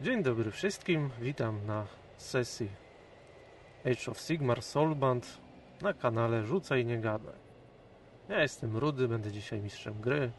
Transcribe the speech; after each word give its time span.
Dzień 0.00 0.22
dobry 0.22 0.50
wszystkim, 0.50 1.10
witam 1.20 1.66
na 1.66 1.86
sesji 2.16 2.68
Age 3.84 4.10
of 4.10 4.20
Sigmar 4.20 4.62
Soulband 4.62 5.38
na 5.82 5.92
kanale 5.92 6.44
Rzucaj 6.44 6.84
Nie 6.84 6.98
Gadaj. 6.98 7.34
Ja 8.28 8.42
jestem 8.42 8.76
Rudy, 8.76 9.08
będę 9.08 9.32
dzisiaj 9.32 9.60
mistrzem 9.60 10.00
gry, 10.00 10.30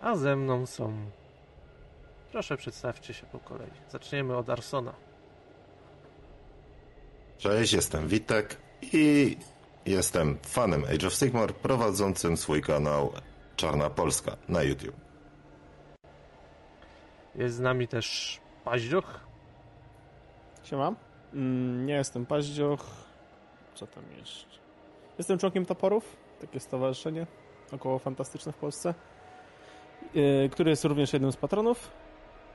a 0.00 0.16
ze 0.16 0.36
mną 0.36 0.66
są... 0.66 1.10
Proszę 2.32 2.56
przedstawcie 2.56 3.14
się 3.14 3.26
po 3.26 3.38
kolei. 3.38 3.70
Zaczniemy 3.90 4.36
od 4.36 4.50
Arsona. 4.50 4.92
Cześć, 7.38 7.72
jestem 7.72 8.08
Witek 8.08 8.56
i 8.82 9.36
jestem 9.86 10.38
fanem 10.42 10.84
Age 10.84 11.06
of 11.06 11.14
Sigmar 11.14 11.54
prowadzącym 11.54 12.36
swój 12.36 12.62
kanał 12.62 13.12
Czarna 13.56 13.90
Polska 13.90 14.36
na 14.48 14.62
YouTube. 14.62 14.96
Jest 17.34 17.56
z 17.56 17.60
nami 17.60 17.88
też 17.88 18.40
Paździoch. 18.66 19.20
Siema. 20.62 20.94
Mm, 21.34 21.86
nie 21.86 21.94
jestem 21.94 22.26
Paździoch. 22.26 22.86
Co 23.74 23.86
tam 23.86 24.04
jeszcze? 24.18 24.46
Jestem 25.18 25.38
członkiem 25.38 25.66
Toporów, 25.66 26.16
takie 26.40 26.60
stowarzyszenie 26.60 27.26
około 27.72 27.98
fantastyczne 27.98 28.52
w 28.52 28.56
Polsce, 28.56 28.94
yy, 30.14 30.48
który 30.52 30.70
jest 30.70 30.84
również 30.84 31.12
jednym 31.12 31.32
z 31.32 31.36
patronów 31.36 31.90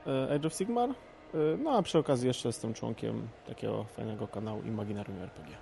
yy, 0.06 0.34
Age 0.34 0.46
of 0.46 0.54
Sigmar. 0.54 0.88
Yy, 0.88 1.58
no 1.62 1.70
a 1.70 1.82
przy 1.82 1.98
okazji 1.98 2.28
jeszcze 2.28 2.48
jestem 2.48 2.74
członkiem 2.74 3.28
takiego 3.46 3.84
fajnego 3.84 4.28
kanału 4.28 4.62
Imaginarium 4.62 5.22
RPG. 5.22 5.56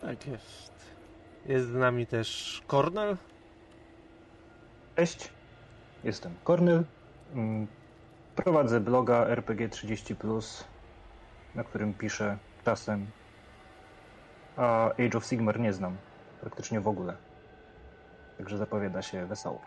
Tak 0.00 0.26
jest. 0.26 0.72
Jest 1.46 1.66
z 1.66 1.74
nami 1.74 2.06
też 2.06 2.60
Kornel. 2.66 3.16
Cześć, 4.96 5.30
jestem 6.04 6.34
Kornel. 6.44 6.84
Prowadzę 8.44 8.80
bloga 8.80 9.26
RPG30, 9.26 10.64
na 11.54 11.64
którym 11.64 11.94
piszę 11.94 12.38
czasem, 12.64 13.06
a 14.56 14.90
Age 14.90 15.18
of 15.18 15.26
Sigmar 15.26 15.60
nie 15.60 15.72
znam 15.72 15.96
praktycznie 16.40 16.80
w 16.80 16.88
ogóle. 16.88 17.16
Także 18.38 18.58
zapowiada 18.58 19.02
się 19.02 19.26
wesoło. 19.26 19.60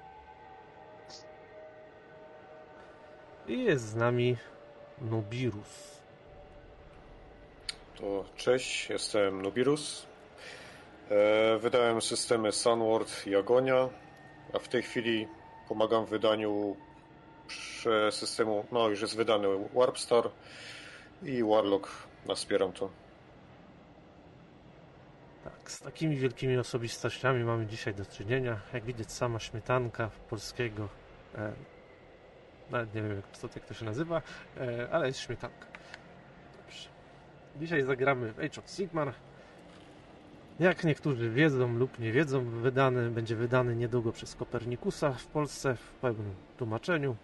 I 3.47 3.63
jest 3.63 3.85
z 3.85 3.95
nami 3.95 4.37
Nubirus. 5.01 6.01
To 7.95 8.25
cześć, 8.35 8.89
jestem 8.89 9.41
Nubirus. 9.41 10.05
E, 11.09 11.57
wydałem 11.57 12.01
systemy 12.01 12.51
Sunward 12.51 13.27
i 13.27 13.35
Agonia, 13.35 13.89
a 14.53 14.59
w 14.59 14.67
tej 14.67 14.83
chwili 14.83 15.27
pomagam 15.67 16.05
w 16.05 16.09
wydaniu 16.09 16.75
systemu, 18.11 18.65
no 18.71 18.89
już 18.89 19.01
jest 19.01 19.17
wydany 19.17 19.47
Warpstar 19.73 20.29
i 21.23 21.43
Warlock, 21.43 21.89
no, 22.27 22.35
wspieram 22.35 22.71
to. 22.71 22.89
Tak, 25.43 25.71
z 25.71 25.79
takimi 25.79 26.15
wielkimi 26.15 26.57
osobistościami 26.57 27.43
mamy 27.43 27.65
dzisiaj 27.65 27.93
do 27.93 28.05
czynienia. 28.05 28.59
Jak 28.73 28.83
widać, 28.83 29.11
sama 29.11 29.39
śmietanka 29.39 30.09
polskiego, 30.29 30.89
e, 31.35 31.53
nawet 32.71 32.95
nie 32.95 33.01
wiem, 33.01 33.15
jak 33.15 33.37
to, 33.37 33.49
jak 33.55 33.65
to 33.65 33.73
się 33.73 33.85
nazywa, 33.85 34.21
e, 34.57 34.87
ale 34.91 35.07
jest 35.07 35.19
śmietanka. 35.19 35.65
Dobrze. 36.57 36.89
Dzisiaj 37.59 37.83
zagramy 37.83 38.33
w 38.33 38.39
Age 38.39 38.61
of 38.61 38.69
Sigmar. 38.69 39.13
Jak 40.59 40.83
niektórzy 40.83 41.29
wiedzą 41.29 41.73
lub 41.77 41.99
nie 41.99 42.11
wiedzą, 42.11 42.45
wydany, 42.45 43.09
będzie 43.09 43.35
wydany 43.35 43.75
niedługo 43.75 44.11
przez 44.11 44.35
Kopernikusa 44.35 45.13
w 45.13 45.27
Polsce 45.27 45.75
w 45.75 45.91
pełnym 45.93 46.35
tłumaczeniu. 46.57 47.15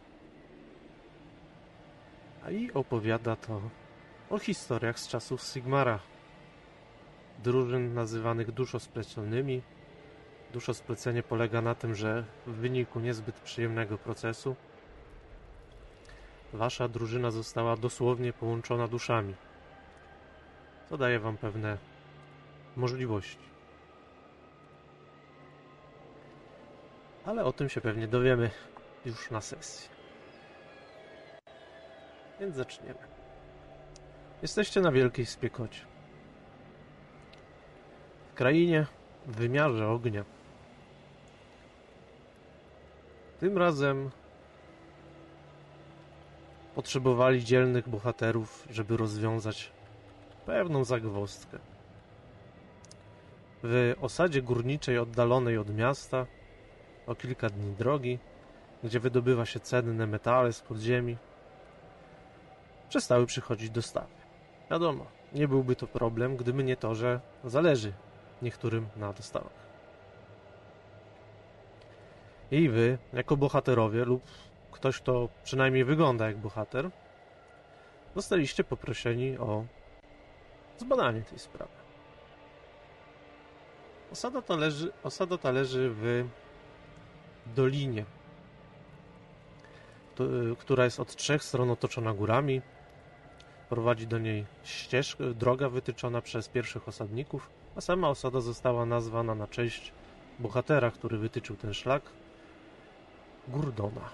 I 2.52 2.73
opowiada 2.73 3.36
to 3.36 3.62
o 4.30 4.40
historiach 4.40 5.00
z 5.00 5.08
czasów 5.08 5.42
Sigmara. 5.42 6.00
Drużyn 7.44 7.94
nazywanych 7.94 8.52
duszosplecionymi. 8.52 9.61
Duszosplecenie 10.54 11.23
polega 11.23 11.61
na 11.61 11.76
tym, 11.76 11.95
że 11.95 12.23
w 12.48 12.52
wyniku 12.52 12.99
niezbyt 12.99 13.39
przyjemnego 13.39 13.98
procesu 13.98 14.55
wasza 16.54 16.88
drużyna 16.88 17.32
została 17.32 17.77
dosłownie 17.77 18.33
połączona 18.33 18.88
duszami. 18.88 19.36
To 20.89 20.98
daje 20.98 21.20
wam 21.20 21.38
pewne 21.38 21.77
możliwości. 22.76 23.48
Ale 27.26 27.43
o 27.43 27.54
tym 27.54 27.70
się 27.70 27.82
pewnie 27.82 28.08
dowiemy 28.08 28.49
już 29.05 29.32
na 29.32 29.42
sesji. 29.42 29.97
Więc 32.39 32.55
zaczniemy. 32.55 32.99
Jesteście 34.42 34.81
na 34.81 34.92
wielkiej 34.92 35.25
spiekocie. 35.25 35.81
W 38.31 38.33
krainie, 38.33 38.86
w 39.25 39.36
wymiarze 39.36 39.87
ognia. 39.87 40.23
Tym 43.39 43.58
razem 43.58 44.09
potrzebowali 46.75 47.43
dzielnych 47.43 47.89
bohaterów, 47.89 48.67
żeby 48.69 48.98
rozwiązać 48.98 49.71
pewną 50.45 50.83
zagwozdkę. 50.83 51.58
W 53.64 53.93
osadzie 54.02 54.42
górniczej 54.42 54.99
oddalonej 54.99 55.58
od 55.58 55.75
miasta, 55.75 56.25
o 57.08 57.15
kilka 57.15 57.49
dni 57.49 57.71
drogi, 57.71 58.19
gdzie 58.83 58.99
wydobywa 58.99 59.45
się 59.45 59.59
cenne 59.59 60.08
metale 60.08 60.54
z 60.54 60.61
podziemi, 60.61 61.17
przestały 62.89 63.25
przychodzić 63.25 63.70
dostawy. 63.70 64.14
Wiadomo, 64.71 65.05
nie 65.33 65.48
byłby 65.48 65.75
to 65.75 65.87
problem, 65.87 66.37
gdyby 66.37 66.64
nie 66.64 66.77
to, 66.77 66.95
że 66.95 67.20
zależy 67.43 67.93
niektórym 68.42 68.87
na 68.95 69.14
dostawach. 69.14 69.67
I 72.52 72.70
wy, 72.70 72.98
jako 73.14 73.37
bohaterowie 73.37 74.05
lub 74.05 74.23
ktoś, 74.71 74.99
kto 74.99 75.30
przynajmniej 75.43 75.86
wygląda 75.86 76.27
jak 76.27 76.37
bohater, 76.37 76.89
zostaliście 78.15 78.64
poproszeni 78.64 79.37
o 79.37 79.65
zbadanie 80.77 81.21
tej 81.21 81.39
sprawy. 81.39 81.71
Osada 84.11 84.42
ta 84.42 84.55
leży, 84.55 84.92
osada 85.04 85.37
ta 85.37 85.52
leży 85.52 85.89
w 85.89 86.27
dolinie, 87.55 88.05
to, 90.15 90.23
która 90.59 90.83
jest 90.83 90.99
od 90.99 91.15
trzech 91.15 91.43
stron 91.43 91.71
otoczona 91.71 92.14
górami. 92.14 92.61
Prowadzi 93.70 94.08
do 94.08 94.17
niej 94.20 94.45
ścieżka, 94.64 95.23
droga 95.23 95.70
wytyczona 95.70 96.22
przez 96.22 96.50
pierwszych 96.50 96.88
osadników, 96.88 97.50
a 97.76 97.82
sama 97.82 98.10
osada 98.10 98.42
została 98.42 98.86
nazwana 98.86 99.36
na 99.36 99.48
cześć 99.48 99.92
bohatera, 100.39 100.92
który 100.92 101.17
wytyczył 101.17 101.55
ten 101.55 101.73
szlak 101.73 102.02
Gurdona. 103.48 104.10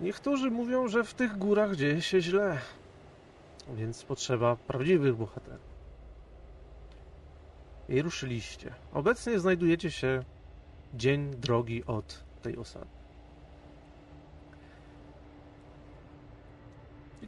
Niektórzy 0.00 0.50
mówią, 0.50 0.88
że 0.88 1.04
w 1.04 1.14
tych 1.14 1.38
górach 1.38 1.76
dzieje 1.76 2.02
się 2.02 2.20
źle, 2.20 2.58
więc 3.74 4.04
potrzeba 4.04 4.56
prawdziwych 4.56 5.16
bohaterów. 5.16 5.70
I 7.88 8.02
ruszyliście. 8.02 8.74
Obecnie 8.92 9.38
znajdujecie 9.38 9.90
się 9.90 10.24
dzień 10.94 11.30
drogi 11.30 11.84
od 11.84 12.24
tej 12.42 12.56
osady. 12.56 12.99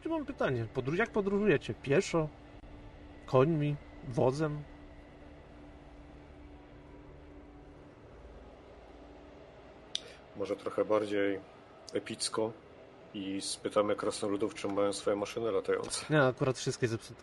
Tu 0.02 0.10
mam 0.10 0.26
pytanie. 0.26 0.66
Podróż, 0.74 0.98
jak 0.98 1.10
podróżujecie? 1.10 1.74
Pieszo? 1.74 2.28
Końmi? 3.26 3.76
Wozem? 4.08 4.62
Może 10.36 10.56
trochę 10.56 10.84
bardziej 10.84 11.40
epicko 11.92 12.52
i 13.14 13.40
spytamy 13.40 13.96
krasnoludów, 13.96 14.54
czy 14.54 14.68
mają 14.68 14.92
swoje 14.92 15.16
maszyny 15.16 15.52
latające. 15.52 16.06
Nie, 16.10 16.22
akurat 16.22 16.58
wszystkie 16.58 16.88
zepsute. 16.88 17.22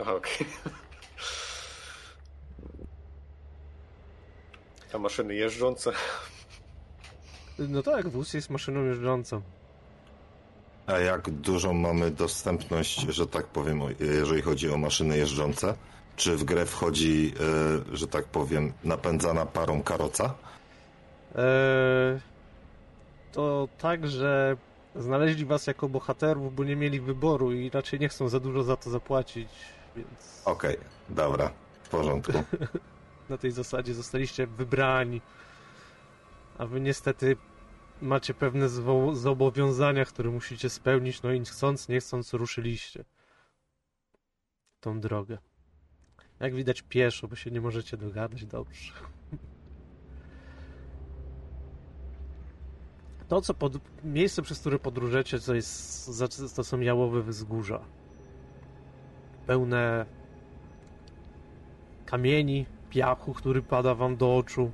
Aha, 0.00 0.14
okej. 0.14 0.46
Okay. 0.60 0.72
A 4.94 4.98
maszyny 4.98 5.34
jeżdżące? 5.34 5.92
No 7.58 7.82
tak, 7.82 8.08
wóz 8.08 8.34
jest 8.34 8.50
maszyną 8.50 8.84
jeżdżącą. 8.84 9.42
A 10.92 10.98
jak 10.98 11.30
dużą 11.30 11.72
mamy 11.72 12.10
dostępność, 12.10 13.00
że 13.00 13.26
tak 13.26 13.46
powiem, 13.46 13.80
jeżeli 14.00 14.42
chodzi 14.42 14.70
o 14.70 14.76
maszyny 14.76 15.16
jeżdżące? 15.16 15.74
Czy 16.16 16.36
w 16.36 16.44
grę 16.44 16.66
wchodzi, 16.66 17.34
e, 17.92 17.96
że 17.96 18.06
tak 18.06 18.24
powiem, 18.24 18.72
napędzana 18.84 19.46
parą 19.46 19.82
karoca? 19.82 20.34
Eee, 21.34 22.20
to 23.32 23.68
tak, 23.78 24.08
że 24.08 24.56
znaleźli 24.96 25.44
was 25.44 25.66
jako 25.66 25.88
bohaterów, 25.88 26.54
bo 26.54 26.64
nie 26.64 26.76
mieli 26.76 27.00
wyboru 27.00 27.52
i 27.52 27.70
raczej 27.70 28.00
nie 28.00 28.08
chcą 28.08 28.28
za 28.28 28.40
dużo 28.40 28.62
za 28.62 28.76
to 28.76 28.90
zapłacić, 28.90 29.48
więc... 29.96 30.42
Okej, 30.44 30.76
okay, 30.76 30.88
dobra, 31.08 31.50
w 31.82 31.88
porządku. 31.88 32.32
Na 33.28 33.38
tej 33.38 33.50
zasadzie 33.50 33.94
zostaliście 33.94 34.46
wybrani. 34.46 35.20
A 36.58 36.66
wy 36.66 36.80
niestety 36.80 37.36
macie 38.02 38.34
pewne 38.34 38.68
zobowiązania, 39.12 40.04
które 40.04 40.30
musicie 40.30 40.70
spełnić, 40.70 41.22
no 41.22 41.32
i 41.32 41.44
chcąc, 41.44 41.88
nie 41.88 42.00
chcąc 42.00 42.34
ruszyliście 42.34 43.04
tą 44.80 45.00
drogę. 45.00 45.38
Jak 46.40 46.54
widać 46.54 46.82
pieszo, 46.82 47.28
bo 47.28 47.36
się 47.36 47.50
nie 47.50 47.60
możecie 47.60 47.96
dogadać 47.96 48.46
dobrze. 48.46 48.92
To, 53.28 53.40
co 53.40 53.54
pod... 53.54 53.72
miejsce, 54.04 54.42
przez 54.42 54.60
które 54.60 54.78
podróżecie, 54.78 55.40
to, 55.40 55.54
jest... 55.54 56.10
to 56.56 56.64
są 56.64 56.80
jałowe 56.80 57.22
wzgórza. 57.22 57.80
Pełne 59.46 60.06
kamieni, 62.06 62.66
piachu, 62.90 63.34
który 63.34 63.62
pada 63.62 63.94
wam 63.94 64.16
do 64.16 64.36
oczu, 64.36 64.70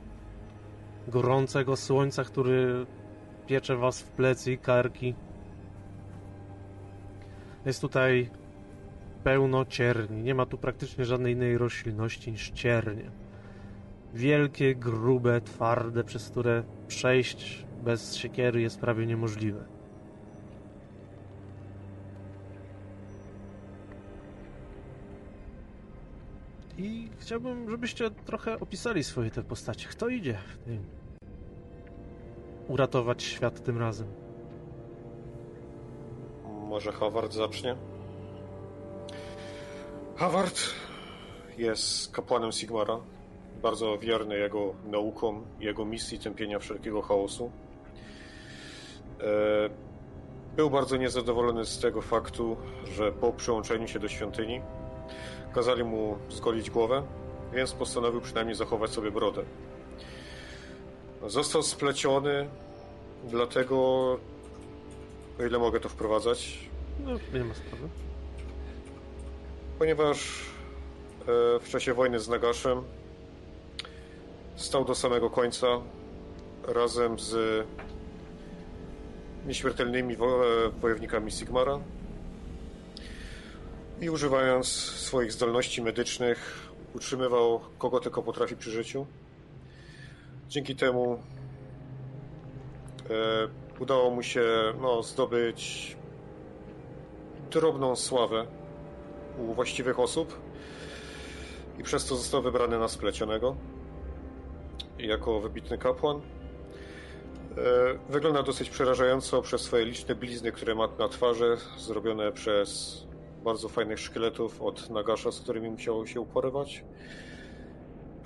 gorącego 1.09 1.77
słońca, 1.77 2.25
który 2.25 2.87
piecze 3.47 3.77
was 3.77 4.03
w 4.03 4.11
plecy 4.11 4.53
i 4.53 4.59
karki. 4.59 5.15
Jest 7.67 7.81
tutaj 7.81 8.31
pełno 9.25 9.65
cierni. 9.65 10.23
Nie 10.23 10.35
ma 10.35 10.47
tu 10.47 10.59
praktycznie 10.59 11.05
żadnej 11.05 11.33
innej 11.33 11.59
roślinności 11.59 12.33
niż 12.33 12.51
ciernie. 12.51 13.11
Wielkie, 14.15 14.75
grube, 14.75 15.41
twarde, 15.41 16.05
przez 16.05 16.31
które 16.31 16.63
przejść 16.89 17.67
bez 17.85 18.17
siekiery 18.17 18.61
jest 18.61 18.81
prawie 18.81 19.07
niemożliwe. 19.07 19.65
I 26.79 27.09
chciałbym, 27.19 27.71
żebyście 27.71 28.11
trochę 28.11 28.61
opisali 28.61 29.05
swoje 29.05 29.31
te 29.31 29.43
postacie. 29.43 29.89
Kto 29.89 30.09
idzie 30.09 30.39
w 30.55 30.59
tym? 30.59 30.96
Uratować 32.69 33.23
świat 33.23 33.63
tym 33.63 33.79
razem? 33.79 34.07
Może 36.69 36.93
Howard 36.93 37.33
zacznie? 37.33 37.77
Howard 40.17 40.61
jest 41.59 42.13
kapłanem 42.13 42.53
Sigmara. 42.53 42.99
Bardzo 43.63 43.99
wierny 43.99 44.39
jego 44.39 44.75
naukom, 44.85 45.45
jego 45.61 45.85
misji 45.85 46.19
tępienia 46.19 46.59
wszelkiego 46.59 47.03
chaosu. 47.03 47.51
E, 49.21 49.25
był 50.57 50.71
bardzo 50.71 50.97
niezadowolony 50.97 51.65
z 51.65 51.81
tego 51.81 52.03
faktu, 52.03 52.57
że 52.85 53.13
po 53.13 53.33
przyłączeniu 53.33 53.89
się 53.89 53.99
do 53.99 54.09
świątyni 54.09 54.61
kazali 55.55 55.85
mu 55.85 56.17
zgolić 56.29 56.71
głowę, 56.71 57.03
więc 57.53 57.73
postanowił 57.73 58.21
przynajmniej 58.21 58.57
zachować 58.57 58.91
sobie 58.91 59.11
brodę. 59.11 59.43
Został 61.27 61.63
spleciony, 61.63 62.49
dlatego, 63.25 63.77
o 65.41 65.45
ile 65.47 65.59
mogę 65.59 65.81
to 65.81 65.89
wprowadzać, 65.89 66.59
No, 67.05 67.13
nie 67.35 67.45
ma 67.45 67.55
sprawy. 67.55 67.89
ponieważ 69.79 70.19
e, 71.21 71.25
w 71.61 71.69
czasie 71.69 71.95
wojny 71.95 72.21
z 72.21 72.29
Nagaszem 72.29 72.83
stał 74.57 74.85
do 74.85 74.95
samego 74.95 75.31
końca 75.31 75.67
razem 76.69 77.19
z 77.19 77.65
nieśmiertelnymi 79.47 80.17
wo 80.17 80.27
e, 80.27 80.69
wojownikami 80.81 81.31
Sigmara 81.33 81.81
i 84.01 84.11
używając 84.11 84.67
swoich 84.69 85.33
zdolności 85.33 85.83
medycznych 85.83 86.69
utrzymywał 86.95 87.61
kogo 87.79 88.01
tylko 88.01 88.23
potrafi 88.23 88.57
przy 88.57 88.71
życiu. 88.71 89.07
Dzięki 90.49 90.77
temu 90.77 91.19
e, 93.11 93.49
udało 93.81 94.11
mu 94.11 94.23
się 94.23 94.45
no, 94.81 95.03
zdobyć 95.03 95.97
drobną 97.51 97.97
sławę 97.97 98.47
u 99.39 99.55
właściwych 99.55 99.99
osób 99.99 100.41
i 101.79 101.83
przez 101.83 102.07
to 102.07 102.17
został 102.17 102.43
wybrany 102.43 102.79
na 102.79 102.89
splecionego 102.89 103.57
jako 104.99 105.41
wybitny 105.41 105.79
kapłan. 105.79 106.17
E, 106.17 106.23
Wygląda 108.09 108.43
dosyć 108.43 108.71
przerażająco 108.71 109.43
przez 109.43 109.61
swoje 109.61 109.85
liczne 109.85 110.15
blizny, 110.15 110.53
które 110.53 110.75
ma 110.75 110.89
na 110.99 111.09
twarzy, 111.09 111.57
zrobione 111.79 112.33
przez 112.33 113.03
bardzo 113.45 113.69
fajnych 113.69 114.01
szkieletów 114.01 114.63
od 114.63 114.91
Nagasza, 114.91 115.33
z 115.33 115.41
którymi 115.41 115.71
musiało 115.71 116.07
się 116.07 116.21
uporywać. 116.21 116.85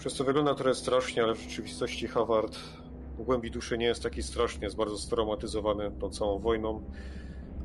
Przez 0.00 0.14
to 0.14 0.24
wygląda 0.24 0.54
trochę 0.54 0.74
strasznie, 0.74 1.22
ale 1.22 1.34
w 1.34 1.40
rzeczywistości 1.40 2.08
Howard 2.08 2.56
w 3.18 3.22
głębi 3.22 3.50
duszy 3.50 3.78
nie 3.78 3.86
jest 3.86 4.02
taki 4.02 4.22
straszny, 4.22 4.64
jest 4.64 4.76
bardzo 4.76 4.98
straumatyzowany 4.98 5.90
tą 5.90 6.10
całą 6.10 6.38
wojną, 6.38 6.82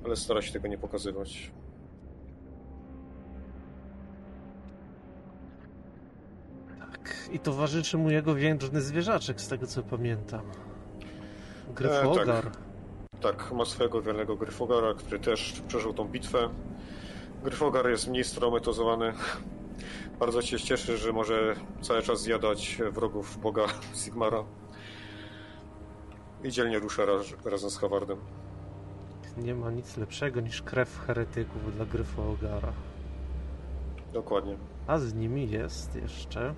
ale 0.05 0.15
stara 0.15 0.41
się 0.41 0.53
tego 0.53 0.67
nie 0.67 0.77
pokazywać. 0.77 1.51
Tak. 6.79 7.29
I 7.31 7.39
towarzyszy 7.39 7.97
mu 7.97 8.11
jego 8.11 8.33
wędrny 8.33 8.81
zwierzaczek, 8.81 9.41
z 9.41 9.47
tego 9.47 9.67
co 9.67 9.83
pamiętam. 9.83 10.41
E, 11.69 11.73
Gryfogar. 11.73 12.51
Tak, 13.21 13.51
ma 13.51 13.65
swojego 13.65 14.01
wiernego 14.01 14.35
Gryfogara, 14.35 14.93
który 14.93 15.19
też 15.19 15.61
przeżył 15.67 15.93
tą 15.93 16.05
bitwę. 16.05 16.49
Gryfogar 17.43 17.89
jest 17.89 18.07
mniej 18.07 18.23
straumatyzowany. 18.23 19.13
Bardzo 20.19 20.41
się 20.41 20.59
cieszy, 20.59 20.97
że 20.97 21.13
może 21.13 21.55
cały 21.81 22.01
czas 22.01 22.21
zjadać 22.21 22.77
wrogów 22.91 23.37
Boga 23.41 23.65
Sigmara. 24.03 24.43
I 26.43 26.51
dzielnie 26.51 26.79
rusza 26.79 27.05
raz, 27.05 27.25
razem 27.45 27.69
z 27.69 27.77
Howardem. 27.77 28.17
Nie 29.37 29.55
ma 29.55 29.71
nic 29.71 29.97
lepszego 29.97 30.41
niż 30.41 30.61
krew 30.61 30.99
heretyków 31.07 31.75
dla 31.75 31.85
Gryfogara. 31.85 32.73
Dokładnie. 34.13 34.57
A 34.87 34.99
z 34.99 35.13
nimi 35.13 35.49
jest 35.49 35.95
jeszcze... 35.95 36.53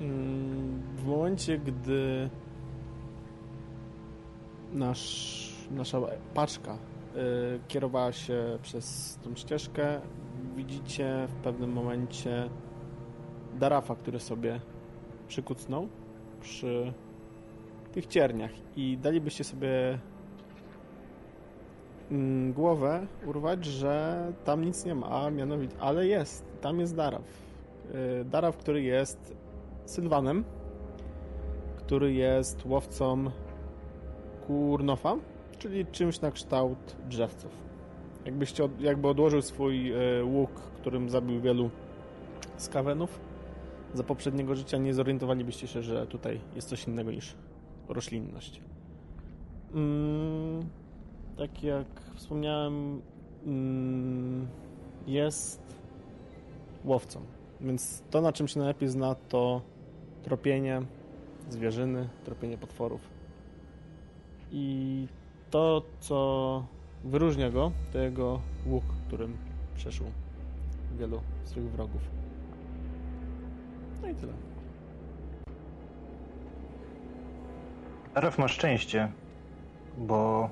Mm, 0.00 0.82
W 0.96 1.04
momencie, 1.04 1.58
gdy 1.58 2.30
nasz, 4.72 5.52
nasza 5.70 5.98
paczka 6.34 6.74
y, 6.74 6.78
kierowała 7.68 8.12
się 8.12 8.58
przez 8.62 9.18
tą 9.24 9.36
ścieżkę, 9.36 10.00
widzicie 10.56 11.26
w 11.28 11.34
pewnym 11.34 11.72
momencie 11.72 12.48
Darafa, 13.60 13.94
który 13.94 14.20
sobie 14.20 14.60
przykucnął 15.28 15.88
przy 16.40 16.92
tych 17.92 18.06
cierniach 18.06 18.50
i 18.76 18.98
dalibyście 19.02 19.44
sobie 19.44 19.98
mm, 22.10 22.52
głowę 22.52 23.06
urwać, 23.26 23.64
że 23.64 24.26
tam 24.44 24.64
nic 24.64 24.84
nie 24.84 24.94
ma, 24.94 25.24
a 25.24 25.30
mianowicie, 25.30 25.74
ale 25.80 26.06
jest, 26.06 26.44
tam 26.60 26.80
jest 26.80 26.96
Daraf. 26.96 27.22
Y, 28.20 28.24
Daraf, 28.24 28.56
który 28.56 28.82
jest 28.82 29.34
Sylwanem, 29.84 30.44
który 31.76 32.12
jest 32.12 32.64
łowcą 32.66 33.30
kurnofa, 34.46 35.16
czyli 35.58 35.86
czymś 35.86 36.20
na 36.20 36.30
kształt 36.30 36.96
drzewców. 37.08 37.71
Jakbyście 38.24 38.64
od, 38.64 38.80
jakby 38.80 39.08
odłożył 39.08 39.42
swój 39.42 39.92
e, 39.92 40.24
łuk, 40.24 40.50
którym 40.52 41.10
zabił 41.10 41.40
wielu 41.40 41.70
skawenów, 42.56 43.20
za 43.94 44.04
poprzedniego 44.04 44.54
życia 44.54 44.78
nie 44.78 44.94
zorientowalibyście 44.94 45.66
się, 45.66 45.82
że 45.82 46.06
tutaj 46.06 46.40
jest 46.54 46.68
coś 46.68 46.86
innego 46.86 47.10
niż 47.10 47.34
roślinność. 47.88 48.60
Mm, 49.74 50.68
tak 51.36 51.62
jak 51.62 51.86
wspomniałem, 52.14 53.02
mm, 53.46 54.46
jest 55.06 55.76
łowcą. 56.84 57.20
Więc 57.60 58.02
to, 58.10 58.20
na 58.20 58.32
czym 58.32 58.48
się 58.48 58.58
najlepiej 58.58 58.88
zna, 58.88 59.14
to 59.14 59.62
tropienie 60.22 60.82
zwierzyny, 61.48 62.08
tropienie 62.24 62.58
potworów. 62.58 63.00
I 64.52 65.06
to, 65.50 65.82
co 66.00 66.64
wyróżnia 67.04 67.50
go, 67.50 67.72
to 67.92 67.98
jego 67.98 68.40
łuk, 68.66 68.84
którym 69.06 69.36
przeszył 69.74 70.06
wielu 70.98 71.20
swych 71.44 71.70
wrogów. 71.70 72.00
No 74.02 74.08
i 74.08 74.14
tyle. 74.14 74.32
Raf 78.14 78.38
ma 78.38 78.48
szczęście, 78.48 79.12
bo 79.98 80.50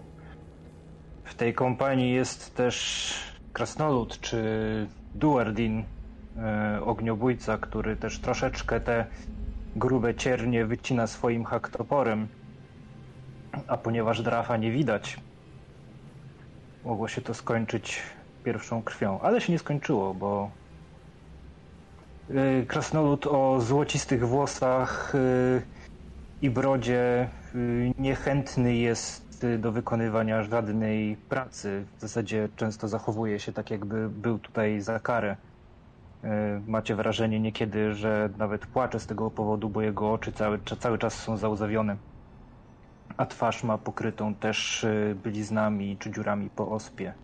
w 1.25 1.35
tej 1.35 1.55
kompanii 1.55 2.13
jest 2.13 2.55
też 2.55 3.15
krasnolud 3.53 4.21
czy 4.21 4.43
Duardin, 5.15 5.85
e, 6.37 6.81
ogniobójca, 6.85 7.59
który 7.59 7.97
też 7.97 8.19
troszeczkę 8.19 8.81
te 8.81 9.07
grube 9.77 10.15
ciernie 10.15 10.67
wycina 10.67 11.07
swoim 11.07 11.45
haktoporem. 11.45 12.29
A 13.67 13.77
ponieważ 13.77 14.23
Drafa 14.23 14.57
nie 14.57 14.73
widać, 14.73 15.17
mogło 16.85 17.09
się 17.09 17.21
to 17.21 17.35
skończyć 17.35 18.03
pierwszą 18.45 18.83
krwią. 18.83 19.21
Ale 19.21 19.41
się 19.41 19.53
nie 19.53 19.59
skończyło, 19.59 20.15
bo 20.15 20.51
Y, 22.31 22.67
Krasnolud 22.67 23.27
o 23.27 23.61
złocistych 23.61 24.29
włosach 24.29 25.15
y, 25.15 25.63
i 26.43 26.51
brodzie 26.51 27.29
y, 27.55 27.93
niechętny 27.99 28.75
jest 28.75 29.47
do 29.59 29.73
wykonywania 29.73 30.43
żadnej 30.43 31.17
pracy. 31.17 31.87
W 31.97 32.01
zasadzie 32.01 32.49
często 32.57 32.89
zachowuje 32.89 33.41
się 33.41 33.53
tak, 33.53 33.71
jakby 33.71 34.09
był 34.09 34.39
tutaj 34.39 34.81
za 34.81 35.01
karę. 35.01 35.37
Macie 36.67 36.95
wrażenie 36.95 37.41
niekiedy, 37.41 37.95
że 37.95 38.31
nawet 38.39 38.67
płacze 38.67 39.01
z 39.01 39.07
tego 39.07 39.31
powodu, 39.31 39.71
bo 39.71 39.83
jego 39.83 40.13
oczy 40.13 40.33
cały, 40.33 40.61
cały 40.79 40.99
czas 40.99 41.15
są 41.15 41.37
załzawione. 41.37 41.97
A 43.21 43.27
twarz 43.27 43.65
ma 43.65 43.79
pokrytą 43.79 44.35
też 44.35 44.85
y, 44.85 45.17
bliznami 45.23 45.97
czy 45.99 46.11
dziurami 46.11 46.51
po 46.51 46.71
ospie. 46.71 47.15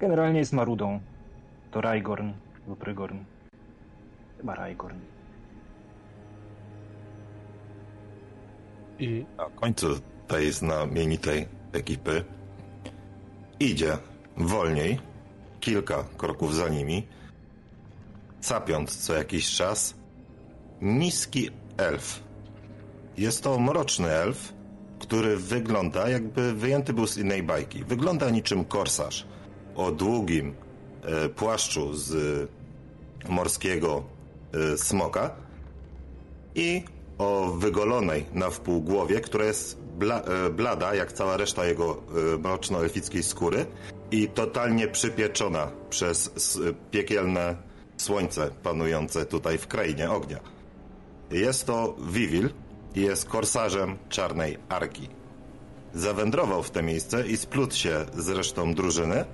Generalnie 0.00 0.38
jest 0.38 0.52
marudą. 0.52 1.00
To 1.70 1.80
Raigorn 1.80 2.32
lub 2.68 2.82
Rygorn. 2.82 3.18
Chyba 4.36 4.54
Raigorn. 4.54 4.98
I 8.98 9.26
Na 9.36 9.44
końcu 9.44 9.86
tej 10.28 10.52
znamienitej 10.52 11.48
ekipy 11.72 12.24
idzie 13.60 13.98
wolniej, 14.36 15.00
kilka 15.60 16.04
kroków 16.16 16.54
za 16.54 16.68
nimi, 16.68 17.06
sapiąc 18.40 18.96
co 18.96 19.14
jakiś 19.14 19.50
czas, 19.56 19.94
niski 20.80 21.50
elf. 21.76 22.22
Jest 23.16 23.44
to 23.44 23.58
mroczny 23.58 24.08
elf, 24.08 24.57
który 24.98 25.36
wygląda 25.36 26.08
jakby 26.08 26.52
wyjęty 26.54 26.92
był 26.92 27.06
z 27.06 27.16
innej 27.16 27.42
bajki. 27.42 27.84
Wygląda 27.84 28.30
niczym 28.30 28.64
korsarz 28.64 29.26
o 29.76 29.92
długim 29.92 30.54
e, 31.02 31.28
płaszczu 31.28 31.94
z 31.94 32.14
e, 33.26 33.28
morskiego 33.32 34.02
e, 34.72 34.76
smoka 34.78 35.30
i 36.54 36.82
o 37.18 37.50
wygolonej 37.58 38.26
na 38.34 38.50
wpół 38.50 38.80
głowie, 38.82 39.20
która 39.20 39.44
jest 39.44 39.78
bla, 39.98 40.20
e, 40.22 40.50
blada, 40.50 40.94
jak 40.94 41.12
cała 41.12 41.36
reszta 41.36 41.64
jego 41.66 41.96
e, 42.34 42.38
mroczno-elfickiej 42.38 43.22
skóry 43.22 43.66
i 44.10 44.28
totalnie 44.28 44.88
przypieczona 44.88 45.70
przez 45.90 46.30
s- 46.36 46.58
piekielne 46.90 47.56
słońce 47.96 48.50
panujące 48.62 49.26
tutaj 49.26 49.58
w 49.58 49.66
krainie 49.66 50.10
ognia. 50.10 50.40
Jest 51.30 51.66
to 51.66 51.96
Vivil 52.10 52.48
jest 52.96 53.28
korsarzem 53.28 53.96
czarnej 54.08 54.58
arki. 54.68 55.08
Zawędrował 55.94 56.62
w 56.62 56.70
te 56.70 56.82
miejsce 56.82 57.26
i 57.26 57.36
splótł 57.36 57.76
się 57.76 58.06
z 58.16 58.28
resztą 58.28 58.74
drużyny, 58.74 59.24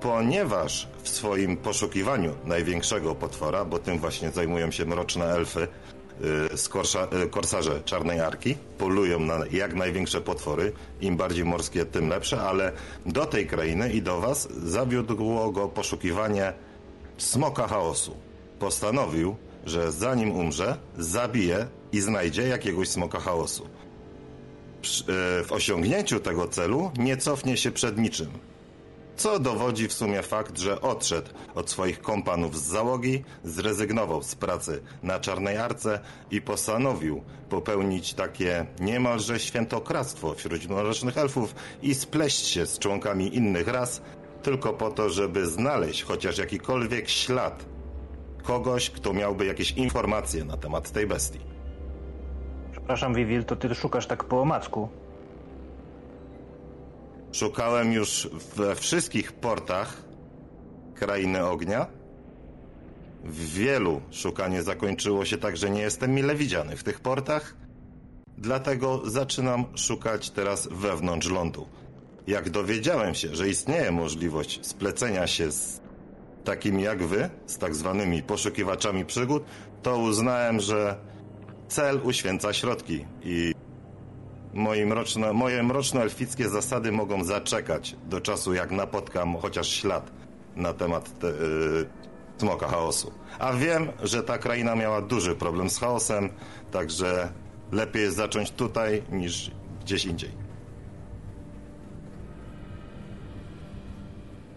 ponieważ 0.00 0.88
w 1.02 1.08
swoim 1.08 1.56
poszukiwaniu 1.56 2.34
największego 2.44 3.14
potwora, 3.14 3.64
bo 3.64 3.78
tym 3.78 3.98
właśnie 3.98 4.30
zajmują 4.30 4.70
się 4.70 4.84
mroczne 4.84 5.24
elfy, 5.24 5.68
y, 6.52 6.56
z 6.56 6.68
korsza, 6.68 7.08
y, 7.24 7.28
korsarze 7.28 7.82
Czarnej 7.84 8.20
Arki 8.20 8.56
polują 8.78 9.20
na 9.20 9.38
jak 9.50 9.74
największe 9.74 10.20
potwory. 10.20 10.72
Im 11.00 11.16
bardziej 11.16 11.44
morskie, 11.44 11.84
tym 11.84 12.08
lepsze, 12.08 12.40
ale 12.40 12.72
do 13.06 13.26
tej 13.26 13.46
krainy 13.46 13.92
i 13.92 14.02
do 14.02 14.20
was 14.20 14.48
zawiodło 14.52 15.52
go 15.52 15.68
poszukiwanie 15.68 16.52
smoka 17.18 17.68
chaosu. 17.68 18.16
Postanowił, 18.58 19.36
że 19.66 19.92
zanim 19.92 20.30
umrze, 20.30 20.76
zabije 20.98 21.66
i 21.92 22.00
znajdzie 22.00 22.48
jakiegoś 22.48 22.88
smoka 22.88 23.20
chaosu. 23.20 23.64
Y, 23.64 25.44
W 25.44 25.52
osiągnięciu 25.52 26.20
tego 26.20 26.48
celu 26.48 26.90
nie 26.98 27.16
cofnie 27.16 27.56
się 27.56 27.70
przed 27.70 27.98
niczym. 27.98 28.30
Co 29.16 29.38
dowodzi 29.38 29.88
w 29.88 29.92
sumie 29.92 30.22
fakt, 30.22 30.58
że 30.58 30.80
odszedł 30.80 31.30
od 31.54 31.70
swoich 31.70 32.00
kompanów 32.00 32.56
z 32.58 32.62
załogi, 32.62 33.24
zrezygnował 33.44 34.22
z 34.22 34.34
pracy 34.34 34.82
na 35.02 35.20
Czarnej 35.20 35.56
Arce 35.56 36.00
i 36.30 36.40
postanowił 36.42 37.22
popełnić 37.48 38.14
takie 38.14 38.66
niemalże 38.80 39.40
świętokradztwo 39.40 40.34
wśród 40.34 40.68
mrocznych 40.68 41.18
elfów 41.18 41.54
i 41.82 41.94
spleść 41.94 42.46
się 42.46 42.66
z 42.66 42.78
członkami 42.78 43.36
innych 43.36 43.68
ras, 43.68 44.02
tylko 44.42 44.72
po 44.72 44.90
to, 44.90 45.10
żeby 45.10 45.46
znaleźć 45.46 46.02
chociaż 46.02 46.38
jakikolwiek 46.38 47.08
ślad 47.08 47.64
kogoś, 48.42 48.90
kto 48.90 49.12
miałby 49.12 49.46
jakieś 49.46 49.70
informacje 49.72 50.44
na 50.44 50.56
temat 50.56 50.90
tej 50.90 51.06
bestii. 51.06 51.55
Przepraszam, 52.86 53.14
Vivil, 53.14 53.44
to 53.44 53.56
ty 53.56 53.74
szukasz 53.74 54.06
tak 54.06 54.24
po 54.24 54.40
omacku. 54.40 54.88
Szukałem 57.32 57.92
już 57.92 58.28
we 58.56 58.74
wszystkich 58.74 59.32
portach 59.32 60.02
krainy 60.94 61.44
ognia. 61.44 61.86
W 63.24 63.54
wielu 63.54 64.00
szukanie 64.10 64.62
zakończyło 64.62 65.24
się 65.24 65.38
tak, 65.38 65.56
że 65.56 65.70
nie 65.70 65.80
jestem 65.80 66.14
mile 66.14 66.34
widziany 66.34 66.76
w 66.76 66.84
tych 66.84 67.00
portach. 67.00 67.54
Dlatego 68.38 69.02
zaczynam 69.04 69.64
szukać 69.74 70.30
teraz 70.30 70.68
wewnątrz 70.70 71.30
lądu. 71.30 71.66
Jak 72.26 72.50
dowiedziałem 72.50 73.14
się, 73.14 73.34
że 73.36 73.48
istnieje 73.48 73.92
możliwość 73.92 74.66
splecenia 74.66 75.26
się 75.26 75.52
z 75.52 75.80
takimi 76.44 76.82
jak 76.82 77.02
wy, 77.02 77.30
z 77.46 77.58
tak 77.58 77.74
zwanymi 77.74 78.22
poszukiwaczami 78.22 79.04
przygód, 79.04 79.44
to 79.82 79.98
uznałem, 79.98 80.60
że 80.60 80.96
cel 81.68 82.00
uświęca 82.04 82.52
środki 82.52 83.04
i 83.22 83.52
Moje 84.56 84.86
mroczne, 84.86 85.32
moje 85.32 85.62
mroczno-elfickie 85.62 86.48
zasady 86.48 86.92
mogą 86.92 87.24
zaczekać 87.24 87.96
do 88.06 88.20
czasu, 88.20 88.54
jak 88.54 88.70
napotkam 88.70 89.36
chociaż 89.36 89.68
ślad 89.68 90.10
na 90.56 90.72
temat 90.72 91.18
te, 91.18 91.28
y, 91.28 91.32
smoka 92.38 92.68
chaosu. 92.68 93.12
A 93.38 93.52
wiem, 93.52 93.88
że 94.02 94.22
ta 94.22 94.38
kraina 94.38 94.76
miała 94.76 95.02
duży 95.02 95.34
problem 95.34 95.70
z 95.70 95.78
chaosem, 95.78 96.28
także 96.70 97.28
lepiej 97.72 98.02
jest 98.02 98.16
zacząć 98.16 98.50
tutaj 98.50 99.02
niż 99.12 99.50
gdzieś 99.80 100.04
indziej. 100.04 100.30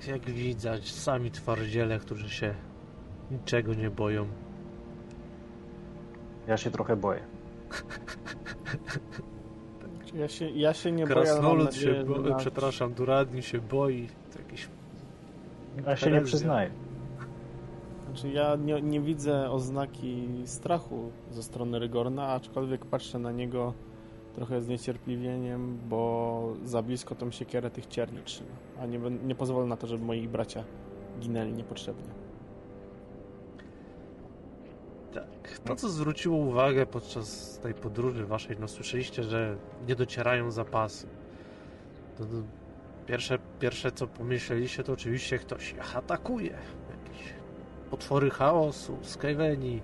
jak 0.08 0.26
widać, 0.26 0.92
sami 0.92 1.32
twardziele, 1.32 2.00
którzy 2.00 2.30
się 2.30 2.56
niczego 3.32 3.74
nie 3.74 3.90
boją. 3.90 4.28
Ja 6.50 6.58
się 6.58 6.72
trochę 6.72 6.96
boję. 6.96 7.20
Ja 10.14 10.28
się, 10.28 10.50
ja 10.50 10.74
się 10.74 10.92
nie 10.92 11.08
boję, 11.08 11.16
ale 11.16 11.26
mam 11.26 11.42
Krasnolud 11.42 11.74
się 11.76 12.04
na- 12.30 12.36
przepraszam, 12.36 12.94
Duradni 12.94 13.44
się 13.44 13.60
boi. 13.60 14.10
To 14.34 14.40
jakiś 14.40 14.70
Ja 15.86 15.96
się 15.96 16.12
nie 16.12 16.22
przyznaję. 16.22 16.72
Znaczy 18.06 18.30
ja 18.30 18.56
nie, 18.56 18.82
nie 18.82 19.02
widzę 19.02 19.52
oznaki 19.52 20.28
strachu 20.46 21.12
ze 21.32 21.44
strony 21.44 21.80
Rygorna, 21.80 22.28
aczkolwiek 22.28 22.86
patrzę 22.86 23.20
na 23.20 23.32
niego 23.32 23.74
trochę 24.36 24.62
z 24.62 24.68
niecierpliwieniem, 24.68 25.78
bo 25.90 26.54
za 26.64 26.82
blisko 26.82 27.16
tą 27.16 27.32
siekierę 27.32 27.70
tych 27.72 27.88
cierni 27.88 28.20
trzyma. 28.24 28.50
A 28.82 28.86
nie, 28.86 29.00
nie 29.00 29.36
pozwolę 29.36 29.66
na 29.68 29.78
to, 29.78 29.88
żeby 29.88 30.06
moi 30.06 30.28
bracia 30.28 30.64
ginęli 31.20 31.54
niepotrzebnie. 31.54 32.29
Tak. 35.14 35.60
To, 35.66 35.76
co 35.76 35.90
zwróciło 35.90 36.38
uwagę 36.38 36.86
podczas 36.86 37.60
tej 37.64 37.74
podróży 37.74 38.26
waszej, 38.26 38.58
no 38.60 38.68
słyszeliście, 38.68 39.24
że 39.24 39.56
nie 39.88 39.96
docierają 39.96 40.52
zapasy. 40.52 41.08
To, 42.18 42.26
to 42.26 42.32
pierwsze, 43.08 43.40
pierwsze, 43.60 43.92
co 43.92 44.08
pomyśleliście, 44.08 44.84
to 44.84 44.94
oczywiście 44.94 45.40
ktoś 45.40 45.72
ich 45.72 45.98
atakuje. 45.98 46.50
Jakieś 46.50 47.34
potwory 47.92 48.30
chaosu, 48.30 48.98
Skyweni. 49.02 49.82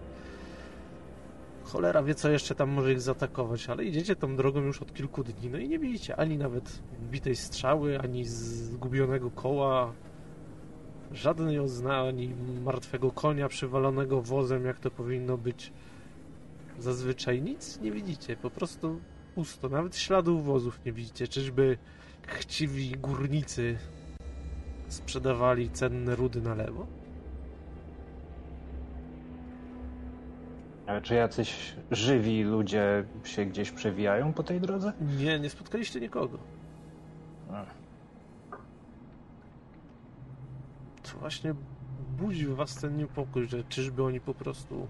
Cholera 1.63 2.03
wie, 2.03 2.15
co 2.15 2.29
jeszcze 2.29 2.55
tam 2.55 2.69
może 2.69 2.93
ich 2.93 3.01
zaatakować, 3.01 3.69
ale 3.69 3.83
idziecie 3.83 4.15
tą 4.15 4.35
drogą 4.35 4.61
już 4.61 4.81
od 4.81 4.93
kilku 4.93 5.23
dni, 5.23 5.49
no 5.49 5.57
i 5.57 5.69
nie 5.69 5.79
widzicie 5.79 6.15
ani 6.15 6.37
nawet 6.37 6.79
bitej 7.01 7.35
strzały, 7.35 7.99
ani 7.99 8.25
zgubionego 8.25 9.31
koła, 9.31 9.93
żadnej 11.15 11.59
oznaki 11.59 12.29
martwego 12.63 13.11
konia 13.11 13.47
przywalonego 13.49 14.21
wozem, 14.21 14.65
jak 14.65 14.79
to 14.79 14.91
powinno 14.91 15.37
być. 15.37 15.73
Zazwyczaj 16.79 17.41
nic 17.41 17.79
nie 17.81 17.91
widzicie, 17.91 18.35
po 18.35 18.49
prostu 18.49 18.99
pusto. 19.35 19.69
Nawet 19.69 19.97
śladów 19.97 20.45
wozów 20.45 20.79
nie 20.85 20.91
widzicie. 20.91 21.27
Czyżby 21.27 21.77
chciwi 22.27 22.91
górnicy 22.91 23.77
sprzedawali 24.87 25.69
cenne 25.69 26.15
rudy 26.15 26.41
na 26.41 26.55
lewo? 26.55 26.87
Ale 30.87 31.01
czy 31.01 31.15
jacyś 31.15 31.75
żywi 31.91 32.43
ludzie 32.43 33.05
się 33.23 33.45
gdzieś 33.45 33.71
przewijają 33.71 34.33
po 34.33 34.43
tej 34.43 34.61
drodze? 34.61 34.93
Nie, 35.17 35.39
nie 35.39 35.49
spotkaliście 35.49 35.99
nikogo. 35.99 36.37
Ach. 37.51 37.85
Co 41.03 41.04
właśnie 41.19 41.55
budzi 42.17 42.45
w 42.45 42.55
was 42.55 42.75
ten 42.75 42.97
niepokój, 42.97 43.47
że 43.47 43.63
czyżby 43.63 44.03
oni 44.03 44.19
po 44.19 44.33
prostu 44.33 44.87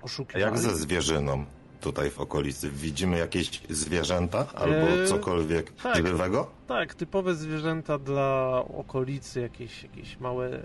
A 0.00 0.04
oszukiwali? 0.04 0.44
jak 0.44 0.58
ze 0.58 0.76
zwierzyną? 0.76 1.44
tutaj 1.80 2.10
w 2.10 2.20
okolicy? 2.20 2.70
Widzimy 2.70 3.18
jakieś 3.18 3.62
zwierzęta 3.70 4.46
albo 4.54 4.74
Eee, 4.76 5.06
cokolwiek 5.08 5.72
tak. 5.72 6.06
żywego? 6.06 6.50
Tak, 6.66 6.94
typowe 6.94 7.34
zwierzęta 7.34 7.98
dla 7.98 8.50
okolicy, 8.74 9.40
jakieś, 9.40 9.82
jakieś 9.82 10.20
małe 10.20 10.62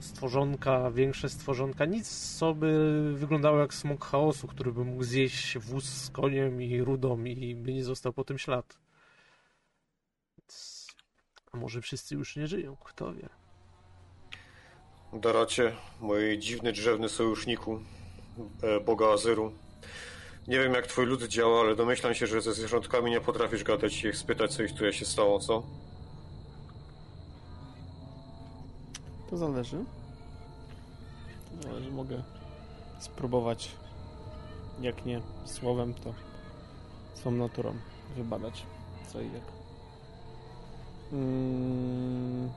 stworzonka, 0.00 0.90
większe 0.90 1.28
stworzonka. 1.28 1.84
Nic, 1.84 2.36
co 2.38 2.54
by 2.54 3.12
wyglądało 3.16 3.58
jak 3.58 3.74
smok 3.74 4.04
chaosu, 4.04 4.46
który 4.46 4.72
by 4.72 4.84
mógł 4.84 5.02
zjeść 5.04 5.58
wóz 5.58 5.84
z 5.84 6.10
koniem 6.10 6.62
i 6.62 6.80
rudą 6.82 7.24
i 7.24 7.54
by 7.54 7.72
nie 7.72 7.84
został 7.84 8.12
po 8.12 8.24
tym 8.24 8.38
ślad. 8.38 8.78
A 11.54 11.56
może 11.56 11.80
wszyscy 11.80 12.14
już 12.14 12.36
nie 12.36 12.46
żyją, 12.46 12.76
kto 12.84 13.14
wie. 13.14 13.28
Daracie, 15.12 15.76
mój 16.00 16.38
dziwny 16.38 16.72
drzewny 16.72 17.08
sojuszniku, 17.08 17.80
e, 18.62 18.80
boga 18.80 19.06
Azyru. 19.12 19.52
Nie 20.48 20.58
wiem 20.58 20.74
jak 20.74 20.86
twój 20.86 21.06
lud 21.06 21.22
działa, 21.22 21.60
ale 21.60 21.76
domyślam 21.76 22.14
się, 22.14 22.26
że 22.26 22.40
ze 22.40 22.54
zwierzątkami 22.54 23.10
nie 23.10 23.20
potrafisz 23.20 23.64
gadać 23.64 24.04
i 24.04 24.06
ich 24.06 24.16
spytać, 24.16 24.54
co 24.54 24.62
ich 24.62 24.74
tu 24.74 24.92
się 24.92 25.04
stało, 25.04 25.38
co? 25.40 25.62
To 29.30 29.36
zależy. 29.36 29.84
To 31.50 31.68
zależy, 31.68 31.90
mogę 31.90 32.22
spróbować. 33.00 33.70
Jak 34.80 35.06
nie 35.06 35.20
słowem, 35.44 35.94
to 35.94 36.14
swą 37.14 37.30
naturą 37.30 37.74
wybadać 38.16 38.62
co 39.12 39.20
i 39.20 39.32
jak. 39.32 39.63
Mm. 41.14 42.48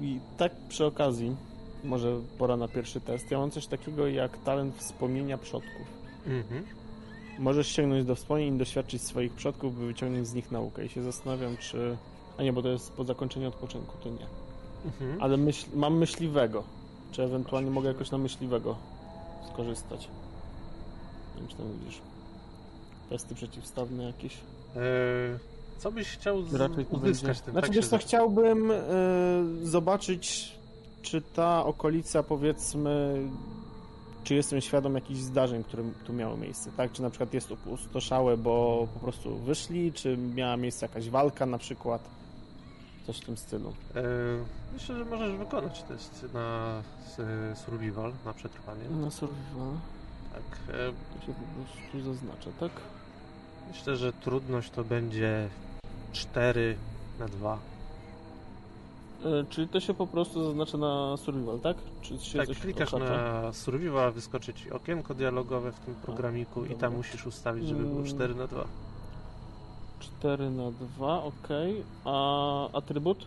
I 0.00 0.20
tak 0.36 0.52
przy 0.68 0.86
okazji, 0.86 1.36
może 1.84 2.20
pora 2.38 2.56
na 2.56 2.68
pierwszy 2.68 3.00
test. 3.00 3.30
Ja 3.30 3.38
mam 3.38 3.50
coś 3.50 3.66
takiego 3.66 4.08
jak 4.08 4.38
talent 4.38 4.76
wspomnienia 4.76 5.38
przodków. 5.38 5.86
Mhm. 6.26 6.64
Możesz 7.38 7.68
sięgnąć 7.68 8.04
do 8.04 8.14
wspomnień 8.14 8.54
i 8.54 8.58
doświadczyć 8.58 9.02
swoich 9.02 9.32
przodków, 9.32 9.78
by 9.78 9.86
wyciągnąć 9.86 10.26
z 10.26 10.34
nich 10.34 10.50
naukę. 10.50 10.84
I 10.84 10.88
się 10.88 11.02
zastanawiam, 11.02 11.56
czy. 11.56 11.96
A 12.38 12.42
nie, 12.42 12.52
bo 12.52 12.62
to 12.62 12.68
jest 12.68 12.92
po 12.92 13.04
zakończeniu 13.04 13.48
odpoczynku, 13.48 13.96
to 14.02 14.08
nie. 14.08 14.26
Mhm. 14.84 15.22
Ale 15.22 15.36
myśl, 15.36 15.66
mam 15.74 15.98
myśliwego. 15.98 16.64
Czy 17.12 17.22
ewentualnie 17.22 17.70
mogę 17.70 17.88
jakoś 17.88 18.10
na 18.10 18.18
myśliwego 18.18 18.76
skorzystać? 19.52 20.08
Nie 21.34 21.40
wiem, 21.40 21.48
czy 21.48 21.56
tam 21.56 21.66
widzisz. 21.72 22.00
Testy 23.08 23.34
przeciwstawne 23.34 24.04
jakieś. 24.04 24.34
E, 24.76 24.80
co 25.80 25.92
byś 25.92 26.08
chciał 26.08 26.42
z... 26.42 26.54
Raczej 26.54 26.86
uzyskać 26.90 27.40
tym? 27.40 27.52
Znaczy, 27.52 27.66
tak 27.66 27.76
wiesz 27.76 27.88
co, 27.88 27.98
chciałbym 27.98 28.70
e, 28.70 28.76
zobaczyć, 29.62 30.52
czy 31.02 31.22
ta 31.22 31.64
okolica, 31.64 32.22
powiedzmy, 32.22 33.22
czy 34.24 34.34
jestem 34.34 34.60
świadom 34.60 34.94
jakichś 34.94 35.20
zdarzeń, 35.20 35.64
które 35.64 35.82
tu 36.06 36.12
miały 36.12 36.38
miejsce, 36.38 36.70
tak? 36.76 36.92
Czy 36.92 37.02
na 37.02 37.10
przykład 37.10 37.34
jest 37.34 37.52
opustoszałe, 37.52 38.36
bo 38.36 38.88
po 38.94 39.00
prostu 39.00 39.38
wyszli, 39.38 39.92
czy 39.92 40.16
miała 40.16 40.56
miejsce 40.56 40.86
jakaś 40.86 41.10
walka 41.10 41.46
na 41.46 41.58
przykład? 41.58 42.02
Coś 43.06 43.18
w 43.18 43.24
tym 43.24 43.36
stylu. 43.36 43.72
E, 43.96 44.02
myślę, 44.72 44.96
że 44.98 45.04
możesz 45.04 45.36
wykonać 45.36 45.82
test 45.82 46.26
na 46.34 46.82
survival, 47.66 48.12
na 48.24 48.32
przetrwanie. 48.32 48.84
Na 48.90 49.10
survival. 49.10 49.72
Tak. 50.32 50.74
E, 50.74 50.92
To 51.20 51.26
się 51.26 51.32
po 51.32 51.64
prostu 51.64 52.12
zaznacza, 52.14 52.50
tak? 52.60 52.72
myślę, 53.68 53.96
że 53.96 54.12
trudność 54.12 54.70
to 54.70 54.84
będzie 54.84 55.48
4 56.12 56.76
na 57.18 57.28
2. 57.28 57.58
E, 59.24 59.44
Czyli 59.50 59.68
to 59.68 59.80
się 59.80 59.94
po 59.94 60.06
prostu 60.06 60.44
zaznacza 60.44 60.78
na 60.78 61.16
survival, 61.16 61.60
tak? 61.60 61.76
Czy 62.02 62.18
się 62.18 62.38
Tak, 62.38 62.48
klikasz 62.48 62.92
na 62.92 63.52
survival, 63.52 64.12
wyskoczy 64.12 64.54
ci 64.54 64.70
okienko 64.70 65.14
dialogowe 65.14 65.72
w 65.72 65.78
tym 65.80 65.94
programiku 65.94 66.60
i 66.64 66.68
dobra. 66.68 66.78
tam 66.88 66.96
musisz 66.96 67.26
ustawić, 67.26 67.68
żeby 67.68 67.80
było 67.82 67.94
Mm. 68.00 68.06
4 68.06 68.34
na 68.34 68.46
2. 68.46 68.64
4 70.00 70.50
na 70.50 70.70
2, 70.70 71.22
ok. 71.24 71.48
A 72.04 72.68
atrybut? 72.78 73.26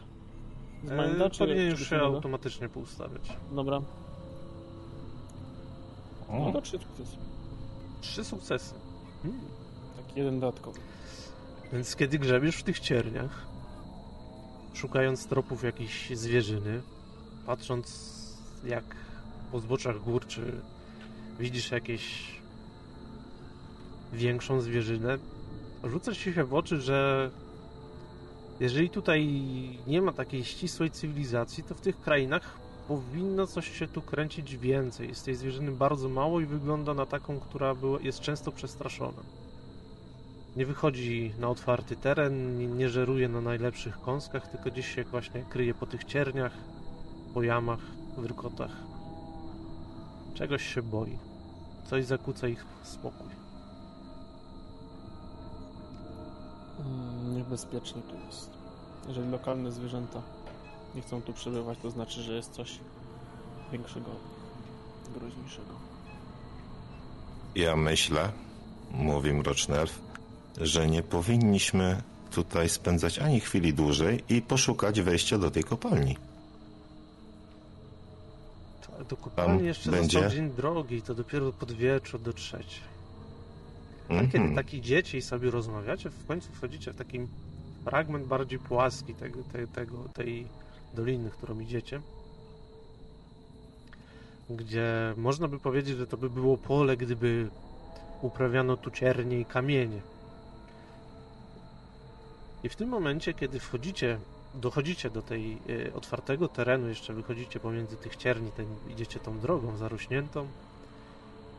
Z 0.84 0.90
Minda, 0.90 1.26
E, 1.26 1.30
czy 1.30 1.40
powinien 1.40 1.66
czy 1.76 1.80
już 1.80 1.90
się 1.90 2.00
automatycznie 2.02 2.70
poustawiać. 2.70 3.38
Dobra. 3.52 3.82
No 6.32 6.48
O, 6.48 6.52
to 6.52 6.62
3 6.62 6.72
sukcesy. 6.80 7.18
Trzy 8.02 8.24
sukcesy. 8.24 8.74
Hmm. 9.24 9.40
Tak, 9.98 10.18
jeden 10.18 10.40
dodatkowy. 10.40 10.80
Więc 11.74 11.96
kiedy 11.96 12.20
grzebiesz 12.20 12.56
w 12.56 12.64
tych 12.64 12.80
cierniach, 12.80 13.46
szukając 14.74 15.28
tropów 15.28 15.64
jakiejś 15.64 16.18
zwierzyny, 16.18 16.82
patrząc 17.46 18.14
jak 18.66 18.84
po 19.52 19.60
zboczach 19.60 20.00
gór, 20.00 20.28
czy 20.28 20.62
widzisz 21.40 21.72
jakieś 21.72 22.36
większą 24.14 24.62
zwierzynę, 24.62 25.18
rzuca 25.84 26.14
ci 26.14 26.34
się 26.34 26.44
w 26.44 26.54
oczy, 26.54 26.82
że 26.82 27.30
jeżeli 28.60 28.90
tutaj 28.90 29.28
nie 29.88 30.02
ma 30.02 30.12
takiej 30.12 30.44
ścisłej 30.44 30.92
cywilizacji, 30.92 31.64
to 31.64 31.76
w 31.76 31.82
tych 31.82 32.02
krainach 32.02 32.58
powinno 32.88 33.48
coś 33.48 33.80
się 33.80 33.88
tu 33.88 34.02
kręcić 34.02 34.58
więcej. 34.58 35.08
Jest 35.08 35.26
tej 35.26 35.36
zwierzyny 35.36 35.72
bardzo 35.72 36.10
mało 36.10 36.42
i 36.42 36.46
wygląda 36.46 36.94
na 36.94 37.06
taką, 37.06 37.40
która 37.40 37.76
była, 37.76 38.00
jest 38.02 38.20
często 38.20 38.52
przestraszona. 38.52 39.43
Nie 40.56 40.66
wychodzi 40.66 41.34
na 41.40 41.50
otwarty 41.50 41.96
teren, 41.96 42.58
nie, 42.58 42.68
nie 42.68 42.90
żeruje 42.90 43.30
na 43.30 43.42
najlepszych 43.42 44.02
kąskach, 44.02 44.48
tylko 44.48 44.72
gdzieś 44.72 44.96
się 44.96 45.04
właśnie 45.04 45.46
kryje 45.50 45.74
po 45.74 45.86
tych 45.86 46.04
cierniach, 46.04 46.52
po 47.34 47.44
jamach, 47.44 47.80
wyrkotach. 48.18 48.72
Czegoś 50.34 50.74
się 50.74 50.82
boi. 50.82 51.18
Coś 51.86 52.06
zakłóca 52.06 52.48
ich 52.48 52.66
spokój. 52.84 53.28
Mm, 56.80 57.38
niebezpiecznie 57.38 58.02
tu 58.02 58.16
jest. 58.26 58.50
Jeżeli 59.08 59.30
lokalne 59.30 59.72
zwierzęta 59.72 60.22
nie 60.96 61.02
chcą 61.02 61.22
tu 61.22 61.34
przebywać, 61.34 61.78
to 61.82 61.90
znaczy, 61.90 62.22
że 62.22 62.34
jest 62.34 62.52
coś 62.52 62.80
większego, 63.72 64.10
groźniejszego. 65.14 65.74
Ja 67.56 67.76
myślę, 67.76 68.32
mówi 68.92 69.34
mroczny 69.34 69.80
elf, 69.80 70.13
że 70.62 70.88
nie 70.88 71.04
powinniśmy 71.04 72.02
tutaj 72.32 72.70
spędzać 72.70 73.20
ani 73.20 73.40
chwili 73.40 73.74
dłużej 73.74 74.24
i 74.30 74.42
poszukać 74.42 75.02
wejścia 75.02 75.38
do 75.38 75.52
tej 75.52 75.64
kopalni. 75.64 76.18
To 78.82 79.04
do 79.04 79.18
kopalni 79.18 79.66
jeszcze 79.66 79.92
będzie? 79.92 80.20
został 80.20 80.32
dzień 80.32 80.50
drogi, 80.50 81.02
to 81.02 81.16
dopiero 81.16 81.52
pod 81.52 81.72
wieczór 81.72 82.22
do 82.22 82.34
trzeciej. 82.34 82.94
A 84.10 84.14
Mhm. 84.14 84.32
kiedy 84.32 84.56
tak 84.56 84.74
idziecie 84.74 85.18
i 85.18 85.22
sobie 85.22 85.52
rozmawiacie, 85.52 86.10
w 86.10 86.26
końcu 86.28 86.52
wchodzicie 86.54 86.94
w 86.94 86.96
taki 86.96 87.20
fragment 87.86 88.26
bardziej 88.28 88.60
płaski 88.60 89.14
tego, 89.14 89.40
te, 89.54 89.68
tego, 89.68 89.98
tej 90.14 90.48
doliny, 90.94 91.30
którą 91.30 91.60
idziecie, 91.60 92.02
gdzie 94.50 95.14
można 95.18 95.48
by 95.48 95.60
powiedzieć, 95.60 95.98
że 95.98 96.08
to 96.08 96.18
by 96.18 96.30
było 96.30 96.58
pole, 96.58 96.98
gdyby 96.98 97.50
uprawiano 98.22 98.78
tu 98.78 98.92
ciernie 98.92 99.40
i 99.40 99.46
kamienie. 99.46 100.02
I 102.64 102.70
w 102.70 102.76
tym 102.76 102.90
momencie, 102.90 103.34
kiedy 103.34 103.60
wchodzicie, 103.60 104.20
dochodzicie 104.54 105.10
do 105.10 105.22
tej 105.22 105.58
e, 105.88 105.94
otwartego 105.94 106.48
terenu, 106.48 106.88
jeszcze 106.88 107.14
wychodzicie 107.14 107.60
pomiędzy 107.60 107.98
tych 107.98 108.16
cierni, 108.16 108.52
ten, 108.52 108.66
idziecie 108.90 109.20
tą 109.20 109.40
drogą 109.40 109.78
zarośniętą, 109.78 110.48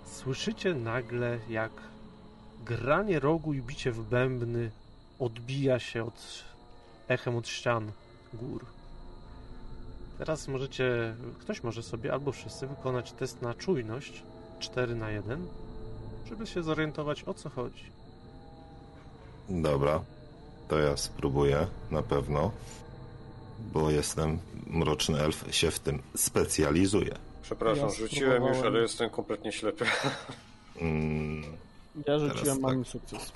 słyszycie 0.06 0.74
nagle, 0.74 1.38
jak 1.48 1.72
granie 2.64 3.20
rogu 3.20 3.54
i 3.54 3.62
bicie 3.62 3.92
w 3.92 4.00
bębny 4.00 4.70
odbija 5.18 5.78
się 5.78 6.04
od 6.04 6.44
echem 7.08 7.36
od 7.36 7.48
ścian 7.48 7.92
gór. 8.34 8.64
Teraz 10.18 10.48
możecie, 10.48 11.14
ktoś 11.40 11.62
może 11.62 11.82
sobie 11.82 12.12
albo 12.12 12.32
wszyscy 12.32 12.66
wykonać 12.66 13.12
test 13.12 13.42
na 13.42 13.54
czujność 13.54 14.22
4 14.58 14.94
na 14.94 15.10
1, 15.10 15.46
żeby 16.28 16.46
się 16.46 16.62
zorientować 16.62 17.24
o 17.24 17.34
co 17.34 17.50
chodzi. 17.50 17.84
Dobra, 19.48 20.00
to 20.68 20.78
ja 20.78 20.96
spróbuję 20.96 21.66
na 21.90 22.02
pewno, 22.02 22.50
bo 23.72 23.90
jestem 23.90 24.38
mroczny 24.66 25.20
elf, 25.20 25.44
się 25.56 25.70
w 25.70 25.78
tym 25.78 26.02
specjalizuję. 26.16 27.14
Przepraszam, 27.42 27.88
Ja 27.88 27.94
rzuciłem 27.94 28.42
już, 28.44 28.58
ale 28.58 28.80
jestem 28.80 29.10
kompletnie 29.10 29.52
ślepy. 29.52 29.84
Mm, 30.80 31.42
Ja 32.06 32.18
rzuciłem, 32.18 32.56
tak. 32.56 32.58
mam 32.60 32.84
sukces. 32.84 33.32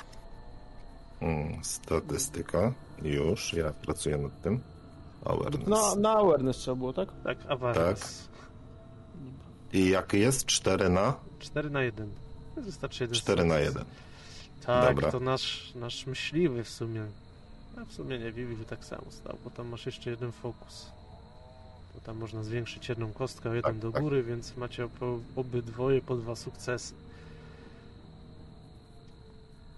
mm, 1.20 1.64
statystyka, 1.64 2.72
już, 3.02 3.52
ja 3.52 3.72
pracuję 3.72 4.16
nad 4.18 4.42
tym. 4.42 4.60
Awareness. 5.24 5.68
Na, 5.68 5.94
na 5.94 6.10
awareness 6.12 6.56
trzeba 6.56 6.74
było, 6.74 6.92
tak? 6.92 7.08
Tak, 7.24 7.38
awareness. 7.48 8.28
I 9.72 9.88
jak 9.90 10.12
jest 10.12 10.46
4 10.46 10.88
na 10.88 11.14
4 11.38 11.70
na 11.70 11.82
1. 11.82 12.10
Wystarczy 12.56 13.04
jeden 13.04 13.14
4 13.14 13.44
na 13.44 13.54
sukces. 13.54 13.74
1. 13.74 13.84
Tak, 14.68 14.94
Dobra. 14.94 15.12
to 15.12 15.20
nasz, 15.20 15.72
nasz 15.74 16.06
myśliwy 16.06 16.64
w 16.64 16.68
sumie. 16.68 17.06
A 17.80 17.84
w 17.84 17.92
sumie 17.92 18.18
nie, 18.18 18.32
Vivi 18.32 18.64
tak 18.64 18.84
samo 18.84 19.02
stał, 19.10 19.38
bo 19.44 19.50
tam 19.50 19.68
masz 19.68 19.86
jeszcze 19.86 20.10
jeden 20.10 20.32
fokus. 20.32 20.86
Bo 21.94 22.00
tam 22.00 22.16
można 22.16 22.42
zwiększyć 22.42 22.88
jedną 22.88 23.12
kostkę 23.12 23.50
o 23.50 23.54
jeden 23.54 23.72
Tak, 23.72 23.80
do 23.82 23.92
tak. 23.92 24.02
góry, 24.02 24.22
więc 24.22 24.56
macie 24.56 24.88
obydwoje 25.36 26.00
po 26.00 26.16
dwa 26.16 26.36
sukcesy. 26.36 26.94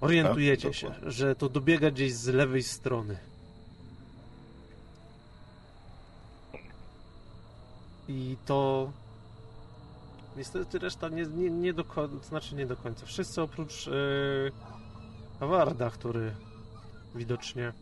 Orientujecie 0.00 0.68
Tak, 0.68 0.76
się, 0.76 0.90
że 1.06 1.36
to 1.36 1.48
dobiega 1.48 1.90
gdzieś 1.90 2.14
z 2.14 2.26
lewej 2.26 2.62
strony. 2.62 3.18
I 8.08 8.36
to 8.46 8.92
niestety 10.36 10.78
reszta 10.78 11.08
nie, 11.08 11.26
nie, 11.26 11.50
nie 11.50 11.72
do 11.72 11.84
końca, 11.84 12.26
znaczy 12.28 12.54
nie 12.54 12.66
do 12.66 12.76
końca. 12.76 13.06
Wszyscy 13.06 13.42
oprócz 13.42 13.86
yy, 13.86 14.52
Awarda, 15.40 15.90
który 15.90 16.34
widocznie 17.14 17.72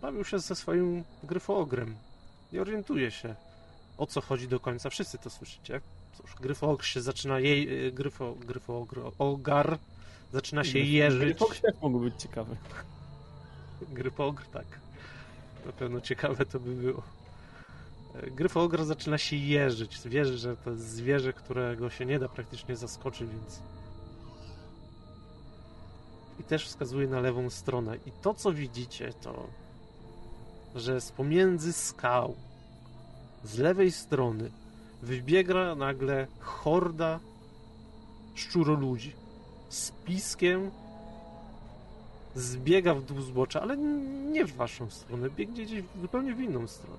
bawił 0.00 0.24
się 0.24 0.38
ze 0.38 0.54
swoim 0.54 1.04
gryfoogrem. 1.22 1.96
Nie 2.52 2.60
orientuje 2.60 3.10
się 3.10 3.34
o 3.98 4.06
co 4.06 4.20
chodzi 4.20 4.48
do 4.48 4.60
końca. 4.60 4.90
Wszyscy 4.90 5.18
to 5.18 5.30
słyszycie. 5.30 5.80
Cóż, 6.16 6.34
gryfoogr 6.34 6.84
się 6.84 7.00
zaczyna 7.00 7.38
jej, 7.40 7.92
gryfo, 7.92 8.34
gryfoogr, 8.34 9.00
ogar 9.18 9.78
zaczyna 10.32 10.64
się 10.64 10.78
jeżyć. 10.78 11.38
Pokrzep 11.38 11.82
mógł 11.82 12.00
być 12.00 12.22
ciekawy. 12.22 12.56
Gryfogr, 13.88 14.44
tak. 14.52 14.66
Na 15.66 15.72
pewno 15.72 16.00
ciekawe 16.00 16.46
to 16.46 16.60
by 16.60 16.74
było. 16.74 17.02
E, 18.14 18.30
Gryfogr 18.30 18.84
zaczyna 18.84 19.18
się 19.18 19.36
jeżyć. 19.36 20.08
Wierzy, 20.08 20.38
że 20.38 20.56
to 20.56 20.70
jest 20.70 20.88
zwierzę, 20.88 21.32
którego 21.32 21.90
się 21.90 22.06
nie 22.06 22.18
da 22.18 22.28
praktycznie 22.28 22.76
zaskoczyć, 22.76 23.30
więc. 23.30 23.60
I 26.40 26.44
też 26.44 26.66
wskazuje 26.66 27.08
na 27.08 27.20
lewą 27.20 27.50
stronę. 27.50 27.96
I 28.06 28.12
to, 28.22 28.34
co 28.34 28.52
widzicie, 28.52 29.12
to, 29.12 29.46
że 30.74 31.00
z 31.00 31.12
pomiędzy 31.12 31.72
skał, 31.72 32.34
z 33.44 33.58
lewej 33.58 33.92
strony, 33.92 34.50
wybiega 35.02 35.74
nagle 35.74 36.26
horda 36.40 37.20
szczuroludzi 38.34 39.12
z 39.68 39.90
piskiem 39.90 40.70
zbiega 42.34 42.94
w 42.94 43.02
dół 43.02 43.20
zbocza, 43.20 43.62
ale 43.62 43.76
nie 44.32 44.44
w 44.44 44.56
waszą 44.56 44.90
stronę, 44.90 45.30
biegnie 45.30 45.64
gdzieś 45.64 45.82
zupełnie 46.00 46.34
w 46.34 46.40
inną 46.40 46.66
stronę. 46.66 46.98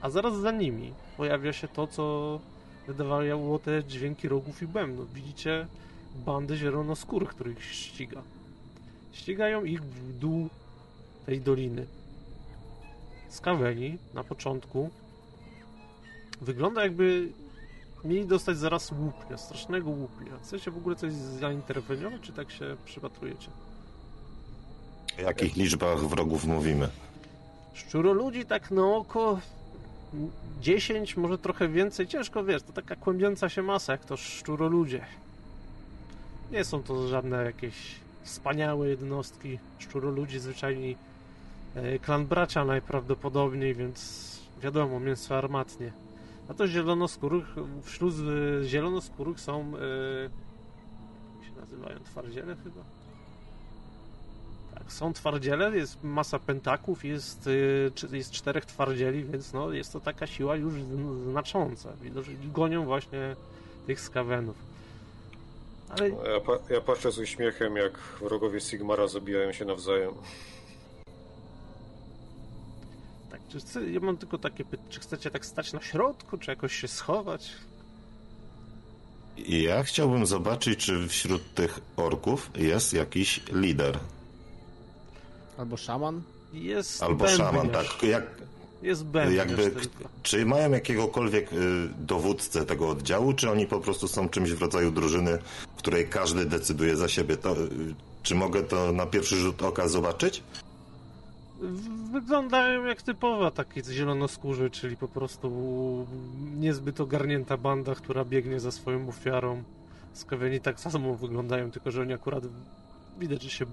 A 0.00 0.10
zaraz 0.10 0.36
za 0.36 0.50
nimi 0.50 0.92
pojawia 1.16 1.52
się 1.52 1.68
to, 1.68 1.86
co 1.86 2.38
wydawało 2.86 3.58
te 3.58 3.84
dźwięki 3.84 4.28
rogów 4.28 4.62
i 4.62 4.66
bębnów. 4.66 5.14
Widzicie 5.14 5.66
bandę 6.16 6.56
zielonoskórych, 6.56 7.28
których 7.28 7.64
ściga. 7.64 8.22
Ścigają 9.12 9.64
ich 9.64 9.82
w 9.82 10.18
dół 10.18 10.48
tej 11.26 11.40
doliny. 11.40 11.86
Skaweni 13.28 13.98
na 14.14 14.24
początku 14.24 14.90
wygląda 16.40 16.82
jakby 16.82 17.32
mieli 18.04 18.26
dostać 18.26 18.58
zaraz 18.58 18.92
łupnia, 18.92 19.38
strasznego 19.38 19.90
łupnia. 19.90 20.32
Chcecie 20.42 20.70
w 20.70 20.76
ogóle 20.76 20.96
coś 20.96 21.12
zainterweniować, 21.12 22.20
czy 22.22 22.32
tak 22.32 22.50
się 22.50 22.76
przypatrujecie? 22.84 23.48
O 25.18 25.22
jakich 25.22 25.56
liczbach 25.56 25.98
wrogów 25.98 26.44
mówimy? 26.44 26.88
Szczuroludzi 27.74 28.46
tak 28.46 28.70
na 28.70 28.86
oko 28.86 29.40
10, 30.60 31.16
może 31.16 31.38
trochę 31.38 31.68
więcej. 31.68 32.06
Ciężko 32.06 32.44
wiesz, 32.44 32.62
to 32.62 32.72
taka 32.72 32.96
kłębiąca 32.96 33.48
się 33.48 33.62
masa, 33.62 33.92
jak 33.92 34.04
to 34.04 34.16
szczuroludzie. 34.16 35.04
Nie 36.52 36.64
są 36.64 36.82
to 36.82 37.08
żadne 37.08 37.44
jakieś 37.44 37.74
wspaniałe 38.22 38.88
jednostki. 38.88 39.58
Szczuroludzi 39.78 40.38
zwyczajni 40.38 40.96
e, 41.74 41.98
klan 41.98 42.26
bracia 42.26 42.64
najprawdopodobniej, 42.64 43.74
więc 43.74 44.38
wiadomo, 44.62 45.00
mięso 45.00 45.38
armatnie. 45.38 45.92
A 46.48 46.54
to 46.54 46.68
zielonoskórych, 46.68 47.46
wśród 47.82 48.14
e, 48.14 48.64
zielonoskórych 48.64 49.40
są 49.40 49.60
e, 49.60 50.22
jak 51.40 51.48
się 51.54 51.60
nazywają? 51.60 51.98
Twardziele 51.98 52.56
chyba? 52.56 52.80
Tak, 54.74 54.92
są 54.92 55.12
twardziele, 55.12 55.76
jest 55.76 56.04
masa 56.04 56.38
pentaków, 56.38 57.04
jest, 57.04 57.48
jest 58.12 58.30
czterech 58.30 58.64
twardzieli, 58.66 59.24
więc 59.24 59.52
no, 59.52 59.72
jest 59.72 59.92
to 59.92 60.00
taka 60.00 60.26
siła 60.26 60.56
już 60.56 60.74
zn- 60.74 61.30
znacząca. 61.30 61.92
Widocznie 62.02 62.34
gonią 62.52 62.84
właśnie 62.84 63.36
tych 63.86 64.00
skawenów. 64.00 64.71
Ale 65.98 66.08
Ja, 66.08 66.40
pa, 66.46 66.52
ja 66.74 66.80
patrzę 66.80 67.12
z 67.12 67.18
uśmiechem, 67.18 67.76
jak 67.76 67.98
wrogowie 68.20 68.60
Sigmara 68.60 69.06
zabijają 69.08 69.52
się 69.52 69.64
nawzajem. 69.64 70.14
tak, 73.30 73.40
czy 73.48 73.60
chce, 73.60 73.90
ja 73.90 74.00
mam 74.00 74.16
tylko 74.16 74.38
takie 74.38 74.64
pytanie, 74.64 74.88
czy 74.90 75.00
chcecie 75.00 75.30
tak 75.30 75.46
stać 75.46 75.72
na 75.72 75.80
środku, 75.80 76.38
czy 76.38 76.50
jakoś 76.50 76.74
się 76.76 76.88
schować? 76.88 77.50
Ja 79.48 79.82
chciałbym 79.82 80.26
zobaczyć, 80.26 80.78
czy 80.78 81.08
wśród 81.08 81.54
tych 81.54 81.80
orków 81.96 82.50
jest 82.54 82.92
jakiś 82.92 83.40
lider. 83.52 83.98
Albo 85.58 85.76
szaman? 85.76 86.22
Jest 86.52 87.02
Albo 87.02 87.28
szaman, 87.28 87.68
tak. 87.70 88.02
Jak, 88.02 88.24
Jest 88.82 89.04
bębniarz 89.04 89.48
jakby, 89.48 89.70
tylko. 89.70 90.08
czy 90.22 90.46
mają 90.46 90.70
jakiegokolwiek 90.70 91.52
y, 91.52 91.56
dowódcę 91.98 92.66
tego 92.66 92.88
oddziału, 92.88 93.32
czy 93.32 93.50
oni 93.50 93.66
po 93.66 93.80
prostu 93.80 94.08
są 94.08 94.28
czymś 94.28 94.50
w 94.52 94.62
rodzaju 94.62 94.90
drużyny, 94.90 95.38
w 95.76 95.78
której 95.78 96.08
każdy 96.08 96.44
decyduje 96.44 96.96
za 96.96 97.08
siebie? 97.08 97.36
To, 97.36 97.56
y, 97.62 97.68
czy 98.22 98.34
mogę 98.34 98.62
to 98.62 98.92
na 98.92 99.06
pierwszy 99.06 99.36
rzut 99.36 99.62
oka 99.62 99.88
zobaczyć? 99.88 100.42
Wyglądają 102.12 102.84
jak 102.84 103.02
typowa 103.02 103.50
taki 103.50 103.84
zielonoskórzy, 103.84 104.70
czyli 104.70 104.96
po 104.96 105.08
prostu 105.08 105.50
niezbyt 106.56 107.00
ogarnięta 107.00 107.56
banda, 107.56 107.94
która 107.94 108.24
biegnie 108.24 108.60
za 108.60 108.70
swoją 108.70 109.08
ofiarą. 109.08 109.62
Skawieni 110.12 110.60
tak 110.60 110.80
samo 110.80 111.14
wyglądają, 111.14 111.70
tylko 111.70 111.90
że 111.90 112.02
oni 112.02 112.12
akurat 112.12 112.44
widać, 113.18 113.42
że 113.42 113.50
się 113.50 113.64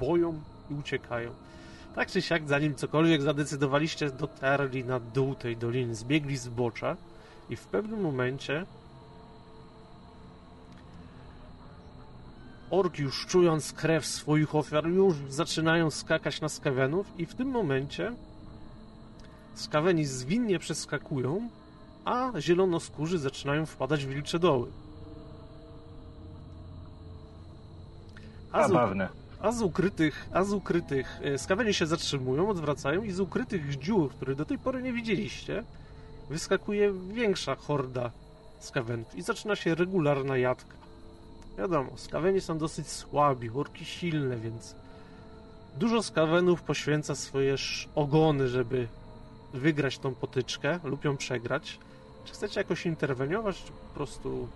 boją 0.00 0.40
i 0.70 0.74
uciekają. 0.74 1.30
Tak 1.96 2.10
czy 2.10 2.22
siak, 2.22 2.48
zanim 2.48 2.74
cokolwiek 2.74 3.22
zadecydowaliście, 3.22 4.10
dotarli 4.10 4.84
na 4.84 5.00
dół 5.00 5.34
tej 5.34 5.56
doliny, 5.56 5.94
zbiegli 5.94 6.36
z 6.36 6.48
bocza 6.48 6.96
i 7.50 7.56
w 7.56 7.66
pewnym 7.66 8.00
momencie 8.00 8.66
orki 12.70 13.02
już 13.02 13.26
czując 13.26 13.72
krew 13.72 14.06
swoich 14.06 14.54
ofiar 14.54 14.86
już 14.86 15.16
zaczynają 15.28 15.90
skakać 15.90 16.40
na 16.40 16.48
skawenów 16.48 17.06
i 17.18 17.26
w 17.26 17.34
tym 17.34 17.48
momencie 17.48 18.12
skaweni 19.54 20.04
zwinnie 20.04 20.58
przeskakują, 20.58 21.48
a 22.04 22.32
zielonoskórzy 22.38 23.18
zaczynają 23.18 23.66
wpadać 23.66 24.04
w 24.04 24.08
wilcze 24.08 24.38
doły. 24.38 24.70
Zabawne. 28.52 29.25
A 29.46 29.52
z 29.52 29.62
ukrytych, 29.62 30.26
a 30.32 30.44
z 30.44 30.52
ukrytych 30.52 31.20
e, 31.22 31.38
skaweni 31.38 31.74
się 31.74 31.86
zatrzymują, 31.86 32.48
odwracają 32.48 33.02
i 33.02 33.12
z 33.12 33.20
ukrytych 33.20 33.78
dziur, 33.78 34.10
których 34.10 34.36
do 34.36 34.44
tej 34.44 34.58
pory 34.58 34.82
nie 34.82 34.92
widzieliście, 34.92 35.64
wyskakuje 36.30 36.92
większa 37.12 37.54
horda 37.54 38.10
skawenów 38.60 39.14
i 39.14 39.22
zaczyna 39.22 39.56
się 39.56 39.74
regularna 39.74 40.36
jadka. 40.36 40.76
Wiadomo, 41.58 41.90
skaweni 41.96 42.40
są 42.40 42.58
dosyć 42.58 42.88
słabi, 42.88 43.50
orki 43.54 43.84
silne, 43.84 44.36
więc 44.36 44.74
dużo 45.78 46.02
skawenów 46.02 46.62
poświęca 46.62 47.14
swoje 47.14 47.54
ogony, 47.94 48.48
żeby 48.48 48.88
wygrać 49.54 49.98
tą 49.98 50.14
potyczkę 50.14 50.80
lub 50.84 51.04
ją 51.04 51.16
przegrać. 51.16 51.78
Czy 52.24 52.32
chcecie 52.32 52.60
jakoś 52.60 52.86
interweniować, 52.86 53.62
czy 53.64 53.72
po 53.72 53.94
prostu 53.94 54.48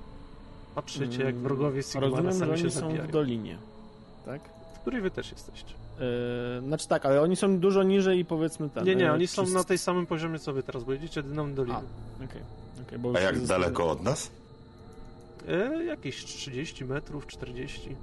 patrzycie, 0.74 1.24
jak 1.24 1.34
wrogowie 1.36 1.82
Sigmara 1.82 2.06
Mm, 2.06 2.26
Rozumiem, 2.26 2.48
że 2.48 2.56
się 2.58 2.64
oni 2.64 2.72
są 2.72 2.80
zabijają? 2.80 3.08
w 3.08 3.10
dolinie. 3.12 3.58
Tak? 4.24 4.40
W 4.80 4.82
której 4.82 5.00
wy 5.00 5.10
też 5.10 5.32
jesteście? 5.32 5.74
Yy, 6.00 6.66
znaczy 6.66 6.88
tak, 6.88 7.06
ale 7.06 7.22
oni 7.22 7.36
są 7.36 7.58
dużo 7.58 7.82
niżej 7.82 8.18
i 8.18 8.24
powiedzmy 8.24 8.70
ten. 8.70 8.84
Nie, 8.84 8.94
nie, 8.96 9.04
yy, 9.04 9.12
oni 9.12 9.26
są 9.26 9.46
na 9.46 9.64
tej 9.64 9.78
samym 9.78 10.06
poziomie 10.06 10.38
co 10.38 10.52
wy 10.52 10.62
teraz, 10.62 10.84
bo 10.84 10.92
jedziecie 10.92 11.22
dyną 11.22 11.54
doliną. 11.54 11.82
Okej, 12.16 12.42
okej, 12.86 12.98
bo 12.98 13.12
A 13.16 13.20
jak 13.20 13.40
daleko 13.40 13.90
od 13.90 14.02
nas? 14.02 14.30
E, 15.48 15.84
jakieś 15.84 16.24
30 16.24 16.84
metrów, 16.84 17.26
40. 17.26 17.96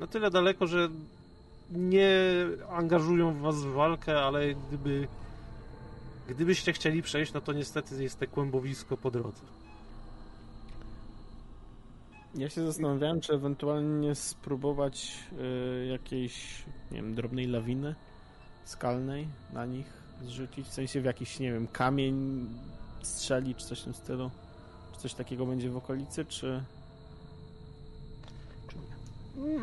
Na 0.00 0.06
tyle 0.06 0.30
daleko, 0.30 0.66
że 0.66 0.88
nie 1.70 2.20
angażują 2.70 3.40
was 3.40 3.56
w 3.56 3.72
walkę, 3.72 4.20
ale 4.20 4.54
gdyby 4.54 5.08
gdybyście 6.28 6.72
chcieli 6.72 7.02
przejść, 7.02 7.32
no 7.32 7.40
to 7.40 7.52
niestety 7.52 8.02
jest 8.02 8.18
te 8.18 8.26
kłębowisko 8.26 8.96
po 8.96 9.10
drodze. 9.10 9.42
Ja 12.34 12.50
się 12.50 12.66
zastanawiałem, 12.66 13.20
czy 13.20 13.32
ewentualnie 13.32 14.14
spróbować 14.14 15.12
y, 15.82 15.86
jakiejś, 15.86 16.62
nie 16.90 16.96
wiem, 16.96 17.14
drobnej 17.14 17.46
lawiny 17.46 17.94
skalnej 18.64 19.28
na 19.52 19.66
nich 19.66 19.86
zrzucić, 20.22 20.66
w 20.68 20.72
sensie 20.72 21.00
w 21.00 21.04
jakiś, 21.04 21.38
nie 21.40 21.52
wiem, 21.52 21.66
kamień 21.68 22.46
strzelić, 23.02 23.58
czy 23.58 23.66
coś 23.66 23.80
w 23.80 23.84
tym 23.84 23.94
stylu. 23.94 24.30
Czy 24.94 25.00
coś 25.00 25.14
takiego 25.14 25.46
będzie 25.46 25.70
w 25.70 25.76
okolicy, 25.76 26.24
czy... 26.24 26.62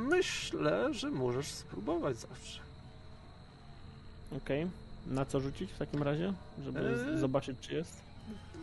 Myślę, 0.10 0.94
że 0.94 1.12
możesz 1.12 1.48
spróbować 1.48 2.18
zawsze. 2.18 2.60
Okej. 4.38 4.68
Na 5.08 5.26
co 5.26 5.40
rzucić 5.40 5.72
w 5.72 5.78
takim 5.78 6.04
razie, 6.04 6.34
żeby 6.64 6.80
Eee. 6.90 7.18
z- 7.18 7.20
zobaczyć, 7.20 7.58
czy 7.62 7.74
jest? 7.76 8.02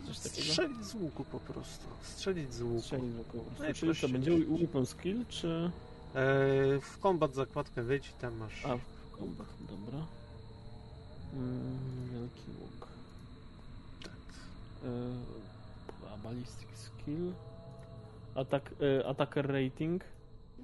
Coś 0.07 0.19
takiego? 0.19 0.47
Strzelić 0.47 0.85
z 0.85 0.93
łuku 0.95 1.23
po 1.23 1.39
prostu. 1.39 1.85
Strzelić 2.01 2.53
z 2.53 2.61
łuku. 2.61 2.81
Strzelić 2.81 3.13
w 3.13 3.19
około. 3.19 3.45
No 3.59 3.73
Czyli 3.73 3.95
to 3.95 4.09
będzie 4.09 4.31
weapon 4.37 4.85
skill, 4.85 5.25
czy... 5.29 5.71
E, 6.15 6.79
w 6.81 6.97
kombat 6.99 7.35
zakładkę 7.35 7.83
wejdź 7.83 8.09
i 8.09 8.13
tam 8.13 8.37
masz. 8.37 8.65
A, 8.65 8.77
w 8.77 9.17
combat, 9.19 9.47
dobra. 9.59 10.05
Mm, 11.33 11.79
wielki 12.11 12.51
łuk. 12.61 12.87
Tak. 14.03 14.11
E, 14.83 16.13
a 16.13 16.17
ballistic 16.17 16.69
skill. 16.77 17.33
Atak, 18.35 18.71
e, 19.01 19.07
attacker 19.07 19.47
rating. 19.47 20.03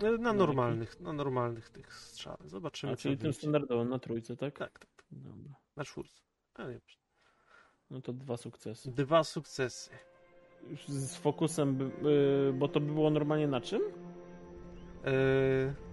E, 0.03 0.11
Na 0.11 0.17
No, 0.17 0.33
normalnych, 0.33 0.99
na 0.99 1.13
normalnych 1.13 1.69
tych 1.69 1.93
strzałach. 1.93 2.49
Zobaczymy 2.49 2.93
A, 2.93 2.95
czyli 2.95 3.17
tym 3.17 3.33
standardowym 3.33 3.89
na 3.89 3.99
trójce, 3.99 4.37
tak? 4.37 4.57
Tak, 4.59 4.79
tak. 4.79 4.89
Dobra. 5.11 5.53
Na 5.75 5.85
czwórce. 5.85 6.21
A 6.53 6.63
nie, 6.67 6.79
No 7.91 8.01
to 8.01 8.13
dwa 8.13 8.37
sukcesy. 8.37 8.91
Dwa 8.91 9.23
sukcesy. 9.23 9.89
Z 10.87 11.15
fokusem, 11.15 11.75
by, 11.75 12.09
y, 12.49 12.53
bo 12.53 12.67
to 12.67 12.79
by 12.79 12.91
było 12.93 13.09
normalnie 13.09 13.47
na 13.47 13.61
czym? 13.61 13.81
E, 15.05 15.11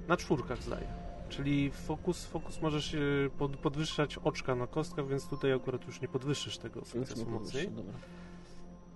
na 0.08 0.16
czwórkach 0.16 0.62
zdaję. 0.62 0.86
Czyli 1.28 1.70
fokus, 1.70 2.26
fokus 2.26 2.62
możesz 2.62 2.94
e, 2.94 2.98
pod, 3.38 3.56
podwyższać 3.56 4.18
oczka 4.18 4.54
na 4.54 4.66
kostkach, 4.66 5.08
więc 5.08 5.28
tutaj 5.28 5.52
akurat 5.52 5.86
już 5.86 6.00
nie 6.00 6.08
podwyższysz 6.08 6.58
tego 6.58 6.84
sukcesu 6.84 7.24
nie 7.24 7.30
mocniej. 7.30 7.68
Dobra. 7.70 7.92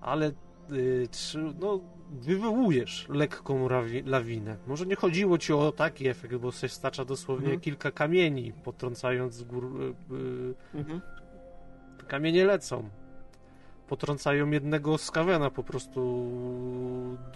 Ale 0.00 0.32
y, 0.72 1.08
trzy, 1.10 1.54
no, 1.60 1.80
wywołujesz 2.10 3.06
lekką 3.08 3.68
lawinę. 4.06 4.56
Może 4.66 4.86
nie 4.86 4.96
chodziło 4.96 5.38
ci 5.38 5.52
o 5.52 5.72
taki 5.72 6.08
efekt, 6.08 6.36
bo 6.36 6.52
się 6.52 6.68
stacza 6.68 7.04
dosłownie 7.04 7.44
Mhm. 7.46 7.60
kilka 7.60 7.90
kamieni, 7.90 8.52
potrącając 8.52 9.34
z 9.34 9.42
gór. 9.44 9.64
Y, 9.64 10.14
y, 10.14 10.54
Mhm. 10.74 11.00
Kamienie 12.08 12.44
lecą. 12.44 12.88
Potrącają 13.88 14.50
jednego 14.50 14.98
skawena, 14.98 15.50
po 15.50 15.62
prostu 15.62 16.30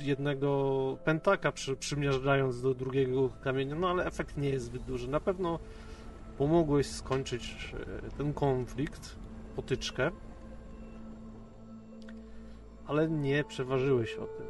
jednego 0.00 0.96
pentaka 1.04 1.52
przy, 1.52 1.76
przymierzając 1.76 2.62
do 2.62 2.74
drugiego 2.74 3.28
kamienia, 3.44 3.74
no 3.74 3.90
ale 3.90 4.06
efekt 4.06 4.36
nie 4.36 4.48
jest 4.48 4.64
zbyt 4.66 4.82
duży. 4.82 5.08
Na 5.08 5.20
pewno 5.20 5.58
pomogłeś 6.38 6.86
skończyć 6.86 7.74
e, 8.06 8.10
ten 8.10 8.32
konflikt, 8.32 9.16
potyczkę, 9.56 10.10
ale 12.86 13.10
nie 13.10 13.44
przeważyłeś 13.44 14.14
o 14.14 14.26
tym. 14.26 14.46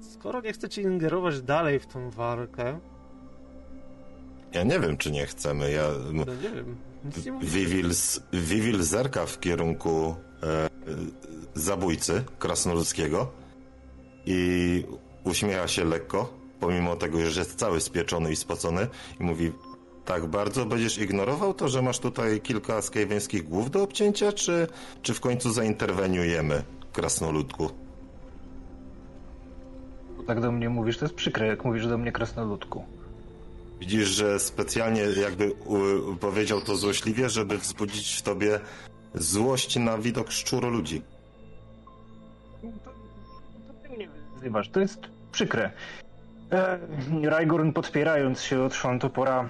Skoro 0.00 0.40
nie 0.40 0.52
chcecie 0.52 0.82
ingerować 0.82 1.42
dalej 1.42 1.80
w 1.80 1.86
tą 1.86 2.10
walkę, 2.10 2.78
Ja 4.54 4.62
nie 4.62 4.80
wiem, 4.80 4.96
czy 4.96 5.10
nie 5.10 5.26
chcemy. 5.26 5.70
Ja, 5.70 5.88
no 6.12 6.24
nie 6.24 6.50
wiem, 6.50 6.76
Vivil 8.32 8.82
zerka 8.82 9.26
w 9.26 9.40
kierunku 9.40 10.14
e, 10.42 10.68
zabójcy 11.54 12.24
krasnoludzkiego 12.38 13.32
i 14.26 14.84
uśmiecha 15.24 15.68
się 15.68 15.84
lekko, 15.84 16.34
pomimo 16.60 16.96
tego, 16.96 17.30
że 17.30 17.40
jest 17.40 17.54
cały 17.54 17.80
spieczony 17.80 18.32
i 18.32 18.36
spocony 18.36 18.88
i 19.20 19.24
mówi 19.24 19.52
tak 20.04 20.26
bardzo 20.26 20.66
będziesz 20.66 20.98
ignorował 20.98 21.54
to, 21.54 21.68
że 21.68 21.82
masz 21.82 21.98
tutaj 21.98 22.40
kilka 22.40 22.82
skajeńskich 22.82 23.48
głów 23.48 23.70
do 23.70 23.82
obcięcia, 23.82 24.32
czy, 24.32 24.66
czy 25.02 25.14
w 25.14 25.20
końcu 25.20 25.52
zainterweniujemy, 25.52 26.62
krasnoludku? 26.92 27.70
Tak 30.26 30.40
do 30.40 30.52
mnie 30.52 30.68
mówisz, 30.68 30.98
to 30.98 31.04
jest 31.04 31.14
przykre, 31.14 31.46
jak 31.46 31.64
mówisz 31.64 31.86
do 31.86 31.98
mnie 31.98 32.12
krasnoludku. 32.12 32.84
Widzisz, 33.80 34.08
że 34.08 34.38
specjalnie 34.38 35.02
jakby 35.02 35.52
powiedział 36.20 36.60
to 36.60 36.76
złośliwie, 36.76 37.28
żeby 37.28 37.58
wzbudzić 37.58 38.14
w 38.18 38.22
tobie 38.22 38.60
złość 39.14 39.76
na 39.76 39.98
widok 39.98 40.30
szczuro 40.30 40.68
ludzi. 40.68 41.02
To, 42.62 42.90
to 43.66 43.74
ty 43.82 43.88
mnie 43.88 44.08
wyzywasz, 44.34 44.68
to 44.68 44.80
jest 44.80 45.00
przykre. 45.32 45.70
E, 46.52 46.78
Rajgorn 47.22 47.72
podpierając 47.72 48.42
się 48.42 48.62
od 48.62 48.74
Szwantopora 48.74 49.48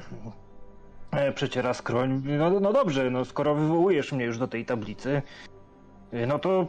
e, 1.11 1.33
przeciera 1.33 1.75
skroń. 1.75 2.23
No, 2.39 2.61
no 2.61 2.73
dobrze, 2.73 3.11
no 3.11 3.25
skoro 3.25 3.55
wywołujesz 3.55 4.13
mnie 4.13 4.25
już 4.25 4.39
do 4.39 4.49
tej 4.49 4.65
tablicy, 4.65 5.23
e, 6.13 6.27
no 6.27 6.39
to 6.39 6.67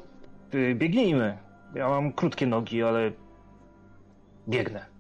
e, 0.51 0.75
biegnijmy. 0.75 1.37
Ja 1.75 1.89
mam 1.89 2.13
krótkie 2.13 2.47
nogi, 2.47 2.83
ale 2.83 3.11
biegnę. 4.49 4.94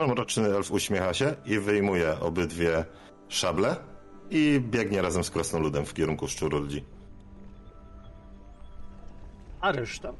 Mroczny 0.00 0.56
elf 0.56 0.70
uśmiecha 0.70 1.14
się 1.14 1.34
i 1.46 1.58
wyjmuje 1.58 2.20
obydwie 2.20 2.84
szable 3.28 3.76
i 4.30 4.60
biegnie 4.60 5.02
razem 5.02 5.24
z 5.24 5.30
krasnoludem 5.30 5.86
w 5.86 5.94
kierunku 5.94 6.28
szczuro 6.28 6.58
ludzi. 6.58 6.84
A 9.60 9.72
reszta, 9.72 10.12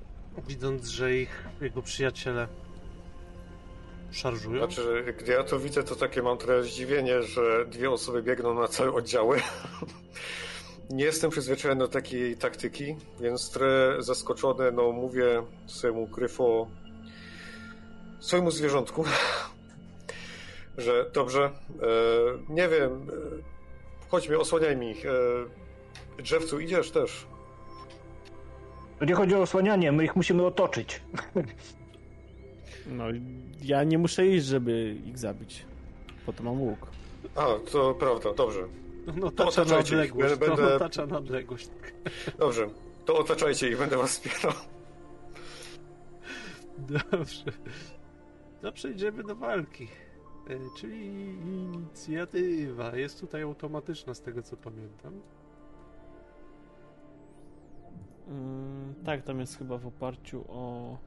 widząc, 0.48 0.88
że 0.88 1.16
ich, 1.16 1.48
jego 1.60 1.82
przyjaciele 1.82 2.48
szarżują, 4.10 4.58
Znaczy, 4.58 5.14
gdy 5.18 5.32
ja 5.32 5.44
to 5.44 5.58
widzę, 5.58 5.82
to 5.82 5.96
takie 5.96 6.22
mam 6.22 6.38
trochę 6.38 6.62
zdziwienie, 6.62 7.22
że 7.22 7.66
dwie 7.66 7.90
osoby 7.90 8.22
biegną 8.22 8.54
na 8.54 8.68
całe 8.68 8.92
oddziały. 8.92 9.40
Nie 10.90 11.04
jestem 11.04 11.30
przyzwyczajony 11.30 11.78
do 11.78 11.88
takiej 11.88 12.36
taktyki, 12.36 12.96
więc 13.20 13.50
trochę 13.50 14.02
zaskoczony, 14.02 14.72
no 14.72 14.92
mówię 14.92 15.42
swojemu 15.66 16.06
gryfo, 16.06 16.66
swojemu 18.20 18.50
zwierzątku, 18.50 19.04
że 20.78 21.10
dobrze, 21.12 21.44
e, 21.44 21.52
nie 22.48 22.68
wiem, 22.68 22.92
e, 22.92 24.08
chodźmy, 24.08 24.38
osłaniaj 24.38 24.76
mi 24.76 24.90
ich. 24.90 25.06
E, 25.06 25.10
drzewcu, 26.22 26.60
idziesz 26.60 26.90
też. 26.90 27.26
To 28.98 29.04
nie 29.04 29.14
chodzi 29.14 29.34
o 29.34 29.40
osłanianie, 29.42 29.92
my 29.92 30.04
ich 30.04 30.16
musimy 30.16 30.46
otoczyć. 30.46 31.00
No, 32.86 33.04
ja 33.62 33.84
nie 33.84 33.98
muszę 33.98 34.26
iść, 34.26 34.46
żeby 34.46 34.96
ich 35.06 35.18
zabić. 35.18 35.64
Po 36.26 36.32
to 36.32 36.42
mam 36.42 36.60
łuk. 36.60 36.86
A, 37.34 37.46
to 37.72 37.94
prawda, 37.94 38.32
dobrze. 38.34 38.60
no 39.16 39.30
to 39.30 39.44
tacza 39.44 39.64
na 39.64 39.64
otaczajcie 39.64 39.94
ich, 39.94 40.12
odległość, 40.12 40.34
będę- 40.34 40.72
no, 40.72 40.78
tacza 40.78 41.06
na 41.06 41.18
odległość. 41.18 41.68
Dobrze, 42.38 42.68
to 43.04 43.18
otaczajcie 43.18 43.68
ich, 43.68 43.78
będę 43.78 43.96
was 43.96 44.10
wspierał. 44.10 44.52
Dobrze. 46.78 47.44
To 48.62 48.72
przejdziemy 48.72 49.22
do 49.22 49.34
walki. 49.36 49.88
E, 50.50 50.58
Czyli 50.76 51.06
inicjatywa 51.44 52.96
jest 52.96 53.20
tutaj 53.20 53.42
automatyczna 53.42 54.14
z 54.14 54.20
tego 54.20 54.42
co 54.42 54.56
pamiętam. 54.56 55.20
Mm, 58.28 58.94
tak, 59.04 59.22
tam 59.22 59.40
jest 59.40 59.58
chyba 59.58 59.78
w 59.78 59.86
oparciu 59.86 60.44
o 60.48 60.98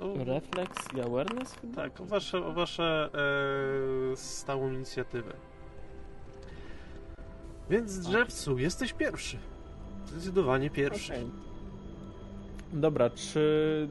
No, 0.00 0.24
refleks 0.24 0.94
i 0.96 1.00
awareness 1.00 1.52
chyba? 1.54 1.74
tak, 1.74 2.00
o 2.00 2.04
wasze, 2.04 2.46
o 2.46 2.52
wasze 2.52 3.10
e, 4.12 4.16
stałą 4.16 4.72
inicjatywę. 4.72 5.32
Więc 7.70 7.98
drzewcu, 7.98 8.58
jesteś 8.58 8.92
pierwszy. 8.92 9.38
Zdecydowanie 10.06 10.70
pierwszy. 10.70 11.12
Okej. 11.12 11.30
Dobra, 12.72 13.10
czy 13.10 13.88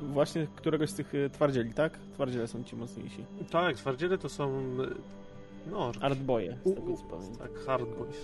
właśnie 0.00 0.46
któregoś 0.56 0.90
z 0.90 0.94
tych 0.94 1.14
y, 1.14 1.30
twardzieli, 1.30 1.74
tak? 1.74 1.98
Twardziele 2.14 2.46
są 2.48 2.64
ci 2.64 2.76
mocniejsi. 2.76 3.24
Tak, 3.50 3.76
twardziele 3.76 4.18
to 4.18 4.28
są. 4.28 4.50
e, 4.58 5.70
No, 5.70 5.92
Artboje, 6.00 6.58
z 6.64 6.74
tego 6.74 6.96
co 6.96 7.02
pamiętam. 7.04 7.36
tak, 7.48 7.58
hard 7.66 7.88
boys. 7.98 8.16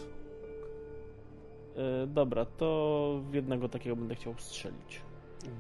Y, 2.03 2.07
dobra, 2.07 2.45
to 2.45 3.21
w 3.31 3.35
jednego 3.35 3.69
takiego 3.69 3.97
będę 3.97 4.15
chciał 4.15 4.35
strzelić. 4.39 5.03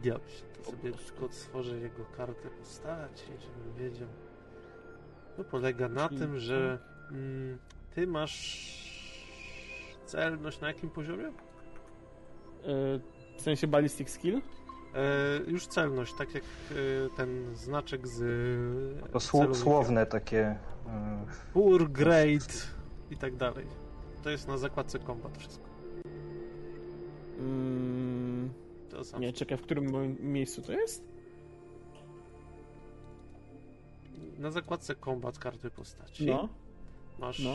Dobrze, 0.05 0.42
to 0.59 0.70
sobie 0.70 0.92
tylko 0.92 1.33
stworzę 1.33 1.79
jego 1.79 2.05
kartę 2.16 2.48
postaci, 2.51 3.25
żebym 3.27 3.90
wiedział. 3.90 4.09
To 5.37 5.44
polega 5.44 5.88
na 5.88 6.09
Czyli 6.09 6.20
tym, 6.20 6.38
że 6.38 6.79
mm, 7.11 7.59
ty 7.94 8.07
masz 8.07 8.83
celność 10.07 10.61
na 10.61 10.68
jakim 10.68 10.90
poziomie? 10.90 11.27
Y, 11.29 11.33
w 13.37 13.40
sensie 13.42 13.66
ballistic 13.66 14.11
skill? 14.11 14.40
E, 14.95 15.51
już 15.51 15.67
celność, 15.67 16.15
tak 16.15 16.35
jak 16.35 16.43
e, 16.45 16.75
ten 17.17 17.55
znaczek 17.55 18.09
z. 18.09 18.23
e, 19.05 19.09
To 19.09 19.21
słowne 19.55 20.07
takie. 20.07 20.41
e, 20.41 20.59
Poor, 21.55 21.89
great 21.91 22.69
i 23.11 23.17
tak 23.17 23.37
dalej. 23.37 23.67
To 24.23 24.31
jest 24.31 24.49
na 24.49 24.59
zakładce 24.59 24.99
combat 24.99 25.39
wszystko. 25.39 25.67
Mm, 27.39 28.51
To 28.91 29.05
sam. 29.05 29.21
nie, 29.21 29.33
czekaj, 29.33 29.59
w 29.59 29.63
którym 29.63 30.17
miejscu 30.33 30.63
to 30.63 30.73
jest? 30.73 31.05
Na 34.39 34.51
zakładce 34.51 34.95
combat 35.05 35.39
karty 35.39 35.71
postaci. 35.71 36.27
No. 36.27 36.49
Masz 37.19 37.39
no. 37.39 37.55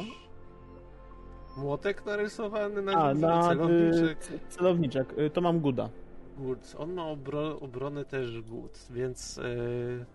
młotek 1.58 2.06
narysowany 2.06 2.82
na 2.82 2.92
A, 2.94 3.14
na 3.14 3.44
celowniczek. 3.44 4.18
y, 4.18 4.24
c- 4.24 4.40
celowniczek. 4.50 5.18
Y, 5.20 5.30
to 5.30 5.42
mam 5.42 5.60
Guda. 5.60 5.90
Good. 6.38 6.76
On 6.78 6.94
ma 6.94 7.06
obro 7.06 7.60
obronę 7.60 8.06
też 8.06 8.42
good, 8.42 8.88
więc 8.90 9.38
yy, 9.38 10.06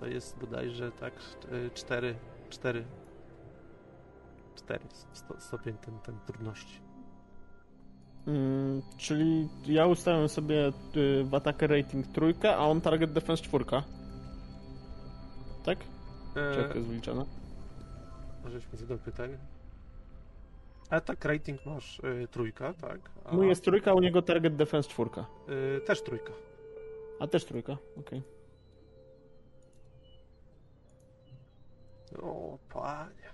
to 0.00 0.06
jest 0.06 0.38
bodajże 0.38 0.92
tak 0.92 1.12
yy, 1.52 1.70
cztery, 1.74 2.14
cztery, 2.50 2.84
cztery 4.54 4.84
sto, 5.12 5.34
stopień 5.40 5.76
ten, 5.78 5.98
ten 5.98 6.18
trudności. 6.26 6.80
czyli 8.96 9.48
ja 9.66 9.86
ustawiam 9.86 10.28
sobie 10.28 10.72
y, 10.96 11.24
w 11.24 11.34
atakę 11.34 11.66
rating 11.66 12.06
trójkę, 12.06 12.56
a 12.56 12.58
on 12.58 12.80
target 12.80 13.12
defense 13.12 13.42
czwórka. 13.42 13.82
Tak? 15.64 15.78
Czy 16.34 16.40
jak 16.58 16.68
to 16.68 16.74
E, 16.74 16.76
jest 16.76 16.88
wyliczane? 16.88 17.24
żeś 18.50 18.72
mi 18.72 18.78
zadał 18.78 18.98
pytanie. 18.98 19.38
A 20.90 21.00
tak 21.00 21.24
rating 21.24 21.66
masz 21.66 21.98
y, 21.98 22.28
trójka, 22.30 22.74
tak? 22.74 23.00
A, 23.24 23.34
Mój 23.34 23.48
jest 23.48 23.64
trójka, 23.64 23.94
u 23.94 24.00
niego 24.00 24.22
target 24.22 24.56
defense 24.56 24.88
czwórka. 24.88 25.26
y, 25.76 25.80
też 25.80 26.02
trójka. 26.02 26.32
A 27.20 27.26
też 27.26 27.44
trójka, 27.44 27.76
okej. 28.00 28.22
O, 32.22 32.58
panie. 32.72 33.24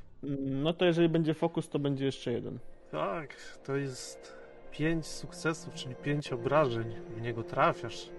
No 0.47 0.73
to 0.73 0.85
jeżeli 0.85 1.09
będzie 1.09 1.35
fokus, 1.35 1.69
to 1.69 1.79
będzie 1.79 2.05
jeszcze 2.05 2.33
jeden. 2.33 2.59
Tak, 2.91 3.37
to 3.65 3.77
jest 3.77 4.35
pięć 4.71 5.07
sukcesów, 5.07 5.75
czyli 5.75 5.95
pięć 5.95 6.33
obrażeń. 6.33 6.95
W 7.17 7.21
niego 7.21 7.43
trafiasz. 7.43 8.11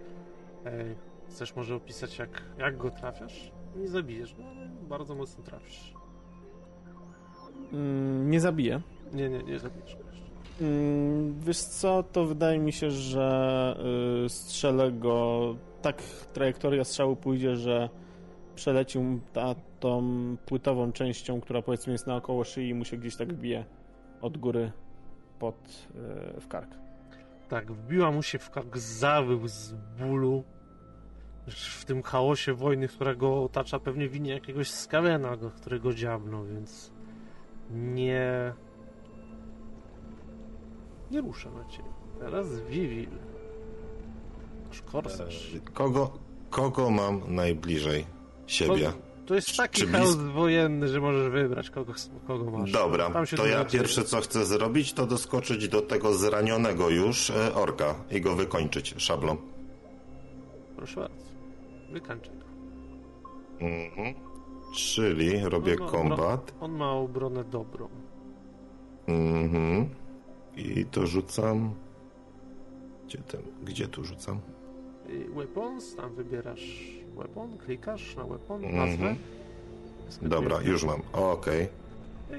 Ej, 0.66 0.96
chcesz 1.30 1.56
może 1.56 1.76
opisać, 1.76 2.18
jak, 2.20 2.42
jak 2.58 2.78
go 2.78 2.92
trafiasz? 2.92 3.52
Nie 3.76 3.88
zabijesz, 3.88 4.36
no 4.40 4.46
ale 4.48 4.68
bardzo 4.68 5.16
mocno 5.16 5.44
trafisz. 5.44 5.94
Mm, 7.74 8.30
Nie 8.30 8.40
zabiję. 8.40 8.82
Nie, 9.14 9.30
nie, 9.30 9.44
nie 9.44 9.60
zabijesz 9.60 9.96
go 9.96 10.04
jeszcze. 10.12 10.32
Mm, 10.62 11.40
Wiesz 11.40 11.60
co, 11.60 12.04
to 12.04 12.26
wydaje 12.26 12.60
mi 12.60 12.72
się, 12.74 12.92
że 12.92 13.78
y, 14.26 14.30
strzelę 14.30 14.92
go. 14.92 15.56
Tak 15.82 16.02
trajektoria 16.34 16.84
strzału 16.84 17.16
pójdzie, 17.16 17.56
że 17.56 17.90
przelecił 18.56 19.20
ta, 19.34 19.56
tą 19.80 20.04
płytową 20.46 20.92
częścią, 20.92 21.42
która 21.42 21.62
powiedzmy 21.62 21.94
jest 21.94 22.08
naokoło 22.08 22.44
szyi 22.44 22.70
i 22.70 22.74
mu 22.74 22.86
się 22.86 22.98
gdzieś 22.98 23.16
tak 23.16 23.34
wbije 23.34 23.66
od 24.22 24.38
góry 24.38 24.72
pod 25.40 25.88
y, 26.36 26.42
w 26.42 26.48
kark. 26.48 26.70
Tak, 27.50 27.72
wbiła 27.72 28.12
mu 28.12 28.24
się 28.24 28.40
w 28.40 28.50
kark, 28.50 28.78
zawył 28.78 29.48
z 29.48 29.74
bólu. 30.00 30.44
W 31.48 31.86
tym 31.86 32.04
chaosie 32.04 32.54
wojny, 32.54 32.88
która 32.88 33.16
go 33.16 33.44
otacza, 33.44 33.80
pewnie 33.80 34.10
winie 34.10 34.32
jakiegoś 34.32 34.70
skawena, 34.72 35.38
go, 35.38 35.50
którego 35.50 35.94
dziabnął, 35.94 36.46
więc 36.46 36.92
nie... 37.72 38.54
Nie 41.12 41.22
rusza 41.22 41.52
na 41.52 41.66
ciebie. 41.66 41.90
Teraz 42.20 42.48
Vivil. 42.70 43.10
Nasz 44.68 44.82
korsarz. 44.82 45.52
Kogo, 45.74 46.12
kogo 46.50 46.90
mam 46.90 47.22
najbliżej 47.28 48.06
siebie? 48.48 48.86
To, 48.92 48.98
to 49.26 49.36
jest 49.36 49.58
taki 49.58 49.88
chaos 49.88 50.16
wojenny, 50.16 50.88
że 50.88 51.02
możesz 51.02 51.30
wybrać, 51.32 51.70
kogo, 51.70 51.94
kogo 52.28 52.52
masz. 52.52 52.72
Dobra, 52.72 53.26
to 53.36 53.46
ja 53.46 53.66
pierwsze 53.66 54.04
co 54.04 54.22
chcę 54.22 54.46
zrobić, 54.46 54.94
to 54.94 55.08
doskoczyć 55.08 55.68
do 55.68 55.82
tego 55.82 56.14
zranionego 56.14 56.90
już 56.90 57.30
e, 57.30 57.56
orka 57.56 57.96
i 58.12 58.22
go 58.22 58.36
wykończyć 58.36 58.96
szablą. 58.98 59.38
Proszę 60.76 61.00
bardzo. 61.02 61.26
Wykańczę 61.92 62.32
go. 62.32 62.46
Mhm. 63.66 64.16
Czyli 64.76 65.40
robię 65.40 65.76
On 65.82 65.90
kombat. 65.90 66.54
On 66.60 66.72
ma 66.72 66.92
obronę 66.92 67.44
dobrą. 67.44 67.90
Mhm. 69.08 69.90
I 70.58 70.86
to 70.86 71.08
rzucam. 71.08 71.74
Gdzie, 73.08 73.18
ten, 73.18 73.42
gdzie 73.64 73.88
tu 73.88 74.04
rzucam? 74.06 74.40
Weapons, 75.36 75.96
tam 75.96 76.16
wybierasz 76.16 76.88
weapon, 77.16 77.58
klikasz 77.58 78.16
na 78.16 78.26
weapon, 78.26 78.66
Mhm. 78.66 78.90
nazwę. 78.90 79.16
Dobra, 80.22 80.62
już 80.62 80.84
mam. 80.84 81.02
Okej. 81.14 81.68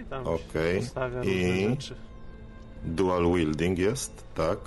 I 0.00 0.04
tam 0.04 0.24
postawia 0.24 1.24
I-. 1.24 1.76
Dual 2.84 3.32
wielding 3.34 3.78
jest, 3.78 4.24
tak. 4.34 4.58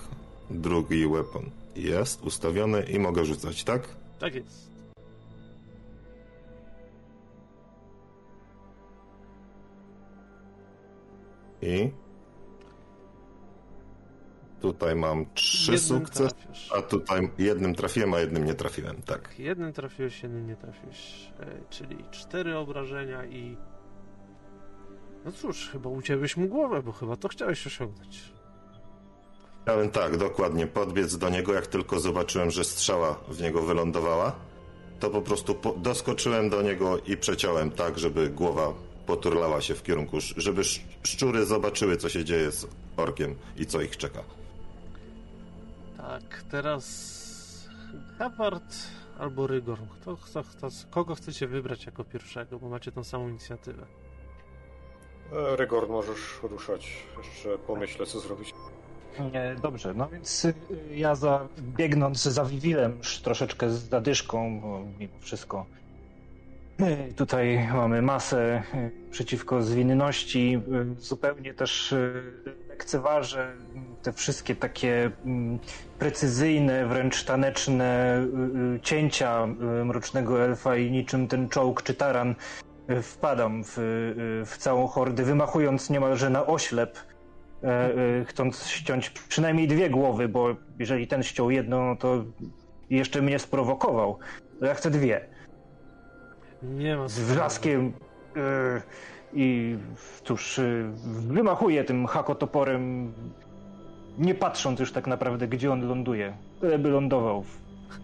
Drugi 0.49 1.07
weapon 1.07 1.49
jest 1.75 2.23
ustawiony 2.23 2.83
i 2.83 2.99
mogę 2.99 3.25
rzucać, 3.25 3.63
tak? 3.63 3.87
Tak 4.19 4.35
jest. 4.35 4.69
I 11.61 11.91
tutaj 14.73 14.95
mam 14.95 15.25
trzy 15.33 15.71
Jednym 15.71 15.99
sukcesy, 15.99 16.35
trafiasz. 16.35 16.71
a 16.77 16.81
tutaj 16.81 17.29
jednym 17.37 17.75
trafiłem, 17.75 18.13
a 18.13 18.19
jednym 18.19 18.45
nie 18.45 18.53
trafiłem, 18.53 19.01
tak. 19.01 19.39
Jednym 19.39 19.73
trafiłeś, 19.73 20.23
jednym 20.23 20.47
nie 20.47 20.55
trafiłeś. 20.55 21.31
E, 21.39 21.45
czyli 21.69 21.97
cztery 22.11 22.57
obrażenia 22.57 23.25
i... 23.25 23.57
No 25.25 25.31
cóż, 25.31 25.69
chyba 25.71 25.89
ucięłeś 25.89 26.37
mu 26.37 26.47
głowę, 26.47 26.83
bo 26.83 26.91
chyba 26.91 27.15
to 27.15 27.27
chciałeś 27.27 27.67
osiągnąć. 27.67 28.21
Chciałem 29.63 29.89
tak, 29.89 30.17
dokładnie, 30.17 30.67
podbiec 30.67 31.17
do 31.17 31.29
niego, 31.29 31.53
jak 31.53 31.67
tylko 31.67 31.99
zobaczyłem, 31.99 32.51
że 32.51 32.63
strzała 32.63 33.15
w 33.27 33.41
niego 33.41 33.61
wylądowała, 33.61 34.35
to 34.99 35.09
po 35.09 35.21
prostu 35.21 35.55
po, 35.55 35.71
doskoczyłem 35.73 36.49
do 36.49 36.61
niego 36.61 36.97
i 36.99 37.17
przeciąłem 37.17 37.71
tak, 37.71 37.99
żeby 37.99 38.29
głowa 38.29 38.73
poturlała 39.05 39.61
się 39.61 39.75
w 39.75 39.83
kierunku, 39.83 40.17
żeby 40.37 40.61
sz- 40.61 40.85
szczury 41.03 41.45
zobaczyły, 41.45 41.97
co 41.97 42.09
się 42.09 42.25
dzieje 42.25 42.51
z 42.51 42.67
orkiem 42.97 43.35
i 43.57 43.65
co 43.65 43.81
ich 43.81 43.97
czeka. 43.97 44.23
Tak, 46.09 46.43
teraz... 46.51 47.15
Hapart 48.17 48.75
albo 49.19 49.47
Rygorn. 49.47 49.85
Kto, 50.01 50.17
kto, 50.17 50.43
kto, 50.43 50.67
kogo 50.89 51.15
chcecie 51.15 51.47
wybrać 51.47 51.85
jako 51.85 52.03
pierwszego, 52.03 52.59
bo 52.59 52.69
macie 52.69 52.91
tą 52.91 53.03
samą 53.03 53.29
inicjatywę. 53.29 53.85
E, 55.33 55.55
Rygor, 55.55 55.89
możesz 55.89 56.39
ruszać. 56.43 57.03
Jeszcze 57.17 57.57
pomyślę, 57.57 58.05
co 58.05 58.19
zrobić. 58.19 58.53
Nie, 59.33 59.55
dobrze, 59.61 59.93
no 59.93 60.07
więc 60.07 60.45
y, 60.45 60.53
ja 60.91 61.15
za, 61.15 61.47
biegnąc 61.59 62.23
za 62.23 62.45
Wiwilem, 62.45 62.97
już 62.97 63.19
troszeczkę 63.19 63.69
z 63.69 63.89
zadyszką, 63.89 64.61
bo 64.61 64.79
mimo 64.99 65.13
wszystko 65.19 65.65
tutaj 67.15 67.69
mamy 67.73 68.01
masę 68.01 68.63
y, 68.75 69.11
przeciwko 69.11 69.61
zwinności, 69.61 70.61
y, 70.97 71.01
zupełnie 71.01 71.53
też 71.53 71.91
y, 71.91 72.23
lekceważę 72.69 73.51
te 74.03 74.13
wszystkie 74.13 74.55
takie 74.55 75.11
mm, 75.25 75.59
precyzyjne, 75.99 76.85
wręcz 76.85 77.23
taneczne 77.23 78.19
cięcia 78.81 79.47
Mrocznego 79.85 80.43
Elfa 80.43 80.77
i 80.77 80.91
niczym 80.91 81.27
ten 81.27 81.49
czołg 81.49 81.83
czy 81.83 81.93
taran 81.93 82.35
wpadam 83.01 83.63
w, 83.63 83.73
w 84.45 84.57
całą 84.57 84.87
hordę, 84.87 85.23
wymachując 85.23 85.89
niemalże 85.89 86.29
na 86.29 86.45
oślep 86.45 86.97
e, 87.63 87.67
e, 87.67 88.25
chcąc 88.25 88.67
ściąć 88.67 89.09
przynajmniej 89.09 89.67
dwie 89.67 89.89
głowy, 89.89 90.27
bo 90.27 90.55
jeżeli 90.79 91.07
ten 91.07 91.23
ściął 91.23 91.51
jedną, 91.51 91.97
to 91.97 92.23
jeszcze 92.89 93.21
mnie 93.21 93.39
sprowokował. 93.39 94.19
Ja 94.61 94.73
chcę 94.73 94.89
dwie. 94.89 95.34
Nie 96.69 96.97
ma 96.97 97.07
Z 97.07 97.19
wrzaskiem 97.19 97.93
e, 98.35 98.81
i 99.33 99.77
cóż, 100.23 100.59
e, 100.59 100.63
wymachuję 101.27 101.83
tym 101.83 102.05
hakotoporem, 102.05 103.13
nie 104.17 104.35
patrząc 104.35 104.79
już 104.79 104.91
tak 104.91 105.07
naprawdę, 105.07 105.47
gdzie 105.47 105.71
on 105.71 105.87
ląduje. 105.87 106.37
Tyle 106.61 106.79
by 106.79 106.89
lądował 106.89 107.43
w 107.43 107.57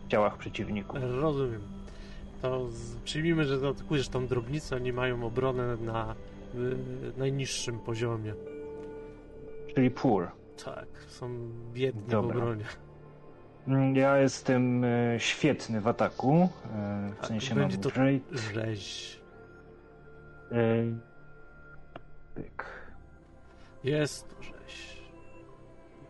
ciałach 0.08 0.38
przeciwników. 0.38 1.00
Rozumiem. 1.22 1.62
To 2.42 2.70
z, 2.70 2.96
przyjmijmy, 2.96 3.46
że 3.46 3.60
zaatakujesz 3.60 4.10
tą 4.10 4.28
drobnicę, 4.28 4.76
oni 4.76 4.94
mają 4.94 5.26
obronę 5.26 5.78
na 5.78 6.16
y, 6.56 6.78
najniższym 7.18 7.80
poziomie. 7.80 8.34
Czyli 9.76 9.92
poor. 9.92 10.28
Tak, 10.66 10.88
są 11.08 11.30
biedni 11.74 12.02
Dobra. 12.08 12.36
w 12.36 12.38
obronie. 12.38 12.66
Mm, 13.68 13.96
Ja 13.96 14.18
jestem 14.18 14.84
e, 14.84 15.20
świetny 15.20 15.82
w 15.82 15.88
ataku. 15.88 16.50
e, 16.76 17.12
A 17.20 17.24
W 17.24 17.28
sensie 17.28 17.56
mam 17.56 17.72
to- 17.72 17.90
great. 17.90 18.22
Rzeź. 18.54 19.20
e, 20.52 20.56
Pyk. 22.36 22.66
Jest 23.84 24.30
to 24.30 24.44
rzeź. 24.44 25.02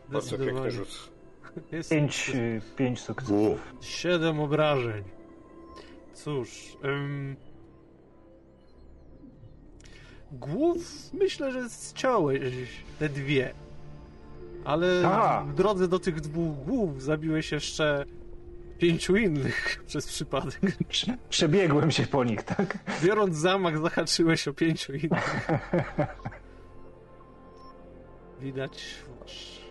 Bardzo 0.09 0.37
piękny 0.37 0.71
rzut. 0.71 1.11
Jest 1.71 1.89
Pięć, 1.89 2.31
pięć 2.77 2.99
sukcesów. 3.01 3.73
Siedem 3.81 4.39
obrażeń. 4.39 5.03
Cóż. 6.13 6.77
Ym... 6.85 7.35
Głów 10.31 10.77
myślę, 11.13 11.51
że 11.51 11.69
zciąłeś 11.69 12.83
te 12.99 13.09
dwie. 13.09 13.53
Ale 14.65 15.01
w 15.47 15.53
drodze 15.53 15.87
do 15.87 15.99
tych 15.99 16.21
dwóch 16.21 16.57
głów 16.57 17.03
zabiłeś 17.03 17.51
jeszcze 17.51 18.05
pięciu 18.79 19.15
innych 19.15 19.77
przez 19.87 20.07
przypadek. 20.07 20.59
Prze- 20.89 21.17
Przebiegłem 21.29 21.91
się 21.91 22.03
po 22.07 22.23
nich, 22.23 22.43
tak? 22.43 22.77
Biorąc 23.03 23.37
zamach, 23.37 23.79
zahaczyłeś 23.81 24.47
o 24.47 24.53
pięciu 24.53 24.93
innych. 24.93 25.47
Widać, 28.39 28.95
wasz 29.19 29.61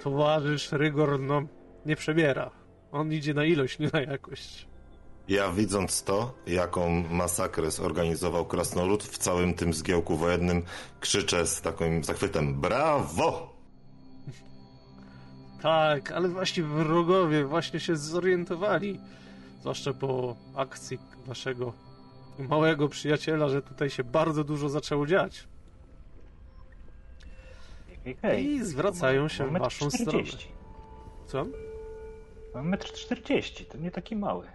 towarzysz 0.00 0.72
Rygor, 0.72 1.20
no, 1.20 1.42
nie 1.86 1.96
przebiera. 1.96 2.50
On 2.92 3.12
idzie 3.12 3.34
na 3.34 3.44
ilość, 3.44 3.78
nie 3.78 3.90
na 3.92 4.00
jakość. 4.00 4.68
Ja 5.28 5.52
widząc 5.52 6.02
to, 6.02 6.34
jaką 6.46 6.90
masakrę 7.10 7.70
zorganizował 7.70 8.44
Krasnolud 8.46 9.02
w 9.02 9.18
całym 9.18 9.54
tym 9.54 9.74
zgiełku 9.74 10.16
wojennym, 10.16 10.62
krzyczę 11.00 11.46
z 11.46 11.60
takim 11.60 12.04
zachwytem 12.04 12.60
Brawo! 12.60 13.54
Tak, 15.62 16.12
ale 16.12 16.28
właśnie 16.28 16.62
wrogowie 16.62 17.44
właśnie 17.44 17.80
się 17.80 17.96
zorientowali. 17.96 19.00
Zwłaszcza 19.60 19.92
po 19.92 20.36
akcji 20.54 20.98
waszego 21.26 21.72
małego 22.38 22.88
przyjaciela, 22.88 23.48
że 23.48 23.62
tutaj 23.62 23.90
się 23.90 24.04
bardzo 24.04 24.44
dużo 24.44 24.68
zaczęło 24.68 25.06
dziać. 25.06 25.48
Hej, 28.04 28.16
hej. 28.22 28.46
I 28.46 28.64
zwracają 28.64 29.28
się 29.28 29.46
w 29.46 29.52
waszą 29.52 29.88
1,40 29.88 30.02
stronę. 30.02 30.24
Co? 31.26 31.46
Mam 32.54 32.70
1,40 32.70 33.60
m, 33.60 33.66
to 33.72 33.78
nie 33.78 33.90
taki 33.90 34.16
mały. 34.16 34.46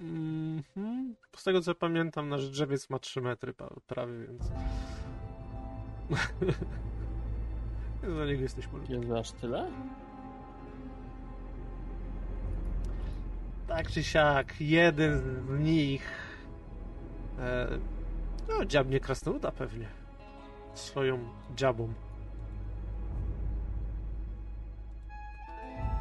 Mhm. 0.00 1.14
Z 1.36 1.44
tego 1.44 1.60
co 1.60 1.74
pamiętam, 1.74 2.28
nasz 2.28 2.50
drzewiec 2.50 2.90
ma 2.90 2.98
3 2.98 3.20
metry 3.20 3.54
prawie, 3.86 4.26
więc. 4.26 4.42
Za 8.16 8.26
niego 8.26 8.42
jesteś 8.42 8.72
malutki. 8.72 8.92
Jest 8.92 9.10
aż 9.10 9.32
tyle? 9.32 9.70
Tak 13.66 13.90
czy 13.90 14.04
siak, 14.04 14.60
jeden 14.60 15.20
z 15.20 15.60
nich. 15.60 16.10
E, 17.38 17.68
no, 18.48 18.64
dziabnie 18.64 19.00
krasnoluda 19.00 19.50
pewnie. 19.50 19.88
Swoją 20.74 21.18
dziabą. 21.56 21.92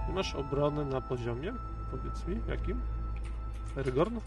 Masz 0.09 0.35
obronę 0.35 0.85
na 0.85 1.01
poziomie? 1.01 1.53
Powiedz 1.91 2.27
mi, 2.27 2.41
jakim? 2.49 2.81
Fergorn? 3.75 4.17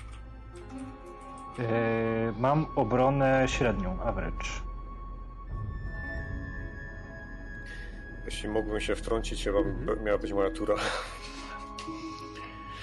Eee, 1.59 2.33
mam 2.39 2.67
obronę 2.77 3.45
średnią, 3.49 4.03
average. 4.03 4.47
Jeśli 8.25 8.49
mógłbym 8.49 8.81
się 8.81 8.95
wtrącić, 8.95 9.45
chyba 9.45 9.59
Mhm. 9.59 10.05
miała 10.05 10.19
być 10.19 10.33
moja 10.33 10.51
tura 10.51 10.75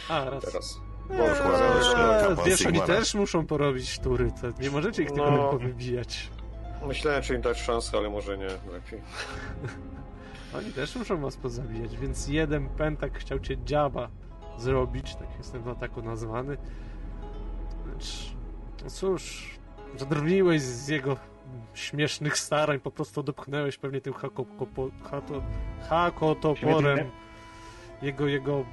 A, 0.10 0.30
raz. 0.30 0.44
teraz. 0.46 0.80
Eee, 1.12 2.46
wiesz, 2.46 2.66
oni 2.66 2.82
też 2.82 3.16
muszą 3.16 3.46
porobić 3.46 4.00
tury, 4.00 4.32
to 4.42 4.62
nie 4.64 4.70
możecie 4.72 5.04
ich 5.04 5.12
tylko 5.12 5.32
No. 5.32 5.50
powybijać. 5.50 6.30
Myślałem, 6.88 7.22
czy 7.24 7.36
im 7.36 7.42
dać 7.42 7.62
szansę, 7.62 7.98
ale 7.98 8.10
może 8.10 8.38
nie, 8.38 8.48
lepiej. 8.48 9.02
Oni 10.58 10.72
też 10.74 10.96
muszą 10.96 11.22
was 11.22 11.38
pozabijać, 11.38 11.98
więc 11.98 12.28
jeden 12.28 12.70
pentak 12.70 13.20
chciał 13.20 13.40
cię 13.40 13.58
dziaba 13.66 14.10
zrobić, 14.58 15.16
tak 15.16 15.28
jestem 15.38 15.66
na 15.66 15.76
tako 15.76 16.02
nazwany. 16.02 16.58
Lecz, 17.94 18.34
no 18.84 18.90
cóż, 18.90 19.54
zadrwniłeś 19.98 20.62
z 20.62 20.88
jego 20.88 21.18
śmiesznych 21.74 22.38
starań, 22.38 22.80
po 22.80 22.92
prostu 22.92 23.20
odepchnęłeś 23.20 23.78
pewnie 23.78 24.02
tym 24.02 24.14
hakotoporem 25.90 27.12
jego, 28.02 28.28
jego 28.28 28.66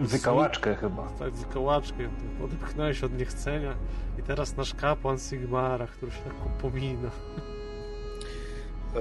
Wykałaczkę 0.00 0.74
chyba. 0.74 1.08
tak 1.18 1.32
wykołaczkę, 1.32 2.08
odepchnąłeś 2.44 3.04
od 3.04 3.18
niechcenia 3.18 3.74
i 4.18 4.22
teraz 4.22 4.56
nasz 4.56 4.74
kapłan 4.74 5.18
Sigmara, 5.18 5.86
który 5.86 6.12
się 6.12 6.18
tak 6.18 6.46
upomina. 6.46 7.10
E, 8.96 9.00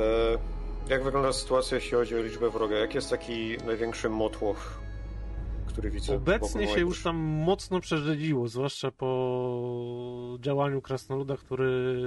jak 0.90 1.04
wygląda 1.04 1.34
sytuacja, 1.34 1.76
jeśli 1.76 1.92
chodzi 1.92 2.16
o 2.16 2.22
liczbę 2.22 2.50
wroga? 2.50 2.76
Jaki 2.76 2.96
jest 2.96 3.10
taki 3.10 3.58
największy 3.66 4.10
motłoch, 4.10 4.79
który 5.70 5.92
widzę? 5.92 6.16
Obecnie 6.16 6.68
się 6.68 6.80
już 6.80 7.04
tam 7.04 7.16
mocno 7.18 7.80
przerzedziło, 7.80 8.48
zwłaszcza 8.48 8.92
po 8.92 10.38
działaniu 10.40 10.82
Krasnoluda, 10.82 11.38
który 11.38 11.98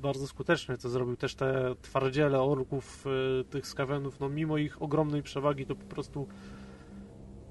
bardzo 0.00 0.26
skutecznie 0.26 0.78
to 0.78 0.88
zrobił. 0.88 1.16
Też 1.16 1.34
te 1.34 1.74
twardziele 1.82 2.40
orków, 2.42 3.04
y, 3.40 3.44
tych 3.44 3.66
skawenów, 3.66 4.20
no 4.20 4.28
mimo 4.28 4.58
ich 4.58 4.82
ogromnej 4.82 5.22
przewagi, 5.22 5.66
to 5.66 5.74
po 5.74 5.86
prostu 5.86 6.28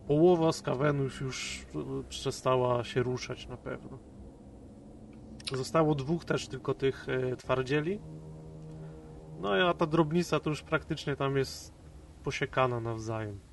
połowa 0.08 0.52
skawenów 0.52 1.22
już 1.22 1.66
y, 2.02 2.04
przestała 2.10 2.84
się 2.84 3.04
ruszać 3.04 3.48
na 3.48 3.58
pewno. 3.58 4.00
Zostało 5.54 5.96
dwóch 5.96 6.26
też 6.26 6.48
tylko 6.48 6.74
tych 6.74 7.10
y, 7.10 7.36
twardzieli. 7.38 8.00
No 9.42 9.54
a 9.54 9.74
ta 9.74 9.86
drobnica 9.86 10.40
to 10.40 10.50
już 10.50 10.62
praktycznie 10.62 11.16
tam 11.16 11.38
jest 11.38 11.74
posiekana 12.24 12.80
nawzajem. 12.80 13.49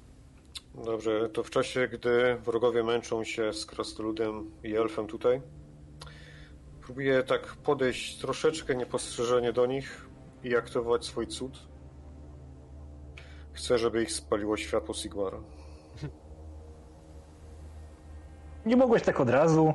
Dobrze, 0.84 1.28
to 1.28 1.44
w 1.44 1.50
czasie, 1.50 1.88
gdy 1.88 2.36
wrogowie 2.36 2.84
męczą 2.84 3.24
się 3.24 3.52
z 3.52 3.66
krasnoludem 3.66 4.50
i 4.62 4.76
elfem 4.76 5.06
tutaj, 5.06 5.42
próbuję 6.80 7.22
tak 7.22 7.46
podejść 7.56 8.18
troszeczkę 8.20 8.76
niepostrzeżenie 8.76 9.52
do 9.52 9.66
nich 9.66 10.06
i 10.44 10.56
aktywować 10.56 11.04
swój 11.04 11.26
cud. 11.26 11.58
Chcę, 13.52 13.78
żeby 13.78 14.02
ich 14.02 14.12
spaliło 14.12 14.56
światło 14.56 14.94
Sigmara. 14.94 15.38
Nie 18.66 18.76
mogłeś 18.76 19.02
tak 19.02 19.20
od 19.20 19.30
razu 19.30 19.74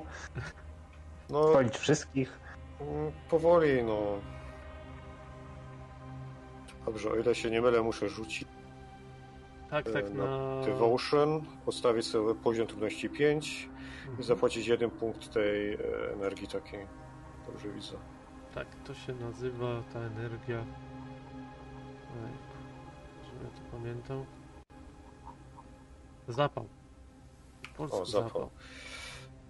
No, 1.29 1.49
spalić 1.49 1.77
wszystkich. 1.77 2.39
mm, 2.81 3.11
powoli, 3.29 3.83
no. 3.83 3.99
Dobrze, 6.85 7.11
o 7.11 7.15
ile 7.15 7.35
się 7.35 7.51
nie 7.51 7.61
mylę, 7.61 7.81
muszę 7.81 8.09
rzucić 8.09 8.47
Tak, 9.71 9.91
tak, 9.91 10.05
e, 10.05 10.09
na... 10.09 10.61
Devotion, 10.61 11.41
postawić 11.65 12.05
sobie 12.05 12.35
poziom 12.35 12.67
trudności 12.67 13.09
5 13.09 13.63
i 13.63 13.69
Mhm. 14.07 14.23
zapłacić 14.23 14.67
jeden 14.67 14.89
punkt 14.91 15.33
tej 15.33 15.73
e, 15.73 15.77
energii 16.13 16.47
takiej. 16.47 16.87
Dobrze 17.47 17.69
widzę. 17.69 17.97
Tak, 18.55 18.67
to 18.87 18.93
się 18.93 19.13
nazywa 19.13 19.83
ta 19.93 19.99
energia. 19.99 20.65
Żebym 23.25 23.43
ja 23.43 23.49
to 23.49 23.71
pamiętał. 23.77 24.25
Zapał. 26.27 26.65
Po 27.63 27.77
polsku 27.77 27.97
O, 28.01 28.05
zapał. 28.05 28.49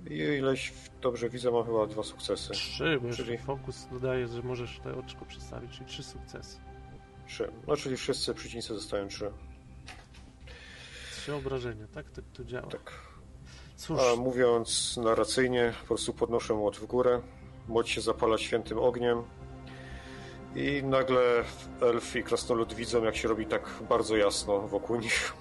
I 0.09 0.13
ileś 0.17 0.73
dobrze 1.01 1.29
widzę, 1.29 1.51
mam 1.51 1.65
chyba 1.65 1.87
dwa 1.87 2.03
sukcesy. 2.03 2.53
Trzy, 2.53 2.99
bo 3.01 3.09
Czyli- 3.13 3.37
fokus 3.37 3.87
dodaje, 3.91 4.27
że 4.27 4.41
możesz 4.43 4.79
te 4.79 4.95
oczko 4.95 5.25
przedstawić, 5.25 5.71
czyli 5.71 5.85
trzy 5.85 6.03
sukcesy. 6.03 6.57
Trzy. 7.27 7.51
No 7.67 7.75
czyli 7.75 7.97
wszyscy 7.97 8.33
przeciwnicy 8.33 8.73
dostają 8.73 9.07
trzy. 9.07 9.31
Trzy 11.21 11.35
obrażenia, 11.35 11.87
tak 11.93 12.09
to, 12.09 12.21
to 12.33 12.43
działa. 12.45 12.67
Tak. 12.67 12.91
Cóż, 13.75 13.99
A 13.99 14.15
mówiąc 14.15 14.97
narracyjnie, 14.97 15.73
po 15.81 15.87
prostu 15.87 16.13
podnoszę 16.13 16.53
młot 16.53 16.77
w 16.77 16.85
górę. 16.85 17.21
Młot 17.67 17.87
się 17.87 18.01
zapala 18.01 18.37
świętym 18.37 18.79
ogniem. 18.79 19.23
I 20.55 20.83
nagle 20.83 21.43
elf 21.81 22.15
i 22.15 22.23
krasnolud 22.23 22.73
widzą, 22.73 23.03
jak 23.03 23.15
się 23.15 23.27
robi 23.27 23.45
tak 23.45 23.69
bardzo 23.89 24.17
jasno 24.17 24.59
wokół 24.59 24.95
nich. 24.95 25.33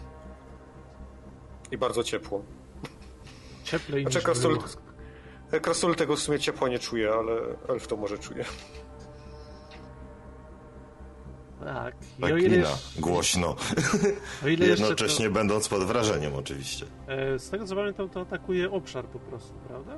I 1.71 1.79
bardzo 1.79 2.05
ciepło. 2.05 2.45
cieplej 3.65 4.03
Znaczy 4.03 4.17
niż 4.17 4.25
krasnolud, 4.25 4.77
krasnolud 5.63 5.99
tego 5.99 6.17
w 6.17 6.21
sumie 6.21 6.39
ciepła 6.39 6.69
nie 6.69 6.79
czuje, 6.79 7.13
ale 7.13 7.33
elf 7.69 7.87
to 7.87 7.97
może 7.97 8.19
czuje. 8.19 8.45
Tak, 11.65 11.95
i 12.19 12.23
Tak 12.23 12.33
o 12.33 12.37
ile, 12.37 12.57
jeszcze- 12.57 13.01
głośno, 13.01 13.57
o 14.45 14.49
ile 14.49 14.67
jeszcze 14.67 14.85
to, 14.85 14.91
jednocześnie 14.91 15.31
będąc 15.31 15.69
pod 15.69 15.85
wrażeniem 15.85 16.35
oczywiście. 16.35 16.87
e, 17.07 17.39
Z 17.39 17.51
tego 17.51 17.67
co 17.67 17.77
pamiętam, 17.77 18.09
to 18.09 18.21
atakuje 18.21 18.71
obszar 18.71 19.05
po 19.05 19.19
prostu, 19.19 19.55
prawda? 19.69 19.93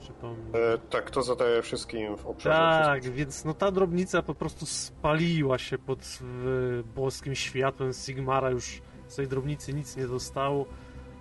Przypomnę. 0.00 0.58
E, 0.58 0.78
tak, 0.78 1.10
to 1.10 1.22
zadaje 1.22 1.62
wszystkim 1.62 2.16
w 2.16 2.26
obszarze. 2.26 2.84
Tak, 2.84 3.02
więc 3.12 3.44
no 3.44 3.54
ta 3.54 3.70
drobnica 3.70 4.22
po 4.22 4.34
prostu 4.34 4.66
spaliła 4.66 5.58
się 5.58 5.78
pod 5.78 5.98
w, 6.20 6.82
boskim 6.94 7.34
światłem 7.34 7.92
Sigmara, 7.92 8.50
już 8.50 8.80
z 9.08 9.16
tej 9.16 9.28
drobnicy 9.28 9.74
nic 9.74 9.96
nie 9.96 10.06
zostało. 10.06 10.66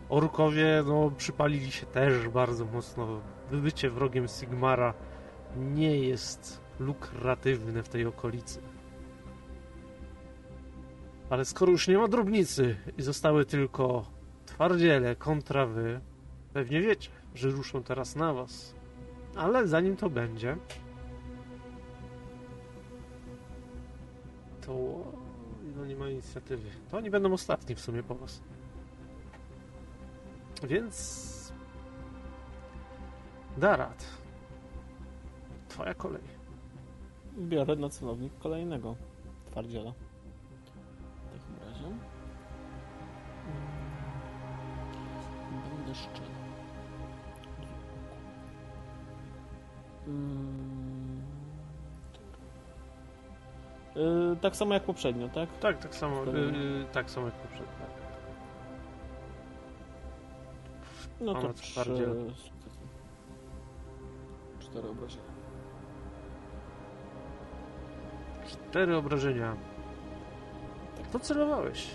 Orkowie 0.10 0.84
no 0.88 1.12
przypalili 1.18 1.72
się 1.72 1.86
też 1.86 2.28
bardzo 2.30 2.66
mocno. 2.66 3.22
Bycie 3.52 3.90
wrogiem 3.90 4.28
Sigmara 4.28 4.94
nie 5.56 5.98
jest 6.00 6.62
lukratywne 6.80 7.84
w 7.84 7.90
tej 7.90 8.06
okolicy. 8.06 8.62
Ale 11.30 11.46
skoro 11.46 11.72
już 11.72 11.88
nie 11.88 11.98
ma 11.98 12.08
drobnicy 12.08 12.78
i 12.98 13.02
zostały 13.02 13.46
tylko 13.46 14.06
twardziele 14.46 15.16
kontra 15.16 15.66
wy, 15.66 16.00
pewnie 16.54 16.82
wiecie, 16.82 17.10
że 17.36 17.50
ruszą 17.50 17.84
teraz 17.84 18.16
na 18.16 18.34
was. 18.34 18.76
Ale 19.36 19.68
zanim 19.68 19.98
to 19.98 20.10
będzie, 20.10 20.58
to 24.62 25.04
no 25.76 25.86
nie 25.86 25.96
ma 25.96 26.10
inicjatywy. 26.10 26.70
To 26.92 26.98
oni 26.98 27.10
będą 27.10 27.34
ostatni 27.34 27.76
w 27.76 27.80
sumie 27.80 28.04
po 28.04 28.16
was. 28.16 28.42
Więc 30.64 31.38
Darat. 33.58 34.06
Twoja 35.70 35.94
kolej. 35.94 36.37
Biorę 37.38 37.76
na 37.76 37.90
celownik 37.90 38.38
kolejnego 38.40 38.96
twardziela. 39.52 39.92
W 39.92 41.32
takim 41.32 41.56
razie. 41.70 41.86
Mm, 41.86 41.98
Będę 45.70 45.96
szczerze. 45.96 46.32
Mm, 50.08 51.18
Yy, 53.96 54.36
tak 54.42 54.56
samo 54.56 54.74
jak 54.74 54.84
poprzednio, 54.84 55.30
tak? 55.30 55.50
Tak, 55.60 55.78
tak 55.80 55.96
samo, 55.96 56.24
yy, 56.24 56.86
tak 56.92 57.12
samo 57.12 57.26
jak 57.26 57.36
poprzednio. 57.36 57.68
No 61.22 61.34
to 61.36 61.54
twardziela. 61.54 62.14
Cztery 64.60 64.90
obrażenia. 64.90 65.27
Cztery 68.48 68.96
obrażenia. 68.96 69.56
To 71.12 71.20
celowałeś. 71.20 71.92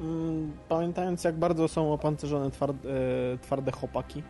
Mm, 0.00 0.52
Pamiętając 0.68 1.24
jak 1.24 1.36
bardzo 1.36 1.68
są 1.68 1.92
opancerzone 1.92 2.50
twarde, 2.50 2.88
e, 3.34 3.38
twarde 3.38 3.72
chłopaki, 3.72 4.22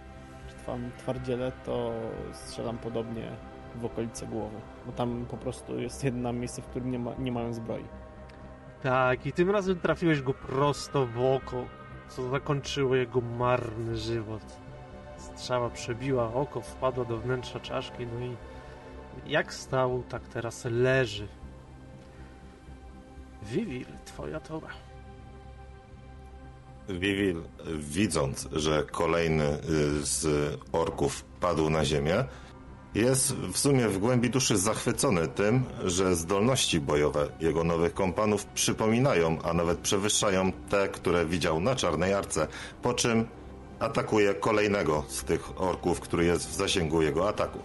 czy 0.48 0.54
twardziele, 0.98 1.52
to 1.64 1.92
strzelam 2.32 2.78
podobnie 2.78 3.30
w 3.74 3.84
okolice 3.84 4.26
głowy. 4.26 4.56
Bo 4.86 4.92
tam 4.92 5.26
po 5.30 5.36
prostu 5.36 5.78
jest 5.78 6.04
jedno 6.04 6.32
miejsce, 6.32 6.62
w 6.62 6.66
którym 6.66 6.90
nie, 6.90 6.98
ma, 6.98 7.14
nie 7.18 7.32
mają 7.32 7.52
zbroi. 7.52 7.84
Tak, 8.82 9.26
i 9.26 9.32
tym 9.32 9.50
razem 9.50 9.80
trafiłeś 9.80 10.22
go 10.22 10.34
prosto 10.34 11.06
w 11.06 11.18
oko, 11.20 11.64
co 12.08 12.30
zakończyło 12.30 12.94
jego 12.94 13.20
marny 13.20 13.96
żywot. 13.96 14.60
Strzała 15.16 15.70
przebiła 15.70 16.34
oko, 16.34 16.60
wpadła 16.60 17.04
do 17.04 17.18
wnętrza 17.18 17.60
czaszki, 17.60 18.06
no 18.06 18.20
i 18.20 18.36
jak 19.26 19.54
stał, 19.54 20.02
tak 20.08 20.22
teraz 20.28 20.64
leży. 20.64 21.28
Vivil, 23.42 23.86
twoja 24.04 24.40
tora. 24.40 24.68
Vivil, 26.88 27.42
widząc, 27.78 28.48
że 28.52 28.82
kolejny 28.82 29.44
y, 29.44 30.06
z 30.06 30.26
orków 30.72 31.24
padł 31.40 31.70
na 31.70 31.84
ziemię, 31.84 32.24
jest 32.94 33.34
w 33.34 33.58
sumie 33.58 33.88
w 33.88 33.98
głębi 33.98 34.30
duszy 34.30 34.58
zachwycony 34.58 35.28
tym, 35.28 35.64
że 35.84 36.16
zdolności 36.16 36.80
bojowe 36.80 37.28
jego 37.40 37.64
nowych 37.64 37.94
kompanów 37.94 38.46
przypominają, 38.46 39.38
a 39.42 39.54
nawet 39.54 39.78
przewyższają 39.78 40.52
te, 40.52 40.88
które 40.88 41.26
widział 41.26 41.60
na 41.60 41.76
Czarnej 41.76 42.14
Arce, 42.14 42.46
po 42.82 42.94
czym 42.94 43.26
atakuje 43.80 44.34
kolejnego 44.34 45.04
z 45.08 45.24
tych 45.24 45.60
orków, 45.60 46.00
który 46.00 46.24
jest 46.24 46.48
w 46.48 46.54
zasięgu 46.54 47.02
jego 47.02 47.28
ataku. 47.28 47.58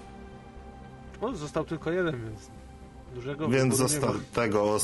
O, 1.22 1.36
został 1.36 1.66
tylko 1.66 1.92
jeden, 1.92 2.22
więc 2.26 2.52
dużego 3.16 3.48
Więc 3.50 3.76
zosta- 3.76 4.14
tego, 4.34 4.78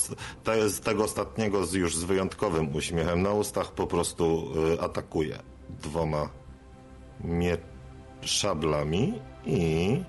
te, 0.43 0.69
z 0.69 0.79
tego 0.79 1.03
ostatniego 1.03 1.65
z 1.65 1.73
już 1.73 1.95
z 1.97 2.03
wyjątkowym 2.03 2.75
uśmiechem 2.75 3.21
na 3.21 3.31
ustach 3.31 3.71
po 3.71 3.87
prostu 3.87 4.47
y, 4.73 4.81
atakuje 4.81 5.39
dwoma 5.69 6.29
mie- 7.23 7.57
szablami 8.21 9.21
i 9.45 10.03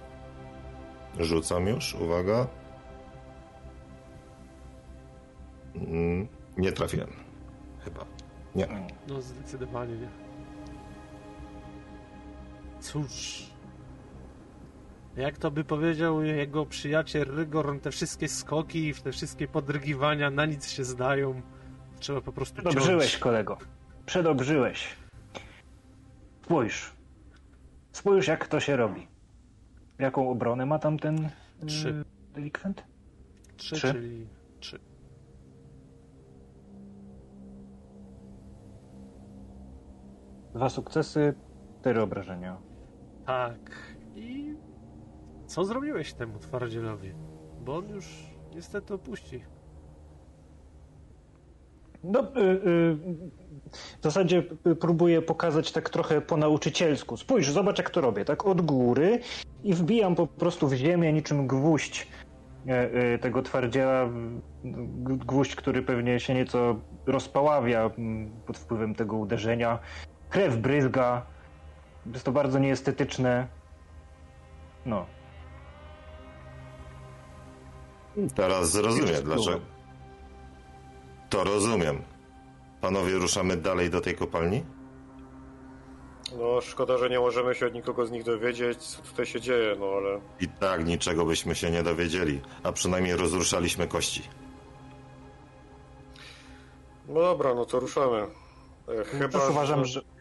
rzucam 1.19 1.67
już, 1.67 1.95
uwaga. 1.95 2.47
Mm, 5.75 6.29
Nie 6.57 6.73
trafiłem. 6.73 7.09
Chyba. 7.85 8.05
Nie. 8.55 8.69
No 9.09 9.21
zdecydowanie 9.23 9.97
nie. 9.97 10.09
Cóż. 12.81 13.47
Jak 15.17 15.39
to 15.39 15.51
by 15.51 15.65
powiedział 15.65 16.23
jego 16.23 16.67
przyjaciel 16.67 17.25
Rygor, 17.37 17.81
te 17.81 17.91
wszystkie 17.91 18.29
skoki 18.29 18.89
i 18.89 18.95
te 18.95 19.13
wszystkie 19.13 19.49
podrygiwania 19.49 20.31
na 20.31 20.47
nic 20.47 20.69
się 20.71 20.85
zdają. 20.85 21.43
Trzeba 21.99 22.21
po 22.21 22.33
prostu 22.33 22.57
Przedobrzyłeś, 22.57 23.11
ciąć. 23.11 23.23
kolego. 23.23 23.59
Przedobrzyłeś. 24.07 24.97
Spójrz. 26.43 26.93
Spójrz, 27.93 28.27
jak 28.29 28.49
to 28.49 28.61
się 28.61 28.77
robi. 28.77 29.07
Jaką 29.99 30.31
obronę 30.31 30.67
ma 30.67 30.79
tam 30.79 30.99
ten 30.99 31.25
e, 31.63 31.67
Trzy. 31.67 32.05
delikwent? 32.35 32.85
Trzy, 33.57 33.75
Trzy? 33.77 33.93
czyli 33.93 34.27
trzy. 34.61 34.79
Dwa 40.55 40.69
sukcesy, 40.69 41.35
cztery 41.81 42.03
obrażenia. 42.03 42.57
Tak. 43.27 43.71
I 44.17 44.55
co 45.55 45.65
zrobiłeś 45.65 46.13
temu 46.13 46.39
twardzielowi? 46.39 47.13
Bo 47.65 47.77
on 47.77 47.89
już 47.89 48.07
niestety 48.55 48.95
opuści. 48.95 49.41
No, 52.05 52.21
y, 52.21 52.41
y, 52.41 52.97
w 54.01 54.03
zasadzie 54.03 54.43
y, 54.67 54.77
próbuję 54.77 55.23
pokazać 55.23 55.73
tak 55.73 55.91
trochę 55.91 56.21
po 56.21 56.37
nauczycielsku. 56.37 57.17
Spójrz, 57.17 57.51
zobacz 57.51 57.79
jak 57.79 57.91
to 57.91 58.01
robię, 58.01 58.25
tak 58.25 58.47
od 58.47 58.61
góry 58.61 59.21
i 59.65 59.75
wbijam 59.75 60.15
po 60.15 60.27
prostu 60.27 60.69
w 60.69 60.75
ziemię 60.75 61.13
niczym 61.13 61.47
gwóźdź 61.47 62.09
e, 62.67 63.19
tego 63.19 63.43
twardziela, 63.43 64.09
gwóźdź, 65.05 65.57
który 65.57 65.83
pewnie 65.83 66.21
się 66.21 66.35
nieco 66.35 66.77
rozpaławia 67.07 67.91
mm, 67.99 68.31
pod 68.47 68.59
wpływem 68.59 68.95
tego 68.95 69.17
uderzenia. 69.17 69.79
Krew 70.31 70.57
bryzga, 70.57 71.27
jest 72.13 72.25
to 72.25 72.33
bardzo 72.33 72.59
nieestetyczne. 72.59 73.47
No, 74.87 75.07
Teraz 78.35 78.71
zrozumiem, 78.71 79.23
dlaczego. 79.25 79.61
To 81.31 81.45
rozumiem. 81.45 82.03
Panowie, 82.81 83.13
ruszamy 83.15 83.57
dalej 83.57 83.91
do 83.91 84.01
tej 84.01 84.15
kopalni? 84.15 84.65
No, 86.39 86.61
szkoda, 86.61 86.99
że 86.99 87.11
nie 87.11 87.21
możemy 87.21 87.55
się 87.55 87.67
od 87.67 87.75
nikogo 87.75 88.07
z 88.07 88.11
nich 88.11 88.23
dowiedzieć, 88.25 88.79
co 88.79 89.03
tutaj 89.03 89.27
się 89.27 89.41
dzieje, 89.41 89.77
no 89.81 89.87
ale... 89.87 90.21
I 90.41 90.49
tak 90.49 90.87
niczego 90.87 91.25
byśmy 91.25 91.55
się 91.55 91.71
nie 91.71 91.83
dowiedzieli, 91.83 92.41
a 92.63 92.73
przynajmniej 92.73 93.17
rozruszaliśmy 93.17 93.89
kości. 93.89 94.23
No 97.09 97.21
dobra, 97.21 97.55
no 97.55 97.65
to 97.67 97.81
ruszamy. 97.81 98.27
E, 98.89 99.05
Chyba, 99.05 99.39
też 99.39 99.51
uważam, 99.51 99.85
że... 99.85 99.93
że... 99.93 100.14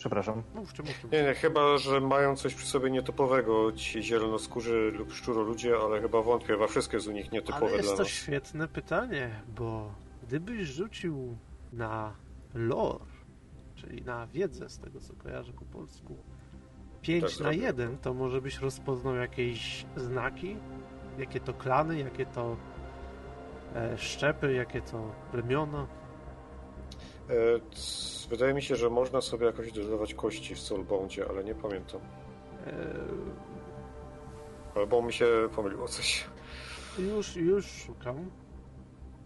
Przepraszam. 0.00 0.42
Mówcie, 0.54 0.82
mówcie. 0.82 1.08
Nie, 1.12 1.22
nie, 1.22 1.34
chyba, 1.34 1.78
że 1.78 2.00
mają 2.00 2.36
coś 2.36 2.54
przy 2.54 2.66
sobie 2.66 2.90
nietypowego 2.90 3.72
ci 3.72 4.02
zielonoskórzy 4.02 4.92
lub 4.98 5.12
szczuro 5.12 5.42
ludzie, 5.42 5.76
ale 5.84 6.00
chyba 6.00 6.22
wątpię, 6.22 6.46
chyba 6.52 6.66
wszystkie 6.66 7.00
z 7.00 7.08
nich 7.08 7.32
nietypowe 7.32 7.66
Ale 7.66 7.76
jest 7.76 7.88
dla 7.88 7.96
to 7.96 8.02
nas. 8.02 8.12
świetne 8.12 8.68
pytanie, 8.68 9.30
bo 9.56 9.94
gdybyś 10.22 10.60
rzucił 10.68 11.36
na 11.72 12.16
lore, 12.54 13.04
czyli 13.74 14.02
na 14.02 14.26
wiedzę 14.26 14.68
z 14.68 14.78
tego 14.78 15.00
co 15.00 15.14
kojarzę 15.14 15.52
po 15.52 15.64
polsku, 15.64 16.16
5 17.02 17.22
Tak 17.22 17.30
na 17.30 17.36
zrobię. 17.36 17.58
1, 17.58 17.98
to 17.98 18.14
może 18.14 18.40
byś 18.42 18.58
rozpoznał 18.58 19.14
jakieś 19.14 19.86
znaki, 19.96 20.56
jakie 21.18 21.40
to 21.40 21.54
klany, 21.54 21.98
jakie 21.98 22.26
to 22.26 22.56
e, 23.74 23.98
szczepy, 23.98 24.52
jakie 24.52 24.80
to 24.80 25.12
plemiona. 25.32 25.86
E, 27.30 27.32
Wydaje 28.30 28.54
mi 28.54 28.62
się, 28.62 28.76
że 28.76 28.90
można 28.90 29.20
sobie 29.20 29.46
jakoś 29.46 29.72
dodawać 29.72 30.14
kości 30.14 30.54
w 30.54 30.58
Soulboundzie, 30.60 31.24
ale 31.28 31.44
nie 31.44 31.54
pamiętam. 31.54 32.00
E, 32.66 32.72
Albo 34.80 35.02
mi 35.02 35.12
się 35.12 35.26
pomyliło 35.56 35.88
coś. 35.88 36.24
już, 36.98 37.36
już 37.36 37.66
szukam. 37.66 38.30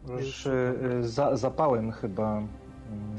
Już 0.09 0.47
y, 0.47 0.75
za, 1.01 1.37
zapałem 1.37 1.93
chyba. 1.93 2.37
mm, 2.39 2.49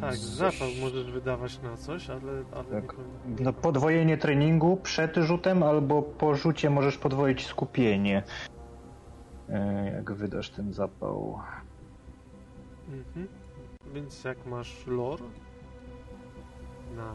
Tak, 0.02 0.10
Coś- 0.12 0.20
zapał 0.20 0.68
możesz 0.82 1.12
wydawać 1.12 1.62
na 1.62 1.78
coś, 1.78 2.10
ale, 2.10 2.44
ale 2.52 2.82
Tak. 2.82 2.96
nie. 3.28 3.44
No, 3.46 3.54
podwojenie 3.54 4.18
treningu 4.18 4.78
przed 4.78 5.16
rzutem 5.16 5.64
albo 5.64 6.02
po 6.02 6.36
rzucie 6.36 6.70
możesz 6.70 6.98
podwoić 6.98 7.46
skupienie. 7.48 8.24
E, 9.50 9.92
Jak 9.96 10.12
wydasz 10.12 10.50
ten 10.50 10.74
zapał. 10.74 11.40
Mhm. 12.88 13.28
Więc 13.96 14.24
jak 14.24 14.46
masz 14.46 14.88
lore 14.88 15.26
na 16.96 17.14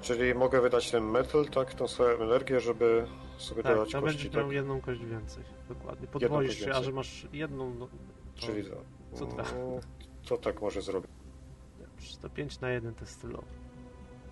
Czyli 0.00 0.34
mogę 0.34 0.60
wydać 0.60 0.90
ten 0.90 1.04
metal, 1.04 1.46
tak, 1.46 1.74
tą 1.74 1.88
swoją 1.88 2.18
energię, 2.18 2.60
żeby 2.60 3.06
sobie 3.38 3.62
Tak, 3.62 3.74
dodać 3.76 3.92
kości, 3.92 4.06
będziesz 4.06 4.32
tak? 4.32 4.34
miał 4.42 4.52
jedną 4.52 4.80
kość 4.80 5.04
więcej. 5.04 5.44
Dokładnie. 5.68 6.06
Podwoisz 6.08 6.54
się, 6.58 6.64
a 6.64 6.66
więcej. 6.66 6.84
że 6.84 6.92
masz 6.92 7.26
jedną, 7.32 7.74
no, 7.74 7.86
to, 7.86 7.92
Czyli 8.46 8.64
to. 8.70 8.76
co 9.12 9.26
dwa. 9.26 9.42
Mm, 9.42 9.80
To 10.28 10.36
tak 10.36 10.62
może 10.62 10.82
zrobić. 10.82 11.10
Dobrze, 11.80 12.16
to 12.18 12.30
5 12.30 12.60
na 12.60 12.70
1 12.70 12.94
to 12.94 13.06
stylowy. 13.06 13.46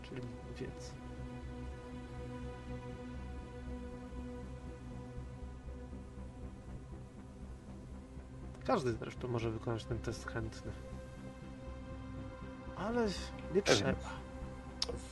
Czyli 0.02 0.22
wiedz. 0.56 0.94
Każdy 8.70 8.92
zresztą 8.92 9.28
może 9.28 9.50
wykonać 9.50 9.84
ten 9.84 9.98
test 9.98 10.26
chętny. 10.26 10.72
Ale 12.76 13.06
nie 13.54 13.62
trzeba. 13.62 14.10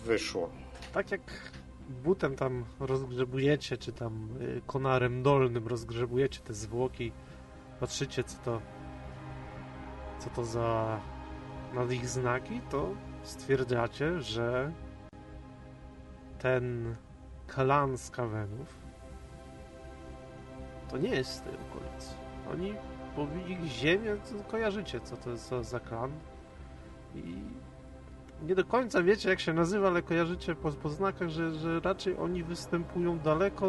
Wyszło. 0.05 0.51
Tak 0.93 1.11
jak 1.11 1.21
butem 2.05 2.37
tam 2.37 2.65
rozgrzebujecie, 2.81 3.77
czy 3.77 3.93
tam 3.93 4.29
y, 4.41 4.63
konarem 4.67 5.23
dolnym 5.23 5.67
rozgrzebujecie 5.69 6.41
te 6.41 6.55
zwłoki, 6.55 7.13
patrzycie 7.81 8.25
co 8.25 8.39
to 8.45 8.61
co 10.19 10.31
to 10.31 10.45
za 10.45 11.01
na 11.75 11.85
ich 11.85 12.09
znaki, 12.09 12.61
to 12.71 12.95
stwierdzacie, 13.23 14.21
że 14.21 14.73
ten 16.39 16.95
klan 17.47 17.99
z 17.99 18.11
Kawenów 18.11 18.77
to 20.91 20.99
nie 20.99 21.11
jest 21.11 21.33
z 21.33 21.41
tej 21.41 21.55
okolicy. 21.55 22.15
Oni, 22.53 22.75
bo 23.19 23.49
ich 23.49 23.65
ziemię, 23.65 24.17
kojarzycie, 24.51 25.01
co 25.01 25.17
to 25.17 25.31
jest 25.31 25.49
za, 25.49 25.63
za 25.63 25.81
klan. 25.81 26.11
I 27.15 27.35
nie 28.47 28.55
do 28.55 28.65
końca 28.65 29.03
wiecie, 29.03 29.29
jak 29.29 29.41
się 29.41 29.53
nazywa, 29.53 29.89
ale 29.89 30.03
kojarzycie 30.03 30.55
po, 30.55 30.71
po 30.71 30.89
znakach, 30.89 31.29
że, 31.29 31.55
że 31.55 31.81
raczej 31.81 32.17
oni 32.17 32.45
występują 32.45 33.19
daleko, 33.19 33.67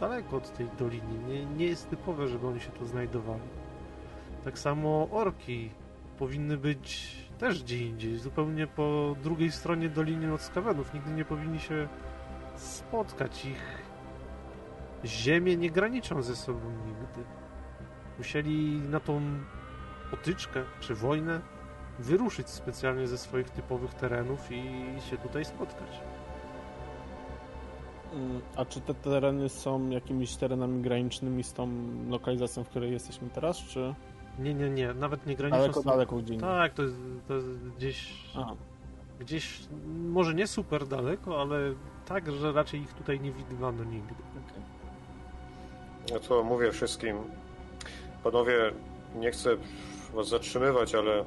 daleko 0.00 0.36
od 0.36 0.56
tej 0.56 0.68
doliny. 0.78 1.18
Nie, 1.28 1.46
nie 1.46 1.66
jest 1.66 1.90
typowe, 1.90 2.28
żeby 2.28 2.46
oni 2.46 2.60
się 2.60 2.70
tu 2.70 2.86
znajdowali. 2.86 3.42
Tak 4.44 4.58
samo 4.58 5.08
orki 5.10 5.70
powinny 6.18 6.56
być 6.56 7.16
też 7.38 7.62
gdzie 7.62 7.78
indziej, 7.78 8.18
zupełnie 8.18 8.66
po 8.66 9.16
drugiej 9.22 9.52
stronie 9.52 9.88
doliny 9.88 10.34
od 10.34 10.40
skawenów. 10.40 10.94
Nigdy 10.94 11.10
nie 11.10 11.24
powinni 11.24 11.60
się 11.60 11.88
spotkać. 12.56 13.44
Ich 13.44 13.82
ziemie 15.04 15.56
nie 15.56 15.70
graniczą 15.70 16.22
ze 16.22 16.36
sobą 16.36 16.70
nigdy. 16.86 17.43
Musieli 18.18 18.80
na 18.80 19.00
tą 19.00 19.20
potyczkę 20.10 20.62
czy 20.80 20.94
wojnę 20.94 21.40
wyruszyć 21.98 22.48
specjalnie 22.48 23.06
ze 23.06 23.18
swoich 23.18 23.50
typowych 23.50 23.94
terenów 23.94 24.52
i 24.52 24.62
się 25.10 25.16
tutaj 25.18 25.44
spotkać. 25.44 26.00
Mm, 28.14 28.40
A 28.56 28.64
czy 28.64 28.80
te 28.80 28.94
tereny 28.94 29.48
są 29.48 29.90
jakimiś 29.90 30.36
terenami 30.36 30.82
granicznymi 30.82 31.44
z 31.44 31.52
tą 31.52 31.68
lokalizacją, 32.08 32.64
w 32.64 32.68
której 32.68 32.92
jesteśmy 32.92 33.30
teraz, 33.30 33.56
czy 33.58 33.94
Nie, 34.38 34.54
nie, 34.54 34.70
nie, 34.70 34.94
nawet 34.94 35.26
nie 35.26 35.36
graniczą 35.36 35.58
daleko, 35.58 35.80
z- 35.80 35.84
daleko 35.84 36.16
gdzie 36.16 36.34
indziej? 36.34 36.48
Tak, 36.48 36.74
to 36.74 36.82
jest, 36.82 36.96
to 37.28 37.34
jest 37.34 37.48
gdzieś, 37.68 38.14
Aha. 38.36 38.54
gdzieś, 39.20 39.60
może 40.08 40.34
nie 40.34 40.46
super 40.46 40.86
daleko, 40.86 41.40
ale 41.40 41.56
tak, 42.06 42.32
że 42.32 42.52
raczej 42.52 42.80
ich 42.80 42.92
tutaj 42.94 43.20
nie 43.20 43.32
widywano 43.32 43.84
nigdy. 43.84 44.14
okej. 44.14 44.62
No 46.12 46.20
to 46.20 46.44
mówię 46.44 46.72
wszystkim. 46.72 47.16
Panowie, 48.24 48.72
nie 49.14 49.30
chcę 49.30 49.56
was 50.14 50.28
zatrzymywać, 50.28 50.94
ale 50.94 51.24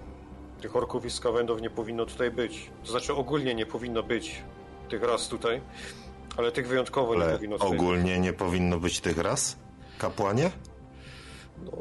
tych 0.62 0.76
orków 0.76 1.06
i 1.06 1.10
skawendów 1.10 1.62
nie 1.62 1.70
powinno 1.70 2.06
tutaj 2.06 2.32
być. 2.32 2.70
To 2.84 2.92
znaczy 2.92 3.14
ogólnie 3.14 3.56
nie 3.56 3.66
powinno 3.66 4.04
być 4.04 4.42
tych 4.90 5.04
ras 5.04 5.28
tutaj, 5.28 5.62
ale 6.38 6.52
tych 6.52 6.68
wyjątkowo 6.68 7.16
nie 7.16 7.24
Ale 7.24 7.34
powinno 7.34 7.58
tutaj 7.58 7.78
ogólnie 7.78 8.20
nie 8.20 8.34
powinno 8.34 8.80
być 8.80 9.02
tych 9.02 9.18
ras? 9.18 9.58
Kapłanie? 9.98 10.52
No, 11.66 11.72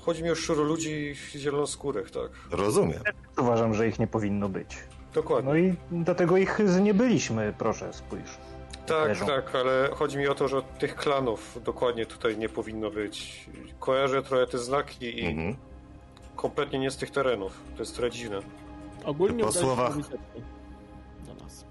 chodzi 0.00 0.22
mi 0.22 0.30
o 0.30 0.34
szczuroludzi 0.34 1.14
zielonoskórych, 1.36 2.10
tak. 2.10 2.30
Rozumiem. 2.50 3.00
Uważam, 3.38 3.74
że 3.74 3.88
ich 3.88 3.98
nie 3.98 4.06
powinno 4.06 4.48
być. 4.48 4.76
Dokładnie. 5.14 5.50
No 5.50 5.56
i 5.56 5.74
dlatego 6.04 6.36
ich 6.36 6.58
nie 6.80 6.94
byliśmy, 6.94 7.54
proszę, 7.58 7.92
spójrz. 7.92 8.38
Tak, 8.94 9.08
leżą. 9.08 9.26
tak, 9.26 9.54
ale 9.54 9.90
chodzi 9.94 10.18
mi 10.18 10.28
o 10.28 10.34
to, 10.34 10.48
że 10.48 10.62
tych 10.62 10.96
klanów 10.96 11.58
dokładnie 11.64 12.06
tutaj 12.06 12.38
nie 12.38 12.48
powinno 12.48 12.90
być. 12.90 13.46
Kojarzę 13.80 14.22
trochę 14.22 14.46
te 14.46 14.58
znaki 14.58 15.18
i 15.18 15.26
Mhm. 15.26 15.56
kompletnie 16.36 16.78
nie 16.78 16.90
z 16.90 16.96
tych 16.96 17.10
terenów. 17.10 17.60
To 17.76 17.82
jest 17.82 17.94
trochę 17.94 18.10
dziwne. 18.10 18.40
Ogólnie 19.04 19.44
Po 19.44 19.52
słowach- 19.52 19.96
do 21.26 21.34
nas. 21.44 21.64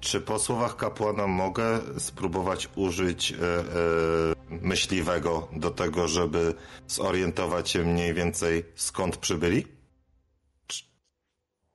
Czy 0.00 0.20
po 0.20 0.38
słowach 0.38 0.76
kapłana 0.76 1.26
mogę 1.26 1.78
spróbować 1.98 2.68
użyć 2.76 3.32
e, 3.32 3.36
e, 3.36 3.64
myśliwego 4.50 5.48
do 5.52 5.70
tego, 5.70 6.08
żeby 6.08 6.54
zorientować 6.86 7.70
się 7.70 7.78
mniej 7.84 8.14
więcej 8.14 8.64
skąd 8.74 9.16
przybyli? 9.16 9.66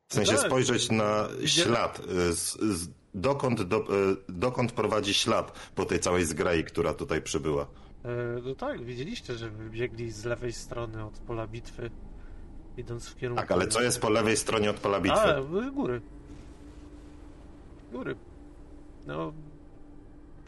W 0.08 0.14
sensie 0.16 0.36
Tak. 0.36 0.46
spojrzeć 0.46 0.92
na 0.92 1.28
ślad, 1.46 2.00
e, 2.00 2.34
z, 2.34 2.58
z, 2.60 2.90
dokąd, 3.14 3.62
do, 3.62 3.78
e, 3.78 4.16
dokąd 4.30 4.72
prowadzi 4.72 5.14
ślad 5.14 5.72
po 5.76 5.86
tej 5.86 6.00
całej 6.00 6.26
zgrai, 6.26 6.64
która 6.64 6.94
tutaj 6.94 7.22
przybyła. 7.22 7.64
E, 8.06 8.08
no 8.44 8.56
tak, 8.56 8.84
widzieliście, 8.84 9.34
że 9.34 9.52
biegli 9.52 10.12
z 10.12 10.26
lewej 10.26 10.54
strony 10.54 11.06
od 11.06 11.14
pola 11.14 11.48
bitwy, 11.48 11.90
idąc 12.78 13.10
w 13.10 13.16
kierunku... 13.16 13.42
Tak, 13.42 13.52
ale 13.52 13.68
co 13.68 13.82
jest 13.82 14.02
po 14.02 14.10
lewej 14.10 14.38
stronie 14.38 14.70
od 14.70 14.80
pola 14.80 15.00
bitwy? 15.00 15.20
A, 15.20 15.40
y, 15.40 15.72
góry. 15.72 16.02
Góry. 17.92 18.16
No, 19.08 19.34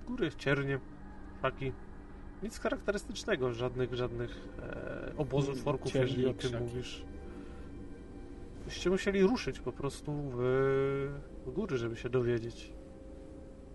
góry, 0.07 0.31
ciernie, 0.37 0.79
faki. 1.41 1.71
Nic 2.43 2.59
charakterystycznego, 2.59 3.53
żadnych, 3.53 3.93
żadnych 3.93 4.47
e, 4.59 5.13
obozów 5.17 5.55
Mm, 5.55 5.67
orków, 5.67 5.91
ciernie 5.91 6.07
jeżeli 6.07 6.27
o 6.27 6.33
tym 6.33 6.59
mówisz. 6.59 7.03
Byście 8.65 8.89
musieli 8.89 9.23
ruszyć 9.23 9.59
po 9.59 9.71
prostu 9.71 10.13
w, 10.35 10.39
w 11.45 11.51
góry, 11.51 11.77
żeby 11.77 11.95
się 11.95 12.09
dowiedzieć 12.09 12.73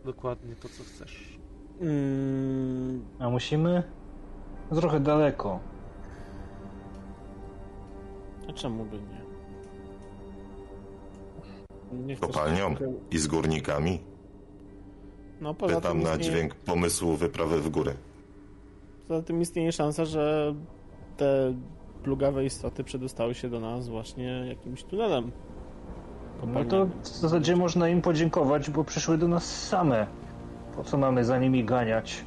dokładnie 0.05 0.55
to, 0.57 0.69
co 0.69 0.83
chcesz. 0.85 1.39
Mm, 1.81 3.05
A 3.19 3.31
musimy? 3.31 3.83
Trochę 4.71 5.01
daleko. 5.01 5.61
a 8.49 8.53
czemu 8.53 8.85
by 8.85 8.97
nie? 8.97 9.21
nie 12.07 12.17
Kopalnią 12.17 12.75
i 13.11 13.19
z 13.19 13.27
górnikami. 13.27 14.01
No 15.41 15.55
poza 15.55 15.77
Pytam 15.77 15.93
tym 15.93 16.03
na 16.03 16.11
istnieje- 16.11 16.23
dźwięk 16.31 16.55
pomysłu 16.55 17.17
wyprawy 17.17 17.61
w 17.61 17.69
góry. 17.69 17.95
Poza 19.09 19.23
tym 19.23 19.41
istnieje 19.41 19.73
szansa, 19.73 20.05
że 20.05 20.55
te 21.17 21.55
plugawe 22.03 22.45
istoty 22.45 22.85
przedostały 22.85 23.35
się 23.35 23.49
do 23.49 23.61
nas 23.61 23.89
właśnie 23.89 24.45
jakimś 24.49 24.85
tunelem. 24.85 25.31
No 26.47 26.65
to 26.65 26.87
w 27.03 27.07
zasadzie 27.09 27.57
można 27.57 27.89
im 27.89 28.03
podziękować, 28.03 28.71
bo 28.71 28.85
przyszły 28.85 29.19
do 29.19 29.29
nas 29.29 29.67
same. 29.69 30.07
Po 30.77 30.85
co 30.85 30.99
mamy 30.99 31.25
za 31.25 31.39
nimi 31.39 31.65
ganiać? 31.65 32.25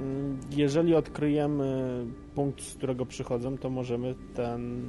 Mm, 0.00 0.40
Jeżeli 0.50 0.94
odkryjemy 0.94 2.04
punkt, 2.34 2.60
z 2.62 2.74
którego 2.74 3.06
przychodzą, 3.06 3.58
to 3.58 3.70
możemy 3.70 4.14
ten, 4.34 4.82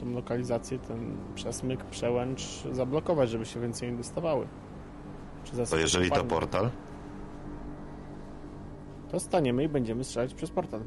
tą 0.00 0.10
lokalizację, 0.10 0.78
ten 0.78 1.16
przesmyk, 1.34 1.84
przełęcz 1.84 2.64
zablokować, 2.72 3.30
żeby 3.30 3.46
się 3.46 3.60
więcej 3.60 3.90
nie 3.90 3.96
dostawały. 3.96 4.46
Czy 5.44 5.52
To 5.70 5.76
jeżeli 5.76 6.10
to 6.10 6.24
portal, 6.24 6.70
To 9.10 9.20
staniemy 9.20 9.64
i 9.64 9.68
będziemy 9.68 10.04
strzelać 10.04 10.34
przez 10.34 10.50
portal. 10.50 10.80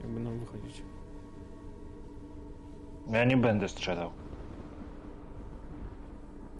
Jak 0.00 0.10
będą 0.10 0.38
wychodzić. 0.38 0.82
Ja 3.10 3.24
nie 3.24 3.36
będę 3.36 3.68
strzelał. 3.68 4.10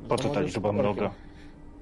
Po 0.09 0.17
to 0.17 0.23
co 0.23 0.29
ta 0.29 0.41
liczba 0.41 0.73
mnoga? 0.73 1.11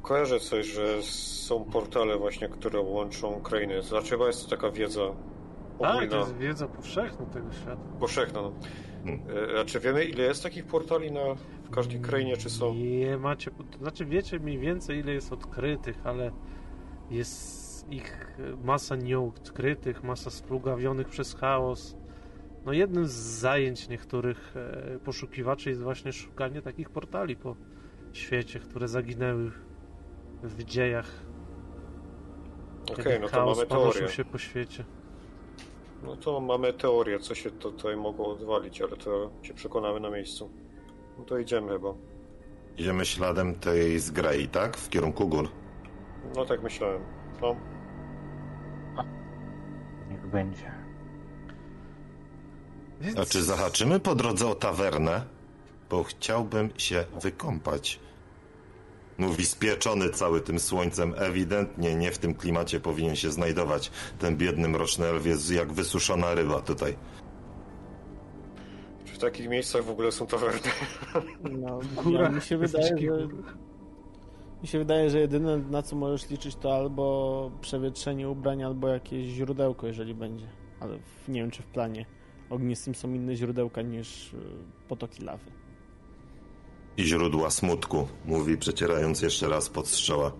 Kojarzę 0.02 0.40
coś, 0.40 0.66
że 0.66 1.02
są 1.02 1.64
portale 1.64 2.18
właśnie, 2.18 2.48
które 2.48 2.80
łączą 2.80 3.40
krainy. 3.40 3.82
Znaczy 3.82 4.10
chyba 4.10 4.26
jest 4.26 4.44
to 4.44 4.50
taka 4.56 4.70
wiedza 4.70 5.00
Tak, 5.80 5.90
to 5.90 5.96
ogólna, 5.96 6.16
jest 6.16 6.36
wiedza 6.36 6.68
powszechna 6.68 7.26
tego 7.26 7.52
świata. 7.52 7.82
powszechna. 8.00 8.42
No. 8.42 8.52
Hmm. 9.04 9.22
E, 9.56 9.60
A 9.60 9.64
czy 9.64 9.80
wiemy, 9.80 10.04
ile 10.04 10.24
jest 10.24 10.42
takich 10.42 10.64
portali 10.64 11.12
na, 11.12 11.20
w 11.64 11.70
każdej 11.70 12.00
krainie, 12.00 12.36
czy 12.36 12.50
są? 12.50 12.74
Nie 12.74 13.16
macie, 13.18 13.50
znaczy 13.80 14.04
wiecie 14.06 14.38
mniej 14.40 14.58
więcej 14.58 14.98
ile 14.98 15.12
jest 15.12 15.32
odkrytych, 15.32 15.96
ale 16.04 16.30
jest 17.10 17.66
ich 17.90 18.38
masa 18.64 18.96
nieodkrytych, 18.96 20.02
masa 20.04 20.30
splugawionych 20.30 21.08
przez 21.08 21.34
chaos. 21.34 21.96
No 22.64 22.72
jednym 22.72 23.06
z 23.06 23.12
zajęć 23.12 23.88
niektórych 23.88 24.54
e, 24.56 24.98
poszukiwaczy 24.98 25.68
jest 25.70 25.82
właśnie 25.82 26.12
szukanie 26.12 26.62
takich 26.62 26.90
portali 26.90 27.36
po 27.36 27.56
świecie, 28.16 28.60
które 28.60 28.88
zaginęły 28.88 29.50
w 30.42 30.64
dziejach. 30.64 31.10
Okej, 32.92 33.04
kiedy 33.04 33.18
no 33.18 33.26
to 33.28 33.32
chaos 33.32 33.56
mamy 33.58 33.68
teorię. 33.68 34.08
się 34.08 34.24
po 34.24 34.38
świecie. 34.38 34.84
No 36.02 36.16
to 36.16 36.40
mamy 36.40 36.72
teorię, 36.72 37.18
co 37.18 37.34
się 37.34 37.50
to 37.50 37.70
tutaj 37.70 37.96
mogło 37.96 38.32
odwalić, 38.32 38.82
ale 38.82 38.96
to 38.96 39.30
się 39.42 39.54
przekonamy 39.54 40.00
na 40.00 40.10
miejscu. 40.10 40.50
No 41.18 41.24
to 41.24 41.38
idziemy 41.38 41.72
chyba. 41.72 41.94
idziemy 42.76 43.06
śladem 43.06 43.54
tej 43.54 43.98
zgrai, 43.98 44.48
tak? 44.48 44.76
W 44.76 44.88
kierunku 44.88 45.28
gór. 45.28 45.48
No 46.36 46.44
tak 46.44 46.62
myślałem. 46.62 47.02
No, 47.42 47.56
Niech 50.10 50.26
będzie. 50.26 50.72
Więc... 53.00 53.18
A 53.18 53.24
czy 53.26 53.42
zahaczymy 53.42 54.00
po 54.00 54.14
drodze 54.14 54.46
o 54.46 54.54
tawernę? 54.54 55.24
Bo 55.90 56.02
chciałbym 56.04 56.70
się 56.76 57.04
wykąpać. 57.22 58.00
Mówi 59.18 59.46
spieczony 59.46 60.10
cały 60.10 60.40
tym 60.40 60.58
słońcem. 60.58 61.14
Ewidentnie 61.16 61.94
nie 61.94 62.10
w 62.12 62.18
tym 62.18 62.34
klimacie 62.34 62.80
powinien 62.80 63.16
się 63.16 63.30
znajdować. 63.32 63.90
Ten 64.18 64.36
biedny 64.36 64.68
mroczny 64.68 65.06
elf 65.06 65.26
jest 65.26 65.50
jak 65.50 65.72
wysuszona 65.72 66.34
ryba 66.34 66.60
tutaj. 66.62 66.96
czy 69.04 69.14
w 69.14 69.18
takich 69.18 69.48
miejscach 69.48 69.84
w 69.84 69.90
ogóle 69.90 70.12
są 70.12 70.26
tawerny? 70.26 70.70
No, 71.60 71.80
Góra. 72.04 72.22
ja, 72.22 72.28
mi 72.28 72.40
się 72.40 72.58
wydaje, 72.58 72.86
że 72.98 73.28
mi 74.62 74.68
się 74.68 74.78
wydaje, 74.78 75.10
że 75.10 75.20
jedyne 75.20 75.58
na 75.58 75.82
co 75.82 75.96
możesz 75.96 76.30
liczyć 76.30 76.56
to 76.56 76.74
albo 76.76 77.50
przewietrzenie 77.60 78.28
ubrań, 78.28 78.62
albo 78.62 78.88
jakieś 78.88 79.26
źródełko, 79.26 79.86
jeżeli 79.86 80.14
będzie. 80.14 80.46
Ale 80.80 80.98
w, 80.98 81.28
nie 81.28 81.40
wiem 81.40 81.50
czy 81.50 81.62
w 81.62 81.66
planie 81.66 82.06
ognistym 82.50 82.94
są 82.94 83.14
inne 83.14 83.36
źródełka 83.36 83.82
niż 83.82 84.32
y, 84.34 84.36
potoki 84.88 85.24
lawy. 85.24 85.55
I 86.96 87.04
źródła 87.04 87.50
smutku, 87.50 88.08
mówi 88.24 88.58
przecierając 88.58 89.22
jeszcze 89.22 89.48
raz 89.48 89.68
pod 89.68 89.88
strzała. 89.88 90.32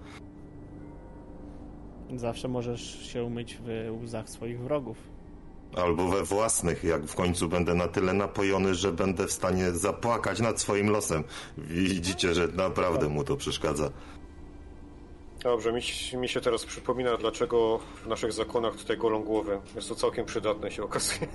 Zawsze 2.17 2.49
możesz 2.49 3.13
się 3.13 3.25
umyć 3.25 3.59
w 3.67 4.03
łzach 4.03 4.31
swoich 4.31 4.61
wrogów. 4.61 4.97
Albo 5.77 6.09
we 6.09 6.23
własnych, 6.25 6.85
jak 6.85 7.05
w 7.07 7.15
końcu 7.15 7.49
będę 7.49 7.75
na 7.75 7.89
tyle 7.89 8.13
napojony, 8.13 8.75
że 8.75 8.93
będę 8.93 9.27
w 9.27 9.33
stanie 9.33 9.71
zapłakać 9.71 10.41
nad 10.41 10.61
swoim 10.61 10.91
losem. 10.91 11.25
Widzicie, 11.59 12.35
że 12.35 12.49
naprawdę 12.49 13.09
mu 13.09 13.25
to 13.25 13.37
przeszkadza. 13.37 13.91
Dobrze, 15.43 15.73
mi, 15.73 15.81
mi 16.21 16.29
się 16.29 16.41
teraz 16.41 16.65
przypomina, 16.65 17.17
dlaczego 17.17 17.79
w 18.05 18.07
naszych 18.07 18.33
zakonach 18.33 18.77
tutaj 18.77 18.99
golą 18.99 19.23
głowy. 19.23 19.61
Jest 19.75 19.89
to 19.89 19.95
całkiem 19.95 20.27
przydatne, 20.27 20.71
się 20.71 20.83
okazuje. 20.83 21.29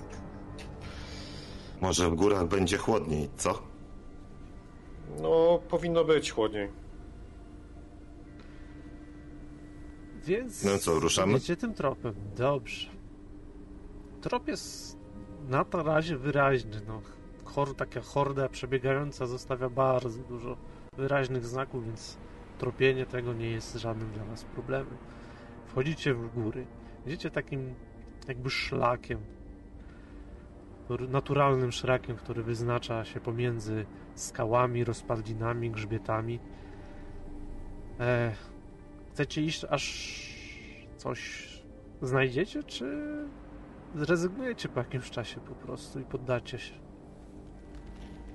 Może 1.82 2.10
w 2.10 2.16
górach 2.16 2.48
będzie 2.48 2.78
chłodniej, 2.78 3.30
co? 3.38 3.62
No, 5.20 5.60
powinno 5.70 6.06
być 6.06 6.32
chłodniej. 6.32 6.70
Więc. 10.26 10.64
No 10.64 10.78
co, 10.78 11.00
ruszamy? 11.00 11.38
Idziecie 11.38 11.58
tym 11.58 11.74
tropem. 11.74 12.14
Dobrze. 12.38 12.90
Trop 14.22 14.48
jest 14.48 14.98
na 15.50 15.66
to 15.66 15.84
razie 15.84 16.18
wyraźny. 16.18 16.82
No. 16.88 17.02
Hor, 17.46 17.76
taka 17.76 18.02
horda 18.02 18.50
przebiegająca 18.50 19.26
zostawia 19.26 19.70
bardzo 19.70 20.20
dużo 20.24 20.58
wyraźnych 20.98 21.46
znaków, 21.46 21.86
więc 21.86 22.18
tropienie 22.58 23.06
tego 23.06 23.34
nie 23.34 23.52
jest 23.52 23.76
żadnym 23.76 24.12
dla 24.12 24.26
was 24.26 24.44
problemem. 24.44 24.98
Wchodzicie 25.68 26.14
w 26.14 26.34
góry. 26.34 26.66
Idziecie 27.06 27.32
takim 27.32 27.76
jakby 28.28 28.50
szlakiem. 28.50 29.20
Naturalnym 31.10 31.72
szlakiem, 31.72 32.16
który 32.16 32.44
wyznacza 32.44 33.06
się 33.06 33.20
pomiędzy 33.20 33.86
skałami, 34.22 34.84
rozpadlinami, 34.84 35.72
grzbietami. 35.72 36.40
E, 38.00 38.32
chcecie 39.12 39.42
iść 39.42 39.66
aż 39.70 39.84
coś 40.98 41.52
znajdziecie, 42.02 42.64
czy 42.64 43.08
zrezygnujecie 43.96 44.70
po 44.70 44.80
jakimś 44.80 45.12
czasie 45.12 45.40
po 45.40 45.56
prostu 45.56 46.00
i 46.00 46.04
poddacie 46.04 46.60
się? 46.60 46.74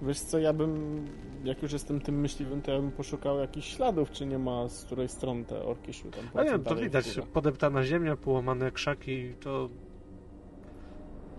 Wiesz 0.03 0.20
co, 0.20 0.39
ja 0.39 0.53
bym, 0.53 1.05
jak 1.45 1.62
już 1.62 1.72
jestem 1.72 2.01
tym 2.01 2.20
myśliwym, 2.20 2.62
to 2.62 2.72
ja 2.72 2.78
bym 2.80 2.91
poszukał 2.93 3.39
jakichś 3.39 3.76
śladów, 3.76 4.11
czy 4.11 4.26
nie 4.26 4.39
ma 4.39 4.68
z 4.68 4.84
której 4.84 5.09
strony 5.09 5.45
te 5.45 5.64
orki 5.64 5.93
szły 5.93 6.11
tam. 6.11 6.24
A 6.34 6.45
nie 6.45 6.51
wiem, 6.51 6.64
to 6.64 6.76
widać, 6.76 7.20
podeptana 7.32 7.82
ziemia, 7.84 8.16
połamane 8.16 8.70
krzaki, 8.70 9.34
to 9.41 9.68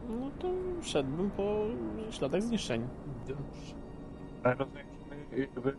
No 0.09 0.31
to 0.39 0.47
szedłbym 0.81 1.31
po 1.31 1.65
śladach 2.11 2.41
zniszczeń. 2.41 2.87
dobrze. 3.27 3.86
Rozumiem, 4.43 4.85
że 5.55 5.61
my 5.61 5.73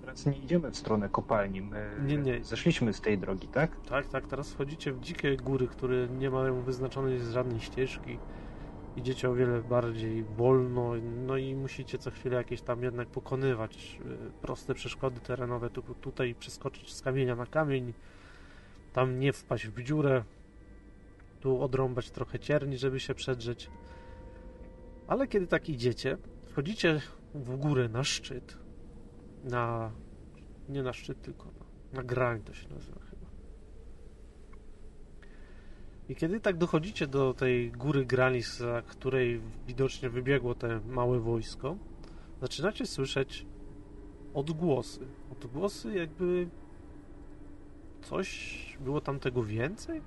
teraz 0.00 0.26
nie 0.26 0.38
idziemy 0.38 0.70
w 0.70 0.76
stronę 0.76 1.08
kopalni. 1.08 1.62
My 1.62 1.90
Nie, 2.06 2.16
nie. 2.16 2.44
zeszliśmy 2.44 2.92
z 2.92 3.00
tej 3.00 3.18
drogi, 3.18 3.48
tak? 3.48 3.70
Tak, 3.88 4.08
tak, 4.08 4.26
teraz 4.26 4.52
wchodzicie 4.52 4.92
w 4.92 5.00
dzikie 5.00 5.36
góry, 5.36 5.66
które 5.68 6.08
nie 6.08 6.30
mają 6.30 6.62
wyznaczonej 6.62 7.20
żadnej 7.20 7.60
ścieżki. 7.60 8.18
Idziecie 8.96 9.30
o 9.30 9.34
wiele 9.34 9.62
bardziej 9.62 10.24
wolno, 10.24 10.92
no 11.26 11.36
i 11.36 11.54
musicie 11.54 11.98
co 11.98 12.10
chwilę 12.10 12.36
jakieś 12.36 12.62
tam 12.62 12.82
jednak 12.82 13.08
pokonywać 13.08 14.00
y, 14.06 14.42
proste 14.42 14.74
przeszkody 14.74 15.20
terenowe, 15.20 15.70
typu 15.70 15.94
tutaj 15.94 16.34
przeskoczyć 16.34 16.92
z 16.94 17.02
kamienia 17.02 17.36
na 17.36 17.46
kamień, 17.46 17.92
tam 18.92 19.20
nie 19.20 19.32
wpaść 19.32 19.66
w 19.68 19.82
dziurę, 19.82 20.24
tu 21.40 21.62
odrąbać 21.62 22.10
trochę 22.10 22.38
cierni, 22.38 22.78
żeby 22.78 23.00
się 23.00 23.14
przedrzeć. 23.14 23.70
Ale 25.08 25.26
kiedy 25.26 25.46
tak 25.46 25.68
idziecie, 25.68 26.16
wchodzicie 26.46 27.00
w 27.36 27.56
górę 27.56 27.88
na 27.88 28.04
szczyt, 28.04 28.58
na... 29.44 29.90
nie 30.68 30.82
na 30.82 30.92
szczyt, 30.92 31.22
tylko 31.22 31.44
na, 31.44 31.66
na 31.92 32.02
grań 32.02 32.42
to 32.42 32.54
się 32.54 32.68
nazywa 32.68 33.00
chyba. 33.00 33.26
I 36.08 36.16
kiedy 36.16 36.40
tak 36.40 36.56
dochodzicie 36.56 37.06
do 37.06 37.34
tej 37.34 37.72
góry 37.72 38.04
grani, 38.04 38.42
za 38.42 38.82
której 38.82 39.40
widocznie 39.66 40.10
wybiegło 40.10 40.54
te 40.54 40.80
małe 40.80 41.20
wojsko, 41.20 41.76
zaczynacie 42.40 42.86
słyszeć 42.86 43.46
odgłosy. 44.34 45.06
Odgłosy 45.32 45.94
jakby 45.94 46.48
coś 48.02 48.76
było 48.80 49.00
tam 49.00 49.20
tego 49.20 49.44
więcej? 49.44 50.02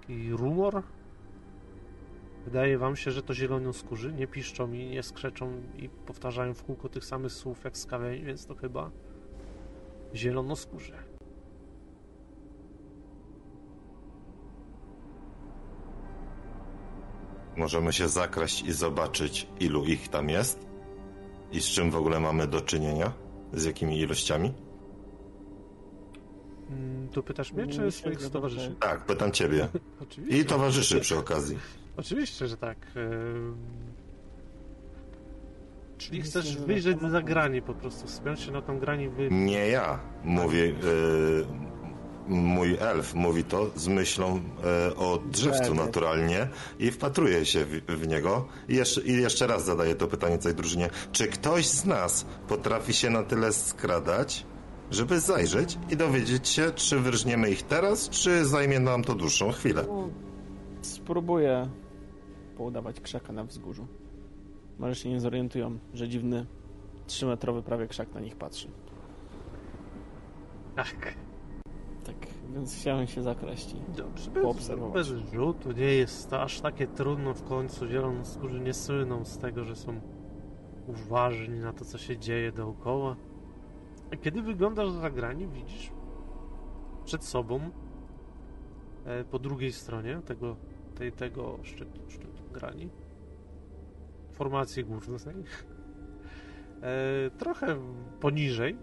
Taki 0.00 0.32
rumor? 0.32 0.82
Wydaje 2.44 2.78
wam 2.78 2.96
się, 2.96 3.10
że 3.10 3.22
to 3.22 3.34
zielonoskórzy 3.34 4.12
nie 4.12 4.26
piszczą 4.26 4.72
i 4.72 4.86
nie 4.86 5.02
skrzeczą 5.02 5.52
i 5.76 5.88
powtarzają 5.88 6.54
w 6.54 6.62
kółko 6.64 6.88
tych 6.88 7.04
samych 7.04 7.32
słów 7.32 7.64
jak 7.64 7.76
skawieni, 7.78 8.24
więc 8.24 8.46
to 8.46 8.54
chyba 8.54 8.90
zielonoskórze. 10.14 11.02
Możemy 17.56 17.92
się 17.92 18.08
zakraść 18.08 18.62
i 18.62 18.72
zobaczyć, 18.72 19.46
ilu 19.60 19.84
ich 19.84 20.08
tam 20.08 20.28
jest? 20.28 20.66
I 21.52 21.60
z 21.60 21.64
czym 21.64 21.90
w 21.90 21.96
ogóle 21.96 22.20
mamy 22.20 22.46
do 22.46 22.60
czynienia? 22.60 23.12
Z 23.52 23.64
jakimi 23.64 23.98
ilościami? 24.00 24.52
Mm, 26.70 27.08
Tu 27.08 27.22
pytasz 27.22 27.52
mnie, 27.52 27.62
czy 27.66 27.80
Myślę, 27.80 27.92
swoich 27.92 28.30
towarzyszy? 28.30 28.74
Tak, 28.80 29.04
pytam 29.06 29.32
ciebie. 29.32 29.68
Oczywiście. 30.02 30.38
I 30.38 30.44
towarzyszy 30.44 31.00
przy 31.00 31.18
okazji. 31.18 31.58
Oczywiście, 32.00 32.46
że 32.46 32.56
tak. 32.56 32.78
Ehm, 32.96 33.54
Czyli 35.98 36.22
chcesz 36.22 36.46
że 36.46 36.60
wyjrzeć 36.60 37.00
tak. 37.00 37.10
za 37.10 37.22
grani 37.22 37.62
po 37.62 37.74
prostu, 37.74 38.06
wspiąć 38.06 38.40
się 38.40 38.52
na 38.52 38.62
tą 38.62 38.78
grani 38.78 39.08
wy... 39.08 39.28
Nie 39.30 39.68
ja, 39.68 39.98
mówi 40.24 40.58
yy, 40.58 40.74
mój 42.28 42.76
elf, 42.80 43.14
mówi 43.14 43.44
to 43.44 43.70
z 43.76 43.88
myślą 43.88 44.34
yy, 44.88 44.96
o 44.96 45.18
drzewcu 45.30 45.74
naturalnie 45.74 46.48
i 46.78 46.90
wpatruje 46.90 47.46
się 47.46 47.64
w, 47.64 47.80
w 47.86 48.08
niego. 48.08 48.48
I 48.68 48.76
jeszcze, 48.76 49.00
I 49.00 49.12
jeszcze 49.12 49.46
raz 49.46 49.64
zadaję 49.64 49.94
to 49.94 50.06
pytanie 50.06 50.38
całej 50.38 50.56
drużynie. 50.56 50.90
Czy 51.12 51.26
ktoś 51.26 51.68
z 51.68 51.84
nas 51.84 52.26
potrafi 52.48 52.92
się 52.92 53.10
na 53.10 53.22
tyle 53.22 53.52
skradać, 53.52 54.46
żeby 54.90 55.20
zajrzeć 55.20 55.78
i 55.90 55.96
dowiedzieć 55.96 56.48
się, 56.48 56.70
czy 56.70 56.98
wyrżniemy 56.98 57.50
ich 57.50 57.62
teraz, 57.62 58.08
czy 58.08 58.44
zajmie 58.44 58.80
nam 58.80 59.04
to 59.04 59.14
dłuższą 59.14 59.52
chwilę? 59.52 59.84
Spróbuję 60.82 61.68
poudawać 62.60 63.00
krzaka 63.00 63.32
na 63.32 63.44
wzgórzu. 63.44 63.86
Może 64.78 64.94
się 64.94 65.08
nie 65.08 65.20
zorientują, 65.20 65.78
że 65.94 66.08
dziwny 66.08 66.46
trzymetrowy 67.06 67.62
prawie 67.62 67.88
krzak 67.88 68.14
na 68.14 68.20
nich 68.20 68.36
patrzy. 68.36 68.68
Tak. 70.76 71.14
Tak, 72.04 72.16
więc 72.54 72.76
chciałem 72.76 73.06
się 73.06 73.22
zakraść 73.22 73.72
i... 73.74 73.92
Dobrze, 73.96 74.30
bez, 74.30 74.42
Poobserwować. 74.42 74.94
bez 74.94 75.06
rzutu, 75.32 75.72
nie 75.72 75.94
jest 75.94 76.30
to 76.30 76.42
aż 76.42 76.60
takie 76.60 76.86
trudno 76.86 77.34
w 77.34 77.42
końcu. 77.42 77.88
Zielonoskórzy 77.88 78.60
nie 78.60 78.74
słyną 78.74 79.24
z 79.24 79.38
tego, 79.38 79.64
że 79.64 79.76
są 79.76 80.00
uważni 80.86 81.58
na 81.58 81.72
to, 81.72 81.84
co 81.84 81.98
się 81.98 82.18
dzieje 82.18 82.52
dookoła. 82.52 83.16
A 84.12 84.16
kiedy 84.16 84.42
wyglądasz 84.42 84.90
za 84.90 85.10
grani, 85.10 85.48
widzisz 85.48 85.92
przed 87.04 87.24
sobą 87.24 87.60
e, 89.04 89.24
po 89.24 89.38
drugiej 89.38 89.72
stronie 89.72 90.20
tego, 90.24 90.56
tej, 91.00 91.12
tego 91.12 91.58
szczytu, 91.62 92.00
szczytu 92.08 92.42
grani? 92.52 92.88
Formacji 94.32 94.84
górnej? 94.84 95.34
E, 96.82 97.30
trochę 97.30 97.76
poniżej. 98.20 98.76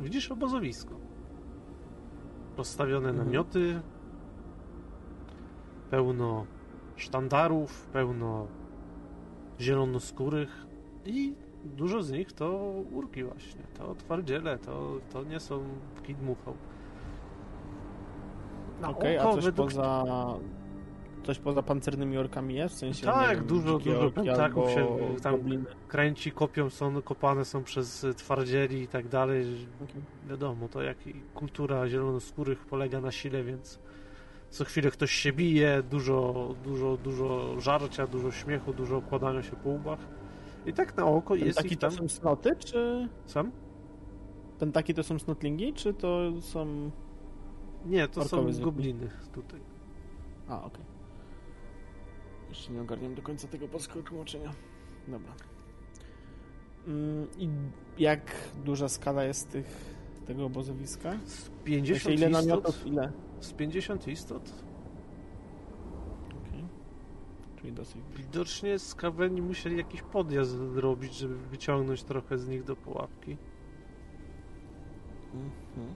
Widzisz 0.00 0.30
obozowisko. 0.30 0.94
Rozstawione 2.56 3.08
Mhm. 3.08 3.26
namioty. 3.26 3.80
Pełno 5.90 6.46
sztandarów 6.96 7.86
pełno 7.86 8.46
zielonoskórych 9.60 10.66
i 11.04 11.34
dużo 11.64 12.02
z 12.02 12.10
nich 12.12 12.32
to 12.32 12.74
urki 12.92 13.24
właśnie 13.24 13.62
to 13.78 13.94
twardziele, 13.94 14.58
to, 14.58 14.98
to 15.12 15.24
nie 15.24 15.40
są 15.40 15.64
kidmuchą 16.02 16.54
Na 18.80 18.88
Okej, 18.88 19.18
oko 19.18 19.28
a 19.28 19.34
coś 19.34 19.44
według 19.44 19.68
poza... 19.68 20.04
Coś 21.22 21.38
poza 21.38 21.62
pancernymi 21.62 22.18
orkami 22.18 22.54
jest? 22.54 22.74
W 22.74 22.78
sensie, 22.78 23.06
Tak, 23.06 23.36
wiem, 23.38 23.46
dużo, 23.46 23.78
dużo 23.78 24.10
ptaków 24.10 24.70
się 24.70 24.86
tam- 25.22 25.36
gobliny. 25.36 25.64
kręci, 25.88 26.32
kopią 26.32 26.70
są, 26.70 27.02
kopane 27.02 27.44
są 27.44 27.64
przez 27.64 28.04
y, 28.04 28.14
twardzieli 28.14 28.82
i 28.82 28.88
tak 28.88 29.08
dalej. 29.08 29.46
Okej. 29.84 30.02
Wiadomo, 30.28 30.68
to 30.68 30.82
jak 30.82 30.96
kultura 31.34 31.88
zielonoskórych 31.88 32.64
polega 32.66 33.00
na 33.00 33.10
sile, 33.12 33.44
więc 33.44 33.78
co 34.50 34.64
chwilę 34.64 34.90
ktoś 34.90 35.10
się 35.10 35.32
bije, 35.32 35.82
dużo, 35.90 36.48
dużo, 36.64 36.96
dużo 36.96 37.60
żarcia, 37.60 38.06
dużo 38.06 38.30
śmiechu, 38.30 38.72
dużo 38.72 38.96
okładania 38.96 39.42
się 39.42 39.56
po 39.56 39.68
łbach. 39.70 39.98
I 40.66 40.72
tak 40.72 40.96
na 40.96 41.04
oko 41.04 41.34
jest 41.34 41.58
Taki 41.58 41.72
ich 41.74 41.78
to 41.80 41.88
tam... 41.88 41.96
są 41.98 42.08
snoty, 42.08 42.50
czy... 42.58 43.08
Sam? 43.26 43.50
Ten 44.58 44.72
taki 44.72 44.94
to 44.94 45.02
są 45.02 45.18
snotlingi, 45.18 45.72
czy 45.72 45.94
to 45.94 46.40
są... 46.40 46.90
Nie, 47.86 48.08
to 48.08 48.24
są 48.24 48.38
Orkowy 48.38 48.60
gobliny 48.60 49.10
tutaj. 49.32 49.60
A, 50.48 50.62
okej. 50.64 50.84
Jeszcze 52.52 52.72
nie 52.72 52.80
ogarniam 52.80 53.14
do 53.14 53.22
końca 53.22 53.48
tego 53.48 53.68
polskiego 53.68 54.02
tłumaczenia. 54.02 54.52
Dobra. 55.08 55.32
Mm, 56.86 57.28
I 57.38 57.48
jak 57.98 58.20
duża 58.64 58.88
skala 58.88 59.24
jest 59.24 59.50
tych 59.50 59.94
tego 60.26 60.44
obozowiska? 60.44 61.18
Z 61.26 61.48
Wiecie, 61.48 61.50
50 61.64 62.18
ile 62.18 62.30
istot? 62.30 62.46
namiotów, 62.46 62.86
ile? 62.86 63.12
Z 63.40 63.52
50 63.52 64.08
istot? 64.08 64.52
Okej. 66.28 66.64
Czyli 67.60 67.72
dosyć 67.72 68.02
Widocznie 68.16 68.78
skaweni 68.78 69.42
musieli 69.42 69.76
jakiś 69.76 70.02
podjazd 70.02 70.50
zrobić, 70.50 71.14
żeby 71.14 71.38
wyciągnąć 71.38 72.02
trochę 72.02 72.38
z 72.38 72.48
nich 72.48 72.64
do 72.64 72.76
pułapki. 72.76 73.36
Mhm. 75.34 75.94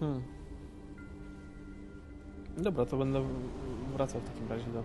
Hmm. 0.00 0.22
Dobra, 2.58 2.86
to 2.86 2.96
będę 2.96 3.24
wracał 3.92 4.20
w 4.20 4.24
takim 4.24 4.48
razie 4.48 4.70
do 4.70 4.82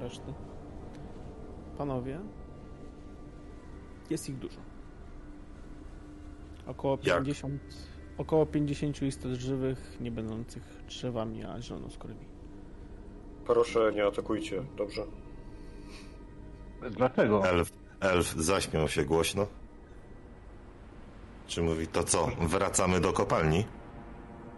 reszty. 0.00 0.32
Panowie, 1.78 2.18
jest 4.10 4.28
ich 4.28 4.38
dużo. 4.38 4.60
Około 6.66 6.98
Jak? 7.02 7.16
50, 7.18 7.62
około 8.18 8.46
50 8.46 9.02
istot 9.02 9.32
żywych, 9.32 9.96
nie 10.00 10.10
będących 10.10 10.62
drzewami, 10.88 11.44
a 11.44 11.60
zielonoskórymi. 11.60 12.24
Proszę, 13.46 13.92
nie 13.94 14.06
atakujcie, 14.06 14.62
dobrze? 14.76 15.02
Dlaczego? 16.90 17.44
Elf, 17.48 17.72
elf 18.00 18.32
zaśmiał 18.36 18.88
się 18.88 19.04
głośno. 19.04 19.46
Czy 21.46 21.62
mówi, 21.62 21.86
to 21.86 22.04
co, 22.04 22.28
wracamy 22.40 23.00
do 23.00 23.12
kopalni? 23.12 23.64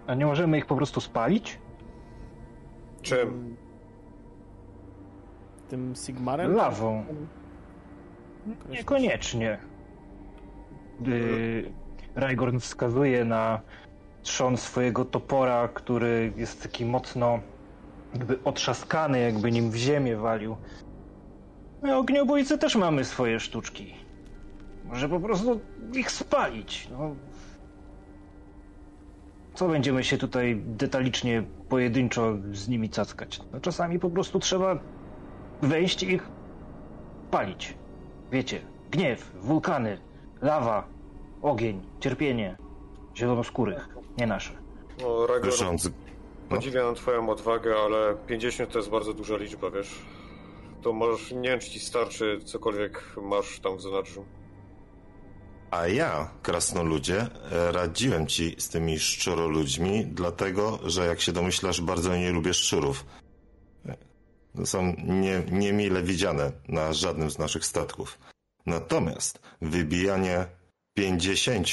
A 0.07 0.15
nie 0.15 0.27
możemy 0.27 0.59
ich 0.59 0.67
po 0.67 0.77
prostu 0.77 1.01
spalić? 1.01 1.59
Czym? 3.03 3.57
Tym 5.69 5.95
Sigmarem? 5.97 6.55
Lawą. 6.55 7.05
Niekoniecznie. 8.69 9.59
Yy, 11.07 11.73
Raigorn 12.15 12.59
wskazuje 12.59 13.25
na 13.25 13.61
trzon 14.23 14.57
swojego 14.57 15.05
topora, 15.05 15.69
który 15.69 16.33
jest 16.37 16.63
taki 16.63 16.85
mocno 16.85 17.41
jakby 18.15 18.45
otrzaskany, 18.45 19.21
jakby 19.21 19.53
nim 19.53 19.71
w 19.71 19.77
ziemię 19.77 20.17
walił. 20.17 20.57
My 21.83 21.97
ogniobójcy 21.97 22.59
też 22.59 22.77
mamy 22.77 23.05
swoje 23.05 23.41
sztuczki. 23.41 23.95
Może 24.85 25.09
po 25.09 25.21
prostu 25.21 25.61
ich 25.95 26.11
spalić. 26.11 26.89
No. 26.91 27.15
Co 29.55 29.69
będziemy 29.69 30.05
się 30.05 30.19
tutaj 30.19 30.63
detalicznie, 30.67 31.43
pojedynczo 31.69 32.35
z 32.53 32.69
nimi 32.69 32.91
cackać? 32.91 33.41
No, 33.53 33.61
czasami 33.61 33.99
po 33.99 34.11
prostu 34.11 34.39
trzeba 34.39 34.79
wejść 35.63 36.03
i 36.03 36.13
ich 36.13 36.29
palić. 37.31 37.75
Wiecie, 38.33 38.61
gniew, 38.91 39.33
wulkany, 39.41 39.99
lawa, 40.43 40.87
ogień, 41.43 41.81
cierpienie 42.01 42.57
zielonoskórych, 43.17 43.89
nie 44.19 44.27
nasze. 44.27 44.53
No, 45.01 45.27
Słysząc, 45.43 45.85
no, 45.85 45.91
podziwiam 46.49 46.95
twoją 46.95 47.29
odwagę, 47.31 47.75
ale 47.85 48.17
50 48.27 48.71
to 48.73 48.79
jest 48.79 48.91
bardzo 48.91 49.15
duża 49.15 49.37
liczba, 49.37 49.71
wiesz? 49.71 50.03
To 50.83 50.93
możesz, 50.93 51.33
nie 51.33 51.49
wiem, 51.49 51.61
czy 51.61 51.71
ci 51.71 51.81
starczy 51.81 52.39
cokolwiek 52.45 53.05
masz 53.23 53.61
tam 53.61 53.77
w 53.77 53.83
zanadrzu. 53.83 54.25
A 55.73 55.87
ja, 55.89 56.31
krasnoludzie, 56.43 57.27
radziłem 57.51 58.27
ci 58.27 58.57
z 58.59 58.69
tymi 58.69 58.99
szczuroludźmi, 58.99 60.07
dlatego, 60.07 60.79
że 60.85 61.07
jak 61.07 61.21
się 61.21 61.33
domyślasz, 61.33 61.81
bardzo 61.81 62.17
nie 62.17 62.33
lubię 62.33 62.55
szczurów. 62.55 63.05
To 64.57 64.67
są 64.67 64.97
nie, 65.05 65.43
niemile 65.51 66.03
widziane 66.03 66.53
na 66.69 66.93
żadnym 66.93 67.31
z 67.31 67.39
naszych 67.39 67.67
statków. 67.67 68.19
Natomiast 68.67 69.41
wybijanie 69.63 70.47
50 70.95 71.69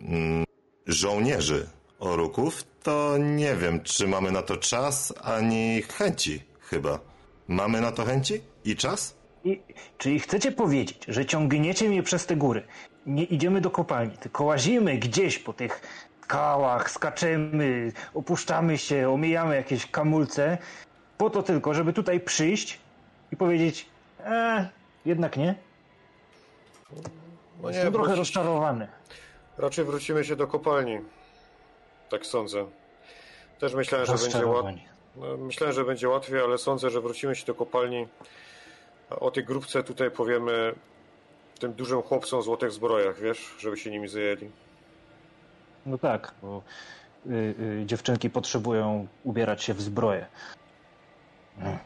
mm, 0.00 0.44
żołnierzy 0.86 1.68
oruków, 1.98 2.64
to 2.82 3.18
nie 3.18 3.56
wiem, 3.56 3.80
czy 3.80 4.08
mamy 4.08 4.32
na 4.32 4.42
to 4.42 4.56
czas, 4.56 5.14
ani 5.22 5.82
chęci 5.82 6.42
chyba. 6.60 7.00
Mamy 7.48 7.80
na 7.80 7.92
to 7.92 8.04
chęci 8.04 8.40
i 8.64 8.76
czas? 8.76 9.17
I, 9.44 9.60
czyli 9.98 10.20
chcecie 10.20 10.52
powiedzieć, 10.52 11.04
że 11.08 11.26
ciągniecie 11.26 11.88
mnie 11.88 12.02
przez 12.02 12.26
te 12.26 12.36
góry? 12.36 12.62
Nie 13.06 13.24
idziemy 13.24 13.60
do 13.60 13.70
kopalni, 13.70 14.16
tylko 14.18 14.44
łazimy 14.44 14.96
gdzieś 14.98 15.38
po 15.38 15.52
tych 15.52 15.80
skałach, 16.22 16.90
skaczemy, 16.90 17.92
opuszczamy 18.14 18.78
się, 18.78 19.10
omijamy 19.10 19.56
jakieś 19.56 19.86
kamulce, 19.90 20.58
po 21.18 21.30
to 21.30 21.42
tylko, 21.42 21.74
żeby 21.74 21.92
tutaj 21.92 22.20
przyjść 22.20 22.78
i 23.32 23.36
powiedzieć, 23.36 23.86
e, 24.24 24.68
jednak 25.06 25.36
nie. 25.36 25.54
No 27.62 27.68
Jestem 27.70 27.92
trochę 27.92 28.08
wrócić- 28.08 28.18
rozczarowany. 28.18 28.88
Raczej 29.58 29.84
wrócimy 29.84 30.24
się 30.24 30.36
do 30.36 30.46
kopalni. 30.46 30.98
Tak 32.10 32.26
sądzę. 32.26 32.66
Też 33.58 33.74
myślałem, 33.74 34.06
że 34.06 34.12
będzie 34.12 34.46
łatwiej. 34.46 34.84
No, 35.16 35.36
myślałem, 35.36 35.74
że 35.74 35.84
będzie 35.84 36.08
łatwiej, 36.08 36.40
ale 36.40 36.58
sądzę, 36.58 36.90
że 36.90 37.00
wrócimy 37.00 37.36
się 37.36 37.46
do 37.46 37.54
kopalni. 37.54 38.06
A 39.10 39.16
o 39.16 39.30
tej 39.30 39.44
grupce 39.44 39.82
tutaj 39.84 40.10
powiemy 40.10 40.74
tym 41.60 41.72
dużym 41.72 42.02
chłopcom 42.02 42.40
w 42.40 42.44
złotych 42.44 42.72
zbrojach, 42.72 43.20
wiesz, 43.20 43.54
żeby 43.58 43.76
się 43.76 43.90
nimi 43.90 44.08
zajęli. 44.08 44.50
No 45.86 45.98
tak, 45.98 46.34
bo 46.42 46.62
y, 47.26 47.30
y, 47.32 47.82
dziewczynki 47.86 48.30
potrzebują 48.30 49.06
ubierać 49.24 49.62
się 49.64 49.74
w 49.74 49.80
zbroję. 49.82 50.26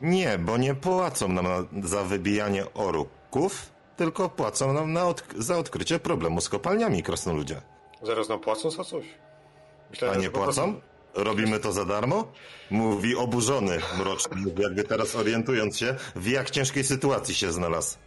Nie, 0.02 0.38
bo 0.38 0.56
nie 0.56 0.74
płacą 0.74 1.28
nam 1.28 1.44
na, 1.44 1.88
za 1.88 2.02
wybijanie 2.04 2.64
oruków, 2.74 3.70
tylko 3.96 4.28
płacą 4.28 4.72
nam 4.72 4.92
na 4.92 5.00
odk- 5.04 5.40
za 5.42 5.58
odkrycie 5.58 5.98
problemu 5.98 6.40
z 6.40 6.48
kopalniami, 6.48 7.02
krasnoludzie. 7.02 7.60
Zaraz 8.02 8.28
nam 8.28 8.40
płacą 8.40 8.70
za 8.70 8.84
coś? 8.84 9.04
A 9.06 9.90
Myślałem, 9.90 10.18
nie 10.18 10.24
że 10.24 10.30
po 10.30 10.40
prostu- 10.40 10.62
płacą? 10.62 10.80
Robimy 11.14 11.58
to 11.60 11.72
za 11.72 11.84
darmo? 11.84 12.32
Mówi 12.70 13.16
oburzony 13.16 13.78
mroczny, 13.98 14.36
jakby 14.58 14.84
teraz 14.84 15.16
orientując 15.16 15.78
się, 15.78 15.94
w 16.16 16.26
jak 16.26 16.50
ciężkiej 16.50 16.84
sytuacji 16.84 17.34
się 17.34 17.52
znalazł. 17.52 17.98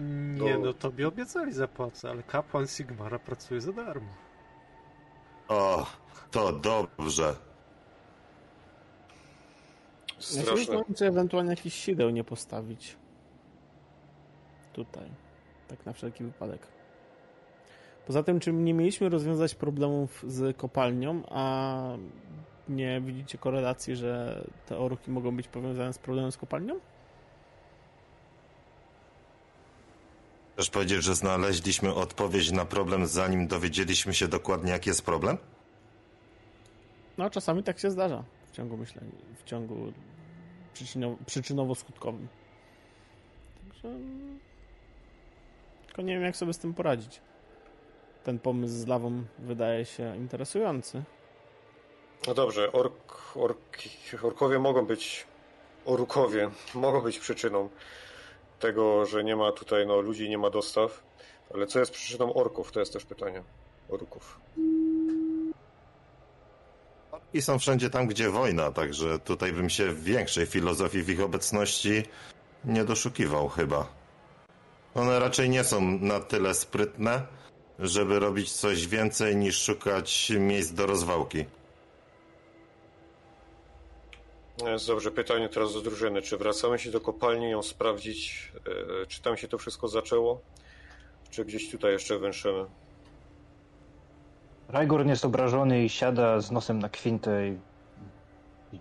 Nie, 0.00 0.58
No. 0.58 0.72
tobie 0.72 1.08
obiecali 1.08 1.52
zapłacę, 1.52 2.10
ale 2.10 2.22
kapłan 2.22 2.66
Sigmara 2.66 3.18
pracuje 3.18 3.60
za 3.60 3.72
darmo. 3.72 4.08
O, 5.48 5.86
to 6.30 6.52
dobrze. 6.52 7.36
Ja 10.16 10.22
się 10.22 10.32
Straszne. 10.32 10.56
zastanawiam, 10.56 10.94
czy 10.94 11.06
ewentualnie 11.06 11.50
jakiś 11.50 11.74
sideł 11.74 12.10
nie 12.10 12.24
postawić. 12.24 12.96
Tutaj. 14.72 15.10
Tak 15.68 15.86
na 15.86 15.92
wszelki 15.92 16.24
wypadek. 16.24 16.66
Poza 18.08 18.22
tym, 18.22 18.40
czy 18.40 18.52
nie 18.52 18.74
mieliśmy 18.74 19.08
rozwiązać 19.08 19.54
problemów 19.54 20.24
z 20.28 20.56
kopalnią, 20.56 21.22
a 21.30 21.96
nie 22.68 23.00
widzicie 23.00 23.38
korelacji, 23.38 23.96
że 23.96 24.44
te 24.66 24.78
oruki 24.78 25.10
mogą 25.10 25.36
być 25.36 25.48
powiązane 25.48 25.92
z 25.92 25.98
problemem 25.98 26.32
z 26.32 26.36
kopalnią? 26.36 26.80
Chcesz 30.54 30.70
powiedzieć, 30.70 31.02
że 31.02 31.14
znaleźliśmy 31.14 31.94
odpowiedź 31.94 32.52
na 32.52 32.64
problem, 32.64 33.06
zanim 33.06 33.46
dowiedzieliśmy 33.46 34.14
się 34.14 34.28
dokładnie, 34.28 34.72
jaki 34.72 34.90
jest 34.90 35.02
problem? 35.02 35.38
No, 37.18 37.30
czasami 37.30 37.62
tak 37.62 37.78
się 37.78 37.90
zdarza 37.90 38.24
w 38.52 38.56
ciągu 38.56 38.76
myślenia, 38.76 39.12
w 39.38 39.44
ciągu 39.44 39.92
przyczynowo- 40.74 41.16
przyczynowo-skutkowym. 41.26 42.26
Także... 43.64 43.98
Tylko 45.86 46.02
nie 46.02 46.14
wiem, 46.14 46.22
jak 46.22 46.36
sobie 46.36 46.52
z 46.52 46.58
tym 46.58 46.74
poradzić. 46.74 47.20
Ten 48.24 48.38
pomysł 48.38 48.74
z 48.74 48.86
lawą 48.86 49.24
wydaje 49.38 49.84
się 49.84 50.16
interesujący. 50.16 51.02
No 52.26 52.34
dobrze, 52.34 52.72
ork, 52.72 53.36
orki, 53.36 53.90
orkowie 54.22 54.58
mogą 54.58 54.86
być, 54.86 55.26
orukowie 55.86 56.50
mogą 56.74 57.00
być 57.00 57.18
przyczyną 57.18 57.68
tego, 58.60 59.06
że 59.06 59.24
nie 59.24 59.36
ma 59.36 59.52
tutaj 59.52 59.86
no, 59.86 60.00
ludzi, 60.00 60.28
nie 60.28 60.38
ma 60.38 60.50
dostaw, 60.50 61.02
ale 61.54 61.66
co 61.66 61.78
jest 61.78 61.92
przyczyną 61.92 62.34
orków? 62.34 62.72
To 62.72 62.80
jest 62.80 62.92
też 62.92 63.04
pytanie. 63.04 63.42
Oruków. 63.88 64.40
I 67.34 67.42
są 67.42 67.58
wszędzie 67.58 67.90
tam, 67.90 68.06
gdzie 68.06 68.30
wojna, 68.30 68.72
także 68.72 69.18
tutaj 69.18 69.52
bym 69.52 69.70
się 69.70 69.94
większej 69.94 70.46
filozofii 70.46 71.02
w 71.02 71.10
ich 71.10 71.20
obecności 71.20 72.02
nie 72.64 72.84
doszukiwał 72.84 73.48
chyba. 73.48 73.86
One 74.94 75.18
raczej 75.18 75.50
nie 75.50 75.64
są 75.64 75.80
na 75.80 76.20
tyle 76.20 76.54
sprytne, 76.54 77.26
żeby 77.78 78.18
robić 78.18 78.52
coś 78.52 78.86
więcej 78.86 79.36
niż 79.36 79.62
szukać 79.62 80.32
miejsc 80.38 80.72
do 80.72 80.86
rozwałki. 80.86 81.44
No 84.62 84.68
Jest 84.68 84.86
dobrze, 84.86 85.10
pytanie 85.10 85.48
teraz 85.48 85.74
do 85.74 85.80
drużyny. 85.80 86.22
Czy 86.22 86.36
wracamy 86.36 86.78
się 86.78 86.90
do 86.90 87.00
kopalni, 87.00 87.50
ją 87.50 87.62
sprawdzić, 87.62 88.52
e, 89.02 89.06
czy 89.06 89.22
tam 89.22 89.36
się 89.36 89.48
to 89.48 89.58
wszystko 89.58 89.88
zaczęło, 89.88 90.40
czy 91.30 91.44
gdzieś 91.44 91.70
tutaj 91.70 91.92
jeszcze 91.92 92.18
węszymy? 92.18 92.64
Raigorn 94.68 95.08
jest 95.08 95.24
obrażony 95.24 95.84
i 95.84 95.88
siada 95.88 96.40
z 96.40 96.50
nosem 96.50 96.78
na 96.78 96.88
kwintę 96.88 97.48
i 97.48 97.58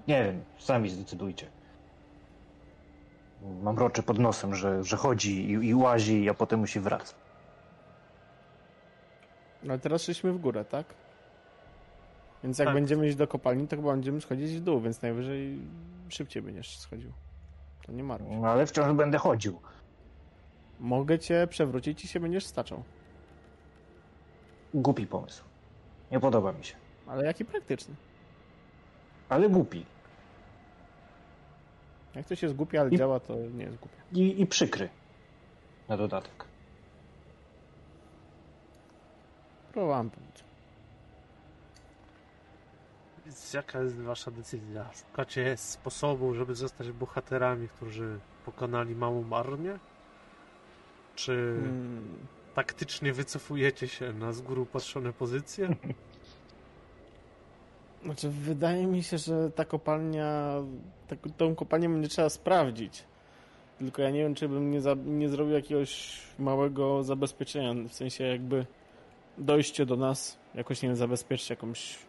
Nie 0.08 0.24
wiem, 0.24 0.44
sami 0.60 0.90
zdecydujcie. 0.90 1.48
Mam 3.62 3.78
roczy 3.78 4.04
pod 4.04 4.20
nosem, 4.20 4.56
że, 4.56 4.84
że 4.84 4.98
chodzi 4.98 5.52
i, 5.52 5.52
i 5.52 5.76
łazi, 5.76 6.30
a 6.30 6.34
potem 6.34 6.60
musi 6.60 6.80
wracać. 6.80 7.27
Ale 9.64 9.80
teraz 9.80 10.04
szliśmy 10.04 10.34
w 10.34 10.38
górę, 10.38 10.66
tak? 10.66 10.86
Więc 12.44 12.60
jak 12.60 12.68
Tak. 12.68 12.76
będziemy 12.76 13.08
iść 13.08 13.16
do 13.18 13.28
kopalni, 13.28 13.68
to 13.68 13.76
chyba 13.76 13.92
będziemy 13.92 14.22
schodzić 14.22 14.52
w 14.52 14.60
dół, 14.62 14.82
więc 14.82 15.02
najwyżej 15.02 15.60
szybciej 16.10 16.42
będziesz 16.44 16.80
schodził. 16.80 17.12
To 17.86 17.92
nie 17.92 18.04
marudź. 18.04 18.28
No 18.32 18.48
ale 18.48 18.66
wciąż 18.66 18.94
będę 18.94 19.18
chodził. 19.18 19.60
Mogę 20.80 21.20
cię 21.20 21.48
przewrócić 21.50 22.06
i 22.06 22.08
się 22.08 22.20
będziesz 22.20 22.46
staczał. 22.46 22.84
Głupi 24.74 25.08
pomysł. 25.08 25.44
Nie 26.12 26.20
podoba 26.20 26.52
mi 26.52 26.64
się. 26.66 26.76
Ale 27.08 27.26
jaki 27.26 27.46
praktyczny. 27.46 27.96
Ale 29.30 29.50
głupi. 29.50 29.86
Jak 32.16 32.26
to 32.26 32.36
się 32.36 32.50
zgłupia, 32.50 32.82
ale 32.82 32.90
I- 32.90 32.98
działa, 32.98 33.20
to 33.20 33.36
nie 33.36 33.64
jest 33.64 33.78
głupie. 33.78 33.96
I, 34.14 34.42
i 34.42 34.48
przykry. 34.48 34.90
Na 35.90 35.98
dodatek. 35.98 36.46
Pomóc. 39.78 40.14
Więc 43.26 43.54
jaka 43.54 43.82
jest 43.82 44.02
wasza 44.02 44.32
decyzja? 44.32 44.86
Szukacie 44.94 45.58
sposobu, 45.58 46.34
żeby 46.34 46.56
zostać 46.56 46.92
bohaterami, 46.92 47.68
którzy 47.68 48.20
pokonali 48.46 48.96
małą 48.96 49.34
armię? 49.34 49.80
Czy 51.16 51.56
Hmm. 51.62 52.18
taktycznie 52.56 53.14
wycofujecie 53.14 53.88
się 53.88 54.14
na 54.14 54.34
z 54.34 54.42
góry 54.42 54.66
patrzone 54.66 55.14
pozycje? 55.14 55.70
Znaczy, 58.04 58.30
wydaje 58.30 58.88
mi 58.88 59.04
się, 59.04 59.18
że 59.18 59.52
ta 59.52 59.66
kopalnia, 59.66 60.54
tak, 61.08 61.20
tą 61.38 61.56
kopalnię 61.56 61.90
będzie 61.90 62.10
trzeba 62.10 62.30
sprawdzić. 62.30 63.04
Tylko 63.80 64.02
ja 64.02 64.10
nie 64.10 64.20
wiem, 64.20 64.36
czy 64.36 64.50
bym 64.50 64.72
nie, 64.72 64.82
za, 64.82 64.96
nie 65.06 65.30
zrobił 65.30 65.54
jakiegoś 65.54 66.22
małego 66.40 67.04
zabezpieczenia, 67.04 67.74
w 67.90 67.94
sensie 67.94 68.24
jakby 68.24 68.66
dojście 69.38 69.86
do 69.86 69.96
nas, 69.96 70.38
jakoś 70.56 70.82
nie 70.82 70.90
wiem, 70.90 70.96
zabezpieczyć 70.96 71.50
jakąś 71.50 72.00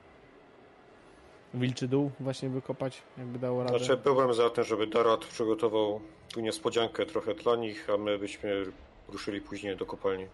wilczy 1.55 1.89
dół 1.89 2.11
właśnie 2.21 2.49
wykopać, 2.49 3.03
jakby 3.19 3.39
dało 3.39 3.63
radę. 3.63 3.79
Znaczy, 3.79 3.97
byłem 3.97 4.35
za 4.35 4.51
tym, 4.51 4.65
żeby 4.65 4.87
Darat 4.87 5.25
przygotował 5.25 6.01
tu 6.33 6.41
niespodziankę 6.41 7.07
trochę 7.07 7.35
dla 7.35 7.57
nich, 7.57 7.91
a 7.91 7.97
my 7.97 8.19
byśmy 8.19 8.65
ruszyli 9.09 9.41
później 9.41 9.77
do 9.77 9.87
kopalni. 9.87 10.27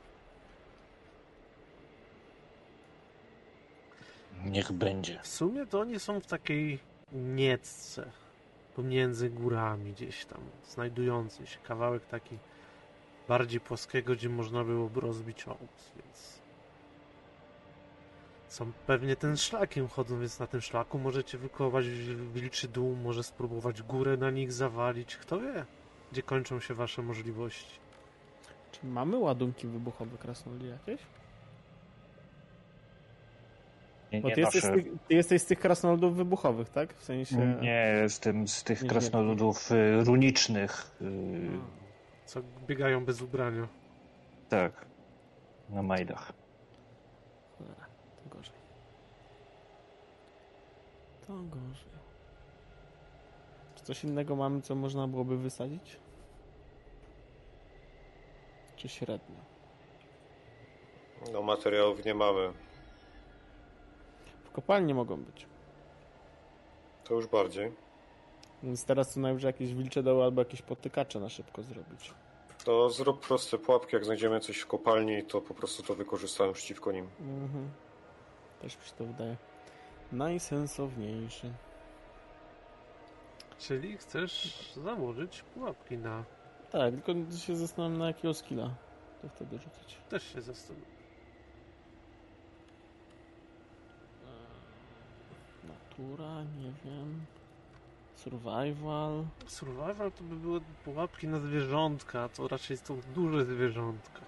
Niech 4.44 4.72
będzie. 4.72 5.20
W 5.22 5.28
sumie 5.28 5.66
to 5.66 5.80
oni 5.80 6.00
są 6.00 6.20
w 6.20 6.26
takiej 6.26 6.78
niecce 7.12 8.10
pomiędzy 8.76 9.30
górami 9.30 9.92
gdzieś 9.92 10.24
tam, 10.24 10.40
znajdujący 10.68 11.46
się 11.46 11.58
kawałek 11.58 12.06
taki 12.06 12.38
bardziej 13.28 13.60
płaskiego, 13.60 14.12
gdzie 14.12 14.28
można 14.28 14.64
byłoby 14.64 15.00
rozbić 15.00 15.44
obóz, 15.44 15.92
więc 15.96 16.33
są 18.54 18.72
pewnie 18.86 19.16
tym 19.16 19.36
szlakiem 19.36 19.88
chodzą, 19.88 20.20
więc 20.20 20.38
na 20.38 20.46
tym 20.46 20.60
szlaku 20.60 20.98
możecie 20.98 21.38
wykować 21.38 21.86
wilczy 22.34 22.68
dół, 22.68 22.96
może 22.96 23.22
spróbować 23.22 23.82
górę 23.82 24.16
na 24.16 24.30
nich 24.30 24.52
zawalić, 24.52 25.16
kto 25.16 25.40
wie, 25.40 25.64
gdzie 26.12 26.22
kończą 26.22 26.60
się 26.60 26.74
wasze 26.74 27.02
możliwości. 27.02 27.78
Czy 28.72 28.86
mamy 28.86 29.18
ładunki 29.18 29.66
wybuchowe 29.66 30.18
krasnoludzi 30.18 30.66
jakieś? 30.68 31.00
Nie, 34.12 34.20
Bo 34.20 34.28
nie 34.28 34.34
ty 34.34 34.40
jesteś, 34.40 34.62
tych, 34.62 34.84
ty 35.08 35.14
jesteś 35.14 35.42
z 35.42 35.46
tych 35.46 35.58
krasnoludów 35.58 36.16
wybuchowych, 36.16 36.68
tak? 36.70 36.94
W 36.94 37.04
sensie... 37.04 37.56
Nie, 37.62 37.98
jestem 38.02 38.48
z 38.48 38.64
tych 38.64 38.78
Nie, 38.82 38.84
nie. 38.84 38.90
krasnoludów 38.90 39.72
y, 39.72 40.04
runicznych. 40.04 40.96
y, 41.02 41.58
Co 42.26 42.40
biegają 42.66 43.04
bez 43.04 43.22
ubrania. 43.22 43.68
Tak. 44.48 44.86
Na 45.70 45.82
majdach. 45.82 46.32
Cholera, 47.58 47.86
to 48.22 48.36
gorzej. 48.36 48.54
To 51.26 51.32
gorzej. 51.32 51.94
Czy 53.74 53.84
coś 53.84 54.04
innego 54.04 54.36
mamy, 54.36 54.62
co 54.62 54.74
można 54.74 55.08
byłoby 55.08 55.36
wysadzić? 55.36 55.96
Czy 58.76 58.88
średnio? 58.88 59.36
No, 61.32 61.42
materiałów 61.42 62.04
nie 62.04 62.14
mamy. 62.14 62.52
W 64.44 64.50
kopalni 64.50 64.94
mogą 64.94 65.16
być. 65.16 65.46
To 67.04 67.14
już 67.14 67.26
bardziej. 67.26 67.72
Więc 68.62 68.84
teraz 68.84 69.12
co 69.12 69.20
najwyżej 69.20 69.48
jakieś 69.48 69.74
wilcze 69.74 70.02
doły 70.02 70.24
albo 70.24 70.40
jakieś 70.40 70.62
potykacze 70.62 71.20
na 71.20 71.28
szybko 71.28 71.62
zrobić. 71.62 72.14
To 72.64 72.90
zrób 72.90 73.26
proste 73.26 73.58
pułapki, 73.58 73.96
jak 73.96 74.04
znajdziemy 74.04 74.40
coś 74.40 74.58
w 74.58 74.66
kopalni, 74.66 75.22
to 75.22 75.40
po 75.40 75.54
prostu 75.54 75.82
to 75.82 75.94
wykorzystamy 75.94 76.52
przeciwko 76.52 76.92
nim. 76.92 77.08
Mhm. 77.20 77.70
Też 78.60 78.78
mi 78.78 78.84
się 78.84 78.92
to 78.92 79.04
wydaje 79.04 79.36
najsensowniejszy. 80.12 81.52
Czyli 83.58 83.96
chcesz 83.98 84.72
założyć 84.76 85.42
pułapki 85.42 85.98
na... 85.98 86.24
Tak, 86.70 86.94
tylko 86.94 87.12
się 87.36 87.56
zastanawiam 87.56 87.98
na 87.98 88.06
jakiego 88.06 88.34
skilla 88.34 88.70
to 89.24 89.28
wtedy 89.28 89.58
rzucać. 89.58 89.98
Też 90.08 90.32
się 90.32 90.40
zastanawiam. 90.42 90.94
Natura, 95.64 96.42
nie 96.42 96.72
wiem. 96.84 97.26
Survival. 98.16 99.24
Survival 99.46 100.12
to 100.12 100.24
by 100.24 100.36
były 100.36 100.60
pułapki 100.84 101.28
na 101.28 101.40
zwierzątka, 101.40 102.22
a 102.22 102.28
to 102.28 102.48
raczej 102.48 102.76
są 102.76 103.00
duże 103.14 103.44
zwierzątka. 103.44 104.20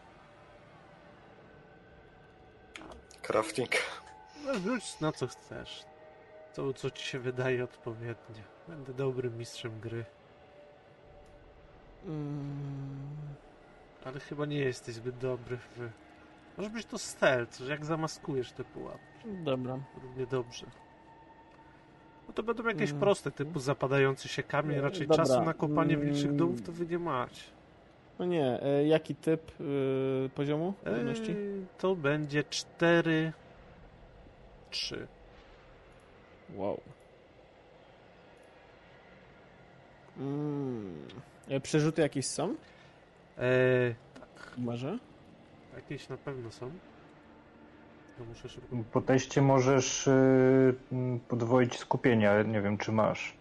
Crafting. 3.22 3.70
No 4.46 4.54
rzuć 4.54 5.00
na 5.00 5.12
co 5.12 5.26
chcesz. 5.26 5.84
To, 6.54 6.72
co 6.72 6.90
ci 6.90 7.06
się 7.06 7.18
wydaje 7.18 7.64
odpowiednie. 7.64 8.42
Będę 8.68 8.94
dobrym 8.94 9.38
mistrzem 9.38 9.80
gry. 9.80 10.04
Mm, 12.06 13.16
Ale 14.04 14.20
chyba 14.20 14.46
nie 14.46 14.58
jesteś 14.58 14.94
zbyt 14.94 15.18
dobry 15.18 15.56
w... 15.56 15.88
Może 16.56 16.70
być 16.70 16.86
to 16.86 16.98
stealth, 16.98 17.58
że 17.58 17.70
jak 17.72 17.84
zamaskujesz 17.84 18.52
te 18.52 18.64
pułapki. 18.64 19.28
dobra. 19.44 19.78
Równie 20.02 20.26
dobrze. 20.26 20.66
No 22.28 22.34
to 22.34 22.42
będą 22.42 22.64
jakieś 22.68 22.90
Mm. 22.90 23.00
proste, 23.00 23.30
typu 23.30 23.60
zapadający 23.60 24.28
się 24.28 24.42
kamień. 24.42 24.78
E, 24.78 24.80
Raczej 24.80 25.06
dobra. 25.06 25.24
czasu 25.24 25.42
na 25.44 25.54
kopanie 25.54 25.94
Mm. 25.94 26.06
wilczych 26.06 26.36
dołów 26.36 26.62
to 26.62 26.72
wy 26.72 26.86
nie 26.86 26.98
macie. 26.98 27.42
No 28.18 28.24
nie, 28.24 28.62
e, 28.62 28.86
jaki 28.86 29.14
typ 29.14 29.50
e, 29.50 30.28
poziomu? 30.28 30.74
Eee, 30.86 31.66
to 31.78 31.96
będzie 31.96 32.44
4... 32.44 33.32
3. 34.70 35.06
Wow. 36.54 36.80
Mm. 40.18 41.08
E, 41.48 41.60
Przerzuty 41.60 42.02
jakieś 42.02 42.26
są? 42.26 42.54
Eee, 43.38 43.94
Może? 44.58 44.98
jakieś 45.76 46.08
na 46.08 46.16
pewno 46.16 46.50
są. 46.50 46.70
To 48.18 48.24
muszę 48.24 48.48
szybko... 48.48 48.76
Po 48.92 49.00
teście 49.00 49.42
możesz 49.42 50.06
y, 50.06 50.74
mm, 50.92 51.20
podwoić 51.20 51.76
skupienie, 51.78 52.30
ale 52.30 52.44
nie 52.44 52.60
wiem, 52.62 52.78
czy 52.78 52.92
masz. 52.92 53.34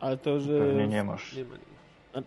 Ale 0.00 0.16
to, 0.16 0.40
że... 0.40 0.58
Pewnie 0.58 0.88
nie 0.88 1.04
masz. 1.04 1.32
Nie 1.36 1.44
ma 1.44 1.54
nie. 1.56 2.22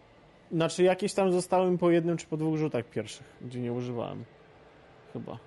Znaczy 0.52 0.84
jakieś 0.84 1.14
tam 1.14 1.32
zostały 1.32 1.72
mi 1.72 1.78
po 1.78 1.92
jednym 1.92 2.18
czy 2.18 2.28
po 2.28 2.38
dwóch 2.38 2.58
rzutach 2.58 2.86
pierwszych, 2.86 3.38
gdzie 3.42 3.60
nie 3.60 3.74
używałem. 3.74 4.24
Chyba. 5.14 5.38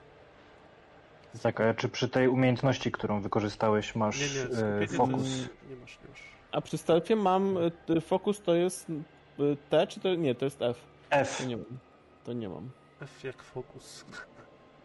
Tak, 1.43 1.61
a 1.61 1.75
czy 1.75 1.89
przy 1.89 2.09
tej 2.09 2.29
umiejętności, 2.29 2.93
którą 2.93 3.21
wykorzystałeś, 3.21 3.95
masz 3.95 4.21
Nie, 4.21 4.27
nie, 4.27 4.57
skupienie 4.57 4.89
fokus? 4.89 5.23
to 5.23 5.69
nie 5.71 5.77
masz, 5.77 5.99
nie 6.03 6.09
masz. 6.11 6.23
A 6.53 6.61
przy 6.61 6.79
stealthie 6.79 7.17
mam... 7.17 7.57
e, 7.97 8.01
Fokus 8.01 8.41
to 8.43 8.55
jest 8.55 8.87
e, 8.91 9.57
T, 9.71 9.87
czy 9.87 10.01
to... 10.01 10.15
Nie, 10.15 10.35
to 10.35 10.45
jest 10.45 10.63
F. 10.63 10.81
F. 11.11 11.39
To 11.39 11.45
nie 11.45 11.57
mam. 11.57 11.79
To 12.25 12.33
nie 12.33 12.49
mam. 12.49 12.71
F 13.01 13.25
jak 13.25 13.43
fokus. 13.43 14.05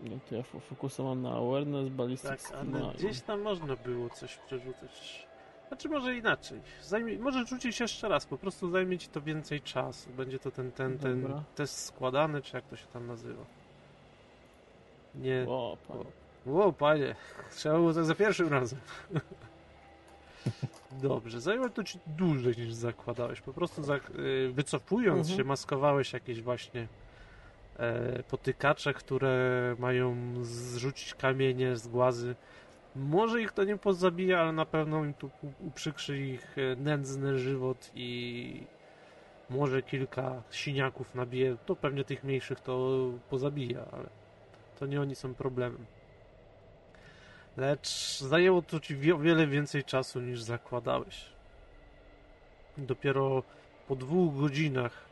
Nie, 0.04 0.20
to 0.30 0.36
ja 0.36 0.42
fo- 0.42 0.60
fokusa 0.60 1.04
mam 1.04 1.22
na 1.22 1.32
awareness, 1.36 1.90
ballistics, 1.90 2.44
Tak, 2.50 2.58
ale 2.60 2.64
no, 2.70 2.92
gdzieś 2.92 3.22
tam 3.22 3.42
można 3.42 3.76
było 3.76 4.10
coś 4.10 4.38
przerzucać. 4.38 5.28
Znaczy 5.68 5.90
może 5.90 6.16
inaczej. 6.16 6.62
Zajmie, 6.84 7.20
może 7.20 7.46
rzucić 7.46 7.80
jeszcze 7.80 8.08
raz, 8.10 8.26
po 8.26 8.38
prostu 8.38 8.70
zajmie 8.70 8.98
ci 8.98 9.08
to 9.08 9.22
więcej 9.22 9.62
czasu. 9.62 10.10
Będzie 10.10 10.40
to 10.40 10.52
ten, 10.52 10.72
ten, 10.72 10.98
ten 11.00 11.22
Dobra. 11.22 11.44
test 11.56 11.86
składany, 11.86 12.42
czy 12.42 12.56
jak 12.56 12.66
to 12.66 12.76
się 12.76 12.86
tam 12.88 13.08
nazywa. 13.08 13.44
Nie. 15.16 15.46
O, 15.48 15.78
Ło, 16.46 16.74
panie, 16.74 17.16
trzeba 17.52 17.76
było 17.76 17.94
to 17.94 18.04
za 18.04 18.16
pierwszym 18.16 18.48
razem. 18.48 18.80
Dobrze, 21.02 21.42
zajęło 21.42 21.70
to 21.70 21.84
ci 21.84 22.00
dłużej 22.08 22.58
niż 22.58 22.74
zakładałeś. 22.74 23.42
Po 23.42 23.54
prostu 23.54 23.84
za, 23.84 23.96
y, 23.96 24.00
wycofując 24.54 25.20
Mhm. 25.20 25.38
się, 25.38 25.44
maskowałeś 25.44 26.14
jakieś 26.14 26.42
właśnie 26.42 26.88
e, 27.78 28.24
potykacze, 28.24 28.94
które 28.94 29.76
mają 29.80 30.16
zrzucić 30.44 31.14
kamienie 31.14 31.78
z 31.78 31.88
głazy. 31.88 32.36
Może 32.96 33.42
ich 33.42 33.52
to 33.52 33.64
nie 33.64 33.78
pozabija, 33.78 34.40
ale 34.40 34.52
na 34.52 34.66
pewno 34.66 35.06
im 35.06 35.14
tu 35.14 35.30
uprzykrzy 35.68 36.20
ich 36.20 36.58
e, 36.58 36.76
nędzny 36.76 37.40
żywot 37.40 37.92
i 37.96 38.64
może 39.50 39.82
kilka 39.82 40.42
siniaków 40.52 41.16
nabije, 41.16 41.58
to 41.66 41.76
pewnie 41.76 42.04
tych 42.04 42.24
mniejszych 42.24 42.60
to 42.60 43.00
pozabija, 43.30 43.86
ale 43.92 44.10
to 44.80 44.86
nie 44.86 45.02
oni 45.02 45.16
są 45.16 45.34
problemem. 45.36 45.86
Lecz 47.58 48.20
zajęło 48.20 48.62
to 48.62 48.80
ci 48.80 49.12
o 49.14 49.18
wiele 49.18 49.48
więcej 49.48 49.84
czasu 49.84 50.22
niż 50.22 50.42
zakładałeś. 50.42 51.26
Dopiero 52.78 53.44
po 53.88 53.96
dwóch 53.96 54.36
godzinach, 54.36 55.06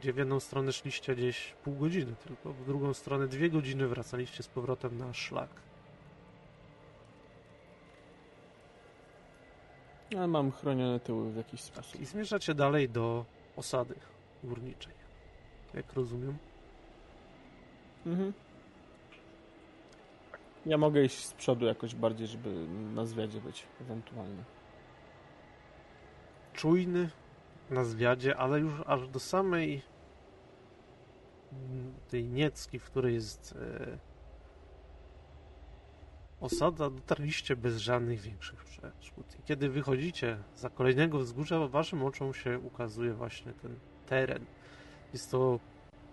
gdzie 0.00 0.12
w 0.12 0.16
jedną 0.16 0.40
stronę 0.40 0.72
szliście 0.72 1.14
gdzieś 1.14 1.54
pół 1.64 1.74
godziny 1.74 2.14
tylko, 2.28 2.52
w 2.52 2.66
drugą 2.66 2.94
stronę 2.94 3.28
dwie 3.28 3.50
godziny 3.50 3.88
wracaliście 3.88 4.42
z 4.42 4.48
powrotem 4.48 4.98
na 4.98 5.14
szlak. 5.14 5.50
Ale 10.16 10.26
mam 10.26 10.52
chronione 10.52 11.00
tyły 11.00 11.32
w 11.32 11.36
jakiś 11.36 11.60
sposób. 11.60 12.00
I 12.00 12.06
zmierzacie 12.06 12.54
dalej 12.54 12.88
do 12.88 13.24
osady 13.56 13.94
górniczej. 14.44 14.92
Jak 15.74 15.92
rozumiem. 15.92 16.38
Mhm. 18.06 18.32
Ja 20.66 20.78
mogę 20.78 21.04
iść 21.04 21.24
z 21.24 21.34
przodu 21.34 21.66
jakoś 21.66 21.94
bardziej, 21.94 22.26
żeby 22.26 22.66
na 22.94 23.06
zwiadzie 23.06 23.40
być 23.40 23.66
ewentualnie. 23.80 24.44
czujny 26.52 27.10
na 27.70 27.84
zwiadzie, 27.84 28.36
ale 28.36 28.60
już 28.60 28.72
aż 28.86 29.08
do 29.08 29.20
samej 29.20 29.82
mm, 31.52 31.94
tej 32.08 32.28
niecki, 32.28 32.78
w 32.78 32.84
której 32.84 33.14
jest 33.14 33.54
e, 33.56 33.98
osada, 36.40 36.90
dotarliście 36.90 37.56
bez 37.56 37.76
żadnych 37.76 38.20
większych 38.20 38.64
przeszkód. 38.64 39.26
I 39.40 39.42
kiedy 39.42 39.68
wychodzicie 39.68 40.38
za 40.56 40.70
kolejnego 40.70 41.18
wzgórza, 41.18 41.68
waszym 41.68 42.02
oczom 42.02 42.34
się 42.34 42.58
ukazuje 42.58 43.14
właśnie 43.14 43.52
ten 43.52 43.78
teren. 44.06 44.46
Jest 45.12 45.30
to 45.30 45.60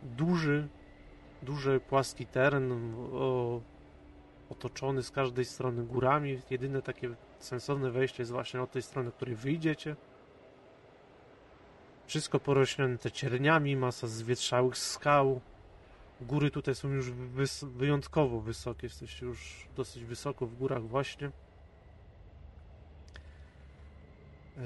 duży, 0.04 0.68
duży, 1.44 1.80
płaski 1.80 2.26
teren 2.26 2.94
o, 3.14 3.62
otoczony 4.50 5.04
z 5.04 5.12
każdej 5.12 5.46
strony 5.46 5.84
górami. 5.84 6.42
Jedyne 6.50 6.82
takie 6.82 7.10
sensowne 7.40 7.92
wejście 7.92 8.22
jest 8.22 8.32
właśnie 8.32 8.62
od 8.62 8.72
tej 8.72 8.82
strony, 8.82 9.12
której 9.12 9.36
wyjdziecie. 9.36 9.96
Wszystko 12.06 12.40
porośnięte 12.40 13.12
cierniami, 13.12 13.76
masa 13.76 14.08
zwietrzałych 14.08 14.78
skał. 14.78 15.42
Góry 16.22 16.52
tutaj 16.52 16.76
są 16.76 16.90
już 16.90 17.12
wys- 17.12 17.68
wyjątkowo 17.70 18.40
wysokie, 18.40 18.88
jesteście 18.88 19.26
już 19.26 19.68
dosyć 19.76 20.04
wysoko 20.04 20.46
w 20.46 20.56
górach 20.56 20.84
właśnie. 20.84 21.32
Yy, 24.58 24.64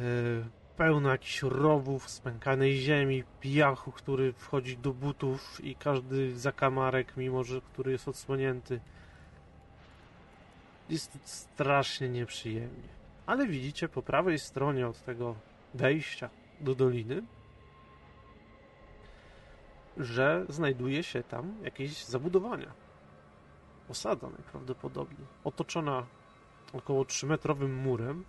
pełno 0.77 1.09
jakichś 1.09 1.41
rowów, 1.41 2.09
spękanej 2.09 2.77
ziemi, 2.77 3.23
piachu, 3.41 3.91
który 3.91 4.33
wchodzi 4.33 4.77
do 4.77 4.93
butów 4.93 5.65
i 5.65 5.75
każdy 5.75 6.39
zakamarek, 6.39 7.17
mimo 7.17 7.43
że 7.43 7.61
który 7.61 7.91
jest 7.91 8.07
odsłonięty. 8.07 8.79
Jest 10.89 11.19
strasznie 11.23 12.09
nieprzyjemnie. 12.09 12.89
Ale 13.25 13.47
widzicie 13.47 13.89
po 13.89 14.01
prawej 14.01 14.39
stronie 14.39 14.87
od 14.87 15.03
tego 15.03 15.35
wejścia 15.73 16.29
do 16.59 16.75
doliny, 16.75 17.23
że 19.97 20.45
znajduje 20.49 21.03
się 21.03 21.23
tam 21.23 21.63
jakieś 21.63 22.05
zabudowania. 22.05 22.73
Osada 23.89 24.29
najprawdopodobniej. 24.29 25.27
Otoczona 25.43 26.05
około 26.73 27.03
3-metrowym 27.03 27.69
murem. 27.69 28.25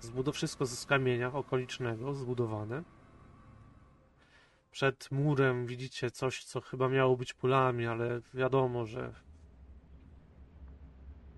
Zbudo 0.00 0.32
wszystko 0.32 0.66
z 0.66 0.86
kamienia 0.86 1.32
okolicznego, 1.32 2.14
zbudowane. 2.14 2.82
Przed 4.70 5.10
murem 5.10 5.66
widzicie 5.66 6.10
coś, 6.10 6.44
co 6.44 6.60
chyba 6.60 6.88
miało 6.88 7.16
być 7.16 7.32
polami, 7.32 7.86
ale 7.86 8.20
wiadomo, 8.34 8.86
że 8.86 9.14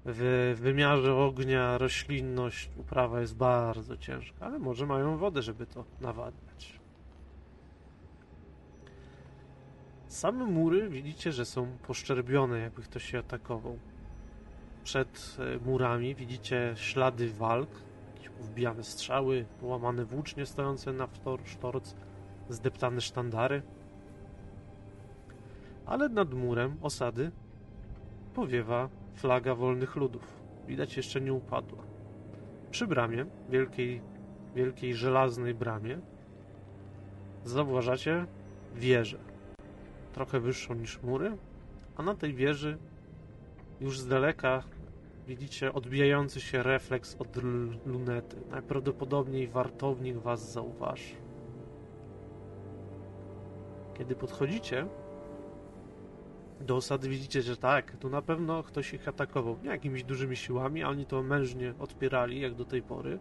w 0.06 0.54
wymiarze 0.60 1.14
ognia 1.14 1.78
roślinność, 1.78 2.70
uprawa 2.76 3.20
jest 3.20 3.36
bardzo 3.36 3.96
ciężka, 3.96 4.46
ale 4.46 4.58
może 4.58 4.86
mają 4.86 5.16
wodę, 5.16 5.42
żeby 5.42 5.66
to 5.66 5.84
nawadniać. 6.00 6.80
Same 10.08 10.44
mury 10.44 10.88
widzicie, 10.88 11.32
że 11.32 11.44
są 11.44 11.66
poszczerbione, 11.86 12.58
jakby 12.58 12.82
ktoś 12.82 13.04
się 13.04 13.18
atakował. 13.18 13.78
Przed 14.84 15.36
e, 15.38 15.64
murami 15.66 16.14
widzicie 16.14 16.72
ślady 16.76 17.30
walk, 17.30 17.68
wbijane 18.40 18.84
strzały, 18.84 19.46
połamane 19.60 20.04
włócznie 20.04 20.46
stojące 20.46 20.92
na 20.92 21.08
sztorc, 21.44 21.94
zdeptane 22.48 23.00
sztandary. 23.00 23.62
Ale 25.86 26.08
nad 26.08 26.34
murem 26.34 26.76
osady 26.82 27.30
powiewa 28.34 28.88
flaga 29.14 29.54
wolnych 29.54 29.96
ludów. 29.96 30.42
Widać 30.66 30.96
jeszcze 30.96 31.20
nie 31.20 31.32
upadła. 31.32 31.82
Przy 32.70 32.86
bramie, 32.86 33.26
wielkiej, 33.50 34.00
wielkiej 34.54 34.94
żelaznej 34.94 35.54
bramie, 35.54 36.00
zauważacie 37.44 38.26
wieżę. 38.74 39.18
Trochę 40.12 40.40
wyższą 40.40 40.74
niż 40.74 41.02
mury, 41.02 41.36
a 41.96 42.02
na 42.02 42.14
tej 42.14 42.34
wieży 42.34 42.78
już 43.80 44.00
z 44.00 44.06
daleka 44.06 44.62
widzicie 45.26 45.72
odbijający 45.72 46.40
się 46.40 46.62
refleks 46.62 47.16
od 47.18 47.36
lunety. 47.86 48.36
Najprawdopodobniej 48.50 49.48
wartownik 49.48 50.16
was 50.16 50.52
zauważy. 50.52 51.14
Kiedy 53.98 54.14
podchodzicie, 54.14 54.86
do 56.64 56.76
osady 56.76 57.08
widzicie, 57.08 57.42
że 57.42 57.56
tak, 57.56 57.96
tu 57.96 58.10
na 58.10 58.22
pewno 58.22 58.62
ktoś 58.62 58.94
ich 58.94 59.08
atakował. 59.08 59.58
Nie 59.62 59.70
jakimiś 59.70 60.04
dużymi 60.04 60.36
siłami, 60.36 60.82
a 60.82 60.88
oni 60.88 61.06
to 61.06 61.22
mężnie 61.22 61.74
odpierali, 61.78 62.40
jak 62.40 62.54
do 62.54 62.64
tej 62.64 62.82
pory. 62.82 63.18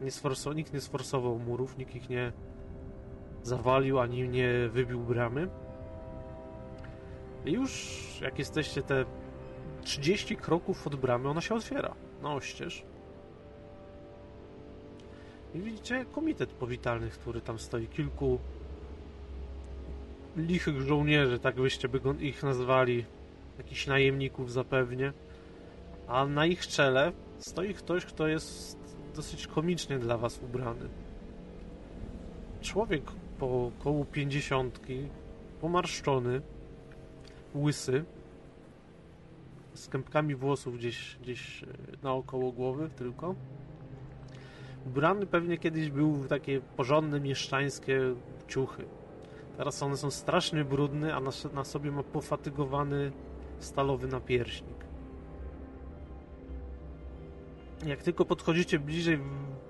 Nie 0.00 0.10
sforso, 0.10 0.52
nikt 0.52 0.72
nie 0.72 0.80
sforsował 0.80 1.38
murów, 1.38 1.78
nikt 1.78 1.94
ich 1.94 2.08
nie 2.10 2.32
zawalił, 3.42 3.98
ani 3.98 4.28
nie 4.28 4.68
wybił 4.72 5.00
bramy. 5.00 5.48
I 7.44 7.52
już 7.52 7.98
jak 8.22 8.38
jesteście 8.38 8.82
te 8.82 9.04
30 9.82 10.36
kroków 10.36 10.86
od 10.86 10.96
bramy, 10.96 11.28
ona 11.28 11.40
się 11.40 11.54
otwiera 11.54 11.94
na 12.22 12.32
oścież. 12.32 12.84
I 15.54 15.60
widzicie 15.60 16.04
komitet 16.04 16.52
powitalny, 16.52 17.10
który 17.10 17.40
tam 17.40 17.58
stoi. 17.58 17.86
Kilku 17.86 18.38
lichych 20.36 20.80
żołnierzy, 20.80 21.38
tak 21.38 21.54
byście 21.54 21.88
by 21.88 22.00
ich 22.20 22.42
nazwali, 22.42 23.04
jakichś 23.58 23.86
najemników 23.86 24.52
zapewnie, 24.52 25.12
a 26.08 26.26
na 26.26 26.46
ich 26.46 26.66
czele 26.66 27.12
stoi 27.38 27.74
ktoś, 27.74 28.04
kto 28.04 28.28
jest 28.28 28.78
dosyć 29.16 29.46
komicznie 29.46 29.98
dla 29.98 30.18
was 30.18 30.40
ubrany. 30.42 30.88
Człowiek 32.60 33.02
po 33.38 33.66
około 33.66 34.04
pięćdziesiątki, 34.04 35.08
pomarszczony, 35.60 36.40
łysy, 37.54 38.04
z 39.74 39.88
kępkami 39.88 40.34
włosów 40.34 40.78
gdzieś, 40.78 41.16
gdzieś 41.22 41.62
e, 41.62 41.66
naokoło 42.02 42.52
głowy 42.52 42.90
tylko. 42.96 43.34
Ubrany 44.86 45.26
pewnie 45.26 45.58
kiedyś 45.58 45.90
był 45.90 46.12
w 46.12 46.28
takie 46.28 46.60
porządne 46.60 47.20
mieszczańskie 47.20 48.00
ciuchy. 48.48 48.84
Teraz 49.56 49.82
one 49.82 49.96
są 49.96 50.10
strasznie 50.10 50.64
brudne, 50.64 51.14
a 51.14 51.20
na, 51.20 51.30
na 51.54 51.64
sobie 51.64 51.90
ma 51.90 52.02
pofatygowany 52.02 53.12
stalowy 53.58 54.08
napierśnik. 54.08 54.84
Jak 57.86 58.02
tylko 58.02 58.24
podchodzicie 58.24 58.78
bliżej, 58.78 59.18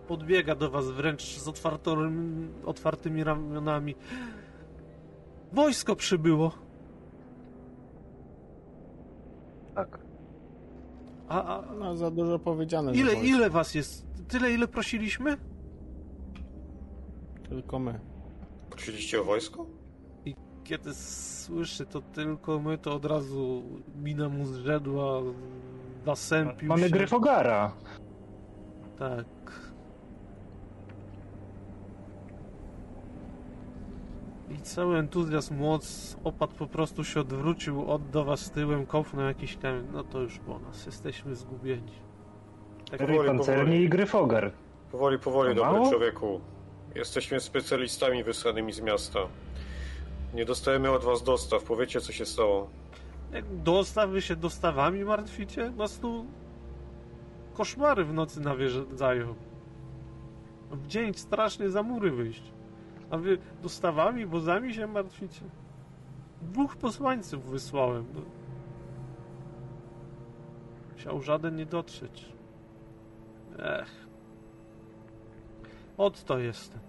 podbiega 0.08 0.54
do 0.54 0.70
was 0.70 0.90
wręcz 0.90 1.22
z 1.38 1.48
otwartym, 1.48 2.48
otwartymi 2.64 3.24
ramionami. 3.24 3.94
Wojsko 5.52 5.96
przybyło! 5.96 6.52
Tak. 9.74 9.98
A, 11.28 11.58
a 11.58 11.74
No 11.74 11.96
za 11.96 12.10
dużo 12.10 12.38
powiedziane. 12.38 12.92
ile, 12.92 13.14
ile 13.14 13.50
was 13.50 13.74
jest? 13.74 14.06
Tyle, 14.28 14.52
ile 14.52 14.68
prosiliśmy? 14.68 15.36
Tylko 17.48 17.78
my. 17.78 18.00
Prosiliście 18.80 19.20
o 19.20 19.24
wojsko? 19.24 19.66
Kiedy 20.64 20.94
słyszy 20.94 21.86
to 21.86 22.00
tylko 22.00 22.60
my, 22.60 22.78
to 22.78 22.94
od 22.94 23.04
razu 23.04 23.62
mina 24.02 24.28
mu 24.28 24.46
zrzedła, 24.46 25.20
zasępił 26.06 26.68
Mamy 26.68 26.82
się. 26.82 26.90
Gryfogara. 26.90 27.72
Tak. 28.98 29.26
I 34.50 34.58
cały 34.62 34.98
entuzjazm 34.98 35.56
moc 35.58 36.16
opadł 36.24 36.52
po 36.54 36.66
prostu 36.66 37.04
się 37.04 37.20
odwrócił, 37.20 37.90
oddał 37.90 38.24
was 38.24 38.50
tyłem, 38.50 38.86
kopnął 38.86 39.26
jakiś 39.26 39.56
kamień. 39.56 39.84
No 39.92 40.04
to 40.04 40.20
już 40.20 40.38
po 40.38 40.58
nas, 40.58 40.86
jesteśmy 40.86 41.34
zgubieni. 41.36 41.92
Tak, 42.90 43.00
Powoli, 43.00 43.28
pancerni 43.28 43.64
powoli. 43.64 43.82
i 43.84 43.88
Gryfogar. 43.88 44.52
Powoli, 44.92 45.18
powoli, 45.18 45.54
To 45.54 45.60
dobry 45.62 45.78
mało? 45.78 45.90
człowieku. 45.90 46.40
Jesteśmy 46.94 47.40
specjalistami 47.40 48.24
wysłanymi 48.24 48.72
z 48.72 48.80
miasta. 48.80 49.20
Nie 50.34 50.44
dostajemy 50.44 50.90
od 50.90 51.04
was 51.04 51.22
dostaw. 51.22 51.62
Powiecie, 51.64 52.00
co 52.00 52.12
się 52.12 52.26
stało. 52.26 52.70
Dostaw, 53.50 54.10
wy 54.10 54.22
się 54.22 54.36
dostawami 54.36 55.04
martwicie? 55.04 55.70
Nas 55.70 55.98
tu 55.98 56.26
koszmary 57.54 58.04
w 58.04 58.12
nocy 58.12 58.40
nawiedzają. 58.40 59.34
W 60.70 60.86
dzień 60.86 61.14
strasznie 61.14 61.70
za 61.70 61.82
mury 61.82 62.10
wyjść. 62.10 62.42
A 63.10 63.16
wy 63.16 63.38
dostawami, 63.62 64.26
wozami 64.26 64.74
się 64.74 64.86
martwicie? 64.86 65.42
Dwóch 66.42 66.76
posłańców 66.76 67.50
wysłałem. 67.50 68.06
No. 68.14 68.20
Musiał 70.92 71.22
żaden 71.22 71.56
nie 71.56 71.66
dotrzeć. 71.66 72.32
Ech. 73.58 74.09
Od 76.00 76.24
to 76.24 76.38
jestem. 76.38 76.80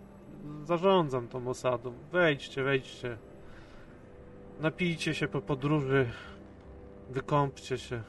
Zarządzam 0.66 1.28
tą 1.28 1.48
osadą. 1.48 1.94
Wejdźcie, 2.12 2.64
wejdźcie. 2.64 3.18
Napijcie 4.60 5.16
się 5.16 5.28
po 5.28 5.42
podróży. 5.42 6.10
Wykąpcie 7.10 7.78
się. 7.78 8.04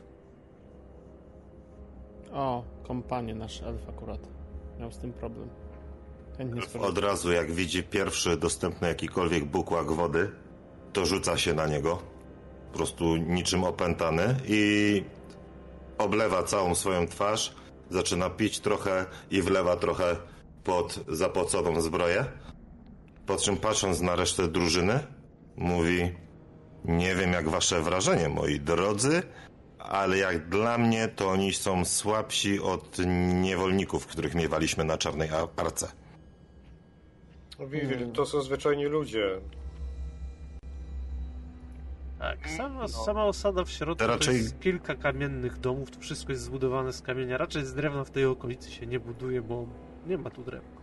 O, 2.33 2.65
kompanie 2.83 3.35
nasz 3.35 3.63
elf 3.63 3.89
akurat. 3.89 4.21
Miał 4.81 4.93
z 4.93 4.99
tym 4.99 5.13
problem. 5.13 5.49
Od 6.81 6.99
razu 6.99 7.33
jak 7.33 7.53
widzi 7.53 7.83
pierwszy 7.83 8.37
dostępny 8.37 8.89
jakikolwiek 8.89 9.45
bukłak 9.45 9.91
wody, 9.91 10.31
to 10.93 11.07
rzuca 11.07 11.37
się 11.37 11.55
na 11.55 11.67
niego. 11.67 11.99
Po 12.73 12.77
prostu 12.77 13.17
niczym 13.17 13.65
opętany 13.65 14.37
i 14.47 15.05
oblewa 15.99 16.43
całą 16.43 16.75
swoją 16.75 17.07
twarz, 17.07 17.55
zaczyna 17.91 18.31
pić 18.31 18.61
trochę 18.61 19.07
i 19.31 19.43
wlewa 19.43 19.77
trochę 19.77 20.17
pod 20.65 21.01
zapoconą 21.09 21.81
zbroję. 21.81 22.25
Po 23.27 23.37
czym 23.37 23.57
patrząc 23.57 24.01
na 24.01 24.17
resztę 24.17 24.49
drużyny, 24.49 25.01
mówi: 25.57 26.13
Nie 26.85 27.15
wiem, 27.15 27.33
jak 27.33 27.49
wasze 27.49 27.83
wrażenie, 27.83 28.29
moi 28.29 28.61
drodzy, 28.61 29.23
ale 29.79 30.19
jak 30.19 30.49
dla 30.49 30.79
mnie, 30.79 31.09
to 31.09 31.29
oni 31.29 31.53
są 31.53 31.85
słabsi 31.85 32.61
od 32.61 32.99
niewolników, 33.43 34.07
których 34.07 34.35
miewaliśmy 34.35 34.85
na 34.85 34.99
czarnej 34.99 35.29
arce. 35.57 35.89
Wiwir, 37.61 38.13
to 38.13 38.27
są 38.27 38.41
zwyczajni 38.43 38.85
ludzie. 38.85 39.41
Tak, 42.19 42.51
sama, 42.51 42.89
sama 42.89 43.25
osada 43.25 43.65
w 43.65 43.71
środku 43.71 43.99
To 43.99 44.05
to 44.05 44.13
raczej- 44.13 44.37
jest 44.37 44.61
kilka 44.61 44.95
kamiennych 44.95 45.59
domów, 45.59 45.91
to 45.91 46.01
wszystko 46.01 46.33
jest 46.33 46.45
zbudowane 46.45 46.93
z 46.93 47.03
kamienia. 47.03 47.39
Raczej 47.39 47.67
z 47.67 47.75
drewna 47.75 48.05
w 48.05 48.11
tej 48.11 48.25
okolicy 48.25 48.71
się 48.71 48.87
nie 48.87 49.01
buduje, 49.01 49.43
bo 49.43 49.67
nie 50.07 50.19
ma 50.19 50.31
tu 50.31 50.43
drewna. 50.43 50.83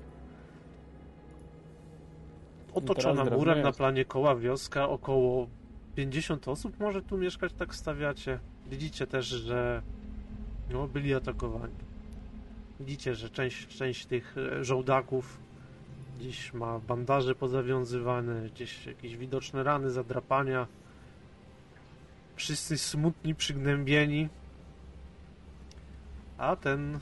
Otoczona 2.73 3.25
murem 3.25 3.61
na 3.61 3.71
planie 3.71 4.05
koła 4.05 4.35
wioska, 4.35 4.89
około 4.89 5.47
50 5.95 6.47
osób 6.47 6.79
może 6.79 7.01
tu 7.01 7.17
mieszkać, 7.17 7.53
tak 7.53 7.75
stawiacie. 7.75 8.39
Widzicie 8.69 9.07
też, 9.07 9.25
że 9.25 9.81
no, 10.69 10.87
byli 10.87 11.13
atakowani. 11.13 11.73
Widzicie, 12.79 13.15
że 13.15 13.29
część, 13.29 13.67
część 13.67 14.05
tych 14.05 14.35
e, 14.37 14.63
żołdaków 14.63 15.39
gdzieś 16.19 16.53
ma 16.53 16.79
bandaże 16.79 17.35
pozawiązywane, 17.35 18.49
gdzieś 18.49 18.85
jakieś 18.85 19.17
widoczne 19.17 19.63
rany, 19.63 19.91
zadrapania. 19.91 20.67
Wszyscy 22.35 22.77
smutni, 22.77 23.35
przygnębieni. 23.35 24.29
A 26.37 26.55
ten 26.55 26.99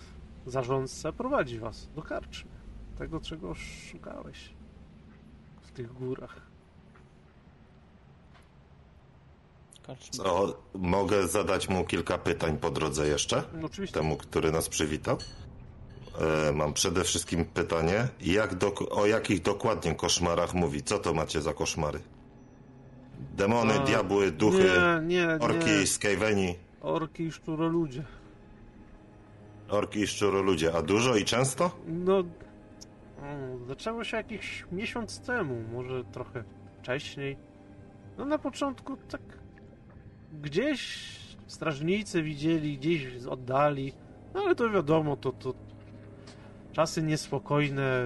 zarządca 0.48 1.12
prowadzi 1.12 1.60
was 1.60 1.88
do 1.96 2.02
karczmy. 2.02 2.52
Tego, 2.98 3.20
czego 3.20 3.56
szukałeś 3.56 4.50
w 5.62 5.72
tych 5.72 5.94
górach. 5.94 6.42
Co, 10.12 10.58
mogę 10.74 11.28
zadać 11.28 11.70
mu 11.70 11.86
kilka 11.86 12.18
pytań 12.18 12.58
po 12.58 12.72
drodze 12.72 13.08
jeszcze? 13.08 13.44
No, 13.54 13.66
oczywiście. 13.66 13.94
Temu, 14.00 14.18
który 14.18 14.52
nas 14.52 14.70
przywitał. 14.70 15.18
E, 16.48 16.52
mam 16.52 16.74
przede 16.74 17.04
wszystkim 17.04 17.46
pytanie, 17.46 18.08
jak 18.22 18.56
dok- 18.56 18.88
o 18.92 19.06
jakich 19.06 19.42
dokładnie 19.42 19.96
koszmarach 19.96 20.54
mówi? 20.54 20.84
Co 20.84 21.00
to 21.00 21.14
macie 21.14 21.42
za 21.42 21.54
koszmary? 21.54 22.00
Demony, 23.36 23.74
A, 23.74 23.84
diabły, 23.86 24.32
duchy, 24.32 24.72
nie, 25.02 25.16
nie, 25.16 25.38
orki, 25.40 25.70
nie. 25.80 25.88
skajweni, 25.88 26.56
Orki 26.82 27.24
i 27.24 27.32
szczuroludzie. 27.32 28.04
Orki 29.70 30.00
i 30.00 30.08
szczuroludzie. 30.08 30.74
A 30.74 30.82
dużo 30.82 31.16
i 31.16 31.26
często? 31.26 31.72
No, 31.88 32.24
mm, 33.22 33.66
zaczęło 33.68 34.04
się 34.04 34.18
jakiś 34.18 34.66
miesiąc 34.72 35.20
temu, 35.20 35.64
może 35.74 36.04
trochę 36.04 36.44
wcześniej. 36.80 37.38
No 38.18 38.26
na 38.26 38.38
początku 38.38 38.98
tak 38.98 39.22
gdzieś 40.42 41.10
strażnicy 41.48 42.24
widzieli, 42.24 42.78
gdzieś 42.78 43.26
oddali, 43.26 43.94
no 44.34 44.42
ale 44.42 44.56
to 44.56 44.70
wiadomo, 44.70 45.18
to, 45.18 45.32
to 45.32 45.54
czasy 46.72 47.04
niespokojne, 47.04 48.04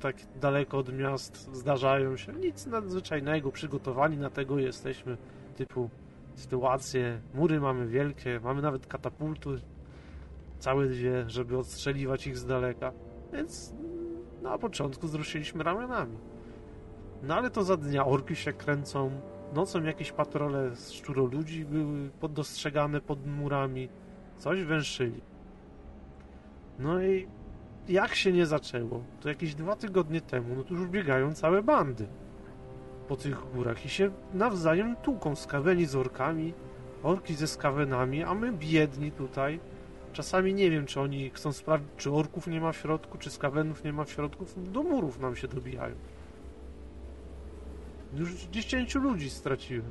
tak 0.00 0.16
daleko 0.40 0.78
od 0.78 0.92
miast 0.92 1.54
zdarzają 1.54 2.16
się. 2.16 2.32
Nic 2.32 2.66
nadzwyczajnego, 2.66 3.52
przygotowani 3.52 4.16
na 4.16 4.30
tego 4.30 4.58
jesteśmy, 4.58 5.16
typu 5.56 5.90
sytuacje, 6.34 7.20
mury 7.34 7.60
mamy 7.60 7.86
wielkie, 7.86 8.40
mamy 8.44 8.62
nawet 8.62 8.86
katapulty, 8.86 9.60
całe 10.58 10.86
dwie, 10.86 11.24
żeby 11.30 11.58
odstrzeliwać 11.58 12.26
ich 12.26 12.38
z 12.38 12.46
daleka. 12.46 12.92
Więc 13.32 13.74
na 14.42 14.58
początku 14.58 15.06
wzruszyliśmy 15.06 15.64
ramionami. 15.64 16.16
No 17.22 17.34
ale 17.34 17.50
to 17.50 17.62
za 17.62 17.76
dnia 17.76 18.06
orki 18.06 18.36
się 18.36 18.52
kręcą, 18.52 19.10
nocą 19.54 19.82
jakieś 19.82 20.12
patrole 20.12 20.76
z 20.76 20.92
szczuroludzi 20.92 21.64
były 21.64 22.10
dostrzegane 22.28 23.00
pod 23.00 23.26
murami, 23.26 23.88
coś 24.38 24.64
węszyli. 24.64 25.20
No 26.78 27.02
i 27.02 27.26
jak 27.88 28.14
się 28.14 28.32
nie 28.32 28.46
zaczęło, 28.46 29.02
to 29.20 29.28
jakieś 29.28 29.54
dwa 29.54 29.76
tygodnie 29.76 30.20
temu, 30.20 30.54
no 30.56 30.64
to 30.64 30.74
już 30.74 30.88
biegają 30.88 31.34
całe 31.34 31.62
bandy 31.62 32.06
po 33.08 33.16
tych 33.16 33.52
górach 33.54 33.84
i 33.84 33.88
się 33.88 34.10
nawzajem 34.34 34.96
tłuką 34.96 35.36
skaweni 35.36 35.86
z 35.86 35.96
orkami, 35.96 36.54
orki 37.02 37.34
ze 37.34 37.46
skawenami, 37.46 38.22
a 38.22 38.34
my 38.34 38.52
biedni 38.52 39.12
tutaj 39.12 39.60
Czasami 40.16 40.54
nie 40.54 40.70
wiem, 40.70 40.86
czy 40.86 41.00
oni 41.00 41.30
chcą 41.30 41.52
sprawdzić, 41.52 41.90
czy 41.96 42.12
orków 42.12 42.46
nie 42.46 42.60
ma 42.60 42.72
w 42.72 42.76
środku, 42.76 43.18
czy 43.18 43.30
skawenów 43.30 43.84
nie 43.84 43.92
ma 43.92 44.04
w 44.04 44.10
środku. 44.10 44.44
Do 44.56 44.82
murów 44.82 45.20
nam 45.20 45.36
się 45.36 45.48
dobijają. 45.48 45.94
Już 48.14 48.32
10 48.34 48.94
ludzi 48.94 49.30
straciłem. 49.30 49.90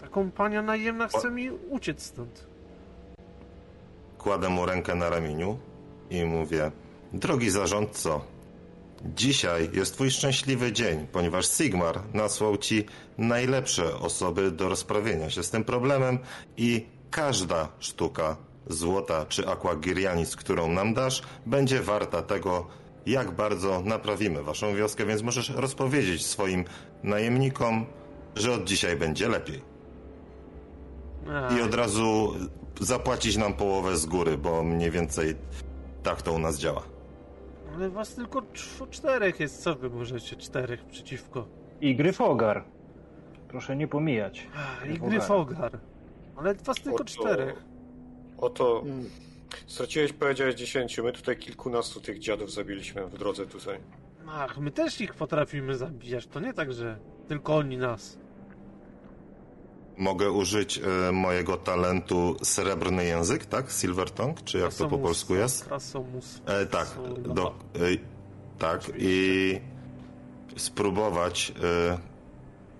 Ta 0.00 0.08
kompania 0.08 0.62
najemna 0.62 1.08
chce 1.08 1.30
mi 1.30 1.50
uciec 1.50 2.02
stąd. 2.02 2.46
Kładę 4.18 4.48
mu 4.48 4.66
rękę 4.66 4.94
na 4.94 5.10
ramieniu 5.10 5.58
i 6.10 6.24
mówię: 6.24 6.70
Drogi 7.12 7.50
zarządco, 7.50 8.24
dzisiaj 9.04 9.70
jest 9.72 9.94
twój 9.94 10.10
szczęśliwy 10.10 10.72
dzień, 10.72 11.06
ponieważ 11.12 11.48
Sigmar 11.48 12.00
nasłał 12.14 12.56
ci 12.56 12.84
najlepsze 13.18 13.96
osoby 13.96 14.50
do 14.50 14.68
rozprawienia 14.68 15.30
się 15.30 15.42
z 15.42 15.50
tym 15.50 15.64
problemem 15.64 16.18
i 16.56 16.97
każda 17.10 17.68
sztuka 17.78 18.36
złota 18.66 19.26
czy 19.26 19.48
aquagirianis, 19.48 20.36
którą 20.36 20.72
nam 20.72 20.94
dasz, 20.94 21.22
będzie 21.46 21.80
warta 21.82 22.22
tego, 22.22 22.66
jak 23.06 23.30
bardzo 23.30 23.82
naprawimy 23.84 24.42
waszą 24.42 24.74
wioskę, 24.74 25.06
więc 25.06 25.22
możesz 25.22 25.50
rozpowiedzieć 25.50 26.26
swoim 26.26 26.64
najemnikom, 27.02 27.86
że 28.36 28.52
od 28.52 28.64
dzisiaj 28.64 28.96
będzie 28.96 29.28
lepiej. 29.28 29.62
I 31.58 31.62
od 31.62 31.74
razu 31.74 32.34
zapłacić 32.80 33.36
nam 33.36 33.54
połowę 33.54 33.96
z 33.96 34.06
góry, 34.06 34.38
bo 34.38 34.62
mniej 34.62 34.90
więcej 34.90 35.34
tak 36.02 36.22
to 36.22 36.32
u 36.32 36.38
nas 36.38 36.58
działa. 36.58 36.82
Ale 37.74 37.90
was 37.90 38.14
tylko 38.14 38.40
cz- 38.40 38.90
czterech 38.90 39.40
jest. 39.40 39.62
Co 39.62 39.74
wy 39.74 39.90
możecie? 39.90 40.36
Czterech 40.36 40.84
przeciwko. 40.84 41.46
I 41.80 41.96
Gryfogar. 41.96 42.64
Proszę 43.48 43.76
nie 43.76 43.88
pomijać. 43.88 44.46
Ach, 44.56 44.90
I 44.90 44.98
Gryfogar. 44.98 45.78
Ale 46.38 46.54
was 46.54 46.76
tylko 46.76 46.94
Oto- 46.96 47.04
czterech. 47.04 47.64
Oto 48.38 48.82
Mm, 48.84 49.10
straciłeś, 49.66 50.12
powiedziałeś 50.12 50.54
10. 50.54 50.98
My 50.98 51.12
tutaj 51.12 51.36
kilkunastu 51.36 52.00
tych 52.00 52.18
dziadów 52.18 52.52
zabiliśmy 52.52 53.06
w 53.06 53.18
drodze 53.18 53.46
tutaj. 53.46 53.78
Ach, 54.28 54.58
my 54.58 54.70
też 54.70 55.00
ich 55.00 55.14
potrafimy 55.14 55.76
zabijać. 55.76 56.26
To 56.26 56.40
nie 56.40 56.52
tak, 56.54 56.72
że 56.72 56.98
tylko 57.28 57.56
oni 57.56 57.76
nas. 57.76 58.18
Mogę 59.96 60.30
użyć 60.30 60.78
e, 60.78 61.12
mojego 61.12 61.56
talentu 61.56 62.36
srebrny 62.42 63.04
język, 63.04 63.46
tak? 63.46 63.70
Silver 63.70 64.10
tongue? 64.10 64.42
Czy 64.44 64.58
jak 64.58 64.70
to 64.74 64.78
po 64.78 64.84
Krasomus, 64.84 65.02
polsku 65.06 65.34
jest? 65.34 65.64
Krasomus. 65.64 66.40
E, 66.46 66.66
tak, 66.66 66.88
Krasomus. 66.88 67.18
do, 67.34 67.48
e, 67.48 67.54
tak 68.58 68.90
i 68.98 69.60
spróbować, 70.56 71.52
e, 71.62 71.98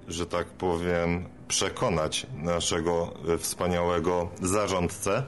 że 0.09 0.27
tak 0.27 0.47
powiem, 0.47 1.25
przekonać 1.49 2.27
naszego 2.37 3.15
wspaniałego 3.39 4.29
zarządcę, 4.43 5.23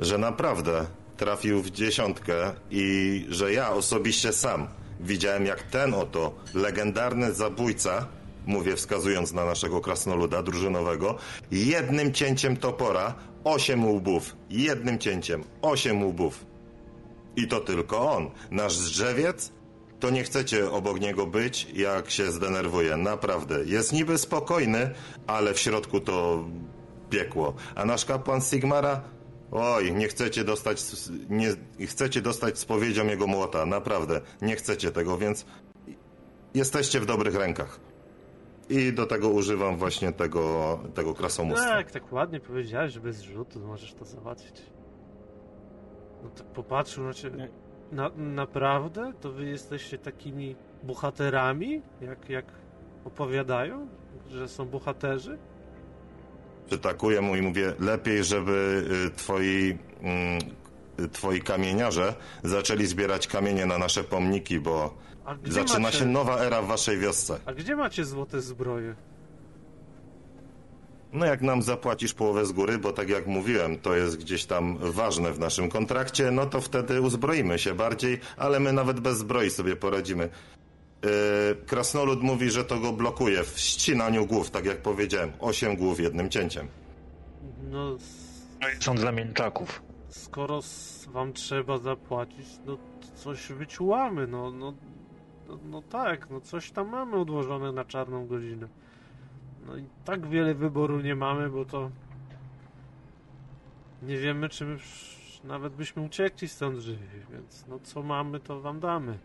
że 0.00 0.18
naprawdę 0.18 0.86
trafił 1.16 1.62
w 1.62 1.70
dziesiątkę 1.70 2.52
i 2.70 3.26
że 3.28 3.52
ja 3.52 3.70
osobiście 3.70 4.32
sam 4.32 4.68
widziałem 5.00 5.46
jak 5.46 5.62
ten 5.62 5.94
oto 5.94 6.34
legendarny 6.54 7.32
zabójca, 7.32 8.06
mówię 8.46 8.76
wskazując 8.76 9.32
na 9.32 9.44
naszego 9.44 9.80
krasnoluda 9.80 10.42
drużynowego, 10.42 11.18
jednym 11.50 12.12
cięciem 12.12 12.56
topora 12.56 13.14
osiem 13.44 13.84
łbów, 13.84 14.36
jednym 14.50 14.98
cięciem 14.98 15.44
osiem 15.62 16.04
łbów. 16.04 16.44
I 17.36 17.48
to 17.48 17.60
tylko 17.60 18.12
on. 18.12 18.30
Nasz 18.50 18.78
drzewiec 18.78 19.52
to 20.00 20.10
nie 20.10 20.24
chcecie 20.24 20.70
obok 20.70 21.00
niego 21.00 21.26
być, 21.26 21.66
jak 21.74 22.10
się 22.10 22.30
zdenerwuje. 22.30 22.96
Naprawdę. 22.96 23.64
Jest 23.64 23.92
niby 23.92 24.18
spokojny, 24.18 24.90
ale 25.26 25.54
w 25.54 25.58
środku 25.58 26.00
to 26.00 26.44
piekło. 27.10 27.54
A 27.74 27.84
nasz 27.84 28.04
kapłan 28.04 28.40
Sigmara? 28.40 29.00
Oj, 29.52 29.92
nie 29.92 30.08
chcecie 30.08 30.44
dostać, 30.44 30.82
nie 31.28 31.86
chcecie 31.86 32.22
dostać 32.22 32.58
spowiedzią 32.58 33.06
jego 33.06 33.26
młota. 33.26 33.66
Naprawdę. 33.66 34.20
Nie 34.42 34.56
chcecie 34.56 34.90
tego, 34.90 35.18
więc 35.18 35.46
jesteście 36.54 37.00
w 37.00 37.06
dobrych 37.06 37.34
rękach. 37.34 37.80
I 38.68 38.92
do 38.92 39.06
tego 39.06 39.28
używam 39.28 39.76
właśnie 39.76 40.12
tego, 40.12 40.78
tego 40.94 41.14
krasomóstwa. 41.14 41.68
Tak, 41.68 41.90
tak 41.90 42.12
ładnie 42.12 42.40
powiedziałeś, 42.40 42.92
że 42.92 43.00
bez 43.00 43.20
rzutu 43.20 43.60
możesz 43.60 43.94
to 43.94 44.04
załatwić. 44.04 44.62
No 46.22 46.30
tak 46.30 46.46
popatrzył 46.46 47.04
na 47.04 47.14
ciebie. 47.14 47.48
Na, 47.92 48.10
naprawdę? 48.16 49.12
To 49.20 49.32
wy 49.32 49.44
jesteście 49.44 49.98
takimi 49.98 50.56
bohaterami, 50.82 51.82
jak, 52.00 52.28
jak 52.30 52.44
opowiadają, 53.04 53.88
że 54.30 54.48
są 54.48 54.66
bohaterzy? 54.66 55.38
Przytakuję 56.66 57.20
mu 57.20 57.36
i 57.36 57.42
mówię, 57.42 57.74
lepiej, 57.80 58.24
żeby 58.24 58.84
y, 59.06 59.10
twoi, 59.10 59.78
mm, 60.00 60.40
twoi 61.12 61.40
kamieniarze 61.40 62.14
zaczęli 62.44 62.86
zbierać 62.86 63.26
kamienie 63.26 63.66
na 63.66 63.78
nasze 63.78 64.04
pomniki, 64.04 64.60
bo 64.60 64.94
zaczyna 65.44 65.78
macie, 65.78 65.98
się 65.98 66.06
nowa 66.06 66.38
era 66.38 66.62
w 66.62 66.66
waszej 66.66 66.98
wiosce. 66.98 67.38
A 67.46 67.52
gdzie 67.54 67.76
macie 67.76 68.04
złote 68.04 68.40
zbroje? 68.40 68.94
No 71.12 71.26
jak 71.26 71.42
nam 71.42 71.62
zapłacisz 71.62 72.14
połowę 72.14 72.46
z 72.46 72.52
góry, 72.52 72.78
bo 72.78 72.92
tak 72.92 73.08
jak 73.08 73.26
mówiłem, 73.26 73.78
to 73.78 73.94
jest 73.96 74.16
gdzieś 74.16 74.44
tam 74.46 74.76
ważne 74.80 75.32
w 75.32 75.38
naszym 75.38 75.68
kontrakcie, 75.68 76.30
no 76.30 76.46
to 76.46 76.60
wtedy 76.60 77.00
uzbroimy 77.00 77.58
się 77.58 77.74
bardziej, 77.74 78.20
ale 78.36 78.60
my 78.60 78.72
nawet 78.72 79.00
bez 79.00 79.18
zbroi 79.18 79.50
sobie 79.50 79.76
poradzimy. 79.76 80.28
Yy, 81.02 81.10
Krasnolud 81.66 82.22
mówi, 82.22 82.50
że 82.50 82.64
to 82.64 82.78
go 82.80 82.92
blokuje 82.92 83.44
w 83.44 83.58
ścinaniu 83.58 84.26
głów, 84.26 84.50
tak 84.50 84.64
jak 84.66 84.82
powiedziałem. 84.82 85.32
Osiem 85.40 85.76
głów 85.76 86.00
jednym 86.00 86.28
cięciem. 86.30 86.68
No, 87.70 87.94
s- 87.94 88.46
Są 88.80 88.94
dla 88.94 89.12
mięczaków. 89.12 89.82
skoro 90.08 90.60
wam 91.12 91.32
trzeba 91.32 91.78
zapłacić, 91.78 92.46
no 92.66 92.78
coś 93.14 93.52
wyczułamy, 93.52 94.26
no, 94.26 94.50
no, 94.50 94.74
no, 95.48 95.58
no 95.64 95.82
tak, 95.82 96.30
no 96.30 96.40
coś 96.40 96.70
tam 96.70 96.88
mamy 96.88 97.16
odłożone 97.16 97.72
na 97.72 97.84
czarną 97.84 98.26
godzinę. 98.26 98.68
No 99.66 99.76
i 99.76 99.84
tak 100.04 100.26
wiele 100.26 100.54
wyboru 100.54 101.00
nie 101.00 101.14
mamy, 101.14 101.50
bo 101.50 101.64
to 101.64 101.90
nie 104.02 104.18
wiemy, 104.18 104.48
czy 104.48 104.64
my 104.64 104.78
nawet 105.44 105.74
byśmy 105.74 106.02
uciekli 106.02 106.48
stąd 106.48 106.78
żywi, 106.78 107.06
więc 107.32 107.66
no 107.68 107.78
co 107.82 108.02
mamy, 108.02 108.40
to 108.40 108.60
wam 108.60 108.80
damy. 108.80 109.18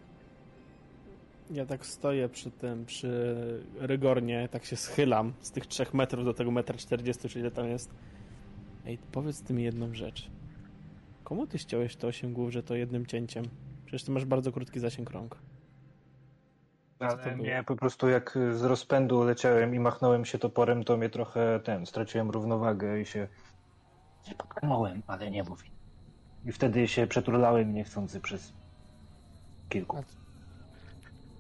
Ja 1.52 1.66
tak 1.66 1.86
stoję 1.86 2.30
przy 2.30 2.52
tym, 2.52 2.86
przy 2.86 3.36
rygornie, 3.80 4.50
tak 4.52 4.66
się 4.66 4.76
schylam 4.76 5.34
z 5.42 5.52
tych 5.52 5.68
3 5.68 5.86
metrów 5.94 6.26
do 6.26 6.34
tego 6.34 6.52
metra 6.52 6.78
40, 6.78 7.30
czy 7.30 7.40
ile 7.40 7.52
tam 7.52 7.68
jest. 7.68 7.96
Ej, 8.86 8.98
powiedz 9.12 9.42
ty 9.42 9.54
mi 9.54 9.64
jedną 9.64 9.94
rzecz. 9.94 10.30
Komu 11.24 11.48
ty 11.48 11.60
ściąłeś 11.60 11.96
te 11.96 12.08
8 12.08 12.34
głów, 12.34 12.52
że 12.52 12.64
to 12.64 12.76
jednym 12.76 13.06
cięciem? 13.06 13.46
Przecież 13.86 14.04
ty 14.04 14.12
masz 14.12 14.26
bardzo 14.26 14.52
krótki 14.52 14.80
zasięg 14.80 15.10
rąk. 15.10 15.38
Ale 17.00 17.36
mnie 17.36 17.64
po 17.68 17.76
prostu 17.76 18.10
jak 18.10 18.38
z 18.54 18.64
rozpędu 18.64 19.24
leciałem 19.24 19.76
i 19.76 19.80
machnąłem 19.80 20.26
się 20.26 20.40
toporem, 20.40 20.84
to 20.84 20.98
mnie 20.98 21.10
trochę 21.10 21.60
ten, 21.60 21.86
straciłem 21.86 22.30
równowagę 22.30 23.02
i 23.02 23.06
się 23.06 23.28
nie 24.28 24.36
potknąłem, 24.36 25.04
ale 25.08 25.32
nie 25.32 25.44
mówi. 25.44 25.72
I 26.46 26.52
wtedy 26.52 26.88
się 26.88 27.08
przeturlałem 27.08 27.74
niechcący 27.74 28.22
przez 28.22 28.54
kilku. 29.70 30.04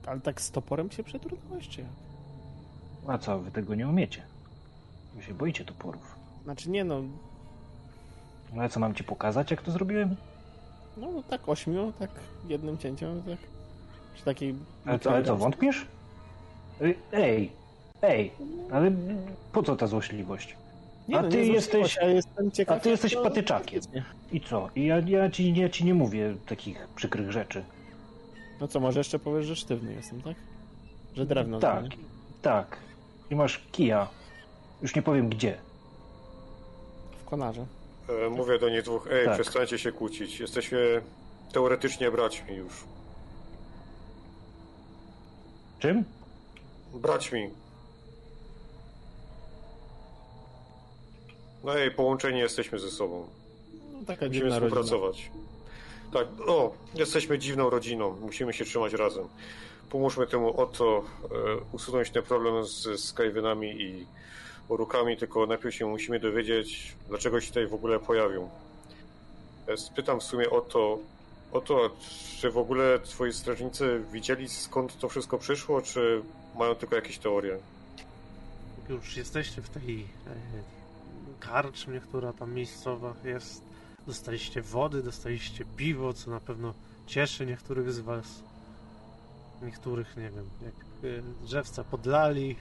Ale 0.07 0.22
tak 0.22 0.41
z 0.41 0.52
toporem 0.52 0.91
się 0.91 1.03
przetrudnąłeś, 1.03 1.69
czy 1.69 1.82
jak? 1.82 1.90
A 3.07 3.18
co, 3.18 3.40
wy 3.40 3.52
tego 3.52 3.76
nie 3.76 3.88
umiecie? 3.88 4.23
Wy 5.15 5.23
się 5.23 5.34
boicie 5.34 5.65
toporów. 5.65 6.15
Znaczy 6.44 6.69
nie 6.69 6.84
no, 6.84 7.02
No 8.53 8.64
a 8.64 8.69
co, 8.69 8.80
mam 8.80 8.95
ci 8.95 9.03
pokazać, 9.03 9.52
jak 9.52 9.61
to 9.61 9.72
zrobiłem? 9.72 10.15
no, 10.98 11.11
no 11.11 11.23
tak 11.23 11.49
ośmiu, 11.49 11.94
tak 11.99 12.10
jednym 12.48 12.77
cięciem, 12.77 13.23
tak. 13.23 13.55
Przy 14.15 14.25
takiej... 14.25 14.55
Ale 14.85 14.99
co, 14.99 15.11
ale 15.11 15.23
co 15.23 15.37
wątpisz? 15.37 15.85
Ej, 16.81 16.97
Ej, 17.13 17.51
ej, 18.01 18.31
ale 18.71 18.91
po 19.51 19.63
co 19.63 19.75
ta 19.75 19.87
złośliwość? 19.87 20.55
Nie, 21.07 21.19
A 21.19 21.21
no, 21.21 21.29
ty 21.29 21.37
nie 21.37 21.53
jesteś- 21.53 21.95
ja 22.01 22.07
jestem 22.07 22.51
ciekaw, 22.51 22.77
a 22.77 22.79
ty 22.79 22.89
jesteś 22.89 23.15
patyczakiem. 23.15 23.81
I 24.31 24.41
co? 24.41 24.69
I 24.75 24.85
ja, 24.85 24.99
ja, 25.07 25.29
ci, 25.29 25.53
ja 25.55 25.69
ci 25.69 25.85
nie 25.85 25.93
mówię 25.93 26.35
takich 26.47 26.87
przykrych 26.95 27.31
rzeczy. 27.31 27.63
No 28.61 28.67
co, 28.67 28.79
może 28.79 28.99
jeszcze 28.99 29.19
powiesz, 29.19 29.45
że 29.45 29.55
sztywny 29.55 29.93
jestem, 29.93 30.21
tak? 30.21 30.35
Że 31.15 31.25
drewno 31.25 31.59
Tak, 31.59 31.81
mnie. 31.81 31.89
tak. 32.41 32.77
I 33.31 33.35
masz 33.35 33.61
kija. 33.71 34.07
Już 34.81 34.95
nie 34.95 35.01
powiem 35.01 35.29
gdzie. 35.29 35.57
W 37.25 37.29
konarze. 37.29 37.65
E, 38.25 38.29
Mówię 38.29 38.59
do 38.59 38.69
nich 38.69 38.81
dwóch, 38.83 39.07
ej, 39.11 39.25
Tak. 39.25 39.33
przestańcie 39.41 39.79
się 39.79 39.91
kłócić. 39.91 40.39
Jesteśmy 40.39 41.01
teoretycznie 41.53 42.11
braćmi 42.11 42.55
już. 42.55 42.73
Czym? 45.86 46.03
Braćmi. 46.94 47.49
No 51.64 51.78
i 51.80 51.91
połączeni 51.91 52.40
jesteśmy 52.40 52.80
ze 52.80 52.91
sobą. 52.91 53.28
No 53.94 53.99
taka 54.07 54.26
Musimy 54.26 54.30
dziwna 54.30 54.60
rodzina. 54.60 54.82
współpracować. 54.82 55.32
Tak, 56.14 56.28
o, 56.49 56.74
jesteśmy 56.95 57.40
dziwną 57.40 57.70
rodziną. 57.70 58.16
Musimy 58.22 58.53
się 58.53 58.66
trzymać 58.66 58.94
razem. 58.94 59.28
Pomóżmy 59.90 60.28
temu 60.28 60.62
oto 60.62 61.03
e, 61.24 61.28
usunąć 61.72 62.10
ten 62.10 62.24
problem 62.24 62.66
z 62.66 62.99
Skyvenami 63.03 63.82
i 63.82 64.06
urukami, 64.68 65.18
tylko 65.18 65.45
najpierw 65.45 65.76
się 65.76 65.86
musimy 65.86 66.20
dowiedzieć, 66.20 66.95
dlaczego 67.10 67.41
się 67.41 67.48
tutaj 67.48 67.68
w 67.68 67.74
ogóle 67.74 67.99
pojawią. 67.99 68.49
E, 69.68 69.78
Spytam 69.78 70.20
w 70.20 70.24
sumie 70.24 70.49
o 70.49 70.62
to, 70.62 70.98
o 71.56 71.61
to, 71.61 71.90
czy 72.40 72.52
w 72.52 72.57
ogóle 72.57 72.99
twoi 72.99 73.34
strażnicy 73.34 74.03
widzieli 74.11 74.49
skąd 74.49 74.98
to 74.99 75.10
wszystko 75.10 75.38
przyszło, 75.38 75.82
czy 75.82 76.22
mają 76.56 76.76
tylko 76.76 76.95
jakieś 76.95 77.18
teorie? 77.18 77.57
Już 78.90 79.18
jesteście 79.18 79.61
w 79.61 79.69
tej 79.69 79.99
e, 80.02 80.06
karczmie, 81.40 81.99
która 81.99 82.34
tam 82.34 82.53
miejscowa 82.53 83.14
jest, 83.23 83.61
dostaliście 84.07 84.61
wody, 84.61 85.03
dostaliście 85.03 85.65
piwo, 85.77 86.14
co 86.14 86.32
na 86.32 86.40
pewno 86.40 86.73
cieszy 87.07 87.45
niektórych 87.45 87.94
z 87.94 87.99
was. 87.99 88.44
Niektórych, 89.61 90.18
nie 90.18 90.30
wiem, 90.30 90.49
jak 90.61 90.76
e, 91.11 91.45
drzewca 91.45 91.84
podlali 91.84 92.56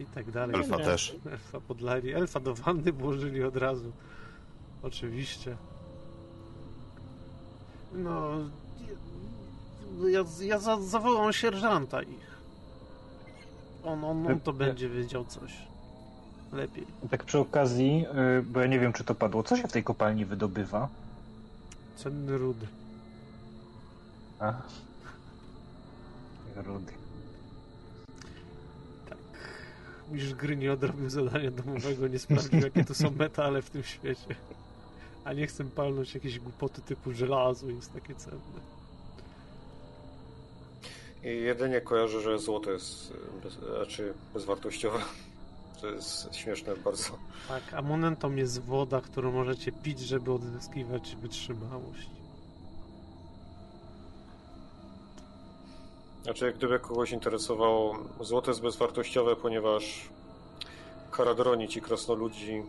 i 0.00 0.06
tak 0.06 0.30
dalej. 0.30 0.56
Elfa 0.56 0.76
też. 0.76 1.16
Elfa 1.32 1.60
podlali, 1.60 2.12
elfa 2.12 2.40
do 2.40 2.54
wanny 2.54 2.92
włożyli 2.92 3.42
od 3.42 3.56
razu. 3.56 3.92
Oczywiście. 4.82 5.56
No, 7.92 8.30
ja, 10.08 10.24
ja 10.40 10.58
za, 10.58 10.80
zawołam 10.80 11.32
sierżanta 11.32 12.02
ich. 12.02 12.28
On, 13.84 14.04
on, 14.04 14.26
on 14.26 14.40
to 14.40 14.52
będzie 14.52 14.88
wiedział 14.88 15.24
coś. 15.24 15.52
Lepiej. 16.52 16.86
Tak 17.10 17.24
przy 17.24 17.38
okazji, 17.38 18.06
y, 18.38 18.42
bo 18.42 18.60
ja 18.60 18.66
nie 18.66 18.80
wiem, 18.80 18.92
czy 18.92 19.04
to 19.04 19.14
padło. 19.14 19.42
Co 19.42 19.56
się 19.56 19.68
w 19.68 19.72
tej 19.72 19.84
kopalni 19.84 20.24
wydobywa? 20.24 20.88
Cenny 21.96 22.38
rudy. 22.38 22.66
A? 24.40 24.52
Rudy. 26.56 26.92
Mistrz 30.10 30.34
gry 30.34 30.56
nie 30.56 30.72
odrobił 30.72 31.10
zadania 31.10 31.50
domowego, 31.50 32.08
nie 32.08 32.18
sprawdził 32.18 32.60
jakie 32.60 32.84
to 32.84 32.94
są 32.94 33.10
metale 33.10 33.62
w 33.62 33.70
tym 33.70 33.82
świecie. 33.82 34.34
A 35.28 35.32
nie 35.32 35.46
chcę 35.46 35.64
palnąć 35.64 36.14
jakieś 36.14 36.38
głupoty 36.38 36.82
typu 36.82 37.12
żelazo 37.12 37.66
jest 37.66 37.92
takie 37.92 38.14
cenne. 38.14 38.60
I 41.24 41.28
jedynie 41.28 41.80
kojarzę, 41.80 42.20
że 42.20 42.38
złoto 42.38 42.70
jest 42.70 43.12
bez, 43.42 43.52
znaczy 43.54 44.14
bezwartościowe. 44.34 44.98
To 45.80 45.86
jest 45.86 46.34
śmieszne 46.34 46.76
bardzo. 46.76 47.18
Tak, 47.48 47.62
a 47.74 47.82
monetą 47.82 48.36
jest 48.36 48.62
woda, 48.62 49.00
którą 49.00 49.32
możecie 49.32 49.72
pić, 49.72 50.00
żeby 50.00 50.32
odzyskiwać 50.32 51.16
wytrzymałość. 51.16 52.10
Znaczy, 56.22 56.52
gdyby 56.52 56.78
kogoś 56.78 57.12
interesowało, 57.12 57.98
złoto 58.20 58.50
jest 58.50 58.62
bezwartościowe, 58.62 59.36
ponieważ 59.36 60.08
Karadroni, 61.10 61.68
ci 61.68 61.80
krasnoludzi, 61.80 62.62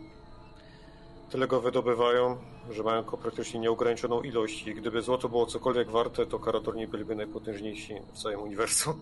tyle 1.30 1.46
go 1.46 1.60
wydobywają, 1.60 2.36
że 2.70 2.82
mają 2.82 3.02
praktycznie 3.02 3.60
nieograniczoną 3.60 4.22
ilość 4.22 4.66
i 4.66 4.74
gdyby 4.74 5.02
złoto 5.02 5.28
było 5.28 5.46
cokolwiek 5.46 5.90
warte, 5.90 6.26
to 6.26 6.38
Karatorni 6.38 6.86
byliby 6.86 7.14
najpotężniejsi 7.14 7.94
w 8.12 8.22
całym 8.22 8.40
uniwersum. 8.40 9.00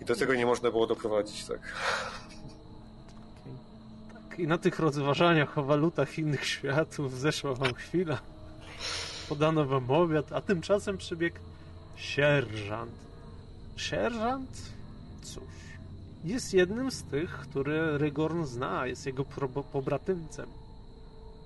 I 0.00 0.04
do 0.04 0.14
tego 0.16 0.34
nie 0.34 0.46
można 0.46 0.70
było 0.70 0.86
doprowadzić, 0.86 1.44
tak. 1.44 1.60
Tak, 4.12 4.38
i 4.38 4.46
na 4.46 4.58
tych 4.58 4.78
rozważaniach 4.78 5.58
o 5.58 5.62
walutach 5.62 6.18
innych 6.18 6.46
światów 6.46 7.18
zeszła 7.18 7.54
wam 7.54 7.74
chwila. 7.74 8.18
Podano 9.28 9.64
wam 9.64 9.90
obiad, 9.90 10.32
a 10.32 10.40
tymczasem 10.40 10.98
przybiegł 10.98 11.36
sierżant. 11.96 12.92
Sierżant? 13.76 14.62
Cóż, 15.22 15.42
jest 16.24 16.54
jednym 16.54 16.90
z 16.90 17.02
tych, 17.02 17.30
które 17.30 17.98
Rygorn 17.98 18.44
zna, 18.44 18.86
jest 18.86 19.06
jego 19.06 19.24
pobratymcem. 19.72 20.63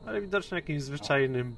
Ale 0.08 0.20
widocznie 0.20 0.56
jakimś 0.56 0.82
zwyczajnym, 0.82 1.56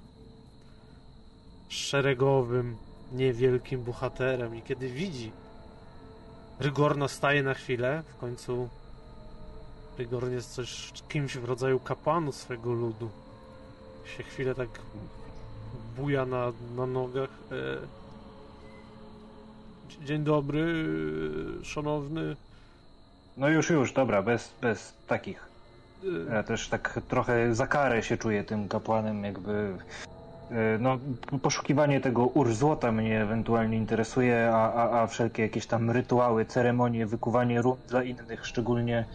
szeregowym, 1.69 2.77
niewielkim 3.13 3.85
bohaterem. 3.85 4.55
I 4.55 4.63
kiedy 4.63 4.89
widzi 4.89 5.33
Rygorna 6.61 7.09
staje 7.09 7.43
na 7.43 7.55
chwilę, 7.55 8.03
w 8.07 8.17
końcu 8.17 8.69
Rygorn 9.99 10.33
jest 10.33 10.55
coś 10.55 10.93
kimś 11.09 11.37
w 11.37 11.45
rodzaju 11.45 11.81
kapłanu 11.81 12.33
swego 12.33 12.73
ludu. 12.73 13.11
Się 14.17 14.23
chwilę 14.23 14.55
tak 14.55 14.69
buja 15.97 16.27
na, 16.27 16.53
na 16.77 16.87
nogach. 16.87 17.31
E... 17.53 17.57
Dzień 20.07 20.25
dobry, 20.25 20.85
szanowny. 21.63 22.37
No 23.37 23.49
już, 23.49 23.71
już, 23.71 23.93
dobra, 23.93 24.23
bez, 24.23 24.53
bez 24.61 24.95
takich. 25.07 25.50
Ja 26.31 26.43
też 26.43 26.69
tak 26.69 27.01
trochę 27.09 27.55
za 27.55 27.67
karę 27.67 28.03
się 28.03 28.17
czuję 28.17 28.45
tym 28.45 28.69
kapłanem, 28.69 29.25
jakby. 29.25 29.79
e, 30.51 30.79
No, 30.79 30.99
poszukiwanie 31.43 32.01
tego 32.01 32.27
ur 32.27 32.55
złota 32.55 32.93
mnie 32.93 33.23
ewentualnie 33.23 33.77
interesuje, 33.77 34.51
a, 34.55 34.73
a, 34.73 35.03
a 35.03 35.07
wszelkie 35.07 35.43
jakieś 35.43 35.67
tam 35.67 35.91
rytuały, 35.91 36.47
ceremonie, 36.47 37.07
wykuwanie 37.07 37.63
run 37.63 37.77
dla 37.89 38.03
innych 38.05 38.47
szczególnie 38.47 39.07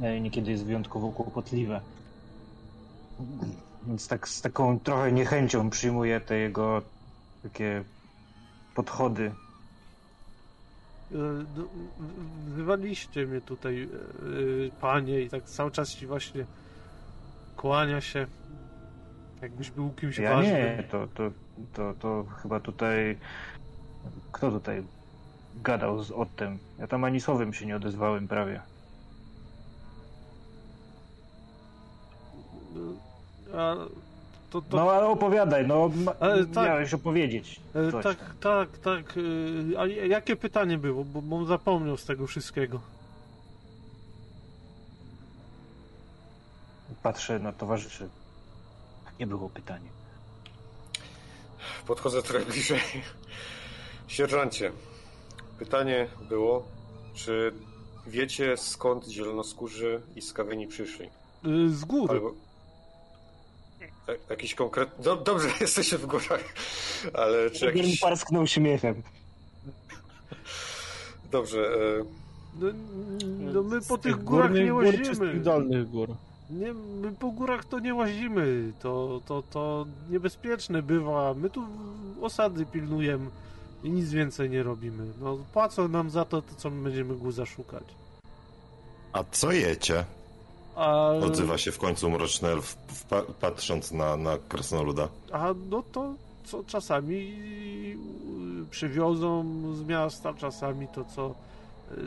e, 0.00 0.20
niekiedy 0.20 0.50
jest 0.50 0.66
wyjątkowo 0.66 1.12
kłopotliwe. 1.12 1.82
Więc 3.82 4.08
tak 4.08 4.28
z 4.28 4.40
taką 4.40 4.80
trochę 4.80 5.12
niechęcią 5.12 5.70
przyjmuję 5.70 6.20
te 6.20 6.36
jego 6.38 6.82
takie 7.42 7.84
podchody. 8.74 9.34
E, 11.14 11.16
no, 11.56 11.64
Wywaliście 12.46 13.26
mnie 13.26 13.40
tutaj, 13.40 13.82
e, 13.82 14.80
panie, 14.80 15.20
i 15.20 15.28
tak 15.30 15.44
cały 15.44 15.70
czas 15.70 15.90
ci 15.94 16.06
właśnie 16.06 16.44
kłania 17.56 18.00
się, 18.00 18.26
jakbyś 19.42 19.70
był 19.70 19.90
kimś 19.90 20.18
Ja 20.18 20.34
ważnym. 20.36 20.54
nie, 20.54 20.84
to, 20.90 21.06
to, 21.14 21.30
to, 21.74 21.94
to 21.94 22.24
chyba 22.42 22.60
tutaj. 22.60 23.18
Kto 24.32 24.50
tutaj 24.50 24.82
gadał 25.62 26.02
z 26.02 26.10
Ottem? 26.10 26.58
Ja 26.78 26.86
tam 26.86 27.04
ani 27.04 27.20
słowem 27.20 27.52
się 27.52 27.66
nie 27.66 27.76
odezwałem 27.76 28.28
prawie. 28.28 28.60
A, 33.54 33.74
to, 34.52 34.62
to, 34.62 34.76
No 34.76 34.90
ale 34.92 35.06
opowiadaj, 35.08 35.66
no 35.66 35.90
Ale 36.20 36.46
tak. 36.46 36.66
miałeś 36.66 36.94
opowiedzieć. 36.94 37.60
e, 37.74 37.90
Coś 37.92 38.04
tak, 38.04 38.18
tak, 38.40 38.78
tak. 38.78 39.14
e, 39.74 39.80
A 39.80 39.86
jakie 39.86 40.36
pytanie 40.36 40.78
było? 40.78 41.04
Bo, 41.04 41.22
bo 41.22 41.44
zapomniał 41.44 41.96
z 41.96 42.04
tego 42.04 42.26
wszystkiego. 42.26 42.80
Patrzę 47.02 47.38
na 47.38 47.52
towarzyszy. 47.52 48.08
Nie 49.20 49.26
było 49.26 49.48
pytania. 49.48 49.90
Podchodzę 51.86 52.22
trochę 52.22 52.44
bliżej. 52.46 52.80
Sierżancie, 54.08 54.72
pytanie 55.58 56.08
było, 56.28 56.64
czy 57.14 57.52
wiecie 58.06 58.56
skąd 58.56 59.06
zielonoskórzy 59.08 60.00
i 60.16 60.22
skawieni 60.22 60.66
przyszli? 60.66 61.06
E, 61.06 61.10
Z 61.68 61.84
góry. 61.84 62.14
Albo 62.14 62.34
jakiś 64.30 64.54
konkretny... 64.54 65.04
Do, 65.04 65.16
dobrze, 65.16 65.48
jesteście 65.60 65.98
w 65.98 66.06
górach, 66.06 66.54
ale 67.14 67.50
czy 67.50 67.64
Jakiś... 67.66 67.82
jakiś... 67.82 68.00
parsknął 68.00 68.46
śmiechem. 68.46 69.02
Dobrze, 71.30 71.60
e, 71.60 72.04
No, 72.60 72.66
no 73.52 73.62
my 73.62 73.80
po 73.80 73.98
tych 73.98 74.14
tych 74.16 74.24
górach 74.24 74.48
górnych 74.48 74.64
nie 74.64 74.72
gór 74.72 74.84
czy 74.84 75.04
z 75.04 75.08
łazimy. 75.08 75.32
tych 75.32 75.42
dolnych 75.42 75.90
gór? 75.90 76.08
Nie, 76.50 76.72
my 76.74 77.12
po 77.12 77.30
górach 77.30 77.64
to 77.64 77.78
nie 77.78 77.94
łazimy. 77.94 78.72
To, 78.80 79.20
to, 79.26 79.42
to 79.50 79.86
niebezpieczne 80.10 80.82
bywa. 80.82 81.34
My 81.34 81.50
tu 81.50 81.62
osady 82.20 82.66
pilnujemy 82.66 83.30
i 83.84 83.90
nic 83.90 84.10
więcej 84.10 84.50
nie 84.50 84.62
robimy. 84.62 85.06
No 85.20 85.38
płacą 85.52 85.88
nam 85.88 86.10
za 86.10 86.24
to, 86.24 86.42
to 86.42 86.54
co 86.56 86.70
my 86.70 86.82
będziemy 86.84 87.14
guza 87.14 87.46
szukać. 87.46 87.84
A 89.12 89.24
co 89.30 89.52
jecie? 89.52 90.04
A, 90.76 91.08
Odzywa 91.10 91.58
się 91.58 91.72
w 91.72 91.78
końcu 91.78 92.10
mroczny 92.10 92.48
elf, 92.48 92.76
patrząc 93.40 93.92
na, 93.92 94.16
na 94.16 94.38
krasnoluda. 94.48 95.08
a 95.32 95.54
no 95.70 95.82
to 95.92 96.14
co 96.44 96.64
czasami 96.64 97.36
przywiozą 98.70 99.44
z 99.74 99.82
miasta, 99.86 100.34
czasami 100.34 100.88
to 100.88 101.04
co 101.04 101.34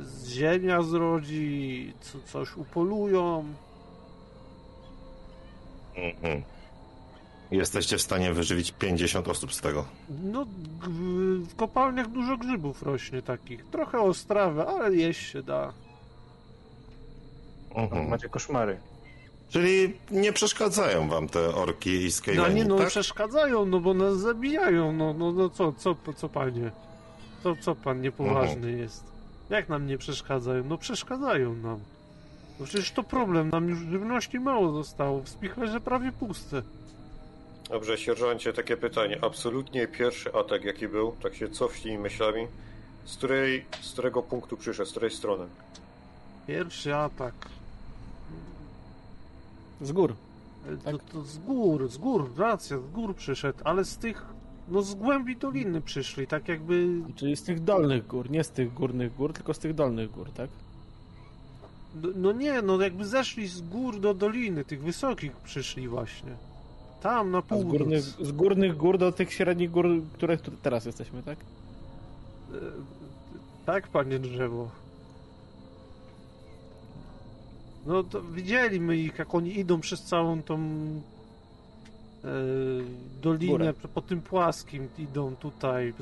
z 0.02 0.28
ziemia 0.28 0.82
zrodzi, 0.82 1.94
co, 2.02 2.18
coś 2.32 2.58
upolują. 2.58 3.46
Mhm. 5.96 6.44
Jesteście 7.52 7.98
w 7.98 8.02
stanie 8.02 8.34
wyżywić 8.34 8.72
50 8.72 9.28
osób 9.28 9.54
z 9.54 9.62
tego. 9.62 9.86
No, 10.24 10.46
w 11.50 11.56
kopalniach 11.56 12.08
dużo 12.08 12.38
grzybów 12.38 12.84
rośnie 12.84 13.22
takich. 13.22 13.66
Trochę 13.66 14.02
ostrawe, 14.02 14.68
ale 14.68 14.96
jeść 14.96 15.32
się 15.32 15.44
da. 15.44 15.74
Mhm. 17.76 18.10
Macie 18.10 18.30
koszmary. 18.30 18.78
Czyli 19.50 19.94
nie 20.12 20.34
przeszkadzają 20.34 21.10
wam 21.10 21.30
te 21.30 21.56
orki 21.56 21.90
i 22.02 22.06
No 22.06 22.12
skejleni, 22.12 22.56
nie, 22.56 22.66
no 22.66 22.78
tak? 22.78 22.88
przeszkadzają, 22.88 23.66
no 23.66 23.80
bo 23.80 23.94
nas 23.94 24.18
zabijają. 24.18 24.92
No, 24.92 25.14
no, 25.14 25.32
no 25.32 25.50
co, 25.50 25.72
co, 25.74 25.96
co 26.16 26.30
panie? 26.30 26.72
Co, 27.44 27.56
co 27.56 27.76
pan 27.76 28.02
niepoważny 28.02 28.72
jest? 28.72 29.04
Jak 29.50 29.70
nam 29.70 29.88
nie 29.88 29.98
przeszkadzają? 29.98 30.64
No 30.64 30.78
przeszkadzają 30.78 31.54
nam. 31.56 31.80
No 32.60 32.66
przecież 32.66 32.92
to 32.92 33.04
problem, 33.04 33.50
nam 33.50 33.70
już 33.70 33.80
żywności 33.80 34.40
mało 34.40 34.72
zostało. 34.72 35.22
W 35.22 35.30
spichlerze 35.30 35.82
prawie 35.82 36.12
puste. 36.12 36.62
dobrze, 37.70 37.98
sierżancie, 37.98 38.54
takie 38.54 38.78
pytanie. 38.78 39.18
Absolutnie 39.22 39.88
pierwszy 39.88 40.34
atak, 40.34 40.64
jaki 40.64 40.88
był, 40.88 41.16
tak 41.24 41.36
się 41.36 41.50
cofnij 41.50 41.98
myślami, 41.98 42.48
z, 43.06 43.18
której, 43.18 43.66
z 43.82 43.92
którego 43.94 44.24
punktu 44.24 44.58
przyszedł, 44.58 44.90
z 44.90 44.92
której 44.92 45.12
strony? 45.12 45.46
Pierwszy 46.48 46.96
atak. 46.96 47.34
Z 49.82 49.92
gór. 49.92 50.14
Tak. 50.84 50.94
To, 50.96 51.00
to 51.12 51.22
z 51.24 51.38
gór, 51.38 51.88
z 51.90 51.98
gór, 51.98 52.32
racja, 52.38 52.78
z 52.80 52.92
gór 52.92 53.16
przyszedł, 53.16 53.60
ale 53.64 53.86
z 53.86 53.98
tych, 53.98 54.26
no 54.68 54.82
z 54.82 54.96
głębi 54.96 55.36
doliny 55.36 55.82
przyszli, 55.82 56.28
tak 56.28 56.48
jakby 56.48 56.88
Czyli 57.16 57.36
z 57.36 57.44
tych 57.44 57.64
dolnych 57.64 58.08
gór, 58.08 58.32
nie 58.32 58.44
z 58.44 58.50
tych 58.50 58.74
górnych 58.74 59.16
gór, 59.16 59.34
tylko 59.34 59.54
z 59.54 59.60
tych 59.60 59.74
dolnych 59.74 60.12
gór, 60.12 60.32
tak? 60.32 60.50
No, 62.02 62.10
no 62.16 62.32
nie, 62.32 62.62
no 62.62 62.82
jakby 62.82 63.06
zeszli 63.06 63.48
z 63.48 63.62
gór 63.62 64.00
do 64.00 64.14
doliny, 64.14 64.66
tych 64.66 64.84
wysokich 64.84 65.32
przyszli 65.36 65.88
właśnie. 65.88 66.32
Tam 67.02 67.32
na 67.32 67.38
A 67.38 67.42
z 67.42 67.46
północ. 67.46 67.68
górnych, 67.72 68.02
z 68.04 68.32
górnych 68.32 68.78
gór 68.78 68.98
do 68.98 69.12
tych 69.12 69.34
średnich 69.34 69.72
gór, 69.72 69.88
które 70.14 70.38
teraz 70.62 70.86
jesteśmy, 70.86 71.24
tak? 71.24 71.38
E, 72.54 72.56
Tak, 73.66 73.88
panie 73.88 74.20
drzewo. 74.20 74.70
No 77.86 78.04
to 78.04 78.22
widzieliśmy 78.22 78.98
ich, 78.98 79.20
jak 79.20 79.36
oni 79.36 79.60
idą 79.60 79.80
przez 79.80 80.04
całą 80.04 80.42
tą 80.42 80.56
e, 82.24 82.28
dolinę, 83.22 83.52
Górę. 83.52 83.74
po 83.94 84.02
tym 84.02 84.22
płaskim 84.22 84.88
idą 85.00 85.36
tutaj. 85.36 85.94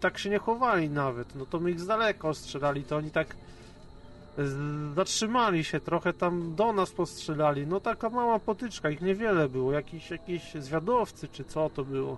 Tak 0.00 0.18
się 0.18 0.30
nie 0.30 0.38
chowali 0.38 0.90
nawet. 0.90 1.34
No 1.36 1.46
to 1.46 1.60
my 1.60 1.70
ich 1.70 1.80
z 1.80 1.86
daleka 1.86 2.28
ostrzelali, 2.28 2.82
to 2.82 2.96
oni 2.96 3.10
tak 3.10 3.36
z- 4.38 4.94
zatrzymali 4.94 5.64
się 5.64 5.80
trochę 5.80 6.12
tam 6.12 6.54
do 6.54 6.72
nas 6.72 6.90
postrzelali. 6.90 7.66
No 7.66 7.80
taka 7.80 8.10
mała 8.10 8.38
potyczka, 8.38 8.90
ich 8.90 9.00
niewiele 9.02 9.48
było. 9.48 9.72
Jakiś, 9.72 10.10
jakiś 10.10 10.54
zwiadowcy 10.54 11.28
czy 11.28 11.44
co 11.44 11.70
to 11.70 11.84
było. 11.84 12.16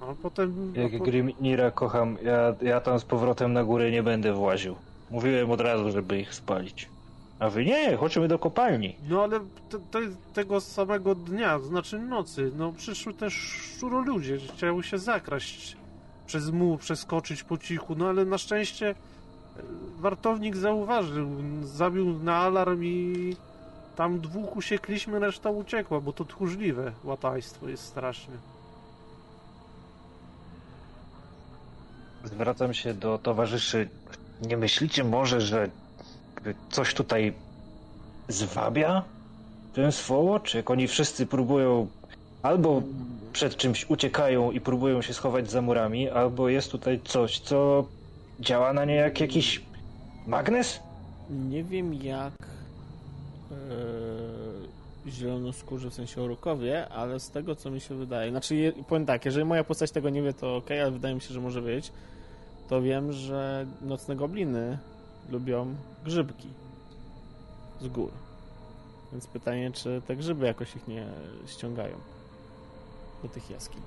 A 0.00 0.06
potem... 0.22 0.72
a 0.76 0.80
Jak 0.80 0.98
po- 0.98 1.04
Grimnira 1.04 1.70
kocham, 1.70 2.16
ja, 2.24 2.54
ja 2.62 2.80
tam 2.80 2.98
z 3.00 3.04
powrotem 3.04 3.52
na 3.52 3.64
górę 3.64 3.90
nie 3.90 4.02
będę 4.02 4.32
właził. 4.32 4.74
Mówiłem 5.10 5.50
od 5.50 5.60
razu, 5.60 5.90
żeby 5.92 6.18
ich 6.20 6.34
spalić. 6.34 6.88
A 7.38 7.50
wy 7.50 7.64
nie, 7.64 7.96
chodźmy 7.96 8.28
do 8.28 8.38
kopalni. 8.38 8.96
No 9.08 9.22
ale 9.22 9.40
te, 9.40 9.78
te, 9.90 10.00
tego 10.34 10.60
samego 10.60 11.14
dnia, 11.14 11.58
to 11.58 11.64
znaczy 11.64 11.98
nocy, 11.98 12.52
no 12.56 12.72
przyszły 12.72 13.14
też 13.14 13.34
szczuroludzie, 13.34 14.38
chciały 14.38 14.82
się 14.82 14.98
zakraść 14.98 15.76
przez 16.26 16.50
muł, 16.50 16.78
przeskoczyć 16.78 17.42
po 17.42 17.58
cichu, 17.58 17.94
no 17.94 18.08
ale 18.08 18.24
na 18.24 18.38
szczęście 18.38 18.88
e, 18.88 18.94
wartownik 19.98 20.56
zauważył, 20.56 21.28
zabił 21.62 22.18
na 22.18 22.36
alarm 22.36 22.84
i 22.84 23.36
tam 23.96 24.20
dwóch 24.20 24.56
usiekliśmy, 24.56 25.18
reszta 25.18 25.50
uciekła, 25.50 26.00
bo 26.00 26.12
to 26.12 26.24
tchórzliwe 26.24 26.92
łatajstwo 27.04 27.68
jest 27.68 27.84
strasznie. 27.84 28.34
Zwracam 32.24 32.74
się 32.74 32.94
do 32.94 33.18
towarzyszy. 33.18 33.88
Nie 34.42 34.56
myślicie 34.56 35.04
może, 35.04 35.40
że 35.40 35.68
jakby 36.46 36.54
coś 36.70 36.94
tutaj 36.94 37.32
zwabia 38.28 39.04
ten 39.74 39.92
Swołocz? 39.92 40.54
Jak 40.54 40.70
oni 40.70 40.88
wszyscy 40.88 41.26
próbują 41.26 41.86
albo 42.42 42.82
przed 43.32 43.56
czymś 43.56 43.90
uciekają 43.90 44.50
i 44.50 44.60
próbują 44.60 45.02
się 45.02 45.14
schować 45.14 45.50
za 45.50 45.62
murami, 45.62 46.10
albo 46.10 46.48
jest 46.48 46.70
tutaj 46.70 47.00
coś, 47.04 47.38
co 47.38 47.84
działa 48.40 48.72
na 48.72 48.84
nie 48.84 48.94
jak 48.94 49.20
jakiś 49.20 49.62
magnes? 50.26 50.80
Nie 51.30 51.64
wiem 51.64 51.94
jak 51.94 52.32
yy, 53.50 55.10
zielonoskórzy, 55.12 55.90
w 55.90 55.94
sensie 55.94 56.22
orukowie, 56.22 56.88
ale 56.88 57.20
z 57.20 57.30
tego 57.30 57.56
co 57.56 57.70
mi 57.70 57.80
się 57.80 57.94
wydaje, 57.94 58.30
znaczy 58.30 58.72
powiem 58.88 59.06
tak, 59.06 59.24
jeżeli 59.24 59.44
moja 59.44 59.64
postać 59.64 59.90
tego 59.90 60.10
nie 60.10 60.22
wie, 60.22 60.32
to 60.32 60.56
ok, 60.56 60.70
ale 60.70 60.90
wydaje 60.90 61.14
mi 61.14 61.20
się, 61.20 61.34
że 61.34 61.40
może 61.40 61.62
wiedzieć, 61.62 61.92
to 62.68 62.82
wiem, 62.82 63.12
że 63.12 63.66
nocne 63.82 64.16
gobliny 64.16 64.78
lubią 65.30 65.76
grzybki 66.04 66.48
z 67.80 67.88
gór. 67.88 68.10
Więc 69.12 69.26
pytanie, 69.26 69.70
czy 69.72 70.02
te 70.06 70.16
grzyby 70.16 70.46
jakoś 70.46 70.76
ich 70.76 70.88
nie 70.88 71.06
ściągają 71.46 71.96
do 73.22 73.28
tych 73.28 73.50
jaskiń. 73.50 73.82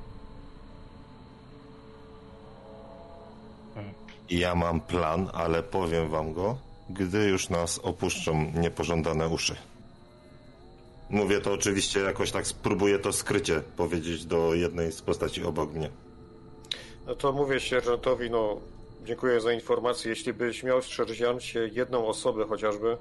Ja 4.30 4.56
mam 4.56 4.82
plan, 4.82 5.30
ale 5.34 5.64
powiem 5.64 6.10
wam 6.10 6.34
go, 6.34 6.58
gdy 6.90 7.28
już 7.28 7.50
nas 7.50 7.80
opuszczą 7.80 8.52
niepożądane 8.56 9.28
uszy. 9.28 9.56
Mówię 11.10 11.42
to 11.42 11.54
oczywiście 11.54 12.00
jakoś 12.00 12.32
tak, 12.32 12.48
spróbuję 12.48 13.00
to 13.00 13.14
skrycie 13.14 13.62
powiedzieć 13.62 14.26
do 14.26 14.54
jednej 14.54 14.92
z 14.92 15.02
postaci 15.02 15.44
obok 15.44 15.74
mnie. 15.74 15.90
No 17.06 17.16
to 17.16 17.34
mówię 17.34 17.60
sierżantowi, 17.60 18.30
no 18.30 18.58
dziękuję 19.08 19.42
za 19.42 19.52
informację. 19.54 20.10
Jeśli 20.10 20.34
byś 20.34 20.64
miał 20.64 20.82
sierżancie 20.82 21.68
jedną 21.68 22.08
osobę 22.08 22.46
chociażby, 22.46 22.98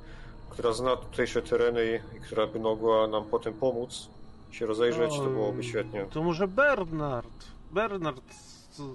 która 0.50 0.72
zna 0.72 0.96
tutejsze 0.96 1.42
tereny 1.42 2.00
i 2.16 2.20
która 2.20 2.46
by 2.46 2.60
mogła 2.60 3.06
nam 3.06 3.24
potem 3.24 3.54
pomóc 3.54 4.08
się 4.50 4.66
rozejrzeć, 4.66 5.16
to 5.16 5.24
byłoby 5.26 5.64
świetnie. 5.64 6.06
To 6.10 6.22
może 6.22 6.48
Bernard. 6.48 7.44
Bernard 7.70 8.22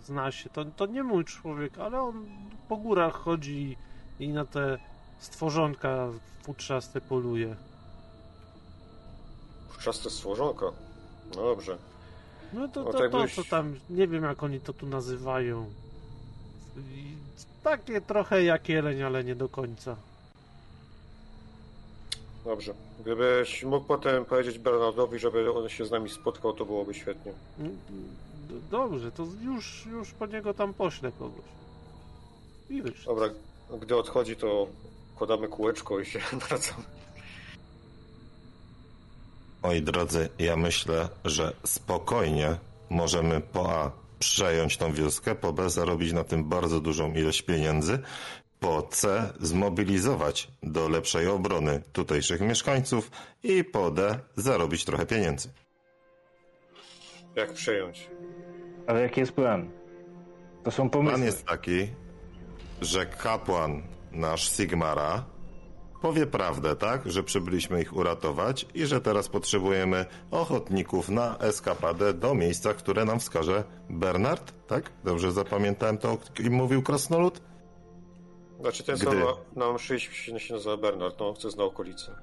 zna 0.03 0.31
się. 0.31 0.49
To, 0.49 0.65
to 0.65 0.85
nie 0.85 1.03
mój 1.03 1.25
człowiek, 1.25 1.77
ale 1.79 2.01
on 2.01 2.25
po 2.69 2.77
górach 2.77 3.13
chodzi 3.13 3.77
i 4.19 4.29
na 4.29 4.45
te 4.45 4.77
stworzonka 5.19 6.07
futrzaste 6.43 7.01
poluje. 7.01 7.55
Czaste 9.79 10.09
stworzonka. 10.09 10.65
No 11.35 11.41
dobrze. 11.41 11.77
No 12.53 12.67
to, 12.67 12.83
No 12.83 12.91
to, 12.91 12.97
tak 12.97 13.11
to, 13.11 13.17
byś- 13.23 13.35
to 13.35 13.43
tam, 13.43 13.75
nie 13.89 14.07
wiem 14.07 14.23
jak 14.23 14.43
oni 14.43 14.59
to 14.59 14.73
tu 14.73 14.85
nazywają. 14.85 15.65
Takie 17.64 18.02
trochę 18.02 18.43
jak 18.43 18.69
jeleń, 18.69 19.03
ale 19.03 19.23
nie 19.23 19.35
do 19.35 19.49
końca. 19.49 19.95
Dobrze. 22.45 22.73
Gdybyś 22.99 23.64
mógł 23.64 23.88
potem 23.88 24.26
powiedzieć 24.26 24.60
Bernardowi, 24.60 25.19
żeby 25.19 25.53
on 25.53 25.69
się 25.69 25.85
z 25.85 25.91
nami 25.91 26.10
spotkał, 26.10 26.53
to 26.53 26.65
byłoby 26.65 26.93
świetnie. 26.93 27.31
Dobrze, 28.72 29.11
to 29.11 29.27
już, 29.41 29.85
już 29.85 30.11
po 30.11 30.26
niego 30.26 30.53
tam 30.53 30.73
poślę 30.73 31.11
kogoś. 31.19 31.45
I 32.69 32.81
wyszło. 32.81 33.15
Dobra, 33.15 33.34
gdy 33.81 33.95
odchodzi, 33.95 34.35
to 34.35 34.68
kładamy 35.15 35.48
kółeczko 35.48 35.99
i 35.99 36.06
się 36.06 36.19
wracamy. 36.49 36.84
Moi 39.64 39.81
drodzy, 39.81 40.30
ja 40.39 40.56
myślę, 40.56 41.10
że 41.26 41.53
spokojnie 41.65 42.57
możemy 42.89 43.41
po 43.41 43.72
A 43.72 43.91
przejąć 44.22 44.77
tą 44.77 44.93
wioskę, 44.93 45.35
po 45.35 45.53
B 45.53 45.69
zarobić 45.69 46.14
na 46.14 46.23
tym 46.23 46.43
bardzo 46.49 46.81
dużą 46.81 47.14
ilość 47.14 47.41
pieniędzy, 47.41 47.99
po 48.60 48.81
C 48.81 49.34
zmobilizować 49.39 50.48
do 50.64 50.89
lepszej 50.89 51.27
obrony 51.27 51.81
tutejszych 51.93 52.41
mieszkańców 52.41 53.11
i 53.43 53.64
po 53.64 53.91
D 53.91 54.19
zarobić 54.35 54.85
trochę 54.85 55.06
pieniędzy. 55.06 55.49
Jak 57.35 57.53
przejąć? 57.53 58.10
Ale 58.88 59.02
jaki 59.02 59.19
jest 59.19 59.31
plan? 59.31 59.72
To 60.64 60.72
są 60.72 60.89
pomysły. 60.89 61.14
Plan 61.14 61.26
jest 61.26 61.45
taki, 61.45 61.88
że 62.81 63.06
kapłan 63.06 63.84
nasz 64.11 64.52
Sigmara 64.52 65.26
powie 66.02 66.28
prawdę, 66.28 66.76
tak? 66.76 67.11
Że 67.11 67.23
przybyliśmy 67.23 67.82
ich 67.82 67.95
uratować 67.95 68.65
i 68.73 68.86
że 68.86 69.02
teraz 69.02 69.30
potrzebujemy 69.30 70.06
ochotników 70.32 71.10
na 71.10 71.38
eskapadę 71.38 72.14
do 72.14 72.36
miejsca, 72.36 72.73
które 72.73 73.06
nam 73.06 73.19
wskaże 73.19 73.64
Bernard, 73.90 74.53
tak? 74.68 74.91
Dobrze 75.03 75.32
zapamiętałem 75.32 75.98
to, 75.98 76.11
o 76.11 76.18
kim 76.18 76.53
mówił 76.53 76.82
Krasnolud? 76.82 77.41
Znaczy 78.61 78.84
ten 78.84 78.95
Gdy- 78.95 79.06
sam 79.06 79.19
na, 79.56 79.65
na 79.65 79.73
mszy 79.73 79.99
się 79.99 80.53
nazywa 80.53 80.78
Bernard, 80.78 81.19
no 81.19 81.30
on 81.30 81.36
chce 81.36 81.52
zna 81.52 81.64
okolice. 81.64 82.15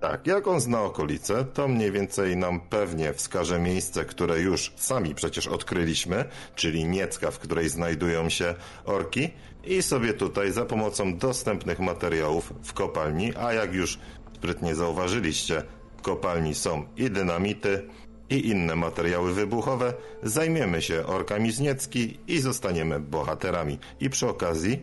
Tak, 0.00 0.26
jak 0.26 0.46
on 0.46 0.60
zna 0.60 0.82
okolice, 0.82 1.44
to 1.44 1.68
mniej 1.68 1.92
więcej 1.92 2.36
nam 2.36 2.60
pewnie 2.60 3.12
wskaże 3.12 3.58
miejsce, 3.58 4.04
które 4.04 4.40
już 4.40 4.72
sami 4.76 5.14
przecież 5.14 5.46
odkryliśmy, 5.46 6.24
czyli 6.54 6.84
Niecka, 6.84 7.30
w 7.30 7.38
której 7.38 7.68
znajdują 7.68 8.28
się 8.28 8.54
orki 8.84 9.30
i 9.64 9.82
sobie 9.82 10.12
tutaj 10.12 10.52
za 10.52 10.64
pomocą 10.64 11.16
dostępnych 11.16 11.78
materiałów 11.80 12.52
w 12.62 12.72
kopalni, 12.72 13.32
a 13.36 13.52
jak 13.52 13.74
już 13.74 13.98
sprytnie 14.36 14.74
zauważyliście, 14.74 15.62
w 15.96 16.02
kopalni 16.02 16.54
są 16.54 16.84
i 16.96 17.10
dynamity, 17.10 17.88
i 18.30 18.48
inne 18.48 18.76
materiały 18.76 19.34
wybuchowe, 19.34 19.94
zajmiemy 20.22 20.82
się 20.82 21.06
orkami 21.06 21.52
z 21.52 21.60
Niecki 21.60 22.18
i 22.28 22.38
zostaniemy 22.40 23.00
bohaterami 23.00 23.78
i 24.00 24.10
przy 24.10 24.28
okazji 24.28 24.78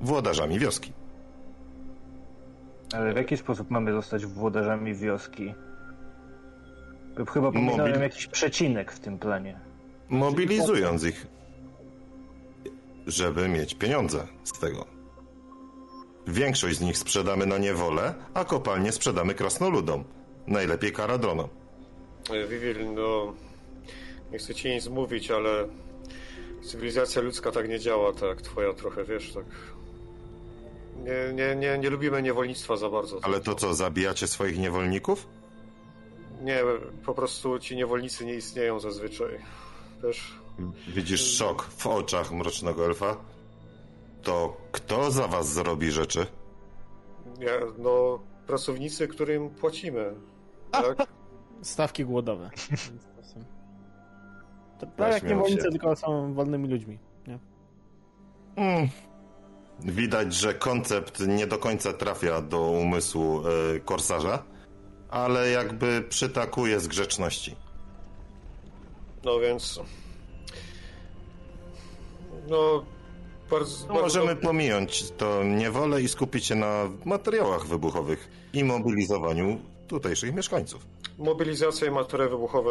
włodarzami 0.00 0.58
wioski. 0.58 0.92
Ale 2.94 3.12
w 3.12 3.16
jaki 3.16 3.36
sposób 3.36 3.70
mamy 3.70 3.92
zostać 3.92 4.26
włodarzami 4.26 4.94
wioski? 4.94 5.54
Chyba 7.32 7.52
pominąłem 7.52 7.92
Mobil- 7.92 8.00
jakiś 8.02 8.26
przecinek 8.26 8.92
w 8.92 8.98
tym 9.00 9.18
planie. 9.18 9.60
mobilizując 10.08 11.04
ich, 11.04 11.26
żeby 13.08 13.48
mieć 13.48 13.74
pieniądze 13.74 14.26
z 14.44 14.52
tego. 14.52 14.86
Większość 16.26 16.78
z 16.78 16.80
nich 16.80 16.98
sprzedamy 16.98 17.46
na 17.46 17.58
niewolę, 17.58 18.14
a 18.34 18.44
kopalnie 18.44 18.92
sprzedamy 18.92 19.34
krasnoludom. 19.34 20.04
Najlepiej 20.46 20.92
karadronom. 20.92 21.48
E, 22.30 22.46
Vivil, 22.46 22.94
no 22.94 23.34
nie 24.32 24.38
chcę 24.38 24.54
ci 24.54 24.68
nic 24.68 24.88
mówić, 24.88 25.30
ale 25.30 25.68
cywilizacja 26.62 27.22
ludzka 27.22 27.52
tak 27.52 27.68
nie 27.68 27.80
działa, 27.80 28.12
tak 28.12 28.42
twoja 28.42 28.72
trochę, 28.72 29.04
wiesz, 29.04 29.32
tak... 29.32 29.44
Nie, 31.04 31.34
nie, 31.34 31.56
nie, 31.56 31.78
nie 31.78 31.90
lubimy 31.90 32.22
niewolnictwa 32.22 32.76
za 32.76 32.90
bardzo. 32.90 33.18
Ale 33.22 33.40
to 33.40 33.54
co, 33.54 33.74
zabijacie 33.74 34.26
swoich 34.26 34.58
niewolników? 34.58 35.26
Nie, 36.42 36.62
po 37.06 37.14
prostu 37.14 37.58
ci 37.58 37.76
niewolnicy 37.76 38.24
nie 38.24 38.34
istnieją 38.34 38.80
zazwyczaj. 38.80 39.38
Wiesz, 40.02 40.34
Widzisz 40.88 41.36
szok 41.36 41.62
w 41.62 41.86
oczach 41.86 42.32
mrocznego 42.32 42.86
elfa? 42.86 43.16
To 44.22 44.56
kto 44.72 45.10
za 45.10 45.28
was 45.28 45.52
zrobi 45.52 45.90
rzeczy? 45.90 46.26
ja, 47.40 47.52
no 47.78 48.18
pracownicy, 48.46 49.08
którym 49.08 49.50
płacimy. 49.50 50.14
Tak? 50.70 51.06
Stawki 51.62 52.04
głodowe. 52.04 52.50
To 54.78 54.86
To 54.86 54.92
tak 54.96 55.12
jak 55.12 55.22
niewolnicy, 55.22 55.70
tylko 55.70 55.96
są 55.96 56.34
wolnymi 56.34 56.68
ludźmi. 56.68 56.98
Nie? 57.26 57.38
Mm. 58.56 58.88
Widać, 59.80 60.34
że 60.34 60.54
koncept 60.54 61.20
nie 61.26 61.46
do 61.46 61.58
końca 61.58 61.92
trafia 61.92 62.42
do 62.42 62.60
umysłu 62.60 63.42
e, 63.46 63.80
korsarza, 63.80 64.42
ale 65.10 65.50
jakby 65.50 66.02
przytakuje 66.08 66.80
z 66.80 66.88
grzeczności. 66.88 67.56
No 69.24 69.40
więc... 69.40 69.80
No... 72.50 72.84
Bardzo, 73.50 73.86
No, 73.88 73.94
bardzo 73.94 74.02
możemy 74.20 74.36
pominąć 74.36 75.10
to 75.10 75.44
niewolę 75.44 76.02
i 76.02 76.08
skupić 76.08 76.46
się 76.46 76.54
na 76.54 76.88
materiałach 77.04 77.66
wybuchowych 77.66 78.28
i 78.52 78.64
mobilizowaniu 78.64 79.60
tutejszych 79.88 80.34
mieszkańców. 80.34 80.86
Mobilizacja 81.18 81.86
i 81.86 81.90
materiały 81.90 82.30
wybuchowe, 82.30 82.70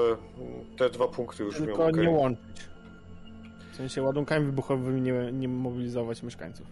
te 0.78 0.90
dwa 0.90 1.08
punkty 1.08 1.44
już 1.44 1.56
Tylko 1.58 1.78
wiem, 1.78 1.96
okej. 1.96 2.04
nie 2.06 2.10
łączyć. 2.10 2.68
W 3.74 3.76
sensie 3.76 4.02
ładunkami 4.02 4.46
wybuchowymi 4.46 5.02
nie, 5.02 5.32
nie 5.34 5.48
mobilizować 5.48 6.24
mieszkańców. 6.24 6.68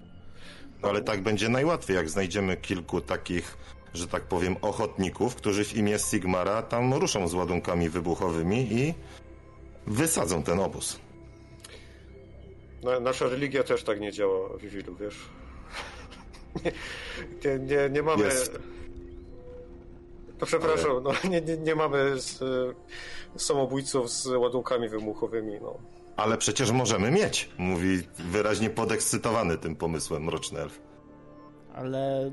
No, 0.81 0.89
ale 0.89 1.01
tak 1.01 1.21
będzie 1.21 1.49
najłatwiej, 1.49 1.95
jak 1.95 2.09
znajdziemy 2.09 2.57
kilku 2.57 3.01
takich, 3.01 3.57
że 3.93 4.07
tak 4.07 4.23
powiem, 4.23 4.55
ochotników, 4.61 5.35
którzy 5.35 5.65
w 5.65 5.75
imię 5.77 5.99
Sigmara 5.99 6.61
tam 6.61 6.93
ruszą 6.93 7.27
z 7.27 7.33
ładunkami 7.33 7.89
wybuchowymi 7.89 8.73
i 8.73 8.93
wysadzą 9.87 10.43
ten 10.43 10.59
obóz. 10.59 10.99
Na, 12.85 12.99
nasza 12.99 13.27
religia 13.27 13.63
też 13.63 13.83
tak 13.83 13.99
nie 13.99 14.11
działa, 14.11 14.57
Vivilu, 14.57 14.95
wiesz? 14.95 15.29
nie, 17.45 17.59
nie, 17.59 17.89
nie 17.89 18.03
mamy... 18.03 18.23
Jest. 18.23 18.59
To 20.39 20.45
przepraszam, 20.45 21.03
no, 21.03 21.11
nie, 21.29 21.41
nie, 21.41 21.57
nie 21.57 21.75
mamy 21.75 22.21
z, 22.21 22.41
e, 22.41 22.73
samobójców 23.39 24.11
z 24.11 24.27
ładunkami 24.27 24.89
wybuchowymi, 24.89 25.59
no. 25.61 25.77
Ale 26.15 26.37
przecież 26.37 26.71
możemy 26.71 27.11
mieć, 27.11 27.49
mówi 27.57 28.01
wyraźnie 28.19 28.69
podekscytowany 28.69 29.57
tym 29.57 29.75
pomysłem 29.75 30.23
Mroczny 30.23 30.59
Elf. 30.59 30.81
Ale 31.73 32.31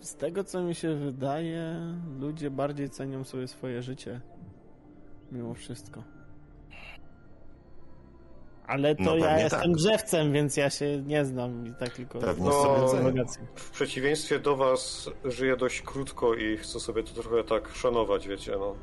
z 0.00 0.14
tego, 0.14 0.44
co 0.44 0.62
mi 0.62 0.74
się 0.74 0.94
wydaje, 0.94 1.76
ludzie 2.20 2.50
bardziej 2.50 2.90
cenią 2.90 3.24
sobie 3.24 3.48
swoje 3.48 3.82
życie. 3.82 4.20
Mimo 5.32 5.54
wszystko. 5.54 6.02
Ale 8.70 8.94
to 8.96 9.02
No 9.02 9.16
ja 9.16 9.38
jestem 9.40 9.60
tak. 9.60 9.72
drzewcem, 9.72 10.32
więc 10.32 10.56
ja 10.56 10.70
się 10.70 11.02
nie 11.02 11.24
znam 11.24 11.66
i 11.66 11.74
tak 11.74 11.88
tylko... 11.90 12.18
Pewnie 12.18 12.44
No, 12.44 12.88
sobie. 12.88 13.24
W 13.54 13.70
przeciwieństwie 13.70 14.38
do 14.38 14.56
was 14.56 15.10
żyję 15.24 15.56
dość 15.56 15.82
krótko 15.82 16.34
i 16.34 16.56
chcę 16.56 16.80
sobie 16.80 17.02
to 17.02 17.22
trochę 17.22 17.44
tak 17.44 17.68
szanować, 17.74 18.28
wiecie, 18.28 18.52
no. 18.58 18.74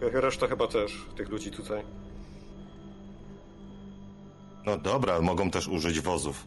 Reszta 0.00 0.46
chyba 0.46 0.66
też, 0.66 1.06
tych 1.16 1.28
ludzi 1.28 1.50
tutaj. 1.50 1.82
No 4.66 4.76
dobra, 4.78 5.20
mogą 5.20 5.50
też 5.50 5.68
użyć 5.68 6.00
wozów. 6.00 6.46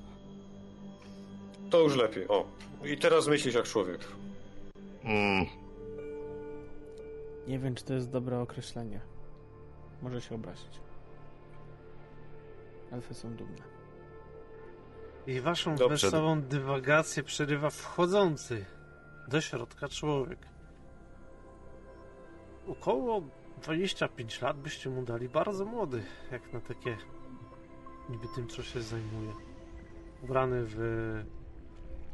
To 1.70 1.80
już 1.82 1.96
lepiej, 1.96 2.28
o. 2.28 2.46
I 2.86 2.98
teraz 2.98 3.28
myślisz 3.28 3.56
jak 3.56 3.66
człowiek. 3.66 4.00
Mm, 5.04 5.46
Nie 7.48 7.60
wiem, 7.60 7.76
czy 7.76 7.84
to 7.86 7.94
jest 7.94 8.10
dobre 8.12 8.40
określenie. 8.40 9.00
Może 10.02 10.22
się 10.22 10.36
obrazić. 10.36 10.85
Elfy 12.92 13.14
są 13.14 13.36
dumne. 13.36 13.76
I 15.28 15.42
waszą 15.42 15.76
Dobrze. 15.76 16.08
wesołą 16.08 16.42
dywagację 16.42 17.24
przerywa 17.24 17.70
wchodzący 17.70 18.66
do 19.28 19.42
środka 19.42 19.88
człowiek. 19.90 20.40
Około 22.68 23.22
25 23.62 24.42
lat 24.42 24.58
byście 24.58 24.90
mu 24.90 25.04
dali 25.04 25.30
bardzo 25.30 25.66
młody, 25.66 26.04
jak 26.32 26.54
na 26.54 26.62
takie 26.62 26.98
niby 28.10 28.28
tym, 28.36 28.48
co 28.48 28.64
się 28.64 28.82
zajmuje. 28.82 29.34
Ubrany 30.24 30.64
w 30.66 30.78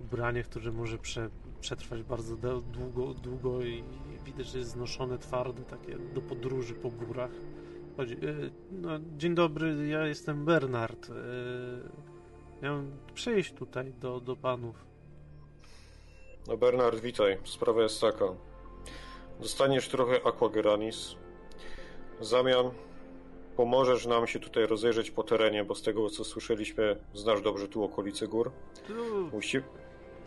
ubranie, 0.01 0.43
które 0.43 0.71
może 0.71 0.97
prze, 0.97 1.29
przetrwać 1.61 2.03
bardzo 2.03 2.35
długo, 2.61 3.13
długo 3.13 3.61
i 3.61 3.83
widać, 4.25 4.47
że 4.47 4.59
jest 4.59 4.71
znoszone 4.71 5.17
twarde, 5.17 5.63
takie 5.63 5.97
do 5.97 6.21
podróży 6.21 6.73
po 6.73 6.89
górach. 6.89 7.31
Chodzi, 7.97 8.13
y, 8.13 8.51
no, 8.71 8.89
dzień 9.17 9.35
dobry, 9.35 9.87
ja 9.87 10.07
jestem 10.07 10.45
Bernard. 10.45 11.09
y, 11.09 11.13
Miałem 12.61 12.91
przyjść 13.13 13.53
tutaj 13.53 13.93
do, 13.93 14.19
do 14.19 14.35
panów. 14.35 14.85
No 16.47 16.57
Bernard, 16.57 16.99
witaj. 16.99 17.37
Sprawa 17.43 17.81
jest 17.81 18.01
taka. 18.01 18.25
Dostaniesz 19.39 19.89
trochę 19.89 20.27
aquageranis. 20.27 21.15
W 22.19 22.25
zamian 22.25 22.65
pomożesz 23.57 24.05
nam 24.05 24.27
się 24.27 24.39
tutaj 24.39 24.65
rozejrzeć 24.67 25.11
po 25.11 25.23
terenie, 25.23 25.63
bo 25.63 25.75
z 25.75 25.81
tego 25.81 26.09
co 26.09 26.23
słyszeliśmy, 26.23 26.95
znasz 27.13 27.41
dobrze 27.41 27.67
tu 27.67 27.83
okolice 27.83 28.27
gór. 28.27 28.51
Tu 28.87 28.93
Musi... 29.33 29.57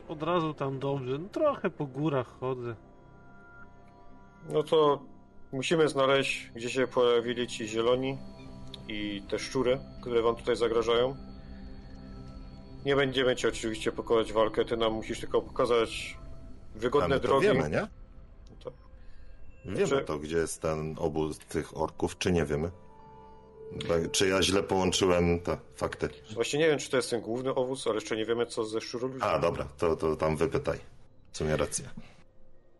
od 0.08 0.22
razu 0.22 0.54
tam 0.54 0.78
dobrze. 0.78 1.18
No, 1.18 1.28
trochę 1.28 1.70
po 1.70 1.86
górach 1.86 2.38
chodzę. 2.40 2.76
No 4.52 4.62
to 4.62 5.02
musimy 5.54 5.88
znaleźć, 5.88 6.50
gdzie 6.54 6.70
się 6.70 6.86
pojawili 6.86 7.46
ci 7.46 7.68
zieloni 7.68 8.18
i 8.88 9.22
te 9.30 9.38
szczury, 9.38 9.78
które 10.00 10.22
wam 10.22 10.36
tutaj 10.36 10.56
zagrażają. 10.56 11.16
Nie 12.84 12.96
będziemy 12.96 13.36
cię 13.36 13.48
oczywiście 13.48 13.92
pokonać 13.92 14.32
walkę, 14.32 14.64
ty 14.64 14.76
nam 14.76 14.92
musisz 14.92 15.20
tylko 15.20 15.42
pokazać 15.42 16.16
wygodne 16.74 17.20
drogi. 17.20 17.46
wiemy, 17.46 17.70
nie? 17.70 17.86
To- 18.60 18.72
Wiemy 19.64 20.04
to, 20.04 20.18
gdzie 20.18 20.36
jest 20.36 20.62
ten 20.62 20.94
obóz 20.98 21.38
tych 21.38 21.76
orków, 21.76 22.18
czy 22.18 22.32
nie 22.32 22.44
wiemy? 22.44 22.70
Czy 24.12 24.28
ja 24.28 24.42
źle 24.42 24.62
połączyłem 24.62 25.40
te 25.40 25.56
fakty? 25.76 26.08
Właśnie 26.34 26.58
nie 26.58 26.66
wiem, 26.68 26.78
czy 26.78 26.90
to 26.90 26.96
jest 26.96 27.10
ten 27.10 27.20
główny 27.20 27.54
owóz, 27.54 27.86
ale 27.86 27.94
jeszcze 27.94 28.16
nie 28.16 28.24
wiemy, 28.26 28.46
co 28.46 28.64
ze 28.64 28.80
szczuroludźmi. 28.80 29.22
A, 29.22 29.38
dobra, 29.38 29.66
to, 29.78 29.96
to 29.96 30.16
tam 30.16 30.36
wypytaj. 30.36 30.78
W 31.32 31.36
sumie 31.38 31.56
racja. 31.56 31.84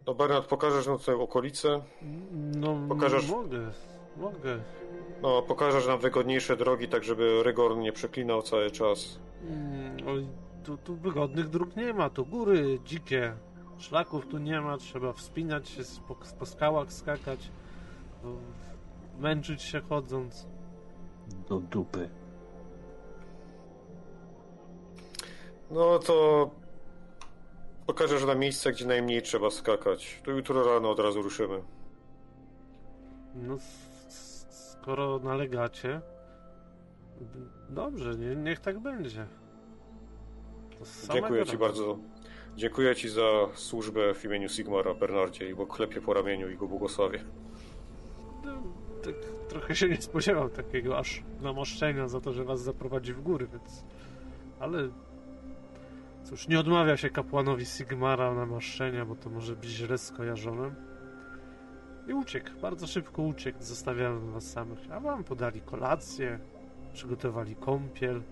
No 0.07 0.15
Bernard, 0.15 0.47
pokażesz 0.47 0.87
nam 0.87 0.99
tutaj 0.99 1.15
okolice, 1.15 1.83
No, 2.57 2.77
Pokażesz- 2.89 3.31
mogę, 3.31 3.71
mogę. 4.17 4.59
no 5.23 5.43
pokażesz 5.43 5.87
nam 5.87 5.99
wygodniejsze 5.99 6.57
drogi, 6.57 6.89
tak 6.89 7.05
żeby 7.05 7.43
Rygorn 7.43 7.81
nie 7.81 7.93
przeklinał 7.93 8.43
cały 8.43 8.71
czas. 8.71 9.19
Mm, 9.49 9.97
oj, 10.09 10.27
tu, 10.65 10.77
tu 10.79 10.97
wygodnych 10.97 11.49
dróg 11.49 11.77
nie 11.77 11.95
ma, 11.95 12.11
tu 12.11 12.27
góry 12.27 12.79
dzikie. 12.85 13.33
Szlaków 13.79 14.27
tu 14.27 14.39
nie 14.39 14.61
ma, 14.61 14.79
trzeba 14.79 15.13
wspinać 15.13 15.69
się, 15.69 15.83
po, 16.09 16.15
po 16.39 16.47
skałach 16.47 16.93
skakać, 16.93 17.51
męczyć 19.19 19.63
się 19.63 19.81
chodząc. 19.81 20.47
Do 21.49 21.61
dupy. 21.61 22.09
No 25.71 25.99
to 25.99 26.51
pokażesz 27.87 28.25
nam 28.25 28.39
miejsce, 28.39 28.73
gdzie 28.73 28.87
najmniej 28.87 29.23
trzeba 29.23 29.51
skakać. 29.51 30.21
To 30.25 30.31
jutro 30.31 30.75
rano 30.75 30.91
od 30.91 31.01
razu 31.01 31.23
ruszymy. 31.23 31.63
No, 33.35 33.59
skoro 34.49 35.19
nalegacie, 35.19 36.01
dobrze, 37.71 38.17
nie, 38.17 38.37
niech 38.37 38.61
tak 38.61 38.79
będzie. 38.79 39.27
Dziękuję 41.13 41.45
ci 41.45 41.53
razu. 41.53 41.59
bardzo. 41.59 41.99
Dziękuję 42.57 42.97
ci 42.97 43.09
za 43.09 43.49
służbę 43.55 44.15
w 44.15 44.25
imieniu 44.25 44.49
Sigmara, 44.49 44.95
Bernardzie, 44.95 45.51
i 45.51 45.55
go 45.55 45.67
klepie 45.67 46.01
po 46.01 46.15
ramieniu 46.15 46.51
i 46.51 46.57
go 46.57 46.67
błogosławię. 46.67 47.25
No, 48.45 48.63
tak 49.05 49.15
trochę 49.49 49.75
się 49.75 49.89
nie 49.89 50.03
spodziewał 50.03 50.49
takiego 50.51 50.99
aż 50.99 51.23
namaszczenia 51.41 52.09
za 52.09 52.21
to, 52.21 52.33
że 52.33 52.45
was 52.45 52.61
zaprowadzi 52.61 53.13
w 53.13 53.21
góry, 53.21 53.47
więc... 53.47 53.85
Ale... 54.61 54.89
Cóż, 56.25 56.49
nie 56.49 56.61
odmawia 56.61 56.97
się 56.97 57.11
kapłanowi 57.11 57.67
Sigmara 57.67 58.35
namaszczenia, 58.35 59.05
bo 59.05 59.15
to 59.15 59.31
może 59.31 59.57
być 59.57 59.71
źle 59.71 59.99
skojarzone. 59.99 60.75
I 62.09 62.13
uciekł, 62.13 62.51
bardzo 62.63 62.87
szybko 62.87 63.23
uciekł, 63.23 63.59
zostawiając 63.63 64.33
was 64.33 64.51
samych. 64.51 64.79
A 64.91 65.01
wam 65.01 65.25
podali 65.25 65.61
kolację, 65.61 66.39
przygotowali 66.93 67.57
kąpiel. 67.57 68.23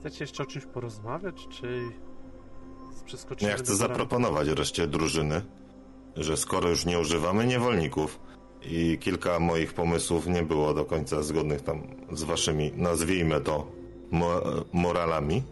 Chcecie 0.00 0.24
jeszcze 0.24 0.42
o 0.42 0.46
czymś 0.46 0.66
porozmawiać, 0.66 1.48
czy... 1.48 1.82
Przeskoczymy 3.04 3.50
Ja 3.50 3.56
chcę 3.56 3.72
do 3.72 3.76
zaproponować 3.76 4.48
reszcie 4.48 4.86
drużyny, 4.86 5.42
że 6.16 6.36
skoro 6.36 6.68
już 6.68 6.86
nie 6.86 6.98
używamy 6.98 7.46
niewolników 7.46 8.20
i 8.62 8.98
kilka 8.98 9.38
moich 9.38 9.74
pomysłów 9.74 10.26
nie 10.26 10.42
było 10.42 10.74
do 10.74 10.84
końca 10.84 11.22
zgodnych 11.22 11.60
tam 11.60 11.82
z 12.12 12.22
waszymi, 12.22 12.72
nazwijmy 12.76 13.40
to, 13.40 13.66
mo 14.10 14.40
moralami, 14.72 15.42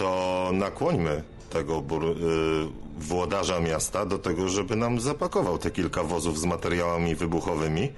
to 0.00 0.50
nakłońmy 0.52 1.22
tego 1.50 1.80
bur- 1.82 2.16
y, 2.16 2.68
włodarza 2.98 3.60
miasta 3.60 4.06
do 4.06 4.18
tego, 4.18 4.48
żeby 4.48 4.76
nam 4.76 5.00
zapakował 5.00 5.58
te 5.58 5.70
kilka 5.70 6.02
wozów 6.02 6.38
z 6.38 6.44
materiałami 6.44 7.14
wybuchowymi 7.14 7.92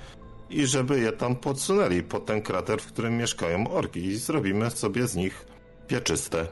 i 0.50 0.66
żeby 0.66 1.00
je 1.00 1.12
tam 1.12 1.36
podsunęli 1.36 2.02
pod 2.02 2.26
ten 2.26 2.42
krater, 2.42 2.80
w 2.80 2.86
którym 2.86 3.16
mieszkają 3.16 3.70
orki 3.70 4.00
i 4.04 4.16
zrobimy 4.16 4.70
sobie 4.70 5.06
z 5.06 5.16
nich 5.16 5.46
pieczyste. 5.86 6.46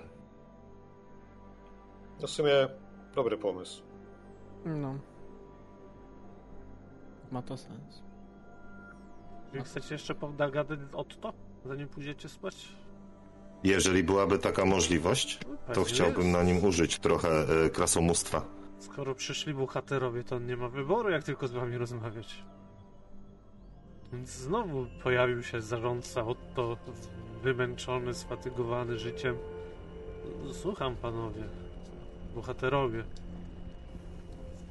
No 2.21 2.27
w 2.27 2.31
sumie 2.31 2.69
dobry 3.15 3.39
pomysł. 3.39 3.83
No. 4.65 4.99
Ma 7.33 7.43
to 7.43 7.57
sens. 7.57 8.03
Wy 9.53 9.63
Chcecie 9.63 9.95
jeszcze 9.95 10.15
pogadać 10.15 10.79
od 10.93 11.21
to, 11.21 11.33
zanim 11.65 11.89
pójdziecie 11.89 12.29
spać? 12.29 12.69
Jeżeli 13.65 14.03
byłaby 14.05 14.39
taka 14.39 14.65
możliwość, 14.65 15.39
to 15.75 15.85
chciałbym 15.85 16.31
na 16.31 16.43
nim 16.43 16.65
użyć 16.65 16.99
trochę 16.99 17.29
e, 17.29 17.71
krasomóstwa. 17.71 18.43
Skoro 18.79 19.15
przyszli 19.15 19.55
bohaterowie, 19.55 20.25
to 20.25 20.37
on 20.37 20.47
nie 20.47 20.57
ma 20.57 20.69
wyboru, 20.69 21.11
jak 21.11 21.25
tylko 21.25 21.49
z 21.49 21.53
wami 21.53 21.79
rozmawiać. 21.79 22.43
Więc 24.13 24.31
znowu 24.31 24.87
pojawił 25.03 25.43
się 25.43 25.61
zarządca 25.61 26.27
Otto, 26.27 26.77
wymęczony, 27.43 28.15
sfatygowany 28.15 28.99
życiem. 28.99 29.37
Słucham, 30.53 30.97
panowie, 30.97 31.43
bohaterowie. 32.35 33.05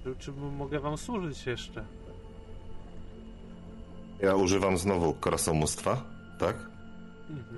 Czy, 0.03 0.16
czy 0.20 0.32
mogę 0.32 0.80
wam 0.80 0.98
służyć 0.98 1.45
jeszcze? 1.45 1.86
Ja 4.22 4.36
używam 4.36 4.78
znowu 4.78 5.14
krasomóstwa, 5.14 6.03
tak? 6.40 6.56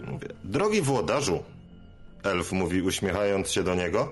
Mówię, 0.07 0.27
drogi 0.43 0.81
włodarzu, 0.81 1.43
elf 2.23 2.52
mówi 2.52 2.81
uśmiechając 2.81 3.52
się 3.52 3.64
do 3.64 3.76
niego. 3.76 4.11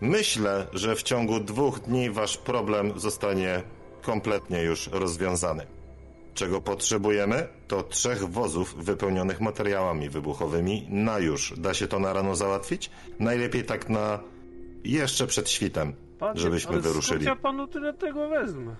Myślę, 0.00 0.66
że 0.72 0.96
w 0.96 1.02
ciągu 1.02 1.40
dwóch 1.40 1.80
dni 1.80 2.10
wasz 2.10 2.36
problem 2.36 3.00
zostanie 3.00 3.62
kompletnie 4.02 4.62
już 4.62 4.86
rozwiązany. 4.86 5.66
Czego 6.34 6.60
potrzebujemy? 6.60 7.48
To 7.68 7.82
trzech 7.82 8.28
wozów 8.28 8.84
wypełnionych 8.84 9.40
materiałami 9.40 10.08
wybuchowymi 10.08 10.86
na 10.90 11.18
już. 11.18 11.54
Da 11.56 11.74
się 11.74 11.86
to 11.86 11.98
na 11.98 12.12
rano 12.12 12.36
załatwić? 12.36 12.90
Najlepiej 13.18 13.64
tak 13.64 13.88
na 13.88 14.20
jeszcze 14.84 15.26
przed 15.26 15.50
świtem. 15.50 15.92
Panie, 16.18 16.40
żebyśmy 16.40 16.72
ale 16.72 16.80
wyruszyli. 16.80 17.26
Ja 17.26 17.36
panu 17.36 17.66
tyle 17.66 17.92
tego 17.94 18.28
wezmę? 18.28 18.76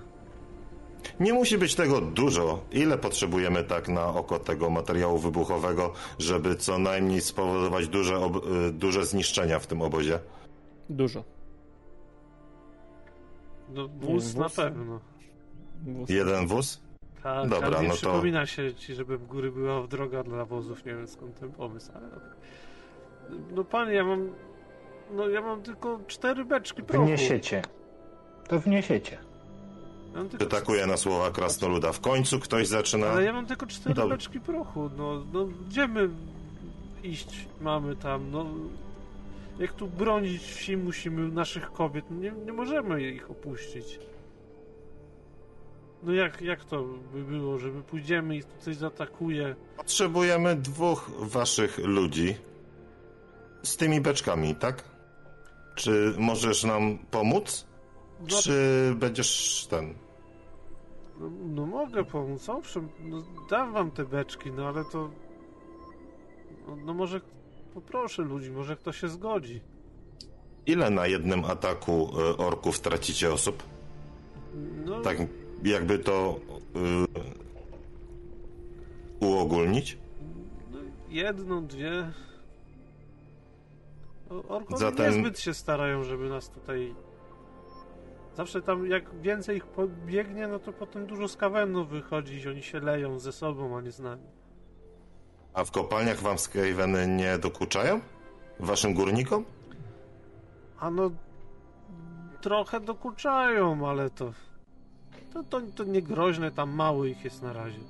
Nie 1.20 1.32
musi 1.32 1.58
być 1.58 1.74
tego 1.74 2.00
dużo. 2.00 2.64
Ile 2.72 2.98
potrzebujemy 2.98 3.64
tak 3.64 3.88
na 3.88 4.06
oko 4.06 4.38
tego 4.38 4.70
materiału 4.70 5.18
wybuchowego, 5.18 5.92
żeby 6.18 6.56
co 6.56 6.78
najmniej 6.78 7.20
spowodować 7.20 7.88
duże, 7.88 8.16
ob- 8.18 8.46
y, 8.46 8.72
duże 8.72 9.06
zniszczenia 9.06 9.58
w 9.58 9.66
tym 9.66 9.82
obozie? 9.82 10.18
Dużo. 10.90 11.24
No 13.68 13.88
wóz 13.88 14.34
na 14.34 14.42
wóz? 14.44 14.54
pewno. 14.56 15.00
Wóz. 15.86 16.08
Jeden 16.10 16.46
wóz? 16.46 16.80
Tak, 17.22 17.48
Dobra, 17.48 17.68
nie 17.82 17.88
no 17.88 17.94
to- 17.94 17.96
przypomina 17.96 18.46
się 18.46 18.74
ci, 18.74 18.94
żeby 18.94 19.18
w 19.18 19.26
góry 19.26 19.52
była 19.52 19.86
droga 19.86 20.22
dla 20.22 20.44
wozów, 20.44 20.84
nie 20.84 20.94
wiem 20.94 21.08
skąd 21.08 21.40
ten 21.40 21.52
pomysł, 21.52 21.92
ale... 21.94 22.08
No 23.50 23.64
panie, 23.64 23.92
ja 23.94 24.04
mam... 24.04 24.30
No 25.12 25.28
ja 25.28 25.40
mam 25.40 25.62
tylko 25.62 26.00
cztery 26.06 26.44
beczki 26.44 26.82
prochu. 26.82 27.06
Wniesiecie. 27.06 27.62
To 28.48 28.58
wniesiecie. 28.60 29.18
Ja 30.14 30.20
tylko 30.20 30.36
Przytakuje 30.36 30.86
na 30.86 30.96
słowa 30.96 31.30
krasnoluda. 31.30 31.92
W 31.92 32.00
końcu 32.00 32.40
ktoś 32.40 32.68
zaczyna... 32.68 33.06
Ale 33.06 33.24
ja 33.24 33.32
mam 33.32 33.46
tylko 33.46 33.66
cztery 33.66 34.08
beczki 34.08 34.40
prochu, 34.40 34.90
no, 34.96 35.24
no 35.32 35.46
gdzie 35.68 35.88
my 35.88 36.08
iść 37.02 37.46
mamy 37.60 37.96
tam, 37.96 38.30
no... 38.30 38.46
Jak 39.58 39.72
tu 39.72 39.86
bronić 39.86 40.42
wsi 40.42 40.76
musimy 40.76 41.28
naszych 41.28 41.72
kobiet, 41.72 42.04
nie, 42.10 42.32
nie 42.46 42.52
możemy 42.52 43.02
ich 43.02 43.30
opuścić. 43.30 43.98
No 46.02 46.12
jak, 46.12 46.42
jak 46.42 46.64
to 46.64 46.84
by 47.12 47.22
było, 47.24 47.58
żeby 47.58 47.82
pójdziemy 47.82 48.36
i 48.36 48.42
coś 48.60 48.76
zaatakuje? 48.76 49.54
Potrzebujemy 49.76 50.56
dwóch 50.56 51.10
waszych 51.18 51.78
ludzi 51.78 52.36
z 53.62 53.76
tymi 53.76 54.00
beczkami, 54.00 54.54
tak? 54.54 54.84
Czy 55.74 56.14
możesz 56.18 56.64
nam 56.64 56.98
pomóc? 57.10 57.66
Czy 58.26 58.92
będziesz 58.96 59.66
ten... 59.70 59.94
no, 61.20 61.30
no 61.54 61.66
mogę 61.66 62.04
pomóc, 62.04 62.48
owszem, 62.48 62.88
no, 63.04 63.22
dam 63.50 63.72
wam 63.72 63.90
te 63.90 64.04
beczki, 64.04 64.52
no 64.52 64.68
ale 64.68 64.84
to... 64.84 65.10
No, 66.68 66.76
no 66.76 66.94
może 66.94 67.20
poproszę 67.74 68.22
ludzi, 68.22 68.50
może 68.50 68.76
kto 68.76 68.92
się 68.92 69.08
zgodzi. 69.08 69.60
Ile 70.66 70.90
na 70.90 71.06
jednym 71.06 71.44
ataku 71.44 72.10
y, 72.20 72.36
orków 72.36 72.80
tracicie 72.80 73.32
osób? 73.32 73.62
No, 74.84 75.00
Tak 75.00 75.18
jakby 75.64 75.98
to 75.98 76.40
y, 79.20 79.26
uogólnić? 79.26 79.98
No, 80.72 80.78
jedną, 81.08 81.66
dwie. 81.66 82.10
Orkowie 84.48 84.78
Zatem- 84.80 85.14
niezbyt 85.14 85.40
się 85.40 85.54
starają, 85.54 86.04
żeby 86.04 86.28
nas 86.28 86.48
tutaj... 86.50 86.94
Zawsze 88.36 88.62
tam 88.62 88.86
jak 88.86 89.20
więcej 89.20 89.56
ich 89.56 89.66
pobiegnie, 89.66 90.48
no 90.48 90.58
to 90.58 90.72
potem 90.72 91.06
dużo 91.06 91.28
skawenów 91.28 91.88
wychodzi 91.88 92.40
i 92.40 92.48
oni 92.48 92.62
się 92.62 92.80
leją 92.80 93.18
ze 93.18 93.32
sobą, 93.32 93.76
a 93.78 93.80
nie 93.80 93.92
z 93.92 94.00
nami. 94.00 94.22
A 95.52 95.64
w 95.64 95.70
kopalniach 95.70 96.20
wam 96.20 96.38
skajweny 96.38 97.06
nie 97.08 97.38
dokuczają? 97.38 98.00
Waszym 98.60 98.94
górnikom? 98.94 99.44
A 100.78 100.90
no... 100.90 101.10
Trochę 102.40 102.80
dokuczają, 102.80 103.88
ale 103.88 104.10
to... 104.10 104.32
To, 105.32 105.42
to, 105.42 105.60
to 105.74 105.84
nie 105.84 106.02
groźne, 106.02 106.50
tam 106.50 106.70
mało 106.70 107.04
ich 107.04 107.24
jest 107.24 107.42
na 107.42 107.52
razie. 107.52 107.80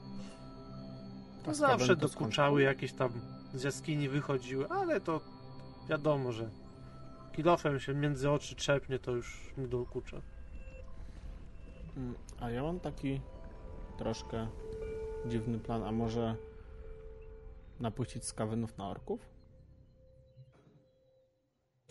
To 1.45 1.51
A 1.51 1.55
zawsze 1.55 1.97
dokuczały, 1.97 2.63
jakieś 2.63 2.93
tam 2.93 3.13
z 3.55 3.63
jaskini 3.63 4.09
wychodziły, 4.09 4.69
ale 4.69 5.01
to 5.01 5.21
wiadomo, 5.89 6.33
że 6.33 6.51
kilofem 7.33 7.81
się 7.81 7.95
między 7.95 8.31
oczy 8.31 8.55
trzepnie, 8.55 8.99
to 8.99 9.11
już 9.11 9.53
nie 9.59 9.69
dokucza. 9.69 10.21
Mm, 11.97 12.15
A 12.41 12.51
ja 12.51 12.63
mam 12.63 12.81
taki 12.81 13.21
troszkę 13.99 14.47
dziwny 15.27 15.59
plan, 15.59 15.83
a 15.83 15.93
może 15.93 16.37
napuścić 17.81 18.25
skawenów 18.25 18.79
na 18.79 18.89
orków? 18.89 19.21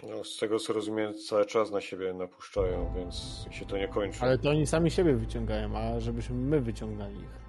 No, 0.09 0.23
z 0.23 0.38
tego 0.38 0.59
co 0.59 0.73
rozumiem, 0.73 1.13
cały 1.30 1.45
czas 1.45 1.71
na 1.71 1.81
siebie 1.81 2.13
napuszczają, 2.13 2.93
więc 2.95 3.45
się 3.51 3.65
to 3.65 3.77
nie 3.77 3.88
kończy. 3.88 4.21
Ale 4.21 4.38
to 4.38 4.49
oni 4.49 4.67
sami 4.67 4.91
siebie 4.91 5.15
wyciągają, 5.15 5.77
a 5.77 5.99
żebyśmy 5.99 6.35
my 6.35 6.61
wyciągali 6.61 7.15
ich. 7.19 7.43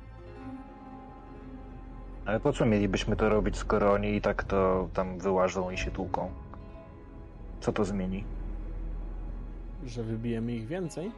Ale 2.26 2.40
po 2.40 2.52
co 2.52 2.66
mielibyśmy 2.66 3.16
to 3.16 3.28
robić, 3.28 3.56
skoro 3.56 3.92
oni 3.92 4.14
i 4.16 4.20
tak 4.20 4.44
to 4.44 4.88
tam 4.94 5.18
wyłażą 5.18 5.70
i 5.70 5.78
się 5.78 5.90
tłuką? 5.90 6.30
Co 7.60 7.72
to 7.72 7.84
zmieni? 7.84 8.24
Że 9.86 10.02
wybijemy 10.02 10.52
ich 10.52 10.66
więcej? 10.66 11.12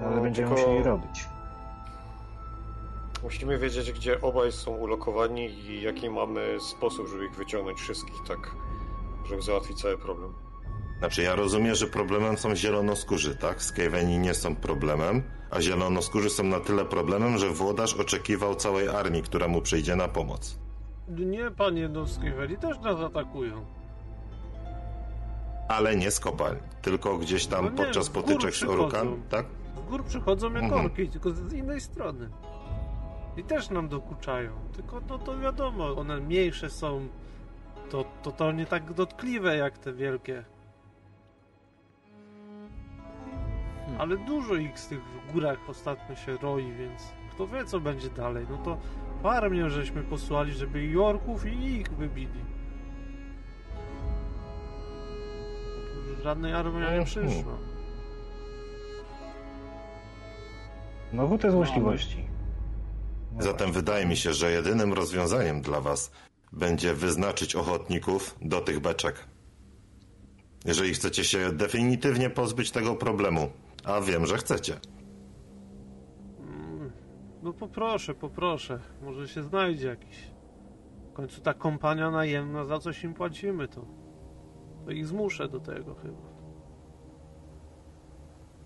Ale 0.00 0.20
będziemy 0.20 0.48
tylko- 0.48 0.62
musieli 0.62 0.84
robić. 0.84 1.24
Musimy 3.22 3.58
wiedzieć, 3.58 3.92
gdzie 3.92 4.20
obaj 4.20 4.52
są 4.52 4.70
ulokowani 4.70 5.50
i 5.50 5.82
jaki 5.82 6.10
mamy 6.10 6.56
sposób, 6.60 7.08
żeby 7.08 7.24
ich 7.26 7.34
wyciągnąć 7.34 7.80
wszystkich, 7.80 8.16
tak, 8.28 8.54
żeby 9.28 9.42
załatwić 9.42 9.80
cały 9.82 9.98
problem. 9.98 10.32
Znaczy 10.98 11.22
ja 11.22 11.34
rozumiem, 11.34 11.74
że 11.74 11.86
problemem 11.86 12.38
są 12.38 12.56
zielonoskórzy, 12.56 13.36
tak? 13.36 13.62
Skaweni 13.62 14.18
nie 14.18 14.34
są 14.34 14.56
problemem, 14.56 15.22
a 15.50 15.60
zielonoskórzy 15.60 16.30
są 16.30 16.44
na 16.44 16.60
tyle 16.60 16.84
problemem, 16.84 17.38
że 17.38 17.50
włodarz 17.50 17.94
oczekiwał 17.94 18.54
całej 18.54 18.88
armii, 18.88 19.22
która 19.22 19.48
mu 19.48 19.62
przyjdzie 19.62 19.96
na 19.96 20.08
pomoc. 20.08 20.58
Nie, 21.08 21.50
panie, 21.50 21.88
no 21.88 22.06
Skyweli 22.06 22.56
też 22.56 22.78
nas 22.78 23.00
atakują. 23.00 23.75
Ale 25.68 25.96
nie 25.96 26.10
z 26.10 26.20
kopalń, 26.20 26.58
tylko 26.82 27.18
gdzieś 27.18 27.46
tam 27.46 27.64
No 27.64 27.70
nie, 27.70 27.76
podczas 27.76 28.10
potyczek 28.10 28.54
z. 28.54 28.62
Orukan, 28.62 29.22
tak? 29.30 29.46
Z 29.86 29.90
gór 29.90 30.04
przychodzą 30.04 30.52
jak 30.52 30.62
Mhm. 30.62 30.84
orki, 30.86 31.08
tylko 31.08 31.30
z 31.30 31.52
innej 31.52 31.80
strony. 31.80 32.28
I 33.36 33.44
też 33.44 33.70
nam 33.70 33.88
dokuczają. 33.88 34.50
Tylko 34.76 35.00
no 35.08 35.18
to 35.18 35.38
wiadomo, 35.38 35.96
one 35.96 36.20
mniejsze 36.20 36.70
są. 36.70 37.08
To, 37.90 38.04
to, 38.22 38.32
to 38.32 38.52
nie 38.52 38.66
tak 38.66 38.92
dotkliwe 38.92 39.56
jak 39.56 39.78
te 39.78 39.92
wielkie. 39.92 40.44
Hmm. 43.86 44.00
Ale 44.00 44.16
dużo 44.16 44.54
ich 44.54 44.78
z 44.78 44.88
tych 44.88 45.02
w 45.04 45.32
górach 45.32 45.58
ostatnio 45.68 46.16
się 46.16 46.36
roi, 46.36 46.72
więc 46.72 47.02
kto 47.30 47.46
wie 47.46 47.64
co 47.64 47.80
będzie 47.80 48.10
dalej. 48.10 48.46
No 48.50 48.58
to 48.58 48.78
armię 49.28 49.70
żeśmy 49.70 50.02
posłali, 50.02 50.52
żeby 50.52 50.84
i 50.84 50.98
orków 50.98 51.46
i 51.46 51.64
ich 51.64 51.88
wybili. 51.92 52.44
Żadnej 56.22 56.52
armii 56.52 56.98
nie 56.98 57.04
przyszła. 57.04 57.58
Znowu 61.12 61.38
te 61.38 61.50
złośliwości. 61.50 62.24
No 63.32 63.42
Zatem 63.42 63.72
wydaje 63.72 64.06
mi 64.06 64.16
się, 64.16 64.32
że 64.32 64.50
jedynym 64.50 64.92
rozwiązaniem 64.92 65.60
dla 65.62 65.80
was 65.80 66.10
będzie 66.52 66.94
wyznaczyć 66.94 67.56
ochotników 67.56 68.36
do 68.42 68.60
tych 68.60 68.80
beczek. 68.80 69.24
Jeżeli 70.64 70.94
chcecie 70.94 71.24
się 71.24 71.52
definitywnie 71.52 72.30
pozbyć 72.30 72.70
tego 72.70 72.94
problemu, 72.94 73.50
a 73.84 74.00
wiem, 74.00 74.26
że 74.26 74.38
chcecie. 74.38 74.80
No 77.42 77.52
poproszę, 77.52 78.14
poproszę. 78.14 78.80
Może 79.02 79.28
się 79.28 79.42
znajdzie 79.42 79.88
jakiś. 79.88 80.16
W 81.10 81.12
końcu 81.12 81.40
ta 81.40 81.54
kompania 81.54 82.10
najemna, 82.10 82.64
za 82.64 82.78
coś 82.78 83.04
im 83.04 83.14
płacimy, 83.14 83.68
to. 83.68 84.05
To 84.86 84.92
ich 84.92 85.06
zmuszę 85.06 85.48
do 85.48 85.60
tego 85.60 85.94
chyba. 85.94 86.36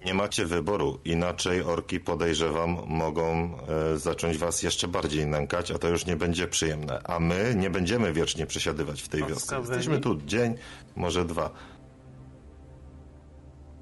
Nie 0.04 0.14
macie 0.14 0.46
wyboru, 0.46 0.98
inaczej 1.04 1.62
orki 1.62 2.00
podejrzewam 2.00 2.76
mogą 2.86 3.56
e, 3.94 3.98
zacząć 3.98 4.38
was 4.38 4.62
jeszcze 4.62 4.88
bardziej 4.88 5.26
nękać, 5.26 5.70
a 5.70 5.78
to 5.78 5.88
już 5.88 6.06
nie 6.06 6.16
będzie 6.16 6.48
przyjemne. 6.48 7.00
A 7.04 7.20
my 7.20 7.54
nie 7.56 7.70
będziemy 7.70 8.12
wiecznie 8.12 8.46
przesiadywać 8.46 9.02
w 9.02 9.08
tej 9.08 9.24
wiosce. 9.24 9.58
Jesteśmy 9.58 9.98
tu 9.98 10.16
dzień, 10.16 10.54
może 10.96 11.24
dwa. 11.24 11.50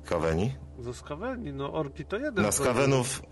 Kaweni? 0.04 0.54
Ze 0.78 0.94
skaweni, 0.94 1.52
no 1.52 1.72
orki 1.72 2.04
to 2.04 2.16
jeden. 2.16 2.44
Na 2.44 2.52
skawenów, 2.52 3.22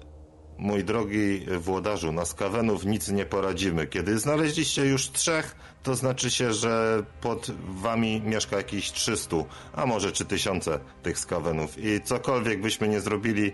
mój 0.59 0.85
drogi 0.85 1.47
włodarzu, 1.59 2.13
na 2.13 2.25
skawenów 2.25 2.85
nic 2.85 3.09
nie 3.09 3.27
poradzimy. 3.27 3.87
Kiedy 3.87 4.19
znaleźliście 4.19 4.87
już 4.87 5.11
trzech, 5.11 5.57
to 5.83 5.95
znaczy 5.95 6.31
się, 6.31 6.53
że 6.53 7.03
pod 7.21 7.51
wami 7.69 8.23
mieszka 8.25 8.57
jakieś 8.57 8.93
300, 8.93 9.37
a 9.73 9.87
może 9.87 10.13
czy 10.13 10.25
tysiące 10.25 10.81
tych 11.03 11.19
skawenów. 11.19 11.79
I 11.79 12.01
cokolwiek 12.01 12.61
byśmy 12.61 12.89
nie 12.89 13.01
zrobili, 13.01 13.53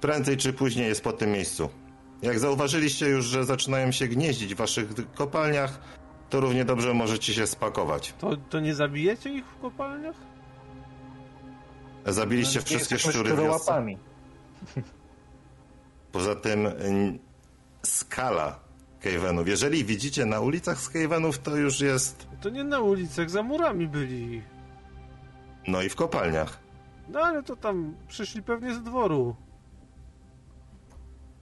prędzej 0.00 0.36
czy 0.36 0.52
później 0.52 0.88
jest 0.88 1.04
po 1.04 1.12
tym 1.12 1.32
miejscu. 1.32 1.68
Jak 2.22 2.38
zauważyliście 2.38 3.08
już, 3.08 3.24
że 3.24 3.44
zaczynają 3.44 3.92
się 3.92 4.08
gnieździć 4.08 4.54
w 4.54 4.58
waszych 4.58 4.88
kopalniach, 5.14 5.80
to 6.30 6.40
równie 6.40 6.64
dobrze 6.64 6.94
możecie 6.94 7.34
się 7.34 7.46
spakować. 7.46 8.14
To, 8.18 8.36
to 8.36 8.60
nie 8.60 8.74
zabijecie 8.74 9.30
ich 9.30 9.46
w 9.46 9.60
kopalniach? 9.60 10.16
Zabiliście 12.06 12.58
Nie 12.58 12.64
wszystkie 12.64 12.98
szczury 12.98 13.34
w 13.34 13.40
wiosce. 13.40 13.84
Poza 16.12 16.34
tym 16.34 16.68
skala 17.82 18.58
Cavenów. 19.00 19.48
Jeżeli 19.48 19.84
widzicie 19.84 20.26
na 20.26 20.40
ulicach 20.40 20.78
z 20.78 20.88
Cavenów, 20.88 21.38
to 21.38 21.56
już 21.56 21.80
jest, 21.80 22.28
To 22.40 22.50
nie 22.50 22.64
na 22.64 22.80
ulicach, 22.80 23.30
za 23.30 23.42
murami 23.42 23.88
byli. 23.88 24.42
no 25.68 25.82
i 25.82 25.88
w 25.88 25.96
kopalniach. 25.96 26.58
No 27.08 27.20
ale 27.20 27.42
to 27.42 27.56
tam 27.56 27.94
przyszli 28.08 28.42
pewnie 28.42 28.74
z 28.74 28.82
dworu. 28.82 29.36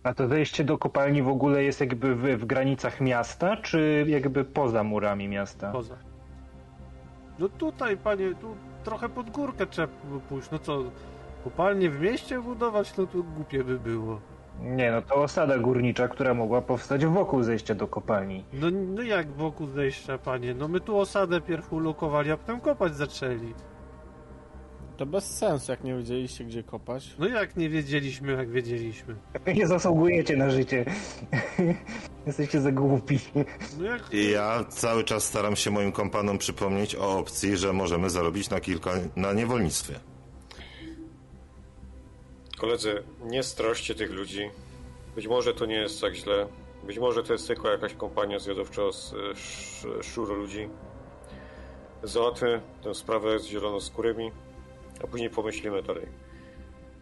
A 0.02 0.14
to 0.14 0.28
wejście 0.28 0.64
do 0.64 0.78
kopalni 0.78 1.22
w 1.22 1.28
ogóle 1.28 1.62
jest 1.64 1.80
jakby 1.80 2.14
w, 2.16 2.22
w 2.40 2.44
granicach 2.44 3.00
miasta, 3.00 3.56
czy 3.56 4.04
jakby 4.08 4.44
poza 4.44 4.84
murami 4.84 5.28
miasta? 5.28 5.72
Poza. 5.72 5.96
No 7.38 7.48
tutaj, 7.48 7.96
panie, 7.96 8.34
tu 8.40 8.56
trochę 8.84 9.08
pod 9.08 9.30
górkę 9.30 9.66
trzeba 9.66 9.88
pójść. 10.28 10.50
No 10.50 10.58
co, 10.58 10.78
kopalnię 11.44 11.90
w 11.90 12.00
mieście 12.00 12.40
budować, 12.42 12.96
no 12.96 13.06
to 13.06 13.22
głupie 13.22 13.64
by 13.64 13.78
było. 13.78 14.20
Nie, 14.62 14.92
no 14.92 15.02
to 15.02 15.14
osada 15.14 15.58
górnicza, 15.58 16.08
która 16.08 16.34
mogła 16.34 16.62
powstać 16.62 17.06
wokół 17.06 17.42
zejścia 17.42 17.74
do 17.74 17.88
kopalni. 17.88 18.44
No, 18.52 18.66
no 18.70 19.02
jak 19.02 19.32
wokół 19.32 19.66
zejścia, 19.66 20.18
panie? 20.18 20.54
No 20.54 20.68
my 20.68 20.80
tu 20.80 20.98
osadę 20.98 21.40
pierw 21.40 21.72
ulokowali, 21.72 22.30
a 22.30 22.36
potem 22.36 22.60
kopać 22.60 22.96
zaczęli. 22.96 23.54
To 24.96 25.06
bez 25.06 25.24
sensu, 25.38 25.72
jak 25.72 25.84
nie 25.84 25.94
wiedzieliście, 25.94 26.44
gdzie 26.44 26.62
kopać. 26.62 27.14
No 27.18 27.28
jak 27.28 27.56
nie 27.56 27.68
wiedzieliśmy, 27.68 28.32
jak 28.32 28.50
wiedzieliśmy. 28.50 29.16
Nie 29.56 29.66
zasługujecie 29.66 30.36
na 30.36 30.50
życie. 30.50 30.84
Jesteście 32.26 32.60
za 32.60 32.72
głupi. 32.72 33.18
No 33.78 33.84
jak... 33.84 34.14
I 34.14 34.30
ja 34.30 34.64
cały 34.68 35.04
czas 35.04 35.24
staram 35.24 35.56
się 35.56 35.70
moim 35.70 35.92
kompanom 35.92 36.38
przypomnieć 36.38 36.96
o 36.96 37.18
opcji, 37.18 37.56
że 37.56 37.72
możemy 37.72 38.10
zarobić 38.10 38.50
na 38.50 38.60
kilka 38.60 38.90
na 39.16 39.32
niewolnictwie. 39.32 39.94
Koledzy, 42.60 43.02
nie 43.22 43.42
straszcie 43.42 43.94
tych 43.94 44.10
ludzi. 44.10 44.50
Być 45.14 45.26
może 45.28 45.54
to 45.54 45.66
nie 45.66 45.74
jest 45.74 46.00
tak 46.00 46.14
źle. 46.14 46.48
Być 46.84 46.98
może 46.98 47.22
to 47.22 47.32
jest 47.32 47.46
tylko 47.46 47.70
jakaś 47.70 47.94
kompania 47.94 48.38
zjadowcza 48.38 48.92
z 48.92 49.12
sz- 49.14 50.04
szczuro 50.06 50.34
ludzi. 50.34 50.68
Załatwmy 52.02 52.60
tę 52.82 52.94
sprawę 52.94 53.38
z 53.38 53.46
zielonoskórymi, 53.46 54.32
a 55.04 55.06
później 55.06 55.30
pomyślimy 55.30 55.82
dalej. 55.82 56.06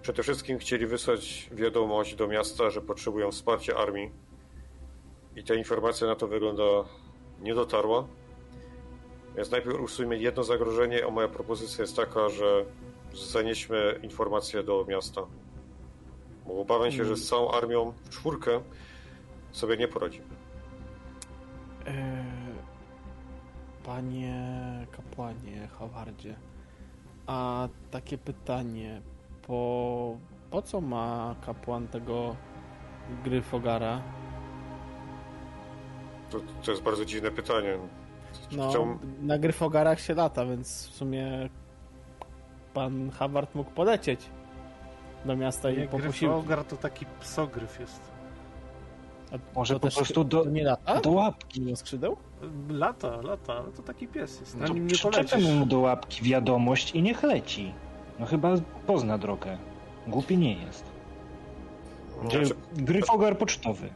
Przede 0.03 0.23
wszystkim 0.23 0.59
chcieli 0.59 0.87
wysłać 0.87 1.49
wiadomość 1.53 2.15
do 2.15 2.27
miasta, 2.29 2.71
że 2.71 2.81
potrzebują 2.81 3.31
wsparcia 3.31 3.77
armii. 3.77 4.11
I 5.37 5.45
ta 5.45 5.55
informacja 5.55 6.07
na 6.07 6.15
to 6.15 6.29
wygląda 6.29 6.63
nie 7.41 7.55
dotarła. 7.55 8.09
Więc 9.37 9.51
najpierw 9.51 9.81
usuniemy 9.81 10.19
jedno 10.19 10.45
zagrożenie, 10.45 11.07
a 11.07 11.11
moja 11.11 11.29
propozycja 11.29 11.83
jest 11.83 11.97
taka, 11.97 12.29
że 12.29 12.65
zanieśmy 13.15 14.01
informację 14.03 14.63
do 14.63 14.85
miasta. 14.89 15.27
Bo 16.49 16.61
obawiam 16.61 16.93
się, 16.93 17.05
że 17.05 17.17
z 17.17 17.29
całą 17.29 17.51
armią 17.51 17.93
w 18.05 18.09
czwórkę 18.09 18.61
sobie 19.53 19.77
nie 19.77 19.89
poradzimy. 19.89 20.27
Eee, 21.87 21.95
panie 23.85 24.37
kapłanie 24.93 25.69
Howardzie, 25.79 26.35
a 27.27 27.69
takie 27.91 28.19
pytanie, 28.19 29.03
po, 29.47 30.17
po 30.51 30.63
co 30.63 30.81
ma 30.81 31.35
kapłan 31.47 31.89
tego 31.89 32.37
Gryfogara? 33.25 34.03
To, 36.31 36.41
to 36.65 36.71
jest 36.71 36.83
bardzo 36.83 37.05
dziwne 37.05 37.31
pytanie. 37.31 37.79
No, 38.53 38.99
na 39.21 39.39
Gryfogarach 39.39 40.01
się 40.01 40.15
lata, 40.15 40.47
więc 40.47 40.89
w 40.89 40.95
sumie 40.95 41.49
pan 42.75 43.11
Howard 43.11 43.55
mógł 43.55 43.71
polecieć 43.71 44.31
do 45.25 45.37
miasta 45.37 45.71
i 45.71 45.79
Nie, 45.79 45.87
po 45.89 45.97
posiłki. 45.99 46.19
Gryfogar 46.21 46.65
to 46.65 46.77
taki 46.77 47.07
psogryf 47.21 47.81
jest. 47.81 48.01
A 49.33 49.59
Może 49.59 49.75
to 49.75 49.81
po 49.81 49.87
też- 49.87 49.97
prostu 49.97 50.25
do, 50.25 50.45
nie 50.45 50.65
lata? 50.65 51.01
do 51.01 51.11
łapki. 51.11 51.61
Nie 51.61 51.77
skrzydeł? 51.77 52.17
Lata, 52.71 53.21
lata, 53.23 53.55
ale 53.55 53.73
to 53.73 53.83
taki 53.83 54.09
pies 54.09 54.41
jest. 54.41 54.57
Na 54.57 54.67
To 54.67 54.73
nim 54.75 54.87
nie 54.87 54.99
polecisz. 55.03 55.49
mu 55.49 55.67
do 55.67 55.79
łapki 55.79 56.23
wiadomość 56.25 56.91
i 56.95 57.03
niech 57.03 57.23
leci. 57.23 57.73
No 58.19 58.27
chyba 58.27 58.55
pozna 58.87 59.19
drogę. 59.19 59.59
Głupi 60.07 60.39
nie 60.39 60.53
jest. 60.65 60.85
Znaczy, 62.21 62.43
Gryfogar 62.73 63.39
pocztowy. 63.39 63.89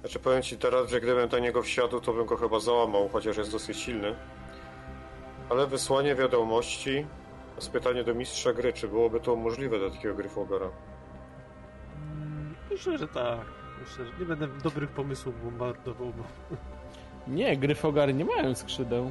znaczy 0.00 0.18
powiem 0.18 0.42
ci 0.42 0.56
teraz, 0.56 0.90
że 0.90 1.00
gdybym 1.00 1.28
do 1.28 1.38
niego 1.38 1.62
wsiadł, 1.62 2.00
to 2.00 2.12
bym 2.12 2.26
go 2.26 2.36
chyba 2.36 2.60
załamał, 2.60 3.08
chociaż 3.08 3.36
jest 3.36 3.52
dosyć 3.52 3.76
silny. 3.78 4.14
Ale 5.50 5.66
wysłanie 5.66 6.14
wiadomości 6.14 7.06
z 7.60 7.68
pytanie 7.68 8.04
do 8.04 8.14
mistrza 8.14 8.52
gry, 8.52 8.72
czy 8.72 8.88
byłoby 8.88 9.20
to 9.20 9.36
możliwe 9.36 9.78
dla 9.78 9.90
takiego 9.90 10.14
gryfogara? 10.14 10.66
Mm, 11.96 12.54
Myślę, 12.70 12.98
że 12.98 13.08
tak. 13.08 13.40
Myślę, 13.80 14.04
że 14.04 14.12
nie 14.20 14.24
będę 14.26 14.48
dobrych 14.62 14.90
pomysłów 14.90 15.44
bombardował, 15.44 16.06
bo 16.18 16.24
Nie, 17.28 17.56
Gryfogary 17.56 18.14
nie 18.14 18.24
mają 18.24 18.54
skrzydeł. 18.54 19.10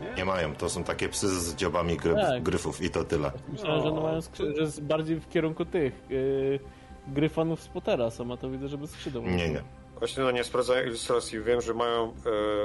nie? 0.00 0.14
Nie 0.16 0.24
mają, 0.24 0.54
to 0.54 0.68
są 0.68 0.84
takie 0.84 1.08
psy 1.08 1.28
z 1.40 1.54
dziobami 1.54 1.96
gryf, 1.96 2.14
Tak. 2.16 2.42
gryfów 2.42 2.80
i 2.82 2.90
to 2.90 3.04
tyle. 3.04 3.30
Myślałem, 3.48 3.82
że 3.82 3.88
one 3.88 4.00
O. 4.00 4.02
mają 4.02 4.22
skrzydeł, 4.22 4.54
że 4.56 4.62
jest 4.62 4.82
bardziej 4.82 5.20
w 5.20 5.28
kierunku 5.28 5.64
tych 5.64 6.04
yy, 6.10 6.60
Gryfonów 7.08 7.60
z 7.62 7.68
Pottera 7.68 8.10
są, 8.10 8.32
a 8.32 8.36
to 8.36 8.50
widzę, 8.50 8.68
że 8.68 8.78
bez 8.78 8.90
skrzydeł. 8.90 9.22
Nie, 9.22 9.48
nie. 9.48 9.62
Właśnie 10.04 10.22
no 10.22 10.30
nie 10.30 10.44
sprawdzałem 10.44 10.86
ilustracji, 10.86 11.40
wiem, 11.40 11.60
że 11.60 11.74
mają 11.74 12.04
e, 12.08 12.12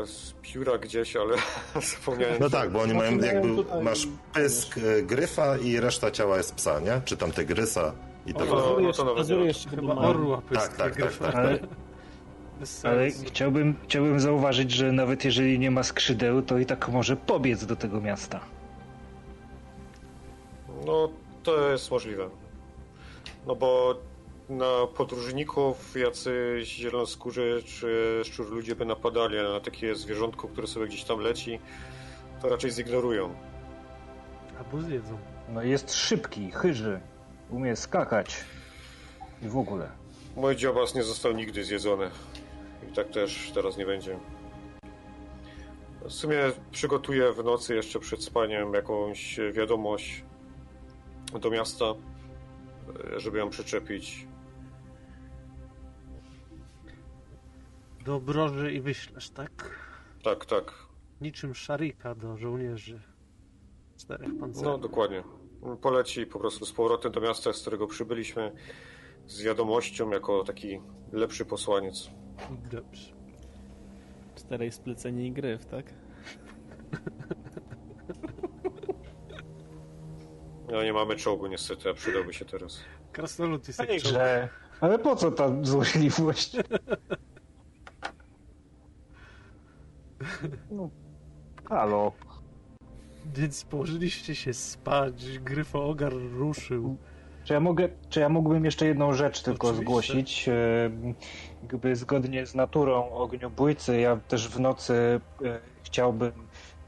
z 0.08 0.34
pióra 0.42 0.78
gdzieś, 0.78 1.16
ale 1.16 1.36
zapomniałem. 1.96 2.36
No 2.40 2.50
tak, 2.50 2.72
bo 2.72 2.82
oni 2.82 2.94
mają 2.94 3.18
jakby, 3.18 3.56
tutaj- 3.56 3.84
masz 3.84 4.08
pysk 4.34 4.78
e, 4.78 5.04
gryfa 5.04 5.58
i 5.58 5.80
reszta 5.80 6.12
ciała 6.12 6.38
jest 6.38 6.56
psa, 6.56 6.80
nie? 6.80 7.02
Czy 7.06 7.18
tam 7.18 7.32
tygrysa 7.32 7.94
i 8.26 8.34
tak 8.34 8.48
dalej. 8.48 8.64
no, 8.74 8.80
no 8.80 8.94
to 8.94 9.04
nawet 9.04 9.30
nie. 9.30 9.36
jeszcze 9.36 9.70
chyba 9.70 9.96
orła 9.96 10.42
pysk, 10.42 10.62
Tak, 10.68 10.78
tak, 10.78 10.94
gryfa. 10.96 11.26
tak, 11.26 11.34
tak. 11.34 11.46
Ale, 11.46 11.60
Bez 12.60 12.86
ale 12.86 13.12
chciałbym, 13.12 13.76
chciałbym 13.84 14.20
zauważyć, 14.20 14.72
że 14.72 14.92
nawet 14.92 15.26
jeżeli 15.26 15.60
nie 15.60 15.72
ma 15.72 15.84
skrzydeł, 15.84 16.42
to 16.42 16.58
i 16.58 16.66
tak 16.66 16.90
może 16.90 17.16
pobiec 17.18 17.66
do 17.66 17.76
tego 17.76 18.02
miasta. 18.02 18.40
No, 20.86 21.10
to 21.44 21.70
jest 21.72 21.92
możliwe. 21.92 22.30
No 23.48 23.56
bo 23.56 23.96
na 24.50 24.88
podróżników 24.98 25.96
jacyś 25.96 26.76
zielonoskórzy 26.76 27.64
czy 27.66 28.22
szczur 28.26 28.52
ludzie 28.52 28.76
by 28.76 28.86
napadali, 28.86 29.38
ale 29.38 29.50
na 29.50 29.60
takie 29.60 29.96
zwierzątko, 29.96 30.48
które 30.48 30.68
sobie 30.68 30.88
gdzieś 30.88 31.04
tam 31.04 31.20
leci, 31.20 31.60
to 32.42 32.50
raczej 32.50 32.72
zignorują. 32.72 33.36
Albo 34.60 34.82
zjedzą. 34.82 35.18
No 35.50 35.64
jest 35.64 35.94
szybki, 35.94 36.52
chyży, 36.52 37.00
umie 37.50 37.76
skakać 37.76 38.36
i 39.42 39.48
w 39.48 39.58
ogóle. 39.58 39.92
Mój 40.36 40.56
dziobas 40.56 40.96
nie 40.96 41.04
został 41.04 41.32
nigdy 41.32 41.64
zjedzony. 41.64 42.12
I 42.90 42.94
tak 42.94 43.10
też 43.10 43.52
teraz 43.54 43.78
nie 43.78 43.86
będzie. 43.86 44.20
W 46.02 46.12
sumie 46.12 46.38
przygotuję 46.72 47.34
w 47.34 47.44
nocy 47.44 47.76
jeszcze 47.76 48.00
przed 48.00 48.24
spaniem 48.24 48.74
jakąś 48.74 49.40
wiadomość 49.54 50.24
do 51.42 51.50
miasta, 51.50 51.86
żeby 53.18 53.38
ją 53.38 53.50
przyczepić. 53.50 54.29
Do 58.10 58.16
obroży 58.16 58.74
i 58.74 58.82
wyślesz, 58.82 59.30
tak? 59.30 59.52
Tak, 60.24 60.46
tak. 60.46 60.74
Niczym 61.22 61.56
szarika 61.56 62.16
do 62.16 62.38
żołnierzy. 62.38 63.02
Czterech 63.98 64.30
No, 64.34 64.40
pancernych. 64.40 64.80
dokładnie. 64.82 65.24
Poleci 65.82 66.26
po 66.26 66.40
prostu 66.40 66.66
z 66.66 66.72
powrotem 66.72 67.12
do 67.12 67.22
miasta, 67.22 67.54
z 67.54 67.62
którego 67.62 67.88
przybyliśmy, 67.88 68.52
z 69.28 69.42
wiadomością 69.42 70.10
jako 70.10 70.44
taki 70.44 70.82
lepszy 71.12 71.46
posłaniec. 71.46 72.10
Dobrze. 72.72 73.14
Czterej 74.36 74.72
spleceni 74.72 75.28
i 75.28 75.32
gryf, 75.32 75.66
tak? 75.66 75.94
No 80.72 80.84
nie 80.84 80.94
mamy 80.94 81.16
czołgu 81.16 81.48
niestety, 81.48 81.90
a 81.90 81.94
przydałby 81.94 82.34
się 82.34 82.46
teraz. 82.46 82.80
Krasnolud 83.12 83.68
jest 83.68 83.80
jak 83.80 84.02
czołg. 84.02 84.16
Ale 84.82 85.00
po 85.00 85.16
co 85.16 85.32
ta 85.32 85.52
złośliwość? 85.62 86.56
No, 90.72 90.90
halo. 91.70 92.12
Więc 93.36 93.64
położyliście 93.66 94.36
się 94.36 94.54
spać, 94.54 95.40
gryfoogar 95.40 96.14
ruszył. 96.14 96.98
Czy 97.44 97.54
ja, 97.54 97.60
mogę, 97.60 97.90
czy 98.10 98.20
ja 98.20 98.30
mógłbym 98.30 98.66
jeszcze 98.66 98.86
jedną 98.86 99.14
rzecz 99.14 99.42
tylko 99.44 99.68
Oczywiście. 99.68 99.86
zgłosić? 99.86 100.50
E, 100.50 100.54
Jakby 101.64 101.96
zgodnie 101.96 102.46
z 102.46 102.56
naturą 102.56 103.10
ogniobójcy, 103.12 104.00
ja 104.00 104.16
też 104.18 104.48
w 104.50 104.60
nocy 104.60 104.94
e, 105.46 105.60
chciałbym 105.84 106.32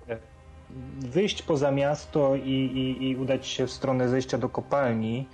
e, 0.10 0.18
wyjść 1.00 1.42
poza 1.42 1.72
miasto 1.72 2.36
i, 2.36 2.50
i, 2.50 3.10
i 3.10 3.16
udać 3.16 3.48
się 3.48 3.68
w 3.68 3.72
stronę 3.72 4.10
zejścia 4.10 4.38
do 4.38 4.50
kopalni. 4.50 5.28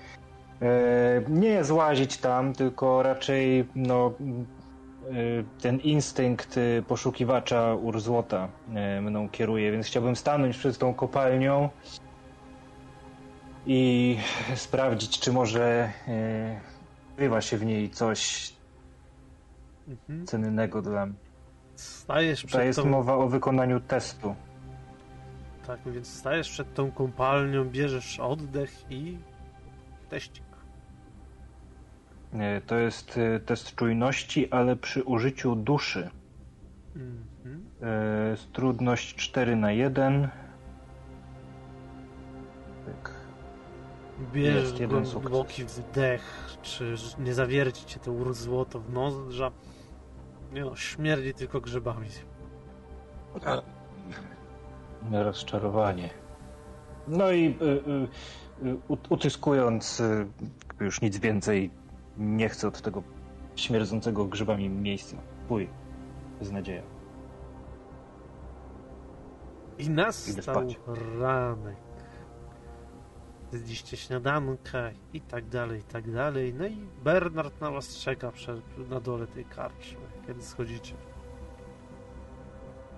E, 0.61 1.21
Nie 1.29 1.63
złazić 1.63 2.17
tam, 2.17 2.53
tylko 2.53 3.03
raczej 3.03 3.67
no, 3.75 4.13
e, 4.21 4.23
ten 5.61 5.79
instynkt 5.79 6.57
e, 6.57 6.81
poszukiwacza 6.81 7.75
ur 7.75 7.99
złota 7.99 8.47
e, 8.75 9.01
mną 9.01 9.29
kieruje, 9.29 9.71
więc 9.71 9.87
chciałbym 9.87 10.15
stanąć 10.15 10.57
przed 10.57 10.77
tą 10.77 10.93
kopalnią 10.93 11.69
i 13.65 14.17
sprawdzić, 14.55 15.19
czy 15.19 15.33
może 15.33 15.91
krywa 17.15 17.41
się 17.41 17.57
w 17.57 17.65
niej 17.65 17.89
coś 17.89 18.53
Mhm. 19.87 20.25
cennego 20.27 20.81
dla 20.81 21.05
mnie. 21.05 21.15
Stajesz 21.75 22.45
jest 22.53 22.79
tą... 22.79 22.85
mowa 22.85 23.15
o 23.15 23.27
wykonaniu 23.27 23.79
testu. 23.79 24.35
Tak, 25.67 25.79
więc 25.85 26.07
stajesz 26.07 26.49
przed 26.49 26.73
tą 26.73 26.91
kąpalnią, 26.91 27.65
bierzesz 27.65 28.19
oddech 28.19 28.85
i 28.91 29.17
teścik. 30.09 30.43
Nie, 32.37 32.61
To 32.65 32.75
jest 32.75 33.17
y, 33.17 33.39
test 33.45 33.75
czujności, 33.75 34.51
ale 34.51 34.75
przy 34.75 35.03
użyciu 35.03 35.55
duszy. 35.55 36.09
Mhm. 36.95 37.65
E, 37.81 38.35
trudność 38.53 39.15
4 39.15 39.55
na 39.55 39.71
1. 39.71 40.29
Tak. 42.85 43.11
Bierzesz 44.33 44.63
Jest 44.63 44.79
jeden 44.79 45.03
głęboki 45.03 45.63
wdech, 45.63 46.57
czy 46.61 46.95
nie 47.19 47.33
zawierci 47.33 47.85
cię 47.85 47.99
to 47.99 48.11
urzło 48.11 48.65
w 48.65 48.93
nozdrza. 48.93 49.51
Nie 50.53 50.61
no, 50.61 50.75
śmierdzi 50.75 51.33
tylko 51.33 51.61
grzybami. 51.61 52.07
Rozczarowanie. 55.11 56.09
No 57.07 57.31
i 57.31 57.45
y, 57.61 57.65
y, 57.65 58.67
y, 58.67 58.75
ut- 58.89 59.07
utyskując 59.09 59.99
y, 59.99 60.27
już 60.79 61.01
nic 61.01 61.17
więcej 61.17 61.71
nie 62.17 62.49
chcę 62.49 62.67
od 62.67 62.81
tego 62.81 63.03
śmierdzącego 63.55 64.25
grzybami 64.25 64.69
miejsca. 64.69 65.17
Pój. 65.47 65.69
Beznadzieja. 66.39 66.81
I 69.77 69.83
Idę 69.83 69.93
nastał 69.93 70.67
ranek. 71.19 71.77
Zjedliście 73.51 73.97
śniadanka 73.97 74.89
i 75.13 75.21
tak 75.21 75.49
dalej, 75.49 75.79
i 75.79 75.83
tak 75.83 76.11
dalej. 76.11 76.53
No 76.53 76.67
i 76.67 76.77
Bernard 77.03 77.61
na 77.61 77.71
was 77.71 77.97
czeka 77.97 78.31
przed, 78.31 78.89
na 78.89 78.99
dole 78.99 79.27
tej 79.27 79.45
karczmy, 79.45 79.99
kiedy 80.27 80.43
schodzicie. 80.43 80.95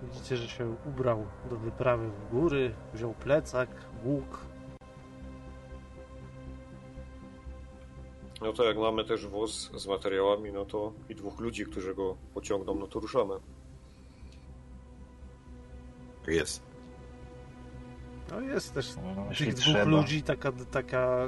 Widzicie, 0.03 0.37
że 0.37 0.47
się 0.47 0.75
ubrał 0.85 1.25
do 1.49 1.57
wyprawy 1.57 2.09
w 2.09 2.29
góry, 2.31 2.75
wziął 2.93 3.13
plecak, 3.13 3.69
łuk. 4.03 4.48
No 8.41 8.53
to 8.53 8.63
jak 8.63 8.77
mamy 8.77 9.03
też 9.05 9.27
wóz 9.27 9.71
z 9.77 9.87
materiałami, 9.87 10.51
no 10.51 10.65
to 10.65 10.93
i 11.09 11.15
dwóch 11.15 11.39
ludzi, 11.39 11.65
którzy 11.65 11.95
go 11.95 12.15
pociągną, 12.33 12.75
no 12.75 12.87
to 12.87 12.99
ruszamy. 12.99 13.33
Jest. 16.27 16.63
No 18.31 18.41
jest 18.41 18.73
też 18.73 18.95
No, 19.15 19.25
tych 19.37 19.53
dwóch 19.53 19.63
trzeba. 19.65 19.83
ludzi, 19.83 20.23
taka, 20.23 20.51
taka 20.51 21.25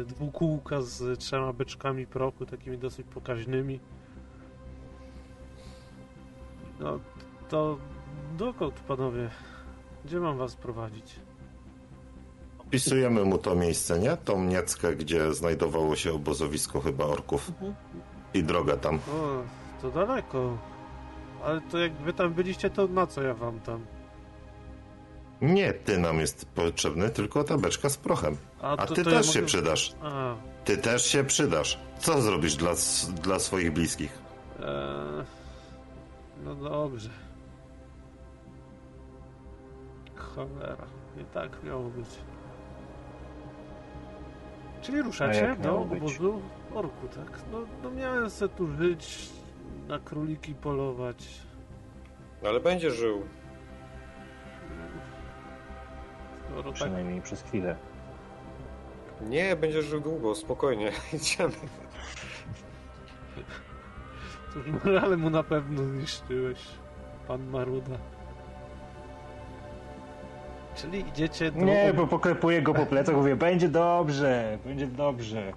y, 0.00 0.04
dwukółka 0.04 0.82
z 0.82 1.18
trzema 1.18 1.52
beczkami 1.52 2.06
prochu, 2.06 2.46
takimi 2.46 2.78
dosyć 2.78 3.06
pokaźnymi. 3.14 3.80
No 6.80 7.00
to 7.48 7.78
dokąd 8.38 8.80
panowie? 8.80 9.30
Gdzie 10.04 10.20
mam 10.20 10.38
was 10.38 10.56
prowadzić? 10.56 11.20
Opisujemy 12.68 13.24
mu 13.24 13.38
to 13.38 13.54
miejsce, 13.54 13.98
nie? 13.98 14.16
Tą 14.16 14.44
nieckę, 14.44 14.96
gdzie 14.96 15.34
znajdowało 15.34 15.96
się 15.96 16.12
obozowisko 16.12 16.80
chyba 16.80 17.04
orków. 17.04 17.52
I 18.34 18.42
droga 18.44 18.76
tam. 18.76 18.94
O, 18.96 19.42
to 19.82 19.90
daleko. 19.90 20.58
Ale 21.44 21.60
to 21.60 21.78
jak 21.78 21.92
wy 21.92 22.12
tam 22.12 22.34
byliście, 22.34 22.70
to 22.70 22.86
na 22.86 23.06
co 23.06 23.22
ja 23.22 23.34
wam 23.34 23.60
tam? 23.60 23.86
Nie 25.40 25.72
ty 25.72 25.98
nam 25.98 26.20
jest 26.20 26.44
potrzebny, 26.46 27.10
tylko 27.10 27.44
ta 27.44 27.58
beczka 27.58 27.88
z 27.88 27.96
prochem. 27.96 28.36
A 28.60 28.76
to- 28.86 28.94
ty 28.94 29.04
to 29.04 29.10
ja 29.10 29.16
też 29.16 29.26
się 29.32 29.38
mogę- 29.38 29.46
przydasz. 29.46 29.94
A, 30.02 30.34
Ty 30.64 30.76
też 30.78 31.06
się 31.06 31.24
przydasz. 31.24 31.78
Co 31.98 32.22
zrobisz 32.22 32.56
dla, 32.56 32.70
dla 33.22 33.38
swoich 33.38 33.72
bliskich? 33.72 34.18
e, 34.60 35.24
no 36.44 36.54
dobrze. 36.54 37.10
Cholera, 40.16 40.86
nie 41.16 41.24
tak 41.24 41.62
miało 41.64 41.82
być. 41.90 42.06
Czyli 44.80 45.02
ruszacie 45.02 45.56
do 45.62 45.78
obozu 45.78 46.42
orku, 46.74 47.08
tak? 47.08 47.40
No, 47.52 47.58
no 47.82 47.90
miałem 47.90 48.30
se 48.30 48.48
tu 48.48 48.68
żyć, 48.68 49.30
na 49.88 49.98
króliki 49.98 50.54
polować. 50.54 51.28
No 52.42 52.48
ale 52.48 52.60
będzie 52.60 52.90
żył. 52.90 53.22
Skoro 56.44 56.62
tak 56.62 56.72
Przynajmniej 56.72 57.22
przez 57.22 57.42
chwilę. 57.42 57.76
Nie, 59.20 59.56
będzie 59.56 59.82
żył 59.82 60.00
długo, 60.00 60.34
spokojnie. 60.34 60.92
Idziemy. 61.12 61.52
Cóż, 64.52 64.66
morale 64.84 65.16
mu 65.22 65.30
na 65.30 65.42
pewno 65.42 65.84
zniszczyłeś, 65.84 66.58
pan 67.28 67.48
Maruda. 67.50 67.98
Czyli 70.78 71.08
idziecie 71.08 71.50
do... 71.52 71.64
Nie, 71.64 71.92
bo 71.96 72.06
poklepuję 72.06 72.62
go 72.62 72.74
po 72.74 72.86
plecach, 72.86 73.16
mówię, 73.16 73.36
będzie 73.36 73.68
dobrze, 73.68 74.58
będzie 74.64 74.86
dobrze. 74.86 75.52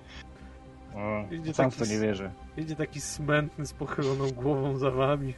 O, 0.96 1.34
Idzie 1.34 1.54
sam 1.54 1.72
w 1.72 1.76
taki 1.76 1.90
to 1.90 1.96
nie 1.96 2.00
wierzę. 2.00 2.32
Idzie 2.58 2.76
taki 2.76 3.02
smętny 3.02 3.66
z 3.66 3.74
pochyloną 3.74 4.32
głową 4.32 4.78
za 4.78 4.92
wami. 4.92 5.34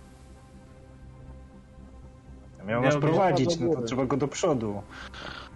Miał 2.60 2.68
Miał 2.68 2.82
nas 2.82 2.98
prowadzić, 2.98 3.60
no 3.60 3.74
to 3.74 3.82
trzeba 3.82 4.06
go 4.06 4.18
do 4.18 4.28
przodu. 4.28 4.82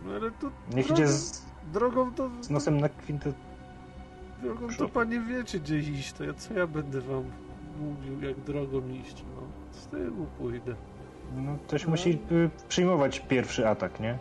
No 0.05 0.13
ale 0.13 0.31
to 0.31 0.51
Niech 0.75 0.85
drogą, 0.85 1.01
idzie 1.03 1.07
z, 1.07 1.45
drogą 1.73 2.13
to... 2.13 2.29
z 2.41 2.49
nosem 2.49 2.81
na 2.81 2.89
kwintę. 2.89 3.33
Drogą 4.41 4.67
to 4.77 4.89
panie 4.89 5.19
wiecie 5.19 5.59
gdzie 5.59 5.79
iść, 5.79 6.13
to 6.13 6.23
ja 6.23 6.33
co 6.33 6.53
ja 6.53 6.67
będę 6.67 7.01
wam 7.01 7.23
mówił 7.79 8.29
jak 8.29 8.39
drogą 8.39 8.87
iść, 8.87 9.23
no. 9.35 9.41
Z 9.71 9.87
tyłu 9.87 10.25
pójdę. 10.37 10.75
No, 11.35 11.57
ktoś 11.67 11.85
musi 11.85 12.19
y, 12.31 12.49
przyjmować 12.69 13.19
pierwszy 13.19 13.67
atak, 13.67 13.99
nie? 13.99 14.17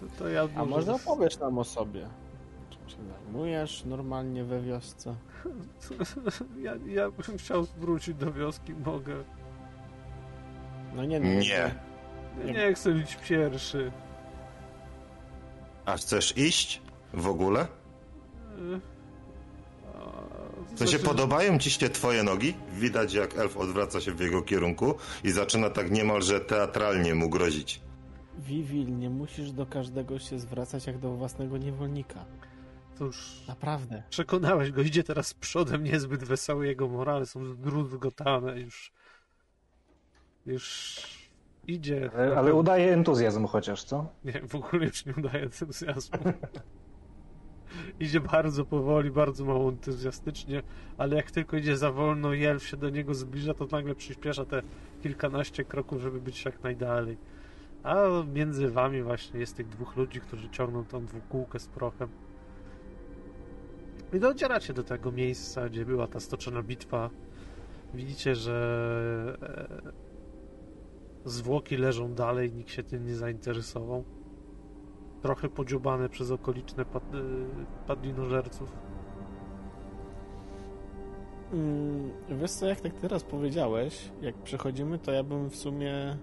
To, 0.00 0.06
to 0.18 0.28
ja 0.28 0.48
A 0.56 0.64
może 0.64 0.94
opowiesz 0.94 1.38
nam 1.38 1.58
o 1.58 1.64
sobie? 1.64 2.08
Czym 2.70 2.88
się 2.88 2.96
zajmujesz 3.12 3.84
normalnie 3.84 4.44
we 4.44 4.62
wiosce? 4.62 5.14
ja, 6.62 6.72
ja 6.86 7.10
bym 7.10 7.38
chciał 7.38 7.66
wrócić 7.78 8.14
do 8.14 8.32
wioski, 8.32 8.74
mogę. 8.74 9.14
No 10.94 11.04
nie, 11.04 11.20
Nie. 11.20 11.74
Ja 12.46 12.52
nie 12.52 12.74
chcę 12.74 12.92
być 12.92 13.16
pierwszy. 13.16 13.92
A 15.84 15.96
chcesz 15.96 16.38
iść? 16.38 16.82
W 17.14 17.26
ogóle? 17.28 17.60
A, 17.60 18.95
W 20.76 20.78
sensie 20.78 20.98
podobają 20.98 21.58
ci 21.58 21.70
się 21.70 21.88
twoje 21.88 22.22
nogi? 22.22 22.54
Widać 22.72 23.14
jak 23.14 23.38
elf 23.38 23.56
odwraca 23.56 24.00
się 24.00 24.12
w 24.12 24.20
jego 24.20 24.42
kierunku 24.42 24.94
i 25.24 25.30
zaczyna 25.30 25.70
tak 25.70 25.90
niemalże 25.90 26.40
teatralnie 26.40 27.14
mu 27.14 27.30
grozić. 27.30 27.80
Wiwil, 28.38 28.98
nie 28.98 29.10
musisz 29.10 29.52
do 29.52 29.66
każdego 29.66 30.18
się 30.18 30.38
zwracać 30.38 30.86
jak 30.86 30.98
do 30.98 31.12
własnego 31.12 31.58
niewolnika. 31.58 32.24
Cóż, 32.98 33.42
Naprawdę. 33.48 34.02
przekonałeś 34.10 34.70
go, 34.70 34.82
idzie 34.82 35.04
teraz 35.04 35.34
przodem, 35.34 35.84
niezbyt 35.84 36.24
wesoły, 36.24 36.66
jego 36.66 36.88
morale 36.88 37.26
są 37.26 37.44
zdruzgotane, 37.44 38.60
już... 38.60 38.92
Już 40.46 40.96
idzie. 41.66 42.10
Ale, 42.14 42.38
ale 42.38 42.54
udaje 42.54 42.92
entuzjazm 42.92 43.46
chociaż, 43.46 43.84
co? 43.84 44.12
Nie, 44.24 44.40
w 44.48 44.54
ogóle 44.54 44.86
już 44.86 45.06
nie 45.06 45.14
udaje 45.18 45.42
entuzjazmu. 45.42 46.18
idzie 48.00 48.20
bardzo 48.20 48.64
powoli, 48.64 49.10
bardzo 49.10 49.44
mało 49.44 49.68
entuzjastycznie, 49.68 50.62
ale 50.98 51.16
jak 51.16 51.30
tylko 51.30 51.56
idzie 51.56 51.76
za 51.76 51.92
wolno 51.92 52.32
i 52.32 52.44
elf 52.44 52.66
się 52.66 52.76
do 52.76 52.90
niego 52.90 53.14
zbliża, 53.14 53.54
to 53.54 53.66
nagle 53.72 53.94
przyspiesza 53.94 54.44
te 54.44 54.62
kilkanaście 55.02 55.64
kroków, 55.64 56.02
żeby 56.02 56.20
być 56.20 56.44
jak 56.44 56.62
najdalej. 56.62 57.16
A 57.82 57.96
między 58.34 58.70
wami 58.70 59.02
właśnie 59.02 59.40
jest 59.40 59.56
tych 59.56 59.68
dwóch 59.68 59.96
ludzi, 59.96 60.20
którzy 60.20 60.50
ciągną 60.50 60.84
tą 60.84 61.06
dwukółkę 61.06 61.58
z 61.58 61.66
prochem. 61.66 62.08
I 64.12 64.20
docieracie 64.20 64.72
do 64.72 64.82
tego 64.82 65.12
miejsca, 65.12 65.68
gdzie 65.68 65.84
była 65.84 66.06
ta 66.06 66.20
stoczona 66.20 66.62
bitwa. 66.62 67.10
Widzicie, 67.94 68.34
że 68.34 69.38
e, 69.42 69.92
zwłoki 71.24 71.76
leżą 71.76 72.14
dalej, 72.14 72.52
nikt 72.52 72.70
się 72.70 72.82
tym 72.82 73.06
nie 73.06 73.14
zainteresował. 73.14 74.04
Trochę 75.26 75.48
podziubane 75.48 76.08
przez 76.08 76.30
okoliczne 76.30 76.84
pad, 76.84 77.14
y, 77.14 77.18
padlinożerców. 77.86 78.72
Mm, 81.52 82.10
wiesz 82.30 82.50
co, 82.50 82.66
jak 82.66 82.80
tak 82.80 82.92
teraz 82.94 83.24
powiedziałeś, 83.24 84.10
jak 84.22 84.34
przechodzimy, 84.34 84.98
to 84.98 85.12
ja 85.12 85.22
bym 85.22 85.50
w 85.50 85.56
sumie... 85.56 86.16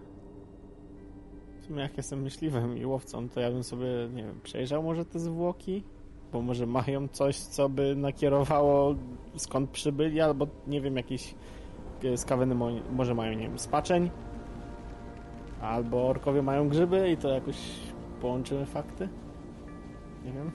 W 1.60 1.66
sumie 1.66 1.82
jak 1.82 1.98
jestem 1.98 2.22
myśliwym 2.22 2.78
i 2.78 2.86
łowcą, 2.86 3.30
to 3.30 3.40
ja 3.40 3.52
bym 3.52 3.64
sobie, 3.64 3.88
nie 4.14 4.24
wiem, 4.24 4.40
przejrzał 4.44 4.84
może 4.84 5.06
te 5.06 5.20
zwłoki? 5.20 5.84
Bo 6.34 6.42
może 6.42 6.66
mają 6.66 7.08
coś, 7.08 7.38
co 7.38 7.70
by 7.70 7.96
nakierowało 7.96 8.96
skąd 9.36 9.70
przybyli, 9.70 10.22
albo 10.22 10.48
nie 10.68 10.82
wiem, 10.82 10.98
jakieś 10.98 11.36
e, 12.04 12.18
skaweny 12.18 12.56
mo- 12.56 12.82
może 12.92 13.16
mają, 13.16 13.34
nie 13.34 13.48
wiem, 13.48 13.60
spaczeń, 13.60 14.10
albo 15.62 16.08
orkowie 16.08 16.42
mają 16.42 16.70
grzyby 16.70 17.12
i 17.12 17.18
to 17.18 17.30
jakoś 17.30 17.56
połączymy 18.24 18.66
fakty? 18.66 19.10
Nie 20.26 20.32
wiem. 20.32 20.52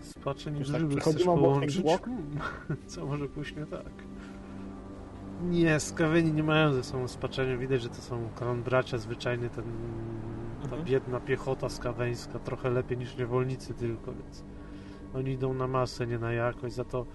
Spaczeń 0.00 0.58
Już 0.58 0.68
i 0.68 0.72
tak 0.72 0.88
przechodzimy 0.88 1.30
obok 1.30 1.64
Co 2.86 3.06
może 3.06 3.28
pójść 3.28 3.56
nie 3.56 3.66
tak? 3.66 3.92
Nie, 5.42 5.80
skaweni 5.80 6.32
nie 6.32 6.42
mają 6.42 6.72
ze 6.72 6.84
sobą 6.84 7.08
spaczenia. 7.08 7.56
Widać, 7.56 7.82
że 7.82 7.88
to 7.88 7.94
są 7.94 8.28
klan 8.34 8.62
bracia 8.62 8.98
zwyczajnie, 8.98 9.48
ten, 9.48 9.64
ta 10.60 10.64
Mhm. 10.64 10.84
biedna 10.84 11.20
piechota 11.20 11.68
skaweńska, 11.68 12.38
trochę 12.38 12.70
lepiej 12.70 12.98
niż 12.98 13.16
niewolnicy 13.16 13.74
tylko, 13.74 14.12
więc 14.12 14.44
oni 15.14 15.30
idą 15.30 15.54
na 15.54 15.66
masę, 15.66 16.06
nie 16.06 16.18
na 16.18 16.32
jakość. 16.32 16.74
Za 16.74 16.84
to 16.84 17.06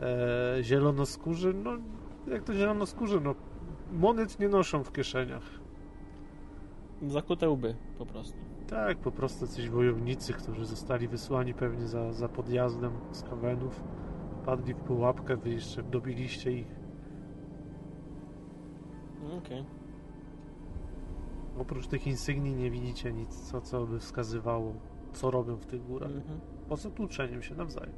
e, 0.00 0.62
zielonoskórzy, 0.62 1.54
no 1.54 1.70
jak 2.26 2.42
to 2.42 2.54
zielonoskórzy, 2.54 3.20
no 3.20 3.34
monet 3.92 4.38
nie 4.40 4.48
noszą 4.48 4.84
w 4.84 4.92
kieszeniach. 4.92 5.50
Zakute 7.08 7.48
łby 7.48 7.76
po 7.98 8.06
prostu. 8.06 8.53
Tak, 8.74 8.98
po 8.98 9.12
prostu 9.12 9.46
coś 9.46 9.68
wojownicy, 9.68 10.32
którzy 10.32 10.64
zostali 10.66 11.08
wysłani 11.08 11.54
pewnie 11.54 11.86
za, 11.88 12.12
za 12.12 12.28
podjazdem 12.28 12.92
z 13.12 13.22
kawenów. 13.22 13.82
Padli 14.44 14.74
w 14.74 14.80
pułapkę, 14.80 15.36
wy 15.36 15.50
jeszcze 15.50 15.82
dobiliście 15.82 16.52
ich. 16.52 16.76
Okej. 19.38 19.64
Oprócz 21.58 21.86
tych 21.86 22.06
insygnii 22.06 22.54
nie 22.54 22.70
widzicie 22.70 23.12
nic, 23.12 23.50
co, 23.50 23.60
co 23.60 23.86
by 23.86 23.98
wskazywało, 23.98 24.74
co 25.12 25.30
robią 25.30 25.56
w 25.56 25.66
tych 25.66 25.86
górach. 25.86 26.10
Mhm. 26.10 26.40
Poza 26.68 26.90
tłuczeniem 26.90 27.42
się 27.42 27.54
nawzajem. 27.54 27.94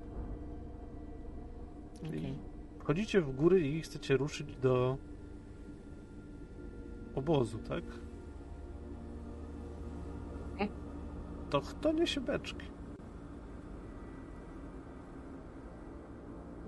Okej. 2.07 2.39
Wchodzicie 2.79 3.21
w 3.21 3.37
góry 3.37 3.61
i 3.61 3.81
chcecie 3.81 4.17
ruszyć 4.17 4.57
do 4.57 4.99
obozu, 7.15 7.59
tak? 7.59 7.85
To 11.51 11.61
kto 11.61 11.93
niesie 11.93 12.21
beczki? 12.21 12.67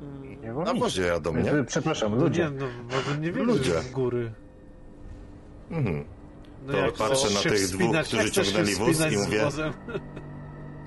Mm, 0.02 0.64
Na 0.64 0.74
wozie 0.74 1.02
jadą, 1.02 1.36
nie? 1.36 1.64
Przepraszam, 1.66 2.16
No 2.16 2.24
ludzie. 2.24 2.42
nie, 2.44 2.50
no 2.50 2.66
może 2.96 3.18
nie 3.18 3.30
Ludzie. 3.32 3.70
wiedzieć 3.70 3.84
w 3.84 3.90
góry. 3.92 4.32
Mhm. 5.70 6.04
No 6.66 6.72
To 6.72 6.78
jak 6.78 6.94
patrzę 6.94 7.34
na 7.34 7.40
tych 7.40 7.66
dwóch, 7.68 7.80
wspinać, 7.80 8.08
którzy 8.08 8.30
ciągnęli 8.30 8.74
wóz 8.74 8.88
i 8.90 8.94
z 9.16 9.24
mówię-? 9.24 9.48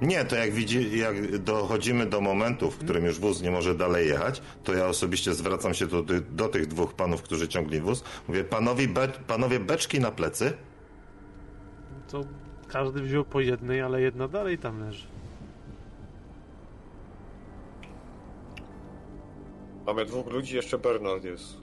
Nie, 0.01 0.25
to 0.25 0.35
jak 0.35 0.51
widzi, 0.51 0.99
jak 0.99 1.37
dochodzimy 1.37 2.05
do 2.05 2.21
momentu, 2.21 2.71
w 2.71 2.77
którym 2.77 3.05
już 3.05 3.19
wóz 3.19 3.41
nie 3.41 3.51
może 3.51 3.75
dalej 3.75 4.07
jechać, 4.07 4.41
to 4.63 4.73
ja 4.73 4.85
osobiście 4.87 5.33
zwracam 5.33 5.73
się 5.73 5.87
do, 5.87 6.03
ty- 6.03 6.21
do 6.21 6.47
tych 6.49 6.67
dwóch 6.67 6.93
panów, 6.93 7.21
którzy 7.21 7.47
ciągli 7.47 7.79
wóz. 7.81 8.03
Mówię, 8.27 8.43
panowie, 8.43 8.87
be, 8.87 9.07
panowie 9.07 9.59
beczki 9.59 9.99
na 9.99 10.11
plecy. 10.11 10.53
To 12.11 12.21
każdy 12.71 13.01
wziął 13.01 13.25
po 13.25 13.39
jednej, 13.39 13.81
ale 13.81 14.01
jedna 14.01 14.27
dalej 14.27 14.57
tam 14.57 14.79
leży. 14.79 15.07
Mamy 19.85 20.05
dwóch 20.05 20.27
ludzi, 20.27 20.55
jeszcze 20.55 20.77
Bernard 20.77 21.23
jest. 21.23 21.57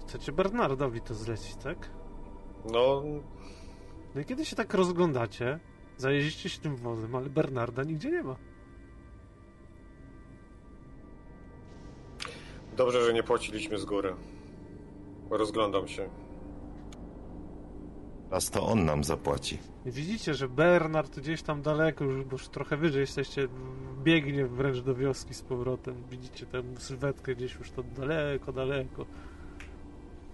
Chcecie 0.00 0.32
Bernardowi 0.32 1.00
to 1.00 1.14
zlecić, 1.14 1.56
tak? 1.56 1.90
No, 2.72 3.02
No 4.14 4.20
i 4.20 4.24
kiedy 4.24 4.44
się 4.44 4.56
tak 4.56 4.74
rozglądacie, 4.74 5.60
zajeździcie 5.96 6.48
się 6.48 6.60
tym 6.60 6.76
wozem, 6.76 7.14
ale 7.14 7.30
Bernarda 7.30 7.84
nigdzie 7.84 8.10
nie 8.10 8.22
ma. 8.22 8.36
dobrze, 12.76 13.04
że 13.04 13.12
nie 13.12 13.22
płaciliśmy 13.22 13.78
z 13.78 13.84
góry. 13.84 14.14
Rozglądam 15.30 15.88
się. 15.88 16.08
Raz 18.30 18.50
to 18.50 18.66
on 18.66 18.84
nam 18.84 19.04
zapłaci. 19.04 19.58
Widzicie, 19.86 20.34
że 20.34 20.48
Bernard 20.48 21.20
gdzieś 21.20 21.42
tam 21.42 21.62
daleko, 21.62 22.04
już, 22.04 22.24
bo 22.24 22.32
już 22.32 22.48
trochę 22.48 22.76
wyżej 22.76 23.00
jesteście, 23.00 23.48
biegnie 24.04 24.46
wręcz 24.46 24.80
do 24.80 24.94
wioski 24.94 25.34
z 25.34 25.42
powrotem. 25.42 25.94
Widzicie 26.10 26.46
tę 26.46 26.62
sylwetkę 26.78 27.34
gdzieś 27.34 27.54
już 27.54 27.70
to 27.70 27.82
daleko, 27.82 28.52
daleko. 28.52 29.06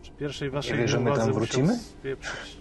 Przy 0.02 0.12
pierwszej 0.12 0.50
waszej 0.50 0.78
wie, 0.78 0.88
że 0.88 1.00
my 1.00 1.16
tam 1.16 1.32
wrócimy? 1.32 1.78
spieprzyć. 1.78 2.56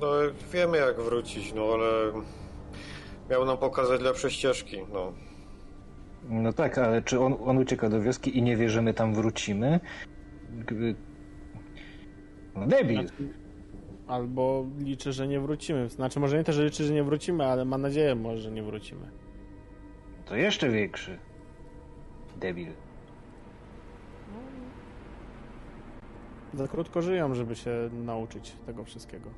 No, 0.00 0.06
wiemy 0.52 0.78
jak 0.78 1.00
wrócić, 1.00 1.54
no 1.54 1.62
ale 1.74 2.12
miał 3.30 3.44
nam 3.44 3.58
pokazać 3.58 4.00
lepsze 4.00 4.30
ścieżki, 4.30 4.78
no. 4.92 5.12
No 6.28 6.52
tak, 6.52 6.78
ale 6.78 7.02
czy 7.02 7.20
on, 7.20 7.36
on 7.44 7.58
ucieka 7.58 7.88
do 7.88 8.00
wioski 8.00 8.38
i 8.38 8.42
nie 8.42 8.56
wie, 8.56 8.70
że 8.70 8.82
my 8.82 8.94
tam 8.94 9.14
wrócimy? 9.14 9.80
Gdyby- 10.52 10.94
No 12.54 12.66
debil. 12.66 13.00
Znaczy, 13.08 13.28
Albo 14.06 14.66
liczy, 14.78 15.12
że 15.12 15.28
nie 15.28 15.40
wrócimy. 15.40 15.88
Znaczy, 15.88 16.20
może 16.20 16.36
nie 16.38 16.44
też, 16.44 16.56
że 16.56 16.64
liczy, 16.64 16.84
że 16.84 16.92
nie 16.94 17.04
wrócimy, 17.04 17.44
ale 17.46 17.64
ma 17.64 17.78
nadzieję 17.78 18.14
może, 18.14 18.42
że 18.42 18.50
nie 18.50 18.62
wrócimy. 18.62 19.10
To 20.26 20.36
jeszcze 20.36 20.68
większy. 20.68 21.18
Debil. 22.40 22.68
Za 26.54 26.68
krótko 26.68 27.02
żyją, 27.02 27.34
żeby 27.34 27.56
się 27.56 27.90
nauczyć 27.92 28.52
tego 28.66 28.84
wszystkiego 28.84 29.30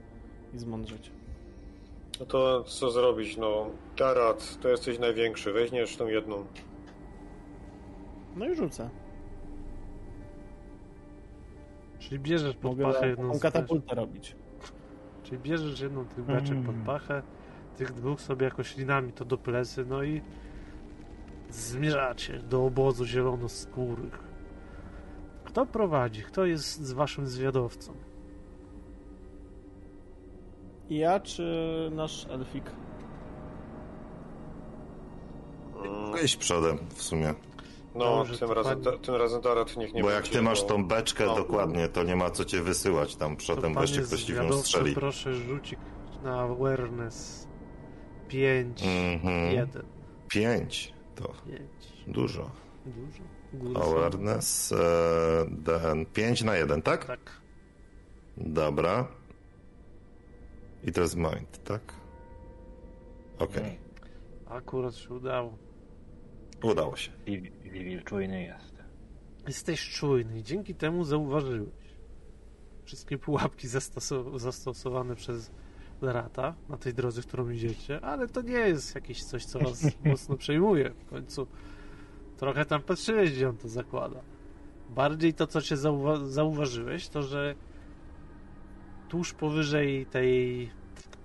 i 0.55 0.59
zmądrzeć. 0.59 1.13
No 2.21 2.27
to 2.27 2.65
co 2.65 2.91
zrobić, 2.91 3.37
no. 3.37 3.71
Darat, 3.99 4.59
to 4.61 4.69
jesteś 4.69 4.99
największy, 4.99 5.53
weźmiesz 5.53 5.97
tą 5.97 6.07
jedną. 6.09 6.45
No 8.37 8.49
i 8.49 8.55
rzucę. 8.55 8.91
Czyli 12.11 12.23
bierzesz 12.23 12.57
pod 12.57 12.65
Mogę 12.71 12.85
pachę 12.93 13.09
jedną 13.09 13.35
z 13.35 13.41
katapultę 13.41 13.95
robić. 13.95 14.37
Czyli 15.23 15.39
bierzesz 15.39 15.81
jedną 15.81 16.05
tych 16.05 16.25
beczek 16.25 16.57
pod 16.67 16.75
Mm. 16.75 16.85
pachę, 16.85 17.23
tych 17.77 17.93
dwóch 17.93 18.21
sobie 18.21 18.45
jakoś 18.45 18.77
linami 18.77 19.13
to 19.13 19.25
do 19.25 19.39
plecy, 19.39 19.85
no 19.89 20.03
i 20.03 20.21
zmierzacie 21.51 22.39
do 22.39 22.65
obozu 22.65 23.05
zielonoskórych. 23.05 24.19
Kto 25.45 25.67
prowadzi? 25.67 26.23
Kto 26.23 26.45
jest 26.47 26.85
z 26.85 26.93
waszym 26.93 27.27
zwiadowcą? 27.27 27.93
Ja 30.91 31.21
czy 31.21 31.45
nasz 31.95 32.27
elfik? 32.31 32.65
Iść 36.25 36.37
przodem 36.37 36.79
w 36.89 37.03
sumie. 37.03 37.35
No, 37.95 38.25
tym 38.39 38.49
to 38.49 38.55
razem, 38.55 38.81
pani- 38.83 38.99
tym 38.99 39.15
razem 39.15 39.41
Darat 39.41 39.77
niech 39.77 39.93
nie 39.95 40.03
Bo 40.03 40.11
jak 40.11 40.29
ty 40.29 40.43
masz 40.43 40.63
tą 40.65 40.85
beczkę 40.89 41.27
No. 41.27 41.35
dokładnie, 41.37 41.89
to 41.89 42.03
nie 42.03 42.17
ma 42.17 42.31
co 42.31 42.45
cię 42.45 42.63
wysyłać 42.63 43.17
tam 43.17 43.37
przodem, 43.37 43.75
bo 43.75 43.81
jeszcze 43.81 44.03
ktoś 44.03 44.23
ci 44.23 44.35
w 44.35 44.41
nią 44.41 44.53
strzeli. 44.53 44.95
proszę 44.95 45.35
rzucić 45.35 45.79
na 46.23 46.41
awareness 46.41 47.49
5, 48.29 48.83
Mhm. 49.15 49.53
1, 49.55 49.83
Pięć. 50.29 50.93
To 51.15 51.33
5. 51.47 51.61
dużo. 52.07 52.51
Dużo. 52.87 53.23
Góry 53.53 53.81
Awareness, 53.81 54.73
e, 54.73 54.77
DN 55.51 56.07
5 56.07 56.43
na 56.45 56.57
1, 56.57 56.83
tak? 56.83 57.05
Tak. 57.05 57.21
Dobra. 58.37 59.09
I 60.85 60.93
to 60.93 61.01
jest 61.01 61.17
mind, 61.17 61.65
tak? 61.65 61.95
Okej, 63.39 63.79
Akurat 64.49 64.95
się 64.95 65.15
udało. 65.15 65.53
Udało 66.63 66.97
się. 66.97 67.11
Wiwi 67.63 68.03
czujny 68.05 68.43
jest. 68.43 68.75
Jesteś 69.47 69.91
czujny 69.91 70.39
i 70.39 70.43
dzięki 70.43 70.75
temu 70.75 71.05
zauważyłeś 71.05 71.69
wszystkie 72.85 73.19
pułapki 73.19 73.69
zastosow- 73.69 74.39
zastosowane 74.39 75.17
przez 75.17 75.51
Lerata 76.03 76.55
na 76.69 76.77
tej 76.77 76.95
drodze, 76.95 77.23
którą 77.23 77.51
idziecie, 77.51 78.01
ale 78.01 78.29
to 78.29 78.43
nie 78.43 78.53
jest 78.53 78.95
jakieś 78.95 79.25
coś, 79.25 79.45
co 79.45 79.59
was 79.59 79.85
mocno 80.05 80.37
przejmuje. 80.37 80.91
W 80.91 81.05
końcu 81.05 81.47
trochę 82.37 82.65
tam 82.65 82.83
patrzyłeś, 82.83 83.33
gdzie 83.33 83.49
on 83.49 83.57
to 83.57 83.69
zakłada. 83.69 84.21
Bardziej 84.91 85.35
to, 85.35 85.47
co 85.47 85.63
cię 85.63 85.77
zauwa- 85.77 86.27
zauważyłeś, 86.29 87.09
to 87.09 87.23
że 87.23 87.55
tuż 89.09 89.33
powyżej 89.33 90.07
tej 90.07 90.71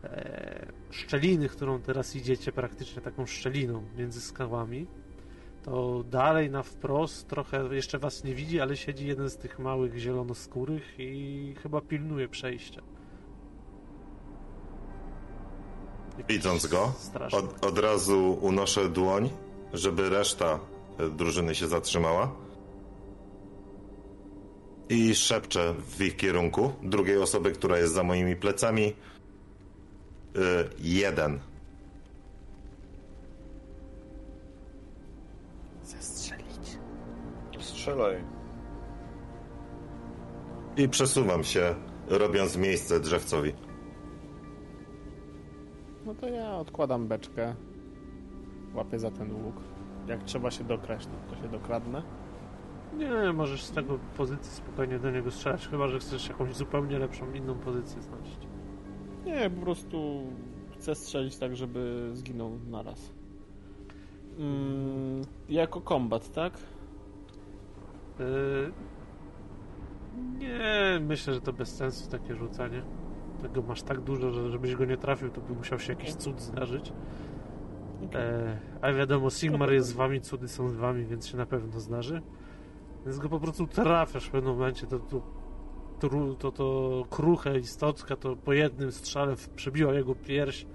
e, 0.03 0.71
szczeliny, 0.91 1.49
którą 1.49 1.81
teraz 1.81 2.15
idziecie, 2.15 2.51
praktycznie 2.51 3.01
taką 3.01 3.25
szczeliną 3.25 3.83
między 3.97 4.21
skałami, 4.21 4.87
to 5.65 6.03
dalej 6.03 6.49
na 6.49 6.63
wprost 6.63 7.27
trochę 7.27 7.75
jeszcze 7.75 7.99
was 7.99 8.23
nie 8.23 8.35
widzi, 8.35 8.59
ale 8.59 8.77
siedzi 8.77 9.07
jeden 9.07 9.29
z 9.29 9.37
tych 9.37 9.59
małych 9.59 9.97
zielonoskórych 9.97 10.99
i 10.99 11.55
chyba 11.63 11.81
pilnuje 11.81 12.27
przejścia. 12.27 12.81
Widząc 16.29 16.67
go, 16.67 16.93
od, 17.31 17.65
od 17.65 17.79
razu 17.79 18.37
unoszę 18.41 18.89
dłoń, 18.89 19.29
żeby 19.73 20.09
reszta 20.09 20.59
e, 20.99 21.09
drużyny 21.09 21.55
się 21.55 21.67
zatrzymała. 21.67 22.31
I 24.89 25.15
szepczę 25.15 25.73
w 25.77 26.01
ich 26.01 26.15
kierunku 26.15 26.73
drugiej 26.83 27.17
osoby, 27.17 27.51
która 27.51 27.77
jest 27.77 27.93
za 27.93 28.03
moimi 28.03 28.35
plecami. 28.35 28.83
Y, 28.83 28.93
jeden. 30.79 31.39
Strzelaj. 37.85 38.15
I 40.77 40.89
przesuwam 40.89 41.43
się, 41.43 41.75
robiąc 42.07 42.57
miejsce 42.57 42.99
drzewcowi. 42.99 43.53
No 46.05 46.15
to 46.15 46.29
ja 46.29 46.57
odkładam 46.57 47.07
beczkę. 47.07 47.55
Łapię 48.73 48.99
za 48.99 49.11
ten 49.11 49.45
łuk. 49.45 49.55
Jak 50.07 50.23
trzeba 50.23 50.51
się 50.51 50.63
dokraść, 50.63 51.05
to, 51.07 51.35
to 51.35 51.41
się 51.41 51.47
dokradnę. 51.47 52.03
Nie, 52.97 53.33
możesz 53.33 53.63
z 53.63 53.71
tego 53.71 53.99
pozycji 54.17 54.51
spokojnie 54.51 54.99
do 54.99 55.11
niego 55.11 55.31
strzelać, 55.31 55.67
chyba 55.67 55.87
że 55.87 55.99
chcesz 55.99 56.29
jakąś 56.29 56.55
zupełnie 56.55 56.99
lepszą, 56.99 57.33
inną 57.33 57.55
pozycję 57.55 58.01
znaleźć. 58.01 58.47
Nie, 59.25 59.49
po 59.49 59.61
prostu 59.61 60.23
chcę 60.73 60.95
strzelić 60.95 61.37
tak, 61.37 61.55
żeby 61.55 62.09
zginął 62.13 62.51
naraz. 62.69 63.11
Mm, 64.39 65.21
jako 65.49 65.81
kombat, 65.81 66.31
tak? 66.31 66.53
Yy... 68.19 68.71
Nie, 70.37 70.99
myślę, 71.01 71.33
że 71.33 71.41
to 71.41 71.53
bez 71.53 71.75
sensu 71.75 72.09
takie 72.09 72.35
rzucanie. 72.35 72.81
Tego 73.41 73.61
masz 73.61 73.81
tak 73.81 74.01
dużo, 74.01 74.31
że 74.31 74.51
żebyś 74.51 74.75
go 74.75 74.85
nie 74.85 74.97
trafił, 74.97 75.29
to 75.29 75.41
by 75.41 75.53
musiał 75.53 75.79
się 75.79 75.93
jakiś 75.93 76.13
cud 76.13 76.41
zdarzyć. 76.41 76.93
E, 78.13 78.57
a 78.81 78.93
wiadomo, 78.93 79.29
Sigmar 79.29 79.71
jest 79.71 79.89
z 79.89 79.93
wami, 79.93 80.21
cudy 80.21 80.47
są 80.47 80.69
z 80.69 80.75
wami, 80.75 81.05
więc 81.05 81.27
się 81.27 81.37
na 81.37 81.45
pewno 81.45 81.79
zdarzy. 81.79 82.21
Więc 83.05 83.19
go 83.19 83.29
po 83.29 83.39
prostu 83.39 83.67
trafiasz 83.67 84.25
w 84.25 84.31
pewnym 84.31 84.53
momencie, 84.53 84.87
to, 84.87 84.99
to, 84.99 86.35
to, 86.39 86.51
to, 86.51 87.03
kruche 87.09 87.59
istocka 87.59 88.15
to 88.15 88.35
po 88.35 88.53
jednym 88.53 88.91
strzale 88.91 89.35
przebiła 89.55 89.93
jego 89.93 90.15
pierś. 90.15 90.65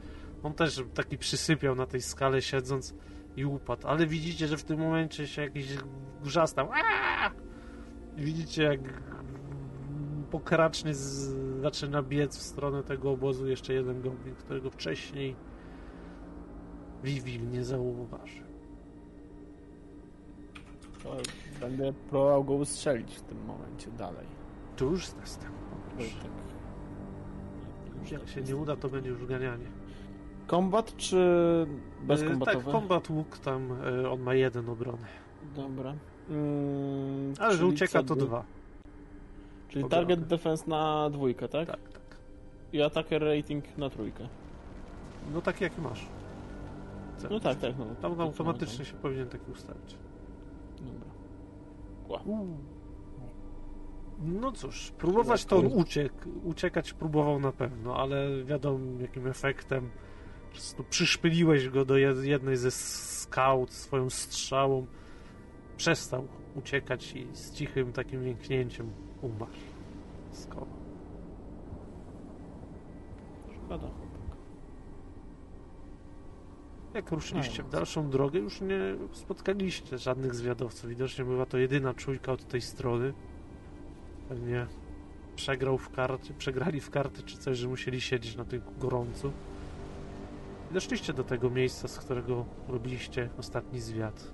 On 0.43 0.53
też 0.53 0.85
taki 0.95 1.19
przysypiał 1.19 1.75
na 1.75 1.87
tej 1.87 2.03
skale 2.03 2.43
siedząc 2.43 2.95
i 3.37 3.45
upadł. 3.45 3.87
Ale 3.89 4.07
widzicie, 4.07 4.47
że 4.47 4.57
w 4.57 4.65
tym 4.65 4.79
momencie 4.81 5.27
się 5.27 5.43
jakiś 5.43 5.77
wrzastał. 6.23 6.69
Widzicie, 8.17 8.63
jak 8.63 8.81
pokracznie 10.31 10.95
zaczyna 11.61 12.03
biec 12.03 12.37
w 12.39 12.43
stronę 12.43 12.83
tego 12.83 13.11
obozu 13.11 13.47
jeszcze 13.49 13.75
jeden 13.75 14.03
goblin, 14.03 14.35
którego 14.35 14.71
wcześniej 14.71 15.37
Vivi 17.05 17.39
nie 17.41 17.65
zauważył. 17.65 18.45
To 21.03 21.17
będę 21.61 21.93
próbował 21.93 22.45
go 22.45 22.55
ustrzelić 22.55 23.15
w 23.15 23.23
tym 23.23 23.45
momencie 23.45 23.91
dalej. 23.91 24.27
Bo 25.97 26.03
Już. 26.03 26.15
tak- 26.15 26.31
już 28.01 28.11
Jak 28.11 28.21
tak 28.21 28.31
się 28.31 28.43
nie 28.43 28.57
uda, 28.57 28.77
to 28.77 28.89
będzie 28.89 29.11
już 29.11 29.27
ganianie. 29.27 29.67
Kombat 30.51 30.97
czy 30.97 31.17
E, 32.03 32.07
bezkombatowy? 32.07 32.65
Tak, 32.65 32.73
kombat 32.73 33.11
łuk 33.11 33.39
tam, 33.39 33.73
e, 34.05 34.11
on 34.11 34.21
ma 34.21 34.35
jeden 34.35 34.69
obrony. 34.69 35.07
Dobra. 35.57 35.95
Mm, 36.31 37.35
Ale 37.39 37.57
że 37.57 37.67
ucieka 37.67 38.03
to 38.03 38.17
by- 38.17 38.21
dwa. 38.27 38.45
Czyli 39.69 39.85
Obronę. 39.85 40.07
target 40.07 40.27
defense 40.27 40.65
na 40.71 41.11
dwójkę, 41.11 41.49
tak? 41.49 41.69
Tak, 41.69 41.89
tak. 41.93 42.17
I 42.73 42.83
attacker 42.83 43.23
rating 43.23 43.79
na 43.79 43.91
trójkę. 43.91 44.29
No 45.35 45.41
taki 45.41 45.65
jaki 45.65 45.81
masz. 45.81 46.07
Cel. 47.19 47.31
No 47.31 47.41
tak, 47.41 47.59
tak. 47.59 47.79
No, 47.79 47.85
Tam 48.03 48.17
to 48.17 48.23
automatycznie 48.23 48.85
się 48.85 48.95
powinien 48.95 49.29
taki 49.29 49.51
ustawić. 49.53 49.97
Dobra. 50.81 52.21
No 54.23 54.53
cóż, 54.53 54.93
próbować 54.99 55.45
to 55.45 55.57
on 55.59 55.67
uciekł. 55.67 56.15
Uciekać 56.45 56.93
próbował 56.93 57.41
na 57.41 57.53
pewno, 57.53 57.97
ale 57.97 58.45
wiadomo 58.45 59.01
jakim 59.01 59.27
efektem. 59.27 59.91
Prostu 60.51 60.85
przyszpyliłeś 60.85 61.69
go 61.69 61.85
do 61.85 61.95
jed- 61.95 62.25
jednej 62.25 62.57
ze 62.57 62.71
skał 62.71 63.67
swoją 63.69 64.11
strzałą. 64.11 64.87
Przestał 65.77 66.29
uciekać 66.55 67.13
i 67.13 67.27
z 67.33 67.53
cichym 67.53 67.93
takim 67.93 68.27
jęknięciem 68.27 68.91
umarł. 69.23 69.53
Skował. 70.33 70.67
Szkoda 73.55 73.87
chłopak. 73.87 74.37
Jak 76.95 77.11
ruszyliście 77.11 77.63
No, 77.63 77.69
w 77.69 77.73
dalszą 77.73 78.11
drogę, 78.11 78.39
już 78.39 78.61
nie 78.61 78.79
spotkaliście 79.13 79.99
żadnych 79.99 80.35
zwiadowców. 80.35 80.91
Widocznie 80.91 81.25
była 81.25 81.47
to 81.47 81.59
jedyna 81.59 81.95
czujka 81.95 82.33
od 82.33 82.49
tej 82.49 82.61
strony. 82.61 83.13
Pewnie 84.29 84.67
przegrał 85.37 85.79
w 85.79 85.91
karty, 85.91 86.35
przegrali 86.39 86.81
w 86.81 86.91
karty 86.91 87.23
czy 87.23 87.39
coś, 87.39 87.59
że 87.59 87.69
musieli 87.69 88.01
siedzieć 88.01 88.37
na 88.37 88.45
tym 88.45 88.63
gorącu. 88.79 89.33
Doszliście 90.71 91.13
do 91.13 91.25
tego 91.25 91.51
miejsca, 91.51 91.89
z 91.89 91.99
którego 91.99 92.45
robiliście 92.69 93.29
ostatni 93.39 93.81
zwiat. 93.81 94.33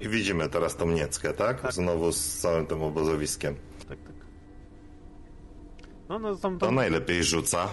I 0.00 0.08
widzimy 0.08 0.48
teraz 0.48 0.76
tą 0.76 0.90
nieckę, 0.90 1.32
tak? 1.32 1.60
Tak. 1.60 1.72
Znowu 1.72 2.12
z 2.12 2.38
całym 2.38 2.66
tym 2.66 2.82
obozowiskiem. 2.82 3.54
Tak, 3.88 3.98
tak. 4.02 4.14
No, 6.08 6.18
no 6.18 6.36
tam, 6.36 6.58
To 6.58 6.66
tam, 6.66 6.74
najlepiej 6.74 7.24
rzuca. 7.24 7.68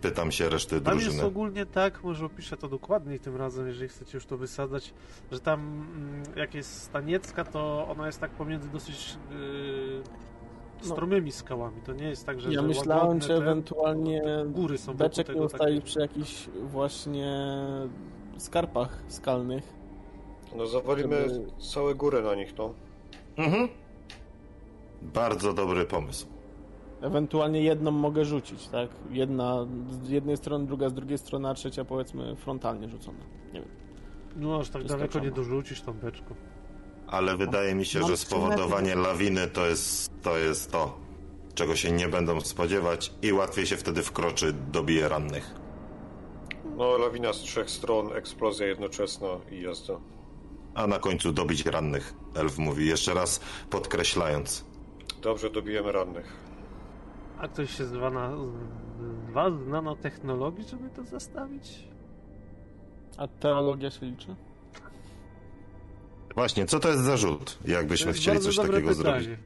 Pytam 0.00 0.32
się 0.32 0.48
reszty 0.48 0.80
Tam 0.80 0.94
jest 0.94 1.06
drużyny. 1.06 1.26
ogólnie 1.28 1.66
tak, 1.66 2.04
może 2.04 2.26
opiszę 2.26 2.56
to 2.56 2.68
dokładniej 2.68 3.20
tym 3.20 3.36
razem, 3.36 3.66
jeżeli 3.66 3.88
chcecie 3.88 4.16
już 4.16 4.26
to 4.26 4.36
wysadzać, 4.36 4.94
że 5.32 5.40
tam 5.40 5.60
mm, 5.60 6.22
jak 6.36 6.54
jest 6.54 6.82
staniecka, 6.82 7.44
to 7.44 7.88
ona 7.88 8.06
jest 8.06 8.20
tak 8.20 8.30
pomiędzy 8.30 8.68
dosyć 8.68 9.16
yy. 9.30 10.02
Stromymi 10.88 11.32
skałami. 11.32 11.80
To 11.86 11.92
nie 11.92 12.04
jest 12.08 12.26
tak, 12.26 12.40
że 12.40 12.52
Ja 12.52 12.60
że 12.60 12.66
myślałem, 12.68 13.20
te 13.20 13.34
ewentualnie 13.34 14.22
góry 14.46 14.78
są 14.78 14.94
beczek 14.94 15.28
nie 15.28 15.34
takie. 15.34 15.46
ustawić 15.46 15.84
przy 15.84 16.00
jakichś 16.00 16.48
właśnie 16.62 17.46
skarpach 18.36 19.02
skalnych. 19.08 19.72
No 20.56 20.66
zawalimy 20.66 21.28
Żeby- 21.28 21.46
całe 21.58 21.94
górę 21.94 22.22
na 22.22 22.34
nich, 22.34 22.54
no. 22.58 22.74
Mhm. 23.36 23.68
Bardzo 25.02 25.52
dobry 25.52 25.84
pomysł. 25.84 26.26
Ewentualnie 27.00 27.62
jedną 27.62 27.90
mogę 27.90 28.24
rzucić, 28.24 28.68
tak? 28.68 28.90
Jedna 29.10 29.66
z 30.04 30.08
jednej 30.08 30.36
strony, 30.36 30.66
druga 30.66 30.88
z 30.88 30.94
drugiej 30.94 31.18
strony, 31.18 31.48
a 31.48 31.54
trzecia 31.54 31.84
powiedzmy 31.84 32.36
frontalnie 32.36 32.88
rzucona. 32.88 33.18
Nie 33.52 33.60
wiem. 33.60 33.68
No 34.36 34.58
aż 34.58 34.70
tak 34.70 34.84
daleko 34.84 35.18
nie 35.18 35.30
dorzucisz 35.30 35.82
tą 35.82 35.92
beczką. 35.92 36.34
Ale 37.06 37.36
wydaje 37.36 37.74
mi 37.74 37.84
się, 37.84 38.02
że 38.02 38.16
spowodowanie 38.16 38.94
lawiny 38.94 39.48
to 39.48 39.66
jest, 39.66 40.10
to 40.22 40.38
jest 40.38 40.72
to, 40.72 40.98
czego 41.54 41.76
się 41.76 41.92
nie 41.92 42.08
będą 42.08 42.40
spodziewać 42.40 43.12
i 43.22 43.32
łatwiej 43.32 43.66
się 43.66 43.76
wtedy 43.76 44.02
wkroczy, 44.02 44.52
dobije 44.52 45.08
rannych. 45.08 45.54
No, 46.76 46.98
lawina 46.98 47.32
z 47.32 47.36
trzech 47.36 47.70
stron, 47.70 48.12
eksplozja 48.16 48.66
jednoczesna 48.66 49.28
i 49.50 49.62
jazda. 49.62 49.94
A 50.74 50.86
na 50.86 50.98
końcu 50.98 51.32
dobić 51.32 51.66
rannych, 51.66 52.14
elf 52.34 52.58
mówi, 52.58 52.86
jeszcze 52.86 53.14
raz 53.14 53.40
podkreślając. 53.70 54.64
Dobrze, 55.22 55.50
dobijemy 55.50 55.92
rannych. 55.92 56.32
A 57.38 57.48
ktoś 57.48 57.76
się 57.76 57.84
zwa 57.84 58.10
na, 58.10 58.32
dwa 59.28 59.50
z 59.50 59.66
nanotechnologii, 59.66 60.64
żeby 60.68 60.90
to 60.90 61.04
zastawić? 61.04 61.88
A 63.16 63.28
teologia 63.28 63.90
się 63.90 64.06
liczy? 64.06 64.36
Właśnie, 66.34 66.66
co 66.66 66.80
to 66.80 66.88
jest 66.88 67.00
za 67.02 67.16
rzut, 67.16 67.58
jakbyśmy 67.64 68.08
jest 68.08 68.20
chcieli 68.20 68.34
bardzo 68.36 68.48
coś 68.48 68.56
dobre 68.56 68.72
takiego 68.72 68.94
pytanie. 68.96 69.20
zrobić? 69.24 69.40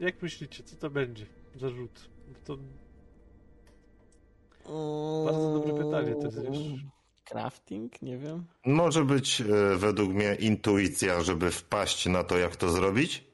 Jak 0.00 0.22
myślicie, 0.22 0.62
co 0.64 0.76
to 0.76 0.90
będzie 0.90 1.26
za 1.56 1.68
rzut? 1.70 2.08
To 2.44 2.56
bardzo 5.24 5.52
dobre 5.60 5.84
pytanie 5.84 6.14
to 6.14 6.26
jest 6.26 6.42
wiesz. 6.42 6.58
Crafting? 7.24 8.02
Nie 8.02 8.18
wiem. 8.18 8.44
Może 8.66 9.04
być 9.04 9.40
e, 9.40 9.44
według 9.76 10.10
mnie 10.10 10.34
intuicja, 10.40 11.20
żeby 11.22 11.50
wpaść 11.50 12.06
na 12.06 12.24
to, 12.24 12.38
jak 12.38 12.56
to 12.56 12.68
zrobić? 12.68 13.24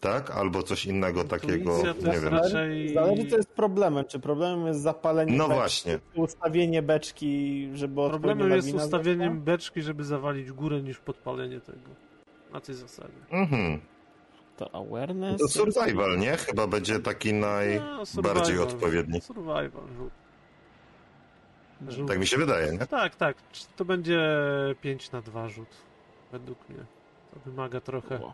Tak? 0.00 0.30
Albo 0.30 0.62
coś 0.62 0.86
innego 0.86 1.24
takiego, 1.24 1.54
Intuicja 1.76 1.94
to 1.94 2.00
nie 2.06 2.12
jest 2.12 2.24
wiem. 2.24 2.34
raczej- 2.34 2.94
Zależy, 2.94 3.30
co 3.30 3.36
jest 3.36 3.48
problemem. 3.52 4.04
Czy 4.04 4.20
problemem 4.20 4.66
jest 4.66 4.80
zapalenie 4.80 5.32
No 5.36 5.44
beczki, 5.44 5.58
właśnie. 5.60 5.98
ustawienie 6.14 6.82
beczki, 6.82 7.68
żeby 7.74 7.94
Problemem 8.08 8.50
jest 8.52 8.74
ustawieniem 8.74 9.40
beczki, 9.40 9.82
żeby 9.82 10.04
zawalić 10.04 10.52
górę, 10.52 10.82
niż 10.82 10.98
podpalenie 10.98 11.60
tego. 11.60 12.05
Na 12.56 12.60
tej 12.60 12.74
zasadzie. 12.74 13.12
Mhm. 13.30 13.80
To 14.56 14.74
awareness? 14.74 15.40
To 15.40 15.48
survival, 15.48 16.18
nie? 16.18 16.36
Chyba 16.36 16.66
będzie 16.66 17.00
taki 17.00 17.32
No, 17.34 17.46
najbardziej 17.46 18.06
survival. 18.06 18.68
odpowiedni. 18.68 19.20
Survival. 19.20 19.82
rzut. 19.96 20.12
Rzut. 21.88 22.08
Tak 22.08 22.18
mi 22.18 22.26
się 22.26 22.36
wydaje, 22.36 22.72
nie? 22.72 22.78
Tak, 22.86 23.14
tak. 23.16 23.36
To 23.76 23.84
będzie 23.84 24.20
5 24.80 25.12
na 25.12 25.22
2 25.22 25.48
rzut. 25.48 25.68
Według 26.32 26.68
mnie. 26.68 26.78
To 27.34 27.40
wymaga 27.50 27.80
trochę 27.80 28.22
O, 28.22 28.32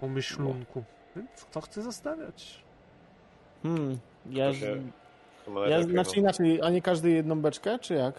pomyślunku. 0.00 0.84
Więc 1.16 1.44
kto 1.44 1.60
chce 1.60 1.82
zastawiać? 1.82 2.64
Hmm, 3.62 3.98
ja, 4.30 4.54
się- 4.54 4.82
ja 5.68 5.82
znaczy 5.82 6.10
no. 6.16 6.20
inaczej, 6.20 6.62
a 6.62 6.70
nie 6.70 6.82
każdy 6.82 7.10
jedną 7.10 7.40
beczkę, 7.40 7.78
czy 7.78 7.94
jak? 7.94 8.14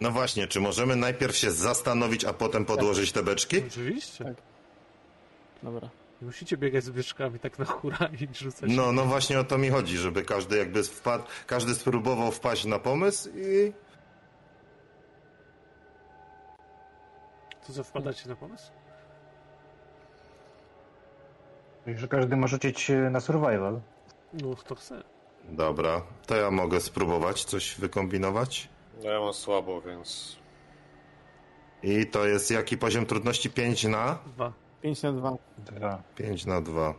No 0.00 0.10
właśnie, 0.10 0.46
czy 0.46 0.60
możemy 0.60 0.96
najpierw 0.96 1.36
się 1.36 1.50
zastanowić, 1.50 2.24
a 2.24 2.32
potem 2.32 2.64
podłożyć 2.64 3.12
te 3.12 3.22
beczki? 3.22 3.62
Oczywiście. 3.66 4.24
Tak. 4.24 4.34
Dobra. 5.62 5.88
Nie 6.22 6.26
musicie 6.26 6.56
biegać 6.56 6.84
z 6.84 6.90
beczkami 6.90 7.38
tak 7.38 7.58
na 7.58 7.64
hura 7.64 8.08
i 8.20 8.34
rzucać. 8.34 8.70
No, 8.74 8.92
no 8.92 9.04
właśnie 9.04 9.40
o 9.40 9.44
to 9.44 9.58
mi 9.58 9.68
chodzi, 9.68 9.96
żeby 9.96 10.22
każdy 10.22 10.56
jakby 10.58 10.82
wpadł, 10.82 11.24
każdy 11.46 11.74
spróbował 11.74 12.32
wpaść 12.32 12.64
na 12.64 12.78
pomysł 12.78 13.28
i... 13.36 13.72
To 17.66 17.72
co, 17.72 17.84
wpadacie 17.84 18.28
na 18.28 18.36
pomysł? 18.36 18.70
Że 21.86 22.08
każdy 22.08 22.36
ma 22.36 22.46
rzucić 22.46 22.90
e, 22.90 23.10
na 23.10 23.20
survival. 23.20 23.80
No, 24.32 24.56
kto 24.56 24.74
chce. 24.74 25.02
Dobra, 25.44 26.02
to 26.26 26.36
ja 26.36 26.50
mogę 26.50 26.80
spróbować 26.80 27.44
coś 27.44 27.74
wykombinować. 27.74 28.68
No 29.04 29.10
ja 29.10 29.20
mam 29.20 29.32
słabo, 29.32 29.80
więc... 29.80 30.36
I 31.82 32.06
to 32.06 32.26
jest 32.26 32.50
jaki 32.50 32.78
poziom 32.78 33.06
trudności? 33.06 33.50
5 33.50 33.84
na? 33.84 34.18
Dwa. 34.26 34.52
5 34.82 35.02
na 35.02 35.12
2. 35.12 35.36
Dwa. 35.58 36.02
5 36.16 36.46
na 36.46 36.60
2. 36.60 36.94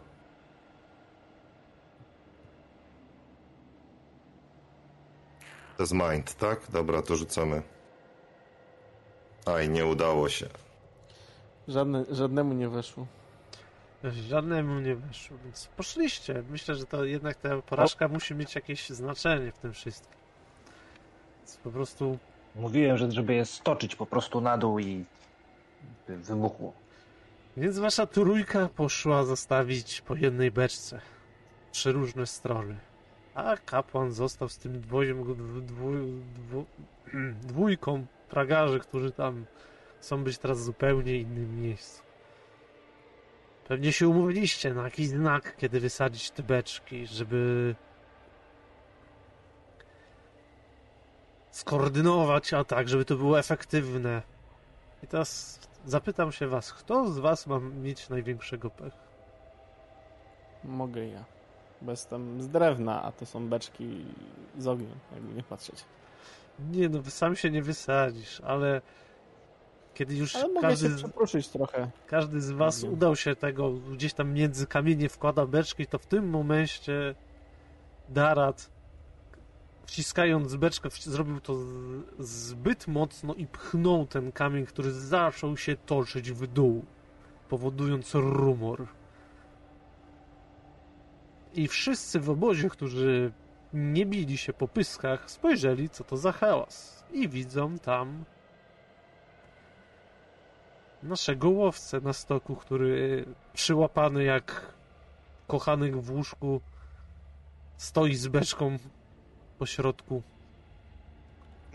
To 5.78 5.84
jest 5.84 5.94
mind, 5.94 6.36
tak? 6.36 6.72
Dobra, 6.72 7.02
to 7.02 7.16
rzucamy. 7.16 7.62
Aj, 9.46 9.70
nie 9.70 9.86
udało 9.86 10.30
się. 10.30 10.50
Żadne, 11.68 12.06
żadnemu 12.12 12.54
nie 12.54 12.70
weszło. 12.70 13.08
Żadnemu 14.04 14.80
nie 14.80 14.96
weszło, 14.96 15.38
więc 15.44 15.68
poszliście. 15.68 16.44
Myślę, 16.50 16.76
że 16.76 16.86
to 16.86 17.04
jednak 17.06 17.38
ta 17.38 17.62
porażka 17.62 18.08
musi 18.08 18.36
mieć 18.36 18.56
jakieś 18.56 18.90
znaczenie 18.90 19.52
w 19.52 19.58
tym 19.58 19.74
wszystkim. 19.74 20.19
Po 21.58 21.72
prostu 21.72 22.18
Mówiłem, 22.56 22.98
że 22.98 23.12
żeby 23.12 23.34
je 23.34 23.46
stoczyć 23.46 23.96
po 23.96 24.06
prostu 24.06 24.42
na 24.42 24.58
dół 24.58 24.80
i 24.80 25.06
wybuchło. 26.08 26.74
Więc 27.58 27.80
wasza 27.80 28.08
trójka 28.08 28.70
poszła 28.76 29.26
zostawić 29.26 30.02
po 30.02 30.16
jednej 30.16 30.52
beczce. 30.52 31.02
Trzy 31.72 31.92
różne 31.92 32.26
strony. 32.26 32.78
A 33.36 33.58
kapłan 33.58 34.12
został 34.12 34.50
z 34.50 34.58
tym 34.58 34.82
dwojem, 34.82 35.24
dwu, 35.66 36.02
dwu, 36.32 36.66
dwójką 37.54 38.06
tragarzy, 38.30 38.80
którzy 38.80 39.12
tam 39.12 39.46
chcą 40.00 40.24
być 40.24 40.38
teraz 40.38 40.60
w 40.60 40.64
zupełnie 40.64 41.16
innym 41.16 41.62
miejscu. 41.62 42.04
Pewnie 43.68 43.94
się 43.94 44.08
umówiliście 44.08 44.74
na 44.74 44.84
jakiś 44.84 45.08
znak, 45.08 45.56
kiedy 45.58 45.80
wysadzić 45.80 46.32
te 46.32 46.44
beczki, 46.44 47.08
żeby 47.08 47.76
skoordynować 51.60 52.54
atak, 52.54 52.90
żeby 52.90 53.06
to 53.06 53.16
było 53.16 53.40
efektywne. 53.40 54.22
I 55.04 55.08
teraz 55.08 55.60
zapytam 55.86 56.32
się 56.32 56.48
was, 56.48 56.74
kto 56.74 57.12
z 57.12 57.20
was 57.20 57.48
ma 57.48 57.60
mieć 57.60 58.10
największego 58.10 58.70
pech? 58.70 58.94
Mogę 60.64 61.08
ja. 61.08 61.24
Bo 61.82 61.92
jestem 61.92 62.42
z 62.42 62.48
drewna, 62.50 63.04
a 63.04 63.12
to 63.12 63.26
są 63.26 63.48
beczki 63.50 64.06
z 64.58 64.68
ognia, 64.68 64.96
jakby 65.14 65.34
nie 65.36 65.44
patrzeć. 65.44 65.84
Nie 66.72 66.90
no, 66.90 67.00
sam 67.04 67.36
się 67.36 67.52
nie 67.52 67.62
wysadzisz, 67.64 68.42
ale 68.42 68.82
kiedy 69.94 70.16
już 70.16 70.36
Ale 70.36 70.48
mogę 70.48 70.62
każdy, 70.62 70.88
się 70.88 70.94
z- 70.94 70.98
przeproszyć 70.98 71.48
trochę. 71.48 71.90
każdy 72.08 72.42
z 72.42 72.52
was 72.52 72.78
Ognia. 72.84 72.90
udał 72.90 73.16
się 73.16 73.36
tego, 73.36 73.72
gdzieś 73.72 74.14
tam 74.14 74.34
między 74.34 74.68
kamienie 74.68 75.10
wkłada 75.10 75.46
beczki, 75.46 75.88
to 75.88 75.98
w 76.00 76.06
tym 76.06 76.30
momencie 76.30 77.16
Darat 78.10 78.70
wciskając 79.90 80.56
beczkę, 80.56 80.90
zrobił 80.90 81.40
to 81.40 81.56
zbyt 82.20 82.88
mocno 82.88 83.34
i 83.34 83.48
pchnął 83.48 84.08
ten 84.08 84.32
kamień, 84.32 84.66
który 84.66 84.92
zaczął 84.92 85.58
się 85.58 85.76
toczyć 85.76 86.32
w 86.32 86.48
dół, 86.48 86.86
powodując 87.50 88.16
rumor. 88.16 88.88
I 91.54 91.68
wszyscy 91.68 92.20
w 92.20 92.30
obozie, 92.30 92.70
którzy 92.70 93.32
nie 93.74 94.06
bili 94.06 94.38
się 94.38 94.54
po 94.54 94.68
pyskach, 94.68 95.32
spojrzeli, 95.32 95.90
co 95.90 96.04
to 96.04 96.18
za 96.18 96.32
hałas. 96.32 97.04
I 97.12 97.30
widzą 97.30 97.80
tam 97.80 98.26
naszego 101.04 101.50
łowcę 101.50 102.02
na 102.02 102.14
stoku, 102.14 102.56
który 102.56 103.26
przyłapany 103.54 104.24
jak 104.24 104.74
kochanek 105.48 105.98
w 105.98 106.12
łóżku 106.12 106.62
stoi 107.78 108.16
z 108.16 108.28
beczką 108.28 108.78
po 109.60 109.66
środku. 109.66 110.22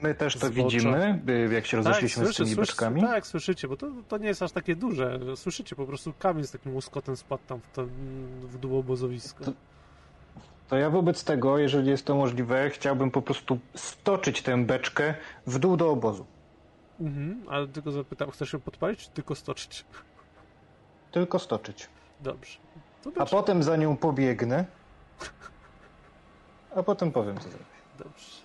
My 0.02 0.14
też 0.14 0.36
to 0.36 0.50
widzimy, 0.50 1.22
y, 1.28 1.54
jak 1.54 1.66
się 1.66 1.76
rozeszliśmy 1.76 2.26
z 2.32 2.36
tymi 2.36 2.48
słyszy- 2.48 2.56
beczkami. 2.56 3.00
Tak, 3.00 3.26
słyszycie, 3.26 3.68
bo 3.68 3.76
to, 3.76 3.86
to 4.08 4.18
nie 4.18 4.26
jest 4.28 4.42
aż 4.42 4.52
takie 4.52 4.76
duże. 4.76 5.20
Słyszycie 5.36 5.76
po 5.76 5.86
prostu 5.86 6.12
kamień 6.18 6.44
z 6.44 6.50
takim 6.50 6.74
łoskotem 6.74 7.16
spadł 7.16 7.42
tam 7.46 7.60
w, 7.60 7.70
to, 7.72 7.86
w 8.42 8.58
dół 8.58 8.78
obozowiska. 8.78 9.44
To- 9.44 9.52
To 10.68 10.76
ja 10.76 10.90
wobec 10.90 11.24
tego, 11.24 11.58
jeżeli 11.58 11.88
jest 11.90 12.04
to 12.04 12.14
możliwe, 12.14 12.70
chciałbym 12.70 13.10
po 13.10 13.22
prostu 13.22 13.58
stoczyć 13.74 14.42
tę 14.42 14.64
beczkę 14.64 15.14
w 15.46 15.58
dół 15.58 15.76
do 15.76 15.90
obozu. 15.90 16.26
Mhm, 17.00 17.42
ale 17.48 17.68
tylko 17.68 17.92
zapytam, 17.92 18.30
chcesz 18.30 18.52
ją 18.52 18.60
podpalić, 18.60 19.00
czy 19.00 19.10
tylko 19.10 19.34
stoczyć? 19.34 19.84
Tylko 21.12 21.38
stoczyć. 21.38 21.88
Dobrze. 22.20 22.58
A 23.18 23.26
potem 23.26 23.62
za 23.62 23.76
nią 23.76 23.96
pobiegnę. 23.96 24.64
A 26.76 26.82
potem 26.82 27.12
powiem, 27.12 27.36
co 27.38 27.48
zrobię. 27.48 27.64
Dobrze. 27.98 28.44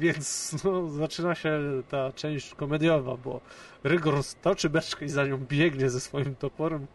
Więc 0.00 0.54
no, 0.64 0.88
zaczyna 0.88 1.34
się 1.34 1.60
ta 1.88 2.12
część 2.12 2.54
komediowa, 2.54 3.16
bo 3.16 3.40
Rygor 3.84 4.22
stoczy 4.22 4.70
beczkę 4.70 5.04
i 5.04 5.08
za 5.08 5.26
nią 5.26 5.38
biegnie 5.38 5.90
ze 5.90 6.00
swoim 6.00 6.34
toporem. 6.34 6.86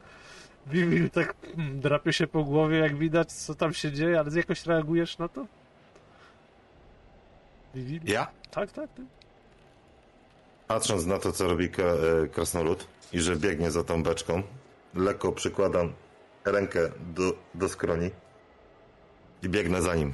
Vivi 0.68 1.10
tak 1.10 1.36
mm, 1.58 1.80
drapie 1.80 2.14
się 2.14 2.28
po 2.28 2.44
głowie, 2.44 2.78
jak 2.78 2.98
widać, 2.98 3.34
co 3.34 3.56
tam 3.56 3.74
się 3.74 3.92
dzieje, 3.92 4.20
ale 4.20 4.32
jakoś 4.36 4.66
reagujesz 4.66 5.18
na 5.18 5.28
to? 5.28 5.46
Vivi? 7.76 8.12
Ja? 8.12 8.28
Tak, 8.52 8.72
tak, 8.72 8.94
tak. 8.94 9.06
Patrząc 10.68 11.06
na 11.06 11.18
to, 11.20 11.32
co 11.32 11.48
robi 11.48 11.66
e, 11.66 12.28
krasnolud 12.28 12.88
i 13.14 13.20
że 13.20 13.36
biegnie 13.36 13.72
za 13.72 13.84
tą 13.84 14.04
beczką, 14.04 14.44
lekko 14.96 15.32
przykładam 15.32 15.94
rękę 16.46 16.80
do, 17.16 17.34
do 17.56 17.70
skroni 17.70 18.12
i 19.44 19.50
biegnę 19.50 19.82
za 19.82 19.96
nim. 19.96 20.14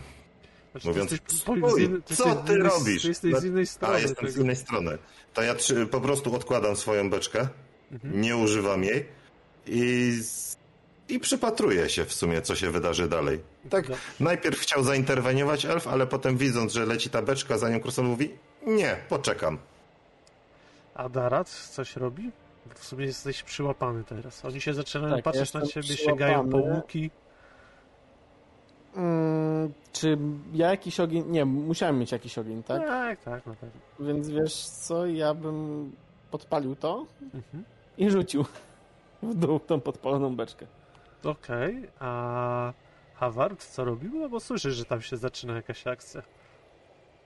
Znaczy, 0.73 0.87
Mówiąc, 0.87 1.09
ty 1.09 1.15
jesteś, 1.15 1.39
"Stój, 1.39 1.59
z 1.59 1.77
innej- 1.77 2.01
co 2.05 2.13
z 2.15 2.17
ty 2.45 2.53
innej- 2.53 2.63
robisz?" 2.69 3.01
Ty 3.01 3.07
jesteś 3.07 3.35
z 3.35 3.43
innej 3.43 3.67
strony. 3.67 3.95
A, 3.95 3.99
jestem 3.99 4.27
z 4.27 4.31
tego. 4.31 4.43
innej 4.43 4.55
strony. 4.55 4.97
To 5.33 5.41
ja 5.41 5.55
trzy, 5.55 5.85
po 5.87 6.01
prostu 6.01 6.35
odkładam 6.35 6.75
swoją 6.75 7.09
beczkę, 7.09 7.47
Mhm. 7.91 8.21
nie 8.21 8.37
używam 8.37 8.83
jej 8.83 9.05
i, 9.67 10.11
z- 10.21 10.57
i 11.09 11.19
przypatruję 11.19 11.89
się 11.89 12.05
w 12.05 12.13
sumie, 12.13 12.41
co 12.41 12.55
się 12.55 12.71
wydarzy 12.71 13.07
dalej. 13.09 13.39
Tak, 13.69 13.87
Dobrze. 13.87 14.01
najpierw 14.19 14.59
chciał 14.59 14.83
zainterweniować 14.83 15.65
elf, 15.65 15.87
ale 15.87 16.07
potem 16.07 16.37
widząc, 16.37 16.73
że 16.73 16.85
leci 16.85 17.09
ta 17.09 17.21
beczka, 17.21 17.57
za 17.57 17.69
nią 17.69 17.79
krasnolud 17.79 18.11
mówi, 18.11 18.29
nie, 18.67 18.95
poczekam. 19.09 19.57
A 20.95 21.09
Darat 21.09 21.49
coś 21.49 21.95
robi? 21.95 22.31
W 22.75 22.85
sumie 22.85 23.05
jesteś 23.05 23.43
przyłapany 23.43 24.03
teraz. 24.03 24.45
Oni 24.45 24.61
się 24.61 24.73
zaczynają 24.73 25.15
Tak, 25.15 25.23
patrzeć 25.23 25.53
na 25.53 25.61
ciebie, 25.67 25.97
sięgają 25.97 26.49
po 26.49 26.57
łuki. 26.57 27.11
Mm, 28.95 29.73
czy 29.91 30.17
ja 30.53 30.69
jakiś 30.69 30.99
ogień... 30.99 31.23
Nie, 31.27 31.45
musiałem 31.45 31.99
mieć 31.99 32.11
jakiś 32.11 32.37
ogień, 32.37 32.63
tak? 32.63 32.81
tak, 32.87 33.23
tak 33.23 33.45
na 33.45 33.53
pewno. 33.55 33.79
Więc 33.99 34.29
wiesz 34.29 34.65
co, 34.65 35.05
ja 35.05 35.33
bym 35.33 35.91
podpalił 36.31 36.75
to 36.75 37.05
Mhm. 37.33 37.63
i 37.97 38.09
rzucił 38.09 38.45
w 39.23 39.35
dół 39.35 39.59
tą 39.59 39.81
podpaloną 39.81 40.35
beczkę. 40.35 40.65
Okej, 41.23 41.87
a 41.99 42.73
Haward 43.15 43.65
co 43.65 43.85
robił? 43.85 44.11
No 44.19 44.29
bo 44.29 44.39
słyszysz, 44.39 44.75
że 44.75 44.85
tam 44.85 45.01
się 45.01 45.17
zaczyna 45.17 45.53
jakaś 45.55 45.87
akcja. 45.87 46.21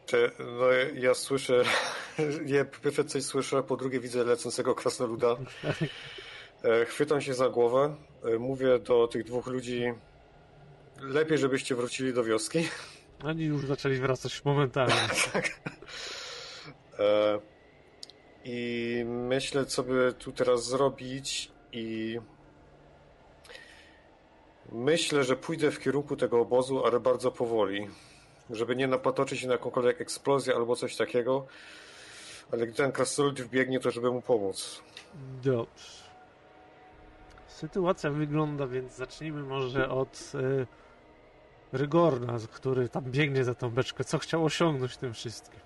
Te, 0.05 0.17
no 0.59 0.65
ja, 0.71 0.89
ja 1.09 1.13
słyszę, 1.13 1.63
ja 2.45 2.65
po 2.65 2.79
pierwsze 2.83 3.03
coś 3.03 3.23
słyszę, 3.23 3.63
po 3.63 3.77
drugie 3.77 3.99
widzę 3.99 4.23
lecącego 4.23 4.75
krasnoluda. 4.75 5.27
E, 6.63 6.85
Chwytam 6.85 7.21
się 7.21 7.33
za 7.33 7.49
głowę, 7.49 7.95
e, 8.23 8.39
mówię 8.39 8.79
do 8.79 9.07
tych 9.07 9.23
dwóch 9.23 9.47
ludzi, 9.47 9.83
lepiej 11.01 11.37
żebyście 11.37 11.75
wrócili 11.75 12.13
do 12.13 12.23
wioski. 12.23 12.67
Oni 13.23 13.43
już 13.43 13.65
zaczęli 13.65 13.95
wracać 13.95 14.45
momentalnie. 14.45 14.95
E, 16.99 17.39
I 18.45 19.03
myślę, 19.05 19.65
co 19.65 19.83
by 19.83 20.13
tu 20.19 20.31
teraz 20.31 20.65
zrobić 20.65 21.51
i 21.71 22.19
myślę, 24.71 25.23
że 25.23 25.35
pójdę 25.35 25.71
w 25.71 25.79
kierunku 25.79 26.15
tego 26.15 26.41
obozu, 26.41 26.85
ale 26.85 26.99
bardzo 26.99 27.31
powoli, 27.31 27.87
żeby 28.49 28.75
nie 28.75 28.87
napatoczyć 28.87 29.39
się 29.39 29.47
na 29.47 29.53
jakąkolwiek 29.53 30.01
eksplozję 30.01 30.55
albo 30.55 30.75
coś 30.75 30.95
takiego, 30.95 31.47
ale 32.51 32.67
gdy 32.67 32.75
ten 32.75 32.91
krasnolud 32.91 33.41
wbiegnie, 33.41 33.79
to 33.79 33.91
żeby 33.91 34.11
mu 34.11 34.21
pomóc. 34.21 34.81
Dobrze. 35.43 36.07
Sytuacja 37.47 38.09
wygląda, 38.09 38.67
więc 38.67 38.95
zacznijmy 38.95 39.43
może 39.43 39.89
od 39.89 40.31
y, 40.35 40.67
Rygorna, 41.73 42.33
który 42.53 42.89
tam 42.89 43.03
biegnie 43.03 43.43
za 43.43 43.55
tą 43.55 43.69
beczkę. 43.69 44.03
Co 44.03 44.17
chciał 44.17 44.45
osiągnąć 44.45 44.97
tym 44.97 45.13
wszystkim? 45.13 45.59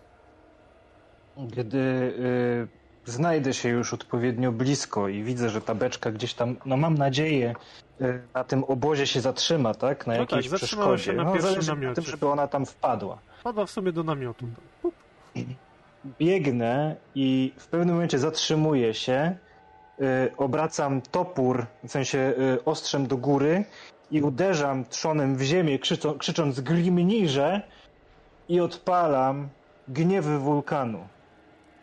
Gdy 1.38 1.78
y, 1.78 3.12
znajdę 3.12 3.54
się 3.54 3.70
już 3.70 3.94
odpowiednio 3.94 4.52
blisko 4.52 5.08
i 5.08 5.24
widzę, 5.24 5.50
że 5.50 5.62
ta 5.62 5.76
beczka 5.76 6.12
gdzieś 6.12 6.34
tam, 6.34 6.56
no 6.66 6.78
mam 6.78 6.96
nadzieję, 6.98 7.56
y, 8.02 8.22
na 8.34 8.44
tym 8.44 8.64
obozie 8.64 9.08
się 9.08 9.22
zatrzyma, 9.22 9.74
tak? 9.74 10.08
Na 10.08 10.14
No 10.14 10.20
jakiejś 10.20 10.50
tak, 10.50 10.60
zatrzymała 10.60 10.98
się 10.98 11.04
przeszkodzie. 11.04 11.18
na 11.18 11.24
no, 11.24 11.32
pierwszym 11.32 11.52
zależy 11.52 11.68
na 11.70 11.76
namiocie. 11.76 11.96
tym, 11.96 12.04
żeby 12.12 12.28
ona 12.30 12.48
tam 12.48 12.66
wpadła. 12.66 13.18
Pada 13.44 13.66
w 13.66 13.72
sumie 13.72 13.92
do 13.92 14.04
namiotu. 14.04 14.46
Pup. 14.82 14.94
Biegnę 16.20 16.96
i 17.16 17.54
w 17.58 17.68
pewnym 17.68 17.96
momencie 17.96 18.20
zatrzymuję 18.20 18.94
się, 18.94 19.36
y, 20.02 20.32
obracam 20.38 21.02
topór, 21.02 21.66
w 21.84 21.92
sensie 21.92 22.18
y, 22.58 22.66
ostrzem 22.66 23.08
do 23.08 23.18
góry 23.18 23.66
i 24.12 24.22
uderzam 24.22 24.86
trzonem 24.86 25.36
w 25.36 25.42
ziemię, 25.42 25.80
krzyczą, 25.80 26.18
krzycząc 26.18 26.60
glimnirze 26.60 27.62
i 28.50 28.60
odpalam 28.60 29.50
gniewy 29.88 30.40
wulkanu. 30.40 31.08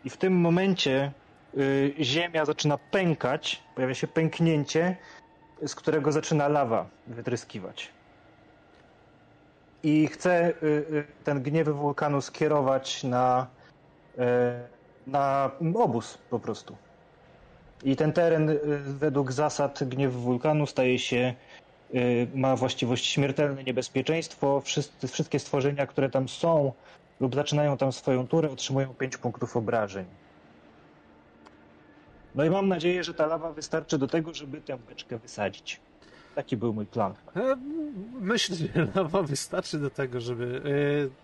I 0.04 0.10
w 0.10 0.16
tym 0.16 0.40
momencie 0.40 1.12
y, 1.56 1.94
ziemia 2.00 2.44
zaczyna 2.44 2.78
pękać, 2.90 3.62
pojawia 3.74 3.94
się 3.94 4.06
pęknięcie, 4.06 4.96
z 5.66 5.74
którego 5.74 6.12
zaczyna 6.12 6.48
lawa 6.48 6.86
wytryskiwać. 7.06 7.92
I 9.82 10.06
chcę 10.06 10.48
y, 10.48 10.66
y, 10.66 11.04
ten 11.24 11.42
gniewy 11.42 11.72
wulkanu 11.72 12.20
skierować 12.20 13.04
na, 13.04 13.46
y, 14.18 14.22
na 15.06 15.50
obóz 15.74 16.18
po 16.30 16.38
prostu. 16.38 16.76
I 17.84 17.96
ten 17.96 18.12
teren 18.12 18.50
y, 18.50 18.58
według 18.84 19.32
zasad 19.32 19.84
gniewu 19.84 20.20
wulkanu 20.20 20.66
staje 20.66 20.98
się, 20.98 21.34
ma 22.34 22.56
właściwość 22.56 23.06
śmiertelne 23.06 23.64
niebezpieczeństwo. 23.64 24.60
Wszyscy, 24.60 25.08
wszystkie 25.08 25.38
stworzenia, 25.38 25.86
które 25.86 26.10
tam 26.10 26.28
są 26.28 26.72
lub 27.20 27.34
zaczynają 27.34 27.76
tam 27.76 27.92
swoją 27.92 28.26
turę, 28.26 28.50
otrzymują 28.50 28.94
5 28.94 29.16
punktów 29.16 29.56
obrażeń. 29.56 30.04
No 32.34 32.44
i 32.44 32.50
mam 32.50 32.68
nadzieję, 32.68 33.04
że 33.04 33.14
ta 33.14 33.26
lawa 33.26 33.52
wystarczy 33.52 33.98
do 33.98 34.06
tego, 34.06 34.34
żeby 34.34 34.60
tę 34.60 34.78
beczkę 34.88 35.18
wysadzić. 35.18 35.80
Taki 36.34 36.56
był 36.56 36.74
mój 36.74 36.86
plan. 36.86 37.14
E, 37.36 37.56
Myślę, 38.20 38.56
że 38.56 38.66
lawa 38.94 39.22
wystarczy 39.22 39.78
do 39.78 39.90
tego, 39.90 40.20
żeby. 40.20 40.62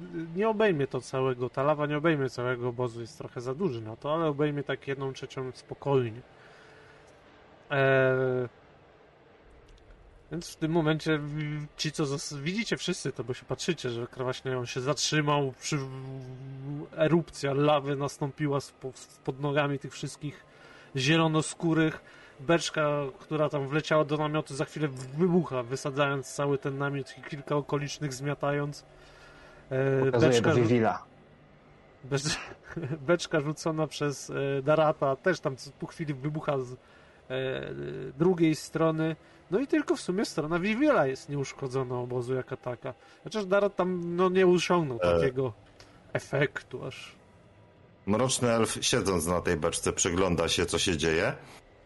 e, 0.00 0.36
Nie 0.36 0.48
obejmie 0.48 0.86
to 0.86 1.00
całego. 1.00 1.50
Ta 1.50 1.62
lawa 1.62 1.86
nie 1.86 1.96
obejmie 1.96 2.30
całego 2.30 2.68
obozu, 2.68 3.00
jest 3.00 3.18
trochę 3.18 3.40
za 3.40 3.54
duży 3.54 3.80
na 3.80 3.96
to, 3.96 4.14
ale 4.14 4.26
obejmie 4.26 4.62
tak 4.62 4.88
jedną 4.88 5.12
trzecią 5.12 5.50
spokojnie. 5.54 6.20
E, 7.70 8.48
Więc 10.34 10.52
w 10.52 10.56
tym 10.56 10.72
momencie 10.72 11.20
ci, 11.76 11.92
co 11.92 12.04
widzicie 12.42 12.76
wszyscy 12.76 13.12
to, 13.12 13.24
bo 13.24 13.34
się 13.34 13.44
patrzycie, 13.44 13.90
że 13.90 14.06
właśnie 14.16 14.58
on 14.58 14.66
się 14.66 14.80
zatrzymał, 14.80 15.52
przy... 15.60 15.78
erupcja 16.96 17.54
lawy 17.54 17.96
nastąpiła 17.96 18.58
pod 19.24 19.40
nogami 19.40 19.78
tych 19.78 19.92
wszystkich 19.92 20.44
zielonoskórych 20.96 22.00
beczka, 22.40 22.88
która 23.18 23.48
tam 23.48 23.68
wleciała 23.68 24.04
do 24.04 24.16
namiotu, 24.16 24.54
za 24.54 24.64
chwilę 24.64 24.88
wybucha, 25.18 25.62
wysadzając 25.62 26.34
cały 26.34 26.58
ten 26.58 26.78
namiot 26.78 27.18
i 27.18 27.22
kilka 27.22 27.56
okolicznych 27.56 28.12
zmiatając. 28.12 28.84
E, 29.70 30.04
Pokazuję 30.04 30.40
do 30.40 30.50
rzu- 30.50 30.62
Vivila. 30.62 31.04
becz, 32.04 32.38
beczka 33.08 33.40
rzucona 33.40 33.86
przez 33.86 34.30
e, 34.30 34.62
Darata 34.62 35.16
też 35.16 35.40
tam 35.40 35.56
po 35.80 35.86
chwili 35.86 36.14
wybucha 36.14 36.58
z 36.58 36.72
e, 36.72 36.76
drugiej 38.18 38.54
strony. 38.54 39.16
No 39.54 39.60
i 39.60 39.66
tylko 39.66 39.96
w 39.96 40.00
sumie 40.00 40.24
strona 40.24 40.58
Vivila 40.58 41.06
jest 41.06 41.28
nieuszkodzona 41.28 41.98
obozu 41.98 42.34
jako 42.34 42.56
taka. 42.56 42.94
Chociaż 43.24 43.46
Darat 43.46 43.76
tam 43.76 44.16
no, 44.16 44.28
nie 44.28 44.46
osiągnął 44.46 44.98
E. 45.02 45.14
takiego 45.14 45.52
efektu 46.12 46.84
aż. 46.84 47.12
Mroczny 48.06 48.50
elf, 48.50 48.78
siedząc 48.80 49.26
na 49.26 49.40
tej 49.40 49.56
beczce, 49.56 49.92
przygląda 49.92 50.48
się, 50.48 50.66
co 50.66 50.78
się 50.78 50.96
dzieje 50.96 51.34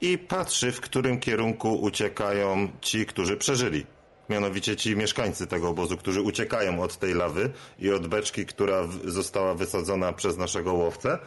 i 0.01 0.19
patrzy, 0.19 0.73
w 0.73 0.81
którym 0.81 1.21
kierunku 1.21 1.75
uciekają 1.75 2.69
ci, 2.81 3.07
którzy 3.07 3.37
przeżyli. 3.37 3.87
Mianowicie 4.29 4.77
ci 4.77 4.97
mieszkańcy 4.97 5.47
tego 5.47 5.69
obozu, 5.69 5.97
którzy 5.97 6.23
uciekają 6.23 6.83
od 6.83 6.97
tej 6.97 7.15
lawy 7.15 7.51
i 7.79 7.91
od 7.91 8.07
beczki, 8.07 8.47
która 8.47 8.83
została 9.05 9.55
wysadzona 9.55 10.13
przez 10.13 10.37
naszego 10.37 10.73
łowcę. 10.73 11.19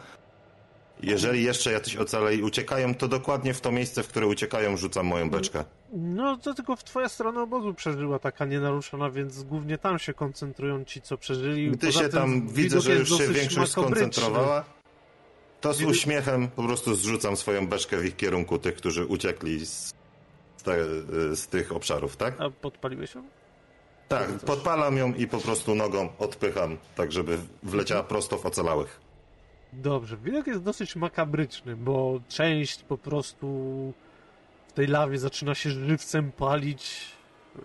Jeżeli 1.02 1.42
jeszcze 1.42 1.72
jacyś 1.72 1.96
ocalej 1.96 2.42
uciekają, 2.42 2.94
to 2.94 3.08
dokładnie 3.08 3.54
w 3.54 3.60
to 3.60 3.72
miejsce, 3.72 4.02
w 4.02 4.08
które 4.08 4.26
uciekają, 4.26 4.76
rzucam 4.76 5.06
moją 5.06 5.30
beczkę. 5.30 5.64
No 5.92 6.36
to 6.36 6.54
tylko 6.54 6.76
w 6.76 6.84
twoja 6.84 7.08
strona 7.08 7.42
obozu 7.42 7.74
przeżyła 7.74 8.18
taka 8.18 8.44
nienaruszona, 8.44 9.10
więc 9.10 9.42
głównie 9.42 9.78
tam 9.78 9.98
się 9.98 10.14
koncentrują 10.14 10.84
ci, 10.84 11.02
co 11.02 11.18
przeżyli. 11.18 11.70
Gdy 11.70 11.86
Poza 11.86 12.00
się 12.00 12.08
tym 12.08 12.18
tam 12.18 12.48
widzę, 12.48 12.80
że 12.80 12.94
już 12.94 13.08
się 13.08 13.28
większość 13.28 13.76
makabryczny. 13.76 14.12
skoncentrowała, 14.12 14.64
to 15.60 15.74
z 15.74 15.78
Widok- 15.80 15.90
uśmiechem 15.90 16.48
po 16.48 16.62
prostu 16.62 16.94
zrzucam 16.94 17.36
swoją 17.36 17.66
beczkę 17.66 17.96
w 17.96 18.04
ich 18.04 18.16
kierunku, 18.16 18.58
tych, 18.58 18.74
którzy 18.74 19.06
uciekli 19.06 19.66
z, 19.66 19.94
z, 20.56 20.62
te, 20.62 20.76
z 21.36 21.46
tych 21.46 21.72
obszarów, 21.72 22.16
tak? 22.16 22.40
A 22.40 22.50
podpaliłeś 22.50 23.14
ją? 23.14 23.22
Tak, 24.08 24.28
podpalam 24.28 24.96
ją 24.96 25.14
i 25.14 25.26
po 25.26 25.38
prostu 25.38 25.74
nogą 25.74 26.08
odpycham, 26.18 26.76
tak 26.96 27.12
żeby 27.12 27.38
wleciała 27.62 28.02
prosto 28.02 28.38
w 28.38 28.46
ocalałych. 28.46 29.00
Dobrze, 29.72 30.16
widok 30.16 30.46
jest 30.46 30.62
dosyć 30.62 30.96
makabryczny, 30.96 31.76
bo 31.76 32.20
część 32.28 32.82
po 32.82 32.98
prostu 32.98 33.46
w 34.68 34.72
tej 34.72 34.86
lawie 34.86 35.18
zaczyna 35.18 35.54
się 35.54 35.70
żywcem 35.70 36.32
palić. 36.32 37.12
Yy, 37.56 37.62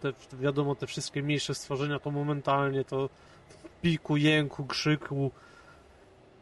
Te, 0.00 0.12
wiadomo, 0.40 0.74
te 0.74 0.86
wszystkie 0.86 1.22
mniejsze 1.22 1.54
stworzenia 1.54 1.98
to 1.98 2.10
momentalnie 2.10 2.84
to 2.84 3.08
piku, 3.82 4.16
jęku, 4.16 4.66
krzyku. 4.66 5.30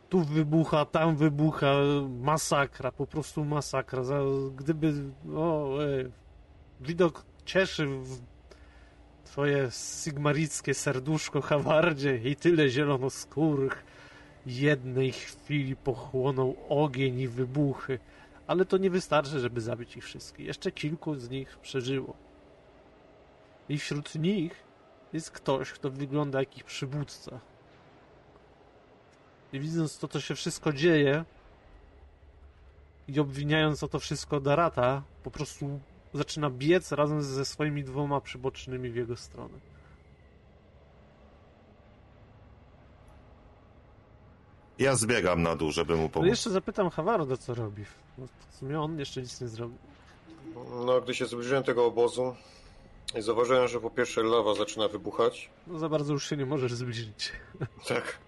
Tu 0.08 0.24
wybucha, 0.24 0.84
tam 0.84 1.16
wybucha, 1.16 1.72
masakra, 2.20 2.92
po 2.92 3.06
prostu 3.06 3.44
masakra. 3.44 4.02
Gdyby, 4.56 4.92
o, 5.36 5.78
widok 6.80 7.24
cieszy 7.44 7.86
w 7.86 8.18
twoje 9.24 9.68
sigmarickie 9.70 10.74
serduszko, 10.74 11.40
Hawardzie 11.40 12.16
i 12.16 12.36
tyle 12.36 12.68
zielonoskórych 12.68 13.95
jednej 14.46 15.12
chwili 15.12 15.76
pochłonął 15.76 16.56
ogień 16.68 17.20
i 17.20 17.28
wybuchy, 17.28 17.98
ale 18.46 18.64
to 18.64 18.76
nie 18.78 18.90
wystarczy, 18.90 19.40
żeby 19.40 19.60
zabić 19.60 19.96
ich 19.96 20.04
wszystkich. 20.04 20.46
Jeszcze 20.46 20.72
kilku 20.72 21.14
z 21.14 21.30
nich 21.30 21.58
przeżyło. 21.58 22.14
I 23.68 23.78
wśród 23.78 24.14
nich 24.14 24.64
jest 25.12 25.30
ktoś, 25.30 25.72
kto 25.72 25.90
wygląda 25.90 26.38
jak 26.40 26.56
ich 26.56 26.64
przywódca. 26.64 27.40
I 29.52 29.60
widząc 29.60 29.98
to, 29.98 30.08
co 30.08 30.20
się 30.20 30.34
wszystko 30.34 30.72
dzieje 30.72 31.24
i 33.08 33.20
obwiniając 33.20 33.82
o 33.82 33.88
to 33.88 33.98
wszystko 33.98 34.40
Darata, 34.40 35.02
po 35.22 35.30
prostu 35.30 35.80
zaczyna 36.14 36.50
biec 36.50 36.92
razem 36.92 37.22
ze 37.22 37.44
swoimi 37.44 37.84
dwoma 37.84 38.20
przybocznymi 38.20 38.90
w 38.90 38.96
jego 38.96 39.16
stronę. 39.16 39.75
Ja 44.78 44.96
zbiegam 44.96 45.42
na 45.42 45.56
dół, 45.56 45.72
żeby 45.72 45.96
mu 45.96 46.02
No 46.02 46.08
pomóc. 46.08 46.28
jeszcze 46.28 46.50
zapytam 46.50 46.90
Hawarda, 46.90 47.36
co 47.36 47.54
robi. 47.54 47.84
No, 48.18 48.26
w 48.50 48.54
sumie 48.56 48.80
on 48.80 48.98
jeszcze 48.98 49.20
nic 49.22 49.40
nie 49.40 49.48
zrobił. 49.48 49.78
No, 50.86 51.00
gdy 51.00 51.14
się 51.14 51.26
zbliżyłem 51.26 51.62
tego 51.62 51.86
obozu, 51.86 52.34
zauważyłem, 53.18 53.68
że 53.68 53.80
po 53.80 53.90
pierwsze 53.90 54.22
lawa 54.22 54.54
zaczyna 54.54 54.88
wybuchać. 54.88 55.50
No 55.66 55.78
za 55.78 55.88
bardzo 55.88 56.12
już 56.12 56.28
się 56.28 56.36
nie 56.36 56.46
możesz 56.46 56.72
zbliżyć. 56.72 57.32
Tak. 57.88 58.18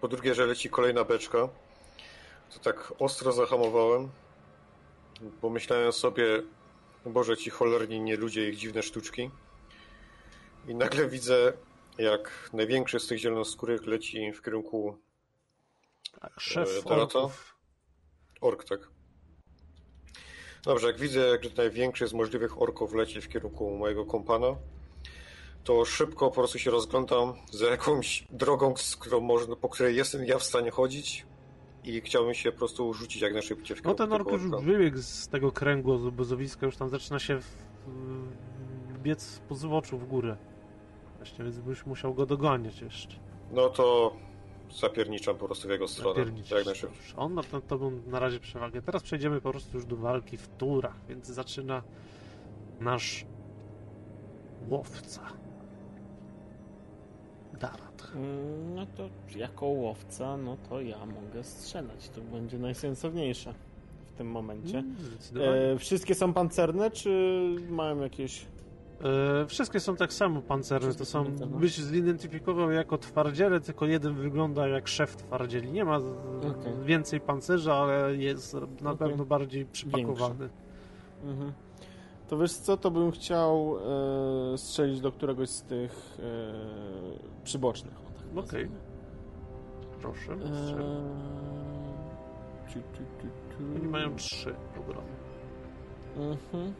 Po 0.00 0.08
drugie, 0.08 0.34
że 0.34 0.46
leci 0.46 0.70
kolejna 0.70 1.04
beczka. 1.04 1.48
To 2.54 2.58
tak 2.62 2.92
ostro 2.98 3.32
zahamowałem, 3.32 4.08
bo 5.42 5.50
myślałem 5.50 5.92
sobie, 5.92 6.42
Boże, 7.06 7.36
ci 7.36 7.50
cholerni 7.50 8.00
nie 8.00 8.16
ludzie, 8.16 8.48
ich 8.48 8.56
dziwne 8.56 8.82
sztuczki. 8.82 9.30
I 10.68 10.74
nagle 10.74 11.08
widzę, 11.08 11.52
jak 11.98 12.50
największy 12.52 13.00
z 13.00 13.06
tych 13.06 13.18
zielonoskórych 13.18 13.86
leci 13.86 14.32
w 14.32 14.42
kierunku 14.42 14.98
szef 16.38 16.68
E, 16.78 16.88
Dorota? 16.88 17.18
orków. 17.18 17.56
ork, 18.40 18.64
tak. 18.64 18.80
Dobrze, 20.64 20.86
jak 20.86 20.98
widzę, 20.98 21.20
jak 21.20 21.56
największy 21.56 22.08
z 22.08 22.12
możliwych 22.12 22.62
orków 22.62 22.94
leci 22.94 23.20
w 23.20 23.28
kierunku 23.28 23.76
mojego 23.76 24.06
kompana, 24.06 24.56
to 25.64 25.84
szybko 25.84 26.28
po 26.28 26.34
prostu 26.34 26.58
się 26.58 26.70
rozglądam 26.70 27.32
za 27.52 27.66
jakąś 27.66 28.26
drogą, 28.30 28.76
z 28.76 28.98
można, 29.20 29.56
po 29.56 29.68
której 29.68 29.96
jestem 29.96 30.24
ja 30.24 30.38
w 30.38 30.42
stanie 30.44 30.70
chodzić 30.70 31.26
i 31.84 32.00
chciałbym 32.00 32.34
się 32.34 32.52
po 32.52 32.58
prostu 32.58 32.94
rzucić 32.94 33.22
jak 33.22 33.32
najszybciej 33.32 33.76
w 33.76 33.78
No 33.78 33.94
kierunku 33.94 34.02
ten 34.04 34.12
ork 34.12 34.30
już 34.30 34.64
wybiegł 34.64 34.98
z 34.98 35.28
tego 35.28 35.52
kręgu 35.52 35.98
z 35.98 36.06
obozowiska, 36.06 36.66
już 36.66 36.76
tam 36.76 36.88
zaczyna 36.88 37.18
się 37.18 37.40
w, 37.40 37.46
biec 39.02 39.40
po 39.48 39.54
złoczu 39.54 39.98
w 39.98 40.06
górę. 40.08 40.36
Właśnie, 41.16 41.44
więc 41.44 41.58
byś 41.58 41.86
musiał 41.86 42.14
go 42.14 42.26
dogoniać 42.26 42.80
jeszcze. 42.80 43.16
No 43.52 43.68
to 43.68 44.16
zapierniczam 44.72 45.36
po 45.36 45.46
prostu 45.46 45.68
w 45.68 45.70
jego 45.70 45.88
stronę, 45.88 46.20
jak 46.20 46.66
najszybciej. 46.66 47.14
On 47.16 47.32
ma 47.32 47.42
nad 47.52 47.66
tobą 47.66 47.92
na 48.06 48.18
razie 48.18 48.40
przewagę. 48.40 48.82
Teraz 48.82 49.02
przejdziemy 49.02 49.40
po 49.40 49.50
prostu 49.50 49.76
już 49.76 49.86
do 49.86 49.96
walki 49.96 50.36
w 50.36 50.48
turach, 50.48 50.96
więc 51.08 51.26
zaczyna 51.26 51.82
nasz 52.80 53.24
łowca. 54.68 55.20
Darat. 57.60 58.10
Mm, 58.14 58.74
No 58.74 58.86
to 58.96 59.08
jako 59.38 59.66
łowca, 59.66 60.36
no 60.36 60.56
to 60.68 60.80
ja 60.80 61.06
mogę 61.06 61.44
strzelać. 61.44 62.08
To 62.08 62.20
będzie 62.20 62.58
najsensowniejsze 62.58 63.54
w 64.06 64.12
tym 64.12 64.26
momencie. 64.26 64.78
Mm. 64.78 65.74
E, 65.74 65.78
wszystkie 65.78 66.14
są 66.14 66.32
pancerne, 66.32 66.90
czy 66.90 67.10
mają 67.70 68.00
jakieś... 68.00 68.46
E, 69.04 69.46
wszystkie 69.46 69.80
są 69.80 69.96
tak 69.96 70.12
samo 70.12 70.42
pancerne. 70.42 70.94
To 70.94 71.04
są. 71.04 71.24
Byś 71.46 71.78
zidentyfikował 71.78 72.70
jako 72.70 72.98
twardziele, 72.98 73.60
tylko 73.60 73.86
jeden 73.86 74.14
wygląda 74.14 74.68
jak 74.68 74.88
szef 74.88 75.16
twardzieli. 75.16 75.72
Nie 75.72 75.84
ma 75.84 75.96
Okej. 75.96 76.72
więcej 76.84 77.20
pancerza, 77.20 77.74
ale 77.74 78.16
jest 78.16 78.54
na 78.80 78.90
Okej. 78.90 79.08
pewno 79.08 79.24
bardziej 79.24 79.66
przypakowany. 79.66 80.48
Mhm. 81.24 81.52
To 82.28 82.38
wiesz 82.38 82.52
co, 82.52 82.76
to 82.76 82.90
bym 82.90 83.10
chciał 83.10 83.76
e, 84.54 84.58
strzelić 84.58 85.00
do 85.00 85.12
któregoś 85.12 85.48
z 85.48 85.62
tych 85.62 86.18
e, 86.18 87.44
przybocznych. 87.44 87.94
tak 87.94 88.26
Okej. 88.26 88.34
nazwijmy. 88.42 88.76
Proszę. 90.00 90.32
Eee, 90.32 90.38
strzel. 90.38 90.84
Oni 93.76 93.88
mają 93.88 94.16
trzy 94.16 94.54
obrony. 94.80 95.08
Mhm. 96.16 96.74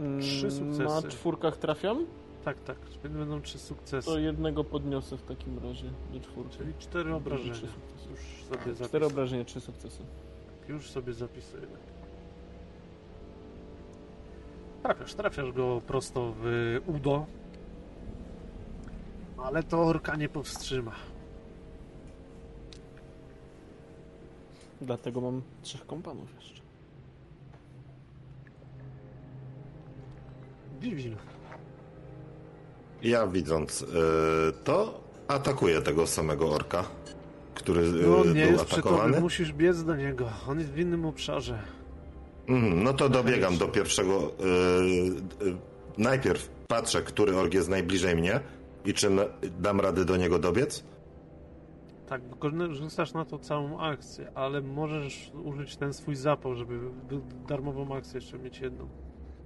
Mm, 0.00 0.20
Trzy 0.20 0.50
sukcesy. 0.50 0.84
Na 0.84 1.02
czwórkach 1.10 1.56
trafiam? 1.56 2.06
Tak, 2.44 2.60
tak. 2.60 2.76
Będą 3.04 3.40
trzy 3.42 3.58
sukcesy. 3.58 4.06
To 4.10 4.18
jednego 4.18 4.64
podniosę 4.64 5.16
w 5.16 5.22
takim 5.22 5.58
razie 5.58 5.90
do 6.12 6.20
czwórki. 6.20 6.56
Czyli 6.58 6.72
cztery 6.78 7.14
obrażenia. 7.14 7.54
Już 8.10 8.20
sobie 8.48 8.58
Cztery 8.60 8.74
zapisuję. 8.74 9.06
obrażenia, 9.06 9.44
trzy 9.44 9.60
sukcesy. 9.60 10.02
Już 10.68 10.90
sobie 10.90 11.12
zapisuję. 11.12 11.62
Trafiasz, 14.82 15.14
trafiasz 15.14 15.52
go 15.52 15.80
prosto 15.86 16.34
w 16.42 16.44
udo. 16.86 17.26
Ale 19.38 19.62
to 19.62 19.82
orka 19.82 20.16
nie 20.16 20.28
powstrzyma. 20.28 20.92
Dlatego 24.80 25.20
mam 25.20 25.42
trzech 25.62 25.86
kompanów 25.86 26.34
jeszcze. 26.34 26.62
Dziwil. 30.84 31.16
Ja 33.02 33.26
widząc 33.26 33.82
y, 33.82 33.86
to, 34.64 35.00
atakuję 35.28 35.82
tego 35.82 36.06
samego 36.06 36.50
orka, 36.50 36.84
który 37.54 37.80
y, 37.82 37.92
No 38.06 38.18
on 38.20 38.32
nie 38.32 38.42
był 38.44 38.52
jest 38.52 38.64
przy 38.64 38.74
atakowany. 38.74 39.20
musisz 39.20 39.52
biec 39.52 39.84
do 39.84 39.96
niego. 39.96 40.28
On 40.48 40.58
jest 40.58 40.70
w 40.72 40.78
innym 40.78 41.04
obszarze. 41.06 41.58
Mhm, 42.48 42.82
no 42.82 42.92
to 42.92 43.08
dobiegam 43.08 43.56
do 43.58 43.68
pierwszego. 43.68 44.32
y, 45.42 45.46
y, 45.46 45.56
najpierw 45.98 46.50
patrzę, 46.68 47.02
który 47.02 47.36
ork 47.36 47.54
jest 47.54 47.68
najbliżej 47.68 48.16
mnie 48.16 48.40
i 48.84 48.94
czy 48.94 49.10
dam 49.60 49.80
radę 49.80 50.04
do 50.04 50.16
niego 50.16 50.38
dobiec. 50.38 50.84
Tak, 52.08 52.22
rzucasz 52.70 53.12
na 53.12 53.24
to 53.24 53.38
całą 53.38 53.80
akcję, 53.80 54.30
ale 54.34 54.60
możesz 54.60 55.30
użyć 55.44 55.76
ten 55.76 55.92
swój 55.92 56.16
zapał, 56.16 56.54
żeby 56.54 56.78
darmową 57.48 57.96
akcję 57.96 58.14
jeszcze 58.14 58.38
mieć 58.38 58.60
jedną. 58.60 58.88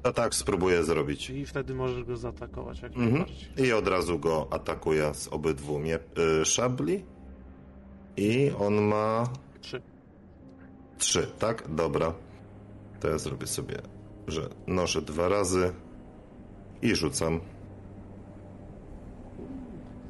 To 0.03 0.13
tak 0.13 0.35
spróbuję 0.35 0.85
zrobić. 0.85 1.31
I 1.31 1.47
wtedy 1.47 1.75
możesz 1.75 2.05
go 2.05 2.17
zaatakować 2.17 2.81
jak 2.83 2.93
Mhm. 2.93 3.11
najbardziej. 3.13 3.67
I 3.67 3.73
od 3.73 3.89
razu 3.89 4.19
go 4.19 4.47
atakuję 4.51 5.15
z 5.15 5.29
obydwu 5.29 5.79
mie- 5.79 5.99
y, 6.43 6.45
szabli. 6.45 7.05
I 8.17 8.51
on 8.59 8.75
ma 8.83 9.29
Trzy. 9.61 9.83
trzy, 10.99 11.27
tak? 11.39 11.75
Dobra. 11.75 12.13
To 13.01 13.09
ja 13.09 13.19
zrobię 13.19 13.47
sobie, 13.47 13.77
że 14.29 14.49
noszę 14.67 15.03
dwa 15.03 15.29
razy 15.29 15.73
i 16.83 16.95
rzucam. 16.97 17.41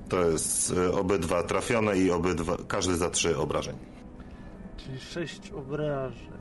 To 0.08 0.30
jest 0.30 0.70
y, 0.70 0.92
obydwa 0.92 1.42
trafione 1.42 1.98
i 1.98 2.10
obydwa, 2.10 2.56
każdy 2.68 2.96
za 2.96 3.10
trzy 3.10 3.36
obrażeń. 3.38 3.76
Czyli 4.76 4.98
sześć 5.00 5.50
obrażeń. 5.50 6.37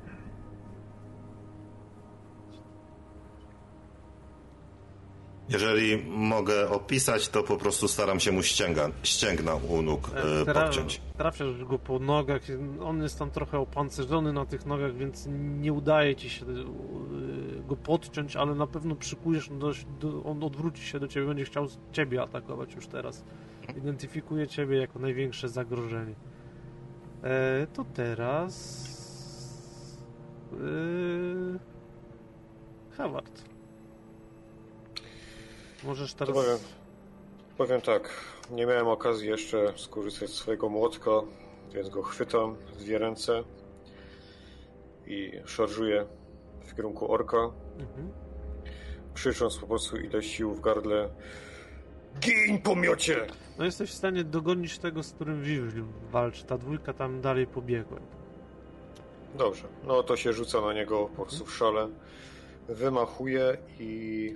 Jeżeli 5.49 6.03
mogę 6.07 6.69
opisać, 6.69 7.29
to 7.29 7.43
po 7.43 7.57
prostu 7.57 7.87
staram 7.87 8.19
się 8.19 8.31
mu 8.31 8.43
ścięga, 8.43 8.89
ścięgna 9.03 9.55
u 9.55 9.81
nóg 9.81 10.11
E, 10.15 10.41
y, 10.41 10.45
tra- 10.45 10.63
podciąć. 10.63 11.01
Trafiasz 11.17 11.65
go 11.65 11.79
po 11.79 11.99
nogach. 11.99 12.41
On 12.83 13.01
jest 13.01 13.19
tam 13.19 13.31
trochę 13.31 13.59
opancerzony 13.59 14.33
na 14.33 14.45
tych 14.45 14.65
nogach, 14.65 14.95
więc 14.95 15.27
nie 15.59 15.73
udaje 15.73 16.15
ci 16.15 16.29
się 16.29 16.45
y, 16.45 16.65
go 17.67 17.75
podciąć, 17.75 18.35
ale 18.35 18.55
na 18.55 18.67
pewno 18.67 18.95
przykujesz 18.95 19.49
do, 19.49 19.71
do, 19.99 20.23
on 20.23 20.43
odwróci 20.43 20.83
się 20.83 20.99
do 20.99 21.07
ciebie, 21.07 21.27
będzie 21.27 21.45
chciał 21.45 21.67
ciebie 21.91 22.21
atakować 22.21 22.75
już 22.75 22.87
teraz. 22.87 23.23
Identyfikuje 23.77 24.47
ciebie 24.47 24.77
jako 24.77 24.99
największe 24.99 25.49
zagrożenie. 25.49 26.15
E, 27.23 27.67
to 27.73 27.85
teraz. 27.93 28.97
Yy... 30.51 31.59
Howard. 32.97 33.46
Możesz 35.83 36.13
teraz. 36.13 36.35
powiem, 36.35 36.57
powiem 37.57 37.81
tak, 37.81 38.09
nie 38.51 38.65
miałem 38.65 38.87
okazji 38.87 39.29
jeszcze 39.29 39.73
skorzystać 39.75 40.29
z 40.29 40.33
swojego 40.33 40.69
młotka, 40.69 41.11
więc 41.73 41.89
go 41.89 42.03
chwytam 42.03 42.55
w 42.55 42.77
dwie 42.77 42.97
ręce 42.97 43.43
i 45.07 45.31
szarżuję 45.45 46.05
w 46.61 46.75
kierunku 46.75 47.11
orka, 47.13 47.37
Mhm. 47.79 48.11
krzycząc 49.13 49.57
po 49.57 49.67
prostu 49.67 49.97
ile 49.97 50.23
sił 50.23 50.53
w 50.53 50.61
gardle 50.61 51.09
Gin 52.19 52.61
pomiocie! 52.61 53.25
No 53.57 53.65
jesteś 53.65 53.89
w 53.91 53.93
stanie 53.93 54.23
dogonić 54.23 54.79
tego, 54.79 55.03
z 55.03 55.11
którym 55.13 55.41
Wiwliu 55.43 55.85
walczy. 56.11 56.43
Ta 56.45 56.57
dwójka 56.57 56.93
tam 56.93 57.21
dalej 57.21 57.47
pobiegła. 57.47 57.99
Dobrze, 59.35 59.63
no 59.83 60.03
to 60.03 60.15
się 60.17 60.33
rzuca 60.33 60.61
na 60.61 60.73
niego 60.73 61.09
po 61.15 61.21
prostu 61.25 61.45
w 61.45 61.55
szale, 61.57 61.89
wymachuje 62.69 63.57
i... 63.79 64.35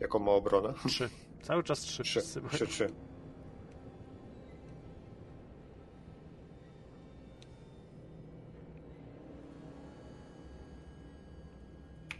Jaką 0.00 0.18
ma 0.18 0.30
obronę? 0.32 0.74
Trzy. 0.88 1.08
Cały 1.42 1.62
czas 1.62 1.80
trzy. 1.80 2.02
Trzy, 2.02 2.22
trzy, 2.50 2.66
trzy. 2.66 2.88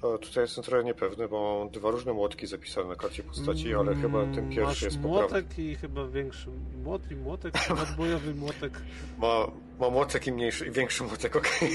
O, 0.02 0.19
tutaj 0.19 0.44
jestem 0.44 0.65
trochę 0.65 0.85
niepewny, 0.85 1.28
bo 1.28 1.59
mam 1.59 1.70
dwa 1.70 1.90
różne 1.90 2.12
młotki 2.12 2.47
zapisane 2.47 2.89
na 2.89 2.94
karcie 2.97 3.23
postaci, 3.23 3.74
ale 3.74 3.94
chyba 3.94 4.20
ten 4.20 4.31
Mm, 4.39 4.48
pierwszy 4.51 4.62
Masz 4.66 4.82
jest 4.82 4.97
poprawny. 4.98 5.20
młotek 5.20 5.59
i 5.59 5.74
chyba 5.74 6.07
większy. 6.07 6.51
Młot 6.85 7.11
i 7.11 7.16
młotek, 7.16 7.55
nadbojowy 7.70 8.35
młotek. 8.35 8.81
Ma, 9.23 9.47
ma 9.81 9.90
młotek 9.90 10.27
i 10.27 10.32
mniejszy, 10.32 10.66
i 10.66 10.70
większy 10.70 11.05
młotek, 11.05 11.36
okej. 11.36 11.70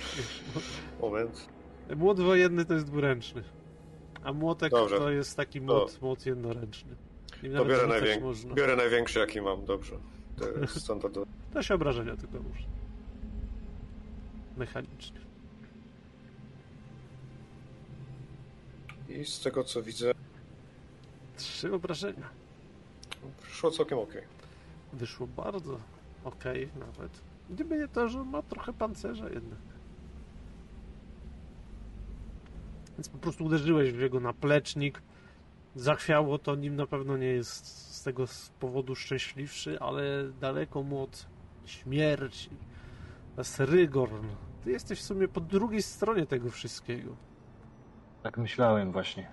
Moment. 1.00 1.48
Młot 1.96 2.20
wojenny 2.20 2.64
to 2.64 2.74
jest 2.74 2.86
dwuręczny. 2.86 3.42
A 4.24 4.32
młotek 4.32 4.70
Dobrze. 4.70 4.98
to 4.98 5.10
jest 5.10 5.36
taki 5.36 5.60
młot, 5.60 6.02
młot 6.02 6.26
jednoręczny. 6.26 6.96
I 7.42 7.50
To 7.50 7.64
biorę, 7.64 7.86
najwię... 7.86 8.20
można. 8.20 8.54
biorę 8.54 8.76
największy, 8.76 9.18
jaki 9.18 9.40
mam, 9.40 9.64
dobrze. 9.64 9.96
To 10.36 10.48
jest 10.60 10.80
standardowe. 10.80 11.26
To 11.54 11.62
się 11.62 11.74
obrażenia 11.74 12.16
tylko 12.16 12.38
można. 12.38 12.66
Mechanicznie. 14.56 15.20
I 19.08 19.24
z 19.24 19.40
tego 19.40 19.64
co 19.64 19.82
widzę, 19.82 20.12
Trzy 21.36 21.74
obrażenia. 21.74 22.28
szło 23.50 23.70
całkiem 23.70 23.98
okej. 23.98 24.22
Wyszło 24.92 25.26
bardzo 25.26 25.78
okej 26.24 26.68
nawet. 26.78 27.10
Gdyby 27.50 27.78
nie 27.78 27.88
to, 27.88 28.08
że 28.08 28.24
ma 28.24 28.42
trochę 28.42 28.72
pancerza 28.72 29.28
jednak. 29.28 29.58
Więc 33.00 33.08
po 33.08 33.18
prostu 33.18 33.44
uderzyłeś 33.44 33.92
w 33.92 34.00
jego 34.00 34.20
naplecznik. 34.20 35.02
Zachwiało 35.74 36.38
to, 36.38 36.54
nim 36.54 36.76
na 36.76 36.86
pewno 36.86 37.16
nie 37.16 37.26
jest 37.26 37.66
z 37.96 38.02
tego 38.02 38.24
powodu 38.60 38.94
szczęśliwszy, 38.94 39.80
ale 39.80 40.02
daleko 40.40 40.82
mu 40.82 41.02
od 41.02 41.26
śmierci. 41.66 42.50
To 43.36 43.40
jest 43.40 43.60
Rygorn. 43.60 44.26
Ty 44.64 44.70
jesteś 44.70 44.98
w 44.98 45.02
sumie 45.02 45.28
po 45.28 45.40
drugiej 45.40 45.82
stronie 45.82 46.26
tego 46.26 46.50
wszystkiego. 46.50 47.16
Tak 48.22 48.38
myślałem 48.38 48.92
właśnie. 48.92 49.28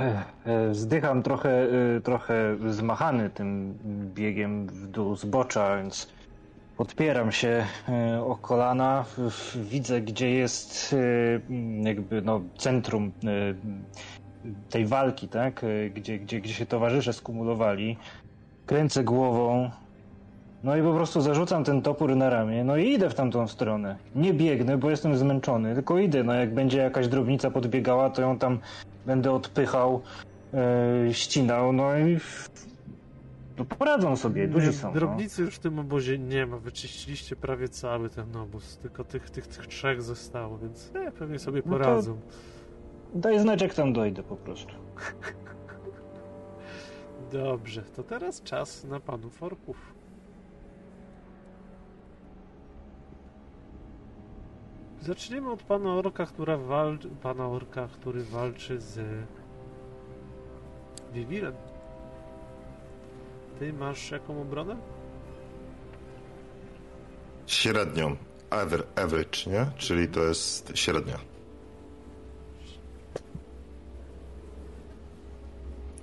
E, 0.00 0.24
e, 0.44 0.74
Zdycham 0.74 1.22
trochę, 1.22 1.68
e, 1.96 2.00
trochę 2.00 2.56
zmachany 2.68 3.30
tym 3.30 3.78
biegiem 4.14 4.66
w 4.66 4.86
dół 4.86 5.16
zbocza, 5.16 5.76
więc 5.76 6.12
podpieram 6.76 7.32
się 7.32 7.66
e, 7.88 8.22
o 8.24 8.36
kolana. 8.36 9.04
Widzę, 9.54 10.00
gdzie 10.00 10.30
jest 10.30 10.94
e, 11.82 11.86
jakby 11.88 12.22
no, 12.22 12.40
centrum 12.58 13.12
e, 13.24 13.54
tej 14.70 14.86
walki, 14.86 15.28
tak? 15.28 15.64
Gdzie, 15.94 16.18
gdzie, 16.18 16.40
gdzie 16.40 16.54
się 16.54 16.66
towarzysze 16.66 17.12
skumulowali. 17.12 17.96
Kręcę 18.66 19.04
głową. 19.04 19.70
No 20.64 20.76
i 20.76 20.82
po 20.82 20.94
prostu 20.94 21.20
zarzucam 21.20 21.64
ten 21.64 21.82
topór 21.82 22.16
na 22.16 22.30
ramię, 22.30 22.64
no 22.64 22.76
i 22.76 22.92
idę 22.92 23.10
w 23.10 23.14
tamtą 23.14 23.48
stronę. 23.48 23.96
Nie 24.14 24.34
biegnę, 24.34 24.78
bo 24.78 24.90
jestem 24.90 25.16
zmęczony, 25.16 25.74
tylko 25.74 25.98
idę. 25.98 26.24
No 26.24 26.34
jak 26.34 26.54
będzie 26.54 26.78
jakaś 26.78 27.08
drobnica 27.08 27.50
podbiegała, 27.50 28.10
to 28.10 28.22
ją 28.22 28.38
tam 28.38 28.58
będę 29.06 29.32
odpychał, 29.32 30.02
ścinał, 31.12 31.72
no 31.72 31.98
i 31.98 32.18
no 33.58 33.64
poradzą 33.64 34.16
sobie, 34.16 34.48
duzi 34.48 34.72
są. 34.72 34.88
No. 34.88 34.94
Drobnicy 34.94 35.42
no. 35.42 35.46
już 35.46 35.54
w 35.54 35.58
tym 35.58 35.78
obozie 35.78 36.18
nie 36.18 36.46
ma, 36.46 36.58
wyczyściliście 36.58 37.36
prawie 37.36 37.68
cały 37.68 38.10
ten 38.10 38.36
obóz, 38.36 38.78
tylko 38.78 39.04
tych, 39.04 39.30
tych, 39.30 39.46
tych 39.46 39.66
trzech 39.66 40.02
zostało, 40.02 40.58
więc 40.58 40.90
e, 40.94 41.12
pewnie 41.12 41.38
sobie 41.38 41.62
no 41.66 41.72
poradzą. 41.72 42.20
No 43.14 43.20
daj 43.20 43.40
znać, 43.40 43.62
jak 43.62 43.74
tam 43.74 43.92
dojdę 43.92 44.22
po 44.22 44.36
prostu. 44.36 44.74
Dobrze, 47.32 47.82
to 47.82 48.02
teraz 48.02 48.42
czas 48.42 48.84
na 48.84 49.00
panów 49.00 49.42
orków. 49.42 49.94
Zaczniemy 55.00 55.50
od 55.50 55.62
pana 55.62 55.94
orka, 55.94 56.26
która 56.26 56.56
walczy, 56.56 57.08
pana 57.08 57.48
orka, 57.48 57.88
który 57.88 58.24
walczy 58.24 58.80
z 58.80 59.00
Vivirem. 61.12 61.54
Ty 63.58 63.72
masz 63.72 64.10
jaką 64.10 64.40
obronę? 64.42 64.76
Średnią. 67.46 68.16
Aver, 68.50 68.82
average, 68.96 69.50
nie? 69.50 69.66
Czyli 69.76 70.08
to 70.08 70.20
jest 70.20 70.72
średnia. 70.74 71.18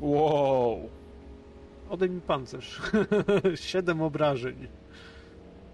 Wow. 0.02 0.90
Odejmij 1.90 2.22
pancerz. 2.22 2.82
Siedem 3.56 4.02
obrażeń. 4.02 4.68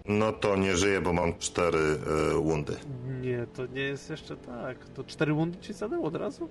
No 0.04 0.32
to 0.32 0.56
nie 0.56 0.76
żyję, 0.76 1.00
bo 1.00 1.12
mam 1.12 1.38
cztery 1.38 1.78
e, 1.78 2.34
wundy. 2.34 2.76
Nie, 3.20 3.46
to 3.54 3.66
nie 3.66 3.80
jest 3.80 4.10
jeszcze 4.10 4.36
tak. 4.36 4.88
To 4.88 5.04
cztery 5.04 5.32
wundy 5.32 5.58
ci 5.58 5.72
zadał 5.72 6.04
od 6.04 6.16
razu? 6.16 6.48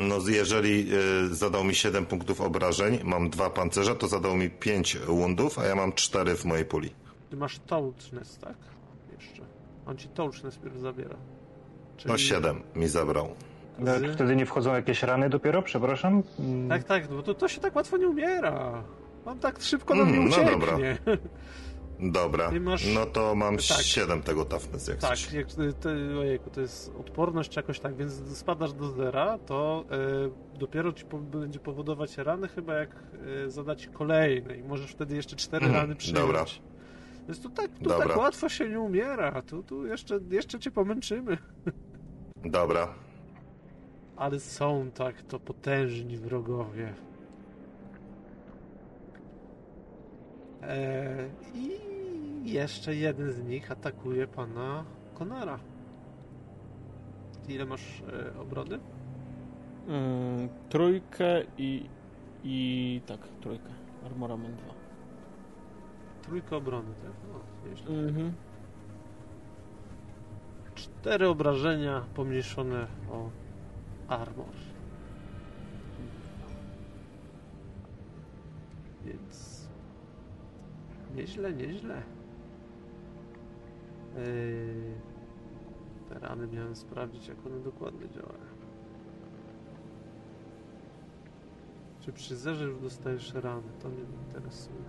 No 0.00 0.16
jeżeli 0.28 0.88
e, 1.30 1.34
zadał 1.34 1.64
mi 1.64 1.74
7 1.74 2.06
punktów 2.06 2.40
obrażeń, 2.40 2.98
mam 3.04 3.30
dwa 3.30 3.50
pancerza, 3.50 3.94
to 3.94 4.08
zadał 4.08 4.36
mi 4.36 4.50
5 4.50 4.98
wundów, 4.98 5.58
a 5.58 5.64
ja 5.66 5.74
mam 5.74 5.92
4 5.92 6.36
w 6.36 6.44
mojej 6.44 6.64
puli. 6.64 6.90
Ty 7.30 7.36
masz 7.36 7.58
touchness, 7.58 8.38
tak? 8.38 8.54
Jeszcze. 9.18 9.42
On 9.86 9.96
ci 9.96 10.08
touchness 10.08 10.56
pierw 10.58 10.76
zabiera. 10.78 11.16
No 12.06 12.18
7 12.18 12.60
mi 12.76 12.88
zabrał. 12.88 13.28
No, 13.78 13.98
Z- 13.98 14.14
Wtedy 14.14 14.36
nie 14.36 14.46
wchodzą 14.46 14.74
jakieś 14.74 15.02
rany 15.02 15.30
dopiero, 15.30 15.62
przepraszam? 15.62 16.22
Mm, 16.38 16.68
Tak, 16.68 16.84
tak, 16.84 17.08
bo 17.08 17.22
to, 17.22 17.34
to 17.34 17.48
się 17.48 17.60
tak 17.60 17.76
łatwo 17.76 17.96
nie 17.96 18.08
umiera. 18.08 18.84
On 19.26 19.38
tak 19.38 19.62
szybko 19.62 19.94
nam 19.94 20.08
Mm, 20.08 20.20
nie 20.20 20.24
no 20.28 20.36
ucieknie. 20.36 20.50
dobra. 20.52 20.76
Dobra, 22.02 22.50
masz- 22.60 22.94
no 22.94 23.06
to 23.06 23.34
mam 23.34 23.56
Tak. 23.56 23.62
7 23.82 24.22
tego 24.22 24.44
toughness 24.44 24.88
jak. 24.88 24.98
Tak, 24.98 25.32
jak, 25.32 25.46
to, 25.80 25.88
ojejku, 26.20 26.50
to 26.50 26.60
jest 26.60 26.92
odporność 27.00 27.56
jakoś 27.56 27.80
tak, 27.80 27.96
więc 27.96 28.38
spadasz 28.38 28.72
do 28.72 28.90
zera, 28.90 29.38
to 29.38 29.84
e, 30.54 30.58
dopiero 30.58 30.92
ci 30.92 31.04
po, 31.04 31.18
będzie 31.18 31.58
powodować 31.58 32.18
rany 32.18 32.48
chyba 32.48 32.74
jak 32.74 32.90
e, 33.46 33.50
zadać 33.50 33.86
kolejne 33.86 34.56
i 34.56 34.62
możesz 34.62 34.90
wtedy 34.90 35.16
jeszcze 35.16 35.36
cztery 35.36 35.66
Mhm, 35.66 35.82
rany 35.82 35.96
przyjąć. 35.96 36.20
dobra. 36.26 36.44
Więc 37.28 37.40
tu 37.42 37.50
tak, 37.50 37.70
tu 37.78 37.84
Dobra. 37.84 38.08
tak 38.08 38.16
łatwo 38.16 38.48
się 38.48 38.68
nie 38.68 38.80
umiera, 38.80 39.42
tu, 39.42 39.62
tu 39.62 39.86
jeszcze, 39.86 40.20
jeszcze 40.30 40.58
cię 40.58 40.70
pomęczymy. 40.70 41.38
Dobra, 42.44 42.94
Ale 44.16 44.40
są 44.40 44.90
tak 44.94 45.22
to 45.22 45.40
potężni 45.40 46.16
wrogowie. 46.16 46.94
E, 50.62 51.28
I 51.54 51.89
jeszcze 52.52 52.94
jeden 52.94 53.32
z 53.32 53.42
nich 53.42 53.70
atakuje 53.70 54.26
pana 54.26 54.84
Konara. 55.14 55.58
Ile 57.48 57.64
masz 57.64 58.02
e, 58.02 58.40
obrony? 58.40 58.78
Mm, 59.88 60.48
trójkę 60.68 61.42
i... 61.58 61.88
i... 62.44 63.00
tak, 63.06 63.20
trójkę. 63.40 63.70
Armora 64.06 64.36
mam 64.36 64.56
dwa. 64.56 64.74
Trójkę 66.22 66.56
obrony, 66.56 66.94
tak? 67.02 67.12
No, 67.32 67.70
nieźle. 67.70 68.08
Mhm. 68.08 68.32
Cztery 70.74 71.28
obrażenia 71.28 72.04
pomniejszone 72.14 72.86
o 73.10 73.30
armor. 74.08 74.54
Więc 79.04 79.68
nieźle, 81.14 81.52
nieźle. 81.52 82.02
Yy, 84.16 84.94
te 86.08 86.18
rany 86.18 86.46
miałem 86.46 86.76
sprawdzić, 86.76 87.28
jak 87.28 87.46
one 87.46 87.60
dokładnie 87.60 88.08
działają. 88.08 88.50
Czy 92.00 92.12
przy 92.12 92.36
zerze 92.36 92.64
już 92.64 92.80
dostajesz 92.80 93.34
rany? 93.34 93.68
To 93.82 93.88
mnie 93.88 94.04
interesuje. 94.28 94.82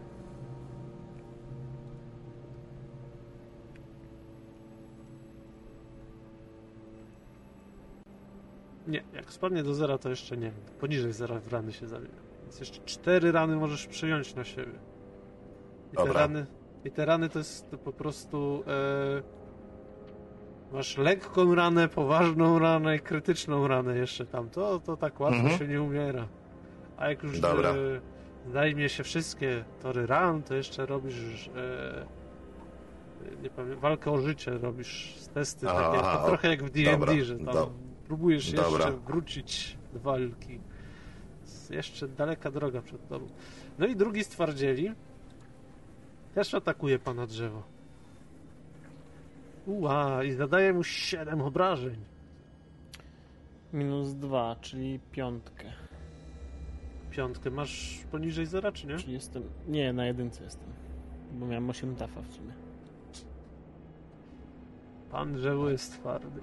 Nie, 8.88 9.03
jak 9.14 9.33
spadnie 9.33 9.64
do 9.64 9.74
zera, 9.74 9.98
to 9.98 10.09
jeszcze 10.09 10.38
nie. 10.38 10.51
Poniżej 10.80 11.14
zera 11.14 11.40
w 11.40 11.53
rany 11.53 11.74
się 11.74 11.88
zamienia. 11.88 12.22
Więc 12.41 12.59
jeszcze 12.59 12.82
cztery 12.85 13.32
rany 13.32 13.56
możesz 13.56 13.88
przyjąć 13.88 14.35
na 14.35 14.43
siebie. 14.43 14.80
I 15.93 15.95
te 15.95 16.06
Dobra. 16.06 16.19
rany, 16.22 16.45
i 16.85 16.92
te 16.92 17.06
rany 17.06 17.30
to 17.30 17.40
jest 17.40 17.66
po 17.84 17.93
prostu. 17.93 18.64
E, 18.68 19.22
masz 20.74 20.98
lekką 20.98 21.56
ranę, 21.56 21.88
poważną 21.88 22.60
ranę 22.60 22.95
i 22.95 23.00
krytyczną 23.00 23.68
ranę 23.68 23.98
jeszcze 23.98 24.26
tam. 24.26 24.50
To, 24.50 24.80
to 24.80 24.98
tak 24.98 25.19
łatwo 25.19 25.40
Mhm. 25.40 25.60
się 25.60 25.68
nie 25.68 25.82
umiera. 25.82 26.27
A 26.98 27.10
jak 27.10 27.24
już 27.24 27.40
Dobra. 27.40 27.69
e, 27.69 27.76
zajmie 28.51 28.90
się 28.90 29.03
wszystkie 29.03 29.64
tory 29.82 30.06
ran, 30.08 30.43
to 30.43 30.56
jeszcze 30.56 30.85
robisz. 30.85 31.50
E, 31.56 32.06
nie 33.43 33.50
pamiętam, 33.50 33.80
walkę 33.80 34.11
o 34.11 34.18
życie 34.18 34.51
robisz 34.51 35.16
z 35.16 35.27
testy, 35.27 35.69
Aha, 35.69 35.92
takie, 35.92 36.03
to 36.03 36.27
trochę 36.27 36.50
jak 36.50 36.64
w 36.64 36.69
D&D, 36.69 37.26
że 37.26 37.35
tam 37.35 37.45
do- 37.53 37.72
próbujesz 38.08 38.51
dobra. 38.51 38.85
jeszcze 38.85 38.92
wrócić 38.92 39.77
do 39.93 40.00
walki. 40.00 40.60
Jest 41.42 41.72
jeszcze 41.72 42.08
daleka 42.08 42.51
droga 42.51 42.82
przed 42.82 43.08
tobą. 43.08 43.27
No 43.80 43.88
i 43.88 43.95
drugi 43.95 44.24
stwardzieli 44.24 44.92
też 46.34 46.53
atakuje 46.53 47.00
pana 47.00 47.27
drzewo. 47.27 47.64
Ua, 49.66 50.24
i 50.24 50.32
zadaje 50.32 50.74
mu 50.74 50.84
7 50.84 51.42
obrażeń. 51.42 51.95
Minus 53.74 54.14
dwa, 54.14 54.56
czyli 54.61 55.00
piątkę. 55.11 55.72
Piątkę 57.11 57.51
masz 57.51 58.03
poniżej 58.11 58.45
zera, 58.45 58.72
czy 58.72 58.88
nie? 58.88 58.98
Czyli 58.98 59.14
jestem... 59.14 59.43
Nie, 59.68 59.93
na 59.93 60.06
jedynce 60.06 60.43
jestem. 60.43 60.69
Bo 61.34 61.45
miałem 61.45 61.69
8 61.69 61.95
tafa 61.95 62.22
w 62.22 62.32
sumie. 62.32 62.53
Pan 65.11 65.34
drzewo 65.34 65.69
jest 65.69 65.93
twardy. 65.93 66.42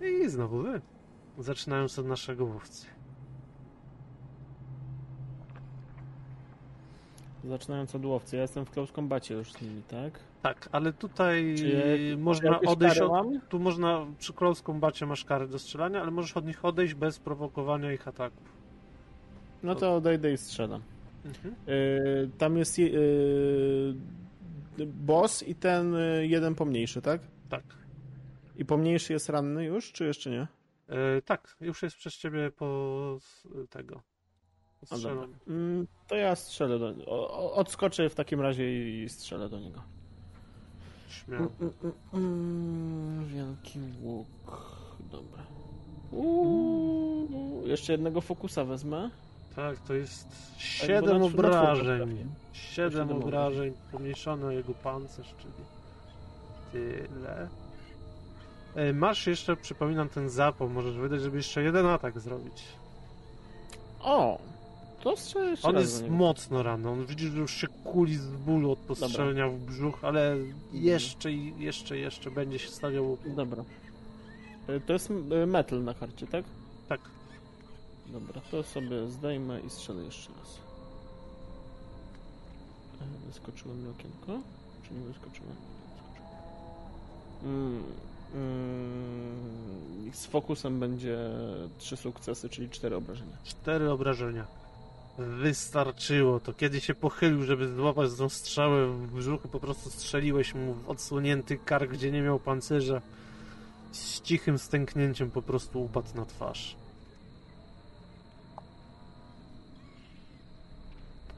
I 0.00 0.28
znowu 0.28 0.62
wy. 0.62 0.80
Zaczynając 1.38 1.98
od 1.98 2.06
naszego 2.06 2.46
mówcy. 2.46 2.86
Zaczynając 7.48 7.94
od 7.94 8.04
łowcy. 8.04 8.36
Ja 8.36 8.42
jestem 8.42 8.64
w 8.64 8.70
close 8.70 8.92
combacie 8.92 9.34
już 9.34 9.52
z 9.52 9.62
nimi, 9.62 9.82
tak? 9.82 10.20
Tak, 10.42 10.68
ale 10.72 10.92
tutaj 10.92 11.54
Czy 11.58 12.16
można 12.18 12.60
odejść 12.60 12.98
kary 12.98 13.10
od? 13.10 13.26
Tu 13.48 13.58
można, 13.58 14.06
przy 14.18 14.32
close 14.32 14.62
combacie 14.62 15.06
masz 15.06 15.24
karę 15.24 15.48
do 15.48 15.58
strzelania, 15.58 16.02
ale 16.02 16.10
możesz 16.10 16.36
od 16.36 16.46
nich 16.46 16.64
odejść 16.64 16.94
bez 16.94 17.18
prowokowania 17.18 17.92
ich 17.92 18.08
ataków. 18.08 18.52
No 19.62 19.74
to 19.74 19.94
odejdę 19.94 20.32
i 20.32 20.36
strzelam. 20.36 20.82
Mhm. 21.24 21.54
Yy, 21.66 22.30
tam 22.38 22.56
jest 22.56 22.78
yy, 22.78 23.94
boss 24.86 25.42
i 25.42 25.54
ten 25.54 25.92
yy, 25.92 26.26
jeden 26.26 26.54
pomniejszy, 26.54 27.02
tak? 27.02 27.20
Tak. 27.48 27.64
I 28.56 28.64
pomniejszy 28.64 29.12
jest 29.12 29.28
ranny 29.28 29.64
już, 29.64 29.92
czy 29.92 30.04
jeszcze 30.04 30.30
nie? 30.30 30.46
E, 30.88 31.22
tak, 31.22 31.56
już 31.60 31.82
jest 31.82 31.96
przez 31.96 32.14
ciebie 32.16 32.50
po 32.50 33.18
tego. 33.70 34.02
A, 34.90 34.98
dobra. 34.98 35.26
Mm, 35.48 35.86
to 36.08 36.16
ja 36.16 36.36
strzelę 36.36 36.78
do 36.78 36.92
o, 37.06 37.52
Odskoczę 37.54 38.08
w 38.10 38.14
takim 38.14 38.40
razie 38.40 38.88
i 39.04 39.08
strzelę 39.08 39.48
do 39.48 39.60
niego. 39.60 39.82
Śmiało. 41.08 41.48
Mm, 42.14 43.24
wielki 43.28 43.78
łuk. 44.02 44.26
Dobra. 45.12 45.42
Uuu, 46.12 47.62
jeszcze 47.66 47.92
jednego 47.92 48.20
fokusa 48.20 48.64
wezmę. 48.64 49.10
Tak, 49.56 49.78
to 49.80 49.94
jest 49.94 50.28
bo 50.28 50.58
7 50.58 51.04
na- 51.12 51.18
na 51.18 51.24
obrażeń. 51.24 52.08
czwórkę 52.08 52.24
7 52.52 52.90
Siedem 53.08 53.12
obrażeń, 53.22 53.72
pomniejszono 53.92 54.50
jego 54.50 54.74
pancerz, 54.74 55.34
czyli 55.38 55.52
tyle. 56.72 57.48
E, 58.74 58.92
Masz 58.92 59.26
jeszcze, 59.26 59.56
przypominam, 59.56 60.08
ten 60.08 60.28
zapał. 60.28 60.68
Możesz 60.68 60.96
wydać, 60.96 61.20
żeby 61.20 61.36
jeszcze 61.36 61.62
jeden 61.62 61.86
atak 61.86 62.20
zrobić. 62.20 62.62
O! 64.00 64.38
Jeszcze 65.10 65.68
On 65.68 65.76
jest 65.76 66.08
mocno 66.08 66.62
ranny. 66.62 66.90
On 66.90 67.06
widzisz, 67.06 67.30
że 67.32 67.38
już 67.38 67.54
się 67.54 67.66
kuli 67.66 68.16
z 68.16 68.26
bólu 68.26 68.70
od 68.72 68.78
postrzelenia 68.78 69.48
w 69.48 69.58
brzuch, 69.58 70.04
ale 70.04 70.36
jeszcze 70.72 71.32
i 71.32 71.54
jeszcze, 71.58 71.98
jeszcze 71.98 72.30
będzie 72.30 72.58
się 72.58 72.68
stawiał. 72.68 73.18
Dobra. 73.36 73.64
Y, 74.68 74.80
To 74.86 74.92
jest 74.92 75.10
y, 75.10 75.46
metal 75.46 75.84
na 75.84 75.94
karcie, 75.94 76.26
tak? 76.26 76.44
Tak. 76.88 77.00
Dobra, 78.06 78.40
to 78.50 78.62
sobie 78.62 79.06
zdejmę 79.08 79.60
i 79.60 79.70
strzelę 79.70 80.02
jeszcze 80.04 80.32
raz. 80.40 80.58
E, 83.00 83.26
Wyskoczyło 83.26 83.74
mi 83.74 83.88
okienko? 83.88 84.42
Czy 84.88 84.94
nie 84.94 85.00
wyskoczyło? 85.00 85.48
Wyskoczyło. 85.50 85.74
Mm, 87.44 87.82
mm, 88.34 90.12
z 90.12 90.26
fokusem 90.26 90.80
będzie 90.80 91.18
trzy 91.78 91.96
sukcesy, 91.96 92.48
czyli 92.48 92.70
cztery 92.70 92.96
obrażenia. 92.96 93.36
Cztery 93.44 93.90
obrażenia. 93.90 94.46
Wystarczyło 95.18 96.40
to. 96.40 96.52
Kiedy 96.52 96.80
się 96.80 96.94
pochylił, 96.94 97.42
żeby 97.42 97.74
złapać 97.74 98.10
tą 98.18 98.28
strzałę 98.28 98.86
w 98.86 99.14
brzuchu, 99.14 99.48
po 99.48 99.60
prostu 99.60 99.90
strzeliłeś 99.90 100.54
mu 100.54 100.74
w 100.74 100.88
odsłonięty 100.88 101.58
kark, 101.64 101.90
gdzie 101.90 102.10
nie 102.10 102.22
miał 102.22 102.38
pancerza. 102.38 103.00
Z 103.92 104.20
cichym 104.20 104.58
stęknięciem 104.58 105.30
po 105.30 105.42
prostu 105.42 105.84
upadł 105.84 106.08
na 106.14 106.26
twarz. 106.26 106.76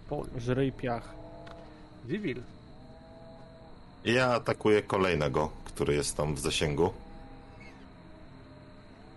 Pol. 0.09 0.27
Żryj 0.39 0.73
piach. 0.73 1.15
Vivil. 2.05 2.43
Ja 4.05 4.35
atakuję 4.35 4.83
kolejnego, 4.83 5.51
który 5.65 5.95
jest 5.95 6.17
tam 6.17 6.35
w 6.35 6.41
zasięgu. 6.41 6.93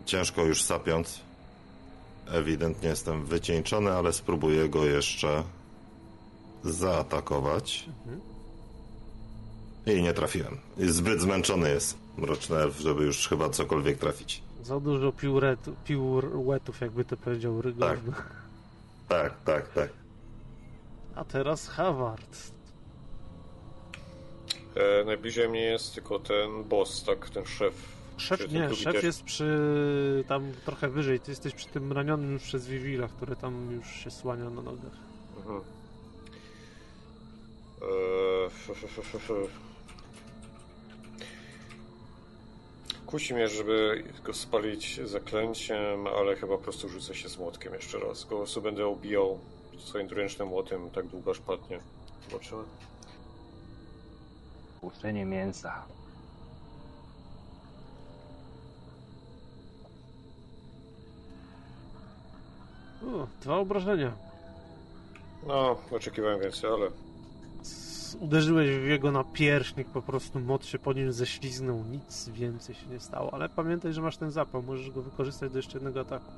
Ciężko 0.05 0.43
już 0.43 0.63
sapiąc. 0.63 1.28
Ewidentnie 2.31 2.89
jestem 2.89 3.25
wycieńczony, 3.25 3.91
ale 3.91 4.13
spróbuję 4.13 4.69
go 4.69 4.85
jeszcze 4.85 5.43
zaatakować. 6.63 7.85
I 9.85 10.01
nie 10.01 10.13
trafiłem. 10.13 10.57
Zbyt 10.77 11.21
zmęczony 11.21 11.69
jest 11.69 11.97
mroczny 12.17 12.57
elf, 12.57 12.79
żeby 12.79 13.03
już 13.03 13.27
chyba 13.27 13.49
cokolwiek 13.49 13.97
trafić. 13.97 14.41
Za 14.63 14.79
dużo 14.79 15.11
pióretu, 15.11 15.75
pióretów, 15.85 16.81
jakby 16.81 17.05
to 17.05 17.17
powiedział 17.17 17.61
Rygor. 17.61 17.97
Tak, 19.07 19.33
tak, 19.45 19.73
tak. 19.73 19.89
A 21.15 21.23
teraz 21.23 21.67
Havard. 21.67 22.51
E, 24.75 25.03
najbliżej 25.05 25.49
mnie 25.49 25.61
jest 25.61 25.95
tylko 25.95 26.19
ten 26.19 26.63
boss, 26.63 27.03
tak? 27.03 27.29
Ten 27.29 27.45
szef. 27.45 27.98
Szef, 28.19 28.51
nie, 28.51 28.75
szef 28.75 28.93
też? 28.93 29.03
jest 29.03 29.23
przy 29.23 30.23
tam 30.27 30.51
trochę 30.65 30.89
wyżej. 30.89 31.19
Ty 31.19 31.31
jesteś 31.31 31.53
przy 31.53 31.67
tym 31.67 31.91
ranionym 31.91 32.33
już 32.33 32.43
przez 32.43 32.67
Vivila, 32.67 33.07
który 33.07 33.35
tam 33.35 33.71
już 33.71 33.87
się 33.87 34.11
słania 34.11 34.49
na 34.49 34.61
nogach. 34.61 34.97
Mhm. 35.37 35.61
Eee. 37.81 38.49
Kusi 43.05 43.33
mnie, 43.33 43.47
żeby 43.47 44.03
go 44.23 44.33
spalić 44.33 45.01
zaklęciem, 45.05 46.07
ale 46.07 46.35
chyba 46.35 46.57
po 46.57 46.63
prostu 46.63 46.89
rzucę 46.89 47.15
się 47.15 47.29
z 47.29 47.37
młotkiem 47.37 47.73
jeszcze 47.73 47.99
raz. 47.99 48.23
Go 48.25 48.37
prostu 48.37 48.61
będę 48.61 48.87
obijał 48.87 49.39
swoim 49.77 50.07
dwuręcznym 50.07 50.47
młotem 50.47 50.89
tak 50.89 51.07
długo, 51.07 51.31
aż 51.31 51.39
padnie. 51.39 51.79
Zobaczymy. 52.29 52.63
Puszczenie 54.81 55.25
mięsa. 55.25 55.85
O, 63.07 63.27
dwa 63.41 63.57
obrażenia. 63.57 64.11
No, 65.47 65.77
oczekiwałem 65.91 66.39
więcej, 66.41 66.69
ale 66.69 66.91
Uderzyłeś 68.19 68.69
w 68.69 68.83
jego 68.87 69.11
napierśnik, 69.11 69.87
po 69.87 70.01
prostu 70.01 70.39
moc 70.39 70.65
się 70.65 70.79
po 70.79 70.93
nim 70.93 71.13
ześliznął, 71.13 71.83
nic 71.91 72.29
więcej 72.29 72.75
się 72.75 72.87
nie 72.87 72.99
stało. 72.99 73.33
Ale 73.33 73.49
pamiętaj, 73.49 73.93
że 73.93 74.01
masz 74.01 74.17
ten 74.17 74.31
zapał, 74.31 74.61
możesz 74.63 74.91
go 74.91 75.01
wykorzystać 75.01 75.51
do 75.51 75.57
jeszcze 75.59 75.73
jednego 75.73 75.99
ataku. 75.99 76.31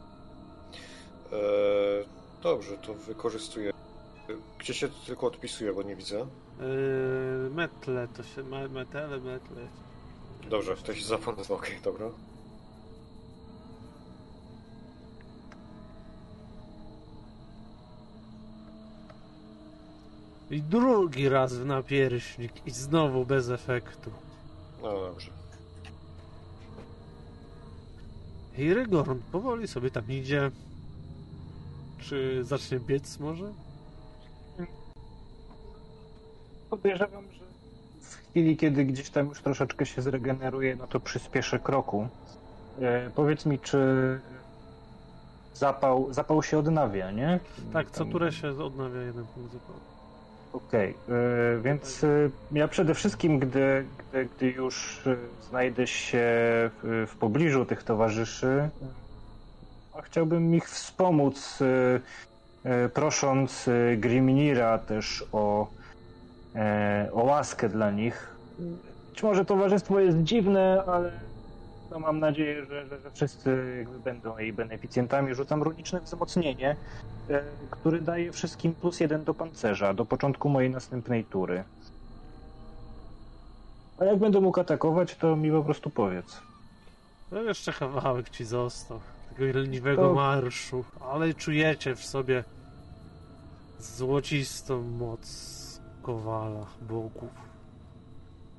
eee, 1.34 2.06
dobrze, 2.44 2.78
to 2.78 2.94
wykorzystuję. 2.94 3.72
Gdzie 4.60 4.74
się 4.74 4.90
tylko 5.06 5.28
odpisuje, 5.28 5.74
bo 5.74 5.84
nie 5.84 5.96
widzę. 5.96 6.18
Yy, 6.20 7.50
metle, 7.50 8.08
to 8.08 8.24
się... 8.24 8.44
Me, 8.44 8.68
metele, 8.68 9.20
metle. 9.20 9.68
Dobrze, 10.50 10.76
to 10.76 10.94
się 10.94 11.06
zapał 11.06 11.36
na 11.36 11.56
okej, 11.56 11.76
dobra. 11.84 12.06
I 20.52 20.62
drugi 20.62 21.30
raz 21.30 21.54
w 21.54 21.66
napierśnik 21.66 22.68
i 22.68 22.72
znowu 22.72 23.26
bez 23.26 23.50
efektu. 23.50 24.12
No 24.82 24.92
dobrze. 24.92 25.32
I 28.58 28.74
Rygorn 28.74 29.20
powoli 29.32 29.68
sobie 29.68 29.92
tam 29.92 30.04
idzie. 30.10 30.52
Czy 32.00 32.44
zacznie 32.44 32.80
biec 32.80 33.20
może? 33.20 33.54
Podejrzewam, 36.70 37.24
że 37.32 37.46
w 38.02 38.16
chwili, 38.16 38.58
kiedy 38.58 38.86
gdzieś 38.86 39.10
tam 39.10 39.28
już 39.28 39.42
troszeczkę 39.42 39.86
się 39.86 40.02
zregeneruje, 40.02 40.76
no 40.76 40.88
to 40.88 41.00
przyspieszę 41.00 41.60
kroku. 41.60 42.08
E, 42.82 43.10
powiedz 43.16 43.46
mi, 43.46 43.60
czy 43.60 43.80
zapał, 45.54 46.14
zapał 46.14 46.44
się 46.44 46.58
odnawia, 46.60 47.12
nie? 47.12 47.40
Tak, 47.74 47.92
co 47.92 48.00
Tam- 48.00 48.12
turę 48.12 48.32
się 48.32 48.50
odnawia 48.50 49.02
jeden 49.02 49.26
punkt 49.26 49.54
zapału. 49.54 49.80
Okej, 50.54 50.90
e, 51.10 51.62
więc 51.62 52.04
e, 52.04 52.08
ja 52.52 52.68
przede 52.68 52.94
wszystkim, 52.94 53.40
gdy, 53.40 53.86
gdy, 53.98 54.28
gdy 54.38 54.48
już 54.48 55.08
e, 55.08 55.16
znajdę 55.50 55.88
się 55.88 56.20
w, 56.84 57.06
w 57.08 57.18
pobliżu 57.18 57.66
tych 57.66 57.84
towarzyszy, 57.84 58.70
chciałbym 60.04 60.56
ich 60.56 60.70
wspomóc, 60.70 61.60
prosząc 62.94 63.70
Grimnira 63.98 64.78
też 64.78 65.26
o, 65.32 65.68
o 67.12 67.24
łaskę 67.24 67.70
dla 67.70 67.92
nich. 67.92 68.36
Być 69.10 69.24
może 69.24 69.46
towarzystwo 69.46 70.00
jest 70.00 70.18
dziwne, 70.18 70.84
ale 70.88 71.12
no 71.92 72.00
mam 72.00 72.20
nadzieję, 72.20 72.66
że, 72.66 72.88
że, 72.88 73.00
że 73.00 73.11
wszyscy 73.11 73.76
jakby 73.78 74.00
będą 74.00 74.38
jej 74.38 74.53
beneficjentami. 74.53 75.36
Rzucam 75.36 75.64
runiczne 75.64 76.02
wzmocnienie 76.02 76.76
e, 77.30 77.42
który 77.72 78.02
daje 78.02 78.32
wszystkim 78.32 78.74
plus 78.74 79.00
jeden 79.00 79.24
do 79.24 79.34
pancerza 79.34 79.94
do 79.94 80.06
początku 80.06 80.50
mojej 80.50 80.70
następnej 80.70 81.24
tury. 81.24 81.64
A 84.00 84.06
jak 84.06 84.20
będę 84.20 84.42
mógł 84.42 84.60
atakować, 84.60 85.16
to 85.16 85.36
mi 85.36 85.52
po 85.52 85.64
prostu 85.64 85.90
powiedz. 85.90 86.42
No 87.32 87.42
jeszcze 87.42 87.74
kawałek 87.74 88.30
ci 88.30 88.45
został. 88.45 89.00
Tego 89.30 89.60
leniwego 89.60 90.02
To- 90.02 90.14
marszu. 90.14 90.86
Ale 91.11 91.34
czujecie 91.34 91.95
w 91.95 92.06
sobie 92.06 92.44
złocistą 93.80 94.82
moc 94.82 95.52
kowala, 96.02 96.66
bogów. 96.82 97.30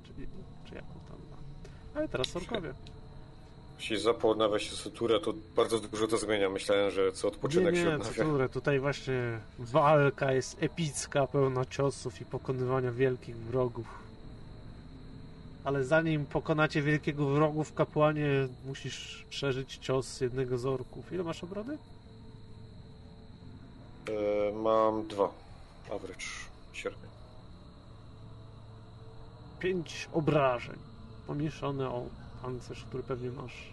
Czyli, 0.02 0.26
czy 0.64 0.74
jak 0.74 0.84
on 0.84 1.00
tam. 1.08 1.18
Ale 1.94 2.08
teraz 2.08 2.36
orkowie. 2.36 2.74
Jeśli 3.82 4.00
zapał 4.00 4.30
odnawia 4.30 4.58
się 4.58 4.70
sutura, 4.76 5.20
to 5.20 5.34
bardzo 5.56 5.80
dużo 5.80 6.08
to 6.08 6.18
zmienia. 6.18 6.50
Myślałem, 6.50 6.90
że 6.90 7.12
co 7.12 7.26
Nie, 7.28 7.32
odpoczynek 7.34 7.76
się 7.76 7.82
nie, 7.84 7.94
odnawia. 7.94 8.24
które 8.24 8.48
tutaj 8.48 8.80
właśnie 8.80 9.40
walka 9.58 10.32
jest 10.32 10.62
epicka, 10.62 11.26
pełna 11.26 11.64
ciosów 11.64 12.20
i 12.20 12.24
pokonywania 12.24 12.92
wielkich 12.92 13.36
wrogów. 13.36 13.86
Ale 15.64 15.84
zanim 15.84 16.26
pokonacie 16.26 16.82
wielkiego 16.82 17.26
wrogu 17.26 17.64
w 17.64 17.74
kapłanie, 17.74 18.48
musisz 18.66 19.26
przeżyć 19.30 19.76
cios 19.76 20.20
jednego 20.20 20.58
z 20.58 20.66
orków. 20.66 21.12
Ile 21.12 21.24
masz 21.24 21.44
obrony? 21.44 21.78
E, 24.08 24.52
mam 24.52 25.06
dwa. 25.06 25.30
Average. 25.90 26.26
Średnio. 26.72 27.08
Pięć 29.58 30.08
obrażeń. 30.12 30.76
Pomniejszone 31.26 31.88
o 31.88 32.06
pancerz, 32.42 32.84
który 32.84 33.02
pewnie 33.02 33.30
masz. 33.30 33.71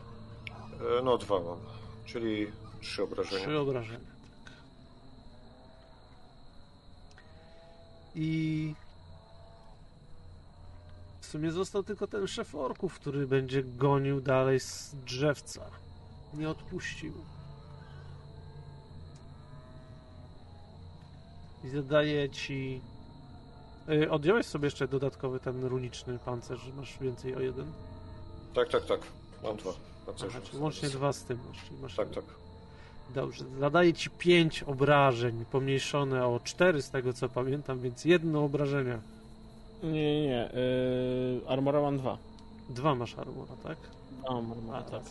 E, 0.80 1.02
no 1.04 1.18
dwa 1.18 1.40
mam. 1.40 1.58
Czyli 2.06 2.52
trzy 2.82 3.04
obrażenia. 3.04 3.46
Trzy 3.46 3.60
obrażenia, 3.60 4.00
tak. 4.46 4.54
I 8.16 8.74
w 11.22 11.26
sumie 11.26 11.52
został 11.52 11.84
tylko 11.84 12.08
ten 12.08 12.28
szef 12.28 12.56
orków, 12.56 12.94
który 12.94 13.28
będzie 13.28 13.64
gonił 13.64 14.22
dalej 14.22 14.60
z 14.60 14.96
drzewca. 15.06 15.66
Nie 16.34 16.50
odpuścił. 16.50 17.14
I 21.64 21.70
zadaje 21.70 22.30
ci. 22.30 22.82
Y, 23.90 24.12
Odjąłeś 24.12 24.46
sobie 24.46 24.66
jeszcze 24.66 24.88
dodatkowy 24.88 25.40
ten 25.40 25.64
runiczny 25.66 26.20
pancerz, 26.20 26.62
że 26.62 26.74
masz 26.74 26.98
więcej 27.00 27.36
o 27.36 27.40
jeden. 27.40 27.72
Tak, 28.54 28.70
tak, 28.70 28.86
tak. 28.86 29.00
Mam 29.44 29.58
dwa. 29.58 29.72
Aha, 30.10 30.18
Pancerze. 30.20 30.48
czyli 30.48 30.64
łącznie 30.64 30.90
dwa 30.90 31.14
z 31.14 31.24
tym 31.24 31.40
masz. 31.82 31.96
Tak, 31.96 32.10
tak. 32.10 32.24
Dobrze, 33.16 33.46
zadaje 33.60 33.94
ci 33.94 34.10
5 34.10 34.64
obrażeń, 34.64 35.46
pomniejszone 35.52 36.26
o 36.26 36.40
4 36.44 36.82
z 36.82 36.90
tego 36.90 37.14
co 37.14 37.30
pamiętam, 37.30 37.80
więc 37.80 38.06
jedno 38.06 38.44
obrażenie. 38.44 39.00
Nie, 39.84 39.92
nie, 39.92 40.22
nie. 40.22 40.50
Yy, 40.54 41.42
armora 41.48 41.82
mam 41.82 41.98
dwa. 41.98 42.18
Dwa 42.70 42.96
masz 42.96 43.18
armora, 43.18 43.54
tak? 43.64 43.78
Mam 44.30 44.52
armora, 44.52 44.78
A, 44.78 44.82
tak. 44.84 45.04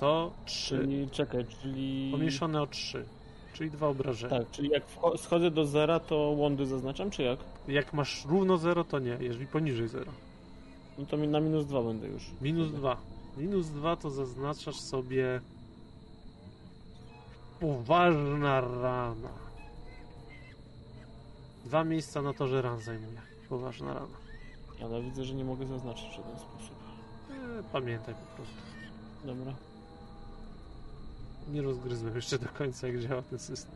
To 0.00 0.30
3. 0.44 0.78
Czyli, 0.78 1.10
czekaj, 1.10 1.44
czyli... 1.62 2.08
Pomniejszone 2.10 2.62
o 2.62 2.66
3, 2.66 3.04
czyli 3.52 3.70
dwa 3.70 3.88
obrażenia. 3.88 4.38
Tak, 4.38 4.50
czyli 4.50 4.68
jak 4.70 4.82
schodzę 5.16 5.50
do 5.50 5.66
zera, 5.66 6.00
to 6.00 6.16
łądy 6.16 6.66
zaznaczam, 6.66 7.10
czy 7.10 7.22
jak? 7.22 7.38
Jak 7.68 7.92
masz 7.92 8.24
równo 8.24 8.58
0, 8.58 8.84
to 8.84 8.98
nie, 8.98 9.16
jeżeli 9.20 9.46
poniżej 9.46 9.88
0. 9.88 10.12
No 10.98 11.06
to 11.06 11.16
na 11.16 11.40
minus 11.40 11.66
dwa 11.66 11.82
będę 11.82 12.08
już. 12.08 12.22
Minus 12.40 12.72
2. 12.72 12.96
Minus 13.36 13.66
2 13.66 13.96
to 13.96 14.10
zaznaczasz 14.10 14.80
sobie 14.80 15.40
poważna 17.60 18.60
rana. 18.60 19.28
Dwa 21.64 21.84
miejsca 21.84 22.22
na 22.22 22.32
torze 22.32 22.62
ran 22.62 22.80
zajmuje. 22.80 23.20
Poważna 23.48 23.94
rana. 23.94 24.16
Ale 24.82 25.02
widzę, 25.02 25.24
że 25.24 25.34
nie 25.34 25.44
mogę 25.44 25.66
zaznaczyć 25.66 26.08
w 26.08 26.16
żaden 26.16 26.36
sposób. 26.36 26.74
E, 27.30 27.62
pamiętaj 27.72 28.14
po 28.14 28.36
prostu. 28.36 28.54
Dobra. 29.24 29.54
Nie 31.52 31.62
rozgryzłem 31.62 32.16
jeszcze 32.16 32.38
do 32.38 32.48
końca, 32.48 32.88
jak 32.88 33.00
działa 33.00 33.22
ten 33.22 33.38
system. 33.38 33.74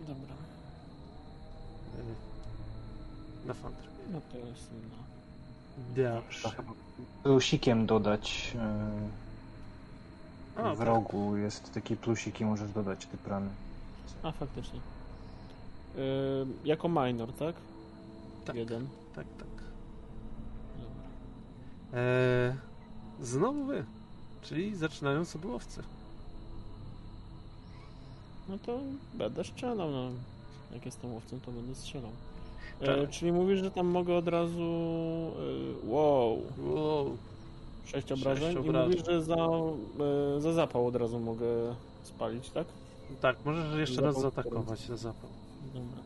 Dobra. 0.00 0.34
E, 1.98 3.46
na 3.46 3.54
Fandry. 3.54 3.88
No 4.12 4.20
to 4.32 4.38
jest 4.38 4.70
no. 4.72 5.05
Dobrze. 5.76 6.50
Plusikiem 7.22 7.86
dodać 7.86 8.56
A, 10.56 10.68
yy, 10.68 10.74
w 10.74 10.78
tak. 10.78 10.86
rogu 10.86 11.36
jest 11.36 11.74
taki 11.74 11.96
plusik 11.96 12.40
i 12.40 12.44
możesz 12.44 12.70
dodać 12.70 13.06
te 13.06 13.16
plany. 13.16 13.48
A, 14.22 14.32
faktycznie. 14.32 14.80
Yy, 15.96 16.46
jako 16.64 16.88
minor, 16.88 17.32
tak? 17.32 17.54
Tak. 18.44 18.56
Jeden. 18.56 18.88
Tak, 19.14 19.26
tak. 19.38 19.48
Dobra. 20.78 22.00
E, 22.00 22.56
znowu 23.20 23.64
wy. 23.64 23.84
Czyli 24.42 24.76
zaczynają 24.76 25.24
sobie 25.24 25.48
łowcy. 25.48 25.82
No 28.48 28.58
to 28.58 28.78
będę 29.14 29.44
strzelał, 29.44 29.90
no. 29.90 30.10
Jak 30.72 30.86
jestem 30.86 31.12
łowcą, 31.12 31.40
to 31.40 31.52
będę 31.52 31.74
strzelał. 31.74 32.10
E, 32.80 32.84
Strzelaj. 32.84 33.08
czyli 33.08 33.32
mówisz, 33.32 33.60
że 33.60 33.70
tam 33.70 33.86
mogę 33.86 34.14
od 34.16 34.28
razu... 34.28 34.62
E, 35.82 35.88
wow. 35.90 36.42
Wow. 36.66 37.16
Sześć 37.84 38.08
Sześć 38.08 38.22
obrażeń 38.22 38.54
i 38.54 38.58
obrażeń. 38.58 38.90
mówisz, 38.90 39.06
że 39.06 39.22
za, 39.22 39.34
e, 40.36 40.40
za 40.40 40.52
zapał 40.52 40.86
od 40.86 40.96
razu 40.96 41.18
mogę 41.18 41.46
spalić, 42.02 42.50
tak? 42.50 42.66
Tak, 43.20 43.36
możesz 43.44 43.78
jeszcze 43.78 44.00
raz 44.02 44.14
Zapał 44.14 44.30
zaatakować 44.30 44.80
za 44.80 44.96
zapał. 44.96 45.30
Dobra. 45.74 46.02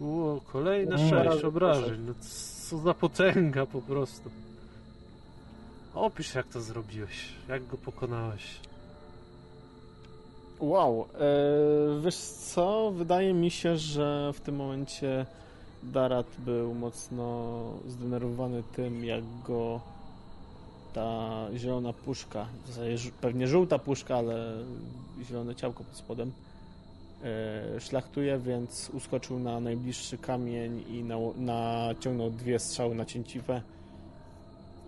Ło, 0.00 0.40
kolejne 0.52 0.96
Mm. 0.96 1.10
sześć 1.10 1.44
obrażeń. 1.44 2.00
No 2.06 2.14
co 2.68 2.78
za 2.78 2.94
potęga 2.94 3.66
po 3.66 3.82
prostu. 3.82 4.30
Opisz 5.94 6.34
jak 6.34 6.46
to 6.46 6.60
zrobiłeś. 6.60 7.28
Jak 7.48 7.66
go 7.66 7.76
pokonałeś. 7.76 8.60
Wow, 10.62 11.06
e, 11.14 12.00
wiesz 12.00 12.16
co? 12.16 12.90
Wydaje 12.90 13.34
mi 13.34 13.50
się, 13.50 13.76
że 13.76 14.32
w 14.34 14.40
tym 14.40 14.56
momencie 14.56 15.26
Darat 15.82 16.26
był 16.38 16.74
mocno 16.74 17.52
zdenerwowany 17.88 18.62
tym, 18.76 19.04
jak 19.04 19.24
go 19.46 19.80
ta 20.92 21.46
zielona 21.56 21.92
puszka, 21.92 22.46
w 22.64 22.68
zasadzie 22.68 23.10
pewnie 23.20 23.48
żółta 23.48 23.78
puszka, 23.78 24.16
ale 24.16 24.54
zielone 25.22 25.54
ciałko 25.54 25.84
pod 25.84 25.96
spodem, 25.96 26.32
e, 27.24 27.80
szlachtuje, 27.80 28.38
więc 28.38 28.90
uskoczył 28.94 29.38
na 29.38 29.60
najbliższy 29.60 30.18
kamień 30.18 30.84
i 30.88 31.04
naciągnął 31.36 32.30
dwie 32.30 32.58
strzały 32.58 32.94
na 32.94 33.04
cięciwę. 33.04 33.62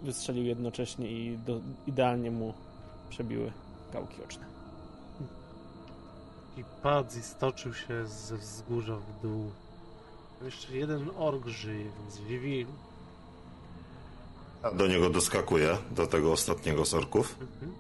Wystrzelił 0.03 0.45
jednocześnie 0.45 1.11
i 1.11 1.39
do, 1.39 1.61
idealnie 1.87 2.31
mu 2.31 2.55
przebiły 3.11 3.53
gałki 3.93 4.23
oczne. 4.23 4.54
I 6.57 6.65
padł 6.83 7.19
i 7.19 7.23
stoczył 7.23 7.75
się 7.75 8.07
ze 8.07 8.37
wzgórza 8.37 8.97
w 8.97 9.23
dół. 9.23 9.51
Jeszcze 10.45 10.77
jeden 10.77 11.11
ork 11.19 11.47
żyje, 11.47 11.85
więc 11.99 12.19
Vivil. 12.29 12.67
A 14.63 14.71
do 14.71 14.87
niego 14.87 15.11
doskakuje, 15.11 15.77
do 15.91 16.07
tego 16.07 16.33
ostatniego 16.33 16.85
z 16.85 16.95
orków. 16.95 17.37
Mhm. 17.41 17.73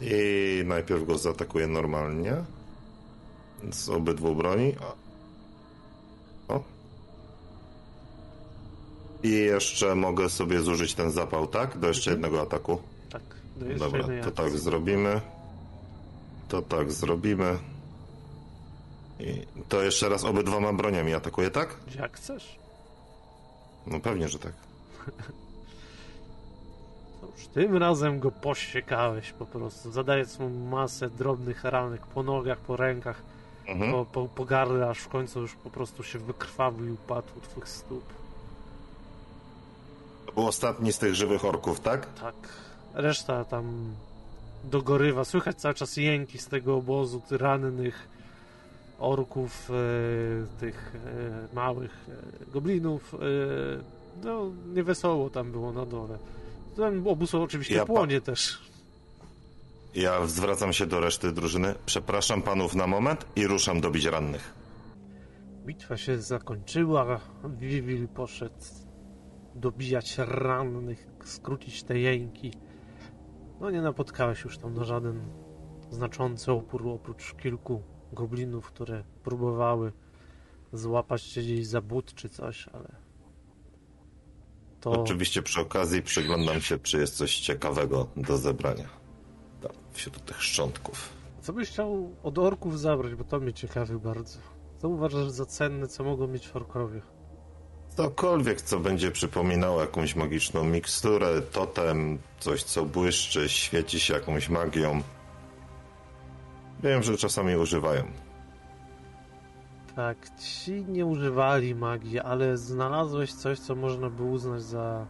I 0.00 0.62
najpierw 0.66 1.06
go 1.06 1.18
zaatakuje 1.18 1.66
normalnie. 1.66 2.36
Z 3.72 3.88
obydwu 3.88 4.34
broni. 4.34 4.74
O. 6.48 6.62
I 9.22 9.30
jeszcze 9.30 9.94
mogę 9.94 10.30
sobie 10.30 10.60
zużyć 10.60 10.94
ten 10.94 11.10
zapał, 11.10 11.46
tak? 11.46 11.78
Do 11.78 11.88
jeszcze 11.88 12.10
Mhm. 12.10 12.22
jednego 12.22 12.42
ataku. 12.46 12.82
Tak, 13.10 13.22
do 13.56 13.66
jeszcze 13.66 13.84
Dobra, 13.84 14.24
to 14.24 14.30
tak 14.30 14.58
zrobimy. 14.58 15.20
To 16.50 16.62
tak 16.62 16.92
zrobimy. 16.92 17.58
I 19.20 19.46
to 19.68 19.82
jeszcze 19.82 20.08
raz 20.08 20.24
obydwoma 20.24 20.72
broniami 20.72 21.14
atakuje, 21.14 21.50
tak? 21.50 21.76
Jak 21.98 22.16
chcesz. 22.16 22.58
No 23.86 24.00
pewnie, 24.00 24.28
że 24.28 24.38
tak. 24.38 24.52
Już 27.36 27.46
tym 27.46 27.76
razem 27.76 28.20
go 28.20 28.30
posiekałeś 28.30 29.32
po 29.32 29.46
prostu, 29.46 29.92
zadając 29.92 30.38
mu 30.38 30.50
masę 30.50 31.10
drobnych 31.10 31.64
ranek 31.64 32.06
po 32.06 32.22
nogach, 32.22 32.58
po 32.58 32.76
rękach, 32.76 33.22
Mhm. 33.66 33.92
po, 33.92 34.04
po, 34.04 34.28
po 34.28 34.44
gardle, 34.44 34.88
aż 34.90 34.98
w 34.98 35.08
końcu 35.08 35.40
już 35.40 35.54
po 35.54 35.70
prostu 35.70 36.02
się 36.02 36.18
wykrwawił 36.18 36.86
i 36.86 36.90
upadł 36.90 37.28
u 37.38 37.40
twych 37.40 37.68
stóp. 37.68 38.04
To 40.26 40.32
był 40.32 40.46
ostatni 40.46 40.92
z 40.92 40.98
tych 40.98 41.14
żywych 41.14 41.44
orków, 41.44 41.80
tak? 41.80 42.14
Tak. 42.20 42.34
Reszta 42.94 43.44
tam 43.44 43.94
dogorywa. 44.64 45.24
Słychać 45.24 45.56
cały 45.56 45.74
czas 45.74 45.96
jęki 45.96 46.38
z 46.38 46.46
tego 46.46 46.76
obozu, 46.76 47.22
rannych 47.30 48.08
orków, 48.98 49.70
e, 49.70 50.60
tych 50.60 50.94
e, 50.94 51.54
małych 51.54 52.06
e, 52.08 52.52
goblinów. 52.52 53.14
E, 53.14 53.18
no, 54.24 54.50
niewesoło 54.74 55.30
tam 55.30 55.52
było 55.52 55.72
na 55.72 55.86
dole. 55.86 56.18
Ten 56.76 57.08
obóz 57.08 57.34
oczywiście 57.34 57.74
Ja 57.74 57.84
płonie 57.84 58.20
też. 58.20 58.70
Ja 59.94 60.26
zwracam 60.26 60.72
się 60.72 60.86
do 60.86 61.00
reszty 61.00 61.32
drużyny. 61.32 61.74
Przepraszam 61.86 62.42
panów 62.42 62.74
na 62.74 62.86
moment 62.86 63.26
i 63.36 63.46
ruszam 63.46 63.80
dobić 63.80 64.04
rannych. 64.04 64.54
Bitwa 65.66 65.96
się 65.96 66.18
zakończyła. 66.18 67.20
Vivil 67.44 68.08
poszedł 68.08 68.54
dobijać 69.54 70.18
rannych, 70.18 71.06
skrócić 71.24 71.82
te 71.82 71.98
jęki. 71.98 72.52
No 73.60 73.70
nie 73.70 73.82
napotkałeś 73.82 74.44
już 74.44 74.58
tam 74.58 74.74
na 74.74 74.84
żaden 74.84 75.20
znaczący 75.90 76.52
opór, 76.52 76.88
oprócz 76.88 77.34
kilku 77.34 77.82
goblinów, 78.12 78.66
które 78.66 79.04
próbowały 79.22 79.92
złapać 80.72 81.22
cię 81.22 81.42
gdzieś 81.42 81.66
za 81.66 81.80
but 81.80 82.14
czy 82.14 82.28
coś, 82.28 82.68
ale 82.68 82.96
to 84.80 84.90
Oczywiście 84.90 85.42
przy 85.42 85.60
okazji 85.60 86.02
przyglądam 86.02 86.60
się, 86.60 86.78
czy 86.78 86.98
jest 86.98 87.16
coś 87.16 87.40
ciekawego 87.40 88.06
do 88.16 88.36
zebrania. 88.38 88.88
Tam, 89.60 89.72
wśród 89.92 90.24
tych 90.24 90.42
szczątków. 90.42 91.08
co 91.40 91.52
byś 91.52 91.68
chciał 91.68 92.10
od 92.22 92.38
orków 92.38 92.80
zabrać, 92.80 93.14
bo 93.14 93.24
to 93.24 93.40
mnie 93.40 93.52
ciekawi 93.52 93.96
bardzo. 93.96 94.38
Co 94.78 94.88
uważasz 94.88 95.30
za 95.30 95.46
cenne, 95.46 95.88
co 95.88 96.04
mogą 96.04 96.26
mieć 96.26 96.50
orkowie? 96.54 97.02
Cokolwiek, 98.00 98.62
co 98.62 98.78
będzie 98.78 99.10
przypominało 99.10 99.80
jakąś 99.80 100.16
magiczną 100.16 100.64
miksturę, 100.64 101.42
totem, 101.42 102.18
coś 102.38 102.62
co 102.62 102.84
błyszczy, 102.84 103.48
świeci 103.48 104.00
się 104.00 104.14
jakąś 104.14 104.48
magią. 104.48 105.02
Wiem, 106.82 107.02
że 107.02 107.16
czasami 107.16 107.56
używają. 107.56 108.04
Tak, 109.96 110.16
ci 110.38 110.84
nie 110.84 111.06
używali 111.06 111.74
magii, 111.74 112.20
ale 112.20 112.56
znalazłeś 112.56 113.32
coś, 113.32 113.58
co 113.58 113.74
można 113.74 114.10
by 114.10 114.22
uznać 114.22 114.62
za 114.62 115.06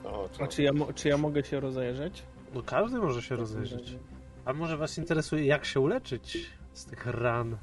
O, 0.05 0.29
to... 0.29 0.45
A 0.45 0.47
czy 0.47 0.63
ja, 0.63 0.73
czy 0.95 1.09
ja 1.09 1.17
mogę 1.17 1.45
się 1.45 1.61
rozejrzeć? 1.61 2.23
No 2.55 2.63
każdy 2.63 2.99
może 2.99 3.23
się 3.23 3.37
rozejrzeć. 3.37 3.97
A 4.45 4.53
może 4.53 4.77
was 4.77 4.99
interesuje 4.99 5.47
jak 5.47 5.65
się 5.65 5.81
uleczyć 5.81 6.51
z 6.73 6.85
tych 6.85 7.07
ran? 7.07 7.57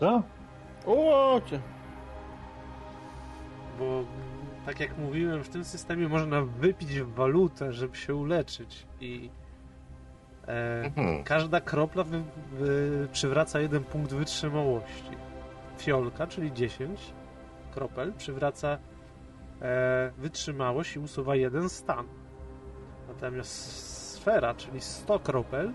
Co? 0.00 0.22
O, 0.86 1.40
cię. 1.46 1.60
Bo 3.78 4.04
tak 4.66 4.80
jak 4.80 4.98
mówiłem, 4.98 5.44
w 5.44 5.48
tym 5.48 5.64
systemie 5.64 6.08
można 6.08 6.42
wypić 6.42 7.00
walutę, 7.00 7.72
żeby 7.72 7.96
się 7.96 8.14
uleczyć 8.14 8.86
i 9.00 9.30
e, 10.48 10.82
Mhm. 10.84 11.24
każda 11.24 11.60
kropla 11.60 12.04
wy, 12.04 12.22
wy, 12.52 13.08
przywraca 13.12 13.60
jeden 13.60 13.84
punkt 13.84 14.12
wytrzymałości. 14.12 15.10
Fiolka, 15.78 16.26
czyli 16.26 16.52
10 16.52 17.00
kropel, 17.74 18.12
przywraca 18.12 18.78
e, 19.62 20.12
wytrzymałość 20.18 20.96
i 20.96 20.98
usuwa 20.98 21.36
jeden 21.36 21.68
stan. 21.68 22.06
Natomiast 23.08 24.12
sfera, 24.12 24.54
czyli 24.54 24.80
100 24.80 25.18
kropel, 25.18 25.72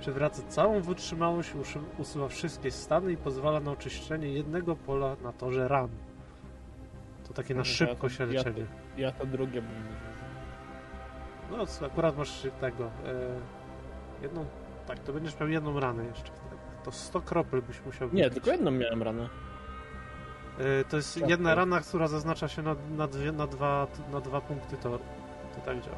przywraca 0.00 0.42
całą 0.48 0.80
wytrzymałość, 0.80 1.54
usu- 1.54 1.84
usuwa 1.98 2.28
wszystkie 2.28 2.70
stany 2.70 3.12
i 3.12 3.16
pozwala 3.16 3.60
na 3.60 3.70
oczyszczenie 3.70 4.28
jednego 4.32 4.76
pola 4.76 5.16
na 5.22 5.32
torze 5.32 5.68
ran. 5.68 5.88
To 7.28 7.34
takie 7.34 7.54
na 7.54 7.64
szybko 7.64 8.08
się 8.08 8.24
ja 8.24 8.28
to- 8.42 8.48
leczenie. 8.48 8.66
Ja 8.96 9.12
to 9.12 9.26
drugie 9.26 9.62
będę. 9.62 9.90
No, 11.50 11.86
akurat 11.86 12.16
masz 12.16 12.46
tego. 12.60 12.84
E, 12.84 12.90
jedną. 14.22 14.44
Tak, 14.86 14.98
to 14.98 15.12
będziesz 15.12 15.40
miał 15.40 15.48
jedną 15.48 15.80
ranę 15.80 16.04
jeszcze. 16.04 16.32
To 16.84 16.92
100 16.92 17.20
kropel 17.20 17.62
byś 17.62 17.76
musiał 17.86 18.08
Nie, 18.12 18.22
wypić. 18.24 18.34
tylko 18.34 18.50
jedną 18.50 18.70
miałem 18.70 19.02
ranę. 19.02 19.28
E, 20.58 20.84
to 20.84 20.96
jest 20.96 21.20
Tak, 21.20 21.30
jedna 21.30 21.48
tak. 21.50 21.56
rana, 21.56 21.80
która 21.80 22.08
zaznacza 22.08 22.48
się 22.48 22.62
na, 22.62 22.76
na, 22.96 23.06
dwie, 23.06 23.32
na, 23.32 23.46
dwa, 23.46 23.86
na 24.12 24.20
dwa 24.20 24.40
punkty 24.40 24.76
toru. 24.76 25.04
To 25.54 25.60
tak 25.60 25.80
działa. 25.80 25.96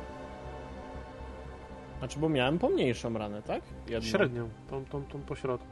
Znaczy, 1.99 2.19
bo 2.19 2.29
miałem 2.29 2.59
pomniejszą 2.59 3.19
ranę, 3.19 3.43
tak? 3.43 3.63
Jedną. 3.89 4.09
Średnią, 4.11 4.49
tą, 4.71 4.85
tą, 4.85 5.05
tą 5.05 5.21
pośrodku. 5.23 5.67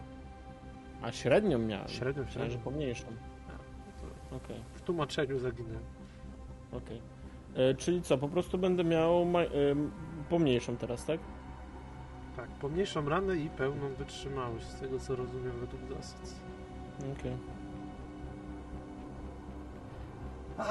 A 1.02 1.12
średnią 1.12 1.58
miałem. 1.58 1.88
Średnią, 1.88 2.22
Myślałem, 2.24 2.50
że 2.50 2.56
średnią. 2.56 2.72
pomniejszą. 2.72 3.06
To 4.30 4.36
Okej, 4.36 4.56
W 4.74 4.80
tłumaczeniu 4.80 5.38
zaginęłem. 5.38 5.82
okej. 6.72 7.00
E, 7.54 7.74
Czyli 7.74 8.02
co, 8.02 8.18
po 8.18 8.28
prostu 8.28 8.58
będę 8.58 8.84
miał 8.84 9.24
ma- 9.24 9.40
em, 9.42 9.90
pomniejszą 10.28 10.76
teraz, 10.76 11.04
tak? 11.04 11.20
Tak, 12.36 12.48
pomniejszą 12.48 13.08
ranę 13.08 13.36
i 13.36 13.50
pełną 13.50 13.94
wytrzymałość, 13.94 14.66
z 14.66 14.80
tego 14.80 14.98
co 14.98 15.16
rozumiem 15.16 15.52
według 15.60 15.82
zasad. 16.02 16.34
Okej. 17.18 17.36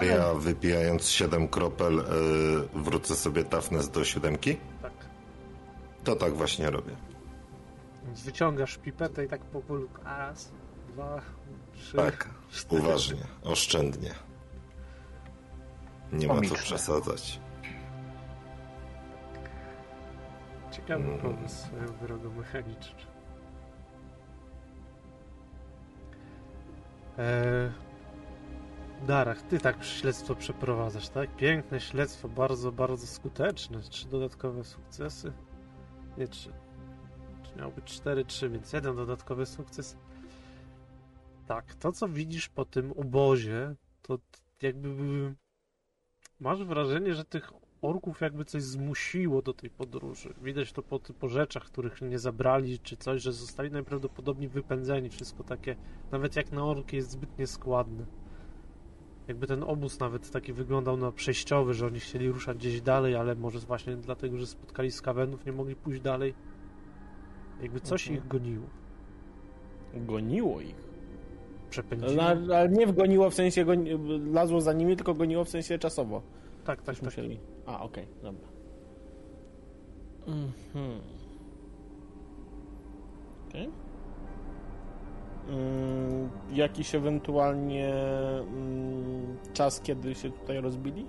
Ja 0.02 0.34
wypijając 0.34 1.10
7 1.10 1.48
kropel 1.48 2.00
y, 2.00 2.04
wrócę 2.74 3.16
sobie 3.16 3.44
toughness 3.44 3.90
do 3.90 4.06
siódemki? 4.06 4.58
Tak. 4.82 4.92
To 6.04 6.16
tak 6.16 6.34
właśnie 6.34 6.70
robię. 6.70 6.96
Więc 8.06 8.24
wyciągasz 8.24 8.78
pipetę 8.78 9.26
i 9.26 9.28
tak 9.28 9.42
powolutku. 9.42 10.04
Raz, 10.06 10.52
dwa, 10.94 11.22
trzy. 11.74 11.98
Tak, 11.98 12.30
cztery. 12.52 12.82
uważnie, 12.82 13.24
oszczędnie. 13.44 14.14
Nie 16.12 16.28
ma 16.28 16.42
co 16.42 16.56
przesadzać. 16.56 17.40
Ciekawy 20.90 21.18
pomysł 21.18 21.56
swoją 21.56 21.98
drogą 22.01 22.34
mechaniczną. 22.34 23.00
Eee, 27.18 27.72
Darach, 29.08 29.42
ty 29.42 29.59
tak 29.59 29.84
śledztwo 29.84 30.35
przeprowadzasz, 30.35 31.09
tak? 31.09 31.35
Piękne 31.35 31.80
śledztwo, 31.80 32.30
bardzo, 32.30 32.72
bardzo 32.72 33.08
skuteczne. 33.08 33.80
Trzy 33.82 34.08
dodatkowe 34.08 34.64
sukcesy. 34.64 35.34
Nie 36.18 36.27
trzy. 36.27 36.53
Czy 37.43 37.59
miało 37.59 37.72
być 37.72 37.85
cztery, 37.85 38.26
trzy, 38.26 38.50
więc 38.50 38.74
jeden 38.74 38.95
dodatkowy 38.95 39.45
sukces. 39.45 39.98
Tak, 41.48 41.76
to 41.76 41.92
co 41.92 42.08
widzisz 42.08 42.50
po 42.50 42.66
tym 42.66 42.92
obozie, 42.92 43.76
to 44.01 44.18
jakby 44.61 44.90
masz 46.40 46.64
wrażenie, 46.64 47.14
że 47.14 47.26
tych 47.26 47.51
orków 47.82 48.22
jakby 48.22 48.45
coś 48.45 48.64
zmusiło 48.64 49.41
do 49.41 49.53
tej 49.53 49.69
podróży. 49.69 50.33
Widać 50.41 50.74
to 50.74 50.82
po, 50.83 50.99
po 50.99 51.27
rzeczach, 51.27 51.64
których 51.64 52.01
nie 52.01 52.19
zabrali, 52.19 52.80
czy 52.80 52.98
coś, 52.98 53.22
że 53.22 53.33
zostali 53.33 53.72
najprawdopodobniej 53.72 54.49
wypędzeni. 54.49 55.09
Wszystko 55.09 55.43
takie, 55.43 55.75
nawet 56.11 56.35
jak 56.35 56.51
na 56.51 56.66
orki, 56.66 56.95
jest 56.95 57.11
zbyt 57.11 57.40
nieskładne. 57.40 58.06
Jakby 59.27 59.48
ten 59.48 59.64
obóz 59.64 59.99
nawet 59.99 60.32
taki 60.32 60.53
wyglądał 60.53 60.98
na 60.98 61.11
przejściowy, 61.11 61.74
że 61.74 61.88
oni 61.88 61.99
chcieli 61.99 62.30
ruszać 62.32 62.58
gdzieś 62.58 62.82
dalej, 62.82 63.16
ale 63.16 63.35
może 63.35 63.59
właśnie 63.59 63.95
dlatego, 63.95 64.38
że 64.38 64.48
spotkali 64.48 64.91
skawenów, 64.91 65.45
nie 65.45 65.51
mogli 65.51 65.75
pójść 65.75 66.01
dalej. 66.01 66.33
Jakby 67.61 67.80
coś 67.80 68.08
Mhm. 68.08 68.17
ich 68.25 68.27
goniło. 68.32 68.66
Goniło 69.95 70.61
ich. 70.61 70.90
Przepędziło. 71.69 72.24
Ale 72.24 72.58
ale 72.58 72.69
nie 72.69 72.88
wgoniło 72.88 73.30
w 73.30 73.33
sensie, 73.33 73.66
goni... 73.66 73.90
lazło 74.32 74.61
za 74.61 74.74
nimi, 74.74 74.95
tylko 74.95 75.14
goniło 75.14 75.43
w 75.43 75.49
sensie 75.49 75.80
czasowo. 75.80 76.22
Tak, 76.70 76.82
tak, 76.82 76.86
Coś 76.86 76.96
tak. 76.96 77.06
musieli. 77.06 77.40
A, 77.66 77.84
okej, 77.84 78.08
dobra. 78.24 78.48
Mhm. 80.28 81.02
Okej. 83.48 83.70
Mm, 85.50 86.30
jakiś 86.52 86.96
ewentualnie 86.96 87.94
mm, 88.40 89.38
czas, 89.54 89.82
kiedy 89.82 90.16
się 90.16 90.32
tutaj 90.32 90.62
rozbili? 90.62 91.06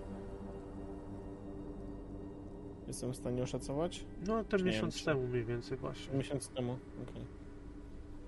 Jestem 2.86 3.12
w 3.12 3.16
stanie 3.16 3.42
oszacować? 3.42 4.04
No, 4.26 4.44
ten 4.44 4.64
miesiąc 4.64 4.96
wiem, 4.96 5.04
temu 5.04 5.26
mniej 5.26 5.44
więcej 5.44 5.78
właśnie. 5.78 6.16
Miesiąc 6.16 6.48
temu. 6.48 6.78
okej. 7.02 7.39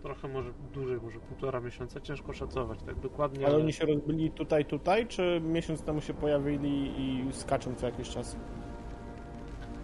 Trochę 0.03 0.29
może 0.29 0.53
dłużej, 0.75 1.01
może 1.03 1.19
półtora 1.21 1.61
miesiąca. 1.61 2.01
Ciężko 2.01 2.33
szacować, 2.33 2.83
tak 2.83 3.01
dokładnie. 3.01 3.47
Ale 3.47 3.57
oni 3.57 3.73
się 3.73 3.87
rozbili 3.87 4.31
tutaj, 4.31 4.65
tutaj, 4.65 5.07
czy 5.07 5.41
miesiąc 5.45 5.83
temu 5.83 6.01
się 6.01 6.15
pojawili 6.15 6.93
i 7.01 7.33
skaczą 7.33 7.75
co 7.75 7.87
jakiś 7.87 8.09
czas? 8.11 8.37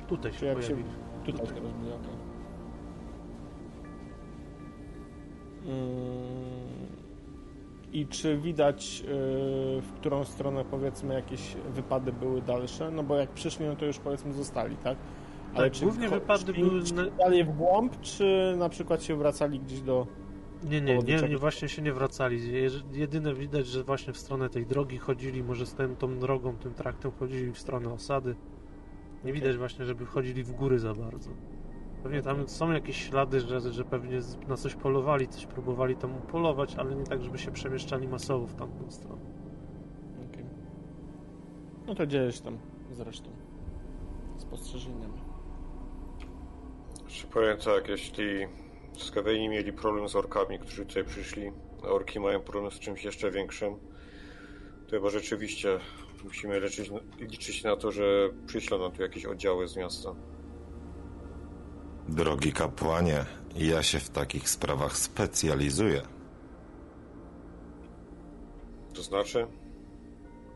Tutaj 0.08 0.32
się 0.32 0.46
jak 0.46 0.62
się- 0.62 0.68
pojawili. 0.68 0.90
Tutaj 1.26 1.46
się 1.46 1.52
rozbili, 1.62 1.92
okej. 1.92 2.28
Mm, 5.66 6.88
I 7.92 8.06
czy 8.06 8.38
widać, 8.38 9.00
yy, 9.00 9.06
w 9.80 9.92
którą 9.96 10.24
stronę 10.24 10.64
powiedzmy 10.64 11.14
jakieś 11.14 11.54
wypady 11.74 12.12
były 12.12 12.42
dalsze? 12.42 12.90
No 12.90 13.02
bo 13.02 13.16
jak 13.16 13.30
przyszli, 13.30 13.66
no 13.66 13.76
to 13.76 13.84
już 13.84 13.98
powiedzmy 13.98 14.32
zostali, 14.32 14.76
tak? 14.76 14.96
Tak, 15.56 15.72
głównie 15.82 16.08
szli- 16.08 16.90
były 16.94 17.10
dalej 17.10 17.44
w 17.44 17.56
głąb, 17.56 18.00
czy 18.00 18.54
na 18.58 18.68
przykład 18.68 19.02
się 19.02 19.16
wracali 19.16 19.60
gdzieś 19.60 19.80
do... 19.80 20.06
Nie, 20.64 20.80
nie, 20.80 20.98
nie, 20.98 21.28
nie, 21.28 21.38
właśnie 21.38 21.68
się 21.68 21.82
nie 21.82 21.92
wracali. 21.92 22.40
Jedyne 22.92 23.34
widać, 23.34 23.66
że 23.66 23.84
właśnie 23.84 24.12
w 24.12 24.18
stronę 24.18 24.48
tej 24.48 24.66
drogi 24.66 24.98
chodzili, 24.98 25.42
może 25.42 25.66
z 25.66 25.74
tą, 25.74 25.96
tą 25.96 26.18
drogą, 26.18 26.56
tym 26.56 26.74
traktem 26.74 27.12
chodzili 27.18 27.52
w 27.52 27.58
stronę 27.58 27.92
osady. 27.92 28.36
Nie 29.24 29.32
widać 29.32 29.56
właśnie, 29.56 29.84
żeby 29.84 30.06
chodzili 30.06 30.44
w 30.44 30.52
góry 30.52 30.78
za 30.78 30.94
bardzo. 30.94 31.30
Pewnie 32.02 32.22
tam 32.22 32.48
są 32.48 32.70
jakieś 32.70 33.08
ślady, 33.08 33.40
że, 33.40 33.60
że 33.72 33.84
pewnie 33.84 34.18
na 34.48 34.56
coś 34.56 34.74
polowali, 34.74 35.28
coś 35.28 35.46
próbowali 35.46 35.96
tam 35.96 36.16
upolować, 36.16 36.76
ale 36.76 36.94
nie 36.94 37.04
tak, 37.04 37.22
żeby 37.22 37.38
się 37.38 37.50
przemieszczali 37.50 38.08
masowo 38.08 38.46
w 38.46 38.54
tamtą 38.54 38.90
stronę. 38.90 39.22
Okej. 40.30 40.44
No 41.86 41.94
to 41.94 42.06
dzieje 42.06 42.30
tam 42.44 42.58
zresztą. 42.92 43.30
Spostrzeżeniami. 44.36 45.27
Czy 47.08 47.26
powiem 47.26 47.56
tak, 47.56 47.88
jeśli 47.88 48.46
Skaweni 48.98 49.48
mieli 49.48 49.72
problem 49.72 50.08
z 50.08 50.16
orkami, 50.16 50.58
którzy 50.58 50.86
tutaj 50.86 51.04
przyszli, 51.04 51.52
a 51.84 51.86
orki 51.86 52.20
mają 52.20 52.40
problem 52.40 52.72
z 52.72 52.78
czymś 52.78 53.04
jeszcze 53.04 53.30
większym, 53.30 53.76
to 54.86 54.90
chyba 54.90 55.10
rzeczywiście 55.10 55.78
musimy 56.24 56.60
liczyć, 56.60 56.90
liczyć 57.20 57.64
na 57.64 57.76
to, 57.76 57.92
że 57.92 58.28
przyślą 58.46 58.78
nam 58.78 58.92
tu 58.92 59.02
jakieś 59.02 59.24
oddziały 59.24 59.68
z 59.68 59.76
miasta. 59.76 60.14
Drogi 62.08 62.52
kapłanie, 62.52 63.24
ja 63.56 63.82
się 63.82 63.98
w 63.98 64.10
takich 64.10 64.48
sprawach 64.48 64.96
specjalizuję. 64.96 66.02
To 68.94 69.02
znaczy, 69.02 69.46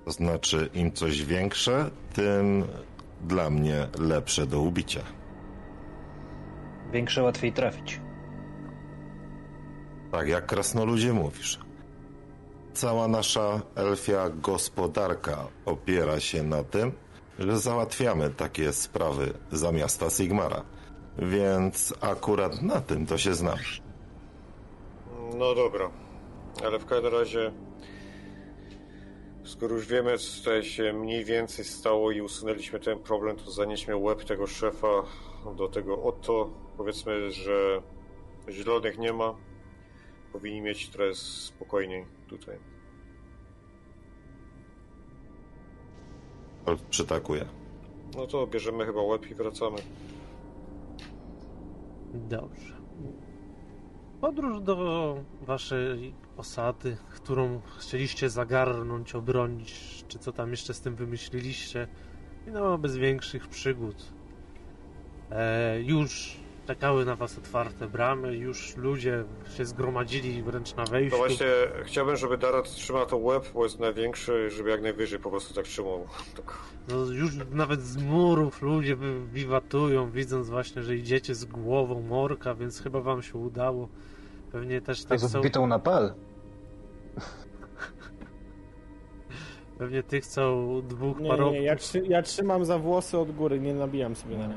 To 0.05 0.11
znaczy, 0.13 0.71
im 0.75 0.93
coś 0.93 1.25
większe, 1.25 1.91
tym 2.13 2.65
dla 3.21 3.51
mnie 3.51 3.89
lepsze 3.99 4.47
do 4.47 4.61
ubicia. 4.61 5.01
Większe 6.93 7.23
łatwiej 7.23 7.53
trafić. 7.53 8.01
Tak 10.13 10.29
jak 10.29 10.47
krasnoludzie 10.47 11.13
mówisz. 11.13 11.59
Cała 12.73 13.09
nasza 13.09 13.61
elfia 13.75 14.31
gospodarka 14.31 15.47
opiera 15.67 16.21
się 16.21 16.43
na 16.43 16.65
tym, 16.65 16.93
że 17.39 17.59
załatwiamy 17.59 18.31
takie 18.31 18.73
sprawy 18.73 19.33
za 19.53 19.73
miasta 19.73 20.11
Sigmara. 20.11 20.63
Więc 21.19 21.95
akurat 22.01 22.63
na 22.63 22.81
tym 22.81 23.07
to 23.07 23.19
się 23.19 23.35
znam. 23.35 23.59
No 25.39 25.55
dobra, 25.55 25.91
ale 26.65 26.79
w 26.79 26.87
każdym 26.87 27.13
razie, 27.13 27.53
skoro 29.45 29.75
już 29.75 29.87
wiemy, 29.87 30.19
co 30.19 30.39
tutaj 30.39 30.65
się 30.65 30.93
mniej 30.93 31.25
więcej 31.25 31.65
stało 31.65 32.11
i 32.11 32.21
usunęliśmy 32.21 32.81
ten 32.81 32.99
problem, 32.99 33.37
to 33.37 33.51
zanieśmy 33.51 33.97
łeb 33.97 34.25
tego 34.25 34.47
szefa 34.47 35.03
do 35.57 35.69
tego 35.69 36.03
oto. 36.03 36.62
Powiedzmy, 36.77 37.33
że 37.33 37.83
zielonych 38.51 38.99
nie 38.99 39.13
ma. 39.13 39.35
Powinni 40.33 40.61
mieć 40.61 40.89
trochę 40.89 41.15
spokojniej 41.15 42.07
tutaj. 42.29 42.59
Przytakuje. 46.91 47.45
No 48.17 48.27
to 48.27 48.47
bierzemy 48.47 48.87
chyba 48.87 49.03
łeb 49.03 49.31
i 49.31 49.35
wracamy. 49.35 49.79
Dobrze. 52.15 52.75
Podróż 54.21 54.61
do 54.61 55.17
waszej 55.41 56.15
osady, 56.37 56.97
którą 57.11 57.61
chcieliście 57.79 58.31
zagarnąć, 58.31 59.15
obronić, 59.15 60.05
czy 60.09 60.19
co 60.19 60.33
tam 60.33 60.51
jeszcze 60.51 60.75
z 60.75 60.81
tym 60.81 60.97
wymyśliliście, 60.97 61.89
minęła 62.47 62.79
bez 62.79 62.97
większych 62.97 63.49
przygód. 63.49 64.13
E, 65.31 65.81
już 65.83 66.37
czekały 66.75 67.05
na 67.05 67.17
was 67.17 67.39
otwarte 67.39 67.89
bramy, 67.89 68.37
już 68.37 68.77
ludzie 68.77 69.25
się 69.57 69.65
zgromadzili 69.65 70.43
wręcz 70.43 70.75
na 70.77 70.83
No 70.85 70.91
wejściu. 70.91 71.17
właśnie, 71.17 71.47
chciałbym, 71.85 72.17
żeby 72.17 72.39
Darat 72.39 72.71
trzymał 72.71 73.07
to 73.07 73.17
łeb, 73.17 73.45
bo 73.55 73.65
jest 73.65 73.81
największy, 73.81 74.51
żeby 74.51 74.71
jak 74.71 74.83
najwyżej 74.83 75.19
po 75.19 75.31
prostu 75.31 75.55
tak 75.55 75.65
trzymał. 75.65 76.07
Tak. 76.37 76.59
No, 76.89 76.97
już 77.13 77.31
nawet 77.51 77.83
z 77.83 77.97
murów 77.97 78.63
ludzie 78.63 78.97
wiwatują, 79.33 80.11
widząc 80.11 80.49
właśnie, 80.51 80.83
że 80.83 80.97
idziecie 80.97 81.35
z 81.35 81.45
głową 81.45 82.01
morka, 82.03 82.55
więc 82.55 82.81
chyba 82.83 83.01
wam 83.01 83.23
się 83.23 83.39
udało. 83.39 83.89
Pewnie 84.53 84.81
też 84.81 85.05
tych, 85.05 85.23
jest 85.23 85.33
co, 85.33 85.41
wbitą 85.41 85.67
na 85.67 85.79
pal. 85.79 86.15
pewnie 89.79 90.03
tych, 90.03 90.27
co 90.27 90.63
dwóch 90.89 91.21
Nie, 91.21 91.29
parobków, 91.29 91.55
nie, 91.55 91.63
ja, 91.63 91.77
trzy, 91.77 92.03
ja 92.09 92.23
trzymam 92.23 92.65
za 92.65 92.79
włosy 92.79 93.19
od 93.19 93.33
góry, 93.33 93.61
nie 93.61 93.75
nabijam 93.75 94.17
sobie 94.17 94.39
na 94.39 94.47
nie. 94.47 94.55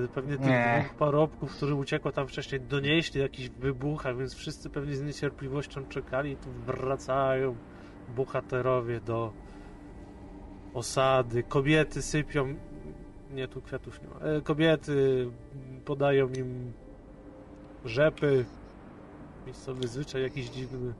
Yy, 0.00 0.08
pewnie 0.08 0.36
tych 0.36 0.46
Nie. 0.46 0.80
dwóch 0.84 0.96
parobków, 0.96 1.56
którzy 1.56 1.74
uciekło 1.74 2.12
tam 2.12 2.28
wcześniej, 2.28 2.60
donieśli 2.60 3.20
jakiś 3.20 3.48
wybuchach, 3.48 4.18
więc 4.18 4.34
wszyscy 4.34 4.70
pewnie 4.70 4.96
z 4.96 5.02
niecierpliwością 5.02 5.84
czekali 5.88 6.30
i 6.32 6.36
tu 6.36 6.50
wracają 6.66 7.56
bohaterowie 8.16 9.00
do 9.00 9.32
osady. 10.74 11.42
Kobiety 11.42 12.02
sypią, 12.02 12.54
nie, 13.34 13.48
tu 13.48 13.62
kwiatów 13.62 14.02
nie 14.02 14.08
ma, 14.08 14.20
e, 14.20 14.40
kobiety 14.40 15.26
podają 15.84 16.28
im 16.28 16.72
rzepy, 17.84 18.44
miejscowy 19.46 19.88
zwyczaj 19.88 20.22
jakiś 20.22 20.50
dziwny. 20.50 20.94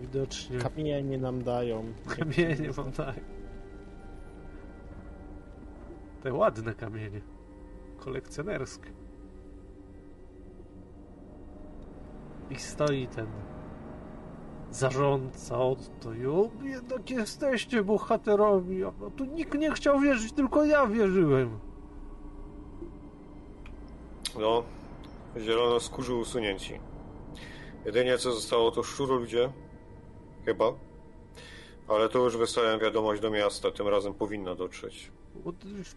Widocznie 0.00 0.58
Kamienie 0.58 1.18
nam 1.18 1.42
dają. 1.42 1.84
kamienie 2.18 2.70
mam 2.76 2.92
tak. 2.92 3.14
Te 6.22 6.32
ładne 6.32 6.74
kamienie. 6.74 7.20
Kolekcjonerskie. 7.98 8.92
I 12.50 12.56
stoi 12.56 13.06
ten 13.06 13.26
zarządca 14.70 15.58
od 15.58 16.00
to. 16.00 16.12
Jo, 16.12 16.50
jednak 16.62 17.10
jesteście 17.10 17.84
bohaterowi. 17.84 18.84
A 18.84 18.92
tu 19.16 19.24
nikt 19.24 19.54
nie 19.54 19.70
chciał 19.70 20.00
wierzyć, 20.00 20.32
tylko 20.32 20.64
ja 20.64 20.86
wierzyłem. 20.86 21.58
No, 24.40 24.62
zielono 25.38 25.80
skórzy 25.80 26.14
usunięci. 26.14 26.80
Jedynie 27.84 28.18
co 28.18 28.32
zostało 28.32 28.70
to 28.70 28.82
szczuro 28.82 29.14
ludzie. 29.14 29.52
Chyba. 30.44 30.72
Ale 31.88 32.08
to 32.08 32.18
już 32.18 32.36
wysłałem 32.36 32.80
wiadomość 32.80 33.22
do 33.22 33.30
miasta, 33.30 33.70
tym 33.70 33.88
razem 33.88 34.14
powinna 34.14 34.54
dotrzeć. 34.54 35.10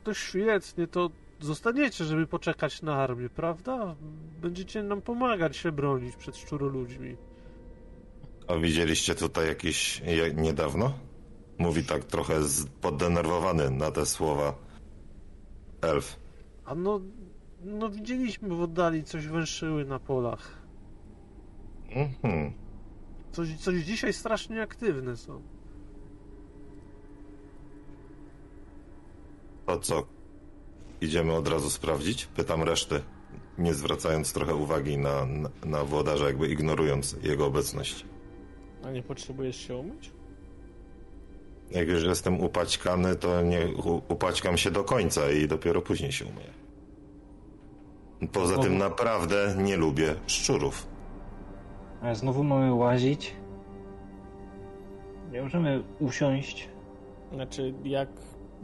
To, 0.03 0.14
świetnie, 0.14 0.88
to 0.88 1.09
zostaniecie, 1.39 2.05
żeby 2.05 2.27
poczekać 2.27 2.81
na 2.81 2.95
armię, 2.95 3.30
prawda? 3.30 3.95
Będziecie 4.41 4.83
nam 4.83 5.01
pomagać 5.01 5.57
się 5.57 5.72
bronić 5.72 6.15
przed 6.15 6.38
szczuroludźmi. 6.38 7.15
A 8.47 8.55
widzieliście 8.55 9.15
tutaj 9.15 9.47
jakiś 9.47 9.99
je, 9.99 10.33
niedawno? 10.33 10.93
Mówi 11.57 11.83
tak 11.83 12.03
trochę 12.03 12.33
poddenerwowany 12.81 13.72
na 13.72 13.91
te 13.91 14.05
słowa 14.05 14.55
elf. 15.81 16.19
A 16.65 16.75
no, 16.75 17.01
no 17.64 17.89
widzieliśmy 17.89 18.49
w 18.49 18.61
oddali, 18.61 19.03
coś 19.03 19.27
węszyły 19.27 19.85
na 19.85 19.99
polach. 19.99 20.61
Mhm. 21.89 22.53
Coś, 23.31 23.55
coś 23.57 23.75
dzisiaj 23.75 24.14
strasznie 24.14 24.61
aktywne 24.61 25.17
są. 25.17 25.41
To 29.66 29.80
co? 29.80 30.03
Idziemy 31.02 31.34
od 31.34 31.48
razu 31.48 31.69
sprawdzić? 31.69 32.26
Pytam 32.26 32.64
reszty, 32.64 33.02
nie 33.58 33.74
zwracając 33.74 34.34
trochę 34.34 34.56
uwagi 34.56 34.98
na, 34.98 35.26
na, 35.26 35.50
na 35.66 35.84
włodarza, 35.84 36.26
jakby 36.26 36.48
ignorując 36.48 37.16
jego 37.24 37.45
obecność. 37.45 38.06
A 38.84 38.92
nie 38.92 39.03
potrzebujesz 39.03 39.68
się 39.68 39.76
umyć? 39.76 40.11
Jak 41.72 41.88
już 41.88 42.03
jestem 42.03 42.42
upaćkany, 42.42 43.16
to 43.16 43.42
nie 43.42 43.68
upaćkam 44.08 44.58
się 44.58 44.72
do 44.72 44.84
końca 44.84 45.32
i 45.32 45.48
dopiero 45.48 45.82
później 45.82 46.11
się 46.11 46.26
umyję. 46.26 46.50
Poza 48.32 48.58
tym 48.58 48.77
naprawdę 48.77 49.56
nie 49.58 49.77
lubię 49.77 50.16
szczurów. 50.27 50.88
A 52.02 52.16
znowu 52.16 52.44
mamy 52.44 52.74
łazić? 52.74 53.35
Nie 55.32 55.42
możemy 55.42 55.84
usiąść. 56.00 56.69
Znaczy, 57.34 57.74
jak 57.84 58.10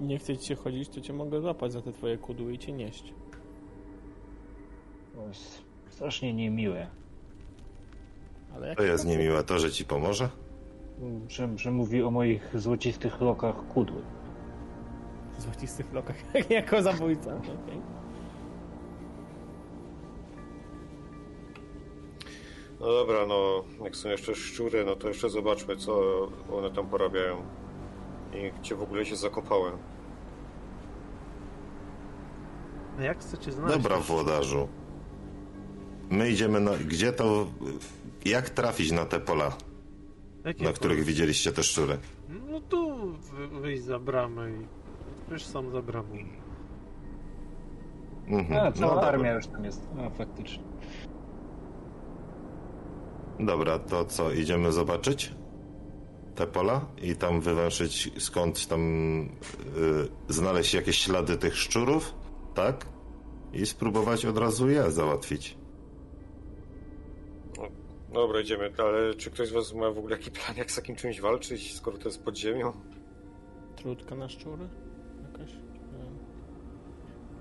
nie 0.02 0.20
chce 0.20 0.38
ci 0.38 0.48
się 0.48 0.56
chodzić, 0.56 0.90
to 0.90 1.02
cię 1.02 1.14
mogę 1.14 1.42
złapać 1.42 1.72
za 1.72 1.82
te 1.82 1.92
twoje 1.92 2.18
kudły 2.18 2.54
i 2.54 2.58
cię 2.58 2.72
nieść. 2.72 3.14
To 5.16 5.28
jest 5.28 5.64
strasznie 5.90 6.34
niemiłe. 6.34 6.88
Ale 8.56 8.68
jak 8.68 8.78
To 8.78 8.84
jest 8.84 9.06
niemiłe 9.06 9.44
to, 9.44 9.60
że 9.60 9.72
ci 9.72 9.86
pomoże? 9.86 10.30
Że, 11.28 11.50
że 11.56 11.72
mówi 11.72 12.04
o 12.04 12.12
moich 12.12 12.60
złocistych 12.60 13.22
lokach 13.22 13.68
kudły. 13.68 14.02
W 15.38 15.42
złocistych 15.42 15.94
lokach, 15.94 16.16
jako 16.50 16.82
zabójca. 16.82 17.36
okej. 17.36 17.82
No 22.80 22.88
dobra, 22.88 23.26
no 23.26 23.64
jak 23.84 23.96
są 23.96 24.10
jeszcze 24.10 24.36
szczury, 24.36 24.86
no 24.86 24.96
to 24.96 25.08
jeszcze 25.08 25.30
zobaczmy, 25.30 25.78
co 25.78 26.02
one 26.52 26.72
tam 26.72 26.88
porabiają. 26.88 27.42
I 28.34 28.52
gdzie 28.60 28.76
w 28.76 28.82
ogóle 28.82 29.06
się 29.06 29.16
zakopałem. 29.16 29.78
A 33.02 33.04
jak 33.04 33.20
chcecie 33.20 33.52
znaleźć? 33.52 33.78
Dobra, 33.78 33.98
włodarzu. 34.00 34.68
My 36.10 36.30
idziemy 36.30 36.60
na... 36.60 36.72
Gdzie 36.78 37.14
to... 37.14 37.48
Jak 38.26 38.50
trafić 38.50 38.92
na 38.92 39.06
te 39.06 39.20
pola, 39.20 39.58
Jakie 40.46 40.64
na 40.64 40.74
których 40.74 40.98
pola? 40.98 41.08
widzieliście 41.08 41.52
te 41.52 41.64
szczury? 41.64 41.98
No 42.50 42.62
tu 42.62 43.12
wy- 43.12 43.48
wyjść 43.62 43.84
za 43.84 44.00
bramę 44.00 44.52
i... 44.52 44.66
Wiesz, 45.32 45.46
sam 45.46 45.72
za 45.72 45.82
bramą. 45.82 46.16
Mhm. 48.28 48.68
A, 48.68 48.72
cała 48.72 48.96
no, 48.96 49.02
armia 49.02 49.34
już 49.34 49.48
tam 49.48 49.66
jest. 49.66 49.82
A, 50.06 50.10
faktycznie. 50.10 50.64
Dobra, 53.40 53.80
to 53.80 54.06
co, 54.06 54.32
idziemy 54.32 54.72
zobaczyć 54.72 55.32
te 56.36 56.48
pola 56.48 56.86
i 57.02 57.16
tam 57.16 57.42
wywęszyć 57.42 58.12
skąd 58.18 58.68
tam 58.68 58.82
y, 59.22 59.28
znaleźć 60.34 60.74
jakieś 60.74 60.98
ślady 60.98 61.38
tych 61.38 61.58
szczurów, 61.58 62.14
tak? 62.54 62.86
I 63.54 63.66
spróbować 63.66 64.26
od 64.26 64.38
razu 64.38 64.70
je 64.70 64.92
załatwić. 64.92 65.58
Dobra, 68.14 68.40
idziemy, 68.42 68.72
ale 68.78 69.14
czy 69.16 69.32
ktoś 69.32 69.48
z 69.48 69.52
was 69.52 69.74
ma 69.74 69.92
w 69.92 69.98
ogóle 69.98 70.18
jaki 70.18 70.32
plan, 70.32 70.58
jak 70.58 70.72
z 70.72 70.76
takim 70.76 70.96
czymś 70.96 71.22
walczyć, 71.22 71.76
skoro 71.76 71.98
to 71.98 72.10
jest 72.10 72.24
pod 72.24 72.38
ziemią? 72.38 72.74
Trudka 73.76 74.16
na 74.16 74.30
szczury? 74.30 74.68
Jakaś? 75.32 75.52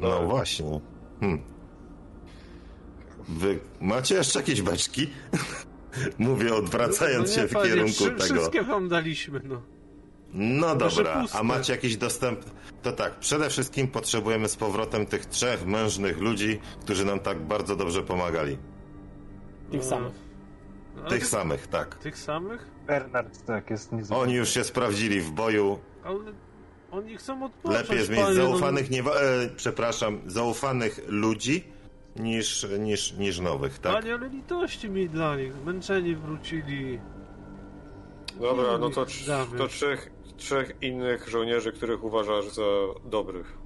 No 0.00 0.18
Tak. 0.18 0.28
właśnie. 0.28 0.80
Hmm. 1.20 1.40
Wy 3.28 3.58
macie 3.80 4.14
jeszcze 4.14 4.38
jakieś 4.38 4.62
beczki? 4.62 5.06
Mówię 6.18 6.54
odwracając 6.54 7.28
No 7.28 7.34
się 7.34 7.40
nie, 7.42 7.48
w 7.48 7.52
panie, 7.52 7.68
kierunku 7.68 7.92
wszy- 7.92 8.10
tego. 8.10 8.34
Wszystkie 8.34 8.62
wam 8.62 8.88
daliśmy, 8.88 9.40
no. 9.44 9.62
No 10.34 10.76
dobra, 10.76 11.24
a 11.32 11.42
macie 11.42 11.72
jakiś 11.72 11.96
dostęp? 11.96 12.40
To 12.82 12.92
tak, 12.92 13.18
przede 13.18 13.50
wszystkim 13.50 13.88
potrzebujemy 13.88 14.48
z 14.48 14.56
powrotem 14.56 15.06
tych 15.06 15.26
trzech 15.26 15.66
mężnych 15.66 16.18
ludzi, 16.18 16.60
którzy 16.80 17.04
nam 17.04 17.20
tak 17.20 17.40
bardzo 17.40 17.76
dobrze 17.76 18.02
pomagali. 18.02 18.58
Tych 19.70 19.80
No. 19.80 19.86
samych. 19.86 20.12
Ale 21.00 21.08
Tych 21.10 21.26
samych, 21.26 21.66
tak. 21.66 21.94
Tych 21.94 22.18
samych? 22.18 22.66
Bernard, 22.86 23.44
tak, 23.46 23.70
jest 23.70 23.92
niezwykły. 23.92 24.22
Oni 24.22 24.34
już 24.34 24.48
się 24.50 24.64
sprawdzili 24.64 25.20
w 25.20 25.30
boju. 25.30 25.78
Ale 26.04 26.18
oni 26.90 27.16
chcą 27.16 27.44
odpocząć, 27.44 27.80
Lepiej 27.82 27.98
jest 27.98 28.10
mieć 28.10 28.20
panie, 28.20 28.34
zaufanych, 28.34 28.90
nie, 28.90 29.00
e, 29.00 29.04
przepraszam, 29.56 30.20
zaufanych 30.26 31.00
ludzi 31.06 31.64
niż, 32.16 32.66
niż, 32.78 33.12
niż 33.12 33.38
nowych, 33.40 33.72
No, 33.84 33.90
tak? 33.90 34.02
panie, 34.02 34.14
ale 34.14 34.28
litości 34.28 34.90
mi 34.90 35.08
dla 35.08 35.36
nich. 35.36 35.52
Zmęczeni 35.54 36.16
wrócili. 36.16 37.00
Dobra, 38.40 38.78
no 38.78 38.90
to, 38.90 39.06
to 39.58 39.68
trzech, 39.68 40.10
trzech 40.40 40.76
innych 40.82 41.28
żołnierzy, 41.28 41.72
których 41.72 42.04
uważasz 42.04 42.48
za 42.48 42.62
dobrych. 43.04 43.58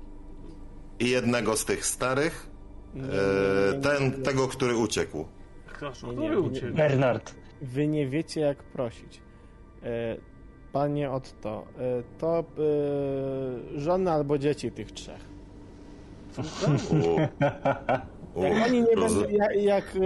I 1.00 1.10
jednego 1.10 1.56
z 1.56 1.64
tych 1.64 1.86
starych, 1.86 2.50
Nie, 2.94 3.02
e, 3.02 3.06
nie, 3.06 3.10
nie, 3.10 3.76
nie, 3.76 3.82
ten, 3.82 4.04
nie. 4.04 4.24
tego, 4.24 4.48
który 4.48 4.76
uciekł. 4.76 5.24
Który? 5.66 6.72
Bernard. 6.72 7.34
Wy 7.62 7.86
nie 7.86 8.08
wiecie, 8.08 8.40
jak 8.40 8.62
prosić. 8.62 9.20
E, 9.82 10.16
Panie 10.72 11.10
Otto, 11.10 11.64
e, 11.78 12.02
to 12.18 12.38
e, 12.38 13.80
żony 13.80 14.10
albo 14.10 14.38
dzieci 14.38 14.70
tych 14.70 14.92
trzech. 14.92 15.28
Jak 18.36 18.66
oni 18.66 18.82
nie 18.82 18.96
będą, 18.96 19.28
jak, 19.28 19.56
jak 19.56 19.98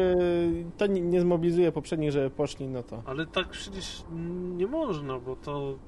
to 0.77 0.87
nie, 0.87 1.01
nie 1.01 1.21
zmobilizuje 1.21 1.73
poprzednich, 1.73 2.11
żeby 2.11 2.31
poszli, 2.31 2.69
no 2.69 2.83
to 2.83 3.03
Ale 3.07 3.27
tak 3.27 3.49
przecież 3.49 4.05
nie 4.57 4.67
można, 4.67 5.19
bo 5.19 5.37
to, 5.37 5.79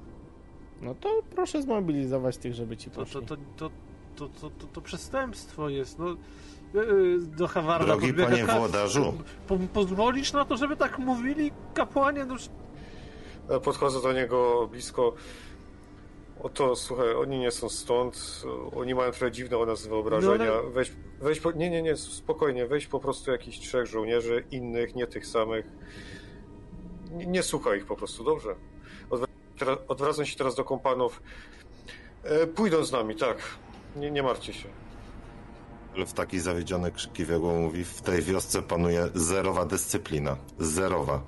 no 0.81 0.95
to 0.95 1.21
proszę 1.35 1.61
zmobilizować 1.61 2.37
tych, 2.37 2.53
żeby 2.53 2.77
ci 2.77 2.89
to, 2.89 2.99
poszli. 2.99 3.21
to, 3.25 3.35
to, 3.35 3.37
to, 3.57 3.69
to, 4.15 4.27
to, 4.41 4.49
to, 4.49 4.67
to 4.73 4.81
przestępstwo 4.81 5.69
jest. 5.69 5.99
No, 5.99 6.15
Yy, 6.73 7.19
do 7.37 7.47
Hawarda 7.47 7.85
Drogi 7.85 8.13
panie 8.13 8.43
ka- 8.43 8.59
włodarzu. 8.59 9.13
Po, 9.47 9.57
pozwolisz 9.73 10.33
na 10.33 10.45
to, 10.45 10.57
żeby 10.57 10.75
tak 10.77 10.99
mówili 10.99 11.51
kapłanie? 11.73 12.25
No, 12.25 12.35
E, 13.55 13.59
Podchodzę 13.59 14.01
do 14.01 14.13
niego 14.13 14.67
blisko. 14.71 15.13
Oto, 16.43 16.75
słuchaj, 16.75 17.13
oni 17.15 17.39
nie 17.39 17.51
są 17.51 17.69
stąd, 17.69 18.43
oni 18.75 18.95
mają 18.95 19.11
trochę 19.11 19.31
dziwne 19.31 19.57
o 19.57 19.65
nas 19.65 19.87
wyobrażenia. 19.87 20.45
No 20.45 20.51
ale- 20.53 20.69
Weź, 20.71 20.91
weź 21.21 21.39
po, 21.39 21.51
nie, 21.51 21.69
nie, 21.69 21.81
nie, 21.81 21.97
spokojnie, 21.97 22.67
weź 22.67 22.87
po 22.87 22.99
prostu 22.99 23.31
jakichś 23.31 23.59
trzech 23.59 23.85
żołnierzy, 23.87 24.43
innych, 24.51 24.95
nie 24.95 25.07
tych 25.07 25.27
samych. 25.27 25.65
Nie, 27.11 27.25
nie 27.25 27.43
słuchaj 27.43 27.77
ich 27.77 27.85
po 27.85 27.95
prostu, 27.95 28.23
dobrze? 28.23 28.55
Teraz, 29.61 29.79
odwracam 29.87 30.25
się 30.25 30.35
teraz 30.37 30.55
do 30.55 30.63
kompanów. 30.63 31.21
E, 32.23 32.47
pójdą 32.47 32.83
z 32.83 32.91
nami, 32.91 33.15
tak. 33.15 33.37
Nie, 33.95 34.11
nie 34.11 34.23
martwcie 34.23 34.53
się. 34.53 34.69
W 36.07 36.13
taki 36.13 36.39
zawiedziony 36.39 36.91
krzykiwiego 36.91 37.47
mówi, 37.47 37.83
w 37.85 38.01
tej 38.01 38.21
wiosce 38.21 38.61
panuje 38.61 39.07
zerowa 39.13 39.65
dyscyplina. 39.65 40.37
Zerowa. 40.59 41.21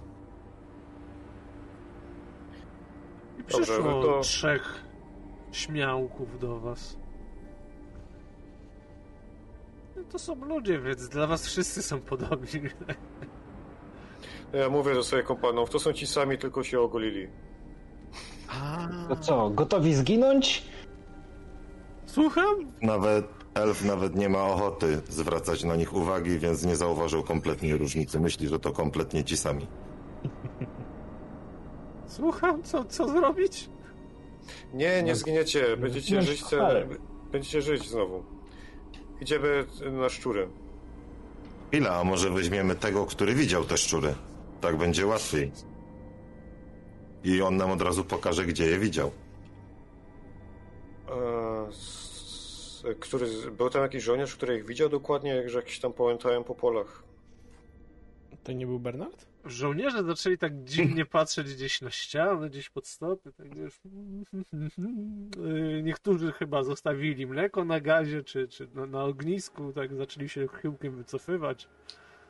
I 3.37 3.41
Dobrze, 3.41 3.57
przyszło 3.63 3.85
no 3.91 4.01
to- 4.01 4.19
trzech 4.19 4.83
śmiałków 5.51 6.39
do 6.39 6.59
was. 6.59 6.97
No 9.95 10.03
to 10.11 10.19
są 10.19 10.45
ludzie, 10.45 10.79
więc 10.79 11.09
dla 11.09 11.27
was 11.27 11.47
wszyscy 11.47 11.83
są 11.83 12.01
podobni. 12.01 12.61
Ja 14.53 14.69
mówię 14.69 14.93
do 14.93 15.03
swoich 15.03 15.25
kompanów, 15.25 15.69
to 15.69 15.79
są 15.79 15.93
ci 15.93 16.07
sami, 16.07 16.37
tylko 16.37 16.63
się 16.63 16.79
ogolili. 16.79 17.27
A, 18.47 18.88
To 19.09 19.15
co, 19.15 19.49
gotowi 19.49 19.93
zginąć? 19.95 20.63
Słucham? 22.05 22.55
Nawet 22.81 23.25
elf 23.53 23.83
nawet 23.85 24.15
nie 24.15 24.30
ma 24.30 24.43
ochoty 24.43 25.01
zwracać 25.09 25.63
na 25.63 25.75
nich 25.75 25.93
uwagi, 25.93 26.39
więc 26.39 26.63
nie 26.65 26.75
zauważył 26.75 27.23
kompletnie 27.23 27.77
różnicy. 27.77 28.19
Myśli, 28.19 28.47
że 28.47 28.59
to 28.59 28.72
kompletnie 28.72 29.23
ci 29.23 29.38
sami. 29.38 29.67
Słucham? 32.07 32.63
Co, 32.63 32.85
co 32.85 33.09
zrobić? 33.09 33.69
Nie, 34.73 35.03
nie 35.03 35.15
zginiecie. 35.15 35.77
Będziecie 35.77 36.05
zginiesz 36.07 36.25
żyć, 36.25 36.43
chwale. 36.43 36.88
będziecie 37.31 37.61
żyć 37.61 37.89
znowu. 37.89 38.23
Idziemy 39.22 39.65
na 39.91 40.09
szczury. 40.09 40.49
Chwila, 41.67 41.95
a 41.99 42.03
może 42.03 42.30
weźmiemy 42.30 42.75
tego, 42.75 43.05
który 43.05 43.33
widział 43.35 43.63
te 43.63 43.77
szczury? 43.77 44.15
Tak 44.61 44.77
będzie 44.77 45.05
łatwiej. 45.07 45.51
I 47.24 47.42
on 47.42 47.58
nam 47.58 47.72
od 47.72 47.82
razu 47.82 48.03
pokaże, 48.06 48.45
gdzie 48.45 48.66
je 48.66 48.80
widział. 48.80 49.11
E, 51.10 51.68
s- 51.68 52.84
który, 53.00 53.27
był 53.52 53.69
tam 53.69 53.82
jakiś 53.82 54.03
żołnierz, 54.03 54.35
który 54.35 54.58
ich 54.58 54.66
widział 54.66 54.90
dokładnie, 54.90 55.50
że 55.50 55.60
jakiś 55.60 55.80
tam 55.80 55.93
pałętają 55.93 56.43
po 56.43 56.56
polach. 56.56 57.03
to 58.43 58.52
nie 58.52 58.66
był 58.68 58.80
Bernard? 58.80 59.26
Żołnierze 59.45 60.03
zaczęli 60.03 60.38
tak 60.38 60.64
dziwnie 60.64 61.06
patrzeć 61.18 61.53
gdzieś 61.56 61.82
na 61.82 61.92
ścianę, 61.92 62.50
gdzieś 62.50 62.69
pod 62.69 62.88
stopy, 62.88 63.32
tak 63.34 63.56
wiesz. 63.56 63.80
Niektórzy 65.84 66.32
chyba 66.32 66.64
zostawili 66.64 67.27
mleko 67.27 67.66
na 67.66 67.80
gazie, 67.80 68.24
czy, 68.24 68.48
czy 68.48 68.68
na, 68.74 68.85
na 68.85 69.03
ognisku, 69.03 69.74
tak 69.74 69.95
zaczęli 69.95 70.30
się 70.30 70.48
chyłkiem 70.48 70.95
wycofywać. 70.95 71.68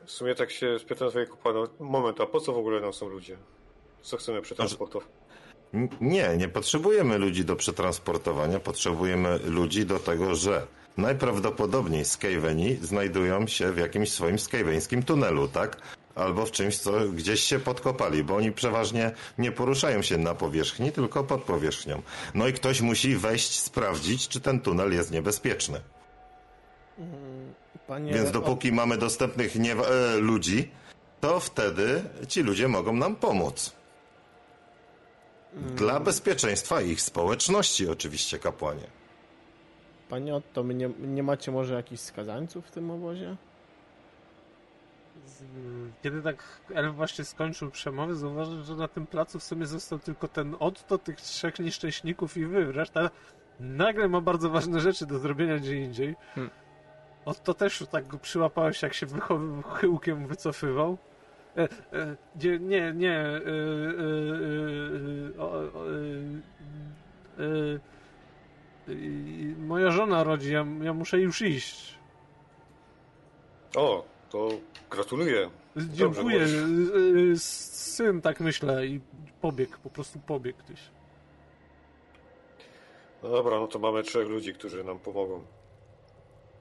W 0.04 0.10
sumie 0.10 0.34
tak 0.34 0.50
się 0.50 0.78
spytam 0.78 1.10
swoich 1.10 1.28
kompanów, 1.28 1.68
moment, 1.80 2.20
a 2.20 2.26
po 2.26 2.40
co 2.40 2.52
w 2.52 2.58
ogóle 2.58 2.80
nam 2.80 2.92
są 2.92 3.08
ludzie? 3.08 3.36
Co 4.04 4.16
chcemy 4.16 4.42
przetransportować? 4.42 5.08
Nie, 6.00 6.36
nie 6.36 6.48
potrzebujemy 6.48 7.18
ludzi 7.18 7.44
do 7.44 7.56
przetransportowania, 7.56 8.60
potrzebujemy 8.60 9.38
ludzi 9.38 9.86
do 9.86 9.98
tego, 9.98 10.34
że 10.34 10.66
najprawdopodobniej 10.96 12.04
Skaveni 12.04 12.76
znajdują 12.76 13.46
się 13.46 13.72
w 13.72 13.78
jakimś 13.78 14.12
swoim 14.12 14.38
skaveńskim 14.38 15.02
tunelu, 15.02 15.48
tak? 15.48 15.76
Albo 16.14 16.46
w 16.46 16.50
czymś, 16.50 16.78
co 16.78 16.92
gdzieś 17.08 17.40
się 17.40 17.58
podkopali, 17.58 18.24
bo 18.24 18.36
oni 18.36 18.52
przeważnie 18.52 19.12
nie 19.38 19.52
poruszają 19.52 20.02
się 20.02 20.18
na 20.18 20.34
powierzchni, 20.34 20.92
tylko 20.92 21.24
pod 21.24 21.42
powierzchnią. 21.42 22.02
No 22.34 22.48
i 22.48 22.52
ktoś 22.52 22.80
musi 22.80 23.16
wejść, 23.16 23.60
sprawdzić, 23.60 24.28
czy 24.28 24.40
ten 24.40 24.60
tunel 24.60 24.92
jest 24.92 25.10
niebezpieczny. 25.10 25.80
Panie 27.86 28.12
Więc 28.12 28.30
dopóki 28.30 28.72
mamy 28.72 28.98
dostępnych 28.98 29.54
nie, 29.56 29.72
e, 29.72 30.16
ludzi, 30.16 30.70
to 31.20 31.40
wtedy 31.40 32.02
ci 32.28 32.42
ludzie 32.42 32.68
mogą 32.68 32.92
nam 32.92 33.16
pomóc. 33.16 33.83
Dla 35.56 36.00
bezpieczeństwa 36.00 36.80
ich 36.80 37.00
społeczności, 37.00 37.88
oczywiście, 37.88 38.38
kapłanie. 38.38 38.86
Panie 40.08 40.34
Otto, 40.34 40.62
my 40.62 40.74
nie, 40.74 40.90
nie 41.00 41.22
macie 41.22 41.52
może 41.52 41.74
jakichś 41.74 42.02
skazańców 42.02 42.66
w 42.66 42.70
tym 42.70 42.90
obozie? 42.90 43.36
Z- 45.26 45.42
Kiedy 46.02 46.22
tak 46.22 46.36
Elf 46.74 46.94
właśnie 46.96 47.24
skończył 47.24 47.70
przemowę, 47.70 48.14
zauważył, 48.14 48.62
że 48.62 48.74
na 48.76 48.88
tym 48.88 49.06
placu 49.06 49.38
w 49.38 49.44
sumie 49.44 49.66
został 49.66 49.98
tylko 49.98 50.28
ten 50.28 50.56
Otto, 50.60 50.98
tych 50.98 51.20
trzech 51.20 51.58
nieszczęśników 51.58 52.36
i 52.36 52.46
wy. 52.46 52.72
Reszta 52.72 53.10
nagle 53.60 54.08
ma 54.08 54.20
bardzo 54.20 54.50
ważne 54.50 54.80
rzeczy 54.80 55.06
do 55.06 55.18
zrobienia 55.18 55.58
gdzie 55.58 55.76
indziej. 55.76 56.14
Hmm. 56.34 56.50
Otto 57.24 57.54
też 57.54 57.84
tak 57.90 58.06
go 58.06 58.18
przyłapałeś, 58.18 58.82
jak 58.82 58.94
się 58.94 59.06
wychowy- 59.06 59.62
chyłkiem 59.62 60.26
wycofywał. 60.26 60.98
E, 61.56 61.62
e, 61.62 62.16
gdzie, 62.36 62.58
nie, 62.58 62.92
nie. 62.92 63.18
E, 63.18 63.40
moja 69.58 69.90
żona 69.90 70.24
rodzi, 70.24 70.52
ja, 70.52 70.66
ja 70.82 70.94
muszę 70.94 71.20
już 71.20 71.42
iść. 71.42 71.98
O, 73.76 74.04
to 74.30 74.48
gratuluję. 74.90 75.50
Dziękuję. 75.76 76.38
Dobrze, 76.38 77.38
Syn, 77.38 78.20
tak 78.20 78.40
myślę, 78.40 78.86
i 78.86 79.00
pobiegł, 79.40 79.78
po 79.82 79.90
prostu 79.90 80.18
pobiegł 80.18 80.58
gdzieś. 80.66 80.80
No 83.22 83.28
dobra, 83.28 83.60
no 83.60 83.66
to 83.66 83.78
mamy 83.78 84.02
trzech 84.02 84.28
ludzi, 84.28 84.54
którzy 84.54 84.84
nam 84.84 84.98
pomogą. 84.98 85.44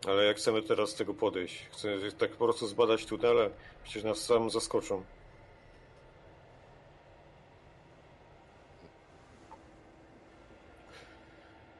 Ale 0.08 0.26
jak 0.26 0.38
chcemy 0.38 0.62
teraz 0.62 0.90
z 0.90 0.96
tego 0.96 1.14
podejść? 1.14 1.66
Chcemy 1.72 2.12
tak 2.12 2.32
po 2.32 2.44
prostu 2.46 2.68
zbadać 2.68 3.06
tunele? 3.06 3.50
Przecież 3.84 4.04
nas 4.04 4.18
sam 4.18 4.50
zaskoczą. 4.50 5.04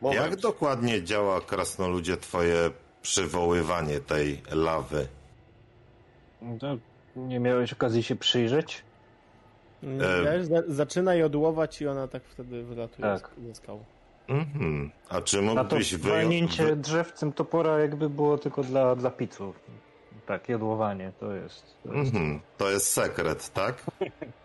Moment. 0.02 0.22
Jak 0.22 0.36
dokładnie 0.36 1.04
działa, 1.04 1.42
krasnoludzie, 1.42 2.18
twoje 2.18 2.72
przywoływanie 3.02 4.00
tej 4.00 4.42
lawy? 4.52 5.08
To 6.60 6.78
nie 7.16 7.40
miałeś 7.40 7.74
okazji 7.74 8.04
się 8.04 8.16
przyjrzeć? 8.16 8.84
E, 9.84 9.88
Wiesz, 10.24 10.46
za, 10.48 10.62
zaczyna 10.68 11.16
ją 11.16 11.30
i 11.82 11.88
ona 11.88 12.08
tak 12.08 12.24
wtedy 12.24 12.64
wylatuje 12.64 13.02
Tak. 13.08 13.30
z- 13.38 13.48
ze 13.48 13.56
skał. 13.56 13.84
Mhm. 14.28 14.92
A 15.10 15.22
czy 15.22 15.42
mógłbyś 15.42 15.96
wyjąć... 15.96 16.22
walnięcie 16.24 16.76
drzewcem 16.76 17.34
topora 17.34 17.80
jakby 17.80 18.10
było 18.10 18.38
tylko 18.38 18.64
dla, 18.64 18.96
dla 18.96 19.10
piców. 19.12 19.60
tak, 20.26 20.50
jodłowanie 20.50 21.12
to 21.20 21.32
jest. 21.34 21.78
To 21.84 21.94
jest 21.94 22.16
Mhm, 22.16 22.40
to 22.58 22.70
jest 22.70 22.90
sekret, 22.94 23.54
tak? 23.54 23.84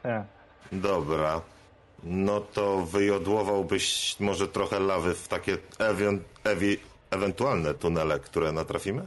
e, 0.04 0.24
Dobra. 0.72 1.40
No 2.02 2.40
to 2.40 2.78
wyjodłowałbyś 2.80 4.16
może 4.20 4.48
trochę 4.48 4.80
lawy 4.80 5.14
w 5.14 5.28
takie 5.28 5.54
ewi- 5.78 6.18
ewi- 6.44 6.78
ewentualne 7.10 7.74
tunele, 7.74 8.18
które 8.20 8.52
natrafimy? 8.52 9.06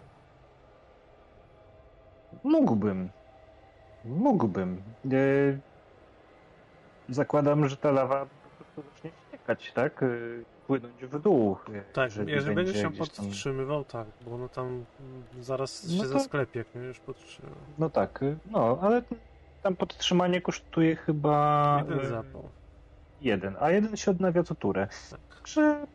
mógłbym. 2.43 3.09
Mógłbym. 4.06 4.82
E, 5.06 5.59
zakładam, 7.09 7.69
że 7.69 7.77
ta 7.77 7.91
lawa 7.91 8.25
po 8.25 8.64
prostu 8.66 8.91
zacznie 8.93 9.11
ściekać, 9.27 9.72
tak? 9.75 10.03
E, 10.03 10.08
płynąć 10.80 11.06
w 11.06 11.19
dół. 11.19 11.58
Tak, 11.93 12.11
jeżeli, 12.27 12.56
będziesz 12.56 12.82
się 12.82 12.90
gdzieś 12.90 13.09
tam- 13.09 13.25
podtrzymywał, 13.25 13.83
tak, 13.83 14.08
bo 14.25 14.35
ono 14.35 14.50
tam 14.50 14.85
zaraz 15.41 15.83
No 15.90 15.95
się 16.03 16.09
to- 16.09 16.19
zasklepie, 16.19 16.59
jak 16.59 16.83
już 16.83 17.00
podtrzyma. 17.00 17.50
No 17.77 17.90
tak, 17.90 18.19
no, 18.51 18.80
ale 18.82 19.01
tam 19.64 19.75
podtrzymanie 19.75 20.41
kosztuje 20.41 20.95
chyba 20.95 21.77
Jeden 21.90 22.06
e, 22.06 22.09
zapał. 22.09 22.50
jeden, 23.22 23.56
a 23.59 23.72
jeden 23.72 23.98
się 23.98 24.11
odnawia 24.11 24.43
co 24.43 24.56
turę. 24.56 24.88
Tak. 25.11 25.19
Także 25.38 25.85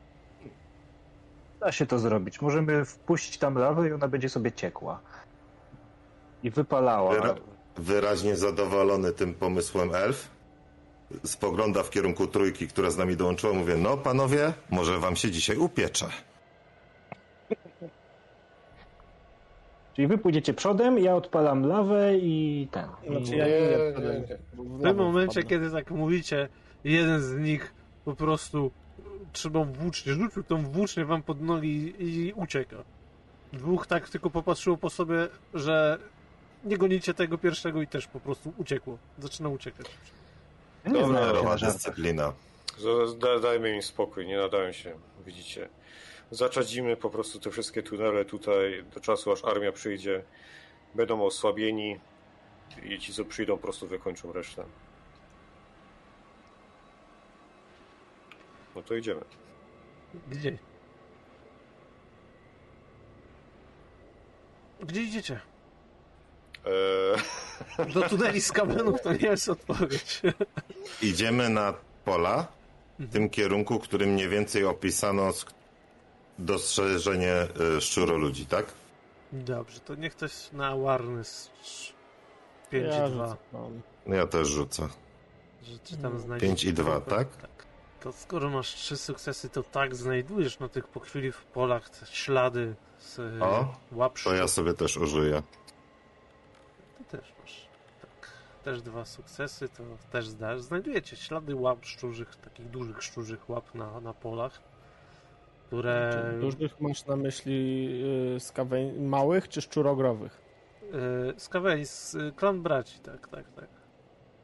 da 1.61 1.73
się 1.73 1.87
to 1.87 1.99
zrobić. 1.99 2.41
Możemy 2.43 2.85
wpuścić 2.85 3.39
tam 3.39 3.55
lawę 3.59 3.89
i 3.89 3.93
ona 3.93 4.09
będzie 4.09 4.29
sobie 4.29 4.53
ciekła. 4.53 5.01
I 6.43 6.51
wypalała. 6.51 7.15
Wyra- 7.15 7.35
wyraźnie 7.77 8.37
zadowolony 8.37 9.13
tym 9.13 9.35
pomysłem 9.35 9.95
elf 9.95 10.29
spogląda 11.25 11.83
w 11.83 11.91
kierunku 11.91 12.27
trójki, 12.27 12.69
która 12.69 12.91
z 12.91 12.97
nami 12.97 13.17
dołączyła. 13.17 13.53
Mówię, 13.53 13.77
no 13.77 13.97
panowie, 13.97 14.53
może 14.71 14.99
wam 14.99 15.17
się 15.17 15.31
dzisiaj 15.31 15.57
upiecze. 15.57 16.07
Czyli 19.95 20.09
wy 20.09 20.19
pójdziecie 20.19 20.55
przodem, 20.55 20.99
ja 20.99 21.17
odpalam 21.17 21.67
lawę 21.67 22.19
i 22.19 22.69
ten. 22.71 22.89
Znaczy 23.07 23.37
ja 23.37 23.47
Nie, 23.47 23.53
nie, 23.53 23.69
nie, 23.69 24.21
nie. 24.21 24.39
W 24.57 24.83
tym 24.83 24.97
momencie, 24.97 25.43
kiedy 25.43 25.71
tak 25.71 25.91
mówicie, 25.91 26.49
jeden 26.85 27.21
z 27.21 27.35
nich 27.35 27.75
po 28.05 28.15
prostu 28.15 28.71
trzymał 29.33 29.65
włócznie, 29.65 30.13
rzucił 30.13 30.43
tą 30.43 30.63
włócznię 30.63 31.05
wam 31.05 31.23
pod 31.23 31.43
nogi 31.43 31.95
i 31.99 32.33
ucieka. 32.33 32.77
Dwóch 33.53 33.87
tak 33.87 34.09
tylko 34.09 34.31
popatrzyło 34.31 34.77
po 34.77 34.91
sobie, 34.91 35.29
że 35.55 35.99
nie 36.65 36.79
gonicie 36.79 37.15
tego 37.15 37.39
pierwszego 37.39 37.83
i 37.83 37.87
też 37.87 38.07
po 38.07 38.21
prostu 38.21 38.53
uciekło. 38.57 38.99
Zaczyna 39.19 39.49
uciekać. 39.49 39.87
Nie 40.87 40.93
Dobra, 40.93 41.33
Rowa 41.33 41.57
dyscyplina. 41.57 42.33
Da, 43.19 43.39
dajmy 43.39 43.75
im 43.77 43.83
spokój, 43.83 44.27
nie 44.27 44.37
nadają 44.37 44.73
się, 44.73 44.95
widzicie. 45.27 45.69
Zaczadzimy 46.31 46.97
po 46.97 47.11
prostu 47.11 47.41
te 47.41 47.51
wszystkie 47.51 47.83
tunele 47.83 48.25
tutaj 48.25 48.85
do 48.95 49.01
czasu, 49.01 49.33
aż 49.33 49.45
armia 49.45 49.73
przyjdzie. 49.73 50.23
Będą 50.95 51.25
osłabieni 51.25 52.01
i 52.85 52.99
ci, 52.99 53.13
co 53.13 53.25
przyjdą, 53.25 53.57
po 53.57 53.63
prostu 53.63 53.89
wykończą 53.89 54.33
resztę. 54.33 54.65
No 58.75 58.83
to 58.83 58.95
idziemy. 58.95 59.21
Gdzie? 60.31 60.59
Gdzie 64.81 65.03
idziecie? 65.03 65.41
Eee, 66.67 67.93
Do 67.95 68.09
tuneli 68.09 68.41
z 68.41 68.53
kabelów 68.53 69.03
to 69.03 69.13
nie 69.13 69.29
jest 69.29 69.49
odpowiedź. 69.49 70.23
Idziemy 71.03 71.49
na 71.51 71.75
pola 72.05 72.47
w 72.99 73.13
tym 73.13 73.31
kierunku, 73.31 73.79
którym 73.79 74.11
mniej 74.11 74.29
więcej 74.29 74.65
opisano 74.65 75.31
dostrzeżenie 76.39 77.35
y, 77.77 77.81
szczuroludzi, 77.81 78.47
tak? 78.47 78.67
Dobrze, 79.33 79.81
to 79.81 79.95
niech 79.95 80.13
ktoś 80.17 80.33
na 80.53 80.67
awareness 80.69 81.51
5 82.71 82.87
Ja 82.95 83.07
i 83.07 83.11
2. 83.11 83.27
rzucę, 83.29 83.37
no. 84.07 84.15
Ja 84.15 84.27
też 84.27 84.49
rzucę. 84.49 84.89
Że 85.63 85.79
czy 85.85 85.97
tam 85.97 86.21
znajdziesz. 86.21 86.49
5 86.49 86.65
i 86.65 86.73
2, 86.73 87.01
tak? 87.01 87.37
Tak. 87.37 87.51
To 88.01 88.13
skoro 88.13 88.51
masz 88.51 88.75
trzy 88.75 88.97
sukcesy, 88.97 89.49
to 89.49 89.63
tak 89.63 89.97
znajdujesz 89.97 90.59
na 90.59 90.69
tych 90.69 90.89
po 90.89 91.01
chwili 91.01 91.33
w 91.33 91.45
polach 91.45 91.91
te 91.91 92.07
ślady 92.07 92.75
z 92.99 93.19
e, 93.19 93.23
O, 93.45 93.75
łap 93.93 94.19
To 94.25 94.35
ja 94.35 94.49
sobie 94.49 94.75
też 94.75 94.97
użyję. 94.97 95.43
Też 97.11 97.33
masz. 97.41 97.69
Tak. 98.01 98.31
Też 98.65 98.83
dwa 98.83 99.05
sukcesy, 99.05 99.69
to 99.69 99.83
też 100.11 100.29
zdasz. 100.29 100.61
Znajdujecie 100.61 101.17
ślady 101.17 101.55
łap 101.57 101.85
szczurzych, 101.85 102.37
takich 102.37 102.71
dużych 102.71 103.03
szczurzych 103.03 103.51
łap 103.51 103.75
na, 103.75 104.01
na 104.01 104.13
polach, 104.15 104.63
które 105.67 106.11
Czy 106.33 106.41
Dużych 106.41 106.81
masz 106.81 107.07
na 107.07 107.17
myśli 107.17 107.89
y, 108.37 108.41
skawę... 108.41 108.93
małych 108.93 109.49
czy 109.49 109.61
szczurogrowych? 109.61 110.47
z 111.39 111.49
kaweli, 111.49 111.87
z 111.87 112.15
e, 112.15 112.33
klan 112.33 112.63
braci, 112.63 112.99
tak, 112.99 113.29
tak, 113.29 113.45
tak. 113.53 113.69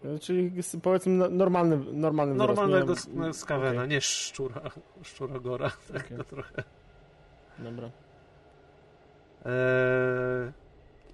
Y, 0.04 0.18
Czyli 0.18 0.52
powiedzmy 0.82 1.12
no- 1.12 1.28
normalny, 1.28 1.76
normalny 1.92 2.34
wzrost, 2.34 2.48
Normalnego 2.48 2.92
sk- 2.94 3.32
skawena, 3.32 3.80
Okej, 3.80 3.88
nie 3.88 4.00
szczura, 4.00 4.60
szczurogora, 5.02 5.70
tak 5.92 6.04
Okej. 6.06 6.16
to 6.18 6.24
trochę. 6.24 6.64
Dobra. 7.58 7.90
Eee, 9.44 10.52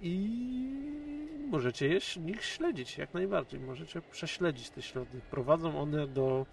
I 0.01 0.88
możecie 1.49 1.87
je 1.87 1.99
ich 2.25 2.43
śledzić, 2.43 2.97
jak 2.97 3.13
najbardziej. 3.13 3.59
Możecie 3.59 4.01
prześledzić 4.01 4.69
te 4.69 4.81
ślady. 4.81 5.21
Prowadzą 5.31 5.79
one 5.81 6.07
do 6.07 6.45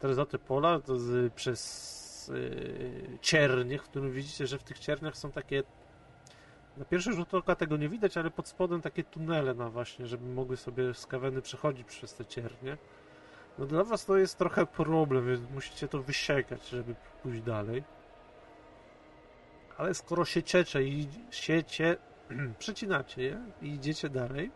teraz 0.00 0.16
za 0.16 0.26
te 0.26 0.38
pola, 0.38 0.80
z, 0.86 1.32
przez 1.34 2.30
yy, 2.34 3.18
ciernie, 3.20 3.78
w 3.78 3.82
którym 3.82 4.12
widzicie, 4.12 4.46
że 4.46 4.58
w 4.58 4.62
tych 4.62 4.78
cierniach 4.78 5.16
są 5.16 5.32
takie 5.32 5.62
na 6.76 6.84
pierwszy 6.84 7.12
rzut 7.12 7.34
oka 7.34 7.54
tego 7.54 7.76
nie 7.76 7.88
widać, 7.88 8.16
ale 8.16 8.30
pod 8.30 8.48
spodem 8.48 8.80
takie 8.80 9.04
tunele 9.04 9.54
na 9.54 9.70
właśnie, 9.70 10.06
żeby 10.06 10.26
mogły 10.26 10.56
sobie 10.56 10.94
skaweny 10.94 11.42
przechodzić 11.42 11.86
przez 11.86 12.14
te 12.14 12.24
ciernie. 12.24 12.76
No 13.58 13.66
dla 13.66 13.84
was 13.84 14.04
to 14.04 14.16
jest 14.16 14.38
trochę 14.38 14.66
problem, 14.66 15.26
więc 15.26 15.50
musicie 15.50 15.88
to 15.88 16.02
wysiekać, 16.02 16.68
żeby 16.68 16.94
pójść 17.22 17.42
dalej. 17.42 17.84
Ale 19.76 19.94
skoro 19.94 20.24
się 20.24 20.42
ciecze 20.42 20.84
i 20.84 21.08
siecie, 21.30 21.96
przecinacie 22.58 23.22
je 23.22 23.40
i 23.62 23.68
idziecie 23.68 24.08
dalej, 24.08 24.50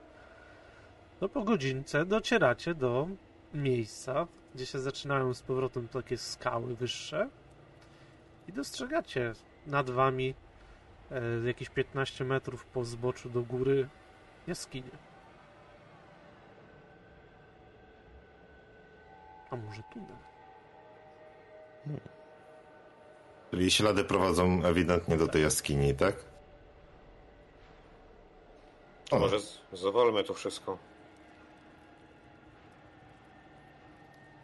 to 1.20 1.28
po 1.28 1.42
godzince 1.42 2.06
docieracie 2.06 2.74
do 2.74 3.08
miejsca, 3.54 4.26
gdzie 4.54 4.66
się 4.66 4.78
zaczynają 4.78 5.34
z 5.34 5.42
powrotem 5.42 5.88
takie 5.88 6.18
skały 6.18 6.76
wyższe 6.76 7.28
i 8.48 8.52
dostrzegacie 8.52 9.32
nad 9.66 9.90
wami 9.90 10.34
e, 11.10 11.46
jakieś 11.46 11.68
15 11.68 12.24
metrów 12.24 12.66
po 12.66 12.84
zboczu 12.84 13.30
do 13.30 13.42
góry 13.42 13.88
jaskinię. 14.46 14.90
A 19.50 19.56
może 19.56 19.82
tunel? 19.92 20.16
Czyli 23.50 23.70
ślady 23.70 24.04
prowadzą 24.04 24.64
ewidentnie 24.64 25.16
do 25.16 25.28
tej 25.28 25.42
jaskini, 25.42 25.94
tak? 25.94 26.37
O, 29.10 29.18
może 29.18 29.36
zawalmy 29.72 30.24
to 30.24 30.34
wszystko. 30.34 30.78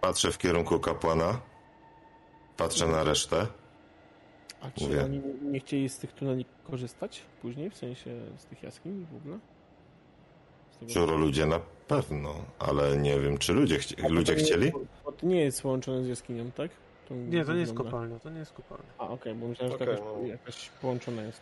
patrzę 0.01 0.33
w 0.33 0.39
kierunku 0.39 0.81
kapłana. 0.81 1.41
Patrzę 2.57 2.87
na 2.87 3.05
resztę. 3.05 3.47
A 4.61 4.71
czy 4.71 4.85
Mówię. 4.85 5.05
oni 5.05 5.21
nie 5.43 5.61
chcieli 5.61 5.89
z 5.89 5.99
tych 5.99 6.13
tuneli 6.13 6.45
korzystać 6.65 7.23
później, 7.43 7.71
w 7.71 7.77
sensie 7.77 8.11
z 8.37 8.45
tych 8.45 8.63
jaskiń 8.63 9.07
w 9.13 9.17
ogóle? 9.17 9.39
Szczuro 10.91 11.17
ludzie 11.17 11.47
na 11.47 11.61
pewno, 11.89 12.35
ale 12.59 12.97
nie 12.97 13.21
wiem, 13.21 13.39
czy 13.39 13.53
ludzie, 13.53 13.79
chci- 13.79 13.95
A 13.99 14.03
to 14.03 14.15
ludzie 14.15 14.35
nie- 14.35 14.43
chcieli? 14.45 14.73
Bo 15.05 15.13
to 15.13 15.27
nie 15.27 15.41
jest 15.41 15.63
połączone 15.63 16.05
z 16.05 16.09
jaskinią, 16.09 16.51
tak? 16.51 16.71
Tą 17.09 17.15
Nie, 17.15 17.45
to 17.45 17.53
nie 17.53 17.61
jest 17.61 17.73
wygląda. 17.73 17.91
kopalnia, 17.91 18.19
to 18.19 18.31
nie 18.31 18.39
jest 18.39 18.53
kopalnia. 18.53 18.87
A, 18.99 19.09
okej, 19.09 19.35
bo 19.35 19.49
myślałem, 19.49 19.73
że 19.73 19.79
to 19.79 19.85
Okej, 19.85 19.95
jakoś, 20.05 20.21
no. 20.23 20.27
jakoś 20.27 20.69
połączone 20.69 21.23
jest. 21.23 21.41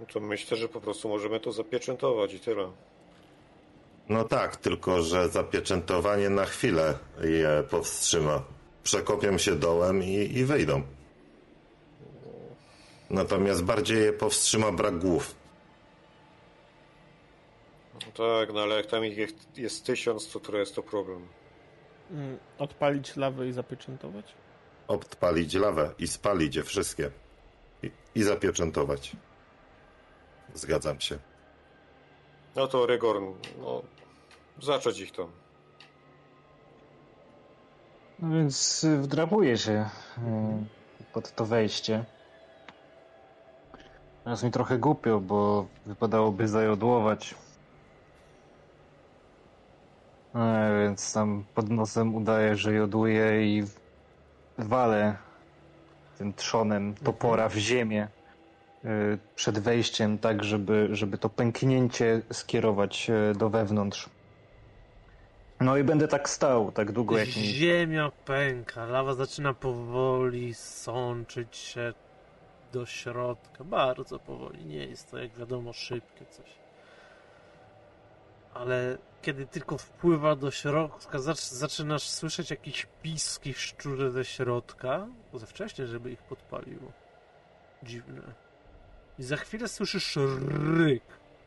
No 0.00 0.06
to 0.06 0.20
myślę, 0.20 0.56
że 0.56 0.68
po 0.68 0.80
prostu 0.80 1.08
możemy 1.08 1.40
to 1.40 1.52
zapieczętować 1.52 2.34
i 2.34 2.40
tyle. 2.40 2.70
No 4.08 4.24
tak, 4.24 4.56
tylko 4.56 5.02
że 5.02 5.28
zapieczętowanie 5.28 6.30
na 6.30 6.44
chwilę 6.44 6.98
je 7.20 7.64
powstrzyma. 7.70 8.42
Przekopią 8.82 9.38
się 9.38 9.54
dołem 9.56 10.02
i, 10.02 10.12
i 10.14 10.44
wyjdą. 10.44 10.82
Natomiast 13.10 13.64
bardziej 13.64 14.02
je 14.04 14.12
powstrzyma 14.12 14.72
brak 14.72 14.98
głów. 14.98 15.34
No 17.94 18.12
tak, 18.26 18.54
no 18.54 18.60
ale 18.60 18.76
jak 18.76 18.86
tam 18.86 19.04
ich 19.04 19.18
jest- 19.18 19.58
jest 19.58 19.84
tysiąc, 19.86 20.32
to 20.32 20.40
trochę 20.40 20.58
jest 20.58 20.74
to 20.74 20.82
problem. 20.82 21.28
Mm, 22.10 22.38
Odpalić 22.58 23.16
lawę 23.16 23.48
i 23.48 23.52
zapieczętować? 23.52 24.34
Odpalić 24.88 25.54
lawę 25.54 25.90
i 25.98 26.08
spalić 26.08 26.56
je 26.56 26.62
wszystkie. 26.62 27.10
I, 27.82 27.90
i 28.14 28.22
zapieczętować. 28.22 29.12
Zgadzam 30.54 31.00
się. 31.00 31.18
No 32.56 32.66
to 32.66 32.86
Rygor, 32.86 33.22
no, 33.60 33.82
zacząć 34.62 35.00
ich 35.00 35.12
tam. 35.12 35.30
No 38.18 38.36
więc 38.36 38.84
y, 38.84 38.98
wdrapuję 38.98 39.58
się 39.58 39.88
y, 40.18 40.20
pod 41.12 41.34
to 41.34 41.46
wejście. 41.46 42.04
Teraz 44.24 44.42
mi 44.42 44.50
trochę 44.50 44.78
głupio, 44.78 45.20
bo 45.20 45.66
wypadałoby 45.86 46.48
zajodłować. 46.48 47.34
E, 50.34 50.80
więc 50.82 51.12
tam 51.12 51.44
pod 51.54 51.70
nosem 51.70 52.14
udaję, 52.14 52.56
że 52.56 52.72
joduję 52.72 53.46
i 53.46 53.64
walę 54.58 55.16
tym 56.18 56.34
trzonem 56.34 56.94
topora 56.94 57.48
w 57.48 57.56
ziemię 57.56 58.08
przed 59.36 59.58
wejściem, 59.58 60.18
tak 60.18 60.44
żeby, 60.44 60.88
żeby 60.92 61.18
to 61.18 61.28
pęknięcie 61.28 62.22
skierować 62.32 63.10
e, 63.10 63.34
do 63.34 63.50
wewnątrz. 63.50 64.08
No 65.60 65.76
i 65.76 65.84
będę 65.84 66.08
tak 66.08 66.28
stał, 66.28 66.72
tak 66.72 66.92
długo 66.92 67.18
jak 67.18 67.28
mi... 67.28 67.32
Ziemia 67.32 68.10
pęka, 68.24 68.86
lawa 68.86 69.14
zaczyna 69.14 69.54
powoli 69.54 70.54
sączyć 70.54 71.56
się 71.56 71.92
do 72.72 72.86
środka. 72.86 73.64
Bardzo 73.64 74.18
powoli. 74.18 74.64
Nie 74.64 74.86
jest 74.86 75.10
to, 75.10 75.18
jak 75.18 75.34
wiadomo, 75.36 75.72
szybkie 75.72 76.26
coś. 76.26 76.50
Ale 78.54 78.98
kiedy 79.22 79.46
tylko 79.46 79.78
wpływa 79.78 80.36
do 80.36 80.50
środka, 80.50 81.18
zac- 81.18 81.54
zaczynasz 81.54 82.08
słyszeć 82.08 82.50
jakieś 82.50 82.86
piski 83.02 83.54
szczurze 83.54 84.10
ze 84.10 84.24
środka. 84.24 85.06
Za 85.34 85.46
wcześnie, 85.46 85.86
żeby 85.86 86.10
ich 86.10 86.22
podpaliło. 86.22 86.92
Dziwne. 87.82 88.47
I 89.18 89.22
za 89.22 89.36
chwilę 89.36 89.68
słyszysz 89.68 90.18
ryk 90.76 91.02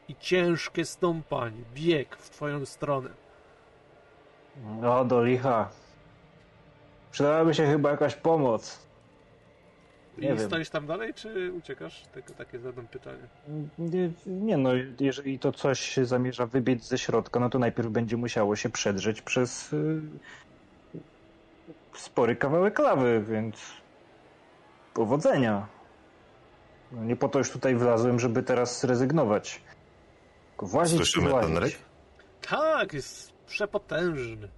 i 0.08 0.16
ciężkie 0.16 0.85
stąpanie, 0.85 1.61
bieg 1.74 2.16
w 2.16 2.30
twoją 2.30 2.66
stronę. 2.66 3.09
No 4.82 5.06
do 5.06 5.24
licha. 5.24 5.69
Przydałaby 7.11 7.53
się 7.53 7.66
chyba 7.66 7.91
jakaś 7.91 8.16
pomoc. 8.16 8.80
I 10.17 10.22
Nie 10.22 10.27
wiem. 10.27 10.40
stoisz 10.40 10.69
tam 10.69 10.88
dalej, 10.88 11.14
czy 11.14 11.53
uciekasz? 11.53 12.03
Tylko 12.14 12.33
takie 12.33 12.59
zadam 12.59 12.88
pytanie. 12.88 13.27
Nie, 13.80 14.11
nie 14.25 14.58
no, 14.58 14.69
jeżeli 15.00 15.40
to 15.40 15.51
coś 15.51 15.98
zamierza 15.98 16.45
wybiec 16.45 16.83
ze 16.83 16.98
środka, 16.98 17.40
no 17.40 17.50
to 17.50 17.59
najpierw 17.59 17.90
będzie 17.90 18.17
musiało 18.17 18.56
się 18.56 18.69
przedrzeć 18.69 19.22
przez 19.22 19.74
y, 19.74 20.01
spory 21.93 22.35
kawałek 22.35 22.80
lawy, 22.80 23.24
więc 23.27 23.56
powodzenia. 24.93 25.67
No 26.92 27.03
nie 27.03 27.16
po 27.16 27.30
to 27.30 27.40
już 27.40 27.52
tutaj 27.52 27.76
wlazłem, 27.76 28.20
żeby 28.20 28.44
teraz 28.44 28.80
zrezygnować. 28.82 29.61
Tylko 30.50 30.66
włazić 30.66 30.94
i 30.95 30.98
Słyszymy 30.98 31.30
ten 31.32 31.40
włazić. 31.40 31.60
ryk? 31.60 31.80
Tak, 32.50 32.94
jest 32.94 33.34
przepotężny. 33.48 34.50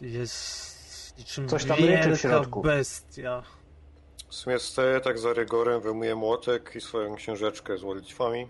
Jest 0.00 1.18
niczym 1.18 1.48
Coś 1.48 1.64
tam 1.64 1.76
ryczy 1.76 1.86
w 1.86 2.04
wielka 2.04 2.16
środku. 2.16 2.62
bestia. 2.62 3.42
W 4.28 4.34
sumie 4.34 4.58
stoję 4.58 5.00
tak 5.00 5.18
za 5.18 5.32
rygorem, 5.32 5.80
wyjmuję 5.80 6.14
młotek 6.14 6.72
i 6.76 6.80
swoją 6.80 7.16
książeczkę 7.16 7.78
z 7.78 7.82
modlitwami. 7.82 8.48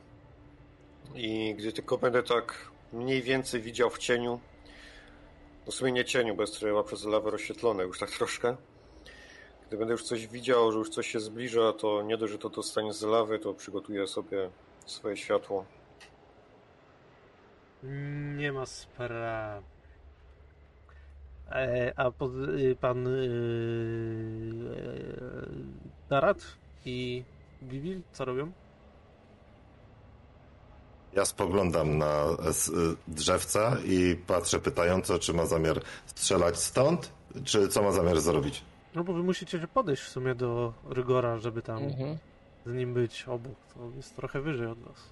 I 1.14 1.54
gdy 1.58 1.72
tylko 1.72 1.98
będę 1.98 2.22
tak 2.22 2.54
mniej 2.92 3.22
więcej 3.22 3.60
widział 3.60 3.90
w 3.90 3.98
cieniu, 3.98 4.40
no 5.66 5.72
w 5.72 5.74
sumie 5.74 5.92
nie 5.92 6.04
cieniu, 6.04 6.34
bo 6.34 6.42
jest 6.42 6.58
trochę 6.60 6.84
przez 6.84 7.04
lawę 7.04 7.30
rozświetlone 7.30 7.82
już 7.82 7.98
tak 7.98 8.10
troszkę. 8.10 8.56
Gdy 9.72 9.78
będę 9.78 9.92
już 9.92 10.02
coś 10.02 10.26
widział, 10.26 10.72
że 10.72 10.78
już 10.78 10.90
coś 10.90 11.06
się 11.10 11.20
zbliża, 11.20 11.72
to 11.72 12.02
nie 12.02 12.16
dość, 12.16 12.32
że 12.32 12.38
to 12.38 12.48
dostanie 12.48 12.92
z 12.92 13.02
lawy, 13.02 13.38
to 13.38 13.54
przygotuję 13.54 14.06
sobie 14.06 14.50
swoje 14.86 15.16
światło. 15.16 15.64
Nie 18.36 18.52
ma 18.52 18.66
sprawy. 18.66 19.66
E, 21.50 21.92
a 21.96 22.10
pod, 22.10 22.30
y, 22.34 22.76
pan 22.80 23.06
y, 23.06 23.28
e, 24.76 26.08
Darat 26.08 26.44
i 26.84 27.24
Bibil 27.62 28.02
co 28.12 28.24
robią? 28.24 28.52
Ja 31.12 31.24
spoglądam 31.24 31.98
na 31.98 32.24
y, 32.24 32.34
drzewca 33.08 33.76
i 33.84 34.16
patrzę 34.26 34.58
pytająco, 34.58 35.18
czy 35.18 35.32
ma 35.32 35.46
zamiar 35.46 35.80
strzelać 36.06 36.58
stąd, 36.58 37.12
czy 37.44 37.68
co 37.68 37.82
ma 37.82 37.92
zamiar 37.92 38.20
zrobić. 38.20 38.71
No 38.94 39.04
bo 39.04 39.12
wy 39.12 39.22
musicie 39.22 39.60
się 39.60 39.68
podejść 39.68 40.02
w 40.02 40.08
sumie 40.08 40.34
do 40.34 40.74
Rygora, 40.84 41.38
żeby 41.38 41.62
tam 41.62 41.82
Mhm. 41.82 42.18
z 42.66 42.72
nim 42.72 42.94
być 42.94 43.24
obok. 43.28 43.54
To 43.74 43.90
jest 43.96 44.16
trochę 44.16 44.40
wyżej 44.40 44.66
od 44.66 44.78
was. 44.78 45.10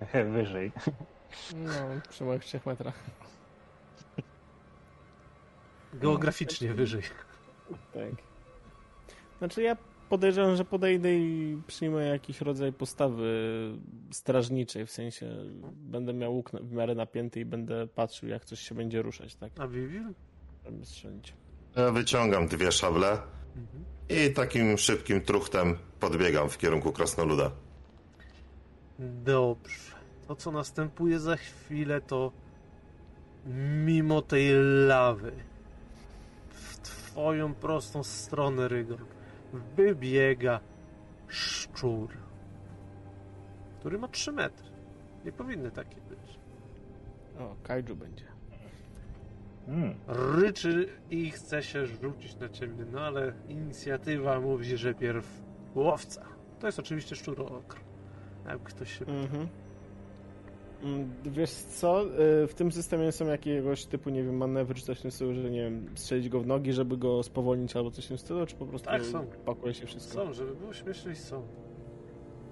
Wyżej. 0.32 0.72
No, 1.56 1.70
przy 2.08 2.24
moich 2.24 2.44
trzech 2.44 2.66
metrach. 2.66 2.94
Geograficznie 5.94 6.74
wyżej. 6.74 7.02
Tak. 7.94 8.12
Znaczy 9.38 9.62
ja 9.62 9.76
podejrzewam, 10.08 10.56
że 10.56 10.64
podejdę 10.64 11.14
i 11.14 11.58
przyjmę 11.66 12.04
jakiś 12.04 12.40
rodzaj 12.40 12.72
postawy 12.72 13.30
strażniczej, 14.10 14.86
w 14.86 14.90
sensie 14.90 15.26
będę 15.72 16.12
miał 16.14 16.34
łuk 16.34 16.50
w 16.50 16.72
miarę 16.72 16.94
napięty 16.94 17.40
i 17.40 17.44
będę 17.44 17.86
patrzył, 17.86 18.28
jak 18.28 18.44
coś 18.44 18.60
się 18.60 18.74
będzie 18.74 19.02
ruszać, 19.02 19.34
tak? 19.34 19.52
A 19.58 19.66
Bibil? 19.68 20.12
Żeby 20.64 20.86
strzelić. 20.86 21.34
Ja 21.78 21.90
wyciągam 21.90 22.46
dwie 22.48 22.72
szable 22.72 23.08
Mhm. 23.56 23.84
i 24.08 24.32
takim 24.34 24.78
szybkim 24.78 25.20
truchtem 25.20 25.78
podbiegam 26.00 26.48
w 26.48 26.58
kierunku 26.58 26.92
krasnoluda. 26.92 27.50
Dobrze. 29.24 29.92
To, 30.28 30.36
co 30.36 30.50
następuje 30.52 31.18
za 31.20 31.36
chwilę, 31.36 32.00
to 32.00 32.32
mimo 33.84 34.22
tej 34.22 34.50
lawy 34.86 35.32
w 36.50 36.76
twoją 36.80 37.54
prostą 37.54 38.02
stronę, 38.02 38.68
Rygor, 38.68 38.98
wybiega 39.76 40.60
szczur, 41.28 42.08
który 43.80 43.98
ma 43.98 44.08
3 44.08 44.32
metry. 44.32 44.68
Nie 45.24 45.32
powinny 45.32 45.70
takie 45.70 45.96
być. 45.96 46.38
O, 47.40 47.54
kaiju 47.62 47.96
będzie. 47.96 48.24
Mm. 49.68 49.94
Ryczy 50.42 50.88
i 51.10 51.30
chce 51.30 51.62
się 51.62 51.86
rzucić 51.86 52.36
na 52.36 52.48
ciebie, 52.48 52.84
no 52.92 53.00
ale 53.00 53.32
inicjatywa 53.48 54.40
mówi, 54.40 54.76
że 54.76 54.94
pierw 54.94 55.40
łowca. 55.74 56.24
To 56.60 56.66
jest 56.66 56.78
oczywiście 56.78 57.16
szczurokr. 57.16 57.80
Jak 58.46 58.62
ktoś 58.62 58.98
się 58.98 59.06
Mhm. 59.06 59.48
Mm, 60.82 61.10
Wiesz 61.24 61.50
co, 61.50 62.04
y, 62.42 62.46
w 62.46 62.54
tym 62.54 62.72
systemie 62.72 63.12
są 63.12 63.26
jakiegoś 63.26 63.84
typu, 63.86 64.10
nie 64.10 64.22
wiem, 64.22 64.36
manewry 64.36 64.74
czy 64.74 64.82
coś 64.82 64.98
w 64.98 65.02
tym 65.02 65.10
stylu, 65.10 65.34
że 65.34 65.50
nie 65.50 65.60
wiem, 65.62 65.86
strzelić 65.94 66.28
go 66.28 66.40
w 66.40 66.46
nogi, 66.46 66.72
żeby 66.72 66.96
go 66.96 67.22
spowolnić 67.22 67.76
albo 67.76 67.90
coś 67.90 68.04
w 68.04 68.08
tym 68.08 68.18
stylu, 68.18 68.46
czy 68.46 68.56
po 68.56 68.66
prostu 68.66 68.88
Tak, 68.88 69.02
są. 69.04 69.26
pakuje 69.46 69.74
się 69.74 69.86
wszystko? 69.86 70.14
Są, 70.24 70.32
żeby 70.32 70.54
było 70.54 70.72
śmiesznie 70.72 71.12
i 71.12 71.16
są. 71.16 71.42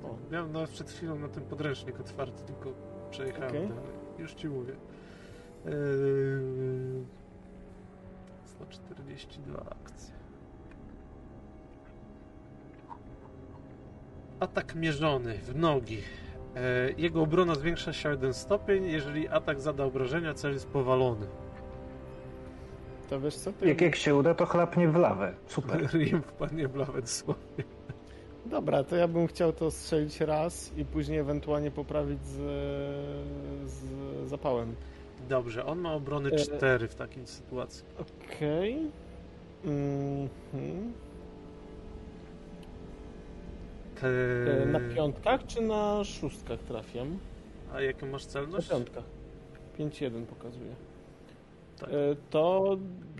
O. 0.04 0.16
Miałem 0.32 0.52
nawet 0.52 0.70
przed 0.70 0.90
chwilą 0.90 1.18
na 1.18 1.28
tym 1.28 1.42
podręcznik 1.42 2.00
otwarty, 2.00 2.44
tylko 2.44 2.72
przejechałem 3.10 3.48
Okej. 3.48 3.68
dalej. 3.68 3.82
Już 4.18 4.34
ci 4.34 4.48
mówię. 4.48 4.72
Yy... 5.66 7.04
142 8.44 9.58
akcje. 9.58 10.14
Atak 14.40 14.74
mierzony 14.74 15.38
w 15.38 15.56
nogi. 15.56 15.98
E, 16.56 16.90
Jego 16.98 17.22
obrona 17.22 17.54
zwiększa 17.54 17.92
się 17.92 18.08
o 18.08 18.12
jeden 18.12 18.34
stopień. 18.34 18.84
Jeżeli 18.86 19.28
atak 19.28 19.60
zada 19.60 19.84
obrażenia, 19.84 20.34
cel 20.34 20.52
jest 20.52 20.66
powalony. 20.66 21.26
To 23.10 23.20
wiesz 23.20 23.36
co? 23.36 23.52
To 23.52 23.66
Jak, 23.66 23.80
jak 23.80 23.96
się 23.96 24.14
uda, 24.14 24.34
to 24.34 24.46
chlapnie 24.46 24.88
w 24.88 24.96
lawę. 24.96 25.34
Super. 25.46 25.88
Rim 25.92 26.22
wpadnie 26.22 26.68
w 26.68 26.76
lawę 26.76 27.00
dosłownie. 27.00 27.64
Dobra, 28.46 28.84
to 28.84 28.96
ja 28.96 29.08
bym 29.08 29.26
chciał 29.26 29.52
to 29.52 29.70
strzelić 29.70 30.20
raz 30.20 30.72
i 30.76 30.84
później 30.84 31.18
ewentualnie 31.18 31.70
poprawić 31.70 32.26
z, 32.26 32.36
z 33.70 33.84
zapałem. 34.28 34.74
Dobrze, 35.28 35.64
on 35.66 35.78
ma 35.78 35.92
obrony 35.94 36.30
E, 36.32 36.36
4 36.36 36.88
w 36.88 36.94
takiej 36.94 37.26
sytuacji. 37.26 37.84
Okej. 37.98 38.90
Mhm. 39.64 40.92
Te... 44.00 44.08
E, 44.62 44.66
Na 44.66 44.80
piątkach 44.94 45.46
czy 45.46 45.60
na 45.62 46.04
szóstkach 46.04 46.60
trafiam? 46.60 47.18
A 47.74 47.80
jaką 47.80 48.06
masz 48.06 48.24
Na 48.24 48.30
celność? 48.30 48.68
piątkach. 48.68 49.04
5-1 49.78 50.24
pokazuje. 50.26 50.74
Tak. 51.80 51.88
E, 51.88 51.92
To 52.30 52.76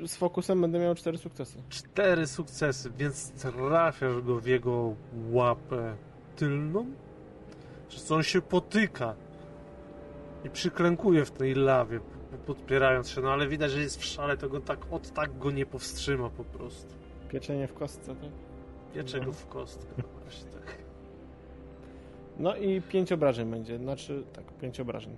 z 0.06 0.16
fokusem 0.16 0.60
będę 0.60 0.78
miał 0.78 0.94
4 0.94 1.18
sukcesy. 1.18 1.58
Cztery 1.68 2.26
sukcesy, 2.26 2.90
więc 2.98 3.30
trafiasz 3.30 4.20
go 4.22 4.40
w 4.40 4.46
jego 4.46 4.94
łapę 5.30 5.94
tylną, 6.36 6.86
przez 7.88 8.04
co 8.04 8.14
on 8.14 8.22
się 8.22 8.42
potyka 8.42 9.14
i 10.46 10.50
przyklękuje 10.50 11.24
w 11.24 11.30
tej 11.30 11.54
lawie, 11.54 12.00
podpierając 12.46 13.08
się, 13.08 13.20
no 13.20 13.32
ale 13.32 13.48
widać, 13.48 13.70
że 13.70 13.80
jest 13.80 14.00
w 14.00 14.04
szale, 14.04 14.36
to 14.36 14.48
go 14.48 14.60
tak, 14.60 14.92
od 14.92 15.10
tak 15.12 15.38
go 15.38 15.50
nie 15.50 15.66
powstrzyma 15.66 16.30
po 16.30 16.44
prostu. 16.44 16.94
Pieczenie 17.28 17.66
w 17.68 17.74
kostce, 17.74 18.14
tak? 18.16 18.30
Piecze 18.94 19.18
go 19.18 19.26
Mhm. 19.26 19.34
w 19.36 19.46
kostkę, 19.48 19.86
no 19.98 20.04
właśnie 20.22 20.50
tak. 20.50 20.76
No 22.38 22.56
i 22.56 22.82
5 22.82 23.12
obrażeń 23.12 23.50
będzie, 23.50 23.78
znaczy 23.78 24.24
tak, 24.32 24.52
5 24.52 24.80
obrażeń. 24.80 25.16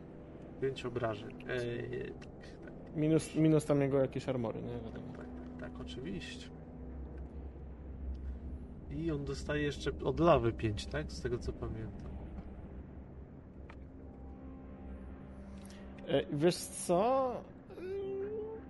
Pięć 0.60 0.84
obrażeń. 0.84 1.34
Eee, 1.48 2.12
Minus, 2.96 3.34
minus 3.34 3.64
tam 3.64 3.80
jego 3.80 3.98
jakieś 3.98 4.28
armory, 4.28 4.62
nie 4.62 4.72
wiadomo. 4.72 5.06
tak, 5.16 5.26
tak, 5.26 5.60
tak, 5.72 5.80
oczywiście. 5.80 6.48
I 8.90 9.10
on 9.10 9.24
dostaje 9.24 9.62
jeszcze 9.62 9.90
od 10.04 10.20
lawy 10.20 10.52
5, 10.52 10.86
tak? 10.86 11.12
Z 11.12 11.20
tego 11.22 11.38
co 11.38 11.52
pamiętam. 11.52 12.07
Wiesz 16.32 16.56
co? 16.56 17.30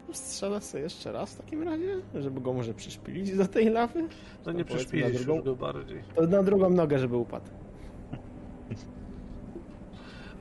Yy, 0.09 0.15
Strzelę 0.15 0.61
sobie 0.61 0.83
jeszcze 0.83 1.13
raz 1.13 1.35
w 1.35 1.39
takim 1.41 1.63
razie, 1.63 2.01
żeby 2.15 2.41
go 2.41 2.53
może 2.53 2.75
przyszpilić 2.75 3.37
do 3.37 3.47
tej 3.47 3.71
lawy. 3.71 4.09
No 4.47 4.53
nie 4.53 4.65
już 5.09 5.25
drugą. 5.25 5.43
go 5.43 5.57
bardziej. 5.57 6.03
To 6.15 6.27
na 6.27 6.43
drugą 6.43 6.71
nogę, 6.71 6.99
żeby 6.99 7.17
upadł. 7.17 7.51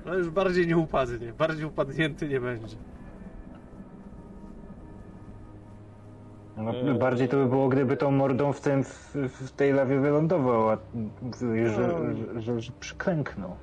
No 0.06 0.16
już 0.16 0.30
bardziej 0.30 0.67
nie 0.67 0.77
upadnie, 0.77 1.34
bardziej 1.34 1.66
upadnięty 1.66 2.27
nie 2.27 2.40
będzie. 2.40 2.76
No, 6.58 6.76
Eee. 6.76 7.00
Bardziej 7.00 7.27
to 7.27 7.38
by 7.38 7.45
było, 7.45 7.69
gdyby 7.69 7.98
tą 7.98 8.11
mordą 8.11 8.53
w, 8.53 8.61
tym, 8.61 8.84
w, 8.84 9.16
w 9.16 9.51
tej 9.51 9.74
lawie 9.74 10.00
wylądował, 10.00 10.69
a 10.69 10.77
mówiłeś, 11.22 11.72
że, 11.72 12.16
że, 12.16 12.42
że, 12.42 12.61
że 12.61 12.72
przyklęknął. 12.80 13.56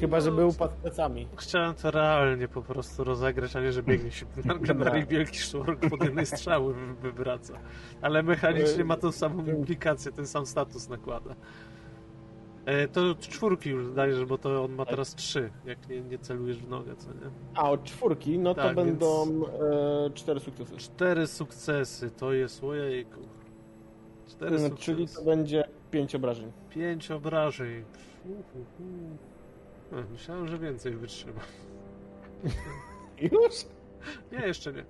Chyba, 0.00 0.20
żeby 0.20 0.46
upadł 0.46 0.74
plecami. 0.82 1.28
Chciałem 1.36 1.74
to 1.74 1.90
realnie 1.90 2.48
po 2.48 2.62
prostu 2.62 3.04
rozegrać, 3.04 3.56
a 3.56 3.60
nie, 3.60 3.72
że 3.72 3.82
biegnie 3.82 4.10
się 4.10 4.26
na 4.44 4.58
kanary 4.58 5.00
i 5.00 5.06
wielki 5.06 5.38
sztork 5.38 5.88
pod 5.90 6.04
jednej 6.04 6.26
strzały 6.26 6.74
wy- 6.74 6.94
wywraca. 6.94 7.54
Ale 8.02 8.22
mechanicznie 8.22 8.84
ma 8.84 8.96
tą 8.96 9.12
samą 9.12 9.44
implikację, 9.46 10.12
ten 10.12 10.26
sam 10.26 10.46
status 10.46 10.88
nakłada. 10.88 11.34
E, 12.66 12.88
to 12.88 13.14
czwórki 13.14 13.70
już 13.70 13.92
dajesz, 13.92 14.24
bo 14.24 14.38
to 14.38 14.64
on 14.64 14.72
ma 14.72 14.84
teraz 14.86 15.14
trzy, 15.14 15.50
jak 15.64 15.88
nie, 15.88 16.00
nie 16.00 16.18
celujesz 16.18 16.58
w 16.58 16.68
nogę, 16.68 16.96
co 16.96 17.08
nie? 17.08 17.30
A 17.54 17.70
od 17.70 17.84
czwórki, 17.84 18.38
no 18.38 18.54
to 18.54 18.62
Tak, 18.62 18.76
więc- 18.76 18.88
będą 18.88 19.24
e, 20.06 20.10
cztery 20.14 20.40
sukcesy. 20.40 20.76
Cztery 20.76 21.26
sukcesy, 21.26 22.10
to 22.10 22.32
jest 22.32 22.64
ojejku. 22.64 23.20
Cztery 24.28 24.56
Mm, 24.56 24.68
sukcesy. 24.70 24.84
Czyli 24.84 25.08
to 25.08 25.22
będzie 25.24 25.64
pięć 25.90 26.14
obrażeń. 26.14 26.52
Pięć 26.70 27.10
obrażeń. 27.10 27.84
Uhuhu. 28.24 29.16
Myślałem, 30.12 30.48
że 30.48 30.58
więcej 30.58 30.96
wytrzyma. 30.96 31.40
Już? 33.32 33.54
Nie, 34.32 34.46
jeszcze 34.46 34.72
nie. 34.72 34.84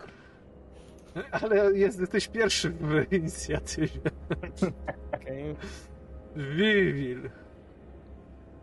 Ale 1.31 1.73
jest, 1.73 2.01
jesteś 2.01 2.29
pierwszy 2.29 2.71
w 2.71 3.13
inicjatywie. 3.13 4.01
Wiwil. 6.37 7.31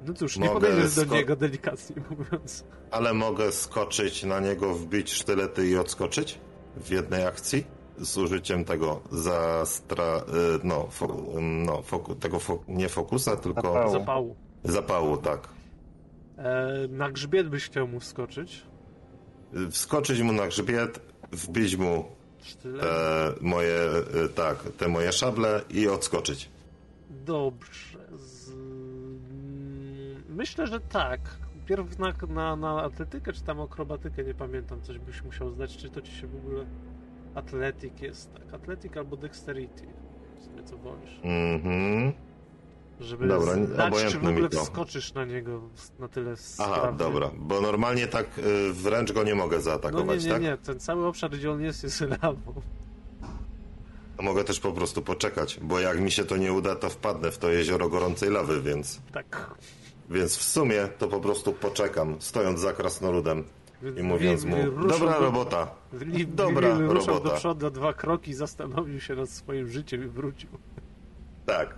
No 0.06 0.14
cóż, 0.14 0.38
nie 0.38 0.50
podejdziesz 0.50 0.95
do 0.95 1.16
niego 1.16 1.36
delikatnie 1.36 1.95
mówiąc. 2.10 2.64
Ale 2.92 3.14
mogę 3.14 3.52
skoczyć 3.52 4.24
na 4.24 4.40
niego, 4.40 4.74
wbić 4.74 5.14
sztylety 5.14 5.68
i 5.68 5.78
odskoczyć 5.78 6.40
w 6.76 6.90
jednej 6.90 7.26
akcji 7.26 7.64
z 7.98 8.18
użyciem 8.18 8.66
tego 8.66 9.02
zastra... 9.11 10.18
y, 10.18 10.60
no, 10.64 10.88
fo, 10.92 11.18
no 11.42 11.82
foku, 11.82 12.16
tego 12.16 12.40
fo, 12.40 12.60
nie 12.68 12.90
fokusa, 12.90 13.38
tylko. 13.38 13.90
Zapału. 13.92 14.36
zapału, 14.64 15.18
tak. 15.18 15.48
E, 16.44 16.88
na 16.90 17.11
grzbiet 17.11 17.50
byś 17.50 17.66
chciał 17.66 17.88
mu 17.88 18.00
wskoczyć. 18.00 18.61
Wskoczyć 19.72 20.22
mu 20.22 20.34
na 20.34 20.48
grzbiet, 20.48 21.00
wbić 21.32 21.76
mu 21.78 22.06
Sztylet. 22.42 22.84
e, 22.86 23.34
moje, 23.42 23.76
e, 24.26 24.30
tak, 24.36 24.64
te 24.78 24.88
moje 24.88 25.11
szable 25.11 25.61
i 25.70 25.88
odskoczyć. 25.88 26.50
Dobrze. 27.10 28.00
Z... 28.18 28.50
mm, 28.52 30.24
Myślę, 30.30 30.68
że 30.68 30.80
tak. 30.80 31.20
Pierw 31.66 32.00
na, 32.00 32.14
na, 32.30 32.56
na 32.56 32.84
atletykę, 32.84 33.34
czy 33.34 33.42
tam 33.44 33.61
akrobatykę, 33.61 34.24
nie 34.24 34.34
pamiętam, 34.34 34.82
coś 34.82 34.98
byś 35.00 35.24
musiał 35.24 35.50
zdać, 35.52 35.78
czy 35.78 35.90
to 35.90 36.02
ci 36.02 36.11
się 36.11 36.28
w 36.28 36.36
ogóle... 36.36 36.66
Atletik 37.36 38.02
jest, 38.02 38.34
tak. 38.34 38.53
Atletik 38.53 38.98
albo 38.98 39.18
dexterity. 39.18 39.84
W 40.40 40.44
sumie 40.44 40.64
co 40.64 40.78
wolisz. 40.78 41.20
Mhm. 41.24 42.14
Żeby 43.01 43.27
Dobra, 43.27 43.53
zdać, 43.65 43.93
czy 44.11 44.19
w 44.19 44.27
ogóle 44.27 44.49
wskoczysz 44.49 45.13
na 45.13 45.25
niego 45.25 45.61
na 45.99 46.07
tyle 46.07 46.31
Aha, 46.31 46.41
sprawnie. 46.41 46.97
dobra, 46.97 47.31
bo 47.38 47.61
normalnie 47.61 48.07
tak 48.07 48.25
y, 48.39 48.73
wręcz 48.73 49.11
go 49.11 49.23
nie 49.23 49.35
mogę 49.35 49.51
No 49.55 49.57
nie, 49.57 49.63
zaatakować, 49.63 50.23
nie, 50.25 50.31
tak? 50.31 50.41
nie, 50.41 50.57
ten 50.57 50.80
cały 50.80 51.05
obszar, 51.07 51.31
gdzie 51.31 51.51
on 51.51 51.61
jest, 51.61 51.83
jest 51.83 52.01
lawą. 52.23 52.53
Mogę 54.21 54.43
też 54.43 54.59
po 54.59 54.71
prostu 54.71 55.01
poczekać, 55.01 55.59
bo 55.61 55.80
jak 55.80 55.99
mi 55.99 56.11
się 56.11 56.25
to 56.25 56.38
nie 56.38 56.53
uda, 56.53 56.75
to 56.75 56.89
wpadnę 56.89 57.31
w 57.31 57.38
to 57.38 57.49
jezioro 57.51 57.89
gorącej 57.89 58.30
lawy, 58.30 58.61
więc, 58.61 59.01
Tak. 59.13 59.49
więc 60.09 60.38
w 60.38 60.43
sumie 60.43 60.88
to 60.97 61.07
po 61.07 61.19
prostu 61.19 61.53
poczekam, 61.53 62.15
stojąc 62.19 62.59
za 62.59 62.73
krasnoludem 62.73 63.43
i 63.97 64.03
mówiąc 64.03 64.45
mu, 64.45 64.57
dobra 64.88 65.13
do- 65.13 65.19
robota, 65.19 65.67
Li- 65.93 66.27
Dobra 66.27 66.80
robota. 66.80 67.30
do 67.30 67.35
przodu 67.35 67.69
dwa 67.69 67.93
kroki, 67.93 68.33
zastanowił 68.33 68.99
się 68.99 69.15
nad 69.15 69.30
swoim 69.30 69.67
życiem 69.67 70.03
i 70.05 70.07
wrócił. 70.07 70.49
tak, 71.45 71.75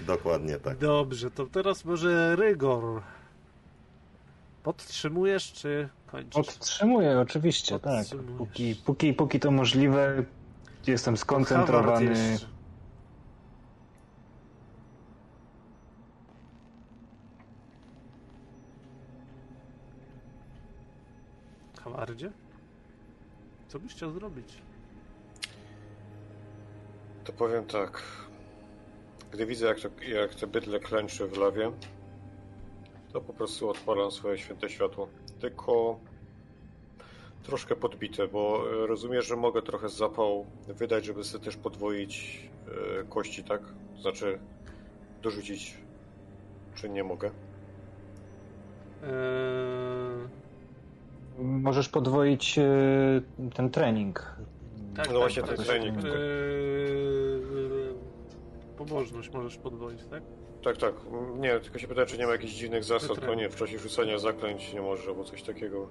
dokładnie 0.00 0.58
tak. 0.58 0.78
Dobrze, 0.78 1.30
to 1.30 1.46
teraz 1.46 1.84
może 1.84 2.36
Rygor. 2.36 3.02
Podtrzymujesz 4.62 5.52
czy 5.52 5.88
kończysz? 6.06 6.46
Podtrzymuję, 6.46 7.20
oczywiście, 7.20 7.78
tak. 7.78 8.06
Póki, 8.38 8.74
póki, 8.84 9.14
póki 9.14 9.40
to 9.40 9.50
możliwe, 9.50 10.24
jestem 10.86 11.16
skoncentrowany. 11.16 12.04
jeszcze. 12.04 12.46
Howardzie? 21.84 22.32
Co 23.68 23.78
byś 23.78 23.92
chciał 23.92 24.12
zrobić? 24.12 24.58
To 27.24 27.32
powiem 27.32 27.64
tak. 27.64 28.02
Gdy 29.32 29.46
widzę, 29.46 29.66
jak, 29.66 29.80
to, 29.80 29.88
jak 30.08 30.34
te 30.34 30.46
bydle 30.46 30.80
klęczy 30.80 31.26
w 31.26 31.36
lawie, 31.38 31.70
to 33.12 33.20
po 33.20 33.32
prostu 33.32 33.68
odpalam 33.70 34.10
swoje 34.10 34.38
święte 34.38 34.68
światło. 34.68 35.08
Tylko 35.40 35.98
troszkę 37.42 37.76
podbite, 37.76 38.28
bo 38.28 38.64
e, 38.84 38.86
rozumiesz, 38.86 39.26
że 39.26 39.36
mogę 39.36 39.62
trochę 39.62 39.88
zapał 39.88 40.46
wydać, 40.68 41.04
żeby 41.04 41.24
sobie 41.24 41.44
też 41.44 41.56
podwoić 41.56 42.40
e, 43.00 43.04
kości, 43.04 43.44
tak? 43.44 43.62
Znaczy 44.00 44.38
dorzucić, 45.22 45.76
czy 46.74 46.88
nie 46.88 47.04
mogę? 47.04 47.30
Eee, 49.02 49.10
Możesz 51.38 51.88
podwoić 51.88 52.58
e, 52.58 52.62
ten 53.54 53.70
trening. 53.70 54.36
tak, 54.96 55.10
No 55.12 55.18
właśnie 55.18 55.42
tak, 55.42 55.48
ten 55.50 55.56
tak. 55.58 55.66
trening. 55.66 55.96
Eee, 56.04 56.10
pobożność 58.80 59.30
możesz 59.30 59.56
podwoić, 59.56 60.06
tak? 60.06 60.22
Tak, 60.64 60.76
tak. 60.76 60.94
Nie, 61.38 61.60
tylko 61.60 61.78
się 61.78 61.88
pytałem, 61.88 62.08
czy 62.08 62.18
nie 62.18 62.26
ma 62.26 62.32
jakichś 62.32 62.52
dziwnych 62.52 62.84
zasad. 62.84 63.08
To 63.08 63.14
Wytrę. 63.14 63.36
nie, 63.36 63.48
w 63.48 63.56
czasie 63.56 63.78
rzucania 63.78 64.18
zaklęć 64.18 64.74
nie 64.74 64.82
możesz, 64.82 65.08
albo 65.08 65.24
coś 65.24 65.42
takiego. 65.42 65.88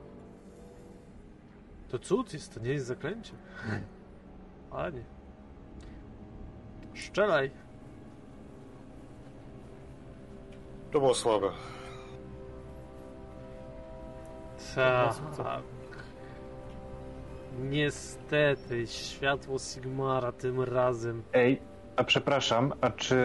To 1.89 1.99
cud 1.99 2.33
jest, 2.33 2.53
to 2.53 2.59
nie 2.59 2.69
jest 2.69 2.85
zaklęcie. 2.85 3.33
Panie. 4.69 5.03
Szczelaj. 6.93 7.51
To 10.91 10.99
było 10.99 11.15
słabe. 11.15 11.49
Tak. 14.75 15.63
Niestety, 17.59 18.87
światło 18.87 19.59
Sigmara 19.59 20.31
tym 20.31 20.61
razem. 20.61 21.23
Ej, 21.33 21.61
a 21.99 22.03
przepraszam, 22.03 22.73
a 22.81 22.89
czy, 22.89 23.15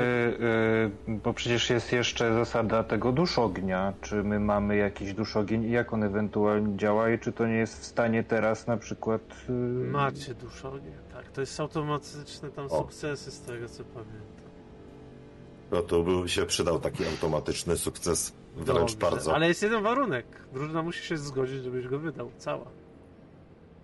y, 1.08 1.12
bo 1.12 1.34
przecież 1.34 1.70
jest 1.70 1.92
jeszcze 1.92 2.34
zasada 2.34 2.84
tego 2.84 3.12
duszognia, 3.12 3.92
czy 4.00 4.22
my 4.24 4.40
mamy 4.40 4.76
jakiś 4.76 5.14
duszogień 5.14 5.64
i 5.64 5.70
jak 5.70 5.92
on 5.92 6.02
ewentualnie 6.02 6.76
działa 6.76 7.10
i 7.10 7.18
czy 7.18 7.32
to 7.32 7.46
nie 7.46 7.54
jest 7.54 7.80
w 7.80 7.84
stanie 7.84 8.24
teraz 8.24 8.66
na 8.66 8.76
przykład... 8.76 9.20
y, 9.48 9.52
Macie 9.90 10.34
duszogie, 10.34 10.92
tak. 11.12 11.28
To 11.32 11.40
jest 11.40 11.60
automatyczne 11.60 12.50
tam 12.50 12.66
O. 12.66 12.68
sukcesy 12.78 13.30
z 13.30 13.40
tego 13.40 13.68
co 13.68 13.84
pamiętam. 13.84 14.44
No 15.72 15.82
to 15.82 16.02
by 16.02 16.28
się 16.28 16.46
przydał 16.46 16.80
taki 16.80 17.06
automatyczny 17.06 17.76
sukces, 17.76 18.32
wręcz 18.56 18.78
Dobrze, 18.94 18.96
bardzo. 18.96 19.34
Ale 19.34 19.48
jest 19.48 19.62
jeden 19.62 19.82
warunek. 19.82 20.26
Drużyna 20.52 20.82
musi 20.82 21.06
się 21.06 21.16
zgodzić, 21.18 21.62
żebyś 21.64 21.88
go 21.88 21.98
wydał. 21.98 22.30
Cała. 22.38 22.66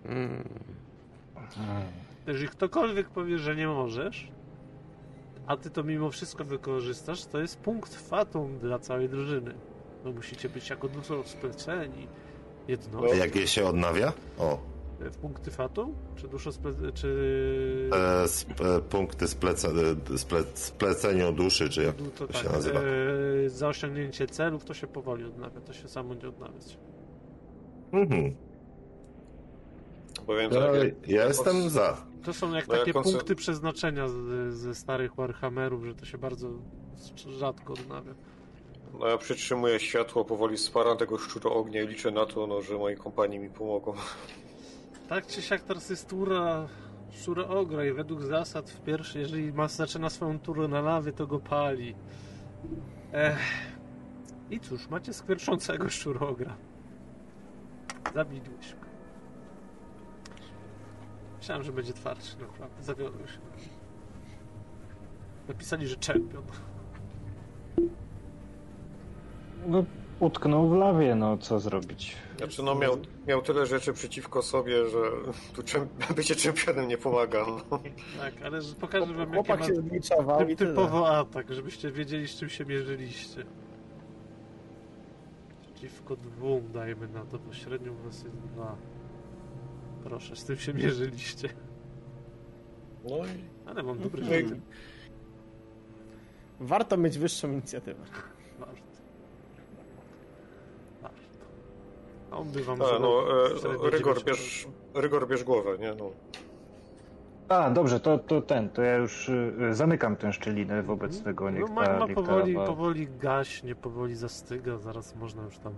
mm, 0.05 0.43
Jeżeli 2.27 2.47
ktokolwiek 2.49 3.09
powie, 3.09 3.37
że 3.37 3.55
nie 3.55 3.67
możesz, 3.67 4.31
a 5.47 5.57
ty 5.57 5.69
to 5.69 5.83
mimo 5.83 6.11
wszystko 6.11 6.43
wykorzystasz, 6.45 7.25
to 7.25 7.39
jest 7.39 7.59
punkt 7.59 7.95
fatum 7.95 8.59
dla 8.59 8.79
całej 8.79 9.09
drużyny. 9.09 9.53
Bo 10.03 10.11
musicie 10.11 10.49
być 10.49 10.69
jako 10.69 10.87
dużo 10.87 11.23
spleceni. 11.25 12.07
A 12.67 12.71
Jednością. 12.71 13.15
jak 13.17 13.35
je 13.35 13.47
się 13.47 13.65
odnawia? 13.65 14.13
O, 14.37 14.59
W 14.99 15.17
punkty 15.17 15.51
fatum? 15.51 15.93
Czy 16.15 16.27
dużo 16.27 16.51
sple... 16.51 16.71
czy... 16.93 17.89
e, 17.93 18.23
sp, 18.39 18.49
e, 18.77 18.81
punkty 18.81 19.27
splece, 19.27 19.67
e, 20.13 20.17
sple, 20.17 20.43
splecenia 20.53 21.31
duszy, 21.31 21.69
czy 21.69 21.83
jak 21.83 21.99
No 21.99 22.05
to 22.17 22.27
to 22.27 22.33
tak, 22.33 22.43
się 22.43 22.49
nazywa? 22.49 22.79
e, 22.79 23.49
za 23.49 23.67
osiągnięcie 23.67 24.27
celów 24.27 24.65
to 24.65 24.73
się 24.73 24.87
powoli 24.87 25.23
odnawia, 25.25 25.61
to 25.61 25.73
się 25.73 25.87
samo 25.87 26.13
nie 26.13 26.27
odnawiać. 26.29 26.77
Mhm. 27.91 28.35
Powiem 30.25 30.51
No, 30.53 30.59
tak, 30.59 31.07
ja 31.09 31.25
jestem 31.27 31.69
za. 31.69 31.97
To 32.23 32.33
są 32.33 32.53
jak 32.53 32.67
No, 32.67 32.73
jak 32.75 32.81
takie 32.85 32.93
konce- 32.93 33.11
punkty 33.11 33.35
przeznaczenia 33.35 34.07
z, 34.07 34.13
ze 34.53 34.75
starych 34.75 35.15
Warhammerów, 35.15 35.85
że 35.85 35.95
to 35.95 36.05
się 36.05 36.17
bardzo 36.17 36.49
rzadko 37.15 37.73
odnawia. 37.73 38.13
no, 38.99 39.07
ja 39.07 39.17
przytrzymuję 39.17 39.79
światło, 39.79 40.25
powoli 40.25 40.57
sparam 40.57 40.97
tego 40.97 41.17
szczura 41.17 41.49
ognia 41.49 41.81
i 41.83 41.87
liczę 41.87 42.11
na 42.11 42.25
to, 42.25 42.47
no, 42.47 42.61
że 42.61 42.77
moi 42.77 42.95
kompanii 42.95 43.39
mi 43.39 43.49
pomogą. 43.49 43.93
Tak 45.09 45.27
czy 45.27 45.41
siak 45.41 45.61
teraz 45.61 45.89
jest 45.89 46.09
tura 46.09 46.67
szczura 47.11 47.47
ogra 47.47 47.85
i 47.85 47.91
według 47.93 48.21
zasad 48.21 48.69
w 48.69 48.81
pierwszej, 48.81 49.21
jeżeli 49.21 49.53
ma, 49.53 49.67
zaczyna 49.67 50.09
swoją 50.09 50.39
turę 50.39 50.67
na 50.67 50.81
lawie, 50.81 51.11
to 51.11 51.27
go 51.27 51.39
pali. 51.39 51.95
Ech. 53.13 53.37
I 54.49 54.59
cóż, 54.59 54.89
macie 54.89 55.13
skwierczącego 55.13 55.89
szczurogra. 55.89 56.55
Go. 58.13 58.25
Myślałem, 61.41 61.63
że 61.63 61.71
będzie 61.71 61.93
twardszy, 61.93 62.37
naprawdę. 62.39 62.83
Zawiodłem 62.83 63.27
się. 63.27 63.37
Napisali, 65.47 65.87
że 65.87 65.95
czempion. 65.95 66.43
No, 69.67 69.83
utknął 70.19 70.69
w 70.69 70.73
lawie, 70.73 71.15
no 71.15 71.37
co 71.37 71.59
zrobić? 71.59 72.15
Znaczy, 72.37 72.63
no, 72.63 72.75
miał, 72.75 72.97
miał 73.27 73.41
tyle 73.41 73.65
rzeczy 73.65 73.93
przeciwko 73.93 74.41
sobie, 74.41 74.85
że 74.89 74.97
tu 75.53 75.63
czem, 75.63 75.87
bycie 76.15 76.35
czempionem 76.35 76.87
nie 76.87 76.97
pomaga. 76.97 77.45
No. 77.47 77.79
Tak, 78.19 78.33
ale 78.45 78.61
że 78.61 78.75
pokażę 78.75 79.13
wam, 79.13 79.33
Chłopak 79.33 79.63
się 79.63 79.73
typ, 79.73 80.03
tyle. 80.39 80.55
typowo 80.55 81.17
atak, 81.17 81.53
żebyście 81.53 81.91
wiedzieli, 81.91 82.27
z 82.27 82.35
czym 82.35 82.49
się 82.49 82.65
mierzyliście. 82.65 83.43
Przeciwko 85.61 86.15
dwóm 86.15 86.71
dajmy 86.73 87.07
na 87.07 87.25
to, 87.25 87.39
bo 87.39 87.53
średnią 87.53 87.91
u 87.91 88.03
was 88.05 88.23
jest 88.23 88.37
dwa. 88.37 88.75
Proszę, 90.03 90.35
z 90.35 90.45
tym 90.45 90.57
się 90.57 90.73
mierzyliście. 90.73 91.49
no 93.09 93.17
i 93.17 93.67
Ale 93.69 93.83
mam 93.83 93.99
dobry 93.99 94.23
No. 94.23 94.55
Warto 96.59 96.97
mieć 96.97 97.17
wyższą 97.19 97.51
inicjatywę. 97.51 98.03
Warto. 98.59 98.81
Warto. 101.01 101.17
A 102.31 102.37
on 102.37 102.51
by 102.51 102.63
wam 102.63 102.81
A, 102.81 102.99
no, 102.99 103.23
e, 103.85 103.89
Rygor, 103.89 104.17
9%. 104.17 104.25
bierz, 104.25 104.67
Rygor 104.93 105.27
bierz 105.27 105.43
głowę, 105.43 105.77
nie? 105.77 105.93
No. 105.93 106.11
A, 107.49 107.69
dobrze, 107.69 107.99
to, 107.99 108.17
to 108.17 108.41
ten, 108.41 108.69
to 108.69 108.81
ja 108.81 108.95
już 108.95 109.29
y, 109.29 109.53
zamykam 109.71 110.15
tę 110.15 110.33
szczelinę 110.33 110.83
wobec 110.83 111.21
tego, 111.23 111.49
niech 111.49 111.61
No 111.61 111.73
magma 111.73 112.05
niech 112.05 112.15
ta 112.15 112.21
powoli, 112.21 112.55
powoli 112.55 113.07
gaśnie, 113.19 113.75
powoli 113.75 114.15
zastyga, 114.15 114.77
zaraz 114.77 115.15
można 115.15 115.43
już 115.43 115.57
tam 115.57 115.73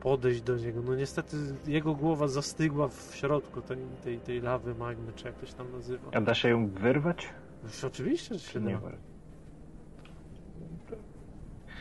podejść 0.00 0.40
do 0.42 0.56
niego. 0.56 0.82
No 0.82 0.94
niestety 0.94 1.36
jego 1.66 1.94
głowa 1.94 2.28
zastygła 2.28 2.88
w 2.88 3.12
środku 3.14 3.60
tej, 3.62 3.78
tej, 4.04 4.18
tej 4.18 4.40
lawy 4.40 4.74
magmy, 4.74 5.12
czy 5.16 5.26
jak 5.26 5.34
to 5.38 5.46
się 5.46 5.52
tam 5.52 5.72
nazywa. 5.72 6.10
A 6.12 6.20
da 6.20 6.34
się 6.34 6.48
ją 6.48 6.68
wyrwać? 6.68 7.28
Już 7.64 7.84
Oczywiście, 7.84 8.34
że 8.34 8.40
się 8.40 8.60
nie? 8.60 8.72
da. 8.72 8.90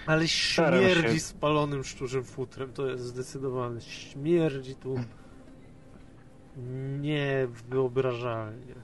Ale 0.06 0.28
śmierdzi 0.28 1.20
spalonym 1.20 1.84
szczurzym 1.84 2.24
futrem, 2.24 2.74
to 2.74 2.88
jest 2.88 3.04
zdecydowane. 3.04 3.82
Śmierdzi 3.82 4.76
tu 4.76 4.96
niewyobrażalnie. 7.00 8.76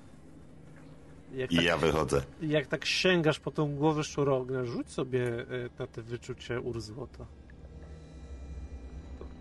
Jak 1.35 1.51
I 1.51 1.55
tak, 1.55 1.65
ja 1.65 1.77
wychodzę. 1.77 2.21
jak 2.41 2.67
tak 2.67 2.85
sięgasz 2.85 3.39
po 3.39 3.51
tą 3.51 3.75
głowę 3.75 4.03
szczurognia, 4.03 4.65
rzuć 4.65 4.89
sobie 4.89 5.27
e, 5.39 5.45
na 5.79 5.87
te 5.87 6.01
wyczucie 6.01 6.61
urzłota. 6.61 7.25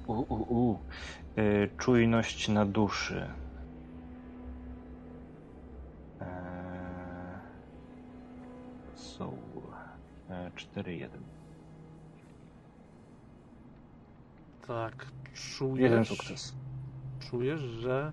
U, 0.06 0.12
u, 0.12 0.34
u. 0.70 0.78
Y, 1.38 1.70
czujność 1.78 2.48
na 2.48 2.66
duszy. 2.66 3.26
Eee, 6.20 6.26
Soul. 8.94 9.62
E, 10.30 10.50
4-1. 10.56 11.08
Tak, 14.66 15.06
Jeden 15.76 16.04
czujesz, 16.04 16.08
sukces. 16.08 16.54
czujesz, 17.30 17.60
że 17.60 18.12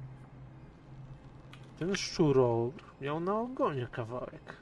ten 1.80 1.96
szczurogr 1.96 2.84
miał 3.02 3.20
na 3.20 3.40
ogonie 3.40 3.88
kawałek. 3.92 4.58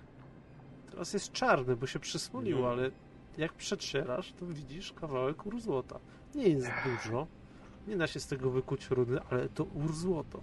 Teraz 0.92 1.14
jest 1.14 1.32
czarny, 1.32 1.76
bo 1.76 1.88
się 1.88 2.00
przysmolił, 2.00 2.58
Mhm. 2.58 2.80
ale 2.80 2.92
jak 3.38 3.54
przetrzyrasz, 3.54 4.34
to 4.34 4.46
widzisz 4.46 4.94
kawałek 4.94 5.46
urzłota. 5.46 6.00
Nie 6.38 6.48
jest 6.50 6.72
dużo, 6.86 7.28
nie 7.88 7.98
da 7.98 8.08
się 8.08 8.20
z 8.20 8.28
tego 8.28 8.52
wykuć 8.52 8.90
runy, 8.90 9.20
ale 9.32 9.50
to 9.50 9.64
urzłoto. 9.64 10.42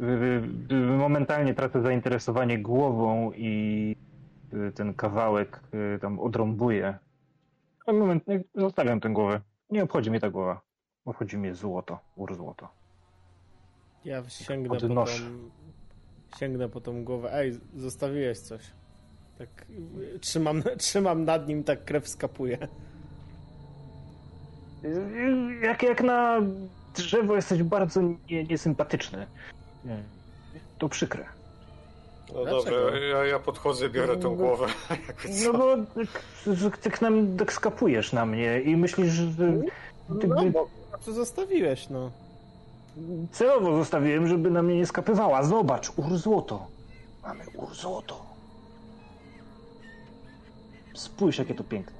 Y, 0.00 0.74
y, 0.74 0.76
Momentalnie 0.76 1.54
tracę 1.54 1.82
zainteresowanie 1.82 2.58
głową 2.58 3.32
i 3.32 3.96
y, 4.68 4.72
ten 4.72 4.94
kawałek 4.94 5.60
y, 5.96 5.98
tam 5.98 6.20
odrąbuję. 6.20 6.98
A 7.86 7.92
moment, 7.92 8.24
zostawiam 8.54 9.00
tę 9.00 9.08
głowę. 9.08 9.40
Nie 9.70 9.82
obchodzi 9.82 10.10
mnie 10.10 10.20
ta 10.20 10.30
głowa. 10.30 10.60
Obchodzi 11.04 11.38
mnie 11.38 11.54
złoto, 11.54 11.98
urzłoto. 12.16 12.68
Ja 14.04 14.28
sięgnę 14.28 14.68
po, 14.68 14.88
tą, 14.88 15.04
sięgnę 16.38 16.68
po 16.68 16.80
tą 16.80 17.04
głowę. 17.04 17.30
Ej, 17.34 17.60
zostawiłeś 17.74 18.38
coś. 18.38 18.72
Tak 19.38 19.66
y, 20.14 20.18
trzymam, 20.18 20.62
trzymam 20.78 21.24
nad 21.24 21.48
nim, 21.48 21.64
tak 21.64 21.84
krew 21.84 22.08
skapuje. 22.08 22.58
Jak, 25.62 25.82
jak 25.82 26.02
na 26.02 26.40
drzewo 26.94 27.36
jesteś 27.36 27.62
bardzo 27.62 28.00
nie, 28.30 28.44
niesympatyczny. 28.44 29.26
Nie. 29.84 30.02
To 30.78 30.88
przykre. 30.88 31.24
No 32.34 32.44
Dlaczego? 32.44 32.80
dobra, 32.80 32.98
ja, 32.98 33.24
ja 33.24 33.38
podchodzę, 33.38 33.90
biorę 33.90 34.16
tą 34.16 34.30
No, 34.30 34.36
głowę. 34.36 34.66
No 35.44 35.52
bo 35.52 35.76
tak, 36.62 36.78
tak, 36.78 37.00
nam, 37.00 37.36
tak 37.36 37.52
skapujesz 37.52 38.12
na 38.12 38.26
mnie 38.26 38.60
i 38.60 38.76
myślisz, 38.76 39.12
że 39.12 39.26
ty, 40.20 40.28
No, 40.28 40.44
bo 40.52 40.68
co 41.00 41.12
zostawiłeś, 41.12 41.88
no. 41.88 42.10
celowo 43.32 43.76
zostawiłem, 43.76 44.28
żeby 44.28 44.50
na 44.50 44.62
mnie 44.62 44.76
nie 44.76 44.86
skapywała. 44.86 45.42
Zobacz, 45.42 45.92
urzłoto. 45.96 46.66
Mamy 47.22 47.44
urzłoto. 47.54 48.26
Spójrz, 50.94 51.38
jakie 51.38 51.54
to 51.54 51.64
piękne. 51.64 51.96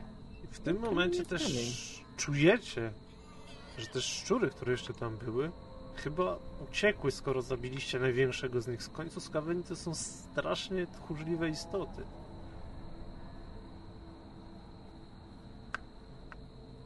W 0.51 0.59
tym 0.61 0.79
momencie 0.81 1.25
też. 1.27 1.43
Czujecie, 2.17 2.93
że 3.79 3.87
te 3.87 4.01
szczury, 4.01 4.51
które 4.51 4.73
jeszcze 4.73 4.95
tam 4.95 5.17
były, 5.17 5.51
chyba 5.97 6.39
uciekły, 6.71 7.11
skoro 7.11 7.43
zabiliście 7.43 7.99
największego 7.99 8.61
z 8.61 8.69
nich. 8.69 8.83
Z 8.83 8.89
końcu 8.89 9.21
skaweni 9.21 9.63
to 9.63 9.77
są 9.77 9.95
strasznie 9.95 10.87
tchórzliwe 10.87 11.49
istoty. 11.49 12.03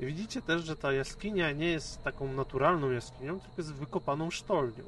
Widzicie 0.00 0.42
też, 0.42 0.64
że 0.64 0.76
ta 0.76 0.92
jaskinia 0.92 1.52
nie 1.52 1.68
jest 1.68 2.02
taką 2.02 2.32
naturalną 2.32 2.90
jaskinią, 2.90 3.40
tylko 3.40 3.54
jest 3.58 3.72
wykopaną 3.72 4.30
sztolnią. 4.30 4.84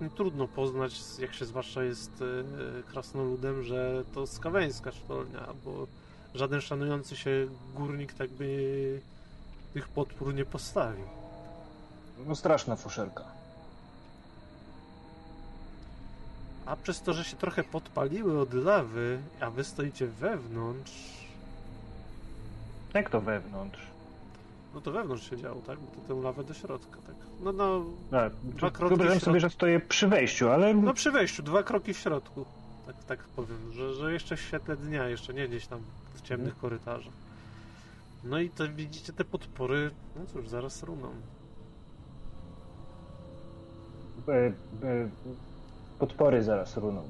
Nie 0.00 0.10
trudno 0.10 0.48
poznać, 0.48 1.00
jak 1.18 1.34
się 1.34 1.44
zwłaszcza 1.44 1.84
jest 1.84 2.22
e, 2.22 2.82
krasnoludem, 2.82 3.62
że 3.62 4.04
to 4.14 4.26
skaweńska 4.26 4.92
sztolnia, 4.92 5.48
bo 5.64 5.86
żaden 6.34 6.60
szanujący 6.60 7.16
się 7.16 7.46
górnik 7.74 8.12
tak 8.12 8.30
by 8.30 9.00
tych 9.74 9.88
podpór 9.88 10.34
nie 10.34 10.44
postawił. 10.44 11.04
No 12.26 12.34
straszna 12.34 12.76
fuszerka. 12.76 13.24
A 16.66 16.76
przez 16.76 17.02
to, 17.02 17.12
że 17.12 17.24
się 17.24 17.36
trochę 17.36 17.64
podpaliły 17.64 18.40
od 18.40 18.54
lawy, 18.54 19.18
a 19.40 19.50
wy 19.50 19.64
stoicie 19.64 20.06
wewnątrz, 20.06 21.14
Jak 22.94 23.10
to 23.10 23.20
wewnątrz? 23.20 23.93
No 24.74 24.80
to 24.80 24.92
wewnątrz 24.92 25.30
się 25.30 25.36
działo, 25.36 25.62
tak? 25.66 25.78
Bo 25.78 25.86
to 25.86 26.14
tę 26.14 26.22
lawę 26.22 26.44
do 26.44 26.54
środka, 26.54 27.00
tak? 27.06 27.14
No, 27.40 27.52
no, 27.52 27.84
Tak, 28.10 28.32
Dwa 28.42 28.70
kroki 28.70 28.96
wyobrażam 28.96 29.20
sobie, 29.20 29.40
że 29.40 29.50
stoję 29.50 29.80
przy 29.80 30.08
wejściu, 30.08 30.48
ale 30.48 30.74
no 30.74 30.94
przy 30.94 31.10
wejściu, 31.10 31.42
dwa 31.42 31.62
kroki 31.62 31.94
w 31.94 31.98
środku. 31.98 32.44
Tak, 32.86 33.04
tak 33.04 33.18
powiem, 33.24 33.72
że, 33.72 33.94
że 33.94 34.12
jeszcze 34.12 34.36
w 34.36 34.40
świetle 34.40 34.76
dnia, 34.76 35.08
jeszcze 35.08 35.34
nie 35.34 35.48
gdzieś 35.48 35.66
tam 35.66 35.80
w 36.14 36.22
ciemnych 36.22 36.58
korytarzach. 36.58 37.12
No 38.24 38.38
i 38.38 38.50
to 38.50 38.68
widzicie 38.68 39.12
te 39.12 39.24
podpory, 39.24 39.90
no 40.16 40.22
cóż, 40.32 40.48
zaraz 40.48 40.82
runą. 40.82 41.08
e, 44.28 44.32
e, 44.32 44.52
podpory 45.98 46.42
zaraz 46.42 46.76
runą. 46.76 47.08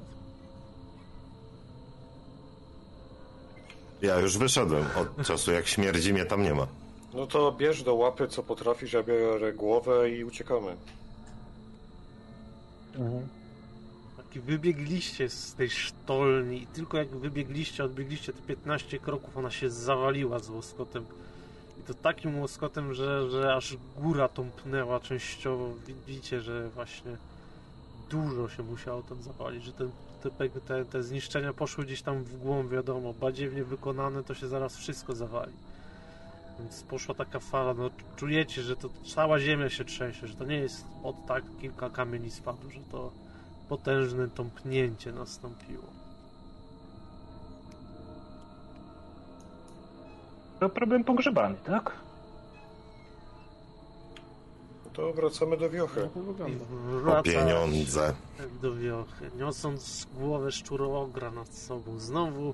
Ja 4.01 4.19
już 4.19 4.37
wyszedłem 4.37 4.85
od 4.95 5.27
czasu, 5.27 5.51
jak 5.51 5.67
śmierdzi 5.67 6.13
mnie 6.13 6.25
tam 6.25 6.43
nie 6.43 6.53
ma. 6.53 6.67
No 7.15 7.27
to 7.27 7.51
bierz 7.51 7.83
do 7.83 7.95
łapy, 7.95 8.27
co 8.27 8.43
potrafisz, 8.43 8.93
ja 8.93 9.03
biorę 9.03 9.53
głowę 9.53 10.09
i 10.09 10.23
uciekamy. 10.23 10.75
Taki 14.17 14.39
wybiegliście 14.39 15.29
z 15.29 15.53
tej 15.53 15.69
sztolni 15.69 16.63
i 16.63 16.67
tylko 16.67 16.97
jak 16.97 17.07
wybiegliście, 17.07 17.83
odbiegliście 17.83 18.33
te 18.33 18.41
15 18.41 18.99
kroków, 18.99 19.37
ona 19.37 19.51
się 19.51 19.69
zawaliła 19.69 20.39
z 20.39 20.49
łoskotem. 20.49 21.05
I 21.79 21.83
to 21.87 21.93
takim 21.93 22.39
łoskotem, 22.39 22.93
że, 22.93 23.29
że 23.29 23.55
aż 23.55 23.77
góra 23.97 24.27
tąpnęła 24.27 24.99
częściowo. 24.99 25.73
Widzicie, 26.07 26.41
że 26.41 26.69
właśnie 26.69 27.17
dużo 28.09 28.49
się 28.49 28.63
musiało 28.63 29.01
tam 29.01 29.23
zapalić, 29.23 29.63
że 29.63 29.71
te, 29.73 29.89
te, 30.23 30.49
te, 30.49 30.85
te 30.85 31.03
zniszczenia 31.03 31.53
poszły 31.53 31.85
gdzieś 31.85 32.01
tam 32.01 32.23
w 32.23 32.37
głąb, 32.37 32.71
wiadomo, 32.71 33.13
badziewnie 33.13 33.63
wykonane, 33.63 34.23
to 34.23 34.33
się 34.33 34.47
zaraz 34.47 34.77
wszystko 34.77 35.15
zawali. 35.15 35.53
Więc 36.59 36.83
poszła 36.83 37.15
taka 37.15 37.39
fala, 37.39 37.73
no 37.73 37.89
czujecie, 38.15 38.61
że 38.61 38.75
to 38.75 38.89
cała 39.15 39.39
ziemia 39.39 39.69
się 39.69 39.85
trzęsie, 39.85 40.27
że 40.27 40.35
to 40.35 40.45
nie 40.45 40.57
jest 40.57 40.85
od 41.03 41.25
tak 41.25 41.43
kilka 41.61 41.89
kamieni 41.89 42.31
spadło, 42.31 42.71
że 42.71 42.79
to 42.91 43.11
potężne 43.69 44.27
tąpnięcie 44.27 45.11
nastąpiło. 45.11 45.83
To 50.59 50.69
problem 50.69 51.03
pogrzebany, 51.03 51.55
tak? 51.65 51.91
To 54.93 55.13
wracamy 55.13 55.57
do 55.57 55.69
wiochy. 55.69 55.99
Jak 55.99 56.11
to 56.37 56.47
I 56.47 56.53
wygląda? 56.55 57.19
O 57.19 57.23
pieniądze. 57.23 58.13
do 58.61 58.75
wiochy, 58.75 59.31
niosąc 59.37 60.07
głowę 60.13 60.51
szczuroogra 60.51 61.31
nad 61.31 61.53
sobą. 61.53 61.99
Znowu 61.99 62.53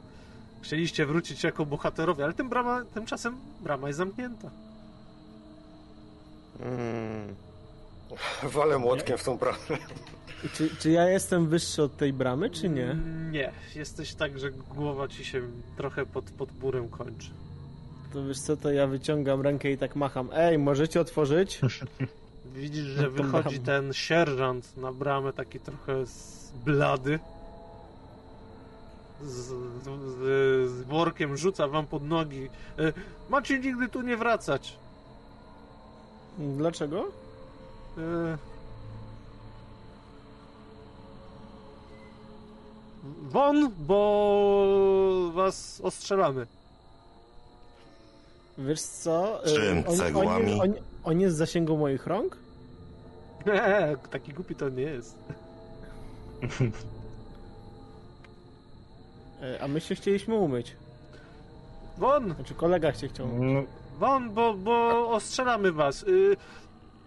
chcieliście 0.62 1.06
wrócić 1.06 1.44
jako 1.44 1.66
bohaterowie, 1.66 2.24
ale 2.24 2.34
tym 2.34 2.50
brama, 2.50 2.84
tymczasem 2.94 3.36
brama 3.62 3.88
jest 3.88 3.98
zamknięta. 3.98 4.50
Mm. 6.60 7.36
Walę 8.44 8.78
młotkiem 8.78 9.18
w 9.18 9.24
tą 9.24 9.38
bramę. 9.38 9.58
Czy, 10.54 10.76
czy 10.80 10.92
ja 10.92 11.10
jestem 11.10 11.48
wyższy 11.48 11.84
od 11.84 11.98
tej 11.98 12.14
bramy, 12.14 12.50
czy 12.50 12.70
nie? 12.70 12.96
Nie, 13.32 13.52
jesteś 13.76 14.14
tak, 14.14 14.40
że 14.40 14.52
głowa 14.52 15.08
ci 15.08 15.26
się 15.26 15.42
trochę 15.78 16.06
pod, 16.06 16.26
pod 16.26 16.52
burem 16.52 16.90
kończy. 16.90 17.30
To 18.14 18.26
wiesz 18.26 18.40
co, 18.40 18.58
to 18.58 18.72
ja 18.72 18.88
wyciągam 18.88 19.42
rękę 19.42 19.72
i 19.72 19.78
tak 19.78 19.96
macham. 19.96 20.30
Ej, 20.34 20.58
możecie 20.58 21.02
otworzyć? 21.02 21.62
Widzisz, 22.56 22.96
No 22.96 23.02
że 23.02 23.04
to 23.04 23.12
wychodzi 23.12 23.60
ten 23.60 23.94
sierżant 23.94 24.78
na 24.78 24.92
bramę, 24.92 25.34
taki 25.34 25.60
trochę 25.60 25.94
blady. 26.66 27.20
Z, 29.24 29.34
z, 29.84 30.72
z, 30.72 30.82
workiem 30.84 31.38
rzuca 31.38 31.68
wam 31.68 31.88
pod 31.88 32.04
nogi. 32.04 32.50
E, 32.80 32.94
Macie 33.30 33.60
nigdy 33.60 33.88
tu 33.90 34.02
nie 34.02 34.18
wracać. 34.18 34.78
Dlaczego? 36.38 37.04
E, 37.98 38.38
Won, 43.32 43.72
bo 43.80 45.32
was 45.34 45.82
ostrzelamy. 45.84 46.48
Wiesz 48.58 48.82
co? 48.82 49.46
e, 49.46 49.48
Czym? 49.48 49.84
on- 49.88 49.98
Cegłami? 49.98 50.54
On, 50.54 50.62
on, 50.62 50.74
on 51.04 51.20
jest 51.20 51.38
zasięgu 51.38 51.78
moich 51.78 52.08
rąk? 52.08 52.38
Nie, 53.46 53.96
taki 54.12 54.34
głupi 54.34 54.56
to 54.56 54.70
nie 54.70 54.82
jest. 54.84 55.16
E, 59.42 59.62
A 59.64 59.68
my 59.68 59.82
się 59.82 59.96
chcieliśmy 59.96 60.36
umyć. 60.36 60.76
Won, 61.98 62.34
Znaczy 62.36 62.54
kolega 62.54 62.94
się 62.94 63.08
chciał 63.08 63.26
umyć. 63.28 63.54
No, 63.54 63.64
won, 64.00 64.30
bo, 64.34 64.54
bo 64.54 65.10
ostrzelamy 65.10 65.72
was. 65.72 66.04
Y, 66.04 66.38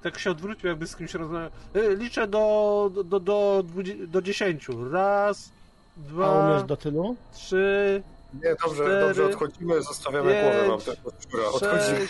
tak 0.02 0.18
się 0.18 0.30
odwrócił, 0.30 0.68
jakby 0.68 0.86
z 0.86 0.96
kimś 0.96 1.14
rozmawiał. 1.14 1.50
Y, 1.76 1.96
liczę 1.96 2.26
do, 2.26 2.90
do, 3.04 3.20
do, 3.20 3.64
do 4.06 4.22
dziesięciu. 4.22 4.90
Raz, 4.90 5.52
A 5.96 6.08
dwa, 6.08 6.46
umiesz 6.50 6.64
do 6.64 6.76
tylu? 6.76 7.16
trzy, 7.34 8.02
Nie, 8.34 8.54
dobrze, 8.64 8.84
Cztery, 8.84 9.00
dobrze, 9.06 9.24
odchodzimy, 9.26 9.82
zostawiamy 9.82 10.32
pięć, 10.32 10.42
głowę 10.54 10.68
wam 10.68 10.80
tego 10.80 11.10
szczura. 11.20 11.44
Odchodzimy. 11.48 12.08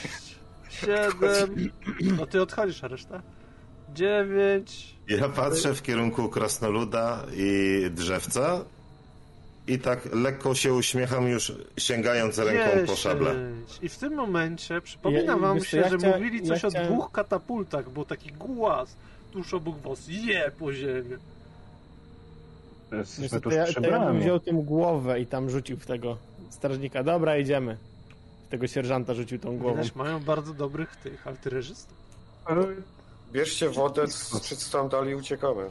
siedem. 0.71 1.71
No 2.19 2.27
ty 2.27 2.43
odchodzisz, 2.43 2.85
a 2.85 2.89
reszta? 2.89 3.23
Dziewięć. 3.95 4.95
Ja 5.09 5.29
patrzę 5.29 5.75
w 5.75 5.83
kierunku 5.83 6.29
krasnoluda 6.29 7.23
i 7.37 7.81
drzewca 7.91 8.65
i 9.69 9.79
tak 9.79 10.15
lekko 10.15 10.55
się 10.55 10.75
uśmiecham 10.75 11.29
już 11.29 11.53
sięgając 11.79 12.39
ręką 12.39 12.87
po 12.87 12.97
szablę. 12.97 13.35
I 13.83 13.89
w 13.89 13.99
tym 13.99 14.15
momencie 14.15 14.81
przypominam 14.81 15.27
Ja- 15.43 15.49
wam 15.49 15.65
się, 15.65 15.77
ja 15.77 15.89
że 15.89 15.97
chcia- 15.97 16.15
mówili 16.15 16.43
coś 16.43 16.63
ja 16.63 16.67
o 16.69 16.71
chciałem- 16.71 16.93
dwóch 16.93 17.13
katapultach, 17.13 17.91
bo 17.91 18.05
taki 18.05 18.33
głaz 18.33 18.97
tuż 19.33 19.55
obok 19.55 19.79
was 19.79 20.09
je 20.09 20.51
po 20.59 20.73
ziemi. 20.73 21.17
Wiesz 22.93 23.01
jesteśmy 23.09 23.41
tuż 23.41 23.55
ja, 23.55 23.67
ja 23.91 24.01
bym 24.07 24.21
wziął 24.21 24.41
tą 24.41 24.63
głowę 24.63 25.21
i 25.21 25.27
tam 25.27 25.51
rzucił 25.51 25.77
w 25.77 25.87
tego 25.87 26.17
strażnika. 26.51 27.03
Dobra, 27.05 27.39
idziemy. 27.39 27.77
W 28.47 28.51
tego 28.51 28.67
sierżanta 28.67 29.15
rzucił 29.15 29.39
tą 29.39 29.59
głową. 29.59 29.77
Widać, 29.77 29.95
mają 29.95 30.21
bardzo 30.21 30.55
dobrych 30.55 30.97
tych 30.97 31.27
artylerzystów. 31.27 31.95
Bierzcie 33.33 33.69
wodę, 33.71 34.05
czy 34.59 34.71
tam 34.73 34.89
dalej 34.89 35.15
uciekamy. 35.15 35.71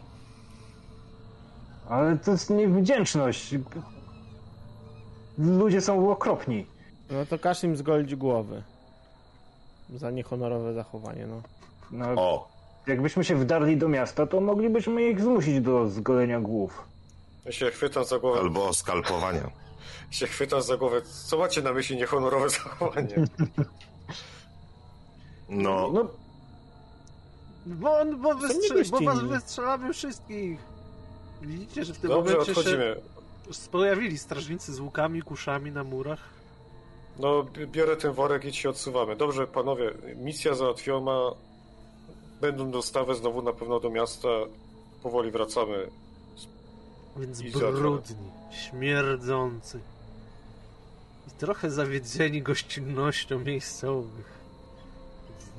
Ale 1.93 2.17
to 2.17 2.31
jest 2.31 2.49
niewdzięczność. 2.49 3.55
Ludzie 5.37 5.81
są 5.81 6.11
okropni. 6.11 6.65
No 7.11 7.25
to 7.25 7.39
każ 7.39 7.63
im 7.63 7.77
zgolić 7.77 8.15
głowy. 8.15 8.63
Za 9.95 10.11
niehonorowe 10.11 10.73
zachowanie, 10.73 11.27
no. 11.27 11.41
No, 11.91 12.05
O, 12.15 12.47
jakbyśmy 12.87 13.23
się 13.23 13.35
wdarli 13.35 13.77
do 13.77 13.87
miasta, 13.89 14.27
to 14.27 14.41
moglibyśmy 14.41 15.03
ich 15.09 15.21
zmusić 15.21 15.61
do 15.61 15.89
zgolenia 15.89 16.39
głów. 16.39 16.83
Ja 17.45 17.51
się 17.51 17.71
chwytam 17.71 18.05
za 18.05 18.19
głowę. 18.19 18.39
albo 18.39 18.73
skalpowania. 18.73 19.49
się 20.11 20.27
chwytam 20.27 20.61
za 20.61 20.77
głowę. 20.77 21.01
Co 21.01 21.37
macie 21.37 21.61
na 21.61 21.73
myśli 21.73 21.97
niehonorowe 21.97 22.49
zachowanie? 22.49 23.15
No, 25.49 25.89
No, 25.93 26.07
Bo, 27.65 27.99
on, 27.99 28.21
bo, 28.21 28.35
wystrze- 28.35 28.75
niby 28.75 28.89
bo 28.91 29.01
was 29.01 29.19
wystrzelamy 29.23 29.93
wszystkich. 29.93 30.59
Widzicie, 31.43 31.85
że 31.85 31.93
w 31.93 31.97
tym 31.99 32.09
Dobrze, 32.09 32.31
momencie 32.33 32.53
się 32.53 32.59
odchodzimy. 32.59 32.95
pojawili 33.71 34.17
strażnicy 34.17 34.73
z 34.73 34.79
łukami, 34.79 35.21
kuszami 35.21 35.71
na 35.71 35.83
murach. 35.83 36.19
No, 37.19 37.43
bi- 37.43 37.67
biorę 37.67 37.97
ten 37.97 38.11
worek 38.13 38.45
i 38.45 38.53
się 38.53 38.69
odsuwamy. 38.69 39.15
Dobrze, 39.15 39.47
panowie, 39.47 39.91
misja 40.15 40.55
załatwiona. 40.55 41.31
Będą 42.41 42.71
dostawy 42.71 43.15
znowu 43.15 43.41
na 43.41 43.53
pewno 43.53 43.79
do 43.79 43.89
miasta. 43.89 44.27
Powoli 45.03 45.31
wracamy. 45.31 45.89
Więc 47.17 47.41
I 47.41 47.51
brudni, 47.51 48.15
śmierdzący 48.51 49.79
i 51.27 51.31
trochę 51.31 51.71
zawiedzeni 51.71 52.41
gościnnością 52.41 53.39
miejscowych. 53.39 54.33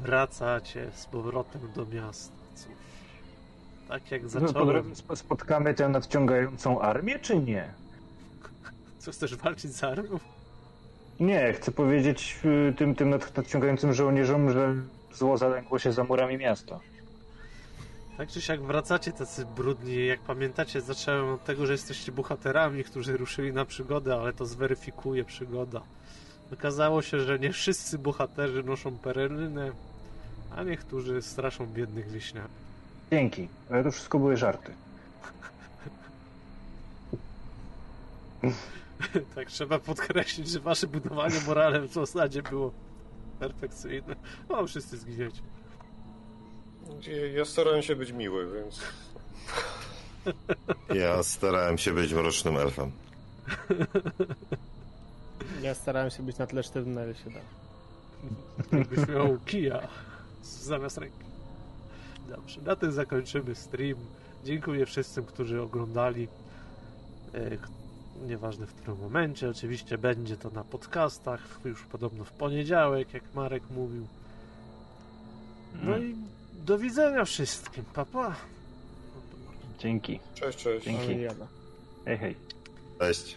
Wracacie 0.02 0.90
z 0.94 1.06
powrotem 1.06 1.60
do 1.76 1.86
miasta. 1.86 2.33
Tak 3.94 4.10
jak 4.10 4.22
no 4.22 4.28
zacząłem. 4.28 4.92
spotkamy 5.14 5.74
tę 5.74 5.88
nadciągającą 5.88 6.80
armię, 6.80 7.18
czy 7.18 7.38
nie? 7.38 7.68
Co 8.98 9.12
chcesz 9.12 9.36
walczyć 9.36 9.72
z 9.72 9.84
armią? 9.84 10.18
Nie, 11.20 11.52
chcę 11.52 11.72
powiedzieć 11.72 12.38
y, 12.44 12.74
tym, 12.76 12.94
tym 12.94 13.10
nad- 13.10 13.36
nadciągającym 13.36 13.92
żołnierzom, 13.92 14.50
że 14.50 14.74
zło 15.12 15.38
zalęgło 15.38 15.78
się 15.78 15.92
za 15.92 16.04
murami 16.04 16.36
miasta. 16.38 16.80
Tak 18.16 18.28
czy 18.28 18.40
siak 18.42 18.62
wracacie 18.62 19.12
tacy 19.12 19.46
brudni. 19.56 20.06
Jak 20.06 20.20
pamiętacie, 20.20 20.80
zacząłem 20.80 21.28
od 21.34 21.44
tego, 21.44 21.66
że 21.66 21.72
jesteście 21.72 22.12
bohaterami, 22.12 22.84
którzy 22.84 23.16
ruszyli 23.16 23.52
na 23.52 23.64
przygodę, 23.64 24.14
ale 24.14 24.32
to 24.32 24.46
zweryfikuje 24.46 25.24
przygoda. 25.24 25.80
Okazało 26.52 27.02
się, 27.02 27.20
że 27.20 27.38
nie 27.38 27.52
wszyscy 27.52 27.98
bohaterzy 27.98 28.62
noszą 28.62 28.98
perelynę, 28.98 29.72
a 30.56 30.62
niektórzy 30.62 31.22
straszą 31.22 31.66
biednych 31.66 32.10
wieśniaków. 32.10 32.63
Dzięki, 33.10 33.48
ale 33.70 33.84
to 33.84 33.90
wszystko 33.90 34.18
były 34.18 34.36
żarty. 34.36 34.72
Tak, 39.34 39.48
trzeba 39.48 39.78
podkreślić, 39.78 40.48
że 40.48 40.60
wasze 40.60 40.86
budowanie 40.86 41.40
morale 41.46 41.80
w 41.80 41.92
zasadzie 41.92 42.42
było 42.42 42.72
perfekcyjne. 43.40 44.16
O, 44.48 44.66
wszyscy 44.66 44.98
zginiecie. 44.98 45.40
Ja- 47.06 47.26
Ja 47.26 47.44
starałem 47.44 47.82
się 47.82 47.96
być 47.96 48.12
miły, 48.12 48.52
więc. 48.54 48.80
Ja 50.94 51.22
starałem 51.22 51.78
się 51.78 51.92
być 51.92 52.12
mrocznym 52.12 52.56
elfem. 52.56 52.90
Ja 55.62 55.74
starałem 55.74 56.10
się 56.10 56.22
być 56.22 56.38
na 56.38 56.46
tyle 56.46 56.62
sztywny, 56.62 56.94
na 56.94 57.04
ile 57.04 57.14
się 57.14 57.30
da. 57.30 57.40
Jakbyś 58.78 59.08
miał 59.08 59.38
kija 59.46 59.88
zamiast 60.42 60.98
ręki. 60.98 61.16
Dobrze, 62.36 62.60
na 62.60 62.76
tym 62.76 62.92
zakończymy 62.92 63.54
stream. 63.54 63.98
Dziękuję 64.44 64.86
wszystkim, 64.86 65.24
którzy 65.24 65.62
oglądali. 65.62 66.28
E, 67.34 67.84
Nieważne 68.26 68.66
w 68.66 68.74
którym 68.74 69.00
momencie. 69.00 69.50
Oczywiście 69.50 69.98
będzie 69.98 70.36
to 70.36 70.50
na 70.50 70.64
podcastach, 70.64 71.60
już 71.64 71.82
podobno 71.82 72.24
w 72.24 72.32
poniedziałek, 72.32 73.14
jak 73.14 73.22
Marek 73.34 73.62
mówił. 73.70 74.06
No 75.82 75.98
i 75.98 76.16
do 76.66 76.78
widzenia 76.78 77.24
wszystkim. 77.24 77.84
Papa. 77.84 78.28
Pa. 78.28 78.36
Dzięki. 79.78 80.20
Cześć, 80.34 80.58
cześć. 80.58 80.84
Dzięki. 80.84 81.06
Hej, 82.04 82.18
hej. 82.18 82.36
Cześć. 82.98 83.36